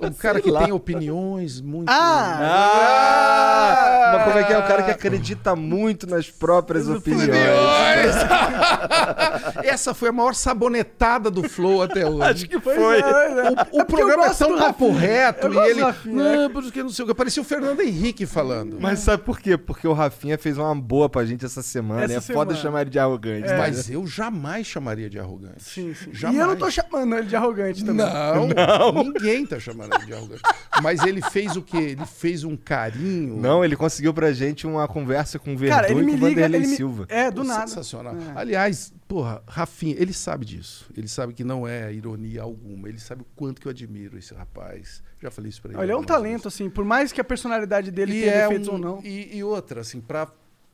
Um 0.00 0.12
cara 0.12 0.40
que 0.40 0.50
lá. 0.52 0.62
tem 0.62 0.72
opiniões 0.72 1.60
muito. 1.60 1.88
Ah! 1.90 4.12
Mas 4.14 4.24
como 4.24 4.38
é 4.38 4.44
que 4.44 4.52
é? 4.52 4.58
O 4.58 4.62
cara 4.66 4.82
que 4.84 4.90
acredita 4.90 5.56
muito 5.56 6.06
nas 6.06 6.30
próprias 6.30 6.88
opiniões. 6.88 7.32
Essa 9.64 9.94
foi 9.94 10.10
a 10.10 10.12
maior 10.12 10.34
sabonetada 10.34 11.30
do 11.30 11.48
Flow 11.48 11.82
até 11.82 12.06
hoje. 12.06 12.22
Acho 12.22 12.48
que 12.48 12.60
foi. 12.60 12.74
é, 12.74 13.00
é. 13.00 13.50
O, 13.72 13.78
o 13.78 13.80
É 13.80 13.84
programa 13.84 14.26
é 14.26 14.34
tão 14.34 14.58
papo 14.58 14.92
reto 14.92 15.46
Eu 15.48 15.54
e 15.54 15.70
ele. 15.70 15.80
Não, 16.04 16.50
porque 16.52 16.82
não 16.82 16.90
sei 16.90 17.04
o 17.04 17.08
que. 17.08 17.14
Parecia 17.14 17.42
o 17.42 17.44
Fernando 17.44 17.80
Henrique 17.80 18.26
falando. 18.26 18.78
Mas 18.80 19.00
sabe 19.00 19.22
por 19.22 19.40
quê? 19.40 19.56
Porque 19.56 19.86
o 19.88 19.92
Rafinha 19.92 20.36
fez 20.38 20.58
uma 20.58 20.74
boa 20.74 21.08
pra 21.08 21.24
gente 21.24 21.44
essa 21.44 21.62
semana. 21.62 22.04
Essa 22.04 22.14
é 22.14 22.20
foda 22.20 22.52
semana. 22.52 22.54
chamar 22.56 22.80
ele 22.82 22.90
de 22.90 22.98
arrogante. 22.98 23.48
né? 23.48 23.56
Mas 23.58 23.71
eu 23.90 24.06
jamais 24.06 24.66
chamaria 24.66 25.08
de 25.10 25.18
arrogante. 25.18 25.62
Sim, 25.62 25.94
sim. 25.94 26.10
Jamais. 26.12 26.38
E 26.38 26.40
eu 26.42 26.46
não 26.48 26.56
tô 26.56 26.70
chamando 26.70 27.16
ele 27.16 27.26
de 27.26 27.36
arrogante 27.36 27.84
também. 27.84 28.06
Não, 28.06 28.92
ninguém 29.04 29.46
tá 29.46 29.58
chamando 29.60 29.94
ele 29.94 30.06
de 30.06 30.14
arrogante. 30.14 30.42
Mas 30.82 31.02
ele 31.02 31.20
fez 31.22 31.56
o 31.56 31.62
quê? 31.62 31.76
Ele 31.76 32.06
fez 32.06 32.44
um 32.44 32.56
carinho. 32.56 33.36
Não, 33.36 33.64
ele 33.64 33.76
conseguiu 33.76 34.12
pra 34.14 34.32
gente 34.32 34.66
uma 34.66 34.86
conversa 34.88 35.38
com 35.38 35.54
o 35.54 35.56
Verdun 35.56 36.00
e 36.00 36.04
com 36.06 36.12
o. 36.14 36.18
Vanderlei 36.18 36.60
me... 36.60 36.76
Silva. 36.76 37.06
É, 37.08 37.30
do 37.30 37.44
nada. 37.44 37.66
Sensacional. 37.66 38.14
É. 38.16 38.32
Aliás, 38.38 38.92
porra, 39.08 39.42
Rafinha, 39.46 39.96
ele 39.98 40.12
sabe 40.12 40.44
disso. 40.44 40.88
Ele 40.96 41.08
sabe 41.08 41.32
que 41.34 41.44
não 41.44 41.66
é 41.66 41.92
ironia 41.92 42.42
alguma. 42.42 42.88
Ele 42.88 42.98
sabe 42.98 43.22
o 43.22 43.26
quanto 43.36 43.60
que 43.60 43.66
eu 43.66 43.70
admiro 43.70 44.18
esse 44.18 44.32
rapaz. 44.34 45.02
Já 45.20 45.30
falei 45.30 45.50
isso 45.50 45.60
pra 45.62 45.72
ele. 45.72 45.82
Ele 45.82 45.92
é 45.92 45.96
um 45.96 46.02
talento, 46.02 46.44
vezes. 46.44 46.46
assim, 46.60 46.68
por 46.70 46.84
mais 46.84 47.12
que 47.12 47.20
a 47.20 47.24
personalidade 47.24 47.90
dele 47.90 48.16
E 48.18 48.20
tenha 48.22 48.32
é 48.32 48.42
defeitos 48.42 48.68
um- 48.68 48.72
ou 48.72 48.78
não. 48.78 49.00
E, 49.04 49.36
e 49.36 49.44
outra, 49.44 49.80
assim, 49.82 50.00
para 50.00 50.26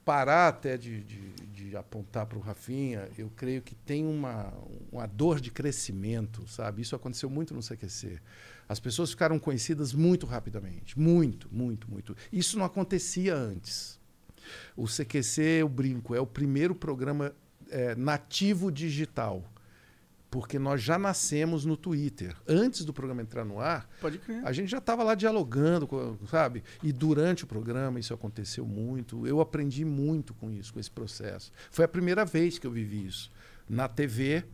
parar 0.08 0.48
até 0.48 0.78
de, 0.78 1.02
de, 1.04 1.30
de 1.52 1.76
apontar 1.76 2.24
para 2.24 2.38
o 2.38 2.40
Rafinha, 2.40 3.10
eu 3.18 3.30
creio 3.36 3.60
que 3.60 3.74
tem 3.74 4.06
uma, 4.06 4.50
uma 4.90 5.04
dor 5.04 5.38
de 5.38 5.50
crescimento, 5.50 6.48
sabe? 6.48 6.80
Isso 6.80 6.96
aconteceu 6.96 7.28
muito 7.28 7.52
no 7.52 7.60
CQC. 7.60 8.18
As 8.66 8.80
pessoas 8.80 9.10
ficaram 9.10 9.38
conhecidas 9.38 9.92
muito 9.92 10.24
rapidamente. 10.24 10.98
Muito, 10.98 11.46
muito, 11.52 11.90
muito. 11.90 12.16
Isso 12.32 12.58
não 12.58 12.64
acontecia 12.64 13.34
antes. 13.34 14.00
O 14.74 14.86
CQC, 14.86 15.42
eu 15.60 15.68
brinco, 15.68 16.14
é 16.14 16.20
o 16.22 16.26
primeiro 16.26 16.74
programa 16.74 17.34
eh, 17.68 17.94
nativo 17.94 18.72
digital. 18.72 19.44
Porque 20.30 20.58
nós 20.58 20.82
já 20.82 20.98
nascemos 20.98 21.64
no 21.64 21.76
Twitter. 21.76 22.36
Antes 22.46 22.84
do 22.84 22.92
programa 22.92 23.22
entrar 23.22 23.44
no 23.44 23.58
ar, 23.60 23.88
Pode 24.00 24.18
crer. 24.18 24.44
a 24.44 24.52
gente 24.52 24.70
já 24.70 24.78
estava 24.78 25.02
lá 25.02 25.14
dialogando, 25.14 25.88
sabe? 26.30 26.62
E 26.82 26.92
durante 26.92 27.44
o 27.44 27.46
programa 27.46 27.98
isso 27.98 28.12
aconteceu 28.12 28.66
muito. 28.66 29.26
Eu 29.26 29.40
aprendi 29.40 29.84
muito 29.84 30.34
com 30.34 30.50
isso, 30.50 30.72
com 30.72 30.80
esse 30.80 30.90
processo. 30.90 31.50
Foi 31.70 31.84
a 31.84 31.88
primeira 31.88 32.24
vez 32.26 32.58
que 32.58 32.66
eu 32.66 32.70
vivi 32.70 33.06
isso. 33.06 33.30
Na 33.68 33.88
TV, 33.88 34.44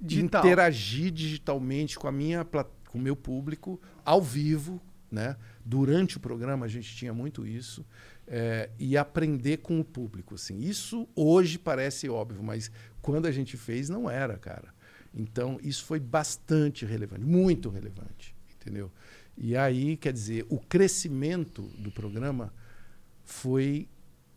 Digital. 0.00 0.40
interagir 0.42 1.10
digitalmente 1.10 1.98
com 1.98 2.08
a 2.08 2.12
minha 2.12 2.46
com 2.88 2.98
o 2.98 3.00
meu 3.00 3.14
público 3.14 3.80
ao 4.04 4.22
vivo, 4.22 4.80
né? 5.10 5.36
Durante 5.64 6.16
o 6.16 6.20
programa 6.20 6.64
a 6.64 6.68
gente 6.68 6.96
tinha 6.96 7.12
muito 7.12 7.46
isso 7.46 7.84
é, 8.26 8.70
e 8.78 8.96
aprender 8.96 9.58
com 9.58 9.78
o 9.80 9.84
público, 9.84 10.34
assim. 10.34 10.58
Isso 10.58 11.06
hoje 11.14 11.58
parece 11.58 12.08
óbvio, 12.08 12.42
mas 12.42 12.70
quando 13.02 13.26
a 13.26 13.30
gente 13.32 13.56
fez 13.56 13.88
não 13.88 14.08
era, 14.08 14.38
cara. 14.38 14.72
Então 15.14 15.58
isso 15.62 15.84
foi 15.84 15.98
bastante 16.00 16.84
relevante, 16.86 17.24
muito 17.24 17.68
relevante, 17.68 18.34
entendeu? 18.60 18.90
E 19.36 19.56
aí, 19.56 19.96
quer 19.96 20.12
dizer, 20.12 20.44
o 20.48 20.58
crescimento 20.58 21.62
do 21.78 21.90
programa 21.90 22.52
foi 23.24 23.88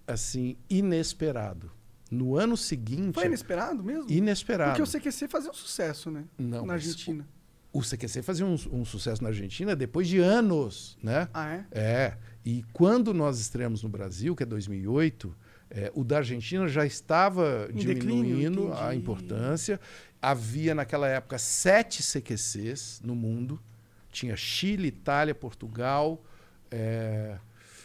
assim 0.08 0.56
inesperado. 0.70 1.72
No 2.10 2.38
ano 2.38 2.56
seguinte, 2.56 3.14
Foi 3.16 3.26
inesperado 3.26 3.84
mesmo? 3.84 4.06
inesperado. 4.10 4.78
Porque 4.78 4.98
o 4.98 5.02
CQC 5.02 5.28
fazia 5.28 5.50
um 5.50 5.54
sucesso, 5.54 6.12
né? 6.12 6.26
Não, 6.38 6.66
Na 6.66 6.74
Argentina. 6.74 7.28
O 7.72 7.82
CQC 7.82 8.22
fazia 8.22 8.46
um, 8.46 8.56
um 8.72 8.86
sucesso 8.86 9.24
na 9.24 9.30
Argentina 9.30 9.76
depois 9.76 10.08
de 10.08 10.20
anos, 10.20 10.96
né? 11.02 11.28
Ah, 11.34 11.50
é? 11.56 11.66
É. 11.72 12.18
E 12.46 12.64
quando 12.72 13.16
nós 13.16 13.40
estreamos 13.40 13.82
no 13.82 13.90
Brasil, 13.90 14.36
que 14.36 14.44
é 14.44 14.46
2008, 14.46 15.36
é, 15.72 15.92
o 15.96 16.04
da 16.04 16.18
Argentina 16.18 16.68
já 16.68 16.86
estava 16.86 17.68
Em 17.72 17.84
declínio, 17.84 18.24
diminuindo 18.26 18.72
a 18.74 18.86
entendi. 18.94 18.98
importância. 18.98 19.80
Havia 20.24 20.74
naquela 20.74 21.06
época 21.10 21.38
sete 21.38 22.02
CQCs 22.02 23.02
no 23.04 23.14
mundo. 23.14 23.62
Tinha 24.10 24.38
Chile, 24.38 24.88
Itália, 24.88 25.36
Portugal, 25.36 26.24
é, 26.72 27.38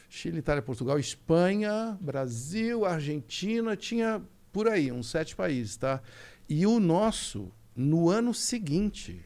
Chile, 0.08 0.38
Itália, 0.38 0.62
Portugal, 0.62 1.00
Espanha, 1.00 1.98
Brasil, 2.00 2.84
Argentina, 2.84 3.76
tinha 3.76 4.22
por 4.52 4.68
aí, 4.68 4.92
uns 4.92 5.10
sete 5.10 5.34
países, 5.34 5.76
tá? 5.76 6.00
E 6.48 6.64
o 6.64 6.78
nosso, 6.78 7.50
no 7.74 8.08
ano 8.08 8.32
seguinte, 8.32 9.24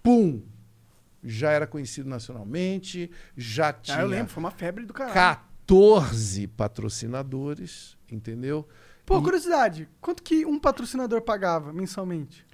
pum, 0.00 0.40
já 1.24 1.50
era 1.50 1.66
conhecido 1.66 2.08
nacionalmente, 2.08 3.10
já 3.36 3.72
tinha 3.72 3.98
Ah, 3.98 4.02
eu 4.02 4.06
lembro, 4.06 4.32
foi 4.32 4.40
uma 4.40 4.52
febre 4.52 4.86
do 4.86 4.94
caralho. 4.94 5.14
14 5.14 6.46
patrocinadores, 6.46 7.98
entendeu? 8.08 8.68
Pô, 9.08 9.18
E- 9.18 9.22
curiosidade, 9.22 9.88
quanto 10.02 10.22
que 10.22 10.44
um 10.44 10.58
patrocinador 10.58 11.22
pagava 11.22 11.72
mensalmente? 11.72 12.44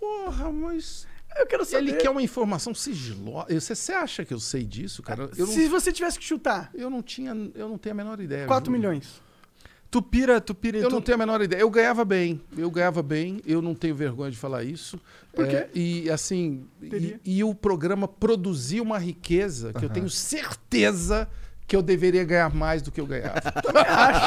Porra, 0.00 0.50
mas 0.50 1.06
Eu 1.38 1.46
quero 1.46 1.64
saber. 1.64 1.78
ele 1.90 1.96
quer 1.96 2.10
uma 2.10 2.20
informação 2.22 2.74
sigilosa. 2.74 3.46
Você, 3.60 3.74
você 3.74 3.92
acha 3.92 4.24
que 4.24 4.34
eu 4.34 4.40
sei 4.40 4.64
disso, 4.64 5.02
cara? 5.02 5.30
Eu 5.36 5.46
não, 5.46 5.52
Se 5.54 5.68
você 5.68 5.92
tivesse 5.92 6.18
que 6.18 6.24
chutar, 6.24 6.70
eu 6.74 6.90
não 6.90 7.00
tinha, 7.02 7.30
eu 7.54 7.68
não 7.68 7.78
tenho 7.78 7.92
a 7.94 7.96
menor 7.96 8.20
ideia. 8.20 8.46
4 8.46 8.66
juro. 8.70 8.76
milhões. 8.78 9.22
Tu 9.90 10.02
pira, 10.02 10.40
tu 10.40 10.54
pira. 10.54 10.78
Eu 10.78 10.88
tu- 10.88 10.94
não 10.96 11.00
tenho 11.00 11.14
a 11.14 11.18
menor 11.18 11.40
ideia. 11.40 11.60
Eu 11.62 11.70
ganhava 11.70 12.04
bem. 12.04 12.42
Eu 12.56 12.70
ganhava 12.70 13.02
bem. 13.02 13.40
Eu 13.46 13.62
não 13.62 13.74
tenho 13.74 13.94
vergonha 13.94 14.30
de 14.30 14.36
falar 14.36 14.62
isso. 14.64 15.00
Por 15.32 15.46
quê? 15.48 15.56
É, 15.56 15.70
e 15.74 16.10
assim, 16.10 16.66
e, 16.82 17.18
e 17.24 17.44
o 17.44 17.54
programa 17.54 18.06
produzia 18.06 18.82
uma 18.82 18.98
riqueza 18.98 19.72
que 19.72 19.84
eu 19.84 19.88
tenho 19.88 20.10
certeza 20.10 21.26
que 21.68 21.76
eu 21.76 21.82
deveria 21.82 22.24
ganhar 22.24 22.52
mais 22.52 22.82
do 22.82 22.90
que 22.90 23.00
eu 23.00 23.06
ganhava. 23.06 23.40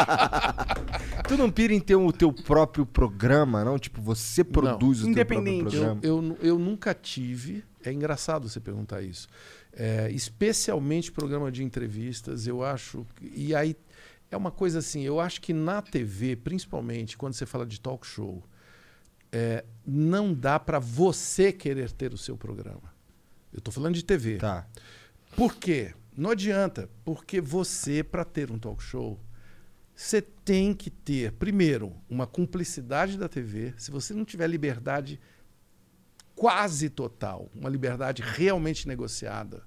Tu 1.28 1.38
não 1.38 1.50
pira 1.52 1.74
em 1.74 1.80
ter 1.80 1.96
o 1.96 2.12
teu 2.12 2.32
próprio 2.34 2.86
programa, 2.86 3.64
não? 3.64 3.78
Tipo, 3.80 4.02
você 4.02 4.44
produz 4.44 5.00
o 5.00 5.04
teu 5.04 5.12
Independente. 5.12 5.62
próprio 5.62 5.80
Eu, 5.80 5.82
programa. 5.82 6.00
eu, 6.04 6.22
nu- 6.22 6.38
eu 6.42 6.60
nunca 6.60 6.94
tive. 6.94 7.64
É 7.84 7.92
engraçado 7.92 8.50
você 8.50 8.60
perguntar 8.60 9.02
isso. 9.02 9.28
É, 9.74 10.10
especialmente 10.12 11.12
programa 11.12 11.52
de 11.52 11.64
entrevistas, 11.64 12.48
eu 12.48 12.64
acho. 12.64 13.06
E 13.22 13.56
aí 13.56 13.76
é 14.30 14.36
uma 14.38 14.52
coisa 14.52 14.80
assim, 14.80 15.02
eu 15.04 15.20
acho 15.20 15.42
que 15.42 15.54
na 15.54 15.82
TV, 15.82 16.36
principalmente 16.36 17.18
quando 17.18 17.34
você 17.34 17.46
fala 17.46 17.66
de 17.66 17.80
talk 17.80 18.06
show, 18.06 18.44
é, 19.32 19.64
não 19.86 20.34
dá 20.34 20.60
para 20.60 20.80
você 20.80 21.52
querer 21.54 21.92
ter 21.92 22.14
o 22.14 22.18
seu 22.18 22.36
programa. 22.38 22.94
Eu 23.54 23.60
estou 23.60 23.74
falando 23.74 23.96
de 23.96 24.04
TV. 24.04 24.38
Tá. 24.38 24.66
Por 25.36 25.56
quê? 25.56 25.94
Não 26.16 26.32
adianta, 26.32 26.90
porque 27.06 27.40
você, 27.40 28.04
para 28.04 28.26
ter 28.26 28.52
um 28.52 28.60
talk 28.60 28.84
show, 28.84 29.20
você 29.96 30.22
tem 30.22 30.74
que 30.74 30.90
ter, 30.90 31.32
primeiro, 31.34 31.96
uma 32.10 32.28
cumplicidade 32.28 33.18
da 33.18 33.30
TV. 33.30 33.74
Se 33.78 33.92
você 33.92 34.14
não 34.14 34.26
tiver 34.26 34.48
liberdade 34.48 35.20
quase 36.36 36.90
total, 36.90 37.50
uma 37.54 37.70
liberdade 37.70 38.22
realmente 38.22 38.88
negociada, 38.88 39.64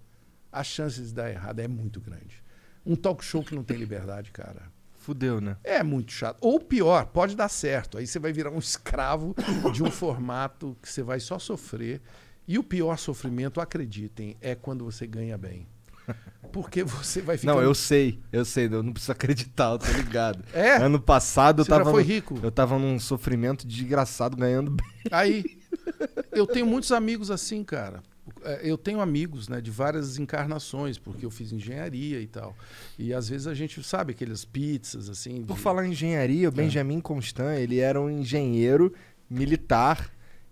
as 0.51 0.67
chances 0.67 1.09
de 1.09 1.15
dar 1.15 1.31
errado 1.31 1.61
é 1.61 1.69
muito 1.69 2.01
grande. 2.01 2.43
Um 2.85 2.97
talk 2.97 3.25
show 3.25 3.43
que 3.43 3.55
não 3.55 3.65
tem 3.65 3.77
liberdade, 3.77 4.31
cara, 4.31 4.71
Fudeu, 4.97 5.41
né? 5.41 5.57
é 5.63 5.83
muito 5.83 6.13
chato. 6.13 6.39
Ou 6.41 6.59
pior, 6.59 7.07
pode 7.07 7.37
dar 7.37 7.49
certo. 7.49 7.99
Aí 7.99 8.07
você 8.07 8.19
vai 8.19 8.33
virar 8.33 8.51
um 8.51 8.59
escravo 8.59 9.35
de 9.73 9.83
um 9.83 9.91
formato 9.91 10.77
que 10.81 10.89
você 10.89 11.03
vai 11.03 11.21
só 11.21 11.39
sofrer. 11.39 12.01
E 12.49 12.59
o 12.59 12.65
pior 12.65 12.99
sofrimento, 12.99 13.61
acreditem, 13.61 14.37
é 14.41 14.55
quando 14.55 14.85
você 14.85 15.07
ganha 15.07 15.37
bem. 15.37 15.67
Porque 16.53 16.85
você 16.85 17.21
vai 17.21 17.37
ficar. 17.37 17.53
Não, 17.53 17.61
eu 17.61 17.75
sei, 17.75 18.21
eu 18.33 18.45
sei, 18.45 18.67
eu 18.67 18.83
não 18.83 18.93
preciso 18.93 19.11
acreditar, 19.13 19.73
eu 19.73 19.79
tô 19.79 19.91
ligado. 19.91 20.45
É? 20.55 20.77
Ano 20.77 21.01
passado 21.01 21.61
eu 21.61 21.65
Você 21.65 21.71
já 21.71 21.79
tava. 21.79 21.91
foi 21.91 22.03
no- 22.03 22.09
rico? 22.09 22.39
Eu 22.43 22.51
tava 22.53 22.79
num 22.79 22.99
sofrimento 23.01 23.67
desgraçado 23.67 24.37
ganhando 24.37 24.71
bem. 24.71 24.87
Aí, 25.11 25.45
eu 26.31 26.47
tenho 26.47 26.65
muitos 26.67 26.93
amigos 26.93 27.31
assim, 27.31 27.65
cara. 27.65 28.03
É, 28.43 28.61
Eu 28.63 28.79
tenho 28.79 29.01
amigos 29.01 29.49
né, 29.49 29.61
de 29.61 29.71
várias 29.71 30.17
encarnações, 30.19 30.97
porque 30.97 31.27
eu 31.27 31.31
fiz 31.31 31.53
engenharia 31.53 32.21
e 32.21 32.27
tal. 32.27 32.57
E 32.99 33.13
às 33.13 33.29
vezes 33.29 33.47
a 33.47 33.55
gente 33.55 33.83
sabe 33.83 34.13
aquelas 34.13 34.45
pizzas 34.45 35.09
assim. 35.11 35.43
Por 35.45 35.57
de- 35.57 35.63
falar 35.63 35.87
em 35.87 35.91
engenharia, 35.91 36.49
o 36.49 36.53
Benjamin 36.53 37.01
Constant, 37.01 37.59
ele 37.59 37.81
era 37.81 38.01
um 38.01 38.09
engenheiro 38.09 38.95
militar 39.29 40.09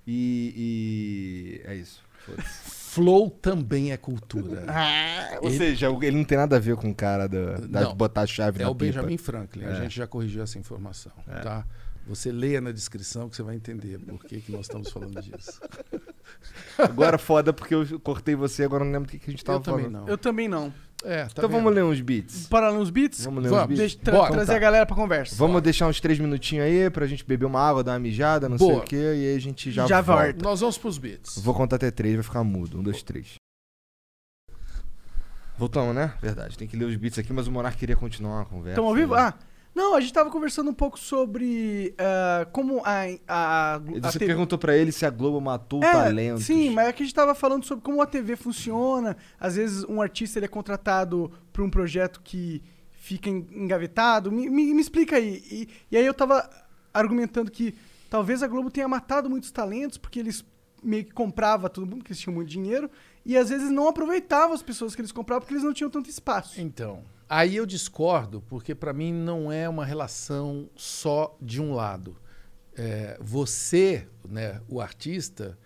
e. 0.07 1.61
e- 1.65 1.71
É 1.71 1.75
isso. 1.77 2.03
foda-se. 2.27 2.82
Flow 2.93 3.31
também 3.31 3.91
é 3.91 3.97
cultura. 3.97 4.65
Ou 5.41 5.49
Ele- 5.49 5.57
seja, 5.57 5.87
ele 6.03 6.17
não 6.19 6.25
tem 6.25 6.37
nada 6.37 6.57
a 6.57 6.59
ver 6.59 6.77
com 6.77 6.91
o 6.91 6.95
cara 6.95 7.27
da, 7.27 7.55
da- 7.57 7.81
Não. 7.85 7.95
botar 7.95 8.21
a 8.23 8.27
chave 8.27 8.61
É 8.61 8.65
na 8.65 8.71
o 8.71 8.75
pipa. 8.75 8.85
Benjamin 9.01 9.17
Franklin. 9.17 9.65
A 9.65 9.71
É. 9.71 9.75
gente 9.83 9.97
já 9.97 10.07
corrigiu 10.07 10.43
essa 10.43 10.59
informação, 10.59 11.13
tá? 11.43 11.65
Você 12.07 12.31
leia 12.33 12.61
na 12.61 12.71
descrição 12.73 13.29
que 13.31 13.37
você 13.37 13.43
vai 13.43 13.55
entender 13.55 13.99
por 13.99 14.25
que, 14.27 14.41
que 14.41 14.51
nós 14.53 14.63
estamos 14.63 14.91
falando 14.91 15.23
disso. 15.23 15.59
Agora 16.77 17.17
foda 17.17 17.53
porque 17.53 17.75
eu 17.75 17.99
cortei 18.01 18.35
você, 18.35 18.65
agora 18.65 18.85
não 18.85 18.93
lembro 18.93 19.09
o 19.09 19.11
que 19.11 19.19
que 19.19 19.31
a 19.31 19.33
gente 19.33 19.45
tava 19.45 19.59
Eu 19.59 19.63
também 19.63 19.85
falando. 19.85 20.01
não. 20.03 20.09
Eu 20.09 20.19
também 20.19 20.49
não. 20.49 20.75
É, 21.05 21.25
tá 21.25 21.31
Então 21.33 21.49
vendo? 21.49 21.59
vamos 21.59 21.75
ler 21.75 21.83
uns 21.85 22.01
beats. 22.01 22.47
Para 22.47 22.71
ler 22.71 22.79
uns 22.79 22.91
beats? 22.91 23.25
Vamos 23.25 23.43
ler 23.43 23.49
Vamos. 23.51 23.65
uns 23.65 23.69
beats. 23.69 23.79
Deixa, 23.81 23.99
tra- 23.99 24.15
Bora. 24.19 24.31
trazer 24.33 24.53
Tá. 24.53 24.57
a 24.57 24.61
galera 24.61 24.87
pra 24.87 24.95
conversa. 24.95 25.35
Vamos 25.37 25.61
deixar 25.63 25.89
uns 25.89 26.01
três 26.01 26.19
minutinhos 26.19 26.65
aí 26.65 26.89
pra 26.91 27.07
gente 27.07 27.25
beber 27.25 27.45
uma 27.47 27.61
água, 27.61 27.83
dar 27.83 27.93
uma 27.93 27.99
mijada, 27.99 28.49
não 28.49 28.57
sei 28.57 28.67
Boa. 28.69 28.81
o 28.81 28.85
quê, 28.85 28.97
e 28.97 29.29
aí 29.31 29.37
a 29.37 29.41
gente 29.41 29.71
já, 29.73 29.87
Já 29.87 30.01
volta. 30.01 30.23
volta. 30.25 30.43
Nós 30.45 30.61
vamos 30.61 30.79
pros 30.79 30.99
beats. 30.99 31.39
Vou 31.39 31.55
contar 31.55 31.77
até 31.77 31.91
três, 31.91 32.15
vai 32.15 32.23
ficar 32.23 32.45
mudo. 32.45 32.79
Um, 32.79 32.83
dois, 32.83 33.03
três. 33.03 33.35
Voltamos, 35.59 35.95
né? 35.95 36.15
Verdade. 36.21 36.57
Tem 36.57 36.67
que 36.67 36.77
ler 36.77 36.87
os 36.87 36.97
beats 36.97 37.19
aqui, 37.19 37.33
mas 37.33 37.47
o 37.47 37.53
Monark 37.53 37.77
queria 37.77 37.97
continuar 37.97 38.43
a 38.43 38.45
conversa. 38.45 38.71
Estamos 38.71 38.89
ao 38.91 38.95
vivo? 38.97 39.15
né? 39.15 39.21
Ah, 39.23 39.35
não, 39.75 39.95
a 39.95 40.01
gente 40.01 40.13
tava 40.13 40.31
conversando 40.31 40.71
um 40.71 40.75
pouco 40.75 40.99
sobre 40.99 41.95
ah, 41.99 42.47
como 42.53 42.83
a, 42.85 43.05
a, 43.27 43.75
a 43.75 43.79
Você 43.79 44.19
TV 44.19 44.27
perguntou 44.27 44.59
pra 44.59 44.77
ele 44.77 44.93
se 44.93 45.07
a 45.07 45.11
Globo 45.11 45.41
matou 45.41 45.81
o 45.81 45.85
É, 45.85 45.93
talento. 45.93 46.41
Sim, 46.41 46.71
mas 46.71 46.89
é 46.89 46.93
que 46.93 47.03
a 47.03 47.07
gente 47.07 47.15
tava 47.15 47.35
falando 47.35 47.65
sobre 47.65 47.83
como 47.85 48.03
a 48.03 48.07
TV 48.07 48.37
funciona. 48.37 49.17
Às 49.41 49.57
vezes 49.57 49.85
um 49.85 50.01
artista 50.03 50.39
ele 50.39 50.47
é 50.47 50.49
contratado 50.49 51.31
para 51.53 51.63
um 51.63 51.71
projeto 51.71 52.21
que 52.23 52.63
fica 52.91 53.29
en- 53.31 53.47
engavetado. 53.53 54.31
Me, 54.31 54.49
me- 54.49 54.75
me 54.75 54.81
explica 54.81 55.17
aí. 55.17 55.43
E, 55.51 55.69
e 55.91 55.97
aí 55.97 56.05
eu 56.07 56.15
tava 56.15 56.49
argumentando 56.93 57.51
que 57.51 57.75
talvez 58.11 58.43
a 58.43 58.47
Globo 58.47 58.71
tenha 58.71 58.87
matado 58.87 59.31
muitos 59.31 59.51
talentos 59.51 59.97
porque 59.99 60.19
eles 60.21 60.45
meio 60.83 61.05
que 61.05 61.13
comprava 61.13 61.71
todo 61.71 61.85
mundo, 61.87 61.99
porque 61.99 62.13
eles 62.13 62.21
tinham 62.21 62.35
muito 62.35 62.49
dinheiro, 62.49 62.91
e 63.25 63.37
às 63.37 63.51
vezes 63.51 63.71
não 63.71 63.87
aproveitavam 63.89 64.53
as 64.53 64.63
pessoas 64.65 64.97
que 64.97 65.01
eles 65.01 65.13
compravam 65.13 65.41
porque 65.43 65.55
eles 65.55 65.63
não 65.63 65.73
tinham 65.73 65.89
tanto 65.89 66.11
espaço. 66.11 66.61
Então, 66.61 67.05
aí 67.35 67.57
eu 67.57 67.65
discordo, 67.67 68.43
porque 68.43 68.75
para 68.75 68.93
mim 68.93 69.13
não 69.13 69.51
é 69.51 69.69
uma 69.69 69.85
relação 69.85 70.69
só 70.77 71.37
de 71.41 71.61
um 71.61 71.73
lado. 71.75 72.17
É, 72.75 73.19
você, 73.21 74.07
né, 74.29 74.61
o 74.69 74.81
artista, 74.81 75.59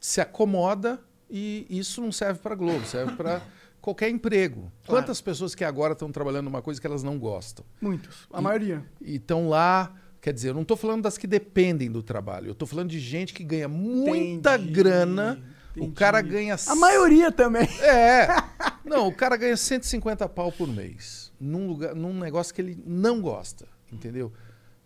se 0.00 0.20
acomoda 0.20 1.00
e 1.30 1.66
isso 1.70 2.00
não 2.00 2.12
serve 2.12 2.40
para 2.40 2.54
Globo, 2.54 2.84
serve 2.86 3.12
para 3.16 3.40
qualquer 3.80 4.08
emprego. 4.08 4.70
Claro. 4.84 5.02
Quantas 5.02 5.20
pessoas 5.20 5.54
que 5.54 5.64
agora 5.64 5.92
estão 5.92 6.10
trabalhando 6.12 6.44
numa 6.46 6.62
coisa 6.62 6.80
que 6.80 6.86
elas 6.86 7.02
não 7.02 7.18
gostam? 7.18 7.64
Muitos, 7.80 8.26
a 8.32 8.38
E- 8.40 8.42
maioria. 8.42 8.84
E 9.00 9.16
estão 9.16 9.48
lá, 9.48 9.94
quer 10.20 10.32
dizer, 10.32 10.48
eu 10.50 10.54
não 10.54 10.62
estou 10.62 10.76
falando 10.76 11.02
das 11.02 11.16
que 11.18 11.26
dependem 11.26 11.90
do 11.90 12.02
trabalho, 12.02 12.48
eu 12.48 12.52
estou 12.52 12.66
falando 12.68 12.90
de 12.90 12.98
gente 13.00 13.32
que 13.34 13.42
ganha 13.44 13.68
muita 13.68 14.56
Entendi, 14.56 14.72
grana. 14.72 15.42
O 15.76 15.80
entendi. 15.80 15.94
cara 15.94 16.22
ganha 16.22 16.56
A 16.66 16.74
maioria 16.76 17.32
também. 17.32 17.68
é. 17.82 18.28
Não, 18.84 19.08
o 19.08 19.14
cara 19.14 19.36
ganha 19.36 19.56
150 19.56 20.28
pau 20.28 20.52
por 20.52 20.68
mês. 20.68 21.32
Num, 21.40 21.66
lugar, 21.66 21.94
num 21.94 22.14
negócio 22.18 22.54
que 22.54 22.60
ele 22.60 22.80
não 22.86 23.20
gosta. 23.20 23.66
Entendeu? 23.92 24.32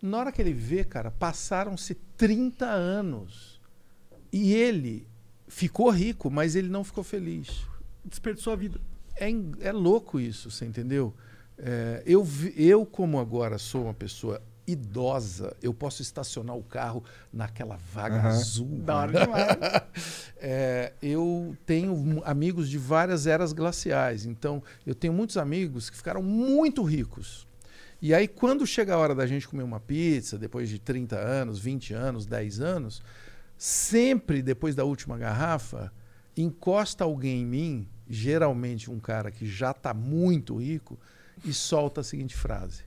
Na 0.01 0.17
hora 0.17 0.31
que 0.31 0.41
ele 0.41 0.53
vê, 0.53 0.83
cara, 0.83 1.11
passaram-se 1.11 1.95
30 2.17 2.65
anos. 2.65 3.59
E 4.31 4.53
ele 4.53 5.07
ficou 5.47 5.89
rico, 5.89 6.29
mas 6.29 6.55
ele 6.55 6.69
não 6.69 6.83
ficou 6.83 7.03
feliz. 7.03 7.65
Desperdiçou 8.05 8.53
a 8.53 8.55
vida. 8.55 8.79
É, 9.17 9.29
é 9.59 9.71
louco 9.71 10.19
isso, 10.19 10.49
você 10.49 10.65
entendeu? 10.65 11.13
É, 11.57 12.01
eu, 12.05 12.25
eu, 12.55 12.85
como 12.85 13.19
agora 13.19 13.57
sou 13.57 13.83
uma 13.83 13.93
pessoa 13.93 14.41
idosa, 14.71 15.55
eu 15.61 15.73
posso 15.73 16.01
estacionar 16.01 16.55
o 16.55 16.63
carro 16.63 17.03
naquela 17.31 17.77
vaga 17.77 18.17
Aham. 18.19 18.27
azul. 18.27 18.79
Da 18.79 18.95
hora 18.97 19.13
demais. 19.13 19.57
É, 20.41 20.93
eu 21.01 21.53
tenho 21.65 22.21
amigos 22.23 22.69
de 22.69 22.77
várias 22.77 23.27
eras 23.27 23.51
glaciais. 23.51 24.25
Então, 24.25 24.63
eu 24.87 24.95
tenho 24.95 25.11
muitos 25.11 25.35
amigos 25.35 25.89
que 25.89 25.97
ficaram 25.97 26.23
muito 26.23 26.81
ricos. 26.81 27.45
E 28.01 28.13
aí, 28.13 28.25
quando 28.25 28.65
chega 28.65 28.93
a 28.93 28.97
hora 28.97 29.13
da 29.13 29.27
gente 29.27 29.45
comer 29.45 29.63
uma 29.63 29.81
pizza, 29.81 30.37
depois 30.37 30.69
de 30.69 30.79
30 30.79 31.17
anos, 31.17 31.59
20 31.59 31.93
anos, 31.93 32.25
10 32.25 32.61
anos, 32.61 33.01
sempre 33.57 34.41
depois 34.41 34.75
da 34.75 34.85
última 34.85 35.17
garrafa, 35.17 35.91
encosta 36.37 37.03
alguém 37.03 37.41
em 37.41 37.45
mim, 37.45 37.87
geralmente 38.09 38.89
um 38.89 38.97
cara 38.97 39.29
que 39.29 39.45
já 39.45 39.71
está 39.71 39.93
muito 39.93 40.55
rico, 40.55 40.97
e 41.43 41.53
solta 41.53 42.01
a 42.01 42.03
seguinte 42.03 42.35
frase: 42.35 42.83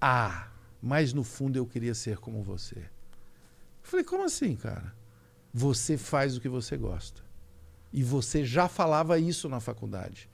Ah, 0.00 0.48
mas 0.80 1.12
no 1.12 1.22
fundo 1.24 1.56
eu 1.58 1.66
queria 1.66 1.94
ser 1.94 2.18
como 2.18 2.42
você. 2.42 2.76
Eu 2.78 2.84
falei, 3.82 4.04
como 4.04 4.24
assim, 4.24 4.54
cara? 4.56 4.92
Você 5.52 5.96
faz 5.96 6.36
o 6.36 6.40
que 6.40 6.48
você 6.48 6.76
gosta. 6.76 7.22
E 7.92 8.02
você 8.02 8.44
já 8.44 8.68
falava 8.68 9.18
isso 9.18 9.48
na 9.48 9.60
faculdade. 9.60 10.28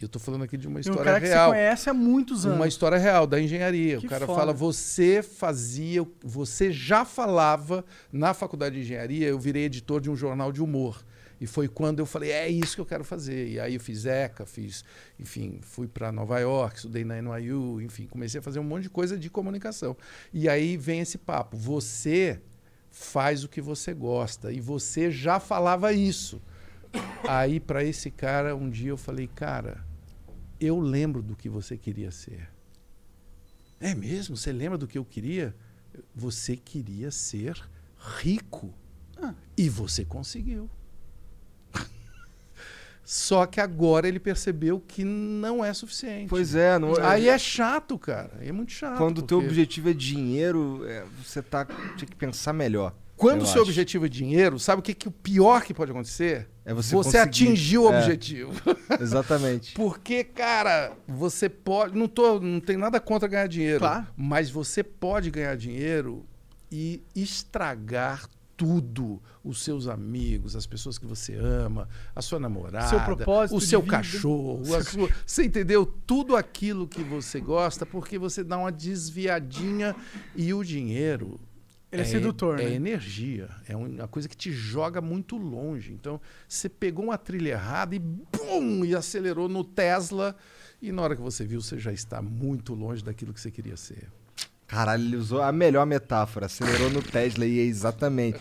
Eu 0.00 0.06
estou 0.06 0.22
falando 0.22 0.44
aqui 0.44 0.56
de 0.56 0.68
uma 0.68 0.76
E 0.76 0.78
um 0.78 0.80
história 0.80 1.04
cara 1.04 1.20
que 1.20 1.26
você 1.26 1.32
real. 1.32 1.50
conhece 1.50 1.90
há 1.90 1.94
muitos 1.94 2.46
anos. 2.46 2.56
Uma 2.56 2.68
história 2.68 2.98
real 2.98 3.26
da 3.26 3.40
engenharia. 3.40 3.98
Que 3.98 4.06
o 4.06 4.08
cara 4.08 4.26
foda. 4.26 4.38
fala, 4.38 4.52
você 4.52 5.22
fazia, 5.24 6.06
você 6.22 6.70
já 6.70 7.04
falava 7.04 7.84
na 8.12 8.32
faculdade 8.32 8.76
de 8.76 8.82
engenharia, 8.82 9.26
eu 9.26 9.38
virei 9.40 9.64
editor 9.64 10.00
de 10.00 10.08
um 10.08 10.14
jornal 10.14 10.52
de 10.52 10.62
humor. 10.62 11.04
E 11.40 11.46
foi 11.46 11.68
quando 11.68 12.00
eu 12.00 12.06
falei, 12.06 12.30
é 12.30 12.48
isso 12.48 12.74
que 12.74 12.80
eu 12.80 12.86
quero 12.86 13.04
fazer. 13.04 13.48
E 13.48 13.60
aí 13.60 13.74
eu 13.74 13.80
fiz 13.80 14.04
ECA, 14.04 14.44
fiz, 14.44 14.84
enfim, 15.18 15.60
fui 15.62 15.86
para 15.86 16.10
Nova 16.10 16.38
York, 16.40 16.76
estudei 16.76 17.04
na 17.04 17.20
NYU, 17.20 17.80
enfim, 17.80 18.06
comecei 18.06 18.40
a 18.40 18.42
fazer 18.42 18.58
um 18.58 18.64
monte 18.64 18.84
de 18.84 18.90
coisa 18.90 19.16
de 19.16 19.30
comunicação. 19.30 19.96
E 20.32 20.48
aí 20.48 20.76
vem 20.76 21.00
esse 21.00 21.18
papo, 21.18 21.56
você 21.56 22.40
faz 22.90 23.44
o 23.44 23.48
que 23.48 23.60
você 23.60 23.94
gosta 23.94 24.52
e 24.52 24.60
você 24.60 25.10
já 25.10 25.38
falava 25.38 25.92
isso. 25.92 26.42
Aí 27.26 27.60
para 27.60 27.84
esse 27.84 28.10
cara, 28.10 28.56
um 28.56 28.68
dia 28.68 28.90
eu 28.90 28.96
falei, 28.96 29.28
cara, 29.28 29.84
eu 30.60 30.80
lembro 30.80 31.22
do 31.22 31.36
que 31.36 31.48
você 31.48 31.76
queria 31.76 32.10
ser. 32.10 32.48
É 33.80 33.94
mesmo? 33.94 34.36
Você 34.36 34.52
lembra 34.52 34.76
do 34.76 34.88
que 34.88 34.98
eu 34.98 35.04
queria? 35.04 35.54
Você 36.14 36.56
queria 36.56 37.10
ser 37.10 37.62
rico. 37.96 38.74
Ah. 39.16 39.34
E 39.56 39.68
você 39.68 40.04
conseguiu. 40.04 40.68
Só 43.10 43.46
que 43.46 43.58
agora 43.58 44.06
ele 44.06 44.20
percebeu 44.20 44.78
que 44.86 45.02
não 45.02 45.64
é 45.64 45.72
suficiente. 45.72 46.28
Pois 46.28 46.54
é, 46.54 46.78
não, 46.78 46.92
Aí 47.00 47.26
é 47.26 47.38
chato, 47.38 47.98
cara. 47.98 48.32
É 48.42 48.52
muito 48.52 48.70
chato. 48.70 48.98
quando 48.98 49.20
o 49.20 49.22
teu 49.22 49.38
porque- 49.38 49.48
objetivo 49.48 49.88
é 49.88 49.94
dinheiro, 49.94 50.82
é, 50.86 51.04
você 51.24 51.40
tá, 51.40 51.64
tinha 51.96 52.06
que 52.06 52.14
pensar 52.14 52.52
melhor. 52.52 52.94
Quando 53.16 53.42
o 53.42 53.46
seu 53.46 53.62
acho. 53.62 53.70
objetivo 53.70 54.04
é 54.04 54.08
dinheiro, 54.10 54.58
sabe 54.58 54.80
o 54.80 54.82
que, 54.82 54.92
que 54.92 55.08
o 55.08 55.10
pior 55.10 55.62
que 55.62 55.72
pode 55.72 55.90
acontecer? 55.90 56.50
É 56.66 56.74
você 56.74 56.94
você 56.94 57.16
conseguir. 57.18 57.18
atingiu 57.48 57.84
o 57.84 57.92
É. 57.94 57.98
objetivo. 57.98 58.52
Exatamente. 59.00 59.72
Porque, 59.72 60.22
cara, 60.22 60.92
você 61.08 61.48
pode. 61.48 61.96
Não, 61.98 62.06
tô, 62.06 62.38
não 62.38 62.60
tem 62.60 62.76
nada 62.76 63.00
contra 63.00 63.26
ganhar 63.26 63.46
dinheiro. 63.48 63.78
Claro. 63.80 64.06
Mas 64.14 64.50
você 64.50 64.84
pode 64.84 65.30
ganhar 65.30 65.56
dinheiro 65.56 66.26
e 66.70 67.02
estragar 67.16 68.28
tudo. 68.58 69.22
Os 69.42 69.62
seus 69.62 69.86
amigos, 69.86 70.54
as 70.56 70.66
pessoas 70.66 70.98
que 70.98 71.06
você 71.06 71.36
ama, 71.36 71.88
a 72.14 72.20
sua 72.20 72.38
namorada, 72.40 72.88
Seu 72.88 73.00
propósito 73.00 73.56
o 73.56 73.60
seu 73.60 73.82
cachorro, 73.82 74.74
a 74.74 74.82
sua- 74.82 75.08
você 75.24 75.44
entendeu? 75.44 75.86
Tudo 75.86 76.36
aquilo 76.36 76.86
que 76.86 77.02
você 77.02 77.40
gosta, 77.40 77.86
porque 77.86 78.18
você 78.18 78.42
dá 78.44 78.58
uma 78.58 78.72
desviadinha 78.72 79.94
e 80.36 80.52
o 80.52 80.62
dinheiro. 80.62 81.40
Ele 81.90 82.02
é 82.02 82.04
sedutor, 82.04 82.60
é 82.60 82.64
né? 82.64 82.74
energia, 82.74 83.48
é 83.66 83.74
uma 83.74 84.06
coisa 84.08 84.28
que 84.28 84.36
te 84.36 84.52
joga 84.52 85.00
muito 85.00 85.38
longe. 85.38 85.90
Então, 85.92 86.20
você 86.46 86.68
pegou 86.68 87.06
uma 87.06 87.16
trilha 87.16 87.52
errada 87.52 87.94
e 87.94 87.98
bum, 87.98 88.84
e 88.84 88.94
acelerou 88.94 89.48
no 89.48 89.64
Tesla, 89.64 90.36
e 90.82 90.92
na 90.92 91.00
hora 91.00 91.16
que 91.16 91.22
você 91.22 91.46
viu, 91.46 91.62
você 91.62 91.78
já 91.78 91.90
está 91.92 92.20
muito 92.20 92.74
longe 92.74 93.02
daquilo 93.02 93.32
que 93.32 93.40
você 93.40 93.50
queria 93.50 93.76
ser. 93.76 94.08
Caralho, 94.68 95.02
ele 95.02 95.16
usou 95.16 95.42
a 95.42 95.50
melhor 95.50 95.84
metáfora. 95.86 96.46
Acelerou 96.46 96.90
no 96.90 97.02
Tesla 97.02 97.44
e 97.46 97.58
é 97.58 97.62
exatamente. 97.62 98.38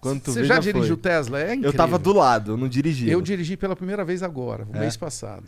Quando 0.00 0.22
tu 0.22 0.32
você 0.32 0.44
já, 0.44 0.58
dirigiu 0.58 0.96
foi. 0.96 1.02
Tesla? 1.02 1.40
É 1.40 1.46
incrível. 1.50 1.70
Eu 1.70 1.72
tava 1.76 1.98
do 1.98 2.12
lado, 2.12 2.52
eu 2.52 2.56
não 2.56 2.68
dirigi. 2.68 3.08
Eu 3.10 3.20
dirigi 3.20 3.56
pela 3.56 3.76
primeira 3.76 4.04
vez 4.04 4.22
agora, 4.22 4.66
o 4.72 4.74
É? 4.76 4.80
mês 4.80 4.96
passado. 4.96 5.44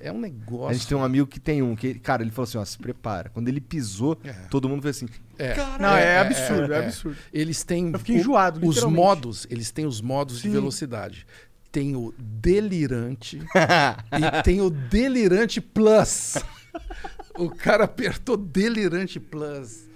É 0.00 0.10
um 0.10 0.18
negócio. 0.20 0.68
A 0.68 0.72
gente 0.72 0.86
tem 0.88 0.96
um 0.96 1.04
amigo 1.04 1.26
que 1.28 1.38
tem 1.38 1.62
um, 1.62 1.76
que, 1.76 1.94
cara, 1.94 2.22
ele 2.22 2.30
falou 2.32 2.48
assim, 2.48 2.58
ó, 2.58 2.64
se 2.64 2.76
prepara. 2.76 3.30
Quando 3.30 3.46
ele 3.48 3.60
pisou, 3.60 4.18
É. 4.24 4.32
todo 4.50 4.68
mundo 4.68 4.82
fez 4.82 4.96
assim, 4.96 5.06
É. 5.38 5.54
Não, 5.78 5.96
é, 5.96 6.18
absurdo, 6.18 6.72
é, 6.72 6.78
absurdo. 6.86 7.16
Eles 7.32 7.62
têm 7.62 7.90
Eu 7.92 7.98
fiquei 7.98 8.16
enjoado, 8.16 8.66
os 8.66 8.82
modos, 8.84 9.46
eles 9.48 9.70
têm 9.70 9.86
os 9.86 10.00
modos 10.00 10.38
Sim. 10.40 10.48
de 10.48 10.54
velocidade. 10.54 11.26
Tem 11.70 11.94
o 11.94 12.12
delirante 12.18 13.38
e 14.12 14.42
tem 14.42 14.60
o 14.60 14.70
delirante 14.70 15.60
plus. 15.60 16.34
o 17.38 17.50
cara 17.50 17.84
apertou 17.84 18.36
delirante 18.36 19.18
plus. 19.20 19.86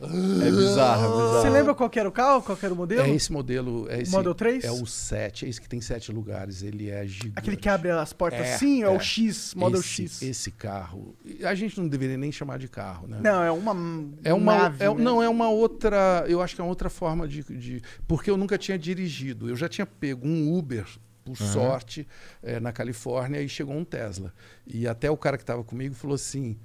é 0.00 0.50
bizarro, 0.50 1.04
é 1.04 1.08
bizarro. 1.08 1.42
Você 1.42 1.48
lembra 1.50 1.74
qual 1.76 1.88
que 1.88 2.00
era 2.00 2.08
o 2.08 2.12
carro? 2.12 2.42
Qual 2.42 2.58
que 2.58 2.64
era 2.64 2.74
o 2.74 2.76
modelo? 2.76 3.02
É 3.02 3.10
esse 3.10 3.30
modelo, 3.32 3.86
é 3.88 4.02
esse 4.02 4.10
Model 4.10 4.34
3? 4.34 4.64
É 4.64 4.72
o 4.72 4.84
7, 4.84 5.46
é 5.46 5.48
esse 5.48 5.60
que 5.60 5.68
tem 5.68 5.80
sete 5.80 6.10
lugares, 6.10 6.62
ele 6.62 6.90
é 6.90 7.06
gigante. 7.06 7.34
Aquele 7.36 7.56
que 7.56 7.68
abre 7.68 7.90
as 7.92 8.12
portas 8.12 8.40
É, 8.40 8.54
assim, 8.54 8.82
é, 8.82 8.88
o 8.88 8.96
é. 8.96 8.98
X, 8.98 9.54
Model 9.54 9.78
esse, 9.78 9.88
X. 10.08 10.22
Esse 10.22 10.50
carro, 10.50 11.14
a 11.44 11.54
gente 11.54 11.78
não 11.78 11.86
deveria 11.86 12.16
nem 12.16 12.32
chamar 12.32 12.58
de 12.58 12.66
carro, 12.66 13.06
né? 13.06 13.20
Não, 13.22 13.42
é 13.44 13.50
uma 13.52 13.76
É 14.24 14.34
uma, 14.34 14.56
nave, 14.56 14.84
é- 14.84 14.88
né? 14.88 14.94
Não, 15.02 15.22
é 15.22 15.28
uma 15.28 15.48
outra. 15.48 16.24
Eu 16.26 16.42
acho 16.42 16.54
que 16.56 16.60
é 16.60 16.64
uma 16.64 16.70
outra 16.70 16.90
forma 16.90 17.28
de, 17.28 17.44
de- 17.44 17.80
Porque 18.08 18.28
eu 18.28 18.36
nunca 18.36 18.58
tinha 18.58 18.76
dirigido. 18.76 19.48
Eu 19.48 19.54
já 19.54 19.68
tinha 19.68 19.86
pego 19.86 20.26
um 20.26 20.52
Uber, 20.58 20.84
por 21.24 21.36
sorte, 21.36 22.08
eh, 22.42 22.58
na 22.58 22.72
Califórnia, 22.72 23.40
e 23.40 23.48
chegou 23.48 23.76
um 23.76 23.84
Tesla. 23.84 24.34
E 24.66 24.88
até 24.88 25.08
o 25.08 25.16
cara 25.16 25.36
que 25.36 25.44
estava 25.44 25.62
comigo 25.62 25.94
falou 25.94 26.16
assim: 26.16 26.56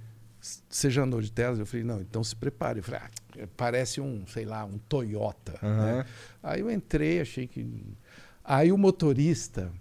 você 0.69 0.89
já 0.89 1.03
andou 1.03 1.21
de 1.21 1.31
Tesla? 1.31 1.61
Eu 1.61 1.65
falei, 1.65 1.85
não, 1.85 2.01
então 2.01 2.23
se 2.23 2.35
prepare. 2.35 2.79
Eu 2.79 2.83
falei, 2.83 3.01
ah, 3.03 3.09
é, 3.37 3.47
parece 3.57 4.01
um, 4.01 4.25
sei 4.27 4.45
lá, 4.45 4.65
um 4.65 4.77
Toyota. 4.77 5.59
Aham. 5.61 5.97
né? 5.97 6.05
Aí 6.41 6.61
eu 6.61 6.71
entrei, 6.71 7.21
achei 7.21 7.47
que. 7.47 7.65
Aí 8.43 8.71
o 8.71 8.77
motorista 8.77 9.71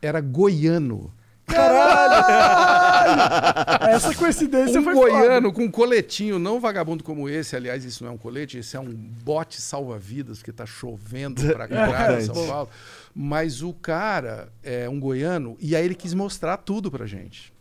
era 0.00 0.20
goiano. 0.20 1.12
Essa 3.88 4.14
coincidência 4.14 4.80
um 4.80 4.84
foi 4.84 4.94
goiano 4.94 5.52
com 5.52 5.64
um 5.64 5.70
coletinho, 5.70 6.38
não 6.38 6.60
vagabundo 6.60 7.02
como 7.04 7.28
esse. 7.28 7.56
Aliás, 7.56 7.84
isso 7.84 8.04
não 8.04 8.12
é 8.12 8.14
um 8.14 8.18
colete, 8.18 8.58
esse 8.58 8.76
é 8.76 8.80
um 8.80 8.92
bote 8.92 9.60
salva-vidas, 9.60 10.38
porque 10.38 10.52
tá 10.52 10.64
chovendo 10.66 11.42
pra 11.52 11.68
caralho 11.68 12.20
em 12.20 12.24
São. 12.26 12.46
Paulo. 12.46 12.68
Mas 13.14 13.62
o 13.62 13.72
cara 13.74 14.50
é 14.62 14.88
um 14.88 14.98
goiano, 14.98 15.56
e 15.60 15.76
aí 15.76 15.84
ele 15.84 15.94
quis 15.94 16.14
mostrar 16.14 16.56
tudo 16.58 16.90
pra 16.90 17.06
gente. 17.06 17.51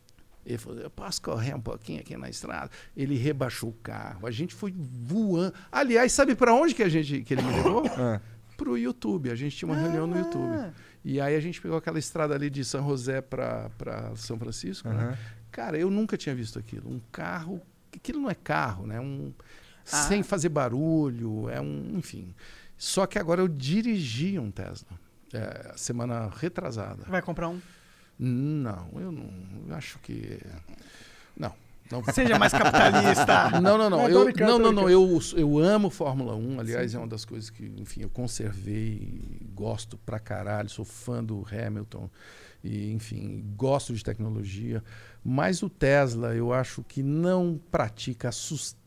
Ele 0.52 0.58
falou: 0.58 0.80
Eu 0.80 0.90
posso 0.90 1.22
correr 1.22 1.54
um 1.56 1.62
pouquinho 1.62 2.00
aqui 2.00 2.16
na 2.18 2.30
estrada? 2.30 2.70
Ele 2.96 3.16
rebaixou 3.16 3.70
o 3.70 3.74
carro. 3.74 4.26
A 4.28 4.32
gente 4.32 4.54
foi 4.54 4.74
voando. 4.78 5.54
Aliás, 5.72 6.12
sabe 6.12 6.36
pra 6.36 6.54
onde 6.54 6.74
que, 6.74 6.84
a 6.84 6.90
gente, 6.90 7.22
que 7.24 7.34
ele 7.34 7.42
me 7.42 7.54
levou? 7.54 7.84
Ah. 7.98 8.20
Pro 8.58 8.78
YouTube. 8.78 9.32
A 9.32 9.36
gente 9.36 9.56
tinha 9.58 9.70
uma 9.72 9.78
reunião 9.80 10.06
no 10.06 10.16
YouTube. 10.18 10.72
E 11.04 11.20
aí 11.20 11.36
a 11.36 11.40
gente 11.40 11.60
pegou 11.60 11.76
aquela 11.78 11.98
estrada 11.98 12.36
ali 12.36 12.48
de 12.48 12.64
São 12.64 12.88
José 12.88 13.20
pra 13.22 13.72
São 14.16 14.38
Francisco, 14.38 14.88
né? 14.88 15.04
Aham. 15.04 15.18
Cara, 15.52 15.78
eu 15.80 15.90
nunca 15.90 16.16
tinha 16.16 16.36
visto 16.36 16.60
aquilo. 16.60 16.88
Um 16.90 17.02
carro. 17.12 17.60
Aquilo 17.96 18.20
não 18.22 18.30
é 18.30 18.36
carro, 18.36 18.86
né? 18.86 19.00
Um, 19.00 19.34
Ah. 19.92 20.04
Sem 20.04 20.22
fazer 20.22 20.50
barulho, 20.50 21.50
é 21.50 21.60
um. 21.60 21.94
Enfim. 21.98 22.36
Só 22.78 23.08
que 23.08 23.18
agora 23.18 23.42
eu 23.42 23.48
dirigi 23.48 24.38
um 24.38 24.52
Tesla. 24.52 24.88
É, 25.34 25.74
semana 25.76 26.30
retrasada. 26.38 27.04
Vai 27.08 27.22
comprar 27.22 27.50
um. 27.50 27.60
Não, 28.24 28.88
eu 28.98 29.12
não. 29.12 29.30
Eu 29.68 29.76
acho 29.76 29.98
que. 30.00 30.40
Não. 31.36 31.52
Não, 31.92 32.04
Seja 32.14 32.40
mais 32.40 32.54
capitalista. 32.54 33.50
não, 33.60 33.78
não, 33.78 33.90
não. 33.90 34.08
Eu, 34.08 34.32
não, 34.34 34.60
não, 34.60 34.72
não. 34.72 34.90
Eu, 34.90 35.20
eu 35.36 35.58
amo 35.58 35.90
Fórmula 35.90 36.36
1. 36.36 36.60
Aliás, 36.60 36.94
é 36.94 36.98
uma 36.98 37.08
das 37.08 37.26
coisas 37.26 37.50
que, 37.50 37.66
enfim, 37.78 38.04
eu 38.04 38.10
conservei, 38.10 39.20
gosto 39.54 39.98
pra 39.98 40.20
caralho, 40.20 40.70
sou 40.70 40.86
fã 40.86 41.22
do 41.22 41.46
Hamilton. 41.52 42.10
E, 42.64 42.92
enfim, 42.92 43.44
gosto 43.58 43.94
de 43.94 44.04
tecnologia. 44.04 44.84
Mas 45.24 45.64
o 45.64 45.70
Tesla, 45.70 46.36
eu 46.36 46.54
acho 46.54 46.84
que 46.84 47.02
não 47.02 47.60
pratica 47.72 48.30
a 48.30 48.32
sustentabilidade. 48.32 48.81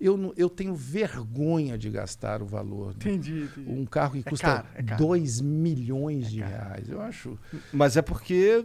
Eu, 0.00 0.16
não- 0.16 0.32
eu 0.36 0.48
tenho 0.48 0.74
vergonha 0.74 1.76
de 1.76 1.90
gastar 1.90 2.42
o 2.42 2.46
valor. 2.46 2.94
de 2.94 3.08
Entendi, 3.08 3.42
entendi. 3.44 3.70
Um 3.70 3.84
carro 3.84 4.12
que 4.14 4.20
É 4.26 4.30
custa 4.30 4.46
caro, 4.46 4.66
é 4.74 4.82
caro. 4.82 5.04
2 5.04 5.40
milhões 5.40 6.30
de 6.30 6.40
reais. 6.40 6.88
Eu 6.88 7.00
acho. 7.00 7.38
Mas 7.72 7.96
é 7.96 8.02
porque. 8.02 8.64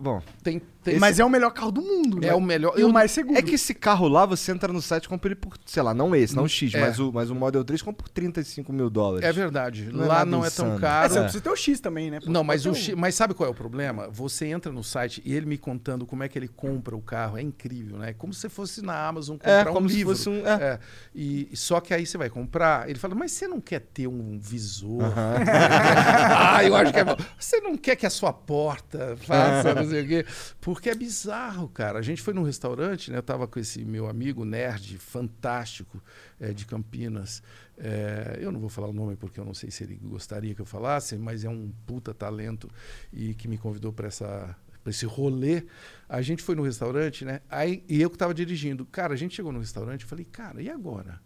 Bom, 0.00 0.20
Tem, 0.42 0.60
tem, 0.82 0.98
Mas 0.98 1.18
é 1.18 1.24
o 1.24 1.30
melhor 1.30 1.50
carro 1.50 1.70
do 1.72 1.80
mundo, 1.82 2.20
né? 2.20 2.28
é 2.28 2.34
o 2.34 2.40
melhor. 2.40 2.74
E 2.76 2.82
eu 2.82 2.88
o 2.88 2.92
mais 2.92 3.10
seguro. 3.10 3.38
é 3.38 3.42
que 3.42 3.54
esse 3.54 3.74
carro 3.74 4.06
lá, 4.08 4.26
você 4.26 4.52
entra 4.52 4.72
no 4.72 4.82
site 4.82 5.04
e 5.04 5.08
compra 5.08 5.28
ele 5.28 5.34
por, 5.36 5.56
sei 5.64 5.82
lá, 5.82 5.94
não 5.94 6.14
esse, 6.14 6.34
não 6.36 6.44
o 6.44 6.48
X, 6.48 6.74
É. 6.74 6.80
mas, 6.80 6.98
o, 6.98 7.12
mas 7.12 7.30
o 7.30 7.34
Model 7.34 7.64
3 7.64 7.80
compra 7.82 8.02
por 8.04 8.08
35 8.10 8.72
mil 8.72 8.90
dólares. 8.90 9.26
É 9.26 9.32
verdade. 9.32 9.90
Não 9.92 10.04
é 10.04 10.06
Lá 10.08 10.24
não 10.24 10.44
é 10.44 10.50
tão 10.50 10.66
insano. 10.66 10.76
É, 10.76 10.80
caro. 10.80 11.12
você 11.12 11.20
precisa 11.20 11.42
ter 11.42 11.50
o 11.50 11.56
X 11.56 11.80
também, 11.80 12.10
né? 12.10 12.18
Não, 12.26 12.42
mas, 12.44 12.66
o 12.66 12.74
X- 12.74 12.94
mas 12.94 13.14
sabe 13.14 13.34
qual 13.34 13.48
é 13.48 13.52
o 13.52 13.54
problema? 13.54 14.08
Você 14.10 14.46
entra 14.46 14.72
no 14.72 14.82
site 14.84 15.22
e 15.24 15.32
ele 15.34 15.46
me 15.46 15.56
contando 15.58 16.04
como 16.06 16.22
é 16.22 16.28
que 16.28 16.38
ele 16.38 16.48
compra 16.48 16.94
o 16.96 17.00
carro. 17.00 17.36
É 17.38 17.42
incrível, 17.42 17.98
né? 17.98 18.12
Como 18.12 18.32
se 18.34 18.48
fosse 18.48 18.82
na 18.82 19.06
Amazon 19.06 19.36
comprar 19.42 19.66
É, 19.66 19.70
um 19.70 19.74
como 19.74 19.88
se 19.88 19.96
livro. 19.96 20.14
fosse 20.16 20.28
um. 20.28 20.46
É. 20.46 20.52
É, 20.62 20.78
e 21.14 21.50
só 21.54 21.80
que 21.80 21.92
aí 21.92 22.06
você 22.06 22.16
vai 22.16 22.30
comprar, 22.30 22.88
ele 22.88 22.98
fala, 22.98 23.14
mas 23.14 23.32
você 23.32 23.46
não 23.46 23.60
quer 23.60 23.80
ter 23.80 24.06
um 24.06 24.38
visor? 24.38 25.02
Aham. 25.04 25.34
ah, 26.56 26.64
eu 26.64 26.74
acho 26.74 26.92
que 26.92 26.98
é 26.98 27.04
bom. 27.04 27.16
Você 27.38 27.60
não 27.60 27.76
quer 27.76 27.96
que 27.96 28.06
a 28.06 28.10
sua 28.10 28.32
porta 28.32 29.16
faça, 29.18 29.74
não 29.74 29.88
sei 29.88 30.02
o 30.04 30.08
quê. 30.08 30.26
Porque 30.60 30.88
é 30.90 30.94
bizarro, 30.94 31.68
cara. 31.68 31.98
A 31.98 32.02
gente 32.02 32.22
foi 32.22 32.32
num 32.34 32.42
restaurante, 32.42 33.10
né? 33.10 33.18
Eu 33.18 33.22
tava 33.22 33.46
com 33.46 33.58
esse 33.60 33.84
meu 33.84 34.08
amigo 34.08 34.44
nerd 34.44 34.96
fantástico 34.98 36.02
eh, 36.40 36.52
de 36.52 36.64
Campinas. 36.66 37.42
Eh, 37.78 38.38
eu 38.40 38.52
não 38.52 38.60
vou 38.60 38.68
falar 38.68 38.88
o 38.88 38.92
nome 38.92 39.16
porque 39.16 39.40
eu 39.40 39.44
não 39.44 39.54
sei 39.54 39.70
se 39.70 39.82
ele 39.84 39.96
gostaria 40.02 40.54
que 40.54 40.60
eu 40.60 40.66
falasse, 40.66 41.16
mas 41.16 41.44
é 41.44 41.48
um 41.48 41.72
puta 41.86 42.14
talento 42.14 42.70
e 43.12 43.34
que 43.34 43.48
me 43.48 43.58
convidou 43.58 43.92
para 43.92 44.08
essa 44.08 44.54
pra 44.82 44.90
esse 44.90 45.06
rolê. 45.06 45.64
A 46.08 46.20
gente 46.20 46.42
foi 46.42 46.54
no 46.54 46.62
restaurante, 46.62 47.24
né? 47.24 47.40
Aí, 47.48 47.82
e 47.88 48.00
eu 48.02 48.10
que 48.10 48.16
estava 48.16 48.34
dirigindo. 48.34 48.84
Cara, 48.86 49.14
a 49.14 49.16
gente 49.16 49.34
chegou 49.34 49.52
no 49.52 49.58
restaurante 49.60 50.02
e 50.02 50.06
falei, 50.06 50.24
cara, 50.24 50.60
e 50.62 50.68
agora? 50.70 51.20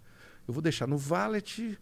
Eu 0.46 0.54
vou 0.54 0.62
deixar 0.62 0.86
no 0.86 0.96
valet, 0.96 1.76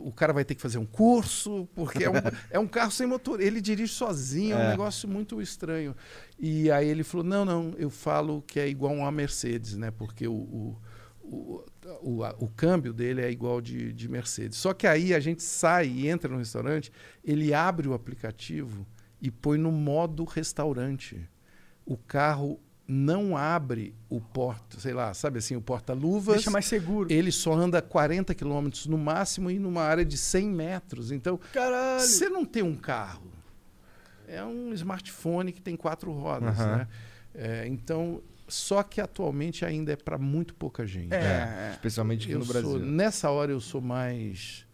o 0.00 0.10
cara 0.12 0.32
vai 0.32 0.44
ter 0.44 0.56
que 0.56 0.60
fazer 0.60 0.78
um 0.78 0.86
curso, 0.86 1.68
porque 1.74 2.02
é 2.02 2.10
um, 2.10 2.14
é 2.50 2.58
um 2.58 2.66
carro 2.66 2.90
sem 2.90 3.06
motor. 3.06 3.40
Ele 3.40 3.60
dirige 3.60 3.92
sozinho, 3.92 4.54
é 4.54 4.58
um 4.58 4.62
É. 4.62 4.70
negócio 4.70 5.08
muito 5.08 5.40
estranho. 5.40 5.94
E 6.38 6.68
aí 6.70 6.88
ele 6.88 7.04
falou: 7.04 7.24
não, 7.24 7.44
não, 7.44 7.74
eu 7.78 7.88
falo 7.90 8.42
que 8.42 8.58
é 8.58 8.68
igual 8.68 8.92
uma 8.92 9.12
Mercedes, 9.12 9.76
né? 9.76 9.92
Porque 9.92 10.26
o, 10.26 10.32
o, 10.32 10.78
o, 11.22 11.64
o, 12.02 12.24
o 12.44 12.48
câmbio 12.48 12.92
dele 12.92 13.20
é 13.20 13.30
igual 13.30 13.60
de, 13.60 13.92
de 13.92 14.08
Mercedes. 14.08 14.58
Só 14.58 14.74
que 14.74 14.88
aí 14.88 15.14
a 15.14 15.20
gente 15.20 15.44
sai 15.44 15.86
e 15.86 16.08
entra 16.08 16.28
no 16.28 16.38
restaurante, 16.38 16.90
ele 17.22 17.54
abre 17.54 17.86
o 17.86 17.94
aplicativo 17.94 18.84
e 19.26 19.30
põe 19.30 19.58
no 19.58 19.72
modo 19.72 20.22
restaurante. 20.24 21.28
O 21.84 21.96
carro 21.96 22.60
não 22.86 23.36
abre 23.36 23.92
o 24.08 24.20
porta, 24.20 24.78
sei 24.78 24.92
lá, 24.94 25.12
sabe 25.12 25.38
assim, 25.40 25.56
o 25.56 25.60
porta-luvas. 25.60 26.36
Deixa 26.36 26.50
mais 26.52 26.66
seguro. 26.66 27.12
Ele 27.12 27.32
só 27.32 27.52
anda 27.52 27.82
40 27.82 28.32
km 28.34 28.68
no 28.86 28.96
máximo 28.96 29.50
e 29.50 29.58
numa 29.58 29.82
área 29.82 30.04
de 30.04 30.16
100 30.16 30.48
metros. 30.48 31.10
Então, 31.10 31.38
Caralho. 31.52 32.00
você 32.00 32.28
não 32.28 32.44
tem 32.44 32.62
um 32.62 32.76
carro. 32.76 33.26
É 34.28 34.44
um 34.44 34.72
smartphone 34.72 35.52
que 35.52 35.60
tem 35.60 35.76
quatro 35.76 36.12
rodas, 36.12 36.58
Aham. 36.60 36.76
né? 36.78 36.88
É, 37.34 37.66
então, 37.68 38.22
só 38.48 38.82
que 38.82 39.00
atualmente 39.00 39.64
ainda 39.64 39.92
é 39.92 39.96
para 39.96 40.18
muito 40.18 40.54
pouca 40.54 40.86
gente. 40.86 41.12
É, 41.12 41.16
É. 41.16 41.70
Especialmente 41.72 42.24
aqui 42.24 42.32
Eu 42.32 42.38
no 42.40 42.44
sou- 42.44 42.52
Brasil. 42.54 42.78
nessa 42.78 43.30
hora 43.30 43.50
eu 43.52 43.60
sou 43.60 43.80
mais 43.80 44.65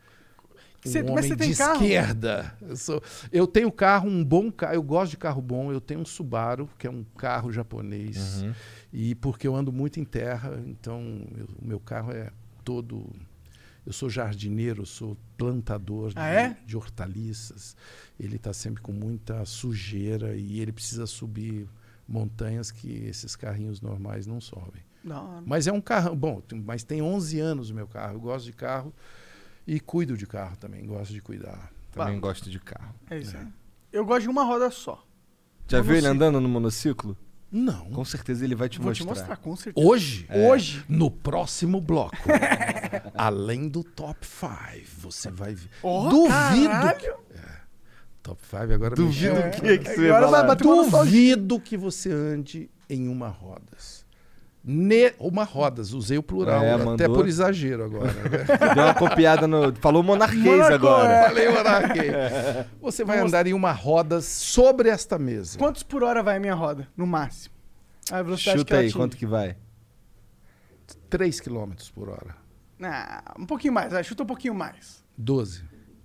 Você- 0.84 1.02
mas 1.02 1.10
homem 1.12 1.22
você 1.28 1.36
tem 1.36 1.50
de 1.50 1.56
carro? 1.56 1.74
esquerda. 1.82 2.56
Eu, 2.60 2.76
sou, 2.76 3.02
eu 3.30 3.46
tenho 3.46 3.70
carro, 3.70 4.08
um 4.08 4.24
bom 4.24 4.50
carro. 4.50 4.74
Eu 4.74 4.82
gosto 4.82 5.10
de 5.12 5.16
carro 5.16 5.40
bom. 5.40 5.72
Eu 5.72 5.80
tenho 5.80 6.00
um 6.00 6.04
Subaru, 6.04 6.68
que 6.78 6.86
é 6.86 6.90
um 6.90 7.04
carro 7.16 7.52
japonês. 7.52 8.42
Uhum. 8.42 8.52
E 8.92 9.14
porque 9.14 9.46
eu 9.46 9.54
ando 9.54 9.72
muito 9.72 10.00
em 10.00 10.04
terra, 10.04 10.60
então 10.66 11.00
eu- 11.36 11.48
o 11.60 11.66
meu 11.66 11.78
carro 11.80 12.10
é 12.12 12.30
todo. 12.64 13.06
Eu 13.86 13.92
sou 13.92 14.08
jardineiro, 14.08 14.82
eu 14.82 14.86
sou 14.86 15.16
plantador 15.36 16.10
de, 16.10 16.18
Ah, 16.18 16.26
é? 16.28 16.56
de 16.66 16.76
hortaliças. 16.76 17.76
Ele 18.18 18.36
está 18.36 18.52
sempre 18.52 18.80
com 18.82 18.92
muita 18.92 19.44
sujeira 19.44 20.36
e 20.36 20.60
ele 20.60 20.72
precisa 20.72 21.06
subir 21.06 21.68
montanhas 22.06 22.70
que 22.70 23.04
esses 23.06 23.34
carrinhos 23.34 23.80
normais 23.80 24.26
não 24.26 24.40
sobem. 24.40 24.82
Não, 25.02 25.42
Mas 25.44 25.66
é 25.66 25.72
um 25.72 25.80
carro, 25.80 26.14
bom, 26.14 26.40
tem- 26.40 26.60
mas 26.60 26.84
tem 26.84 27.02
11 27.02 27.40
anos 27.40 27.70
o 27.70 27.74
meu 27.74 27.88
carro. 27.88 28.14
Eu 28.14 28.20
gosto 28.20 28.44
de 28.46 28.52
carro 28.52 28.92
e 29.66 29.78
cuido 29.80 30.16
de 30.16 30.26
carro 30.26 30.56
também, 30.56 30.84
gosto 30.86 31.12
de 31.12 31.20
cuidar. 31.20 31.70
Também 31.92 32.14
Bah. 32.18 32.28
gosto 32.28 32.48
de 32.50 32.58
carro. 32.58 32.94
é 33.10 33.18
isso 33.18 33.36
aí. 33.36 33.46
Eu 33.92 34.04
gosto 34.06 34.22
de 34.22 34.28
uma 34.28 34.44
roda 34.44 34.70
só. 34.70 35.04
Já 35.68 35.80
viu 35.80 35.92
ele 35.94 36.02
Monociclo. 36.06 36.26
andando 36.26 36.40
no 36.40 36.48
monociclo? 36.48 37.16
Não. 37.50 37.90
Com 37.90 38.04
certeza 38.04 38.44
ele 38.44 38.54
vai 38.54 38.68
te 38.68 38.78
Vou 38.78 38.88
mostrar. 38.88 39.04
te 39.04 39.08
mostrar, 39.08 39.36
com 39.36 39.54
certeza. 39.54 39.86
Hoje? 39.86 40.26
Hoje. 40.32 40.84
No 40.88 41.10
próximo 41.10 41.80
bloco. 41.82 42.16
além 43.14 43.68
do 43.68 43.84
top 43.84 44.26
5, 44.26 44.86
você 44.98 45.30
vai 45.30 45.54
ver. 45.54 45.68
Oh, 45.82 46.08
Duvido. 46.08 46.28
caralho. 46.68 47.16
Top 48.22 48.40
5 48.46 48.56
agora 48.72 48.94
Duvido 48.94 49.34
mexeu. 49.34 49.48
o 49.48 49.50
que, 49.50 49.78
que 49.78 49.84
você 49.94 50.06
Agora 50.10 50.26
vai 50.28 50.46
vai 50.46 50.56
falar. 50.58 50.84
bater. 50.86 51.04
Duvido 51.04 51.60
que 51.60 51.76
você 51.76 52.10
ande 52.12 52.70
em 52.88 53.08
uma 53.08 53.28
rodas. 53.28 54.01
Ne 54.64 55.12
uma 55.18 55.42
rodas, 55.42 55.92
usei 55.92 56.16
o 56.18 56.22
plural, 56.22 56.62
É, 56.62 56.74
até 56.74 57.08
por 57.08 57.26
exagero 57.26 57.84
agora. 57.84 58.12
né? 58.12 58.22
Deu 58.74 58.84
uma 58.84 58.94
copiada 58.94 59.48
no. 59.48 59.74
Falou 59.76 60.04
monarquês 60.04 60.60
agora. 60.62 61.12
é. 61.12 61.22
Falei, 61.28 61.48
monarquei. 61.48 62.10
Você 62.80 63.04
vai 63.04 63.18
andar 63.18 63.44
em 63.48 63.54
uma 63.54 63.72
roda 63.72 64.20
sobre 64.20 64.88
esta 64.88 65.18
mesa. 65.18 65.58
Quantos 65.58 65.82
por 65.82 66.04
hora 66.04 66.22
vai 66.22 66.36
a 66.36 66.40
minha 66.40 66.54
roda? 66.54 66.86
No 66.96 67.06
máximo. 67.06 67.52
A 68.10 68.22
velocidade 68.22 68.56
que 68.56 68.60
Chuta 68.60 68.74
ela 68.74 68.80
aí, 68.82 68.86
atinge. 68.86 68.98
quanto 68.98 69.16
que 69.16 69.26
vai? 69.26 69.56
3 71.10 71.40
km 71.40 71.72
por 71.94 72.08
hora. 72.08 72.36
Ah, 72.80 73.34
um 73.38 73.46
pouquinho 73.46 73.72
mais, 73.72 73.92
vai, 73.92 74.02
chuta 74.04 74.22
um 74.22 74.26
pouquinho 74.26 74.54
mais. 74.54 75.02
12. 75.16 75.62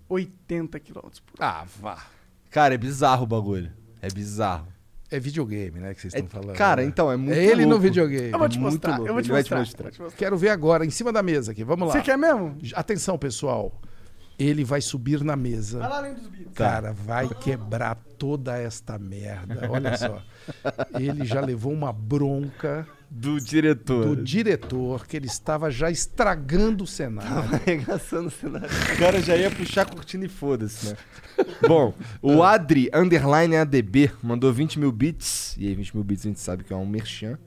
80 0.10 0.80
km 0.80 0.94
por 0.94 1.42
hora. 1.42 1.60
Ah, 1.62 1.66
vá. 1.80 2.06
Cara, 2.50 2.74
é 2.74 2.78
bizarro 2.78 3.24
o 3.24 3.28
bagulho. 3.28 3.72
É 4.02 4.10
bizarro. 4.10 4.68
É 5.10 5.20
videogame, 5.20 5.80
né, 5.80 5.94
que 5.94 6.02
vocês 6.02 6.14
É- 6.14 6.20
estão 6.20 6.42
falando. 6.42 6.58
cara, 6.58 6.82
né? 6.82 6.88
então, 6.88 7.10
é 7.12 7.16
muito 7.16 7.38
É 7.38 7.46
ele 7.46 7.64
no 7.64 7.70
louco. 7.72 7.84
videogame. 7.84 8.32
Eu 8.32 8.40
vou 8.40 8.50
te 8.50 8.60
mostrar, 8.60 9.00
eu 9.00 9.14
vou 9.14 9.22
te 9.22 9.26
ele 9.28 9.34
vai 9.34 9.44
te 9.44 9.54
mostrar. 9.56 9.90
te 9.92 10.02
mostrar. 10.02 10.18
Quero 10.18 10.38
ver 10.38 10.50
agora, 10.50 10.86
em 10.86 10.90
cima 10.90 11.14
da 11.14 11.24
mesa 11.24 11.54
aqui. 11.54 11.64
Vamos 11.64 11.88
lá. 11.88 11.94
Você 11.94 12.02
quer 12.02 12.18
mesmo? 12.18 12.58
Atenção, 12.76 13.18
pessoal. 13.18 13.80
Ele 14.38 14.64
vai 14.64 14.82
subir 14.82 15.24
na 15.24 15.36
mesa. 15.36 15.80
Vai 15.80 15.90
lá 15.90 15.98
além 15.98 16.14
dos 16.14 16.28
beats. 16.28 16.54
Cara, 16.54 16.92
vai 16.94 17.28
quebrar 17.28 17.96
toda 18.20 18.58
esta 18.58 19.00
merda. 19.00 19.68
Olha 19.72 19.98
só. 19.98 20.22
Ele 21.00 21.26
já 21.26 21.42
levou 21.42 21.72
uma 21.74 21.92
bronca 21.92 22.88
Do 23.10 23.40
diretor. 23.40 24.16
do 24.16 24.24
diretor 24.24 25.08
que 25.08 25.16
ele 25.16 25.28
estava 25.28 25.72
já 25.72 25.90
estragando 25.90 26.84
o 26.84 26.88
cenário. 26.88 27.56
Arregaçando 27.56 28.28
o 28.28 28.32
cenário. 28.32 28.68
O 28.68 28.98
cara 28.98 29.22
já 29.22 29.36
ia 29.36 29.50
puxar 29.50 29.84
a 29.84 29.86
cortina 29.86 30.26
e 30.26 30.30
foda-se, 30.30 30.90
né? 30.90 30.98
Bom, 31.68 31.94
o 32.22 32.44
Adri, 32.44 32.90
underline 32.94 33.56
ADB, 33.56 34.12
mandou 34.22 34.52
20 34.52 34.80
mil 34.80 34.92
bits. 34.92 35.56
E 35.58 35.68
aí, 35.68 35.76
20 35.76 35.96
mil 35.96 36.04
bits 36.04 36.26
a 36.26 36.30
gente 36.30 36.40
sabe 36.40 36.64
que 36.64 36.74
é 36.74 36.76
um 36.76 36.86
merchan. 36.86 37.40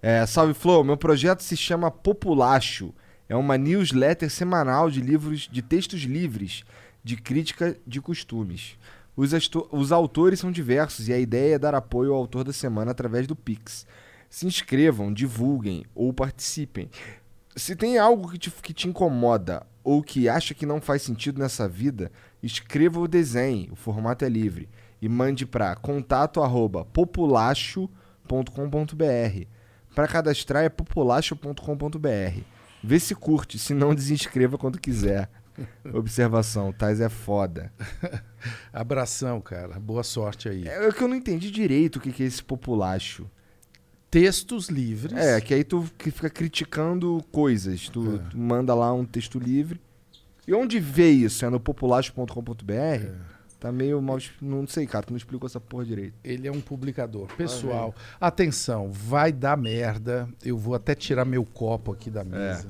É, 0.00 0.24
salve 0.26 0.54
Flow, 0.54 0.82
meu 0.84 0.96
projeto 0.96 1.42
se 1.42 1.56
chama 1.56 1.90
Populacho. 1.90 2.94
É 3.28 3.36
uma 3.36 3.58
newsletter 3.58 4.30
semanal 4.30 4.90
de 4.90 5.00
livros 5.00 5.48
de 5.50 5.60
textos 5.60 6.00
livres 6.00 6.64
de 7.04 7.16
crítica 7.16 7.76
de 7.86 8.00
costumes. 8.00 8.76
Os, 9.16 9.32
os 9.70 9.92
autores 9.92 10.38
são 10.40 10.50
diversos 10.50 11.08
e 11.08 11.12
a 11.12 11.18
ideia 11.18 11.56
é 11.56 11.58
dar 11.58 11.74
apoio 11.74 12.12
ao 12.12 12.18
autor 12.18 12.44
da 12.44 12.52
semana 12.52 12.92
através 12.92 13.26
do 13.26 13.34
Pix. 13.34 13.86
Se 14.28 14.46
inscrevam, 14.46 15.12
divulguem 15.12 15.84
ou 15.94 16.12
participem. 16.12 16.90
Se 17.56 17.74
tem 17.74 17.98
algo 17.98 18.30
que 18.30 18.38
te, 18.38 18.50
que 18.50 18.72
te 18.72 18.88
incomoda 18.88 19.66
ou 19.82 20.02
que 20.02 20.28
acha 20.28 20.54
que 20.54 20.66
não 20.66 20.80
faz 20.80 21.02
sentido 21.02 21.40
nessa 21.40 21.68
vida, 21.68 22.12
escreva 22.42 23.00
o 23.00 23.08
desenho, 23.08 23.72
o 23.72 23.76
formato 23.76 24.24
é 24.24 24.28
livre, 24.28 24.68
e 25.00 25.08
mande 25.08 25.46
para 25.46 25.74
contato 25.76 26.42
arroba 26.42 26.84
populacho.com.br. 26.84 27.88
Para 29.94 30.08
cadastrar 30.08 30.64
é 30.64 30.68
populacho.com.br. 30.68 32.40
Vê 32.84 33.00
se 33.00 33.14
curte, 33.14 33.58
se 33.58 33.74
não 33.74 33.94
desinscreva 33.94 34.58
quando 34.58 34.78
quiser. 34.78 35.28
Observação, 35.92 36.72
Tais 36.72 37.00
é 37.00 37.08
foda. 37.08 37.72
Abração, 38.72 39.40
cara. 39.40 39.80
Boa 39.80 40.04
sorte 40.04 40.48
aí. 40.48 40.68
É 40.68 40.92
que 40.92 41.02
eu 41.02 41.08
não 41.08 41.16
entendi 41.16 41.50
direito 41.50 41.96
o 41.96 42.00
que 42.00 42.12
que 42.12 42.22
é 42.22 42.26
esse 42.26 42.42
populacho. 42.42 43.28
Textos 44.10 44.68
livres. 44.68 45.16
É, 45.18 45.40
que 45.40 45.52
aí 45.52 45.62
tu 45.64 45.84
que 45.98 46.10
fica 46.10 46.30
criticando 46.30 47.22
coisas. 47.30 47.88
Tu, 47.88 48.16
É. 48.16 48.30
tu 48.30 48.38
manda 48.38 48.74
lá 48.74 48.92
um 48.92 49.04
texto 49.04 49.38
livre. 49.38 49.80
E 50.46 50.54
onde 50.54 50.80
vê 50.80 51.10
isso? 51.10 51.44
É 51.44 51.50
no 51.50 51.60
populacho.com.br? 51.60 52.72
É. 52.72 53.14
Tá 53.60 53.70
meio 53.72 54.00
mal. 54.00 54.18
Não 54.40 54.66
sei, 54.66 54.86
cara. 54.86 55.04
Tu 55.04 55.10
não 55.10 55.16
explicou 55.18 55.46
essa 55.46 55.60
porra 55.60 55.84
direito. 55.84 56.14
Ele 56.24 56.46
é 56.48 56.52
um 56.52 56.60
publicador. 56.60 57.26
Pessoal, 57.36 57.94
atenção, 58.20 58.90
vai 58.90 59.30
dar 59.32 59.56
merda. 59.58 60.28
Eu 60.42 60.56
vou 60.56 60.74
até 60.74 60.94
tirar 60.94 61.24
meu 61.24 61.44
copo 61.44 61.92
aqui 61.92 62.08
da 62.08 62.24
mesa. 62.24 62.68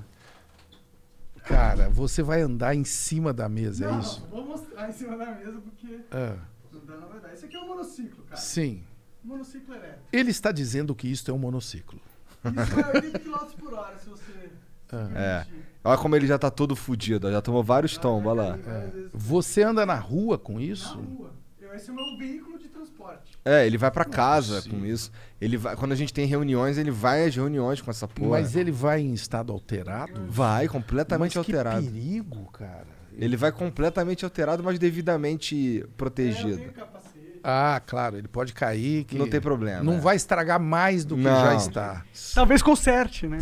Cara, 1.45 1.89
você 1.89 2.23
vai 2.23 2.41
andar 2.43 2.75
em 2.75 2.85
cima 2.85 3.33
da 3.33 3.49
mesa, 3.49 3.87
é 3.89 3.99
isso? 4.01 4.27
Vou 4.31 4.45
mostrar 4.45 4.89
em 4.89 4.93
cima 4.93 5.17
da 5.17 5.27
mesa 5.35 5.59
porque 5.61 5.99
Ah, 6.11 6.37
não 6.73 6.85
dá, 6.85 6.97
não 6.97 7.09
vai 7.09 7.21
dar. 7.21 7.33
Esse 7.33 7.47
aqui 7.47 7.57
é 7.57 7.61
um 7.61 7.69
monociclo, 7.69 8.23
cara. 8.25 8.37
sim. 8.41 8.83
Monociclo 9.29 9.75
elétrico. 9.75 9.99
Ele 10.13 10.31
está 10.31 10.51
dizendo 10.53 10.95
que 10.95 11.07
isto 11.09 11.31
é 11.31 11.35
um 11.35 11.39
monociclo. 11.39 12.01
Isso 12.45 12.75
vai 12.75 12.85
a 12.85 12.89
80 12.95 13.19
km 13.19 13.37
por 13.59 13.75
hora, 13.75 13.99
se 13.99 14.09
você. 14.09 14.51
Ah. 14.93 15.09
É. 15.15 15.47
Olha 15.85 15.99
como 15.99 16.17
ele 16.17 16.27
já 16.27 16.39
tá 16.39 16.51
todo 16.51 16.75
fudido. 16.75 17.31
Já 17.31 17.41
tomou 17.43 17.63
vários 17.63 17.97
tombos, 17.99 18.31
olha 18.33 18.43
lá. 18.43 18.57
Várias 18.57 18.93
vezes 18.95 19.11
Você 19.15 19.63
anda 19.63 19.85
na 19.87 19.95
rua 19.97 20.39
com 20.39 20.55
Na 20.55 20.63
isso? 20.63 20.99
rua. 20.99 21.31
Eu- 21.61 21.75
Esse 21.75 21.91
é 21.91 21.93
o 21.93 21.97
meu 21.97 22.17
veículo 22.19 22.59
de 22.59 22.69
transporte. 22.69 23.33
É, 23.45 23.67
ele 23.67 23.77
vai 23.79 23.91
pra 23.91 24.05
casa 24.05 24.57
possível. 24.57 24.79
com 24.81 24.87
isso. 24.87 25.13
Ele 25.41 25.57
vai, 25.59 25.77
quando 25.77 25.93
a 25.93 25.95
gente 25.95 26.13
tem 26.13 26.27
reuniões, 26.27 26.79
ele 26.79 26.91
vai 26.91 27.27
às 27.27 27.35
reuniões 27.37 27.81
com 27.83 27.91
essa 27.91 28.09
porra. 28.09 28.31
Mas 28.41 28.57
ele 28.57 28.73
vai 28.73 29.01
em 29.01 29.13
estado 29.13 29.53
alterado? 29.53 30.25
Vai 30.29 30.67
completamente 30.69 31.37
Mas 31.37 31.47
que 31.47 31.53
alterado. 31.53 31.83
perigo, 31.87 32.51
cara. 32.51 32.87
Ele 33.13 33.37
vai 33.37 33.53
completamente 33.53 34.25
alterado, 34.25 34.63
mas 34.63 34.79
devidamente 34.79 35.81
É, 35.81 35.85
eu 35.85 35.89
protegido. 35.97 36.57
tenho 36.57 36.73
capacete. 36.73 37.08
Ah, 37.51 37.81
claro, 37.87 38.19
ele 38.19 38.29
pode 38.29 38.53
cair. 38.53 39.05
Que 39.05 39.17
Não 39.17 39.27
tem 39.27 39.41
problema. 39.41 39.83
Não 39.83 39.95
é. 39.95 40.01
vai 40.01 40.17
estragar 40.17 40.61
mais 40.61 41.03
do 41.03 41.17
que 41.17 41.23
Não. 41.23 41.41
já 41.41 41.55
está. 41.55 42.05
Talvez 42.35 42.61
conserte, 42.61 43.27
né? 43.27 43.39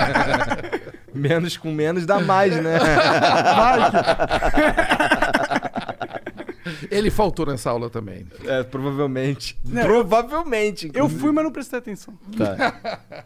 Menos 1.14 1.58
com 1.58 1.70
menos 1.70 2.06
dá 2.06 2.18
mais, 2.20 2.56
né? 2.56 2.78
Ele 6.90 7.10
faltou 7.10 7.44
nessa 7.44 7.68
aula 7.68 7.90
também. 7.90 8.26
é, 8.46 8.62
provavelmente. 8.62 9.58
Não, 9.62 9.82
provavelmente. 9.82 10.86
Eu 10.86 10.90
inclusive. 11.04 11.20
fui, 11.20 11.32
mas 11.32 11.44
não 11.44 11.52
prestei 11.52 11.78
atenção. 11.78 12.18
Tá. 12.36 13.24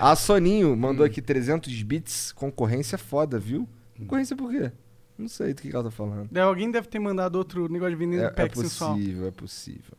A 0.00 0.16
Soninho 0.16 0.76
mandou 0.76 1.06
aqui 1.06 1.22
300 1.22 1.80
bits. 1.82 2.32
Concorrência 2.32 2.98
foda, 2.98 3.38
viu? 3.38 3.68
Concorrência 3.96 4.36
por 4.36 4.50
quê? 4.50 4.72
Não 5.18 5.28
sei 5.28 5.52
do 5.52 5.60
que 5.62 5.74
ela 5.74 5.84
tá 5.84 5.90
falando. 5.90 6.28
Daí 6.30 6.42
Alguém 6.44 6.70
deve 6.70 6.86
ter 6.88 6.98
mandado 6.98 7.36
outro 7.36 7.68
negócio 7.70 7.96
de 7.96 7.98
vender 8.04 8.16
É, 8.18 8.20
no 8.20 8.26
é 8.26 8.30
pack 8.30 8.56
sensual. 8.56 8.94
possível, 8.94 9.26
é 9.26 9.30
possível. 9.30 9.96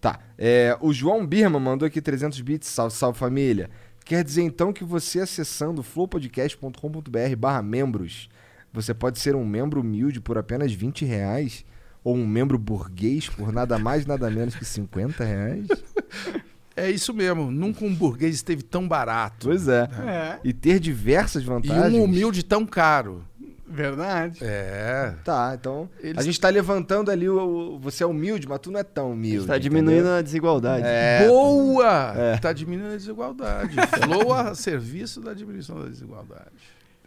Tá. 0.00 0.18
É, 0.36 0.76
o 0.80 0.92
João 0.92 1.26
Birma 1.26 1.58
mandou 1.60 1.86
aqui 1.86 2.00
300 2.00 2.40
bits. 2.40 2.68
Salve, 2.68 2.94
salve 2.94 3.18
família. 3.18 3.70
Quer 4.04 4.24
dizer 4.24 4.42
então 4.42 4.72
que 4.72 4.84
você 4.84 5.20
acessando 5.20 5.82
flowpodcast.com.br 5.82 7.36
barra 7.36 7.62
membros, 7.62 8.28
você 8.72 8.94
pode 8.94 9.18
ser 9.18 9.34
um 9.36 9.44
membro 9.46 9.80
humilde 9.80 10.20
por 10.20 10.38
apenas 10.38 10.72
20 10.72 11.04
reais? 11.04 11.64
Ou 12.04 12.14
um 12.16 12.26
membro 12.26 12.56
burguês 12.58 13.28
por 13.28 13.52
nada 13.52 13.76
mais 13.78 14.06
nada 14.06 14.30
menos 14.30 14.54
que 14.54 14.64
50 14.64 15.24
reais? 15.24 15.66
É 16.80 16.88
isso 16.88 17.12
mesmo. 17.12 17.50
Nunca 17.50 17.84
um 17.84 17.92
burguês 17.92 18.36
esteve 18.36 18.62
tão 18.62 18.86
barato. 18.86 19.48
Pois 19.48 19.66
é. 19.66 19.88
É, 20.06 20.38
E 20.44 20.52
ter 20.52 20.78
diversas 20.78 21.42
E 21.42 21.46
vantagens. 21.46 21.92
um 21.92 22.04
humilde 22.04 22.44
tão 22.44 22.64
caro. 22.64 23.24
Verdade. 23.70 24.38
É. 24.42 25.14
Tá, 25.24 25.56
então. 25.58 25.88
Eles- 26.00 26.18
A 26.18 26.22
gente 26.22 26.40
tá 26.40 26.48
levantando 26.48 27.10
ali 27.10 27.28
o, 27.28 27.74
o- 27.74 27.78
Você 27.80 28.02
é 28.02 28.06
humilde, 28.06 28.48
mas 28.48 28.58
tu 28.60 28.70
não 28.70 28.80
é 28.80 28.84
tão 28.84 29.12
humilde. 29.12 29.38
Está 29.42 29.58
diminuindo 29.58 30.00
entendeu? 30.00 30.14
a 30.16 30.22
desigualdade. 30.22 30.84
É, 30.86 31.26
Boa! 31.28 32.14
É. 32.16 32.36
Tá 32.38 32.52
diminuindo 32.52 32.92
a 32.92 32.96
desigualdade. 32.96 33.74
Flow 34.02 34.32
a 34.32 34.54
serviço 34.54 35.20
da 35.20 35.32
diminuição 35.34 35.78
da 35.80 35.88
desigualdade. 35.88 36.50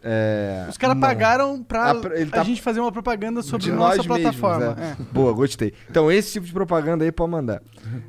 é, 0.04 0.66
Os 0.68 0.76
caras 0.76 0.98
pagaram 0.98 1.62
pra 1.62 1.94
ele 2.14 2.30
tá- 2.30 2.40
a 2.40 2.44
gente 2.44 2.60
fazer 2.60 2.80
uma 2.80 2.90
propaganda 2.90 3.40
sobre 3.42 3.70
nossa 3.70 4.02
plataforma. 4.02 4.74
mesmos, 4.74 5.00
É. 5.00 5.12
Boa, 5.12 5.32
gostei. 5.32 5.72
Então, 5.88 6.10
esse 6.10 6.32
tipo 6.32 6.46
de 6.46 6.52
propaganda 6.52 7.04
aí 7.04 7.12
pode 7.12 7.30
mandar. 7.30 7.62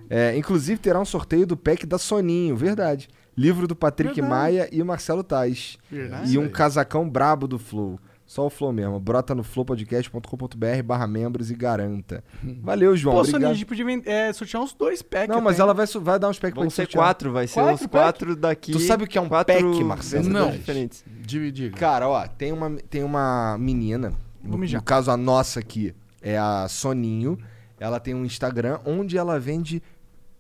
É, 0.10 0.36
inclusive, 0.36 0.80
terá 0.80 1.00
um 1.00 1.06
sorteio 1.06 1.46
do 1.46 1.56
pack 1.56 1.86
da 1.86 1.98
Soninho, 2.00 2.56
verdade. 2.56 3.08
Livro 3.36 3.68
do 3.68 3.76
Patrick 3.76 4.14
Verdade. 4.22 4.32
Maia 4.42 4.70
e 4.72 4.80
o 4.82 4.86
Marcelo 4.86 5.24
Tais. 5.24 5.78
Verdade. 5.92 6.32
E 6.34 6.38
um 6.38 6.48
casacão 6.48 7.10
brabo 7.10 7.48
do 7.48 7.58
Flow. 7.58 8.00
Só 8.34 8.48
o 8.48 8.50
Flow 8.50 8.74
mesmo. 8.74 9.00
Brota 9.00 9.36
no 9.36 9.44
flowpodcast.com.br 9.44 10.84
barra 10.84 11.06
membros 11.06 11.52
e 11.52 11.56
garanta. 11.56 12.24
Valeu, 12.64 12.98
João. 12.98 13.16
Pô, 13.18 13.24
Soninha, 13.24 13.36
a 13.36 13.38
obrigado. 13.52 13.54
gente 13.58 13.66
podia 13.68 13.86
vender- 13.86 14.10
é, 14.10 14.34
sortear 14.34 14.64
uns 14.64 14.74
dois 14.74 15.04
packs. 15.04 15.30
Não, 15.36 15.40
mas 15.40 15.60
ela 15.60 15.72
vai, 15.72 15.86
vai 15.86 16.18
dar 16.18 16.30
uns 16.30 16.40
packs 16.40 16.56
Vão 16.56 16.64
pra 16.64 16.70
ser 16.72 16.82
sortear. 16.84 17.04
quatro, 17.04 17.32
vai 17.32 17.46
ser 17.46 17.54
Quatro 17.60 17.74
os 17.76 17.82
pack? 17.82 17.92
quatro 17.92 18.36
daqui. 18.36 18.72
Tu 18.72 18.80
sabe 18.80 19.04
o 19.04 19.08
que 19.08 19.20
é 19.20 19.22
um 19.22 19.30
quatro 19.30 19.54
pack, 19.54 19.84
Marcelo? 19.84 20.28
Não. 20.28 20.50
diferentes. 20.50 21.06
Dividir. 21.08 21.74
Cara, 21.74 22.10
ó, 22.10 22.28
tem 22.28 22.52
uma, 22.52 22.72
tem 22.90 23.04
uma 23.04 23.56
menina, 23.60 24.12
no, 24.44 24.58
no 24.58 24.82
caso 24.82 25.12
a 25.12 25.16
nossa 25.18 25.60
aqui, 25.60 25.94
é 26.20 26.36
a 26.36 26.68
Soninho. 26.68 27.38
Ela 27.80 28.00
tem 28.00 28.16
um 28.16 28.26
Instagram 28.26 28.80
onde 28.84 29.16
ela 29.16 29.40
vende 29.40 29.80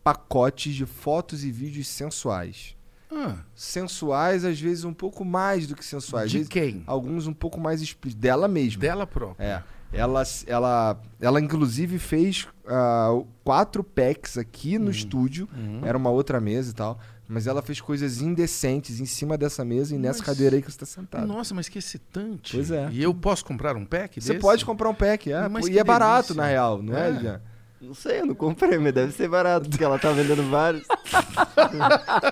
pacotes 0.03 0.73
de 0.73 0.85
fotos 0.87 1.43
e 1.43 1.51
vídeos 1.51 1.87
sensuais. 1.87 2.75
Ah, 3.15 3.35
Sensuais, 3.55 4.43
às 4.45 4.59
vezes 4.59 4.83
um 4.83 4.93
pouco 4.93 5.23
mais 5.23 5.67
do 5.67 5.75
que 5.75 5.85
sensuais. 5.85 6.29
De 6.31 6.37
vezes, 6.37 6.49
quem? 6.49 6.83
alguns 6.87 7.27
um 7.27 7.33
pouco 7.33 7.59
mais 7.59 7.81
explícitos. 7.81 8.19
Dela 8.21 8.47
mesma. 8.47 8.81
Dela 8.81 9.05
própria. 9.07 9.43
É. 9.45 9.63
Ela, 9.95 10.23
ela, 10.47 10.99
ela 11.21 11.39
inclusive 11.39 11.99
fez 11.99 12.47
ah, 12.67 13.11
quatro 13.43 13.83
packs 13.83 14.37
aqui 14.39 14.79
no 14.79 14.89
estúdio. 14.89 15.47
Era 15.83 15.97
uma 15.97 16.09
outra 16.09 16.41
mesa 16.41 16.71
e 16.71 16.73
tal. 16.73 16.99
Mas 17.27 17.47
ela 17.47 17.61
fez 17.61 17.79
coisas 17.79 18.19
indecentes 18.21 18.99
em 18.99 19.05
cima 19.05 19.37
dessa 19.37 19.63
mesa 19.63 19.95
e 19.95 19.97
nessa 19.97 20.19
Mas- 20.19 20.25
cadeira 20.27 20.55
aí 20.57 20.61
que 20.61 20.69
você 20.71 20.77
tá 20.79 20.85
sentado. 20.85 21.25
Nossa, 21.25 21.53
mas 21.55 21.69
que 21.69 21.79
excitante. 21.79 22.55
Pois 22.55 22.69
é. 22.69 22.89
E 22.91 23.01
eu 23.01 23.13
posso 23.13 23.45
comprar 23.45 23.75
um 23.77 23.85
pack 23.85 24.19
Você 24.21 24.33
desse? 24.33 24.41
pode 24.41 24.65
comprar 24.65 24.89
um 24.89 24.93
pack, 24.93 25.31
é. 25.31 25.47
Mas 25.47 25.67
e 25.67 25.79
é 25.79 25.83
barato, 25.83 26.33
delícia. 26.33 26.35
na 26.41 26.47
real, 26.47 26.81
não 26.83 26.95
é, 26.97 27.09
É. 27.09 27.41
Não 27.85 27.93
sei, 27.93 28.21
eu 28.21 28.25
não 28.25 28.33
comprei, 28.35 28.77
mas 28.79 28.93
deve 28.93 29.11
ser 29.11 29.27
barato, 29.27 29.69
porque 29.69 29.83
ela 29.83 29.99
tá 29.99 30.09
vendendo 30.11 30.49
vários. 30.49 30.83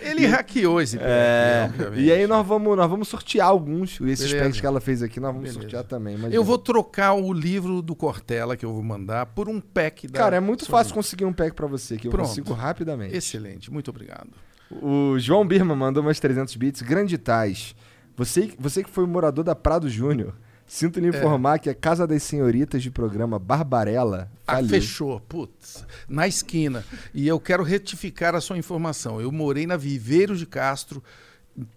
Ele 0.00 0.26
hackeou 0.26 0.80
esse 0.80 0.96
pack, 0.96 1.08
É. 1.08 1.66
obviamente. 1.70 2.02
E 2.02 2.12
aí 2.12 2.26
nós 2.26 2.46
vamos, 2.46 2.76
nós 2.76 2.88
vamos 2.90 3.08
sortear 3.08 3.48
alguns. 3.48 4.00
Esses 4.00 4.32
packs 4.32 4.60
que 4.60 4.66
ela 4.66 4.80
fez 4.80 5.02
aqui, 5.02 5.20
nós 5.20 5.28
vamos 5.32 5.42
Beleza. 5.48 5.60
sortear 5.60 5.84
também. 5.84 6.14
imagina. 6.14 6.34
Eu 6.34 6.44
vou 6.44 6.58
trocar 6.58 7.14
o 7.14 7.32
livro 7.32 7.82
do 7.82 7.94
Cortella 7.94 8.56
que 8.56 8.64
eu 8.64 8.72
vou 8.72 8.82
mandar 8.82 9.26
por 9.26 9.48
um 9.48 9.60
pack 9.60 10.06
da. 10.08 10.18
Cara, 10.18 10.36
é 10.36 10.40
muito 10.40 10.66
fácil 10.66 10.94
conseguir 10.94 11.24
um 11.24 11.32
pack 11.32 11.54
pra 11.54 11.66
você, 11.66 11.96
que 11.96 12.08
eu 12.08 12.10
Pronto. 12.10 12.28
consigo 12.28 12.52
rapidamente. 12.52 13.16
Excelente, 13.16 13.72
muito 13.72 13.90
obrigado. 13.90 14.30
O 14.70 15.16
João 15.18 15.46
Birma 15.46 15.76
mandou 15.76 16.02
umas 16.02 16.18
300 16.18 16.56
bits. 16.56 16.82
Grande 16.82 17.16
Tais. 17.18 17.74
Você, 18.16 18.52
você 18.58 18.82
que 18.82 18.90
foi 18.90 19.06
morador 19.06 19.44
da 19.44 19.54
Prado 19.54 19.88
Júnior, 19.88 20.34
sinto 20.66 21.00
lhe 21.00 21.08
informar 21.08 21.58
que 21.58 21.70
a 21.70 21.74
Casa 21.74 22.06
das 22.06 22.22
Senhoritas 22.22 22.82
de 22.82 22.90
programa 22.90 23.38
Barbarella 23.38 24.30
Ah, 24.46 24.62
fechou, 24.62 25.20
putz, 25.20 25.84
na 26.08 26.26
esquina. 26.28 26.84
E 27.14 27.26
eu 27.26 27.38
quero 27.40 27.62
retificar 27.62 28.34
a 28.34 28.40
sua 28.40 28.58
informação. 28.58 29.20
Eu 29.20 29.30
morei 29.32 29.66
na 29.66 29.76
Viveiros 29.76 30.38
de 30.38 30.46
Castro, 30.46 31.02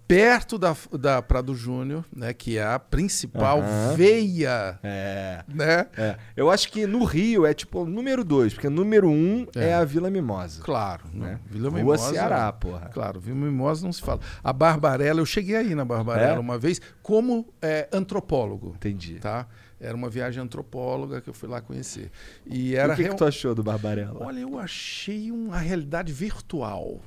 perto 0.07 0.57
da, 0.57 0.75
da 0.91 1.21
Prado 1.21 1.55
Júnior, 1.55 2.03
né, 2.13 2.33
que 2.33 2.57
é 2.57 2.63
a 2.65 2.77
principal 2.79 3.59
Aham. 3.61 3.95
veia, 3.95 4.79
É. 4.83 5.43
né? 5.47 5.85
É. 5.95 6.17
Eu 6.35 6.49
acho 6.51 6.69
que 6.71 6.85
no 6.85 7.03
Rio 7.05 7.45
é 7.45 7.53
tipo 7.53 7.85
número 7.85 8.23
2, 8.23 8.53
porque 8.55 8.67
número 8.69 9.07
1 9.07 9.11
um 9.11 9.47
é. 9.55 9.69
É. 9.69 9.73
a 9.75 9.85
Vila 9.85 10.09
Mimosa. 10.09 10.61
Claro, 10.63 11.03
Né? 11.13 11.39
Vila 11.49 11.69
Rua 11.69 11.79
Mimosa. 11.79 12.09
Ceará, 12.11 12.51
porra. 12.51 12.89
Claro, 12.89 13.19
Vila 13.19 13.37
Mimosa 13.37 13.85
não 13.85 13.93
se 13.93 14.01
fala. 14.01 14.19
A 14.43 14.51
Barbarella, 14.51 15.21
eu 15.21 15.25
cheguei 15.25 15.55
aí 15.55 15.73
na 15.75 15.85
Barbarella 15.85 16.35
É? 16.37 16.39
uma 16.39 16.57
vez 16.57 16.81
como 17.01 17.47
é, 17.61 17.87
antropólogo, 17.93 18.73
Entendi. 18.75 19.15
tá? 19.19 19.47
Era 19.81 19.95
uma 19.95 20.09
viagem 20.09 20.43
antropóloga 20.43 21.21
que 21.21 21.29
eu 21.29 21.33
fui 21.33 21.47
lá 21.47 21.61
conhecer. 21.61 22.11
E 22.45 22.71
E 22.71 22.75
era 22.75 22.91
o 22.91 22.95
que, 22.97 23.01
que 23.03 23.07
real- 23.07 23.15
tu 23.17 23.23
achou 23.23 23.55
do 23.55 23.63
Barbarella? 23.63 24.25
Olha, 24.25 24.39
eu 24.39 24.59
achei 24.59 25.31
uma 25.31 25.57
realidade 25.57 26.11
virtual. 26.11 26.99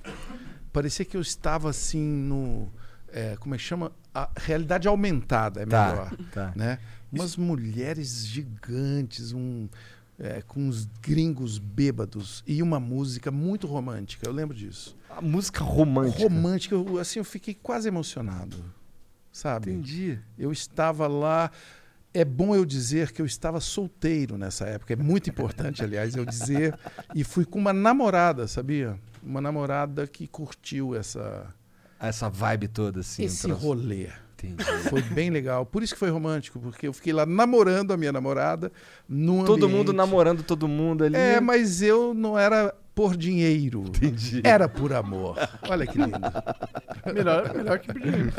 Parecia 0.73 1.05
que 1.05 1.17
eu 1.17 1.21
estava 1.21 1.69
assim 1.71 2.03
no 2.03 2.71
é, 3.13 3.37
como 3.37 3.55
é 3.55 3.59
que 3.59 3.65
chama? 3.65 3.93
A 4.15 4.29
realidade 4.37 4.89
aumentada 4.89 5.63
é 5.63 5.67
Tá, 5.67 5.89
melhor. 5.89 6.17
tá. 6.33 6.53
Né? 6.57 6.79
Umas 7.13 7.37
mulheres 7.37 8.27
gigantes, 8.27 9.33
um, 9.33 9.69
é, 10.19 10.41
com 10.43 10.61
uns 10.67 10.89
gringos 11.03 11.59
bêbados 11.59 12.43
e 12.47 12.63
uma 12.63 12.81
música 12.81 13.31
muito 13.31 13.67
romântica. 13.67 14.27
Eu 14.27 14.33
lembro 14.33 14.57
disso. 14.57 14.97
A 15.11 15.21
música 15.21 15.63
romântica. 15.63 16.23
Romântica, 16.23 16.75
eu, 16.75 16.99
assim, 16.99 17.19
eu 17.19 17.25
fiquei 17.25 17.55
quase 17.55 17.87
emocionado. 17.89 18.65
Sabe? 19.31 19.71
Entendi. 19.71 20.19
Eu 20.39 20.51
estava 20.53 21.07
lá. 21.07 21.51
É 22.15 22.25
bom 22.25 22.55
eu 22.55 22.65
dizer 22.67 23.13
que 23.13 23.21
eu 23.23 23.27
estava 23.27 23.61
solteiro 23.61 24.37
nessa 24.39 24.67
época. 24.67 24.93
É 24.93 24.97
muito 24.97 25.29
importante, 25.31 25.83
aliás, 25.85 26.15
eu 26.15 26.25
dizer. 26.25 26.79
E 27.15 27.25
fui 27.25 27.45
com 27.45 27.59
uma 27.59 27.73
namorada, 27.75 28.47
sabia? 28.47 28.99
Uma 29.23 29.41
namorada 29.41 30.07
que 30.07 30.27
curtiu 30.27 30.95
essa, 30.97 31.47
Essa 32.01 32.29
vibe 32.29 32.69
toda, 32.69 33.01
assim. 33.01 33.25
esse 33.25 33.47
um 33.47 33.55
rolê. 33.55 34.09
Entendi. 34.35 34.65
Foi 34.91 35.01
bem 35.03 35.31
legal. 35.31 35.65
Por 35.65 35.85
isso 35.85 35.93
que 35.95 36.01
foi 36.01 36.11
romântico, 36.11 36.59
porque 36.59 36.89
eu 36.89 36.93
fiquei 36.93 37.13
lá 37.13 37.25
namorando 37.25 37.93
a 37.93 37.97
minha 37.97 38.11
namorada 38.11 38.73
num 39.09 39.45
Todo 39.45 39.67
ambiente- 39.67 39.77
mundo 39.79 39.93
namorando 39.93 40.43
todo 40.43 40.67
mundo 40.67 41.05
ali. 41.05 41.15
É, 41.17 41.41
mas 41.41 41.81
eu 41.81 42.13
não 42.13 42.37
era 42.37 42.75
por 42.95 43.17
dinheiro. 43.17 43.85
Entendi. 43.89 44.41
Era 44.45 44.69
por 44.69 44.93
amor. 44.93 45.37
Olha 45.69 45.87
que 45.87 45.97
lindo. 45.99 46.19
Melhor, 47.13 47.53
melhor 47.55 47.79
que 47.81 47.93
pedir. 47.93 48.33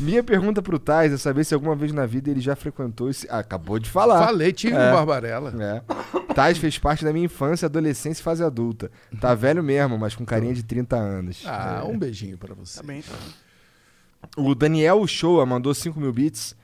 Minha 0.00 0.22
pergunta 0.24 0.60
pro 0.60 0.78
Tais 0.80 1.12
é 1.12 1.16
saber 1.16 1.44
se 1.44 1.54
alguma 1.54 1.76
vez 1.76 1.92
na 1.92 2.06
vida 2.06 2.28
ele 2.30 2.40
já 2.40 2.56
frequentou 2.56 3.08
esse. 3.08 3.26
Ah, 3.30 3.38
acabou 3.38 3.78
de 3.78 3.88
falar. 3.88 4.24
Falei, 4.26 4.52
tive 4.52 4.74
É. 4.74 4.88
um 4.90 4.92
Barbarella. 4.94 5.54
É. 5.62 6.34
Tais 6.34 6.58
fez 6.58 6.76
parte 6.76 7.04
da 7.04 7.12
minha 7.12 7.26
infância, 7.26 7.66
adolescência 7.66 8.20
e 8.20 8.24
fase 8.24 8.42
adulta. 8.42 8.90
Tá 9.20 9.32
velho 9.34 9.62
mesmo, 9.62 9.96
mas 9.96 10.14
com 10.16 10.24
carinha 10.24 10.52
de 10.52 10.64
30 10.64 10.96
anos. 10.96 11.44
Ah, 11.46 11.82
É. 11.84 11.86
um 11.86 11.96
beijinho 11.96 12.36
pra 12.36 12.52
você. 12.54 12.80
Tá 12.80 12.86
bem, 12.86 13.00
tá 13.02 13.12
bem. 13.12 14.44
O 14.46 14.54
Daniel 14.56 15.06
Shoa 15.06 15.46
mandou 15.46 15.72
5 15.72 16.00
mil 16.00 16.12
bits. 16.12 16.56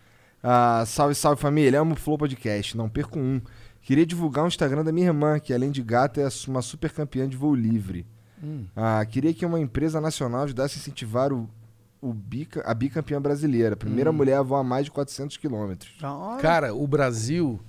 Ah, 0.43 0.83
salve, 0.87 1.15
salve 1.15 1.41
família. 1.41 1.81
Amo 1.81 1.93
o 1.95 1.97
Flow 1.97 2.19
Podcast. 2.19 2.77
Não 2.77 2.89
perco 2.89 3.19
um. 3.21 3.41
Queria 3.87 4.05
divulgar 4.05 4.45
o 4.45 4.49
Instagram 4.49 4.83
da 4.83 4.91
minha 4.91 5.07
irmã, 5.07 5.39
que 5.39 5.55
além 5.55 5.71
de 5.71 5.81
gata 5.81 6.21
é 6.21 6.27
uma 6.49 6.61
super 6.61 6.91
campeã 6.91 7.29
de 7.29 7.37
voo 7.37 7.55
livre. 7.55 8.05
Hum. 8.43 8.65
Ah, 8.75 9.07
queria 9.07 9.33
que 9.33 9.47
uma 9.47 9.61
empresa 9.61 10.01
nacional 10.01 10.43
ajudasse 10.43 10.77
a 10.77 10.81
incentivar 10.81 11.33
o, 11.33 11.49
o 12.01 12.13
bica, 12.13 12.65
a 12.67 12.75
bicampeã 12.75 13.23
brasileira. 13.23 13.77
Primeira 13.77 14.11
mulher 14.11 14.39
a 14.39 14.43
voar 14.43 14.65
mais 14.65 14.87
de 14.87 14.91
400 14.91 15.37
quilômetros. 15.37 15.93
Cara, 16.43 16.75
o 16.75 16.85
Brasil. 16.85 17.61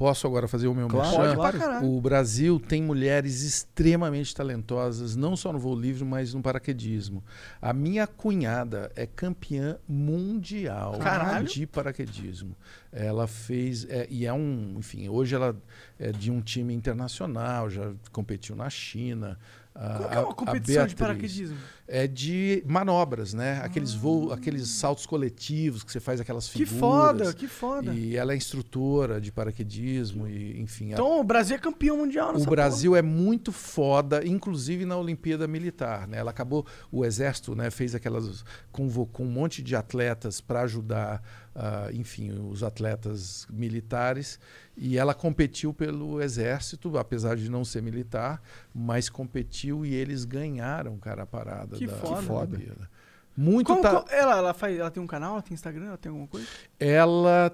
Posso 0.00 0.26
agora 0.26 0.48
fazer 0.48 0.66
o 0.66 0.74
meu 0.74 0.88
Claro, 0.88 1.10
merchan? 1.10 1.36
Pode 1.36 1.58
pra 1.58 1.66
caralho. 1.66 1.86
O 1.86 2.00
Brasil 2.00 2.58
tem 2.58 2.82
mulheres 2.82 3.42
extremamente 3.42 4.34
talentosas, 4.34 5.14
não 5.14 5.36
só 5.36 5.52
no 5.52 5.58
voo 5.58 5.78
livre, 5.78 6.02
mas 6.06 6.32
no 6.32 6.40
paraquedismo. 6.40 7.22
A 7.60 7.74
minha 7.74 8.06
cunhada 8.06 8.90
é 8.96 9.04
campeã 9.06 9.76
mundial 9.86 10.98
Caralho. 10.98 11.46
de 11.46 11.66
paraquedismo. 11.66 12.56
Ela 12.90 13.26
fez, 13.26 13.86
é, 13.90 14.06
e 14.08 14.24
é 14.24 14.32
um, 14.32 14.76
enfim, 14.78 15.06
hoje 15.10 15.34
ela 15.34 15.54
é 15.98 16.10
de 16.12 16.30
um 16.30 16.40
time 16.40 16.72
internacional, 16.72 17.68
já 17.68 17.92
competiu 18.10 18.56
na 18.56 18.70
China. 18.70 19.38
A- 19.82 19.94
Qual 19.96 20.08
que 20.10 20.14
é 20.14 20.18
a- 20.18 20.20
uma 20.22 20.30
a 20.30 20.34
competição 20.34 20.86
de 20.86 20.94
paraquedismo? 20.94 21.56
é 21.88 22.06
de 22.06 22.62
manobras, 22.66 23.32
né? 23.34 23.60
Aqueles 23.64 23.94
voos, 23.94 24.30
aqueles 24.30 24.68
saltos 24.68 25.06
coletivos 25.06 25.82
que 25.82 25.90
você 25.90 25.98
faz 25.98 26.20
aquelas 26.20 26.48
Que 26.48 26.66
figuras. 26.66 26.78
foda, 26.78 27.32
que 27.32 27.48
foda. 27.48 27.92
E 27.94 28.14
ela 28.14 28.32
é 28.34 28.36
instrutora 28.36 29.18
de 29.20 29.32
paraquedismo 29.32 30.28
e, 30.28 30.60
enfim. 30.60 30.90
a- 30.90 30.92
Então 30.92 31.18
o 31.18 31.24
Brasil 31.24 31.56
é 31.56 31.58
campeão 31.58 31.96
mundial 31.96 32.32
nessa 32.34 32.46
o 32.46 32.50
Brasil 32.50 32.94
é 32.94 33.00
muito 33.02 33.50
foda, 33.52 34.24
inclusive 34.24 34.84
na 34.84 34.96
Olimpíada 34.98 35.48
Militar, 35.48 36.06
né? 36.06 36.18
Ela 36.18 36.30
acabou, 36.30 36.66
o 36.92 37.02
exército, 37.04 37.54
né, 37.56 37.70
fez 37.70 37.94
aquelas 37.94 38.44
convocou 38.70 39.24
um 39.24 39.30
monte 39.30 39.62
de 39.62 39.74
atletas 39.74 40.40
para 40.42 40.60
ajudar, 40.60 41.22
ah, 41.54 41.88
enfim, 41.92 42.30
os 42.50 42.62
atletas 42.62 43.46
militares 43.50 44.38
e 44.76 44.96
ela 44.98 45.14
competiu 45.14 45.72
pelo 45.74 46.20
exército, 46.22 46.96
apesar 46.96 47.36
de 47.36 47.50
não 47.50 47.64
ser 47.64 47.82
militar, 47.82 48.40
mas 48.74 49.08
competiu 49.08 49.84
e 49.84 49.94
eles 49.94 50.24
ganharam, 50.24 50.96
cara, 50.98 51.22
a 51.22 51.26
parada 51.26 51.76
Que 51.76 51.86
da 51.86 51.96
foda. 51.96 52.22
da 52.26 52.32
Olimpíada. 52.34 52.90
Muito 53.36 53.66
Como, 53.68 53.80
ta- 53.82 54.02
co- 54.02 54.10
ela, 54.10 54.36
ela, 54.36 54.52
faz, 54.54 54.78
ela 54.78 54.90
tem 54.90 55.02
um 55.02 55.06
canal, 55.06 55.32
ela 55.34 55.42
tem 55.42 55.54
Instagram, 55.54 55.86
ela 55.86 55.96
tem 55.98 56.10
alguma 56.10 56.28
coisa? 56.28 56.46
Ela 56.78 57.50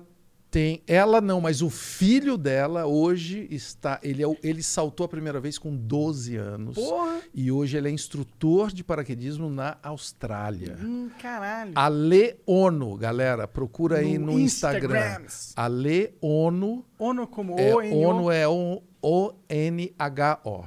tem. 0.56 0.82
Ela 0.86 1.20
não, 1.20 1.38
mas 1.38 1.60
o 1.60 1.68
filho 1.68 2.38
dela 2.38 2.86
hoje 2.86 3.46
está. 3.50 4.00
Ele, 4.02 4.24
é, 4.24 4.26
ele 4.42 4.62
saltou 4.62 5.04
a 5.04 5.08
primeira 5.08 5.38
vez 5.38 5.58
com 5.58 5.76
12 5.76 6.34
anos. 6.36 6.74
Porra! 6.76 7.20
E 7.34 7.52
hoje 7.52 7.76
ele 7.76 7.88
é 7.88 7.90
instrutor 7.90 8.72
de 8.72 8.82
paraquedismo 8.82 9.50
na 9.50 9.76
Austrália. 9.82 10.78
Hum, 10.82 11.10
caralho. 11.20 11.72
Ale 11.74 12.36
Ono, 12.46 12.96
galera, 12.96 13.46
procura 13.46 13.98
aí 13.98 14.16
no, 14.16 14.38
Instagram. 14.40 14.96
Instagrams. 14.96 15.52
Ale 15.54 16.14
Ono. 16.22 16.86
Ono 16.98 17.26
como 17.26 17.58
É, 17.60 17.74
O, 17.74 17.82
N, 17.82 17.94
O. 17.94 17.98
ono 18.08 18.30
é 18.30 18.48
O- 18.48 18.82
O-N-H-O. 19.02 20.64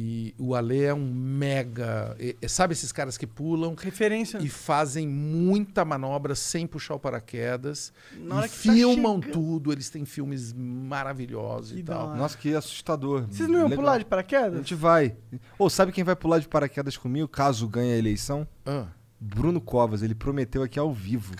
E 0.00 0.32
o 0.38 0.54
Ale 0.54 0.84
é 0.84 0.94
um 0.94 1.12
mega. 1.12 2.14
e- 2.20 2.36
e 2.40 2.48
sabe 2.48 2.72
esses 2.72 2.92
caras 2.92 3.18
que 3.18 3.26
pulam 3.26 3.74
Referência. 3.76 4.38
e 4.38 4.48
fazem 4.48 5.08
muita 5.08 5.84
manobra 5.84 6.36
sem 6.36 6.68
puxar 6.68 6.94
o 6.94 7.00
paraquedas? 7.00 7.92
Na 8.16 8.36
hora 8.36 8.46
e 8.46 8.48
que 8.48 8.54
tá 8.68 8.72
filmam 8.74 9.16
chegando- 9.20 9.32
tudo. 9.32 9.72
Eles 9.72 9.90
têm 9.90 10.04
filmes 10.04 10.52
maravilhosos 10.52 11.72
Que 11.72 11.80
e 11.80 11.82
tal. 11.82 12.08
hora. 12.10 12.16
Nossa, 12.16 12.38
que 12.38 12.54
assustador. 12.54 13.26
Vocês 13.28 13.48
não 13.48 13.58
iam 13.58 13.68
Legal. 13.68 13.78
pular 13.84 13.98
de 13.98 14.04
A 14.04 14.06
paraquedas? 14.06 14.58
gente 14.58 14.74
vai. 14.76 15.16
Ou 15.58 15.68
sabe 15.68 15.90
quem 15.90 16.04
vai 16.04 16.14
pular 16.14 16.38
de 16.38 16.46
paraquedas 16.46 16.96
comigo 16.96 17.26
caso 17.26 17.66
ganhe 17.66 17.92
a 17.92 17.96
eleição? 17.96 18.46
Ah, 18.64 18.86
Bruno 19.20 19.60
Covas. 19.60 20.02
Ele 20.02 20.14
prometeu 20.14 20.62
aqui 20.62 20.78
ao 20.78 20.92
vivo. 20.92 21.34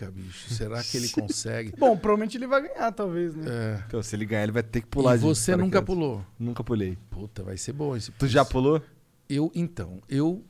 Caraca, 0.00 0.10
bicho. 0.10 0.54
Será 0.54 0.82
que 0.82 0.96
ele 0.96 1.08
consegue? 1.14 1.72
Bom, 1.78 1.96
provavelmente 1.96 2.36
ele 2.36 2.46
vai 2.46 2.62
ganhar, 2.62 2.90
talvez, 2.92 3.34
né? 3.34 3.46
É. 3.48 3.84
Então, 3.86 4.02
se 4.02 4.16
ele 4.16 4.24
ganhar, 4.26 4.42
ele 4.44 4.52
vai 4.52 4.62
ter 4.62 4.80
que 4.80 4.86
pular 4.86 5.14
E 5.14 5.18
de 5.18 5.24
você 5.24 5.52
nunca 5.52 5.82
paraquedas. 5.82 5.86
pulou? 5.86 6.26
Nunca 6.38 6.64
pulei. 6.64 6.98
Puta, 7.10 7.42
vai 7.42 7.56
ser 7.56 7.72
bom 7.72 7.96
esse 7.96 8.10
Tu 8.12 8.26
já 8.28 8.44
pulou? 8.44 8.82
Eu, 9.28 9.50
então, 9.54 10.00
eu. 10.08 10.44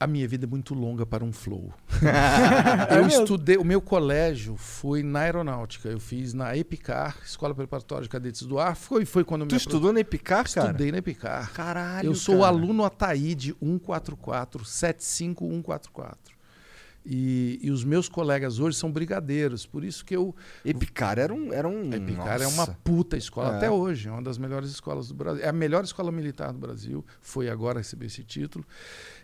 A 0.00 0.06
minha 0.06 0.28
vida 0.28 0.46
é 0.46 0.48
muito 0.48 0.74
longa 0.74 1.04
para 1.04 1.24
um 1.24 1.32
flow. 1.32 1.72
É 2.88 2.98
eu 2.98 3.04
mesmo? 3.04 3.22
estudei, 3.24 3.56
o 3.56 3.64
meu 3.64 3.80
colégio 3.80 4.56
foi 4.56 5.02
na 5.02 5.20
aeronáutica. 5.22 5.88
Eu 5.88 5.98
fiz 5.98 6.32
na 6.32 6.56
EPICAR, 6.56 7.16
Escola 7.24 7.52
Preparatória 7.52 8.04
de 8.04 8.08
Cadetes 8.08 8.42
do 8.42 8.60
Ar. 8.60 8.76
Foi, 8.76 9.04
foi 9.04 9.24
quando 9.24 9.40
eu 9.42 9.48
Tu 9.48 9.52
me 9.54 9.58
estudou 9.58 9.92
na 9.92 9.98
Epicar, 9.98 10.48
cara? 10.52 10.68
Estudei 10.68 10.92
na 10.92 10.98
EPICAR. 10.98 11.52
Caralho, 11.52 12.06
Eu 12.06 12.14
sou 12.14 12.36
o 12.36 12.40
cara. 12.42 12.52
aluno 12.52 12.84
Ataíde 12.84 13.52
144, 13.60 14.64
75144. 14.64 16.37
E, 17.10 17.58
e 17.62 17.70
os 17.70 17.84
meus 17.84 18.06
colegas 18.06 18.58
hoje 18.58 18.76
são 18.76 18.92
brigadeiros, 18.92 19.64
por 19.64 19.82
isso 19.82 20.04
que 20.04 20.14
eu. 20.14 20.36
Epicar 20.62 21.18
era 21.18 21.32
um. 21.32 21.50
Era 21.54 21.66
um 21.66 21.90
EPICAR 21.90 22.42
é 22.42 22.46
uma 22.46 22.66
puta 22.66 23.16
escola, 23.16 23.54
É. 23.54 23.56
até 23.56 23.70
hoje, 23.70 24.08
é 24.08 24.12
uma 24.12 24.20
das 24.20 24.36
melhores 24.36 24.68
escolas 24.68 25.08
do 25.08 25.14
Brasil. 25.14 25.42
É 25.42 25.48
a 25.48 25.52
melhor 25.52 25.82
escola 25.84 26.12
militar 26.12 26.52
do 26.52 26.58
Brasil, 26.58 27.02
foi 27.22 27.48
agora 27.48 27.78
receber 27.78 28.06
esse 28.06 28.22
título. 28.22 28.62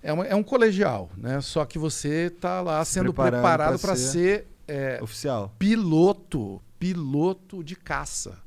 É, 0.02 0.10
uma- 0.14 0.26
é 0.26 0.34
um 0.34 0.42
colegial, 0.42 1.10
né? 1.14 1.42
Só 1.42 1.64
que 1.66 1.78
você 1.78 2.32
está 2.34 2.62
lá 2.62 2.82
Se 2.86 2.92
sendo 2.92 3.12
preparado 3.12 3.78
para 3.78 3.94
ser- 3.96 4.08
ser 4.12 4.46
é, 4.66 4.98
Oficial. 5.02 5.54
piloto, 5.58 6.62
piloto 6.78 7.62
de 7.62 7.76
caça. 7.76 8.38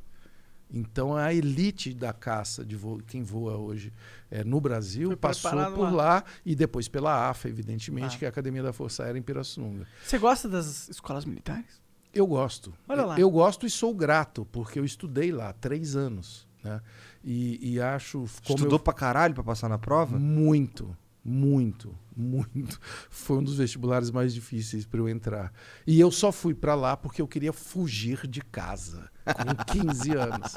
Então 0.72 1.15
a 1.15 1.34
elite 1.34 1.94
da 1.94 2.11
caça 2.11 2.65
de 2.65 2.76
voo, 2.76 2.99
quem 3.07 3.23
voa 3.23 3.56
hoje 3.57 3.94
é, 4.30 4.44
no 4.44 4.60
Brasil 4.60 5.07
Foi 5.10 5.15
passou 5.15 5.52
por 5.73 5.84
lá. 5.84 6.15
lá. 6.15 6.23
e 6.45 6.56
depois 6.56 6.88
pela 6.89 7.30
AFA, 7.30 7.48
evidentemente, 7.48 8.15
Ah. 8.15 8.19
que 8.19 8.26
é 8.26 8.27
a 8.27 8.30
Academia 8.30 8.61
da 8.61 8.73
Força 8.73 9.03
Aérea 9.03 9.18
em 9.18 9.22
Pirassununga. 9.22 9.88
Você 10.03 10.18
gosta 10.18 10.49
das 10.49 10.89
escolas 10.89 11.23
militares? 11.23 11.81
Eu 12.14 12.27
gosto. 12.27 12.73
Olha 12.88 13.06
lá. 13.06 13.19
Eu 13.19 13.30
gosto 13.30 13.65
e 13.65 13.69
sou 13.69 13.94
grato, 13.94 14.45
porque 14.52 14.77
eu 14.80 14.84
estudei 14.85 15.31
lá 15.31 15.53
três 15.53 15.95
anos. 15.95 16.45
Né? 16.64 16.81
E, 17.23 17.73
e 17.73 17.80
acho. 17.81 18.26
Como 18.45 18.57
Estudou 18.57 18.73
eu- 18.77 18.80
pra 18.80 18.91
caralho 18.94 19.34
pra 19.34 19.44
passar 19.44 19.69
na 19.69 19.77
prova? 19.77 20.18
Muito, 20.19 20.95
muito, 21.28 21.94
muito. 22.16 22.80
Foi 23.10 23.38
um 23.38 23.44
dos 23.44 23.58
vestibulares 23.58 24.10
mais 24.10 24.34
difíceis 24.34 24.86
para 24.86 24.99
eu 25.02 25.10
entrar. 25.10 25.52
E 25.86 25.99
eu 25.99 26.10
só 26.10 26.32
fui 26.32 26.56
para 26.56 26.74
lá 26.74 26.95
porque 26.95 27.22
eu 27.22 27.28
queria 27.28 27.52
fugir 27.52 28.26
de 28.26 28.41
casa 28.41 29.10
com 29.26 29.74
15 29.74 30.16
anos. 30.16 30.56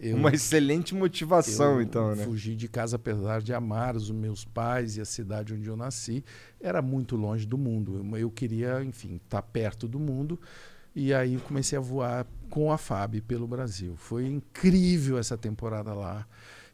Eu, 0.00 0.16
Uma 0.16 0.30
excelente 0.30 0.94
motivação, 0.94 1.82
então, 1.82 2.14
né? 2.14 2.24
Fugi 2.24 2.54
de 2.54 2.68
casa 2.68 2.96
apesar 2.96 3.42
de 3.42 3.52
amar 3.52 3.96
os 3.96 4.10
meus 4.10 4.44
pais 4.44 4.96
e 4.96 5.00
a 5.00 5.04
cidade 5.04 5.52
onde 5.52 5.68
eu 5.68 5.76
nasci. 5.76 6.24
Era 6.60 6.80
muito 6.80 7.16
longe 7.16 7.44
do 7.44 7.58
mundo. 7.58 7.98
Eu, 7.98 8.16
eu 8.16 8.30
queria, 8.30 8.82
enfim, 8.82 9.16
estar 9.16 9.42
perto 9.42 9.88
do 9.88 9.98
mundo. 9.98 10.40
E 10.94 11.12
aí 11.12 11.34
eu 11.34 11.40
comecei 11.40 11.76
a 11.76 11.80
voar 11.80 12.26
com 12.48 12.72
a 12.72 12.78
FAB 12.78 13.20
pelo 13.20 13.46
Brasil. 13.46 13.94
Foi 13.96 14.26
incrível 14.26 15.18
essa 15.18 15.36
temporada 15.36 15.92
lá. 15.92 16.26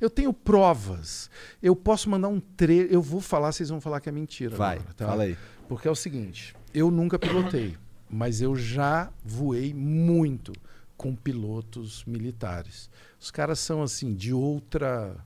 Eu 0.04 0.10
tenho 0.10 0.34
provas. 0.34 1.30
Eu 1.62 1.74
posso 1.74 2.10
mandar 2.10 2.28
um 2.28 2.38
trecho. 2.38 2.92
Eu 2.92 3.00
vou 3.00 3.22
falar, 3.22 3.52
vocês 3.52 3.70
vão 3.70 3.80
falar 3.80 4.00
que 4.00 4.08
é 4.10 4.12
mentira. 4.12 4.54
Vai, 4.54 4.76
agora, 4.76 4.94
tá? 4.94 5.06
fala 5.06 5.22
aí. 5.22 5.36
Porque 5.66 5.88
é 5.88 5.90
o 5.90 5.94
seguinte, 5.94 6.54
eu 6.74 6.90
nunca 6.90 7.18
pilotei, 7.18 7.74
mas 8.10 8.42
eu 8.42 8.54
já 8.54 9.10
voei 9.24 9.72
muito 9.72 10.52
com 10.94 11.16
pilotos 11.16 12.04
militares. 12.04 12.90
Os 13.18 13.30
caras 13.30 13.58
são 13.58 13.82
assim 13.82 14.14
de 14.14 14.30
outra 14.30 15.16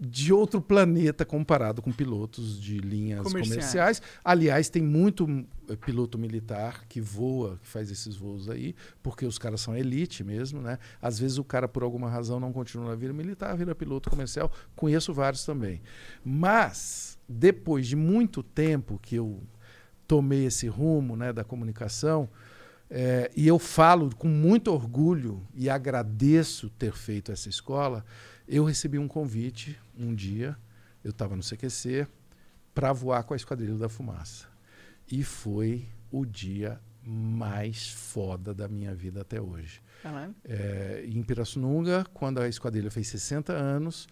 de 0.00 0.32
outro 0.32 0.60
planeta 0.60 1.24
comparado 1.24 1.82
com 1.82 1.90
pilotos 1.90 2.60
de 2.60 2.78
linhas 2.78 3.22
Comerciais. 3.22 3.48
comerciais. 3.48 4.02
Aliás, 4.24 4.68
tem 4.68 4.80
muito 4.80 5.26
eh, 5.68 5.74
piloto 5.74 6.16
militar 6.16 6.84
que 6.88 7.00
voa, 7.00 7.58
que 7.60 7.66
faz 7.66 7.90
esses 7.90 8.14
voos 8.14 8.48
aí, 8.48 8.76
porque 9.02 9.26
os 9.26 9.38
caras 9.38 9.60
são 9.60 9.76
elite 9.76 10.22
mesmo, 10.22 10.60
né? 10.60 10.78
Às 11.02 11.18
vezes 11.18 11.36
o 11.38 11.44
cara, 11.44 11.66
por 11.66 11.82
alguma 11.82 12.08
razão, 12.08 12.38
não 12.38 12.52
continua 12.52 12.90
na 12.90 12.94
vida 12.94 13.12
militar, 13.12 13.56
vira 13.56 13.74
piloto 13.74 14.08
comercial. 14.08 14.52
Conheço 14.76 15.12
vários 15.12 15.44
também. 15.44 15.82
Mas, 16.24 17.18
depois 17.28 17.86
de 17.86 17.96
muito 17.96 18.40
tempo 18.42 19.00
que 19.02 19.16
eu 19.16 19.42
tomei 20.06 20.46
esse 20.46 20.68
rumo 20.68 21.16
né, 21.16 21.32
da 21.32 21.42
comunicação, 21.42 22.28
é, 22.90 23.30
e 23.36 23.46
eu 23.46 23.58
falo 23.58 24.14
com 24.16 24.28
muito 24.28 24.72
orgulho 24.72 25.46
e 25.54 25.68
agradeço 25.68 26.70
ter 26.70 26.92
feito 26.92 27.30
essa 27.30 27.48
escola. 27.48 28.04
Eu 28.48 28.64
recebi 28.64 28.98
um 28.98 29.06
convite 29.06 29.78
um 29.94 30.14
dia, 30.14 30.56
eu 31.04 31.10
estava 31.10 31.36
no 31.36 31.42
CQC, 31.42 32.06
para 32.74 32.94
voar 32.94 33.22
com 33.24 33.34
a 33.34 33.36
Esquadrilha 33.36 33.74
da 33.74 33.90
Fumaça. 33.90 34.46
E 35.06 35.22
foi 35.22 35.86
o 36.10 36.24
dia 36.24 36.80
mais 37.04 37.90
foda 37.90 38.54
da 38.54 38.66
minha 38.66 38.94
vida 38.94 39.20
até 39.20 39.38
hoje. 39.38 39.82
É, 40.44 41.04
em 41.06 41.22
Pirassununga, 41.22 42.06
quando 42.14 42.40
a 42.40 42.48
esquadrilha 42.48 42.90
fez 42.90 43.08
60 43.08 43.52
anos, 43.52 44.08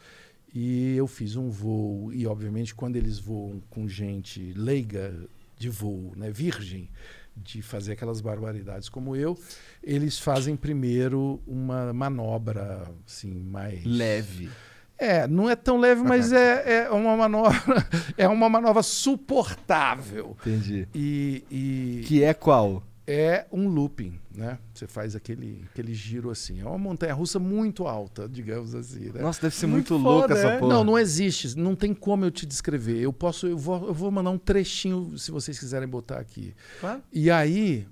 e 0.55 0.95
eu 0.95 1.07
fiz 1.07 1.35
um 1.37 1.49
voo, 1.49 2.13
e 2.13 2.27
obviamente 2.27 2.75
quando 2.75 2.97
eles 2.97 3.19
voam 3.19 3.63
com 3.71 3.89
gente 3.89 4.53
leiga 4.53 5.15
de 5.59 5.71
voo, 5.71 6.13
né, 6.15 6.31
virgem, 6.31 6.91
de 7.37 7.63
fazer 7.63 7.93
aquelas 7.93 8.21
barbaridades 8.21 8.89
como 8.89 9.15
eu, 9.15 9.39
eles 9.83 10.19
fazem 10.19 10.57
primeiro 10.57 11.41
uma 11.47 11.93
manobra 11.93 12.89
assim 13.07 13.33
mais 13.35 13.85
Leve. 13.85 14.51
É, 14.99 15.27
não 15.29 15.49
é 15.51 15.55
tão 15.55 15.77
leve, 15.77 16.03
mas 16.03 16.33
é, 16.33 16.85
é 16.85 16.91
uma 16.91 17.15
manobra 17.17 17.53
é 18.17 18.27
uma 18.27 18.49
manobra 18.49 18.83
suportável 18.83 20.35
Entendi. 20.41 20.89
e, 20.95 21.45
e 21.51 22.05
Que 22.07 22.23
é 22.25 22.33
qual? 22.33 22.83
É 23.07 23.47
um 23.53 23.69
looping, 23.69 24.19
né? 24.35 24.59
Você 24.74 24.87
faz 24.87 25.15
aquele, 25.15 25.65
aquele 25.70 25.95
giro 25.95 26.28
assim. 26.28 26.61
É 26.61 26.65
uma 26.65 26.77
montanha 26.77 27.15
russa 27.15 27.39
muito 27.39 27.87
alta, 27.87 28.28
digamos 28.28 28.74
assim, 28.74 29.12
né? 29.12 29.20
Nossa, 29.20 29.41
deve 29.43 29.55
ser 29.55 29.66
Muito 29.66 29.95
muito, 29.95 30.05
louca 30.05 30.28
foda, 30.28 30.41
essa 30.41 30.49
é? 30.49 30.59
porra. 30.59 30.74
Não, 30.74 30.85
não 30.85 30.99
existe. 30.99 31.57
Não 31.57 31.77
tem 31.77 31.95
como 31.95 32.24
eu 32.24 32.31
te 32.31 32.45
descrever. 32.45 32.99
Eu 33.01 33.12
posso, 33.12 33.47
eu 33.47 33.57
vou, 33.57 33.87
eu 33.87 33.95
vou 33.95 34.11
mandar 34.11 34.31
um 34.31 34.39
trechinho 34.39 35.16
se 35.16 35.31
vocês 35.31 35.59
quiserem 35.59 35.87
botar 35.87 36.19
aqui. 36.19 36.53
Claro. 36.81 37.01
E 37.12 37.31
aí, 37.31 37.87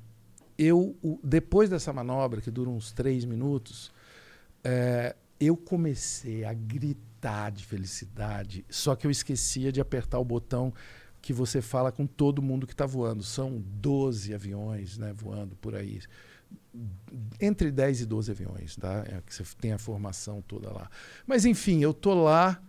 eu, 0.59 0.97
depois 1.23 1.71
dessa 1.71 1.93
manobra, 1.93 2.41
que 2.41 2.51
dura 2.51 2.71
uns 2.71 2.91
três 2.91 3.25
minutos, 3.25 3.93
é, 4.65 5.15
eu 5.39 5.57
comecei 5.57 6.45
a 6.45 6.53
gritar 6.53 7.51
de 7.51 7.65
felicidade, 7.65 8.65
só 8.69 8.95
que 8.95 9.07
eu 9.07 9.11
esquecia 9.11 9.73
de 9.73 9.81
apertar 9.81 10.19
o 10.19 10.25
botão 10.25 10.73
que 11.25 11.33
você 11.33 11.63
fala 11.63 11.91
com 11.91 12.07
todo 12.07 12.43
mundo 12.43 12.67
que 12.67 12.75
está 12.75 12.85
voando. 12.85 13.23
São 13.23 13.63
12 13.81 14.35
aviões 14.35 14.99
né, 14.99 15.13
voando 15.17 15.57
por 15.57 15.75
aí. 15.75 16.01
Entre 17.41 17.71
10 17.71 18.03
e 18.03 18.07
12 18.07 18.31
aviões, 18.31 18.77
tá? 18.77 19.05
É 19.07 19.21
que 19.25 19.35
você 19.35 19.43
tem 19.59 19.73
a 19.73 19.79
formação 19.79 20.43
toda 20.43 20.71
lá. 20.71 20.91
Mas 21.27 21.45
enfim, 21.47 21.81
eu 21.83 21.95
tô 21.95 22.15
lá 22.15 22.61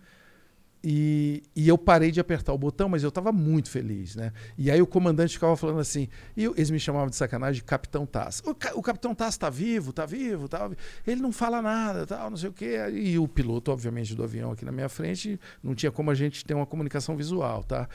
e, 0.82 1.42
e 1.54 1.68
eu 1.68 1.76
parei 1.76 2.10
de 2.10 2.20
apertar 2.20 2.52
o 2.52 2.58
botão, 2.58 2.88
mas 2.88 3.02
eu 3.02 3.08
estava 3.08 3.32
muito 3.32 3.68
feliz, 3.68 4.14
né? 4.16 4.32
E 4.56 4.70
aí 4.70 4.80
o 4.80 4.86
comandante 4.86 5.34
ficava 5.34 5.56
falando 5.56 5.80
assim, 5.80 6.08
e 6.36 6.44
eu- 6.44 6.54
eles 6.56 6.70
me 6.70 6.78
chamavam 6.78 7.08
de 7.08 7.16
sacanagem 7.16 7.56
de 7.60 7.64
Capitão 7.64 8.06
Tass. 8.06 8.42
O, 8.46 8.50
o 8.78 8.82
Capitão 8.82 9.14
Tass 9.14 9.36
tá 9.36 9.50
vivo, 9.50 9.92
tá 9.92 10.06
vivo, 10.06 10.48
tá 10.48 10.68
vi- 10.68 10.76
Ele 11.06 11.20
não 11.20 11.32
fala 11.32 11.60
nada, 11.60 12.06
tal, 12.06 12.30
não 12.30 12.36
sei 12.36 12.48
o 12.50 12.52
quê. 12.52 12.76
E 12.92 13.18
o 13.18 13.26
piloto, 13.28 13.70
obviamente, 13.72 14.14
do 14.14 14.22
avião 14.22 14.52
aqui 14.52 14.64
na 14.64 14.72
minha 14.72 14.88
frente, 14.88 15.38
não 15.62 15.74
tinha 15.74 15.90
como 15.92 16.10
a 16.10 16.14
gente 16.14 16.44
ter 16.44 16.54
uma 16.54 16.66
comunicação 16.66 17.16
visual, 17.16 17.64
tá? 17.64 17.88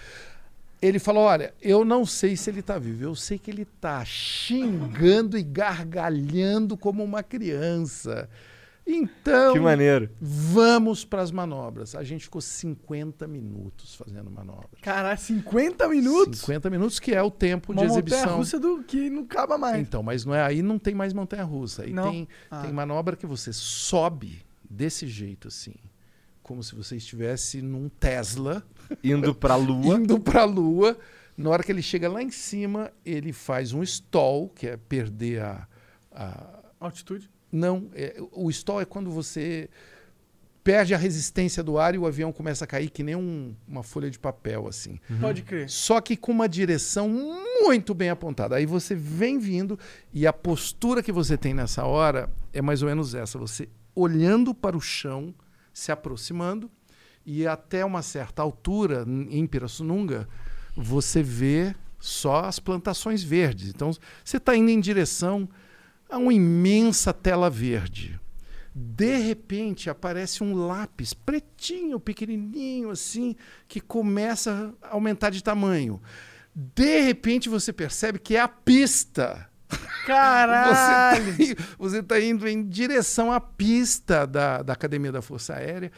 Ele 0.81 0.97
falou: 0.99 1.23
Olha, 1.23 1.53
eu 1.61 1.85
não 1.85 2.05
sei 2.05 2.35
se 2.35 2.49
ele 2.49 2.61
está 2.61 2.79
vivo, 2.79 3.03
eu 3.03 3.13
sei 3.15 3.37
que 3.37 3.51
ele 3.51 3.61
está 3.63 4.03
xingando 4.03 5.37
e 5.37 5.43
gargalhando 5.43 6.75
como 6.77 7.03
uma 7.03 7.21
criança. 7.23 8.29
Então, 8.85 9.53
Que 9.53 9.59
maneiro. 9.59 10.09
vamos 10.19 11.05
para 11.05 11.21
as 11.21 11.31
manobras. 11.31 11.93
A 11.93 12.03
gente 12.03 12.23
ficou 12.23 12.41
50 12.41 13.27
minutos 13.27 13.93
fazendo 13.95 14.29
manobras. 14.31 14.81
Caralho, 14.81 15.19
50 15.19 15.87
minutos? 15.87 16.39
50 16.39 16.69
minutos, 16.71 16.99
que 16.99 17.13
é 17.13 17.21
o 17.21 17.29
tempo 17.29 17.71
Uma 17.71 17.83
de 17.83 17.87
montanha 17.87 18.03
exibição. 18.09 18.37
russa 18.37 18.59
do 18.59 18.83
que 18.83 19.07
não 19.09 19.21
acaba 19.21 19.55
mais. 19.57 19.79
Então, 19.79 20.01
mas 20.01 20.25
não 20.25 20.33
é 20.33 20.41
aí 20.43 20.63
não 20.63 20.79
tem 20.79 20.95
mais 20.95 21.13
montanha 21.13 21.43
russa. 21.43 21.83
Aí 21.83 21.93
Não? 21.93 22.09
tem, 22.11 22.27
Ah. 22.49 22.61
tem 22.63 22.73
manobra 22.73 23.15
que 23.15 23.27
você 23.27 23.53
sobe 23.53 24.43
desse 24.67 25.07
jeito 25.07 25.47
assim, 25.47 25.75
como 26.41 26.63
se 26.63 26.73
você 26.73 26.95
estivesse 26.95 27.61
num 27.61 27.87
Tesla 27.87 28.63
Indo 29.03 29.33
pra 29.35 29.55
lua. 29.55 29.95
indo 29.95 30.19
para 30.19 30.41
a 30.41 30.45
Lua. 30.45 30.97
Na 31.37 31.49
hora 31.49 31.63
que 31.63 31.71
ele 31.71 31.81
chega 31.81 32.09
lá 32.09 32.21
em 32.21 32.29
cima, 32.29 32.91
ele 33.05 33.31
faz 33.33 33.73
um 33.73 33.81
stall, 33.83 34.49
que 34.49 34.67
é 34.67 34.77
perder 34.77 35.41
a. 35.41 35.67
a- 36.11 36.59
Altitude? 36.79 37.29
Não, 37.51 37.89
é- 37.93 38.15
o 38.31 38.49
stall 38.49 38.81
é 38.81 38.85
quando 38.85 39.09
você 39.11 39.69
perde 40.63 40.93
a 40.93 40.97
resistência 40.97 41.63
do 41.63 41.77
ar 41.79 41.95
e 41.95 41.97
o 41.97 42.05
avião 42.05 42.31
começa 42.31 42.63
a 42.65 42.67
cair 42.67 42.89
que 42.89 43.01
nem 43.01 43.15
um- 43.15 43.55
uma 43.67 43.81
folha 43.81 44.09
de 44.11 44.19
papel, 44.19 44.67
assim. 44.67 44.99
Pode 45.19 45.41
crer. 45.41 45.69
Só 45.69 45.99
que 45.99 46.15
com 46.15 46.31
uma 46.31 46.47
direção 46.47 47.09
muito 47.63 47.93
bem 47.95 48.09
apontada. 48.09 48.55
Aí 48.55 48.65
você 48.65 48.93
vem 48.93 49.39
vindo 49.39 49.77
e 50.13 50.27
a 50.27 50.33
postura 50.33 51.01
que 51.01 51.11
você 51.11 51.35
tem 51.37 51.53
nessa 51.53 51.83
hora 51.85 52.29
é 52.53 52.61
mais 52.61 52.81
ou 52.83 52.89
menos 52.89 53.15
essa: 53.15 53.39
você 53.39 53.67
olhando 53.95 54.53
para 54.53 54.77
o 54.77 54.81
chão, 54.81 55.33
se 55.73 55.91
aproximando, 55.91 56.69
e 57.25 57.45
até 57.47 57.85
uma 57.85 58.01
certa 58.01 58.41
altura, 58.41 59.05
em 59.29 59.45
Pirassununga, 59.45 60.27
você 60.75 61.21
vê 61.21 61.75
só 61.99 62.45
as 62.45 62.59
plantações 62.59 63.23
verdes. 63.23 63.69
Então 63.69 63.91
você 64.23 64.37
está 64.37 64.55
indo 64.55 64.69
em 64.69 64.79
direção 64.79 65.47
a 66.09 66.17
uma 66.17 66.33
imensa 66.33 67.13
tela 67.13 67.49
verde. 67.49 68.19
De 68.73 69.17
repente 69.17 69.89
aparece 69.89 70.43
um 70.43 70.55
lápis 70.55 71.13
pretinho, 71.13 71.99
pequenininho 71.99 72.89
assim, 72.89 73.35
que 73.67 73.79
começa 73.79 74.73
a 74.81 74.93
aumentar 74.93 75.29
de 75.29 75.43
tamanho. 75.43 76.01
De 76.55 77.01
repente 77.01 77.49
você 77.49 77.71
percebe 77.71 78.17
que 78.17 78.35
é 78.35 78.39
a 78.39 78.47
pista. 78.47 79.47
Caralho! 80.05 81.37
Você 81.79 81.99
está 81.99 82.19
indo 82.19 82.45
em 82.45 82.67
direção 82.67 83.31
à 83.31 83.39
pista 83.39 84.27
da, 84.27 84.61
da 84.61 84.73
Academia 84.73 85.13
da 85.13 85.21
Força 85.21 85.53
Aérea 85.53 85.91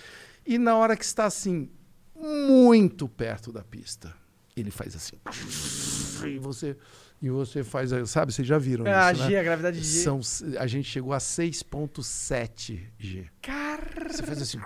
e 0.45 0.57
na 0.57 0.75
hora 0.75 0.95
que 0.97 1.05
está 1.05 1.25
assim, 1.25 1.69
muito 2.15 3.07
perto 3.07 3.51
da 3.51 3.63
pista, 3.63 4.13
ele 4.55 4.71
faz 4.71 4.95
assim. 4.95 5.17
E 6.27 6.37
você, 6.39 6.77
e 7.21 7.29
você 7.29 7.63
faz, 7.63 7.89
sabe, 8.09 8.31
vocês 8.33 8.47
já 8.47 8.57
viram 8.57 8.85
É, 8.87 8.93
a 8.93 9.11
isso, 9.11 9.23
G, 9.23 9.31
né? 9.31 9.39
a 9.39 9.43
gravidade 9.43 9.79
G. 9.81 10.03
São, 10.03 10.19
a 10.57 10.67
gente 10.67 10.87
chegou 10.89 11.11
a 11.13 11.17
6.7 11.17 12.79
G. 13.07 13.25
Você 14.07 14.23
faz 14.23 14.41
assim. 14.41 14.59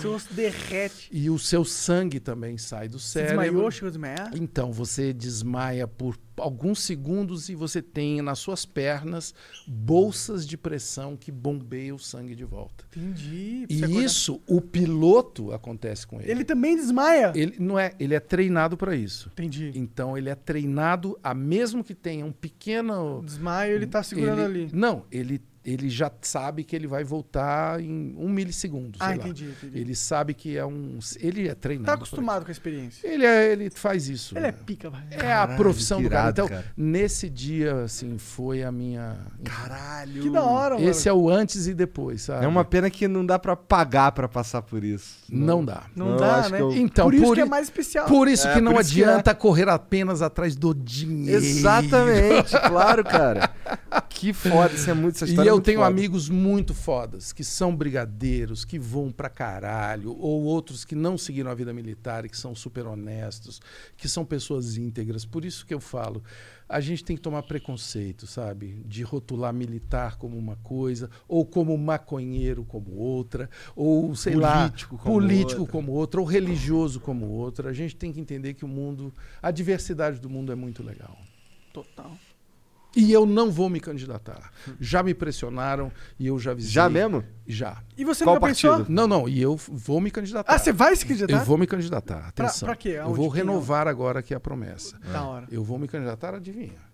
Seu 0.00 0.12
osso 0.14 0.32
derrete. 0.32 1.08
E 1.12 1.28
o 1.28 1.38
seu 1.38 1.64
sangue 1.64 2.20
também 2.20 2.56
sai 2.56 2.88
do 2.88 2.98
Você 2.98 3.20
cérebro. 3.24 3.42
desmaiou, 3.42 3.70
chegou 3.70 3.86
a 3.88 3.90
desmaiar? 3.90 4.30
Então, 4.36 4.72
você 4.72 5.12
desmaia 5.12 5.86
por 5.88 6.16
alguns 6.36 6.80
segundos 6.82 7.48
e 7.48 7.54
você 7.54 7.82
tem 7.82 8.22
nas 8.22 8.38
suas 8.38 8.64
pernas 8.64 9.34
bolsas 9.66 10.46
de 10.46 10.56
pressão 10.56 11.16
que 11.16 11.30
bombeiam 11.30 11.96
o 11.96 11.98
sangue 11.98 12.34
de 12.34 12.44
volta. 12.44 12.84
Entendi. 12.96 13.66
E 13.68 13.76
Você 13.78 13.84
acordar- 13.84 14.04
isso, 14.04 14.40
o 14.46 14.60
piloto 14.60 15.52
acontece 15.52 16.06
com 16.06 16.20
ele. 16.20 16.30
Ele 16.30 16.44
também 16.44 16.76
desmaia? 16.76 17.32
Ele 17.34 17.56
não 17.58 17.78
é, 17.78 17.92
ele 17.98 18.14
é 18.14 18.20
treinado 18.20 18.76
para 18.76 18.94
isso. 18.96 19.28
Entendi. 19.32 19.72
Então, 19.74 20.16
ele 20.16 20.30
é 20.30 20.34
treinado 20.34 21.18
a 21.22 21.34
mesmo 21.34 21.84
que 21.84 21.94
tenha 21.94 22.24
um 22.24 22.32
pequeno 22.32 23.22
Desmaio, 23.24 23.74
ele 23.74 23.86
tá 23.86 24.02
segurando 24.02 24.40
ele- 24.42 24.64
ali. 24.64 24.70
Não, 24.72 25.04
ele 25.10 25.38
ele 25.64 25.90
já 25.90 26.10
sabe 26.22 26.64
que 26.64 26.74
ele 26.74 26.86
vai 26.86 27.04
voltar 27.04 27.80
em 27.80 28.14
um 28.16 28.28
milissegundo. 28.30 28.96
Ah, 28.98 29.08
sei 29.08 29.16
lá. 29.18 29.24
entendi, 29.24 29.44
entendi. 29.44 29.78
Ele 29.78 29.94
sabe 29.94 30.32
que 30.32 30.56
é 30.56 30.64
um. 30.64 30.98
Ele 31.18 31.48
é 31.48 31.54
treinado. 31.54 31.86
Tá 31.86 31.94
acostumado 31.94 32.44
com 32.44 32.50
a 32.50 32.52
experiência. 32.52 33.06
isso. 33.06 33.06
Ele, 33.06 33.26
é, 33.26 33.52
ele 33.52 33.70
faz 33.70 34.08
isso. 34.08 34.36
Ele 34.36 34.46
é 34.46 34.52
né? 34.52 34.58
pica, 34.64 34.88
vai. 34.88 35.02
É 35.10 35.32
a 35.32 35.46
profissão 35.48 36.02
do 36.02 36.08
cara. 36.08 36.30
Então, 36.30 36.48
cara. 36.48 36.64
nesse 36.76 37.28
dia, 37.28 37.82
assim, 37.82 38.16
foi 38.16 38.62
a 38.62 38.72
minha. 38.72 39.18
Caralho. 39.44 40.22
Que 40.22 40.30
da 40.30 40.42
hora, 40.42 40.74
mano. 40.76 40.88
Esse 40.88 41.08
é 41.08 41.12
o 41.12 41.28
antes 41.28 41.66
e 41.66 41.74
depois, 41.74 42.22
sabe? 42.22 42.44
É 42.44 42.48
uma 42.48 42.64
pena 42.64 42.88
que 42.88 43.06
não 43.06 43.24
dá 43.24 43.38
pra 43.38 43.54
pagar 43.54 44.12
pra 44.12 44.28
passar 44.28 44.62
por 44.62 44.82
isso. 44.82 45.18
Não 45.28 45.62
dá. 45.64 45.84
Não, 45.94 46.10
Não, 46.10 46.16
dá, 46.16 46.48
né? 46.48 46.60
eu- 46.60 46.72
Então, 46.72 47.04
por 47.06 47.14
isso 47.14 47.24
por 47.24 47.34
que 47.34 47.40
é 47.42 47.44
mais 47.44 47.64
especial. 47.66 48.06
Por 48.06 48.28
isso 48.28 48.48
É, 48.48 48.54
que 48.54 48.60
não 48.60 48.72
por 48.72 48.80
isso 48.80 48.94
que 48.94 49.04
adianta 49.04 49.34
correr 49.34 49.68
apenas 49.68 50.22
atrás 50.22 50.56
do 50.56 50.74
dinheiro. 50.74 51.44
Exatamente, 51.44 52.50
claro, 52.66 53.04
cara. 53.04 53.50
Que 54.20 54.34
foda, 54.34 54.74
isso 54.74 54.90
é 54.90 54.92
muito 54.92 55.16
essa 55.16 55.24
E 55.24 55.28
história. 55.30 55.48
é 55.48 55.50
eu 55.50 55.54
muito 55.54 55.64
tenho 55.64 55.78
foda. 55.78 55.88
amigos 55.90 56.28
muito 56.28 56.74
fodas, 56.74 57.32
que 57.32 57.42
são 57.42 57.74
brigadeiros, 57.74 58.64
que 58.66 58.78
vão 58.78 59.10
pra 59.10 59.30
caralho, 59.30 60.14
ou 60.18 60.42
outros 60.42 60.84
que 60.84 60.94
não 60.94 61.16
seguiram 61.16 61.50
a 61.50 61.54
vida 61.54 61.72
militar 61.72 62.26
e 62.26 62.28
que 62.28 62.36
são 62.36 62.54
super 62.54 62.86
honestos, 62.86 63.60
que 63.96 64.08
são 64.08 64.24
pessoas 64.24 64.76
íntegras. 64.76 65.24
Por 65.24 65.44
isso 65.44 65.64
que 65.64 65.72
eu 65.72 65.80
falo, 65.80 66.22
a 66.68 66.80
gente 66.80 67.02
tem 67.02 67.16
que 67.16 67.22
tomar 67.22 67.42
preconceito, 67.44 68.26
sabe? 68.26 68.82
De 68.86 69.02
rotular 69.02 69.54
militar 69.54 70.16
como 70.16 70.36
uma 70.36 70.56
coisa, 70.56 71.08
ou 71.26 71.46
como 71.46 71.76
maconheiro 71.78 72.62
como 72.64 72.96
outra, 72.96 73.48
ou 73.74 74.14
sei 74.14 74.34
lá, 74.34 74.68
Político 74.68 74.98
como 74.98 75.14
político 75.14 75.60
outra. 75.62 75.72
como 75.72 75.92
outra, 75.92 76.20
ou 76.20 76.26
religioso 76.26 77.00
como 77.00 77.26
outra. 77.26 77.70
A 77.70 77.72
gente 77.72 77.96
tem 77.96 78.12
que 78.12 78.20
entender 78.20 78.52
que 78.52 78.66
o 78.66 78.68
mundo, 78.68 79.12
a 79.40 79.50
diversidade 79.50 80.20
do 80.20 80.28
mundo 80.28 80.52
é 80.52 80.54
muito 80.54 80.82
legal. 80.82 81.16
Total. 81.72 82.12
E 82.96 83.12
eu 83.12 83.24
não 83.24 83.50
vou 83.52 83.70
me 83.70 83.78
candidatar. 83.78 84.50
Já 84.80 85.00
me 85.02 85.14
pressionaram 85.14 85.92
e 86.18 86.26
eu 86.26 86.36
já 86.38 86.50
avisei. 86.50 86.72
Já 86.72 86.88
mesmo? 86.88 87.22
Já. 87.46 87.80
E 87.96 88.04
você 88.04 88.24
Qual 88.24 88.34
nunca 88.34 88.48
pensou? 88.48 88.70
partido? 88.70 88.92
Não, 88.92 89.06
não, 89.06 89.28
e 89.28 89.40
eu 89.40 89.54
vou 89.56 90.00
me 90.00 90.10
candidatar. 90.10 90.52
Ah, 90.52 90.58
você 90.58 90.72
vai 90.72 90.96
se 90.96 91.06
candidatar? 91.06 91.40
Eu 91.40 91.44
vou 91.44 91.56
me 91.56 91.66
candidatar. 91.68 92.32
Pra- 92.32 92.46
Atenção. 92.46 92.66
pra 92.66 92.74
quê? 92.76 92.88
Eu 92.90 93.04
Aonde? 93.04 93.16
vou 93.16 93.30
Quem 93.30 93.40
é? 93.40 93.44
renovar 93.44 93.86
agora 93.86 94.18
aqui 94.20 94.34
a 94.34 94.40
promessa. 94.40 94.98
Da 95.12 95.22
hora. 95.22 95.46
Eu 95.50 95.62
vou 95.62 95.78
me 95.78 95.86
candidatar, 95.86 96.34
adivinha? 96.34 96.90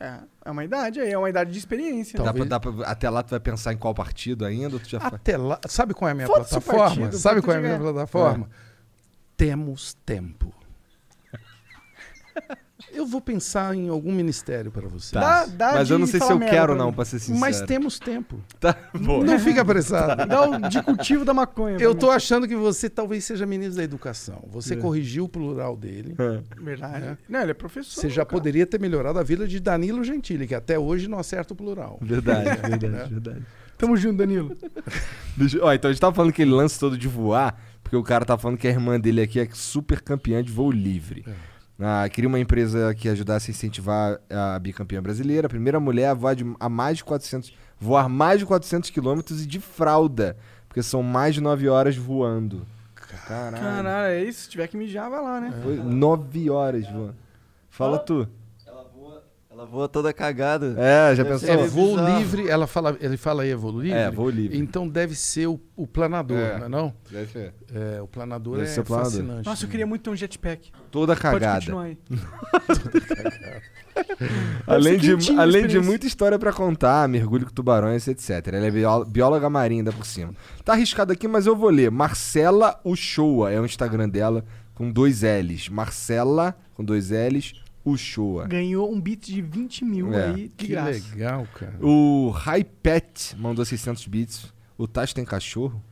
É, 0.00 0.20
é 0.44 0.50
uma 0.50 0.64
idade 0.64 1.00
aí, 1.00 1.10
é 1.10 1.18
uma 1.18 1.28
idade 1.28 1.50
de 1.50 1.58
experiência. 1.58 2.18
Dá 2.18 2.26
né? 2.26 2.32
pra, 2.32 2.46
Talvez- 2.46 2.76
dá 2.76 2.82
pra- 2.84 2.90
até 2.92 3.10
lá 3.10 3.22
tu 3.22 3.30
vai 3.30 3.40
pensar 3.40 3.72
em 3.72 3.76
qual 3.76 3.92
partido 3.94 4.44
ainda? 4.44 4.78
Tu 4.78 4.88
já 4.90 4.98
Até 4.98 5.36
lá, 5.36 5.58
sabe 5.66 5.92
qual 5.94 6.08
é 6.08 6.12
a 6.12 6.14
minha 6.14 6.26
Foda-se 6.26 6.56
o 6.56 6.60
plataforma? 6.60 6.94
partido, 6.96 7.18
sabe 7.18 7.42
qual 7.42 7.54
é 7.56 7.58
a 7.58 7.62
minha 7.62 7.78
plataforma? 7.78 8.48
Temos 9.36 9.94
tempo. 10.06 10.54
Eu 12.92 13.04
vou 13.04 13.20
pensar 13.20 13.74
em 13.74 13.88
algum 13.88 14.12
ministério 14.12 14.70
para 14.70 14.86
você. 14.88 15.14
Dá- 15.14 15.46
dá 15.46 15.72
Mas 15.74 15.90
eu 15.90 15.98
não 15.98 16.06
sei 16.06 16.20
se 16.20 16.30
eu 16.32 16.38
quero, 16.38 16.76
não, 16.76 16.92
pra 16.92 17.04
ser 17.04 17.18
sincero. 17.18 17.38
Mas 17.40 17.60
temos 17.62 17.98
tempo. 17.98 18.40
Tá, 18.60 18.76
boa. 19.00 19.24
Não 19.24 19.38
fica 19.38 19.62
apressado. 19.62 20.24
Dá 20.28 20.48
o 20.48 20.58
de 20.68 20.80
cultivo 20.82 21.24
da 21.24 21.34
maconha. 21.34 21.76
Eu 21.80 21.92
tô 21.94 22.06
mim. 22.08 22.12
achando 22.12 22.46
que 22.46 22.54
você 22.54 22.88
talvez 22.88 23.24
seja 23.24 23.44
ministro 23.44 23.76
da 23.78 23.82
educação. 23.84 24.44
Você 24.52 24.76
corrigiu 24.76 25.24
o 25.24 25.28
plural 25.28 25.76
dele. 25.76 26.14
Verdade. 26.56 27.04
É. 27.04 27.16
Não, 27.28 27.40
ele 27.40 27.50
é 27.50 27.54
professor. 27.54 28.00
Você 28.00 28.08
já 28.08 28.24
cara. 28.24 28.26
poderia 28.38 28.64
ter 28.64 28.80
melhorado 28.80 29.18
a 29.18 29.22
vida 29.24 29.46
de 29.48 29.58
Danilo 29.58 30.04
Gentili, 30.04 30.46
que 30.46 30.54
até 30.54 30.78
hoje 30.78 31.08
não 31.08 31.18
acerta 31.18 31.52
o 31.54 31.56
plural. 31.56 31.98
Verdade, 32.00 32.48
É. 32.48 32.54
verdade, 32.78 33.10
verdade. 33.14 33.42
Tamo 33.76 33.96
junto, 33.96 34.18
Danilo. 34.18 34.56
Deixa- 35.36 35.58
ó, 35.62 35.72
então 35.72 35.88
a 35.88 35.92
gente 35.92 36.00
tava 36.00 36.14
falando 36.14 36.32
que 36.32 36.42
ele 36.42 36.50
lance 36.52 36.78
todo 36.78 36.96
de 36.96 37.06
voar, 37.08 37.60
porque 37.82 37.96
o 37.96 38.02
cara 38.02 38.24
tá 38.24 38.36
falando 38.38 38.58
que 38.58 38.66
a 38.66 38.70
irmã 38.70 38.98
dele 38.98 39.20
aqui 39.20 39.38
é 39.40 39.48
super 39.52 40.00
campeã 40.00 40.42
de 40.42 40.50
voo 40.52 40.70
livre. 40.70 41.24
Ah, 41.80 42.08
queria 42.08 42.28
uma 42.28 42.40
empresa 42.40 42.92
que 42.94 43.08
ajudasse 43.08 43.50
a 43.50 43.52
incentivar 43.52 44.20
a 44.28 44.58
bicampeã 44.58 45.00
brasileira, 45.00 45.46
a 45.46 45.50
primeira 45.50 45.78
mulher 45.78 46.08
a 46.08 46.14
voar, 46.14 46.34
de, 46.34 46.44
a 46.58 46.68
mais 46.68 46.98
de 46.98 47.04
400, 47.04 47.52
voar 47.78 48.08
mais 48.08 48.40
de 48.40 48.46
400 48.46 48.90
quilômetros 48.90 49.42
e 49.44 49.46
de 49.46 49.60
fralda, 49.60 50.36
porque 50.68 50.82
são 50.82 51.02
mais 51.02 51.34
de 51.34 51.40
9 51.40 51.68
horas 51.68 51.96
voando. 51.96 52.66
Caralho. 52.94 53.56
Caralho, 53.56 54.12
é 54.12 54.24
isso. 54.24 54.42
Se 54.42 54.48
tiver 54.50 54.66
que 54.66 54.76
mijar, 54.76 55.08
vai 55.08 55.22
lá, 55.22 55.40
né? 55.40 55.52
Foi 55.62 55.76
9 55.76 56.50
horas 56.50 56.86
voando. 56.90 57.16
Fala 57.70 57.98
tu. 57.98 58.28
Ela 59.58 59.66
voa, 59.66 59.88
toda 59.88 60.12
cagada. 60.12 60.76
É, 60.78 61.16
já 61.16 61.24
Deve 61.24 61.34
pensou? 61.40 61.48
É 61.50 61.66
voo 61.66 61.96
bizarro. 61.96 62.18
livre, 62.20 62.48
ela 62.48 62.66
fala, 62.68 62.96
ele 63.00 63.16
fala 63.16 63.42
aí 63.42 63.50
é 63.50 63.56
voo 63.56 63.72
livre? 63.80 63.98
É, 63.98 64.08
voo 64.08 64.30
livre. 64.30 64.56
Então 64.56 64.88
deve 64.88 65.16
ser 65.16 65.48
o, 65.48 65.58
o 65.74 65.84
planador, 65.84 66.38
É. 66.38 66.58
não 66.58 66.66
é 66.66 66.68
não? 66.68 66.94
Deve 67.10 67.32
ser. 67.32 67.54
É, 67.74 68.00
o 68.00 68.06
planador 68.06 68.58
Deve 68.58 68.70
é 68.70 68.82
planador. 68.84 69.10
fascinante. 69.10 69.46
Nossa, 69.46 69.64
eu 69.64 69.68
queria 69.68 69.84
muito 69.84 70.02
ter 70.02 70.10
um 70.10 70.14
jetpack. 70.16 70.70
Toda 70.92 71.14
Pode 71.16 71.22
cagada. 71.22 71.58
continuar 71.58 71.82
aí. 71.82 71.98
Além, 74.64 74.96
Deve 74.96 75.20
ser 75.22 75.32
de, 75.34 75.40
além 75.40 75.66
de 75.66 75.80
muita 75.80 76.06
história 76.06 76.38
pra 76.38 76.52
contar, 76.52 77.08
mergulho 77.08 77.46
com 77.46 77.52
tubarões, 77.52 78.06
etc. 78.06 78.46
Ela 78.52 78.66
é 78.66 78.70
bió- 78.70 79.04
bióloga 79.04 79.50
marinha 79.50 79.80
ainda 79.80 79.92
por 79.92 80.06
cima. 80.06 80.32
Tá 80.64 80.74
arriscado 80.74 81.12
aqui, 81.12 81.26
mas 81.26 81.46
eu 81.46 81.56
vou 81.56 81.68
ler. 81.68 81.90
Marcela 81.90 82.78
Uchoa 82.84 83.50
é 83.50 83.60
o 83.60 83.64
Instagram 83.66 84.08
dela 84.08 84.44
com 84.74 84.88
dois 84.90 85.22
L's. 85.22 85.68
Marcela 85.68 86.54
com 86.74 86.84
dois 86.84 87.10
L's, 87.10 87.54
Uchoa. 87.90 88.46
Ganhou 88.46 88.92
um 88.92 89.00
beat 89.00 89.26
de 89.26 89.40
20 89.42 89.84
mil 89.84 90.12
É. 90.12 90.26
aí 90.28 90.48
de 90.48 90.48
Que 90.48 90.68
graça. 90.68 90.90
legal, 90.90 91.46
cara. 91.54 91.76
O 91.80 92.30
Hypet 92.30 93.36
mandou 93.36 93.64
600 93.64 94.06
bits. 94.06 94.52
O 94.76 94.86
Tati 94.86 95.14
tem 95.14 95.24
cachorro? 95.24 95.82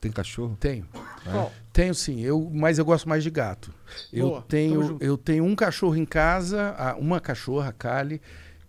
Tem 0.00 0.10
cachorro? 0.12 0.56
Tenho. 0.60 0.86
Qual? 1.24 1.52
Tenho 1.72 1.94
sim, 1.94 2.20
eu, 2.20 2.50
mas 2.54 2.78
eu 2.78 2.84
gosto 2.84 3.08
mais 3.08 3.22
de 3.22 3.30
gato. 3.30 3.72
Eu 4.12 4.28
Boa, 4.28 4.36
tamo 4.40 4.46
tenho, 4.48 4.96
eu 5.00 5.16
tenho 5.18 5.44
um 5.44 5.54
cachorro 5.54 5.96
em 5.96 6.04
casa, 6.06 6.74
uma 6.98 7.20
cachorra, 7.20 7.68
a 7.68 7.72
Kali, 7.72 8.20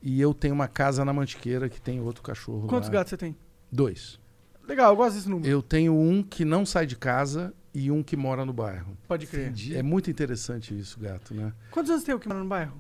e 0.02 0.19
eu 0.19 0.34
tenho 0.34 0.53
uma 0.53 0.68
casa 0.68 1.03
na 1.06 1.14
Mantiqueira 1.14 1.69
que 1.69 1.80
tem 1.80 2.00
outro 2.02 2.22
cachorro. 2.24 2.68
Quantos 2.68 2.90
lá. 2.90 2.94
gatos 2.95 3.10
você 3.11 3.18
tem? 3.18 3.36
Dois. 3.72 4.19
Legal, 4.68 4.92
eu 4.92 4.98
gosto 4.98 5.16
desse 5.16 5.30
número. 5.30 5.48
Eu 5.50 5.61
tenho 5.61 5.94
um 5.94 6.22
que 6.24 6.44
não 6.44 6.66
sai 6.66 6.86
de 6.86 6.95
casa 6.98 7.53
e 7.74 7.92
um 7.92 8.02
que 8.04 8.16
mora 8.16 8.46
no 8.46 8.54
bairro. 8.54 8.98
Pode 9.08 9.28
crer. 9.28 9.54
É 9.76 9.84
muito 9.84 10.10
interessante 10.10 10.78
isso, 10.78 11.00
gato, 11.00 11.34
né? 11.34 11.54
Quantos 11.72 11.92
anos 11.92 12.04
tem 12.04 12.14
o 12.16 12.20
que 12.20 12.28
mora 12.28 12.40
no 12.42 12.48
bairro? 12.48 12.78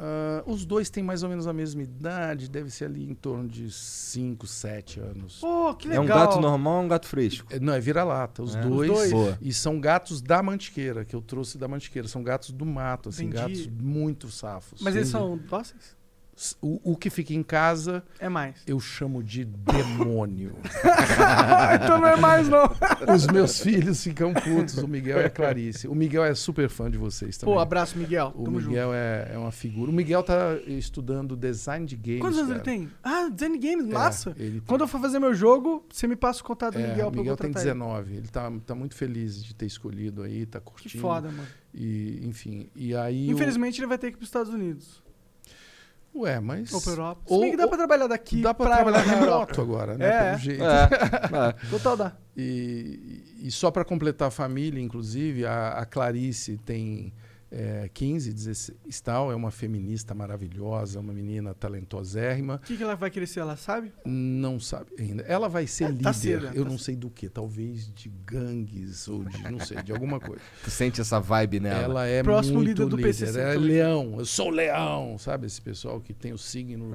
Ah, 0.00 0.44
os 0.46 0.64
dois 0.64 0.88
têm 0.88 1.02
mais 1.02 1.24
ou 1.24 1.28
menos 1.28 1.48
a 1.48 1.52
mesma 1.52 1.82
idade, 1.82 2.48
deve 2.48 2.70
ser 2.70 2.84
ali 2.84 3.04
em 3.10 3.14
torno 3.14 3.48
de 3.48 3.68
5, 3.68 4.46
7 4.46 5.00
anos. 5.00 5.40
Pô, 5.40 5.74
que 5.74 5.88
É 5.88 5.98
legal. 5.98 6.04
um 6.04 6.06
gato 6.06 6.40
normal 6.40 6.78
ou 6.78 6.84
um 6.84 6.88
gato 6.88 7.06
fresco? 7.08 7.48
É, 7.52 7.58
Não, 7.58 7.72
é 7.72 7.80
vira-lata, 7.80 8.40
os 8.42 8.54
É? 8.54 8.60
dois. 8.60 8.88
Os 8.90 8.96
dois. 8.96 9.10
Boa. 9.10 9.38
E 9.40 9.52
são 9.52 9.80
gatos 9.80 10.22
da 10.22 10.40
Mantiqueira, 10.40 11.04
que 11.04 11.16
eu 11.16 11.20
trouxe 11.20 11.58
da 11.58 11.66
Mantiqueira. 11.66 12.06
São 12.06 12.22
gatos 12.22 12.52
do 12.52 12.64
mato, 12.64 13.08
assim, 13.08 13.26
Entendi. 13.26 13.42
gatos 13.64 13.66
muito 13.66 14.30
safos. 14.30 14.80
Mas 14.80 14.94
eles 14.94 15.08
Sim. 15.08 15.12
são 15.12 15.36
dóceis? 15.36 15.97
O, 16.62 16.92
o 16.92 16.96
que 16.96 17.10
fica 17.10 17.34
em 17.34 17.42
casa, 17.42 18.02
É 18.20 18.28
mais. 18.28 18.62
eu 18.66 18.78
chamo 18.78 19.22
de 19.24 19.44
demônio. 19.44 20.54
então 21.82 22.00
não 22.00 22.06
é 22.08 22.16
mais, 22.16 22.48
não. 22.48 22.64
Os 23.12 23.26
meus 23.26 23.60
filhos 23.60 24.02
ficam 24.02 24.32
putos, 24.32 24.78
o 24.78 24.86
Miguel 24.86 25.20
e 25.20 25.24
a 25.24 25.30
Clarice. 25.30 25.88
O 25.88 25.94
Miguel 25.94 26.22
é 26.24 26.34
super 26.34 26.68
fã 26.68 26.90
de 26.90 26.96
vocês 26.96 27.36
também. 27.36 27.54
Pô, 27.54 27.60
abraço, 27.60 27.98
Miguel. 27.98 28.32
o 28.36 28.44
Tamo. 28.44 28.60
Miguel 28.60 28.92
é, 28.94 29.30
é 29.34 29.38
uma 29.38 29.50
figura. 29.50 29.90
O 29.90 29.94
Miguel 29.94 30.22
tá 30.22 30.54
estudando 30.66 31.36
design 31.36 31.84
de 31.86 31.96
games. 31.96 32.20
Quantos 32.20 32.38
anos 32.38 32.50
ele 32.52 32.60
tem? 32.60 32.88
Ah, 33.02 33.28
Design 33.28 33.58
Games, 33.58 33.88
É, 33.88 33.92
massa. 33.92 34.34
ele 34.38 34.62
Quando 34.66 34.82
eu 34.82 34.88
for 34.88 35.00
fazer 35.00 35.18
meu 35.18 35.34
jogo, 35.34 35.84
você 35.92 36.06
me 36.06 36.16
passa 36.16 36.40
o 36.40 36.44
contato 36.44 36.74
do 36.74 36.80
É, 36.80 36.88
Miguel 36.88 37.08
o 37.08 37.10
pra 37.10 37.18
eu 37.18 37.22
Miguel 37.24 37.36
tem 37.36 37.48
contratar 37.50 37.62
ele. 37.72 37.78
19. 37.80 38.14
Ele 38.16 38.28
tá, 38.28 38.52
tá 38.64 38.74
muito 38.74 38.94
feliz 38.94 39.42
de 39.44 39.54
ter 39.54 39.66
escolhido 39.66 40.22
aí, 40.22 40.46
tá 40.46 40.60
curtindo. 40.60 40.90
Que 40.92 40.98
foda, 40.98 41.30
mano. 41.30 41.48
E, 41.74 42.20
enfim, 42.24 42.68
e 42.76 42.94
aí. 42.94 43.28
o- 43.28 43.32
Infelizmente 43.32 43.80
ele 43.80 43.86
vai 43.86 43.98
ter 43.98 44.08
que 44.10 44.14
ir 44.14 44.18
pros 44.18 44.28
Estados 44.28 44.52
Unidos. 44.52 45.02
Ué, 46.18 46.40
mas. 46.40 46.72
Ou 46.72 46.80
pra 46.80 46.92
Europa. 46.92 47.20
Se 47.26 47.32
Ou- 47.34 47.40
bem 47.40 47.50
que 47.52 47.56
dá 47.56 47.62
ou- 47.64 47.68
pra 47.68 47.78
trabalhar 47.78 48.06
daqui 48.08 48.42
Dá 48.42 48.52
pra, 48.54 48.66
pra 48.66 48.74
trabalhar 48.76 49.02
remoto 49.02 49.60
agora, 49.60 49.96
né? 49.96 50.06
É. 50.06 50.24
Pelo 50.30 50.38
jeito. 50.38 50.64
É. 50.64 51.54
Total 51.70 51.96
dá. 51.96 52.12
E, 52.36 53.22
e 53.42 53.50
só 53.50 53.70
para 53.70 53.84
completar 53.84 54.28
a 54.28 54.30
família, 54.30 54.80
inclusive, 54.82 55.44
a, 55.46 55.70
a 55.78 55.84
Clarice 55.86 56.56
tem 56.58 57.12
é, 57.50 57.88
15, 57.92 58.32
16 58.32 59.00
tal, 59.00 59.32
é 59.32 59.34
uma 59.34 59.50
feminista 59.50 60.14
maravilhosa, 60.14 61.00
uma 61.00 61.12
menina 61.12 61.54
talentosérrima. 61.54 62.56
O 62.56 62.58
que, 62.66 62.76
que 62.76 62.82
ela 62.82 62.94
vai 62.94 63.10
querer 63.10 63.26
ser, 63.26 63.40
ela 63.40 63.56
sabe? 63.56 63.92
Não 64.04 64.60
sabe 64.60 64.90
ainda. 64.98 65.22
Ela 65.22 65.48
vai 65.48 65.66
ser 65.66 65.84
É, 65.84 65.88
líder. 65.88 66.02
tá 66.04 66.12
cedo, 66.12 66.46
eu 66.54 66.64
tá 66.64 66.70
não 66.70 66.78
sei 66.78 66.94
do 66.96 67.08
que, 67.10 67.28
talvez 67.28 67.90
de 67.94 68.08
gangues 68.24 69.08
ou 69.08 69.24
de 69.24 69.42
não 69.50 69.60
sei, 69.60 69.82
de 69.82 69.92
alguma 69.92 70.20
coisa. 70.20 70.42
Tu 70.64 70.70
sente 70.70 71.00
essa 71.00 71.18
vibe 71.20 71.60
nela? 71.60 71.82
Ela 71.84 72.06
é 72.06 72.22
Próximo 72.22 72.56
muito 72.56 72.68
líder 72.68 72.86
do 72.86 72.96
líder. 72.96 73.08
PCC, 73.08 73.38
Ela 73.40 73.54
é 73.54 73.56
leão. 73.58 74.16
Eu 74.18 74.26
sou 74.26 74.50
leão, 74.50 75.16
sabe 75.18 75.46
esse 75.46 75.60
pessoal 75.60 76.00
que 76.00 76.12
tem 76.12 76.32
o 76.32 76.38
signo 76.38 76.92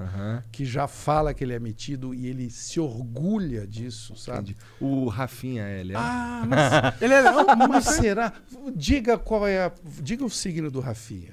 que 0.52 0.64
já 0.64 0.86
fala 0.86 1.34
que 1.34 1.42
ele 1.42 1.52
é 1.52 1.58
metido 1.58 2.14
e 2.14 2.26
ele 2.26 2.50
se 2.50 2.78
orgulha 2.80 3.66
disso, 3.66 4.16
sabe? 4.16 4.52
Entendi. 4.52 4.56
O 4.80 5.08
Rafinha, 5.08 5.68
ele 5.68 5.92
é. 5.92 5.96
Ah, 5.96 6.44
mas 6.48 7.02
Ele 7.02 7.14
é 7.14 7.20
leão? 7.22 7.44
Mas 7.68 7.84
será? 7.86 8.32
Diga 8.74 9.16
qual 9.18 9.46
é 9.46 9.64
a. 9.64 9.72
Diga 10.02 10.24
o 10.24 10.30
signo 10.44 10.70
do 10.70 10.80
Rafinha. 10.80 11.32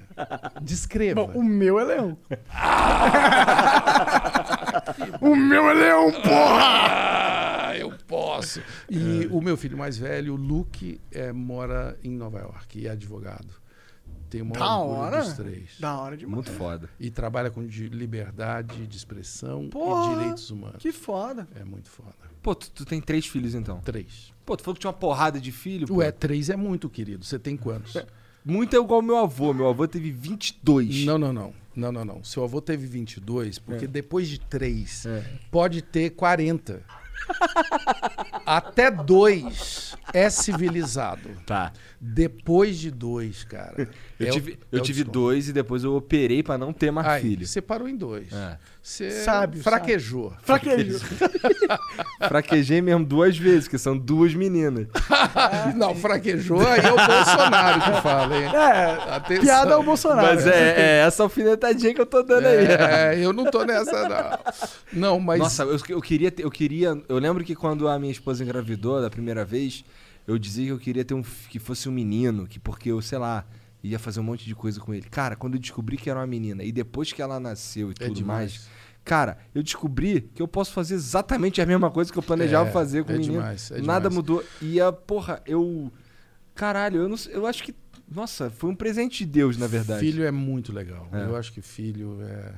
Descreva. 0.62 1.28
Bom, 1.28 1.40
o 1.40 1.44
meu 1.44 1.78
é 1.78 1.84
leão. 1.84 2.18
o 5.20 5.36
meu 5.36 5.70
é 5.70 5.74
leão, 5.74 6.12
porra! 6.14 7.68
Ah, 7.68 7.74
eu 7.78 7.92
posso. 8.08 8.62
E 8.90 9.28
o 9.30 9.42
meu 9.42 9.58
filho 9.58 9.78
mais 9.78 9.98
velho, 9.98 10.34
o 10.34 10.38
Luke, 10.38 11.02
é, 11.12 11.34
mora 11.34 12.00
em 12.02 12.12
Nova 12.12 12.40
York 12.40 12.80
e 12.80 12.88
é 12.88 12.92
advogado. 12.92 13.60
Tem 14.30 14.42
uma 14.42 14.54
Da 14.54 14.78
hora. 14.78 15.22
dos 15.22 15.34
três. 15.34 15.78
Da 15.78 16.00
hora 16.00 16.16
demais. 16.16 16.36
Muito 16.36 16.52
foda. 16.52 16.90
E 16.98 17.10
trabalha 17.10 17.52
com 17.52 17.68
de 17.68 17.90
liberdade 17.90 18.88
de 18.88 18.96
expressão 18.96 19.68
Porra, 19.68 20.14
e 20.14 20.16
direitos 20.16 20.50
humanos. 20.50 20.82
Que 20.82 20.94
foda. 20.94 21.46
É 21.54 21.66
muito 21.66 21.90
foda. 21.90 22.16
Pô, 22.42 22.56
tu, 22.56 22.72
tu 22.72 22.86
tem 22.86 23.02
três 23.02 23.28
filhos 23.28 23.54
então? 23.56 23.82
Três. 23.82 24.32
Pô, 24.46 24.56
tu 24.56 24.64
falou 24.64 24.76
que 24.76 24.80
tinha 24.80 24.90
uma 24.90 24.98
porrada 24.98 25.38
de 25.38 25.52
filho? 25.52 25.86
pô. 25.86 25.96
Ué, 25.96 26.14
três 26.14 26.50
é 26.50 26.56
muito, 26.56 26.90
querido. 26.90 27.26
Você 27.26 27.38
tem 27.38 27.58
quantos? 27.58 27.94
muito 28.46 28.76
é 28.76 28.80
igual 28.80 29.02
meu 29.02 29.18
avô. 29.18 29.54
Meu 29.54 29.68
avô 29.70 29.88
teve 29.88 30.12
22. 30.12 31.06
Não, 31.06 31.18
não, 31.18 31.32
não. 31.34 31.54
Não, 31.76 31.92
não, 31.92 32.04
não. 32.04 32.24
Seu 32.24 32.44
avô 32.44 32.60
teve 32.62 32.86
22, 32.86 33.58
porque 33.60 33.86
É. 33.86 33.88
depois 33.88 34.28
de 34.28 34.40
3 34.40 35.06
É. 35.06 35.24
pode 35.50 35.82
ter 35.82 36.10
40. 36.12 36.82
Até 38.46 38.90
2 38.92 39.96
é 40.14 40.30
civilizado. 40.30 41.30
Tá. 41.46 41.72
Depois 42.04 42.78
de 42.80 42.90
2, 42.90 43.44
cara. 43.44 43.88
Eu 44.20 44.28
é 44.28 44.30
o- 44.30 44.34
tive, 44.34 44.52
é 44.54 44.58
eu 44.76 44.80
o 44.80 44.82
tive 44.84 45.04
dois 45.04 45.48
e 45.50 45.54
depois 45.54 45.84
eu 45.84 45.96
operei 45.96 46.44
pra 46.44 46.56
não 46.58 46.72
ter 46.72 46.92
mais 46.92 47.08
Aí, 47.08 47.22
filho. 47.24 47.48
Você 47.48 47.60
parou 47.60 47.88
em 47.88 47.96
2. 47.96 48.32
É. 48.32 48.58
Você 48.82 49.10
Sábio, 49.12 49.62
fraquejou. 49.64 50.32
Fraquejo. 50.44 51.00
Fraquejei 52.28 52.82
mesmo 52.82 53.04
duas 53.06 53.38
vezes, 53.38 53.68
que 53.68 53.78
são 53.78 53.98
duas 53.98 54.34
meninas. 54.34 54.88
Não, 55.76 55.96
fraquejou 55.96 56.60
aí 56.68 56.82
é 56.82 56.92
o 56.92 56.96
Bolsonaro 56.96 57.82
que 57.82 58.02
fala, 58.02 58.38
hein? 58.38 58.46
É, 58.56 59.16
Atenção. 59.16 59.44
piada 59.44 59.74
ao 59.76 59.84
Bolsonaro. 59.84 60.28
Mas 60.28 60.46
é, 60.48 60.76
é 60.78 61.06
essa 61.06 61.24
alfinetadinha 61.24 61.94
que 61.94 62.02
eu 62.02 62.06
tô 62.06 62.22
dando 62.24 62.46
aí. 62.46 62.66
É, 62.66 63.16
eu 63.26 63.34
não 63.34 63.46
tô 63.50 63.64
nessa, 63.64 64.08
não. 64.08 64.40
Não, 64.94 65.20
mas. 65.20 65.40
Nossa, 65.40 65.64
eu, 65.64 65.80
eu 65.90 66.02
queria 66.02 66.32
ter- 66.32 66.44
eu 66.44 66.52
queria. 66.52 66.96
Eu 67.10 67.18
lembro 67.18 67.44
que 67.44 67.56
quando 67.56 67.88
a 67.88 67.98
minha 67.98 68.12
esposa 68.12 68.44
engravidou 68.44 69.02
da 69.02 69.10
primeira 69.10 69.44
vez, 69.44 69.84
eu 70.28 70.38
dizia 70.38 70.66
que 70.66 70.72
eu 70.72 70.80
queria 70.80 71.04
ter 71.06 71.14
um 71.14 71.24
que 71.50 71.60
fosse 71.60 71.88
um 71.90 71.92
menino, 71.92 72.48
que 72.48 72.60
porque 72.60 72.90
eu, 72.92 73.02
sei 73.02 73.18
lá, 73.18 73.46
ia 73.84 73.98
fazer 74.00 74.20
um 74.20 74.24
monte 74.24 74.46
de 74.46 74.54
coisa 74.56 74.80
com 74.80 74.94
ele. 74.94 75.08
Cara, 75.10 75.36
quando 75.36 75.56
eu 75.56 75.60
descobri 75.60 75.98
que 75.98 76.10
era 76.10 76.20
uma 76.20 76.28
menina 76.28 76.64
e 76.64 76.72
depois 76.72 77.12
que 77.12 77.22
ela 77.22 77.40
nasceu 77.40 77.90
e 77.90 77.92
É 77.92 78.06
tudo 78.08 78.14
demais. 78.16 78.52
mais, 78.54 78.70
cara, 79.04 79.38
eu 79.56 79.64
descobri 79.64 80.30
que 80.36 80.42
eu 80.42 80.48
posso 80.48 80.72
fazer 80.72 80.94
exatamente 80.96 81.60
a 81.62 81.66
mesma 81.66 81.90
coisa 81.90 82.12
que 82.12 82.18
eu 82.20 82.24
planejava 82.24 82.70
É, 82.70 82.72
fazer 82.72 83.04
com 83.04 83.12
é 83.12 83.16
o 83.16 83.18
menino. 83.18 83.34
demais, 83.40 83.72
é 83.72 83.82
Nada 83.82 84.10
demais. 84.10 84.16
mudou. 84.16 84.44
E 84.62 84.80
a 84.80 84.92
porra, 84.92 85.42
eu 85.46 85.92
caralho, 86.54 87.02
eu 87.02 87.10
não 87.10 87.18
eu 87.30 87.46
acho 87.48 87.64
que 87.64 87.74
nossa, 88.14 88.50
foi 88.50 88.70
um 88.70 88.76
presente 88.76 89.20
de 89.26 89.32
Deus, 89.32 89.58
na 89.58 89.68
verdade. 89.68 90.02
Filho 90.02 90.26
é 90.26 90.32
muito 90.32 90.74
legal. 90.74 91.08
É. 91.14 91.24
Eu 91.24 91.36
acho 91.38 91.52
que 91.54 91.62
filho 91.62 92.20
é. 92.22 92.56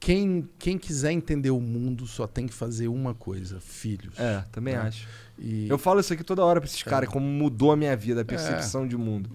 Quem, 0.00 0.48
quem 0.58 0.76
quiser 0.78 1.12
entender 1.12 1.50
o 1.50 1.60
mundo 1.60 2.06
só 2.06 2.26
tem 2.26 2.46
que 2.46 2.54
fazer 2.54 2.88
uma 2.88 3.14
coisa: 3.14 3.60
filhos. 3.60 4.18
É, 4.18 4.44
também 4.50 4.74
É. 4.74 4.78
acho. 4.78 5.06
E, 5.44 5.68
Eu 5.68 5.76
falo 5.76 5.98
isso 5.98 6.12
aqui 6.12 6.22
toda 6.22 6.44
hora 6.44 6.60
pra 6.60 6.68
esses 6.68 6.84
caras, 6.84 7.08
como 7.08 7.26
mudou 7.26 7.72
a 7.72 7.76
minha 7.76 7.96
vida, 7.96 8.20
a 8.20 8.24
percepção 8.24 8.86
de 8.86 8.96
mundo. 8.96 9.28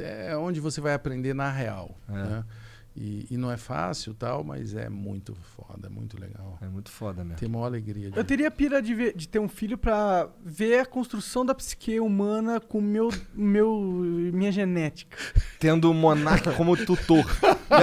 É, 0.00 0.30
é 0.32 0.36
onde 0.36 0.58
você 0.58 0.80
vai 0.80 0.92
aprender 0.92 1.32
na 1.34 1.48
real. 1.48 1.96
É. 2.08 2.12
né? 2.12 2.44
E, 2.96 3.26
e 3.30 3.36
não 3.36 3.50
é 3.50 3.56
fácil 3.56 4.12
tal, 4.12 4.42
mas 4.42 4.74
é 4.74 4.88
muito 4.88 5.32
foda, 5.34 5.86
é 5.86 5.88
muito 5.88 6.20
legal. 6.20 6.58
É 6.60 6.66
muito 6.66 6.90
foda 6.90 7.22
mesmo. 7.22 7.38
Tem 7.38 7.48
maior 7.48 7.66
alegria. 7.66 8.10
De... 8.10 8.18
Eu 8.18 8.24
teria 8.24 8.50
pira 8.50 8.82
de, 8.82 8.92
ver- 8.94 9.14
de 9.16 9.28
ter 9.28 9.38
um 9.38 9.48
filho 9.48 9.78
pra 9.78 10.28
ver 10.44 10.80
a 10.80 10.86
construção 10.86 11.46
da 11.46 11.54
psique 11.54 12.00
humana 12.00 12.58
com 12.60 12.80
meu, 12.80 13.08
meu, 13.32 13.80
minha 14.34 14.50
genética. 14.50 15.16
Tendo 15.60 15.88
o 15.90 15.94
Monark 15.94 16.50
como 16.56 16.76
tutor. 16.76 17.24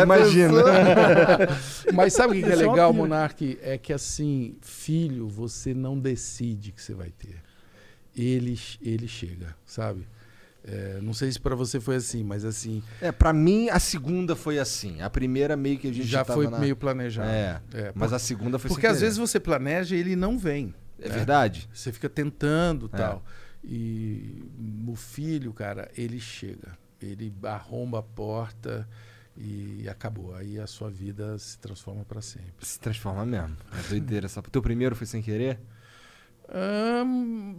Imagina. 0.04 0.62
Mas 1.94 2.14
sabe 2.14 2.34
o 2.34 2.36
que, 2.36 2.44
que 2.44 2.50
é 2.50 2.62
é 2.62 2.66
uma 2.66 2.72
legal. 2.74 2.94
Monark? 2.94 3.58
É 3.62 3.78
que 3.78 3.94
assim, 3.94 4.58
filho, 4.62 5.28
você 5.28 5.74
não 5.74 5.98
decide 5.98 6.74
que 6.74 6.82
você 6.82 6.94
vai 6.94 7.12
ter. 7.12 7.42
Ele, 8.16 8.60
ele 8.82 9.08
chega, 9.08 9.56
sabe? 9.66 10.06
É, 10.70 11.00
não 11.02 11.14
sei 11.14 11.32
se 11.32 11.40
pra 11.40 11.56
você 11.56 11.80
foi 11.80 11.96
assim, 11.96 12.24
mas 12.26 12.44
assim, 12.44 12.84
É, 13.00 13.10
pra 13.12 13.32
mim, 13.32 13.70
a 13.70 13.80
segunda 13.80 14.36
foi 14.36 14.60
assim. 14.60 15.02
A 15.02 15.10
primeira 15.10 15.56
meio 15.56 15.80
que 15.80 15.88
a 15.88 15.94
gente 15.94 16.06
já 16.06 16.26
foi 16.26 16.48
na- 16.50 16.60
meio 16.60 16.76
planejado. 16.76 17.30
É, 17.30 17.62
É, 17.74 17.92
mas 17.96 18.10
por- 18.10 18.16
a 18.16 18.20
segunda 18.20 18.60
foi 18.60 18.68
porque 18.70 18.86
às 18.86 19.00
vezes 19.00 19.18
você 19.18 19.40
planeja 19.40 19.96
e 19.96 20.00
ele 20.00 20.16
não 20.16 20.38
vem. 20.38 20.74
É 21.00 21.08
né? 21.08 21.16
verdade? 21.16 21.70
Você 21.74 21.92
fica 21.94 22.10
tentando 22.10 22.90
É. 22.92 22.98
tal. 22.98 23.24
E 23.64 24.44
o 24.88 24.96
filho, 24.96 25.54
cara, 25.54 25.90
ele 25.96 26.20
chega. 26.20 26.78
Ele 27.02 27.34
arromba 27.44 28.00
a 28.00 28.04
porta 28.04 28.88
e 29.38 29.88
acabou. 29.88 30.36
Aí 30.36 30.60
a 30.60 30.66
sua 30.68 30.90
vida 30.90 31.38
se 31.38 31.58
transforma 31.60 32.04
pra 32.04 32.22
sempre. 32.22 32.54
Se 32.66 32.80
transforma 32.80 33.26
mesmo. 33.26 33.56
É 33.72 33.90
doideira. 33.90 34.26
Essa... 34.26 34.42
Teu 34.42 34.62
primeiro 34.62 34.96
foi 34.96 35.06
sem 35.08 35.22
querer? 35.22 35.60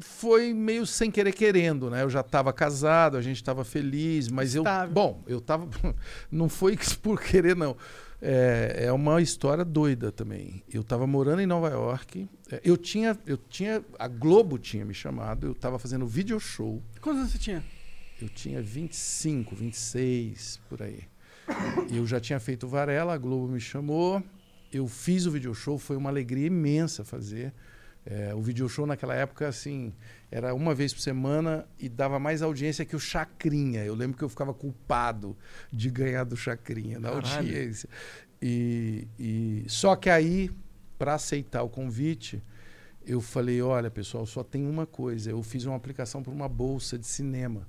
Foi 0.00 0.52
meio 0.54 0.86
sem 0.86 1.10
querer 1.10 1.32
querendo, 1.32 1.90
né? 1.90 2.02
Eu 2.02 2.10
já 2.10 2.20
estava 2.20 2.52
casado, 2.52 3.16
a 3.16 3.22
gente 3.22 3.36
estava 3.36 3.64
feliz, 3.64 4.28
mas 4.28 4.54
eu. 4.54 4.64
Bom, 4.92 5.22
eu 5.26 5.40
tava. 5.40 5.68
Não 6.30 6.48
foi 6.48 6.76
por 7.02 7.20
querer, 7.20 7.54
não. 7.56 7.76
É, 8.20 8.84
é 8.86 8.92
uma 8.92 9.22
história 9.22 9.64
doida 9.64 10.10
também. 10.10 10.62
Eu 10.72 10.80
estava 10.80 11.06
morando 11.06 11.40
em 11.40 11.46
Nova 11.46 11.68
York. 11.68 12.28
é, 12.50 12.60
Eu 12.64 12.76
tinha, 12.76 13.16
eu 13.26 13.36
tinha. 13.36 13.84
A 13.98 14.08
Globo 14.08 14.58
tinha 14.58 14.84
me 14.84 14.94
chamado, 14.94 15.46
eu 15.46 15.52
estava 15.52 15.78
fazendo 15.78 16.06
video 16.06 16.40
show. 16.40 16.82
Quantos 17.00 17.20
anos 17.20 17.32
você 17.32 17.38
tinha? 17.38 17.64
Eu 18.20 18.28
tinha 18.28 18.60
25, 18.60 19.54
26, 19.54 20.60
por 20.68 20.82
aí. 20.82 21.04
Eu 21.90 22.04
já 22.06 22.18
tinha 22.18 22.40
feito 22.40 22.66
Varela, 22.66 23.14
a 23.14 23.18
Globo 23.18 23.46
me 23.48 23.60
chamou. 23.60 24.22
Eu 24.72 24.86
fiz 24.88 25.24
o 25.24 25.30
video 25.30 25.54
show, 25.54 25.78
foi 25.78 25.96
uma 25.96 26.10
alegria 26.10 26.46
imensa 26.48 27.04
fazer. 27.04 27.54
É, 28.06 28.34
o 28.34 28.40
video 28.40 28.68
show 28.68 28.86
naquela 28.86 29.14
época, 29.14 29.46
assim, 29.48 29.92
era 30.30 30.54
uma 30.54 30.74
vez 30.74 30.94
por 30.94 31.00
semana 31.00 31.66
e 31.78 31.88
dava 31.88 32.18
mais 32.18 32.40
audiência 32.40 32.84
que 32.84 32.96
o 32.96 33.00
Chacrinha. 33.00 33.84
Eu 33.84 33.94
lembro 33.94 34.16
que 34.16 34.24
eu 34.24 34.28
ficava 34.28 34.54
culpado 34.54 35.36
de 35.70 35.90
ganhar 35.90 36.24
do 36.24 36.36
Chacrinha 36.36 36.98
na 36.98 37.10
Caralho. 37.10 37.36
audiência. 37.36 37.88
E, 38.40 39.06
e- 39.18 39.64
só 39.68 39.94
que 39.94 40.08
aí, 40.08 40.50
para 40.98 41.14
aceitar 41.14 41.62
o 41.62 41.68
convite, 41.68 42.42
eu 43.04 43.20
falei: 43.20 43.60
olha, 43.60 43.90
pessoal, 43.90 44.24
só 44.24 44.42
tem 44.42 44.66
uma 44.66 44.86
coisa. 44.86 45.30
Eu 45.30 45.42
fiz 45.42 45.64
uma 45.66 45.76
aplicação 45.76 46.22
para 46.22 46.32
uma 46.32 46.48
bolsa 46.48 46.98
de 46.98 47.06
cinema. 47.06 47.66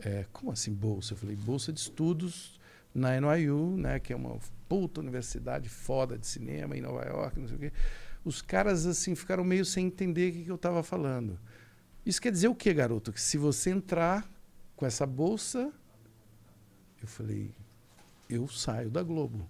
É, 0.00 0.24
como 0.32 0.50
assim 0.50 0.72
bolsa? 0.72 1.12
Eu 1.12 1.18
falei: 1.18 1.36
bolsa 1.36 1.72
de 1.72 1.78
estudos 1.80 2.58
na 2.94 3.10
NYU, 3.20 3.76
né, 3.76 4.00
que 4.00 4.12
é 4.12 4.16
uma 4.16 4.38
puta 4.68 5.00
universidade 5.00 5.68
foda 5.68 6.18
de 6.18 6.26
cinema 6.26 6.76
em 6.76 6.80
Nova 6.80 7.04
York, 7.04 7.38
não 7.38 7.46
sei 7.46 7.56
o 7.56 7.60
quê. 7.60 7.72
Os 8.28 8.42
caras 8.42 8.84
assim 8.84 9.14
ficaram 9.14 9.42
meio 9.42 9.64
sem 9.64 9.86
entender 9.86 10.28
o 10.30 10.32
que, 10.34 10.44
que 10.44 10.50
eu 10.50 10.56
estava 10.56 10.82
falando. 10.82 11.38
Isso 12.04 12.20
quer 12.20 12.30
dizer 12.30 12.48
o 12.48 12.54
quê, 12.54 12.74
garoto? 12.74 13.10
Que 13.10 13.20
se 13.20 13.38
você 13.38 13.70
entrar 13.70 14.28
com 14.76 14.84
essa 14.84 15.06
bolsa, 15.06 15.72
eu 17.00 17.08
falei, 17.08 17.54
eu 18.28 18.46
saio 18.46 18.90
da 18.90 19.02
Globo. 19.02 19.48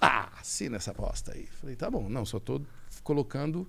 Ah, 0.00 0.30
assina 0.40 0.76
essa 0.76 0.94
bosta 0.94 1.34
aí. 1.34 1.46
Falei, 1.46 1.76
tá 1.76 1.90
bom, 1.90 2.08
não, 2.08 2.24
só 2.24 2.38
tô 2.40 2.62
colocando 3.02 3.68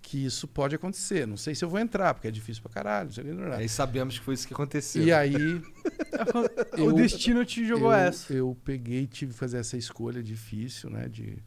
que 0.00 0.24
isso 0.24 0.48
pode 0.48 0.74
acontecer. 0.74 1.26
Não 1.26 1.36
sei 1.36 1.54
se 1.54 1.62
eu 1.64 1.68
vou 1.68 1.78
entrar, 1.80 2.14
porque 2.14 2.28
é 2.28 2.30
difícil 2.30 2.62
pra 2.62 2.72
caralho. 2.72 3.06
Não 3.08 3.12
sei 3.14 3.24
o 3.24 3.26
o. 3.26 3.56
Aí 3.56 3.68
sabemos 3.68 4.18
que 4.18 4.24
foi 4.24 4.34
isso 4.34 4.46
que 4.48 4.54
aconteceu. 4.54 5.02
E 5.02 5.12
aí 5.12 5.34
o 6.76 6.78
Eu- 6.78 6.92
destino 6.94 7.44
te 7.44 7.66
jogou 7.66 7.90
eu, 7.92 7.98
essa. 7.98 8.32
Eu 8.32 8.56
peguei 8.64 9.02
e 9.02 9.06
tive 9.06 9.32
que 9.32 9.38
fazer 9.38 9.58
essa 9.58 9.76
escolha 9.76 10.22
difícil, 10.22 10.88
né? 10.90 11.08
De 11.08 11.38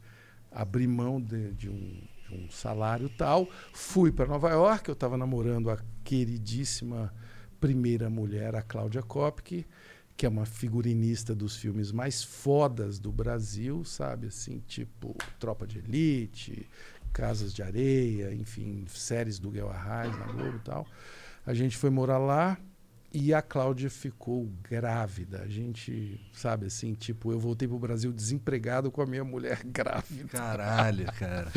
abrir 0.58 0.88
mão 0.88 1.22
de, 1.22 1.52
de 1.54 1.70
um, 1.70 2.02
de 2.28 2.36
um 2.36 2.50
salário 2.50 3.10
tal. 3.10 3.48
Fui 3.72 4.12
para 4.12 4.26
Nova 4.26 4.50
York, 4.50 4.90
eu 4.90 4.94
estava 4.94 5.16
namorando 5.16 5.70
a 5.70 5.78
queridíssima 6.04 7.14
primeira 7.60 8.10
mulher, 8.10 8.56
a 8.56 8.62
Cláudia 8.64 9.04
Kopke, 9.04 9.68
que 10.16 10.26
é 10.26 10.30
uma 10.30 10.48
figurinista 10.48 11.36
dos 11.36 11.56
filmes 11.56 11.92
mais 11.92 12.24
fodas 12.24 12.98
do 12.98 13.12
Brasil, 13.12 13.84
sabe? 13.84 14.28
Assim, 14.28 14.64
tipo 14.68 15.16
Tropa 15.40 15.68
de 15.68 15.78
Elite, 15.78 16.68
Casas 17.14 17.54
de 17.54 17.62
Areia, 17.62 18.34
enfim, 18.34 18.86
séries 18.88 19.38
do 19.38 19.52
Guel 19.52 19.70
Arraes 19.70 20.18
na 20.18 20.26
Globo 20.26 20.58
e 20.58 20.62
tal. 20.62 20.88
A 21.46 21.54
gente 21.54 21.78
foi 21.78 21.92
morar 21.92 22.18
lá 22.18 22.58
e 23.20 23.34
a 23.34 23.42
Cláudia 23.42 23.90
ficou 23.90 24.48
grávida. 24.62 25.42
A 25.42 25.48
gente, 25.48 26.20
sabe 26.32 26.68
assim, 26.68 26.94
tipo, 26.94 27.32
eu 27.32 27.40
voltei 27.40 27.68
pro 27.68 27.80
Brasil 27.80 28.14
desempregado 28.14 28.92
com 28.92 29.02
a 29.02 29.08
minha 29.08 29.24
mulher 29.24 29.62
grávida. 29.66 30.28
Caralho, 30.30 31.12
cara. 31.14 31.52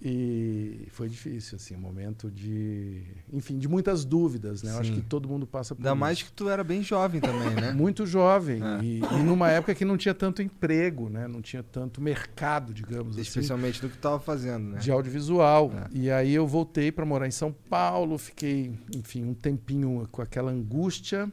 E 0.00 0.88
foi 0.90 1.08
difícil, 1.08 1.56
assim, 1.56 1.74
um 1.74 1.80
momento 1.80 2.30
de, 2.30 3.02
enfim, 3.32 3.58
de 3.58 3.66
muitas 3.66 4.04
dúvidas, 4.04 4.62
né? 4.62 4.72
Eu 4.72 4.78
acho 4.80 4.90
Sim. 4.94 5.00
que 5.00 5.06
todo 5.06 5.26
mundo 5.26 5.46
passa 5.46 5.74
por 5.74 5.80
Ainda 5.80 5.90
isso. 5.92 5.96
mais 5.98 6.22
que 6.22 6.30
tu 6.32 6.50
era 6.50 6.62
bem 6.62 6.82
jovem 6.82 7.18
também, 7.18 7.54
né? 7.54 7.72
Muito 7.74 8.04
jovem 8.04 8.60
É. 8.62 8.84
e, 8.84 8.98
e 9.00 9.22
numa 9.22 9.50
época 9.50 9.74
que 9.74 9.86
não 9.86 9.96
tinha 9.96 10.12
tanto 10.14 10.42
emprego, 10.42 11.08
né? 11.08 11.26
Não 11.26 11.40
tinha 11.40 11.62
tanto 11.62 12.02
mercado, 12.02 12.74
digamos 12.74 13.12
assim, 13.14 13.22
Especialmente 13.22 13.80
do 13.80 13.88
que 13.88 13.96
tu 13.96 14.00
tava 14.02 14.20
fazendo, 14.20 14.72
né? 14.72 14.78
de 14.80 14.90
audiovisual. 14.90 15.72
É. 15.74 15.88
E 15.90 16.10
aí 16.10 16.34
eu 16.34 16.46
voltei 16.46 16.92
para 16.92 17.06
morar 17.06 17.26
em 17.26 17.30
São 17.30 17.50
Paulo, 17.50 18.18
fiquei, 18.18 18.74
enfim, 18.94 19.24
um 19.24 19.32
tempinho 19.34 20.06
com 20.12 20.20
aquela 20.20 20.50
angústia. 20.52 21.32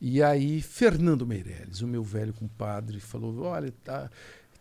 E 0.00 0.22
aí 0.22 0.60
Fernando 0.62 1.26
Meirelles, 1.26 1.82
o 1.82 1.86
meu 1.86 2.02
velho 2.02 2.32
compadre, 2.32 3.00
falou: 3.00 3.42
"Olha, 3.42 3.72
tá, 3.84 4.10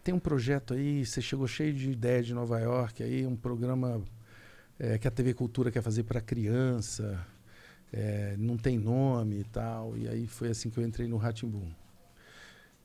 tem 0.04 0.14
um 0.14 0.20
projeto 0.20 0.74
aí, 0.74 1.06
você 1.06 1.22
chegou 1.22 1.48
cheio 1.48 1.74
de 1.74 1.90
ideia 1.92 2.22
de 2.22 2.34
Nova 2.34 2.60
York 2.60 3.02
aí, 3.02 3.26
um 3.26 3.36
programa 3.36 4.02
é, 4.78 4.98
que 4.98 5.08
a 5.08 5.12
TV 5.12 5.34
Cultura 5.34 5.72
quer 5.72 5.82
fazer 5.82 6.04
para 6.04 6.20
criança, 6.20 7.26
é, 7.92 8.36
não 8.38 8.58
tem 8.58 8.78
nome 8.78 9.40
e 9.40 9.44
tal". 9.46 9.98
E 9.98 10.08
aí 10.08 10.28
foi 10.28 10.50
assim 10.50 10.70
que 10.70 10.78
eu 10.78 10.86
entrei 10.86 11.08
no 11.08 11.18
Ratimbum. 11.18 11.72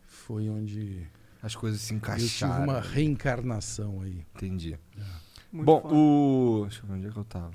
Foi 0.06 0.48
onde 0.48 1.06
As 1.42 1.54
coisas 1.56 1.80
se 1.80 1.92
eu 1.94 2.00
tive 2.00 2.12
encaixaram. 2.12 2.64
uma 2.64 2.80
reencarnação 2.80 4.00
aí. 4.02 4.24
Entendi. 4.34 4.78
Muito 5.52 5.66
Bom, 5.66 5.80
foda. 5.80 5.94
o. 5.94 6.66
Deixa 6.68 6.82
eu 6.82 6.86
ver 6.88 6.94
onde 6.94 7.06
é 7.06 7.10
que 7.10 7.16
eu 7.16 7.24
tava. 7.24 7.54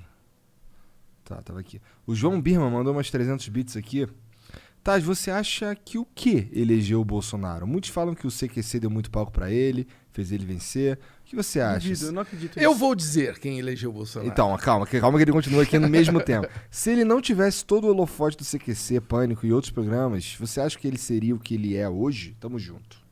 Tá, 1.24 1.40
tava 1.40 1.60
aqui. 1.60 1.80
O 2.06 2.14
João 2.14 2.40
Birman 2.40 2.70
mandou 2.70 2.92
umas 2.92 3.10
300 3.10 3.48
bits 3.48 3.76
aqui. 3.76 4.06
Taz, 4.84 5.02
você 5.02 5.30
acha 5.30 5.74
que 5.74 5.96
o 5.96 6.04
que 6.04 6.46
elegeu 6.52 7.00
o 7.00 7.04
Bolsonaro? 7.06 7.66
Muitos 7.66 7.88
falam 7.88 8.14
que 8.14 8.26
o 8.26 8.30
CQC 8.30 8.80
deu 8.80 8.90
muito 8.90 9.10
palco 9.10 9.32
pra 9.32 9.50
ele, 9.50 9.88
fez 10.12 10.30
ele 10.30 10.44
vencer. 10.44 10.98
O 11.22 11.24
que 11.24 11.34
você 11.34 11.58
acha? 11.58 11.90
Eu 12.04 12.12
não 12.12 12.20
acredito 12.20 12.58
Eu 12.60 12.68
nisso. 12.68 12.80
vou 12.80 12.94
dizer 12.94 13.38
quem 13.38 13.58
elegeu 13.58 13.88
o 13.88 13.92
Bolsonaro. 13.94 14.30
Então, 14.30 14.54
calma, 14.58 14.86
que- 14.86 15.00
calma 15.00 15.16
que 15.18 15.24
ele 15.24 15.32
continua 15.32 15.62
aqui 15.62 15.78
no 15.78 15.88
mesmo 15.88 16.20
tempo. 16.22 16.46
Se 16.70 16.90
ele 16.90 17.02
não 17.02 17.22
tivesse 17.22 17.64
todo 17.64 17.86
o 17.86 17.88
holofote 17.88 18.36
do 18.36 18.44
CQC, 18.44 19.00
Pânico 19.00 19.46
e 19.46 19.52
outros 19.54 19.70
programas, 19.72 20.36
você 20.38 20.60
acha 20.60 20.78
que 20.78 20.86
ele 20.86 20.98
seria 20.98 21.34
o 21.34 21.40
que 21.40 21.54
ele 21.54 21.74
é 21.74 21.88
hoje? 21.88 22.36
Tamo 22.38 22.58
junto. 22.58 23.02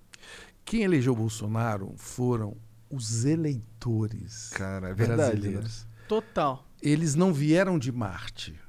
Quem 0.66 0.82
elegeu 0.82 1.14
o 1.14 1.16
Bolsonaro 1.16 1.94
foram 1.96 2.54
os 2.90 3.24
eleitores 3.24 4.50
Cara, 4.50 4.90
é 4.90 4.94
verdade. 4.94 5.20
Né? 5.22 5.26
brasileiros. 5.40 5.86
Total. 6.06 6.66
Eles 6.82 7.14
não 7.14 7.32
vieram 7.32 7.78
de 7.78 7.90
Marte. 7.90 8.60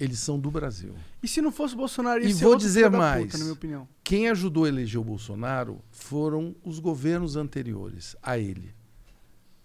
Eles 0.00 0.18
são 0.18 0.38
do 0.40 0.50
Brasil. 0.50 0.94
E 1.22 1.28
se 1.28 1.42
não 1.42 1.52
fosse 1.52 1.74
o 1.74 1.76
Bolsonaro, 1.76 2.22
ia 2.22 2.28
E 2.28 2.32
ser 2.32 2.44
vou 2.44 2.56
dizer 2.56 2.90
mais. 2.90 3.24
puta, 3.24 3.36
na 3.38 3.44
minha 3.44 3.52
opinião. 3.54 3.88
Quem 4.02 4.28
ajudou 4.30 4.64
a 4.64 4.68
eleger 4.68 4.98
o 5.00 5.04
Bolsonaro 5.04 5.80
foram 5.90 6.56
os 6.64 6.78
governos 6.78 7.36
anteriores 7.36 8.16
a 8.22 8.38
ele. 8.38 8.74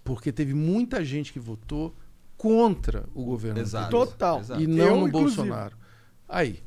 Porque 0.03 0.31
teve 0.31 0.53
muita 0.53 1.03
gente 1.03 1.31
que 1.33 1.39
votou 1.39 1.95
contra 2.37 3.07
o 3.15 3.23
governo 3.23 3.59
Exato. 3.61 3.89
Total. 3.89 4.39
Exato. 4.41 4.61
E 4.61 4.67
não 4.67 4.85
Eu, 4.85 4.97
no 4.97 5.07
inclusive. 5.07 5.37
Bolsonaro. 5.37 5.77
Aí. 6.27 6.61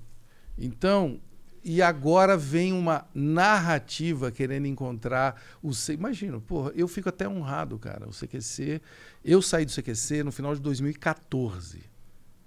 Então, 0.57 1.21
e 1.63 1.83
agora 1.83 2.37
vem 2.37 2.73
uma 2.73 3.07
narrativa 3.15 4.31
querendo 4.33 4.67
encontrar 4.67 5.41
o 5.63 5.73
C... 5.75 5.93
Imagina, 5.93 6.41
porra, 6.41 6.73
eu 6.75 6.89
fico 6.89 7.09
até 7.11 7.29
honrado, 7.29 7.79
cara. 7.79 8.09
O 8.09 8.13
CQC. 8.13 8.81
Eu 9.25 9.43
saí 9.43 9.65
do 9.67 9.73
CQC 9.73 10.25
no 10.25 10.33
final 10.33 10.55
de 10.55 10.61
2014, 10.63 11.81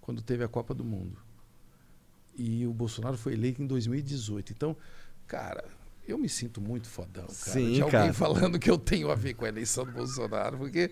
quando 0.02 0.22
teve 0.22 0.44
a 0.44 0.48
Copa 0.48 0.74
do 0.74 0.84
Mundo. 0.84 1.18
E 2.36 2.66
o 2.66 2.74
Bolsonaro 2.74 3.18
foi 3.18 3.34
eleito 3.34 3.62
em 3.62 3.68
2018. 3.68 4.52
Então, 4.52 4.76
cara, 5.28 5.64
eu 6.08 6.18
me 6.18 6.28
sinto 6.28 6.60
muito 6.60 6.90
fodão, 6.90 7.28
cara. 7.28 7.34
Sim, 7.34 7.74
de 7.74 7.82
alguém 7.82 8.00
cara. 8.00 8.14
falando 8.14 8.60
que 8.60 8.70
eu 8.70 8.78
tenho 8.78 9.12
a 9.12 9.16
ver 9.16 9.36
com 9.36 9.46
a 9.46 9.50
eleição 9.50 9.86
do 9.86 9.92
Bolsonaro, 9.92 10.58
porque 10.58 10.92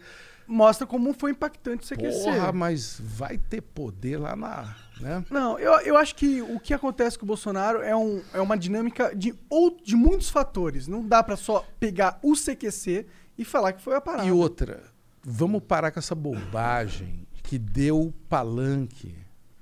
Mostra 0.49 0.87
como 0.87 1.13
foi 1.13 1.29
impactante 1.29 1.85
o 1.85 1.95
CQC. 1.95 2.23
Porra, 2.23 2.51
mas 2.51 2.99
vai 2.99 3.37
ter 3.37 3.61
poder 3.61 4.17
lá 4.17 4.35
na. 4.35 4.75
Né? 4.99 5.23
Não, 5.29 5.59
eu, 5.59 5.73
eu 5.81 5.95
acho 5.95 6.15
que 6.15 6.41
o 6.41 6.59
que 6.59 6.73
acontece 6.73 7.19
com 7.19 7.23
o 7.23 7.27
Bolsonaro 7.27 7.83
é, 7.83 7.95
um, 7.95 8.19
é 8.33 8.41
uma 8.41 8.57
dinâmica 8.57 9.15
de, 9.15 9.35
ou, 9.47 9.77
de 9.79 9.95
muitos 9.95 10.31
fatores. 10.31 10.87
Não 10.87 11.05
dá 11.05 11.21
pra 11.21 11.37
só 11.37 11.63
pegar 11.79 12.17
o 12.23 12.33
CQC 12.33 13.05
e 13.37 13.45
falar 13.45 13.73
que 13.73 13.81
foi 13.83 13.95
a 13.95 14.01
parada. 14.01 14.27
E 14.27 14.31
outra, 14.31 14.81
vamos 15.21 15.61
parar 15.61 15.91
com 15.91 15.99
essa 15.99 16.15
bobagem 16.15 17.27
que 17.49 17.57
deu 17.57 18.13
palanque, 18.29 19.15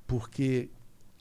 porque 0.05 0.67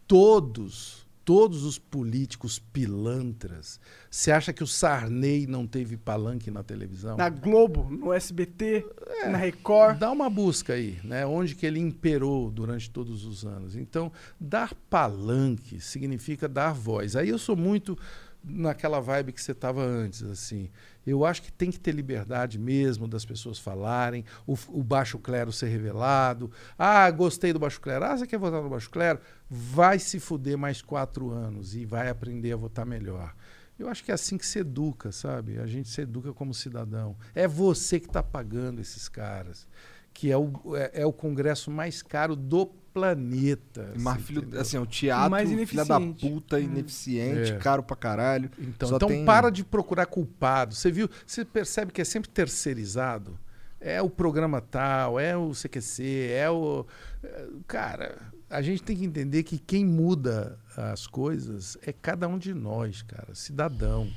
todos, 0.04 1.06
todos 1.24 1.62
os 1.62 1.78
políticos 1.78 2.58
pilantras. 2.58 3.78
Você 4.10 4.32
acha 4.32 4.52
que 4.52 4.64
o 4.64 4.66
Sarney 4.66 5.46
não 5.46 5.64
teve 5.64 5.96
palanque 5.96 6.50
na 6.50 6.64
televisão? 6.64 7.16
Na 7.16 7.28
Globo, 7.28 7.88
no 7.88 8.12
SBT, 8.12 8.84
É. 9.22 9.28
na 9.28 9.38
Record. 9.38 9.98
Dá 9.98 10.10
uma 10.10 10.28
busca 10.28 10.72
aí, 10.72 10.98
né? 11.04 11.24
Onde 11.24 11.54
que 11.54 11.64
ele 11.64 11.78
imperou 11.78 12.50
durante 12.50 12.90
todos 12.90 13.24
os 13.24 13.44
anos. 13.44 13.76
Então, 13.76 14.10
dar 14.40 14.74
palanque 14.90 15.80
significa 15.80 16.48
dar 16.48 16.72
voz. 16.72 17.14
Aí 17.14 17.28
eu 17.28 17.38
sou 17.38 17.54
muito 17.54 17.96
naquela 18.42 18.98
vibe 18.98 19.32
que 19.32 19.40
você 19.40 19.52
estava 19.52 19.84
antes, 19.84 20.24
assim. 20.24 20.68
Eu 21.06 21.24
acho 21.24 21.42
que 21.42 21.52
tem 21.52 21.70
que 21.70 21.78
ter 21.78 21.92
liberdade 21.92 22.58
mesmo 22.58 23.06
das 23.06 23.24
pessoas 23.24 23.58
falarem, 23.58 24.24
o, 24.46 24.54
o 24.68 24.82
baixo 24.82 25.18
clero 25.18 25.52
ser 25.52 25.68
revelado. 25.68 26.50
Ah, 26.76 27.10
gostei 27.10 27.52
do 27.52 27.58
baixo 27.58 27.80
clero. 27.80 28.04
Ah, 28.04 28.16
você 28.16 28.26
quer 28.26 28.38
votar 28.38 28.62
no 28.62 28.68
baixo 28.68 28.90
clero? 28.90 29.20
Vai 29.48 29.98
se 29.98 30.18
fuder 30.18 30.58
mais 30.58 30.82
quatro 30.82 31.30
anos 31.30 31.74
e 31.74 31.84
vai 31.84 32.08
aprender 32.08 32.52
a 32.52 32.56
votar 32.56 32.84
melhor. 32.84 33.34
Eu 33.78 33.88
acho 33.88 34.02
que 34.02 34.10
é 34.10 34.14
assim 34.14 34.38
que 34.38 34.46
se 34.46 34.60
educa, 34.60 35.12
sabe? 35.12 35.58
A 35.58 35.66
gente 35.66 35.88
se 35.88 36.00
educa 36.00 36.32
como 36.32 36.54
cidadão. 36.54 37.16
É 37.34 37.46
você 37.46 38.00
que 38.00 38.06
está 38.06 38.22
pagando 38.22 38.80
esses 38.80 39.06
caras, 39.06 39.68
que 40.14 40.32
é 40.32 40.36
o, 40.36 40.50
é, 40.74 41.02
é 41.02 41.06
o 41.06 41.12
congresso 41.12 41.70
mais 41.70 42.02
caro 42.02 42.34
do 42.34 42.66
planeta. 43.00 43.92
Mas, 43.98 44.16
você 44.16 44.22
filho, 44.22 44.60
assim, 44.60 44.78
o 44.78 44.86
teatro, 44.86 45.30
Mais 45.30 45.48
filha 45.68 45.84
da 45.84 46.00
puta, 46.00 46.58
ineficiente, 46.58 47.52
É. 47.52 47.58
caro 47.58 47.82
pra 47.82 47.94
caralho. 47.96 48.50
Então, 48.58 48.96
então 48.96 49.08
tem- 49.08 49.24
para 49.24 49.50
de 49.50 49.62
procurar 49.62 50.06
culpado. 50.06 50.74
Você 50.74 50.90
viu? 50.90 51.08
Você 51.26 51.44
percebe 51.44 51.92
que 51.92 52.00
é 52.00 52.04
sempre 52.04 52.28
terceirizado. 52.30 53.38
É 53.78 54.00
o 54.00 54.08
programa 54.08 54.60
tal, 54.60 55.20
é 55.20 55.36
o 55.36 55.52
CQC, 55.54 56.30
é 56.32 56.50
o. 56.50 56.86
é, 57.22 57.46
Cara, 57.66 58.16
a 58.48 58.62
gente 58.62 58.82
tem 58.82 58.96
que 58.96 59.04
entender 59.04 59.42
que 59.42 59.58
quem 59.58 59.84
muda 59.84 60.58
as 60.76 61.06
coisas 61.06 61.76
é 61.86 61.92
cada 61.92 62.26
um 62.26 62.38
de 62.38 62.54
nós, 62.54 63.02
cara, 63.02 63.34
cidadão. 63.34 64.08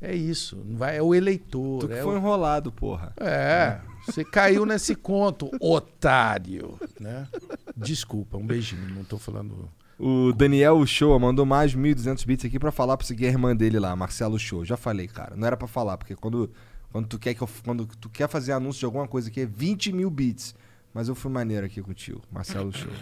É 0.00 0.14
isso. 0.14 0.56
Não 0.64 0.76
vai, 0.76 0.96
é 0.96 1.02
o 1.02 1.14
eleitor. 1.14 1.80
Tu 1.80 1.88
que 1.88 1.94
é 1.94 2.02
foi 2.02 2.14
o- 2.14 2.18
enrolado, 2.18 2.72
porra. 2.72 3.12
É, 3.20 3.78
você 4.04 4.24
caiu 4.24 4.66
nesse 4.66 4.94
conto, 4.94 5.50
otário, 5.60 6.78
né? 7.00 7.28
Desculpa, 7.76 8.36
um 8.36 8.46
beijinho, 8.46 8.88
não 8.94 9.04
tô 9.04 9.18
falando. 9.18 9.68
O 9.98 10.32
Daniel 10.32 10.84
Show 10.86 11.18
mandou 11.18 11.46
mais 11.46 11.76
1.200 11.76 12.26
bits 12.26 12.44
aqui 12.44 12.58
pra 12.58 12.72
falar 12.72 12.96
pra 12.96 13.06
seguir 13.06 13.26
a 13.26 13.28
irmã 13.28 13.54
dele 13.54 13.78
lá, 13.78 13.94
Marcelo 13.94 14.38
Show. 14.38 14.64
Já 14.64 14.76
falei, 14.76 15.06
cara. 15.06 15.36
Não 15.36 15.46
era 15.46 15.56
pra 15.56 15.68
falar, 15.68 15.96
porque 15.96 16.16
quando, 16.16 16.50
quando, 16.90 17.06
tu, 17.06 17.18
quer 17.18 17.34
que 17.34 17.42
eu, 17.42 17.48
quando 17.64 17.86
tu 17.86 18.08
quer 18.08 18.28
fazer 18.28 18.52
anúncio 18.52 18.80
de 18.80 18.84
alguma 18.84 19.06
coisa 19.06 19.28
aqui 19.28 19.42
é 19.42 19.46
20 19.46 19.92
mil 19.92 20.10
bits. 20.10 20.54
Mas 20.92 21.08
eu 21.08 21.14
fui 21.14 21.30
maneiro 21.30 21.64
aqui 21.64 21.80
contigo, 21.80 22.20
Marcelo 22.30 22.72
Show. 22.72 22.92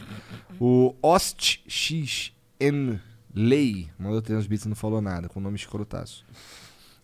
O 0.61 0.95
OstXN 1.03 2.33
Lei 3.35 3.89
mandou 3.99 4.21
300 4.21 4.47
bits 4.47 4.67
e 4.67 4.69
não 4.69 4.77
falou 4.77 5.01
nada, 5.01 5.29
com 5.29 5.41
o 5.41 5.43
nome 5.43 5.57
escrotaço. 5.57 6.25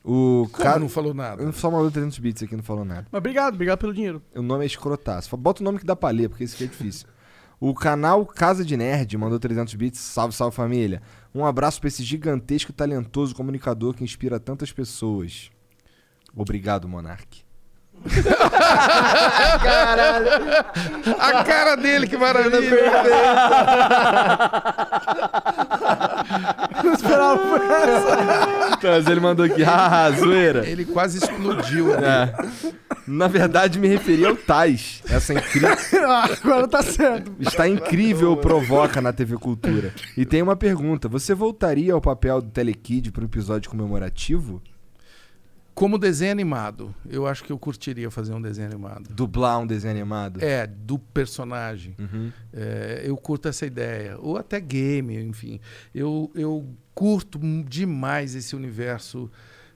O 0.08 0.46
Como 0.52 0.64
cara. 0.64 0.78
não 0.78 0.88
falou 0.88 1.12
nada? 1.12 1.50
Só 1.50 1.68
mandou 1.68 1.90
300 1.90 2.16
bits 2.20 2.40
aqui, 2.44 2.54
não 2.54 2.62
falou 2.62 2.84
nada. 2.84 3.08
Mas 3.10 3.18
obrigado, 3.18 3.54
obrigado 3.54 3.78
pelo 3.78 3.92
dinheiro. 3.92 4.22
O 4.36 4.40
nome 4.40 4.62
é 4.62 4.66
escrotaço. 4.66 5.36
Bota 5.36 5.62
o 5.62 5.64
nome 5.64 5.80
que 5.80 5.84
dá 5.84 5.96
pra 5.96 6.10
ler, 6.10 6.28
porque 6.28 6.44
esse 6.44 6.54
aqui 6.54 6.62
é 6.64 6.68
difícil. 6.68 7.08
O 7.58 7.74
canal 7.74 8.24
Casa 8.24 8.64
de 8.64 8.76
Nerd 8.76 9.18
mandou 9.18 9.40
300 9.40 9.74
bits. 9.74 9.98
Salve, 9.98 10.32
salve 10.32 10.54
família. 10.54 11.02
Um 11.34 11.44
abraço 11.44 11.80
pra 11.80 11.88
esse 11.88 12.04
gigantesco 12.04 12.70
e 12.70 12.74
talentoso 12.74 13.34
comunicador 13.34 13.94
que 13.94 14.04
inspira 14.04 14.38
tantas 14.38 14.70
pessoas. 14.70 15.50
Obrigado, 16.36 16.86
Monark. 16.86 17.44
A 21.18 21.44
cara 21.44 21.76
dele, 21.76 22.06
que 22.06 22.16
maravilha! 22.16 22.60
Não 26.84 26.92
esperava 26.92 27.38
por 27.38 27.62
essa. 27.62 28.55
Mas 28.82 29.06
ele 29.06 29.20
mandou 29.20 29.44
aqui, 29.44 29.62
haha, 29.62 30.10
zoeira. 30.18 30.66
Ele 30.68 30.84
quase 30.84 31.18
explodiu. 31.18 31.92
ali. 31.94 32.04
É. 32.04 32.34
Na 33.06 33.28
verdade, 33.28 33.78
me 33.78 33.86
referi 33.88 34.24
ao 34.24 34.34
Tais. 34.36 35.02
Essa 35.08 35.34
incrível. 35.34 35.68
Ah, 36.08 36.28
Agora 36.42 36.68
tá 36.68 36.82
certo. 36.82 37.32
Está 37.40 37.68
incrível 37.68 38.32
o 38.32 38.36
Provoca 38.36 39.00
na 39.00 39.12
TV 39.12 39.36
Cultura. 39.36 39.92
E 40.16 40.24
tem 40.24 40.42
uma 40.42 40.56
pergunta: 40.56 41.08
você 41.08 41.34
voltaria 41.34 41.92
ao 41.92 42.00
papel 42.00 42.40
do 42.40 42.50
Telekid 42.50 43.10
pro 43.12 43.24
episódio 43.24 43.70
comemorativo? 43.70 44.62
Como 45.76 45.98
desenho 45.98 46.32
animado, 46.32 46.94
eu 47.06 47.26
acho 47.26 47.44
que 47.44 47.52
eu 47.52 47.58
curtiria 47.58 48.10
fazer 48.10 48.32
um 48.32 48.40
desenho 48.40 48.66
animado. 48.66 49.12
Dublar 49.12 49.60
um 49.60 49.66
desenho 49.66 49.92
animado? 49.92 50.42
É, 50.42 50.66
do 50.66 50.98
personagem. 50.98 51.94
Uhum. 51.98 52.32
É, 52.50 53.02
eu 53.04 53.14
curto 53.14 53.46
essa 53.46 53.66
ideia. 53.66 54.16
Ou 54.18 54.38
até 54.38 54.58
game, 54.58 55.14
enfim. 55.22 55.60
Eu, 55.94 56.32
eu 56.34 56.66
curto 56.94 57.38
demais 57.68 58.34
esse 58.34 58.56
universo 58.56 59.30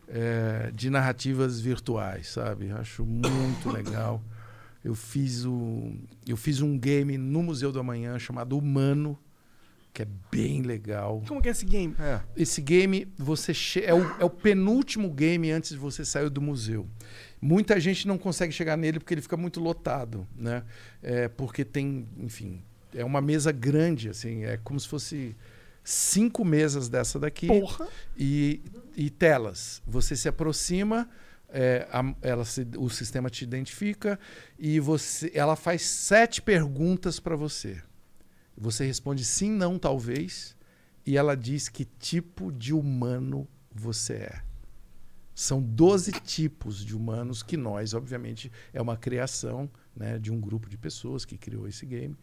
é, 0.08 0.70
de 0.74 0.88
narrativas 0.88 1.60
virtuais, 1.60 2.28
sabe? 2.28 2.70
Acho 2.70 3.04
muito 3.04 3.68
legal. 3.70 4.22
Eu 4.82 4.94
fiz, 4.94 5.44
o, 5.44 5.92
eu 6.26 6.38
fiz 6.38 6.62
um 6.62 6.78
game 6.78 7.18
no 7.18 7.42
Museu 7.42 7.70
do 7.70 7.78
Amanhã 7.78 8.18
chamado 8.18 8.56
Humano, 8.56 9.18
que 9.92 10.02
é 10.02 10.06
bem 10.30 10.62
legal. 10.62 11.22
Como 11.26 11.42
que 11.42 11.48
é 11.48 11.52
esse 11.52 11.64
game? 11.66 11.94
É. 11.98 12.20
Esse 12.36 12.60
game 12.60 13.06
você 13.18 13.52
che- 13.52 13.84
é, 13.84 13.92
o, 13.92 14.02
é 14.20 14.24
o 14.24 14.30
penúltimo 14.30 15.10
game 15.10 15.50
antes 15.50 15.70
de 15.70 15.76
você 15.76 16.04
sair 16.04 16.30
do 16.30 16.40
museu. 16.40 16.86
Muita 17.40 17.80
gente 17.80 18.06
não 18.06 18.16
consegue 18.18 18.52
chegar 18.52 18.76
nele 18.76 18.98
porque 19.00 19.14
ele 19.14 19.22
fica 19.22 19.36
muito 19.36 19.60
lotado, 19.60 20.26
né? 20.36 20.62
É, 21.02 21.26
porque 21.28 21.64
tem, 21.64 22.06
enfim, 22.18 22.62
é 22.94 23.04
uma 23.04 23.20
mesa 23.20 23.50
grande, 23.50 24.08
assim, 24.10 24.44
é 24.44 24.58
como 24.58 24.78
se 24.78 24.86
fosse 24.86 25.34
cinco 25.82 26.44
mesas 26.44 26.88
dessa 26.88 27.18
daqui 27.18 27.46
Porra. 27.46 27.88
e, 28.16 28.60
e 28.96 29.08
telas. 29.10 29.82
Você 29.86 30.14
se 30.14 30.28
aproxima, 30.28 31.08
é, 31.48 31.88
a- 31.90 32.14
ela 32.22 32.44
se- 32.44 32.66
o 32.76 32.88
sistema 32.90 33.28
te 33.30 33.42
identifica 33.42 34.20
e 34.58 34.78
você, 34.78 35.32
ela 35.34 35.56
faz 35.56 35.82
sete 35.82 36.40
perguntas 36.42 37.18
para 37.18 37.34
você. 37.34 37.82
Você 38.60 38.84
responde 38.84 39.24
sim, 39.24 39.50
não, 39.50 39.78
talvez, 39.78 40.54
e 41.06 41.16
ela 41.16 41.34
diz 41.34 41.68
que 41.68 41.84
tipo 41.98 42.52
de 42.52 42.74
humano 42.74 43.48
você 43.74 44.12
é. 44.14 44.42
São 45.34 45.62
12 45.62 46.12
tipos 46.20 46.84
de 46.84 46.94
humanos 46.94 47.42
que 47.42 47.56
nós, 47.56 47.94
obviamente, 47.94 48.52
é 48.74 48.82
uma 48.82 48.96
criação 48.98 49.70
né, 49.96 50.18
de 50.18 50.30
um 50.30 50.38
grupo 50.38 50.68
de 50.68 50.76
pessoas 50.76 51.24
que 51.24 51.38
criou 51.38 51.66
esse 51.66 51.86
game. 51.86 52.14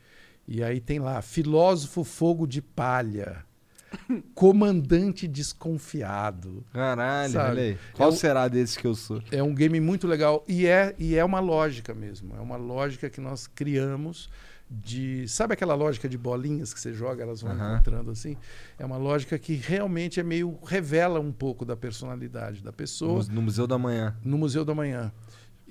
E 0.48 0.64
aí 0.64 0.80
tem 0.80 0.99
lá, 0.99 1.19
filósofo 1.24 2.03
fogo 2.03 2.45
de 2.45 2.61
palha, 2.61 3.43
Comandante 4.35 5.27
Desconfiado. 5.27 6.64
Caralho, 6.72 7.33
Sabe? 7.33 7.49
olha 7.51 7.61
aí. 7.64 7.77
Qual 7.93 8.09
É 8.09 8.14
um- 8.14 8.16
será 8.16 8.48
desses 8.48 8.77
que 8.77 8.85
eu 8.85 8.95
sou? 8.95 9.22
É 9.32 9.41
um 9.41 9.56
game 9.56 9.80
muito 9.80 10.07
legal 10.07 10.43
e 10.48 10.66
é, 10.67 10.95
e 10.99 11.16
é 11.16 11.25
uma 11.25 11.40
lógica 11.40 11.93
mesmo. 11.93 12.35
É 12.35 12.40
uma 12.40 12.57
lógica 12.57 13.09
que 13.09 13.19
nós 13.19 13.48
criamos 13.48 14.30
de. 14.69 15.27
Sabe 15.27 15.53
aquela 15.53 15.73
lógica 15.75 16.07
de 16.09 16.17
bolinhas 16.17 16.73
que 16.73 16.79
você 16.79 16.93
joga, 16.93 17.23
elas 17.23 17.41
vão 17.41 17.51
Aham. 17.51 17.75
encontrando 17.75 18.11
assim? 18.11 18.35
É 18.77 18.85
uma 18.85 18.97
lógica 18.97 19.37
que 19.39 19.53
realmente 19.55 20.19
é 20.19 20.23
meio. 20.23 20.59
revela 20.65 21.19
um 21.19 21.31
pouco 21.31 21.63
da 21.65 21.75
personalidade 21.75 22.63
da 22.63 22.73
pessoa 22.73 23.23
No, 23.29 23.35
no 23.35 23.41
Museu 23.43 23.65
da 23.67 23.77
Manhã. 23.77 24.15
no 24.23 24.37
Museu 24.37 24.63
da 24.65 24.75
Manhã. 24.75 25.11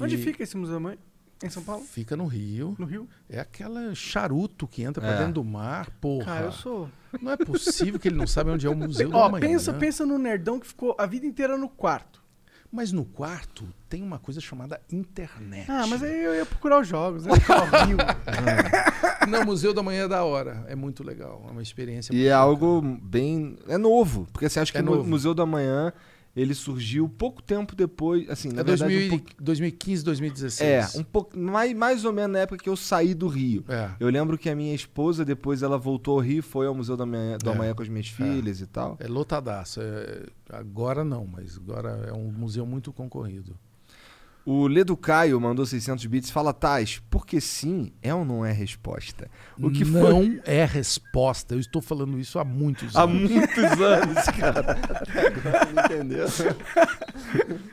Onde 0.00 0.14
E 0.16 0.18
fica 0.18 0.42
esse 0.42 0.56
Museu 0.56 0.74
da 0.74 0.80
Mãe? 0.80 0.98
Em 1.44 1.50
São 1.50 1.62
Paulo? 1.62 1.84
Fica 1.84 2.16
no 2.16 2.24
Rio. 2.26 2.74
No 2.78 2.86
Rio? 2.86 3.06
É 3.28 3.38
aquela 3.38 3.94
charuto 3.94 4.66
que 4.66 4.82
entra 4.82 5.02
pra 5.02 5.12
É. 5.14 5.18
dentro 5.18 5.34
do 5.34 5.44
mar, 5.44 5.90
porra. 6.00 6.24
Cara, 6.24 6.46
eu 6.46 6.52
sou. 6.52 6.88
Não 7.20 7.30
é 7.32 7.36
possível 7.36 8.00
que 8.00 8.08
ele 8.08 8.16
não 8.16 8.26
saiba 8.26 8.52
onde 8.52 8.66
é 8.66 8.70
o 8.70 8.74
Museu 8.76 9.10
da 9.10 9.18
Ó, 9.18 9.28
Manhã. 9.30 9.40
pensa, 9.46 9.72
né? 9.72 9.78
pensa 9.78 10.06
no 10.06 10.16
nerdão 10.18 10.58
que 10.58 10.66
ficou 10.66 10.96
a 10.98 11.04
vida 11.04 11.26
inteira 11.26 11.58
no 11.58 11.68
quarto. 11.68 12.22
Mas 12.72 12.92
no 12.92 13.04
quarto 13.04 13.64
tem 13.88 14.02
uma 14.02 14.18
coisa 14.18 14.40
chamada 14.40 14.80
internet. 14.92 15.70
Ah, 15.70 15.86
mas 15.86 16.02
aí 16.02 16.22
eu 16.24 16.34
ia 16.34 16.44
procurar 16.44 16.80
os 16.80 16.88
jogos, 16.88 17.24
né? 17.24 17.32
Não, 19.28 19.42
o 19.42 19.46
Museu 19.46 19.72
da 19.72 19.82
Manhã 19.82 20.04
é 20.04 20.08
da 20.08 20.24
hora. 20.24 20.64
É 20.68 20.74
muito 20.74 21.02
legal. 21.04 21.44
É 21.48 21.50
uma 21.52 21.62
experiência 21.62 22.12
E 22.12 22.16
muito 22.16 22.26
é 22.26 22.30
bacana. 22.30 22.44
algo 22.44 22.82
bem. 23.02 23.56
É 23.68 23.78
novo. 23.78 24.26
Porque 24.32 24.46
assim, 24.46 24.60
acho 24.60 24.72
que 24.72 24.78
É 24.78 24.82
o 24.82 24.84
Mu- 24.84 24.96
novo. 24.96 25.08
Museu 25.08 25.34
da 25.34 25.46
Manhã 25.46 25.92
ele 26.36 26.54
surgiu 26.54 27.08
pouco 27.08 27.42
tempo 27.42 27.74
depois. 27.74 28.28
Assim, 28.28 28.50
na 28.50 28.60
É 28.60 28.64
verdade, 28.64 28.92
2000 28.94 29.06
um 29.06 29.18
pouco- 29.18 29.42
2015, 29.42 30.04
2016. 30.04 30.94
É, 30.94 30.98
um 31.00 31.02
pouco. 31.04 31.38
Mais, 31.38 31.72
mais 31.74 32.04
ou 32.04 32.12
menos 32.12 32.32
na 32.32 32.40
época 32.40 32.62
que 32.62 32.68
eu 32.68 32.76
saí 32.76 33.14
do 33.14 33.26
Rio. 33.26 33.64
É. 33.68 33.90
Eu 33.98 34.08
lembro 34.10 34.36
que 34.36 34.50
a 34.50 34.54
minha 34.54 34.74
esposa, 34.74 35.24
depois 35.24 35.62
ela 35.62 35.78
voltou 35.78 36.14
ao 36.14 36.20
Rio, 36.20 36.42
foi 36.42 36.66
ao 36.66 36.74
Museu 36.74 36.96
da 36.96 37.06
Manhã, 37.06 37.38
do 37.38 37.48
É. 37.50 37.54
Amanhã 37.54 37.74
com 37.74 37.82
as 37.82 37.88
minhas 37.88 38.08
filhas 38.08 38.60
e 38.60 38.66
tal. 38.66 38.96
É 39.00 39.08
lotadaço. 39.08 39.80
É- 39.80 40.26
agora 40.50 41.02
não, 41.04 41.26
mas 41.26 41.56
agora 41.56 42.04
é 42.08 42.12
um 42.12 42.30
museu 42.30 42.66
muito 42.66 42.92
concorrido. 42.92 43.56
O 44.48 44.68
Ledo 44.68 44.96
Caio 44.96 45.40
mandou 45.40 45.66
600 45.66 46.06
bits. 46.06 46.30
Fala, 46.30 46.52
Tais, 46.52 47.02
porque 47.10 47.40
sim 47.40 47.92
é 48.00 48.14
ou 48.14 48.24
não 48.24 48.44
é 48.46 48.52
resposta? 48.52 49.28
O 49.60 49.70
que 49.72 49.84
foi 49.84 50.00
não 50.00 50.40
é 50.44 50.64
resposta. 50.64 51.54
Eu 51.56 51.58
estou 51.58 51.82
falando 51.82 52.16
isso 52.16 52.38
há 52.38 52.44
muitos 52.44 52.94
há 52.94 53.02
anos. 53.02 53.28
muitos 53.28 53.64
anos, 53.82 54.24
cara. 54.38 54.78
Entendeu? 55.84 56.26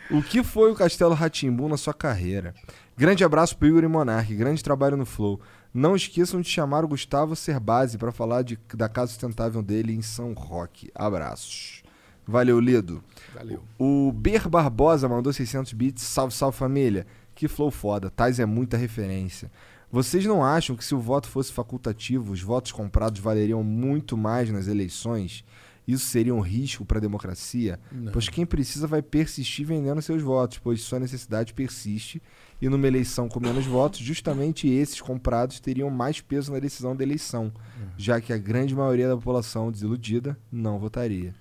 o 0.10 0.22
que 0.24 0.44
foi 0.44 0.72
o 0.72 0.76
Castelo 0.76 1.14
Ratimbu 1.14 1.70
na 1.70 1.78
sua 1.78 1.94
carreira? 1.94 2.56
Grande 2.98 3.24
abraço 3.24 3.56
pro 3.58 3.68
Igor 3.68 3.84
e 3.84 3.88
Monark, 3.88 4.34
grande 4.36 4.64
trabalho 4.64 4.98
no 4.98 5.06
Flow. 5.06 5.40
Não 5.74 5.96
esqueçam 5.96 6.42
de 6.42 6.50
chamar 6.50 6.84
o 6.84 6.88
Gustavo 6.88 7.36
Cerbasi 7.36 7.98
para 7.98 8.12
falar 8.12 8.42
de- 8.44 8.60
da 8.76 8.88
casa 8.90 9.12
sustentável 9.12 9.62
dele 9.62 9.94
em 9.94 10.02
São 10.02 10.34
Roque. 10.34 10.90
Abraços. 10.94 11.84
Valeu, 12.26 12.60
Lido. 12.60 13.04
Valeu. 13.34 13.64
O 13.80 14.12
Ber 14.12 14.48
Barbosa 14.48 15.10
mandou 15.10 15.34
600 15.34 15.74
bits. 15.74 16.04
Salve, 16.04 16.34
salve 16.34 16.58
família. 16.58 17.06
Que 17.36 17.48
flow 17.48 17.72
foda. 17.72 18.10
Tais 18.10 18.40
é 18.40 18.46
muita 18.46 18.78
referência. 18.78 19.52
Vocês 19.92 20.26
não 20.26 20.44
acham 20.44 20.76
que 20.76 20.84
se 20.84 20.96
o 20.96 21.00
voto 21.00 21.28
fosse 21.28 21.54
facultativo, 21.54 22.34
os 22.34 22.42
votos 22.42 22.72
comprados 22.72 23.20
valeriam 23.20 23.64
muito 23.64 24.18
mais 24.18 24.50
nas 24.50 24.68
eleições? 24.68 25.44
Isso 25.88 26.06
seria 26.06 26.34
um 26.34 26.40
risco 26.40 26.86
para 26.86 26.98
a 26.98 27.02
democracia? 27.02 27.80
Não. 27.92 28.12
Pois 28.12 28.30
quem 28.30 28.46
precisa 28.46 28.88
vai 28.88 29.02
persistir 29.02 29.66
vendendo 29.66 30.02
seus 30.02 30.22
votos, 30.22 30.58
pois 30.58 30.82
sua 30.82 31.00
necessidade 31.00 31.54
persiste. 31.54 32.22
E 32.62 32.70
numa 32.70 32.88
eleição 32.88 33.28
com 33.28 33.40
menos 33.40 33.66
votos, 33.66 34.00
justamente 34.00 34.68
esses 34.68 35.02
comprados 35.02 35.60
teriam 35.60 35.90
mais 35.90 36.22
peso 36.22 36.54
na 36.54 36.60
decisão 36.60 36.96
da 36.96 37.04
eleição, 37.04 37.52
já 37.98 38.22
que 38.22 38.32
a 38.32 38.38
grande 38.38 38.74
maioria 38.74 39.10
da 39.10 39.18
população 39.18 39.70
desiludida 39.70 40.38
não 40.50 40.80
votaria. 40.80 41.36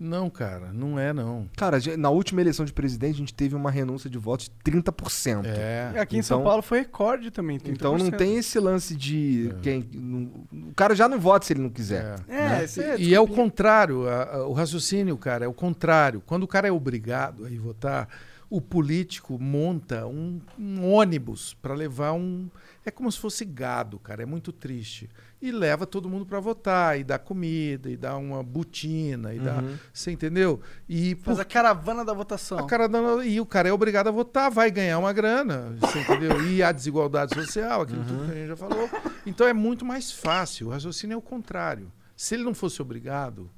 Não, 0.00 0.30
cara, 0.30 0.72
não 0.72 0.96
é 0.98 1.12
não. 1.12 1.48
Cara, 1.56 1.78
na 1.96 2.08
última 2.08 2.40
eleição 2.40 2.64
de 2.64 2.72
presidente, 2.72 3.16
a 3.16 3.18
gente 3.18 3.34
teve 3.34 3.56
uma 3.56 3.70
renúncia 3.70 4.08
de 4.08 4.16
votos 4.16 4.46
de 4.48 4.70
30%. 4.72 5.44
É. 5.46 5.92
Aqui 5.98 6.16
em 6.18 6.22
São 6.22 6.38
Então- 6.38 6.48
Paulo 6.48 6.62
foi 6.62 6.78
recorde 6.78 7.30
também. 7.32 7.58
30%. 7.58 7.72
Então 7.74 7.98
não 7.98 8.10
tem 8.10 8.36
esse 8.36 8.60
lance 8.60 8.94
de. 8.94 9.52
É. 9.56 9.60
Quem, 9.60 9.84
não- 9.92 10.30
o 10.70 10.74
cara 10.74 10.94
já 10.94 11.08
não 11.08 11.18
vota 11.18 11.46
se 11.46 11.52
ele 11.52 11.62
não 11.62 11.70
quiser. 11.70 12.14
É. 12.28 12.36
É, 12.36 12.48
né? 12.48 12.64
esse 12.64 12.80
é, 12.80 12.96
E 12.98 13.12
é 13.14 13.20
o 13.20 13.26
contrário, 13.26 14.08
a- 14.08 14.22
a- 14.36 14.46
o 14.46 14.52
raciocínio, 14.52 15.16
cara, 15.16 15.44
é 15.44 15.48
o 15.48 15.52
contrário. 15.54 16.22
Quando 16.24 16.44
o 16.44 16.48
cara 16.48 16.68
é 16.68 16.72
obrigado 16.72 17.44
a 17.44 17.50
ir 17.50 17.58
votar, 17.58 18.08
o 18.50 18.60
político 18.60 19.38
monta 19.38 20.06
um, 20.06 20.40
um 20.58 20.90
ônibus 20.90 21.54
para 21.60 21.74
levar 21.74 22.12
um. 22.12 22.48
É 22.84 22.90
como 22.90 23.10
se 23.12 23.18
fosse 23.18 23.44
gado, 23.44 23.98
cara, 23.98 24.22
é 24.22 24.26
muito 24.26 24.50
triste. 24.52 25.10
E 25.40 25.52
leva 25.52 25.86
todo 25.86 26.08
mundo 26.08 26.24
para 26.24 26.40
votar, 26.40 26.98
e 26.98 27.04
dá 27.04 27.18
comida, 27.18 27.90
e 27.90 27.96
dá 27.96 28.16
uma 28.16 28.42
botina, 28.42 29.34
e 29.34 29.38
dá. 29.38 29.56
Uhum. 29.58 29.76
Você 29.92 30.10
entendeu? 30.10 30.60
E 30.88 31.14
Faz 31.16 31.36
por 31.36 31.42
a 31.42 31.44
caravana 31.44 32.04
da 32.04 32.12
votação. 32.14 32.58
a 32.58 32.66
cara 32.66 32.88
dando- 32.88 33.22
e 33.22 33.38
o 33.40 33.44
cara 33.46 33.68
é 33.68 33.72
obrigado 33.72 34.08
a 34.08 34.10
votar, 34.10 34.50
vai 34.50 34.70
ganhar 34.70 34.98
uma 34.98 35.12
grana, 35.12 35.76
você 35.80 36.00
entendeu? 36.00 36.42
E 36.48 36.62
a 36.62 36.72
desigualdade 36.72 37.34
social, 37.34 37.82
aquilo 37.82 38.02
tudo 38.04 38.24
que 38.26 38.32
a 38.32 38.34
gente 38.34 38.48
já 38.48 38.56
falou. 38.56 38.88
Então 39.26 39.46
é 39.46 39.52
muito 39.52 39.84
mais 39.84 40.10
fácil. 40.10 40.68
O 40.68 40.70
raciocínio 40.70 41.14
é 41.14 41.18
o 41.18 41.22
contrário. 41.22 41.92
Se 42.16 42.34
ele 42.34 42.42
não 42.44 42.54
fosse 42.54 42.80
obrigado, 42.82 43.50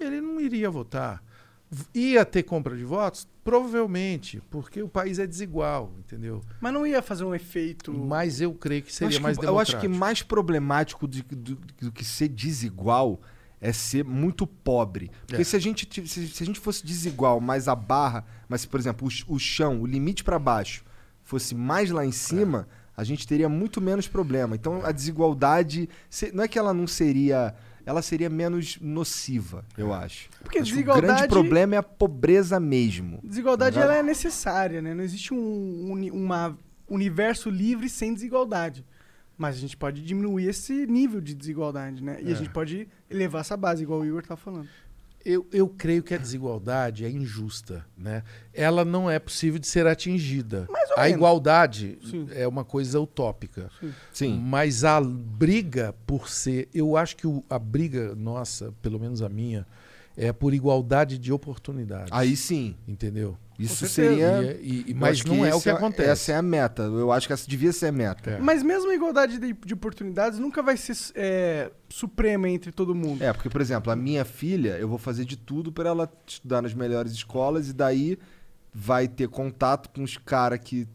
ele 0.00 0.20
não 0.20 0.40
iria 0.40 0.68
votar. 0.68 1.22
Ia 1.94 2.24
ter 2.24 2.42
compra 2.42 2.76
de 2.76 2.84
votos? 2.84 3.26
Provavelmente, 3.44 4.42
porque 4.50 4.82
o 4.82 4.88
país 4.88 5.18
é 5.18 5.26
desigual, 5.26 5.90
entendeu? 5.98 6.42
Mas 6.60 6.72
não 6.72 6.86
ia 6.86 7.00
fazer 7.00 7.24
um 7.24 7.34
efeito. 7.34 7.92
Mas 7.92 8.40
eu 8.40 8.52
creio 8.52 8.82
que 8.82 8.92
seria 8.94 9.18
mais 9.20 9.38
que, 9.38 9.44
eu 9.46 9.58
acho 9.58 9.72
democrático. 9.72 9.80
que 9.80 9.98
mais 9.98 10.22
problemático 10.22 11.08
de- 11.08 11.22
do, 11.22 11.56
do 11.80 11.90
que 11.92 12.04
ser 12.04 12.28
desigual 12.28 13.20
é 13.60 13.72
ser 13.72 14.04
muito 14.04 14.46
pobre. 14.46 15.10
Porque 15.26 15.40
É. 15.42 15.44
se, 15.44 15.56
a 15.56 15.58
gente, 15.58 15.88
se, 16.08 16.28
se 16.28 16.42
a 16.42 16.46
gente 16.46 16.60
fosse 16.60 16.84
desigual, 16.84 17.40
mas 17.40 17.68
a 17.68 17.74
barra, 17.74 18.24
mas, 18.48 18.66
por 18.66 18.78
exemplo, 18.78 19.08
o, 19.28 19.34
o 19.34 19.38
chão, 19.38 19.80
o 19.80 19.86
limite 19.86 20.22
para 20.22 20.38
baixo, 20.38 20.84
fosse 21.22 21.54
mais 21.54 21.90
lá 21.90 22.04
em 22.04 22.12
cima, 22.12 22.68
a 22.96 23.02
gente 23.04 23.26
teria 23.26 23.48
muito 23.48 23.80
menos 23.80 24.06
problema. 24.06 24.54
Então 24.54 24.84
a 24.84 24.92
desigualdade. 24.92 25.88
se- 26.10 26.32
não 26.32 26.44
é 26.44 26.48
que 26.48 26.58
ela 26.58 26.74
não 26.74 26.86
seria. 26.86 27.54
Ela 27.84 28.00
seria 28.02 28.30
menos 28.30 28.78
nociva, 28.80 29.64
eu 29.76 29.92
acho. 29.92 30.28
Porque 30.42 30.58
Acho 30.58 30.70
que 30.70 30.72
O 30.72 30.76
desigualdade. 30.76 31.06
grande 31.06 31.28
problema 31.28 31.74
é 31.74 31.78
a 31.78 31.82
pobreza 31.82 32.60
mesmo. 32.60 33.18
Desigualdade 33.24 33.76
Tá 33.76 33.82
ela 33.82 33.96
é 33.96 34.02
necessária, 34.02 34.80
né? 34.80 34.94
Não 34.94 35.02
existe 35.02 35.34
um 35.34 35.90
uni- 35.90 36.10
uma 36.10 36.56
universo 36.88 37.50
livre 37.50 37.88
sem 37.88 38.14
desigualdade. 38.14 38.84
Mas 39.36 39.56
a 39.56 39.58
gente 39.58 39.76
pode 39.76 40.02
diminuir 40.02 40.46
esse 40.46 40.86
nível 40.86 41.20
de 41.20 41.34
desigualdade, 41.34 42.02
né? 42.02 42.18
E 42.22 42.28
É. 42.28 42.32
a 42.32 42.34
gente 42.36 42.50
pode 42.50 42.86
elevar 43.10 43.40
essa 43.40 43.56
base, 43.56 43.82
igual 43.82 44.00
o 44.00 44.04
Igor 44.06 44.22
tá 44.22 44.36
falando. 44.36 44.68
Eu, 45.24 45.46
eu 45.52 45.68
creio 45.68 46.02
que 46.02 46.14
a 46.14 46.18
desigualdade 46.18 47.04
é 47.04 47.10
injusta, 47.10 47.84
né? 47.96 48.22
Ela 48.52 48.84
não 48.84 49.08
é 49.10 49.18
possível 49.18 49.58
de 49.58 49.66
ser 49.66 49.86
atingida. 49.86 50.66
Mais 50.70 50.90
ou 50.90 50.96
A 50.96 51.02
menos. 51.02 51.16
igualdade 51.16 51.98
Sim. 52.08 52.26
é 52.32 52.46
uma 52.48 52.64
coisa 52.64 52.98
utópica. 53.00 53.70
Sim. 54.12 54.38
Mas 54.38 54.84
a 54.84 55.00
briga 55.00 55.94
por 56.06 56.28
ser. 56.28 56.68
Eu 56.74 56.96
acho 56.96 57.16
que 57.16 57.26
o- 57.26 57.44
a 57.48 57.58
briga 57.58 58.14
nossa, 58.14 58.72
pelo 58.82 58.98
menos 58.98 59.22
a 59.22 59.28
minha, 59.28 59.66
é 60.16 60.32
por 60.32 60.52
igualdade 60.52 61.16
de 61.18 61.32
oportunidades. 61.32 62.10
Aí 62.12 62.36
sim. 62.36 62.74
Entendeu? 62.86 63.36
Isso 63.58 63.86
seria. 63.86 64.58
E- 64.60 64.84
e- 64.88 64.90
eu 64.90 64.96
mas 64.96 65.24
não 65.24 65.44
é 65.44 65.54
o 65.54 65.60
que 65.60 65.70
acontece. 65.70 66.10
Essa 66.10 66.32
é 66.32 66.34
a 66.36 66.42
meta. 66.42 66.82
Eu 66.82 67.12
acho 67.12 67.26
que 67.26 67.32
essa 67.32 67.48
devia 67.48 67.72
ser 67.72 67.86
a 67.86 67.92
meta. 67.92 68.30
É. 68.32 68.38
Mas 68.38 68.62
mesmo 68.62 68.90
a 68.90 68.94
igualdade 68.94 69.38
de, 69.38 69.52
de 69.52 69.74
oportunidades 69.74 70.38
nunca 70.38 70.62
vai 70.62 70.76
ser 70.76 70.96
é, 71.14 71.70
suprema 71.88 72.48
entre 72.48 72.72
todo 72.72 72.94
mundo. 72.94 73.22
É, 73.22 73.32
porque, 73.32 73.48
por 73.50 73.60
exemplo, 73.60 73.92
a 73.92 73.96
minha 73.96 74.24
filha, 74.24 74.78
eu 74.78 74.88
vou 74.88 74.98
fazer 74.98 75.24
de 75.24 75.36
tudo 75.36 75.70
para 75.70 75.88
ela 75.90 76.10
estudar 76.26 76.62
nas 76.62 76.74
melhores 76.74 77.12
escolas 77.12 77.68
e 77.68 77.72
daí 77.72 78.18
vai 78.72 79.06
ter 79.06 79.28
contato 79.28 79.90
com 79.90 80.02
os 80.02 80.16
caras 80.16 80.58
que 80.62 80.88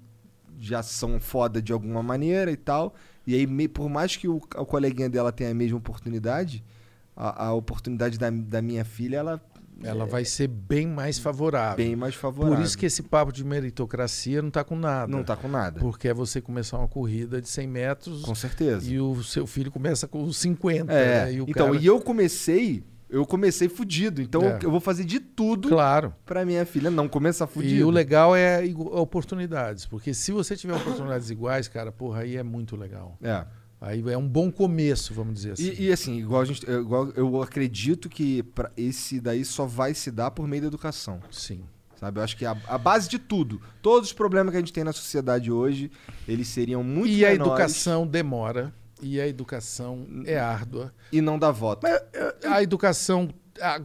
já 0.59 0.81
são 0.81 1.19
foda 1.19 1.61
de 1.61 1.71
alguma 1.71 2.01
maneira 2.01 2.51
e 2.51 2.57
tal. 2.57 2.95
E 3.25 3.35
aí, 3.35 3.67
por 3.67 3.89
mais 3.89 4.15
que 4.15 4.27
o, 4.27 4.37
o 4.37 4.65
coleguinha 4.65 5.09
dela 5.09 5.31
tenha 5.31 5.51
a 5.51 5.53
mesma 5.53 5.77
oportunidade, 5.77 6.63
a, 7.15 7.47
a 7.47 7.53
oportunidade 7.53 8.17
da, 8.17 8.29
da 8.29 8.61
minha 8.61 8.83
filha, 8.85 9.17
ela 9.17 9.41
Ela 9.83 10.05
vai 10.05 10.25
ser 10.25 10.47
bem 10.47 10.87
mais 10.87 11.19
favorável. 11.19 11.83
é 11.83 11.87
bem 11.87 11.95
mais 11.95 12.15
favorável. 12.15 12.57
Por 12.57 12.63
isso 12.63 12.77
que 12.77 12.85
esse 12.85 13.03
papo 13.03 13.31
de 13.31 13.43
meritocracia 13.43 14.41
não 14.41 14.49
está 14.49 14.63
com 14.63 14.75
nada. 14.75 15.11
Não 15.11 15.23
tá 15.23 15.35
com 15.35 15.47
nada. 15.47 15.79
Porque 15.79 16.07
é 16.07 16.13
você 16.13 16.41
começar 16.41 16.77
uma 16.77 16.87
corrida 16.87 17.41
de 17.41 17.47
100 17.49 17.67
metros 17.67 18.21
Com 18.23 18.33
certeza. 18.35 18.89
e 18.89 18.99
o 18.99 19.23
seu 19.23 19.45
filho 19.45 19.71
começa 19.71 20.07
com 20.07 20.31
50. 20.31 20.91
É, 20.91 21.25
né? 21.25 21.33
E 21.33 21.35
então, 21.37 21.67
cara- 21.71 21.77
e 21.79 21.85
eu 21.85 21.99
comecei, 22.01 22.83
eu 23.09 23.25
comecei 23.25 23.69
fudido. 23.69 24.21
Então, 24.21 24.41
É. 24.41 24.59
eu 24.63 24.71
vou 24.71 24.79
fazer 24.79 25.03
de 25.05 25.19
tudo 25.19 25.69
Claro. 25.69 26.13
pra 26.25 26.45
minha 26.45 26.65
filha 26.65 26.89
não 26.89 27.07
começar 27.07 27.45
fudido. 27.47 27.75
E 27.75 27.83
o 27.83 27.89
legal 27.89 28.35
é 28.35 28.61
oportunidades. 28.91 29.85
Porque 29.85 30.13
se 30.13 30.31
você 30.31 30.55
tiver 30.55 30.75
oportunidades 30.75 31.29
iguais, 31.29 31.67
cara, 31.67 31.91
porra, 31.91 32.21
aí 32.21 32.35
é 32.35 32.43
muito 32.43 32.75
legal. 32.75 33.17
É. 33.21 33.45
Aí 33.79 34.03
é 34.11 34.17
um 34.17 34.27
bom 34.27 34.51
começo, 34.51 35.13
vamos 35.13 35.35
dizer 35.35 35.51
assim. 35.51 35.69
E, 35.77 35.87
e, 35.87 35.91
assim, 35.91 36.17
igual 36.17 36.41
a 36.41 36.45
gente, 36.45 36.67
eu- 36.67 36.81
igual 36.81 37.09
eu 37.15 37.41
acredito 37.41 38.09
que 38.09 38.43
esse 38.75 39.19
daí 39.19 39.45
só 39.45 39.65
vai 39.65 39.93
se 39.93 40.09
dar 40.09 40.31
por 40.31 40.47
meio 40.47 40.63
da 40.63 40.67
educação, 40.67 41.19
Sim. 41.29 41.61
sabe? 41.99 42.19
Eu 42.19 42.23
acho 42.23 42.35
que 42.35 42.45
a, 42.45 42.57
a 42.67 42.77
base 42.77 43.07
de 43.07 43.19
tudo, 43.19 43.61
todos 43.81 44.09
os 44.09 44.13
problemas 44.13 44.51
que 44.51 44.57
a 44.57 44.59
gente 44.59 44.73
tem 44.73 44.83
na 44.83 44.93
sociedade 44.93 45.51
hoje, 45.51 45.91
eles 46.27 46.47
seriam 46.47 46.83
muito 46.83 47.09
e 47.11 47.23
a 47.23 47.29
menores 47.29 47.51
educação 47.51 48.07
demora. 48.07 48.73
E 48.99 49.21
a 49.21 49.27
educação 49.27 50.07
é 50.25 50.39
árdua. 50.39 50.91
e 51.11 51.21
não 51.21 51.37
dá 51.37 51.51
voto. 51.51 51.85
A 52.49 52.63
educação 52.63 53.29
a 53.61 53.79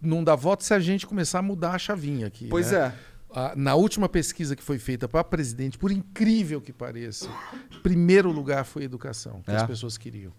não 0.00 0.22
dá 0.22 0.34
voto 0.36 0.62
se 0.64 0.72
a 0.74 0.78
gente 0.80 1.06
começar 1.06 1.40
a 1.40 1.42
mudar 1.42 1.70
a 1.72 1.78
chavinha 1.78 2.26
aqui. 2.28 2.46
Pois 2.48 2.70
né? 2.70 2.78
é. 2.78 2.94
A- 3.34 3.52
na 3.56 3.74
última 3.74 4.08
pesquisa 4.08 4.54
que 4.54 4.62
foi 4.62 4.78
feita 4.78 5.08
para 5.08 5.24
presidente, 5.24 5.76
por 5.76 5.90
incrível 5.90 6.60
que 6.60 6.72
pareça, 6.72 7.28
primeiro 7.82 8.30
lugar 8.30 8.64
foi 8.64 8.84
educação, 8.84 9.42
que 9.42 9.50
É. 9.50 9.56
as 9.56 9.66
pessoas 9.66 9.98
queriam. 9.98 10.32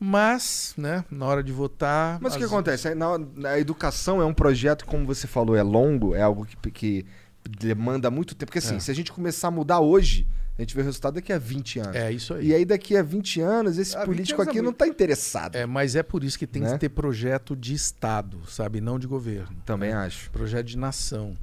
Mas, 0.00 0.74
né, 0.76 1.04
na 1.10 1.26
hora 1.26 1.42
de 1.42 1.50
votar. 1.52 2.18
Mas 2.20 2.34
o 2.34 2.38
que 2.38 2.44
as- 2.44 2.52
acontece? 2.52 2.94
Na, 2.94 3.18
na 3.18 3.58
educação 3.58 4.20
é 4.22 4.24
um 4.24 4.34
projeto, 4.34 4.84
como 4.86 5.04
você 5.04 5.26
falou, 5.26 5.56
é 5.56 5.62
longo, 5.62 6.14
é 6.14 6.22
algo 6.22 6.44
que, 6.46 6.70
que 6.70 7.06
demanda 7.48 8.10
muito 8.10 8.34
tempo. 8.34 8.46
Porque 8.50 8.58
assim, 8.58 8.76
É. 8.76 8.80
se 8.80 8.90
a 8.90 8.94
gente 8.94 9.10
começar 9.12 9.48
a 9.48 9.50
mudar 9.50 9.80
hoje, 9.80 10.24
a 10.56 10.62
gente 10.62 10.74
vê 10.74 10.82
o 10.82 10.84
resultado 10.84 11.14
daqui 11.14 11.32
a 11.32 11.38
20 11.38 11.80
anos. 11.80 11.96
É 11.96 12.12
isso 12.12 12.34
aí. 12.34 12.48
E 12.48 12.54
aí 12.54 12.64
daqui 12.64 12.96
a 12.96 13.02
20 13.02 13.40
anos, 13.40 13.76
esse 13.78 13.96
20 13.96 14.04
político 14.04 14.40
anos 14.40 14.48
é 14.48 14.50
aqui 14.50 14.58
não 14.58 14.66
muito. 14.66 14.76
tá 14.76 14.86
interessado. 14.86 15.56
É, 15.56 15.66
mas 15.66 15.96
é 15.96 16.02
por 16.04 16.22
isso 16.22 16.38
que 16.38 16.46
tem 16.46 16.62
Né? 16.62 16.72
que 16.74 16.78
ter 16.78 16.90
projeto 16.90 17.56
de 17.56 17.74
Estado, 17.74 18.38
sabe? 18.48 18.80
Não 18.80 18.98
de 19.00 19.06
governo. 19.08 19.56
Também 19.64 19.92
acho. 19.92 20.30
Projeto 20.30 20.66
de 20.66 20.78
nação. 20.78 21.36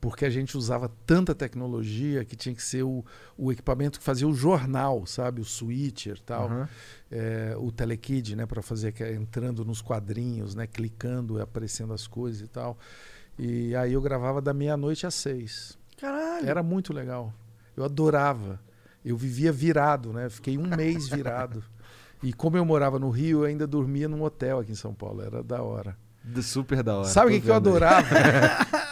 porque 0.00 0.24
a 0.24 0.30
gente 0.30 0.56
usava 0.56 0.90
tanta 1.04 1.34
tecnologia 1.34 2.24
que 2.24 2.36
tinha 2.36 2.54
que 2.54 2.62
ser 2.62 2.82
o, 2.84 3.04
o 3.36 3.50
equipamento 3.50 3.98
que 3.98 4.04
fazia 4.04 4.28
o 4.28 4.34
jornal, 4.34 5.04
sabe? 5.06 5.40
O 5.40 5.44
switcher 5.44 6.16
e 6.16 6.22
tal. 6.22 6.46
Aham. 6.46 6.68
É, 7.10 7.54
o 7.58 7.72
telekid, 7.72 8.36
né? 8.36 8.46
Para 8.46 8.62
fazer 8.62 8.94
entrando 9.12 9.64
nos 9.64 9.82
quadrinhos, 9.82 10.54
né? 10.54 10.66
Clicando 10.66 11.38
e 11.38 11.42
aparecendo 11.42 11.92
as 11.92 12.06
coisas 12.06 12.42
e 12.42 12.48
tal. 12.48 12.78
E 13.38 13.74
aí 13.74 13.92
eu 13.92 14.00
gravava 14.00 14.40
da 14.40 14.54
meia-noite 14.54 15.06
às 15.06 15.14
seis. 15.14 15.78
Caralho. 15.96 16.48
Era 16.48 16.62
muito 16.62 16.92
legal. 16.92 17.32
Eu 17.76 17.84
adorava. 17.84 18.60
Eu 19.04 19.16
vivia 19.16 19.52
virado, 19.52 20.12
né? 20.12 20.28
Fiquei 20.28 20.58
um 20.58 20.66
mês 20.66 21.08
virado. 21.08 21.64
E 22.20 22.32
como 22.32 22.56
eu 22.56 22.64
morava 22.64 22.98
no 22.98 23.10
Rio, 23.10 23.42
eu 23.42 23.44
ainda 23.44 23.64
dormia 23.64 24.08
num 24.08 24.24
hotel 24.24 24.58
aqui 24.58 24.72
em 24.72 24.74
São 24.74 24.92
Paulo. 24.92 25.22
Era 25.22 25.40
da 25.40 25.62
hora. 25.62 25.96
Do 26.28 26.42
super 26.42 26.82
da 26.82 26.96
hora. 26.96 27.08
Sabe 27.08 27.30
o 27.30 27.34
que, 27.34 27.40
que 27.40 27.50
eu 27.50 27.54
adorava? 27.54 28.08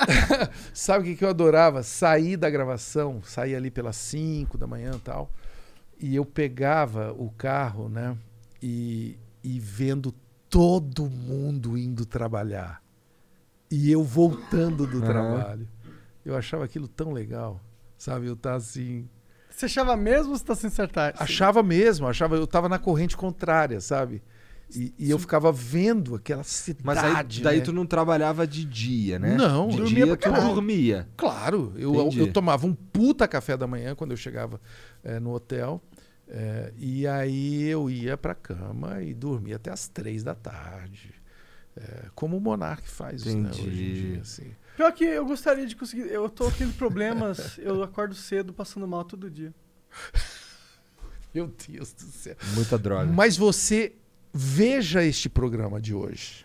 Sabe 0.72 1.00
o 1.00 1.04
que, 1.04 1.16
que 1.16 1.24
eu 1.24 1.28
adorava? 1.28 1.82
Sair 1.82 2.36
da 2.36 2.48
gravação, 2.48 3.22
sair 3.22 3.54
ali 3.54 3.70
pelas 3.70 3.96
5 3.96 4.56
da 4.56 4.66
manhã 4.66 4.92
e 4.94 5.00
tal. 5.00 5.30
E 6.00 6.16
eu 6.16 6.24
pegava 6.24 7.12
o 7.12 7.30
carro, 7.30 7.88
né? 7.90 8.16
E, 8.62 9.18
e 9.44 9.60
vendo 9.60 10.14
todo 10.48 11.10
mundo 11.10 11.76
indo 11.76 12.06
trabalhar. 12.06 12.82
E 13.70 13.90
eu 13.92 14.02
voltando 14.02 14.86
do 14.86 14.98
Aham. 14.98 15.04
trabalho. 15.04 15.68
Eu 16.24 16.36
achava 16.36 16.64
aquilo 16.64 16.88
tão 16.88 17.12
legal. 17.12 17.60
Sabe? 17.98 18.26
Eu 18.26 18.36
tá 18.36 18.54
assim. 18.54 19.08
Você 19.50 19.66
achava 19.66 19.96
mesmo 19.96 20.32
ou 20.32 20.38
você 20.38 20.44
tá 20.44 20.54
sem 20.54 20.68
acertar? 20.68 21.14
Achava 21.18 21.62
mesmo, 21.62 22.06
achava, 22.06 22.36
eu 22.36 22.46
tava 22.46 22.68
na 22.68 22.78
corrente 22.78 23.16
contrária, 23.16 23.80
sabe? 23.80 24.22
E, 24.74 24.92
e 24.98 25.10
eu 25.10 25.18
ficava 25.18 25.52
vendo 25.52 26.16
aquela 26.16 26.42
cidade. 26.42 26.84
Mas 26.84 26.98
aí, 26.98 27.40
daí 27.40 27.58
né? 27.58 27.64
tu 27.64 27.72
não 27.72 27.86
trabalhava 27.86 28.46
de 28.46 28.64
dia, 28.64 29.18
né? 29.18 29.36
Não, 29.36 29.68
de 29.68 29.76
dormia 29.76 30.04
dia 30.06 30.16
tu 30.16 30.22
caralho. 30.22 30.54
dormia. 30.54 31.08
Claro, 31.16 31.72
eu, 31.76 31.94
Entendi. 31.94 32.18
eu 32.18 32.32
tomava 32.32 32.66
um 32.66 32.74
puta 32.74 33.28
café 33.28 33.56
da 33.56 33.66
manhã 33.66 33.94
quando 33.94 34.10
eu 34.10 34.16
chegava 34.16 34.60
eh, 35.04 35.20
no 35.20 35.32
hotel. 35.32 35.80
eh, 36.28 36.72
e 36.76 37.06
aí 37.06 37.62
eu 37.64 37.88
ia 37.88 38.16
pra 38.16 38.34
cama 38.34 39.00
e 39.02 39.14
dormia 39.14 39.54
até 39.56 39.70
as 39.70 39.86
três 39.86 40.24
da 40.24 40.34
tarde. 40.34 41.14
Eh, 41.76 42.06
como 42.14 42.36
o 42.36 42.40
Monark 42.40 42.88
faz 42.88 43.24
né, 43.24 43.32
hoje 43.32 43.38
em 43.38 43.64
Entendi. 43.64 43.94
dia. 44.10 44.20
Assim. 44.20 44.50
Pior 44.76 44.92
que 44.92 45.04
eu 45.04 45.24
gostaria 45.24 45.64
de 45.66 45.76
conseguir. 45.76 46.08
Eu 46.10 46.28
tô 46.28 46.50
tendo 46.50 46.72
problemas. 46.74 47.56
eu 47.62 47.82
acordo 47.84 48.14
cedo, 48.16 48.52
passando 48.52 48.86
mal 48.88 49.04
todo 49.04 49.30
dia. 49.30 49.54
Meu 51.32 51.52
Deus 51.68 51.92
do 51.92 52.02
céu. 52.02 52.34
Muita 52.54 52.76
droga. 52.78 53.12
Mas 53.12 53.36
você 53.36 53.92
veja 54.36 55.02
este 55.02 55.28
programa 55.28 55.80
de 55.80 55.94
hoje. 55.94 56.44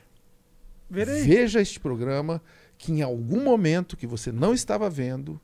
Verei. 0.90 1.24
Veja 1.24 1.60
este 1.62 1.80
programa 1.80 2.42
que 2.78 2.92
em 2.94 3.02
algum 3.02 3.44
momento 3.44 3.96
que 3.98 4.08
você 4.08 4.32
não 4.32 4.54
estava 4.54 4.90
vendo, 4.90 5.40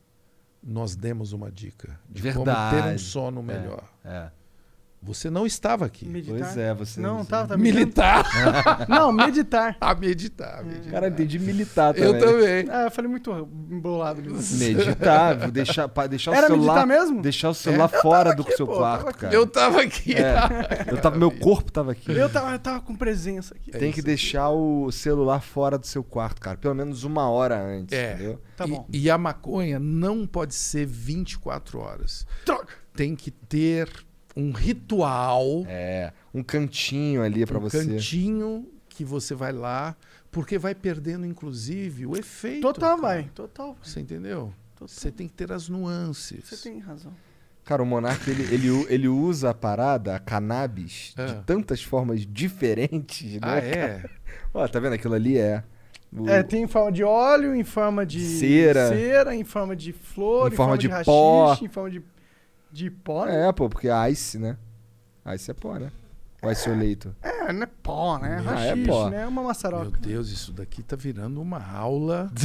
nós 0.63 0.95
demos 0.95 1.33
uma 1.33 1.51
dica 1.51 1.99
de 2.09 2.21
como 2.33 2.45
ter 2.45 2.51
um 2.51 2.71
Verdade. 2.71 3.01
sono 3.01 3.39
É. 3.41 3.43
melhor. 3.43 3.83
É. 4.03 4.31
Você 5.01 5.29
não 5.29 5.45
estava 5.45 5.85
aqui. 5.85 6.07
Meditar. 6.07 6.37
Pois 6.39 6.57
é, 6.57 6.73
você. 6.73 6.99
Não, 6.99 7.19
você- 7.23 7.29
tá, 7.29 7.47
tá 7.47 7.55
Militar. 7.57 8.25
Não, 8.89 9.11
meditar. 9.11 9.77
a 9.79 9.93
meditar. 9.95 10.63
meditar. 10.65 10.91
Cara, 10.91 11.07
entendi 11.07 11.39
militar 11.39 11.93
também. 11.93 12.09
Eu 12.13 12.19
também. 12.19 12.65
Ah, 12.69 12.83
eu 12.85 12.91
falei 12.91 13.09
muito 13.09 13.31
embolado. 13.69 14.21
Meditar, 14.21 15.51
deixar, 15.51 15.87
deixar 16.09 16.31
o 16.31 16.33
Era 16.33 16.47
celular. 16.47 16.73
meditar 16.85 16.87
mesmo? 16.87 17.21
Deixar 17.21 17.49
o 17.49 17.53
celular 17.53 17.87
fora 17.87 18.35
do 18.35 18.43
seu 18.55 18.65
pô, 18.65 18.73
eu 18.73 18.77
quarto, 18.79 19.07
aqui. 19.09 19.19
cara. 19.19 19.33
Eu 19.33 19.47
tava 19.47 19.81
aqui. 19.81 20.13
É, 20.15 20.91
eu 20.91 20.97
tava, 20.99 21.17
meu 21.17 21.31
corpo 21.31 21.71
tava 21.71 21.91
aqui. 21.91 22.11
Eu 22.11 22.29
tava, 22.29 22.51
eu 22.51 22.59
tava 22.59 22.81
com 22.81 22.95
presença 22.95 23.55
aqui. 23.55 23.71
Tem 23.71 23.91
que 23.91 24.01
deixar 24.01 24.49
o 24.49 24.91
celular 24.91 25.41
fora 25.41 25.77
do 25.77 25.85
seu 25.87 26.03
quarto, 26.03 26.41
cara. 26.41 26.57
Pelo 26.57 26.73
menos 26.75 27.03
uma 27.03 27.29
hora 27.29 27.57
antes, 27.61 27.97
É. 27.97 28.13
entendeu? 28.13 28.41
Tá 28.55 28.65
E- 28.65 28.69
bom. 28.71 28.85
E, 28.91 29.09
a 29.09 29.17
maconha 29.17 29.79
não 29.79 30.25
pode 30.25 30.55
ser 30.55 30.85
24 30.85 31.79
horas. 31.79 32.25
Droga. 32.45 32.73
Tem 32.95 33.15
que 33.15 33.29
ter 33.29 33.87
um 34.37 34.51
ritual, 34.51 35.65
É, 35.67 36.11
um 36.33 36.43
cantinho 36.43 37.23
ali 37.23 37.45
pra 37.45 37.57
um 37.57 37.61
você. 37.61 37.85
cantinho 37.85 38.67
que 38.89 39.03
você 39.03 39.33
vai 39.35 39.51
lá, 39.51 39.95
porque 40.31 40.57
vai 40.57 40.73
perdendo, 40.75 41.25
inclusive, 41.25 42.05
o 42.05 42.15
efeito. 42.15 42.61
Total, 42.61 42.89
cara. 42.97 43.01
vai. 43.01 43.23
Total. 43.33 43.75
Você 43.81 43.99
entendeu? 43.99 44.53
Total. 44.75 44.87
Você 44.87 45.11
tem 45.11 45.27
que 45.27 45.33
ter 45.33 45.51
as 45.51 45.67
nuances. 45.69 46.43
Você 46.47 46.69
tem 46.69 46.79
razão. 46.79 47.11
Cara, 47.65 47.83
o 47.83 47.85
Monark, 47.85 48.29
ele, 48.29 48.43
ele, 48.53 48.85
ele 48.89 49.07
usa 49.09 49.49
a 49.49 49.53
parada, 49.53 50.15
a 50.15 50.19
cannabis, 50.19 51.13
Ah. 51.17 51.25
de 51.25 51.35
tantas 51.43 51.81
formas 51.83 52.25
diferentes, 52.25 53.33
né? 53.33 53.39
Ah, 53.41 53.57
é? 53.57 54.03
Ó, 54.53 54.65
tá 54.67 54.79
vendo? 54.79 54.93
Aquilo 54.93 55.15
ali 55.15 55.37
é. 55.37 55.63
o- 56.11 56.29
É, 56.29 56.41
tem 56.43 56.63
em 56.63 56.67
forma 56.67 56.91
de 56.91 57.03
óleo, 57.03 57.53
em 57.53 57.65
forma 57.65 58.05
de 58.05 58.21
Cera. 58.21 58.87
cera 58.89 59.35
em 59.35 59.43
forma 59.43 59.75
de 59.75 59.91
flor, 59.91 60.49
Em 60.49 60.53
em, 60.53 60.55
forma 60.55 60.75
forma, 60.75 60.77
de 60.77 60.87
de, 60.87 61.03
pó. 61.05 61.47
rachixe, 61.47 61.65
em 61.65 61.69
forma 61.69 61.89
de, 61.91 62.01
de 62.71 62.89
pó. 62.89 63.25
né? 63.25 63.47
É, 63.47 63.51
pô, 63.51 63.69
porque 63.69 63.89
é 63.89 64.09
ice, 64.11 64.37
né? 64.37 64.57
Ice 65.35 65.49
é 65.51 65.53
pó, 65.53 65.75
né? 65.77 65.91
Ou 66.41 66.51
ice 66.51 66.69
é 66.69 66.71
o 66.71 66.77
leito? 66.77 67.15
É, 67.21 67.51
não 67.51 67.63
é 67.63 67.65
pó, 67.65 68.19
né? 68.19 68.43
Ah, 68.47 68.61
é 68.65 68.75
pó. 68.85 69.09
né? 69.09 69.23
É 69.23 69.25
uma 69.27 69.41
Meu 69.41 69.47
maçaroca. 69.49 69.97
Deus, 69.99 70.29
isso 70.29 70.51
daqui 70.51 70.83
tá 70.83 70.95
virando 70.95 71.41
uma 71.41 71.61
aula. 71.63 72.31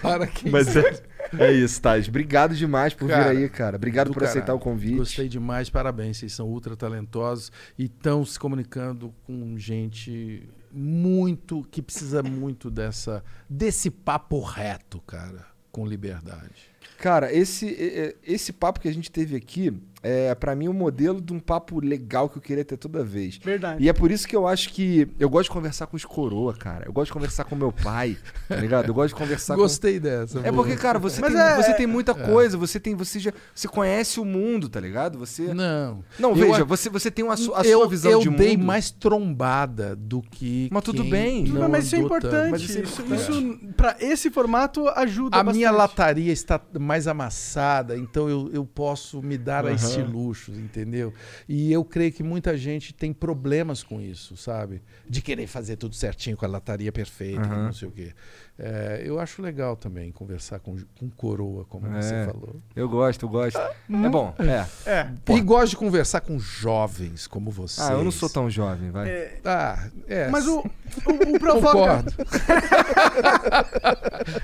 Para 0.00 0.26
quem 0.26 0.50
Mas 0.50 0.74
é, 0.76 1.02
É 1.38 1.52
isso, 1.52 1.80
Thais. 1.80 2.08
Obrigado 2.08 2.54
demais 2.54 2.94
por 2.94 3.08
Cara, 3.08 3.32
vir 3.32 3.38
aí, 3.38 3.48
cara. 3.48 3.76
Obrigado 3.76 4.08
do 4.08 4.14
por 4.14 4.24
aceitar 4.24 4.46
caralho. 4.46 4.60
o 4.60 4.62
convite. 4.64 4.96
Gostei 4.96 5.28
demais, 5.28 5.68
parabéns. 5.70 6.18
Vocês 6.18 6.32
são 6.32 6.46
ultra 6.48 6.76
talentosos 6.76 7.50
e 7.78 7.84
estão 7.84 8.24
se 8.24 8.38
comunicando 8.38 9.14
com 9.26 9.56
gente 9.58 10.48
muito 10.72 11.62
que 11.70 11.80
precisa 11.80 12.22
muito 12.22 12.70
dessa 12.70 13.22
desse 13.48 13.90
papo 13.90 14.40
reto, 14.42 15.00
cara, 15.02 15.46
com 15.70 15.86
liberdade. 15.86 16.73
Cara, 16.98 17.32
esse, 17.32 18.16
esse 18.22 18.52
papo 18.52 18.80
que 18.80 18.88
a 18.88 18.94
gente 18.94 19.10
teve 19.10 19.36
aqui 19.36 19.72
é, 20.04 20.34
para 20.34 20.54
mim, 20.54 20.68
um 20.68 20.72
modelo 20.74 21.20
de 21.20 21.32
um 21.32 21.40
papo 21.40 21.80
legal 21.80 22.28
que 22.28 22.36
eu 22.38 22.42
queria 22.42 22.64
ter 22.64 22.76
toda 22.76 23.02
vez. 23.02 23.38
Verdade. 23.38 23.82
E 23.82 23.88
é 23.88 23.92
por 23.92 24.10
isso 24.10 24.28
que 24.28 24.36
eu 24.36 24.46
acho 24.46 24.68
que. 24.68 25.08
Eu 25.18 25.28
gosto 25.30 25.44
de 25.44 25.50
conversar 25.50 25.86
com 25.86 25.96
os 25.96 26.04
coroa, 26.04 26.54
cara. 26.54 26.84
Eu 26.86 26.92
gosto 26.92 27.06
de 27.06 27.12
conversar 27.14 27.44
com 27.44 27.56
meu 27.56 27.72
pai, 27.72 28.16
tá 28.48 28.56
ligado? 28.56 28.86
Eu 28.88 28.94
gosto 28.94 29.08
de 29.08 29.14
conversar 29.14 29.56
Gostei 29.56 29.98
dessa. 29.98 30.40
com. 30.40 30.46
É 30.46 30.52
porque, 30.52 30.76
cara, 30.76 30.98
você, 30.98 31.20
Mas 31.20 31.32
tem, 31.32 31.40
é- 31.42 31.56
você 31.56 31.74
tem 31.74 31.86
muita 31.86 32.14
coisa, 32.14 32.56
você 32.58 32.78
tem. 32.78 32.94
Você 32.94 33.18
já. 33.18 33.32
Você 33.54 33.66
conhece 33.66 34.20
o 34.20 34.24
mundo, 34.24 34.68
tá 34.68 34.78
ligado? 34.78 35.18
Você. 35.18 35.54
Não. 35.54 36.04
Não, 36.18 36.30
Eu 36.30 36.36
veja, 36.36 36.60
a- 36.62 36.64
você, 36.64 36.90
você 36.90 37.10
tem 37.10 37.24
uma, 37.24 37.36
su- 37.36 37.54
a 37.54 37.62
eu, 37.62 37.78
sua 37.80 37.88
visão 37.88 38.12
eu 38.12 38.20
de 38.20 38.28
dei 38.30 38.56
mundo. 38.56 38.66
mais 38.66 38.90
trombada 38.90 39.96
do 39.96 40.20
que. 40.20 40.68
Mas 40.70 40.82
tudo 40.82 41.02
quem 41.02 41.10
bem. 41.10 41.44
não 41.44 41.68
mas 41.68 41.86
isso 41.86 41.96
é 41.96 41.98
importante. 42.00 42.50
Mas 42.50 42.62
isso 42.62 42.78
é 42.78 42.82
isso, 42.82 43.02
importante. 43.02 43.30
isso, 43.30 43.58
pra 43.76 43.96
esse 44.00 44.30
formato, 44.30 44.86
ajuda 44.88 45.36
A 45.36 45.42
bastante. 45.42 45.56
minha 45.56 45.70
lataria 45.70 46.32
está 46.32 46.60
mais 46.78 47.06
amassada, 47.08 47.96
então 47.96 48.28
eu, 48.28 48.50
eu 48.52 48.64
posso 48.66 49.22
me 49.22 49.38
dar 49.38 49.64
a 49.64 49.68
Aham. 49.68 49.74
Esse 50.00 50.10
luxo, 50.10 50.52
entendeu? 50.52 51.12
E 51.48 51.72
eu 51.72 51.84
creio 51.84 52.12
que 52.12 52.22
muita 52.22 52.56
gente 52.56 52.92
tem 52.92 53.12
problemas 53.12 53.82
com 53.82 54.00
isso, 54.00 54.36
sabe? 54.36 54.82
De 55.08 55.22
querer 55.22 55.46
fazer 55.46 55.76
tudo 55.76 55.94
certinho 55.94 56.36
com 56.36 56.44
a 56.44 56.48
lataria 56.48 56.92
perfeita, 56.92 57.40
Aham. 57.42 57.64
não 57.66 57.72
sei 57.72 57.88
o 57.88 57.90
quê. 57.90 58.12
É, 58.56 59.02
eu 59.04 59.18
acho 59.18 59.42
legal 59.42 59.74
também 59.76 60.12
conversar 60.12 60.60
com, 60.60 60.76
com 60.98 61.10
coroa, 61.10 61.64
como 61.64 61.88
É. 61.88 62.00
você 62.02 62.24
falou. 62.24 62.62
Eu 62.76 62.88
gosto, 62.88 63.24
eu 63.24 63.28
gosto. 63.28 63.58
É 63.58 64.08
bom, 64.08 64.32
é. 64.38 64.64
É. 64.88 65.08
E 65.34 65.40
gosto 65.40 65.70
de 65.70 65.76
conversar 65.76 66.20
com 66.20 66.38
jovens 66.38 67.26
como 67.26 67.50
vocês. 67.50 67.84
Ah, 67.88 67.94
eu 67.94 68.04
não 68.04 68.12
sou 68.12 68.30
tão 68.30 68.48
jovem, 68.48 68.90
vai. 68.92 69.08
é, 69.10 69.40
Ah, 69.44 69.88
é. 70.06 70.28
mas 70.28 70.46
o, 70.46 70.60
o, 70.60 71.34
o 71.34 71.38
Provoca... 71.40 72.04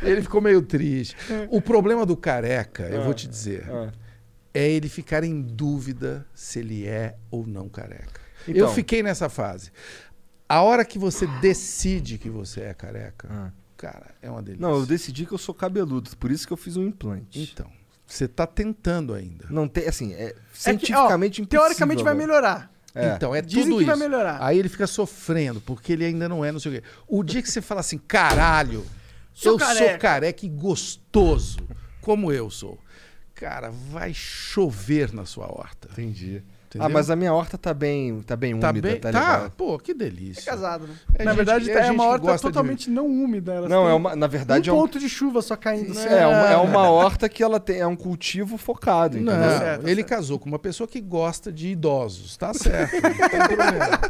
Ele 0.02 0.22
ficou 0.22 0.40
meio 0.40 0.62
triste. 0.62 1.16
O 1.48 1.60
problema 1.60 2.04
do 2.04 2.16
careca, 2.16 2.84
eu 2.84 3.02
vou 3.04 3.14
te 3.14 3.28
dizer, 3.28 3.64
Ah. 3.70 3.92
É 4.52 4.68
ele 4.68 4.88
ficar 4.88 5.22
em 5.24 5.40
dúvida 5.42 6.26
se 6.34 6.58
ele 6.58 6.86
é 6.86 7.16
ou 7.30 7.46
não 7.46 7.68
careca. 7.68 8.20
Então. 8.42 8.54
Eu 8.60 8.68
fiquei 8.68 9.02
nessa 9.02 9.28
fase. 9.28 9.70
A 10.48 10.62
hora 10.62 10.84
que 10.84 10.98
você 10.98 11.26
decide 11.40 12.18
que 12.18 12.28
você 12.28 12.62
é 12.62 12.74
careca, 12.74 13.28
Ah. 13.30 13.52
cara, 13.76 14.14
é 14.20 14.28
uma 14.30 14.42
delícia. 14.42 14.66
Não, 14.66 14.74
eu 14.78 14.86
decidi 14.86 15.24
que 15.26 15.32
eu 15.32 15.38
sou 15.38 15.54
cabeludo, 15.54 16.10
por 16.16 16.30
isso 16.30 16.46
que 16.46 16.52
eu 16.52 16.56
fiz 16.56 16.76
um 16.76 16.82
implante. 16.84 17.40
Então, 17.52 17.70
você 18.06 18.26
tá 18.26 18.46
tentando 18.46 19.14
ainda. 19.14 19.46
Não 19.50 19.68
tem, 19.68 19.86
assim, 19.86 20.12
é 20.14 20.24
É 20.24 20.30
que, 20.30 20.34
ó, 20.34 20.42
cientificamente. 20.54 21.46
Teoricamente 21.46 22.02
vai 22.02 22.14
melhorar. 22.14 22.72
É. 22.92 23.14
Então, 23.14 23.32
é 23.32 23.40
Dizem 23.40 23.64
tudo 23.66 23.76
que 23.76 23.82
isso. 23.84 23.86
vai 23.86 24.08
melhorar. 24.08 24.38
Aí 24.42 24.58
ele 24.58 24.68
fica 24.68 24.84
sofrendo, 24.88 25.60
porque 25.60 25.92
ele 25.92 26.04
ainda 26.04 26.28
não 26.28 26.44
é, 26.44 26.50
não 26.50 26.58
sei 26.58 26.72
o 26.78 26.80
quê. 26.80 26.88
O 27.06 27.22
dia 27.22 27.40
que 27.40 27.48
você 27.48 27.60
fala 27.62 27.80
assim, 27.80 27.98
caralho, 27.98 28.84
Sou 29.32 29.52
eu 29.52 29.58
sou 29.60 29.68
careca." 29.68 29.98
careca 29.98 30.44
e 30.44 30.48
gostoso, 30.48 31.58
como 32.00 32.32
eu 32.32 32.50
sou. 32.50 32.80
Cara, 33.40 33.70
vai 33.90 34.12
chover 34.14 35.12
na 35.14 35.24
sua 35.24 35.46
horta. 35.46 35.88
Entendi. 35.92 36.42
Entendeu? 36.68 36.86
Ah, 36.86 36.88
mas 36.88 37.10
a 37.10 37.16
minha 37.16 37.32
horta 37.34 37.58
tá 37.58 37.74
bem, 37.74 38.20
tá 38.20 38.36
bem 38.36 38.56
tá 38.60 38.70
úmida, 38.70 38.88
bem. 38.90 39.00
tá, 39.00 39.10
Tá, 39.10 39.50
pô, 39.56 39.76
que 39.76 39.90
É 39.90 39.94
delícia. 39.94 40.44
casado, 40.44 40.86
né? 40.86 40.94
É 41.16 41.24
Na 41.24 41.30
gente- 41.32 41.36
verdade, 41.38 41.70
é 41.70 41.74
é, 41.74 41.82
gente 41.82 41.94
uma 41.94 42.04
horta 42.04 42.26
gosta 42.26 42.36
de- 42.36 42.42
totalmente 42.54 42.88
não 42.90 43.06
úmida. 43.08 43.52
elas 43.54 43.68
Não, 43.70 43.88
é 43.88 43.92
uma, 43.94 44.14
na 44.14 44.28
verdade 44.28 44.70
um 44.70 44.74
é 44.74 44.76
um, 44.76 44.80
ponto 44.82 45.00
de 45.00 45.08
chuva 45.08 45.42
só 45.42 45.56
caindo. 45.56 45.92
Né? 45.92 46.20
é, 46.20 46.26
uma, 46.28 46.48
é 46.52 46.56
uma 46.62 46.88
horta 46.88 47.28
que 47.28 47.42
ela 47.42 47.58
tem, 47.58 47.80
é 47.80 47.86
um 47.88 47.96
cultivo 47.96 48.56
focado, 48.56 49.18
Não, 49.20 49.32
entendeu? 49.32 49.58
certo, 49.58 49.82
ele 49.88 49.94
certo. 49.96 50.08
casou 50.08 50.38
com 50.38 50.48
uma 50.48 50.60
pessoa 50.60 50.86
que 50.86 51.00
gosta 51.00 51.50
de 51.50 51.68
idosos. 51.70 52.36
Tá 52.36 52.54
certo. 52.54 52.92
não 53.02 53.28
tem 53.28 53.46
problema. 53.48 54.00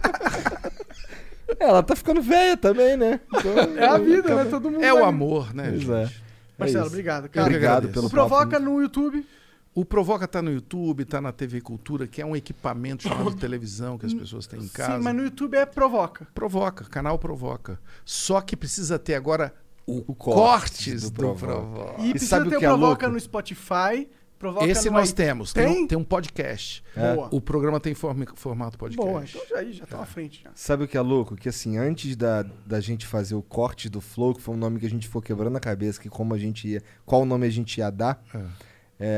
É, 1.59 1.65
ela 1.65 1.83
tá 1.83 1.97
ficando 1.97 2.21
velha 2.21 2.59
também, 2.59 2.95
né? 2.95 3.21
Então, 3.35 3.79
É 3.79 3.87
a 3.87 3.97
vida, 3.97 4.35
né? 4.35 4.45
Todo 4.51 4.71
mundo 4.71 4.85
É 4.85 4.93
o 4.93 4.97
vai- 4.97 5.05
amor, 5.09 5.55
né, 5.55 5.69
Pois 5.71 5.81
gente? 5.81 5.93
é. 5.93 6.30
Marcelo, 6.61 6.85
É 6.85 6.87
isso. 6.87 6.95
obrigado. 6.95 7.29
Cara, 7.29 7.47
Obrigado 7.47 7.89
pelo 7.89 8.07
o 8.07 8.11
Provoca 8.11 8.51
papo. 8.59 8.63
no 8.65 8.81
YouTube. 8.81 9.27
O 9.73 9.85
Provoca 9.85 10.27
tá 10.27 10.43
no 10.43 10.51
YouTube, 10.53 11.05
tá 11.05 11.21
na 11.21 11.31
TV 11.33 11.61
Cultura, 11.61 12.07
que 12.07 12.21
é 12.21 12.27
um 12.27 12.35
equipamento 12.35 13.05
chamado 13.05 13.35
televisão 13.39 13.97
que 13.97 14.05
as 14.07 14.13
pessoas 14.13 14.47
têm 14.47 14.61
em 14.61 14.69
casa. 14.69 14.97
Sim, 14.99 15.03
mas 15.05 15.15
no 15.15 15.23
YouTube 15.23 15.55
é 15.57 15.65
Provoca. 15.65 16.27
Provoca, 16.35 16.85
canal 16.87 17.19
Provoca. 17.19 17.79
Só 18.05 18.41
que 18.41 18.57
precisa 18.57 18.99
ter 18.99 19.15
agora 19.15 19.55
o, 19.87 20.05
O 20.09 20.15
cortes 20.15 20.41
cortes 20.43 21.03
do, 21.05 21.11
do 21.11 21.17
Provoca. 21.17 21.47
Provoca. 21.47 22.03
E, 22.03 22.11
precisa 22.11 22.31
sabe 22.37 22.49
o 22.49 22.51
ter 22.51 22.59
que 22.59 22.65
é 22.65 22.69
Provoca 22.69 23.07
louco? 23.07 23.15
no 23.15 23.21
Spotify. 23.21 24.09
Provoca 24.41 24.67
Esse 24.67 24.89
no 24.89 24.97
nós 24.97 25.13
temos. 25.13 25.53
Tem? 25.53 25.67
Tem? 25.67 25.83
um- 25.85 25.87
tem 25.87 25.99
um 25.99 26.03
podcast. 26.03 26.83
É. 26.97 27.15
Boa. 27.15 27.29
O 27.31 27.41
programa 27.43 27.79
tem 27.79 27.93
forma- 27.95 28.25
formato 28.35 28.79
podcast. 28.79 29.07
Boa, 29.07 29.23
então 29.23 29.43
já, 29.51 29.59
aí 29.59 29.71
já 29.75 29.85
tá 29.85 30.01
à 30.01 30.07
frente. 30.07 30.41
Já. 30.43 30.51
Sabe 30.55 30.85
o 30.85 30.89
que 30.89 30.97
é 30.97 31.01
louco? 31.03 31.37
Que 31.37 31.51
assim, 31.51 31.77
antes 31.77 32.17
da, 32.17 32.43
da 32.65 32.81
gente 32.81 33.07
fazer 33.07 33.35
o 33.35 33.43
corte 33.43 33.91
do 33.91 34.01
Flow, 34.01 34.35
que 34.35 34.41
foi 34.41 34.55
um 34.55 34.59
nome 34.59 34.81
que 34.81 34.87
a 34.87 34.91
gente 34.91 35.07
ficou 35.07 35.21
quebrando 35.21 35.55
a 35.57 35.61
cabeça, 35.61 36.01
que 36.01 36.09
como 36.09 36.33
a 36.33 36.39
gente 36.39 36.67
ia. 36.67 36.83
Qual 37.05 37.27
nome 37.27 37.47
a 37.47 37.51
gente 37.51 37.77
ia 37.79 37.91
dar? 37.91 38.25
É, 38.35 38.39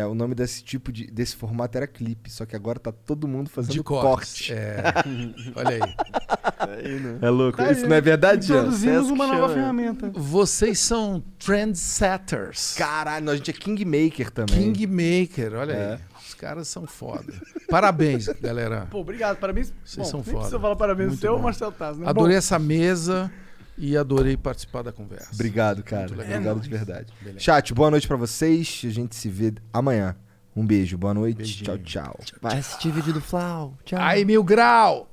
o 0.08 0.14
nome 0.14 0.34
desse 0.34 0.62
tipo 0.62 0.92
de. 0.92 1.06
desse 1.10 1.34
formato 1.34 1.76
era 1.76 1.86
clipe. 1.88 2.30
Só 2.30 2.46
que 2.46 2.54
agora 2.54 2.78
tá 2.78 2.92
todo 2.92 3.26
mundo 3.26 3.50
fazendo 3.50 3.72
De 3.72 3.82
corte. 3.82 4.04
corte. 4.06 4.52
É. 4.52 4.82
Olha 5.56 5.84
aí. 5.84 5.94
Aí, 6.84 7.00
né? 7.00 7.18
É 7.20 7.28
louco. 7.30 7.58
Tá 7.58 7.72
Isso 7.72 7.82
aí, 7.82 7.88
não 7.88 7.96
é 7.96 8.00
verdade? 8.00 8.44
Introduzimos 8.52 9.10
uma 9.10 9.26
nova 9.26 9.40
chama. 9.48 9.54
ferramenta. 9.54 10.10
Vocês 10.14 10.78
são 10.78 11.22
trendsetters. 11.38 12.74
Caralho, 12.76 13.30
a 13.30 13.36
gente 13.36 13.50
é 13.50 13.54
Kingmaker 13.54 14.30
também. 14.30 14.72
Kingmaker, 14.72 15.54
olha 15.54 15.72
É. 15.72 15.92
aí. 15.94 15.98
Os 16.26 16.34
caras 16.34 16.68
são 16.68 16.86
foda. 16.86 17.32
Parabéns, 17.68 18.26
galera. 18.40 18.86
Pô, 18.90 19.00
obrigado, 19.00 19.36
parabéns. 19.38 19.72
Vocês 19.84 20.06
Bom, 20.06 20.10
são 20.10 20.22
foda. 20.22 20.36
precisa 20.38 20.60
falar 20.60 20.76
parabéns 20.76 21.08
Muito 21.10 21.20
seu, 21.20 21.36
bom. 21.36 21.42
Marcelo 21.42 21.72
Taz, 21.72 21.98
né? 21.98 22.06
Adorei 22.08 22.34
Bom, 22.34 22.38
essa 22.38 22.58
mesa 22.58 23.30
e 23.76 23.96
adorei 23.96 24.36
participar 24.36 24.82
da 24.82 24.92
conversa. 24.92 25.30
Obrigado, 25.32 25.82
cara. 25.82 26.12
Obrigado 26.12 26.58
É 26.58 26.62
de 26.62 26.68
verdade. 26.68 27.12
Beleza. 27.20 27.40
Chat, 27.40 27.74
boa 27.74 27.90
noite 27.90 28.06
pra 28.06 28.16
vocês. 28.16 28.82
A 28.84 28.90
gente 28.90 29.14
se 29.16 29.28
vê 29.28 29.54
amanhã. 29.72 30.16
Um 30.54 30.66
beijo, 30.66 30.98
boa 30.98 31.14
noite. 31.14 31.38
Beijinho. 31.38 31.64
Tchau, 31.64 31.78
tchau. 31.78 32.20
Vai 32.40 32.58
assistir 32.58 32.90
vídeo 32.92 33.12
do 33.12 33.20
Flau. 33.20 33.76
Tchau. 33.84 33.98
Aí, 34.00 34.24
mil 34.24 34.44
grau! 34.44 35.11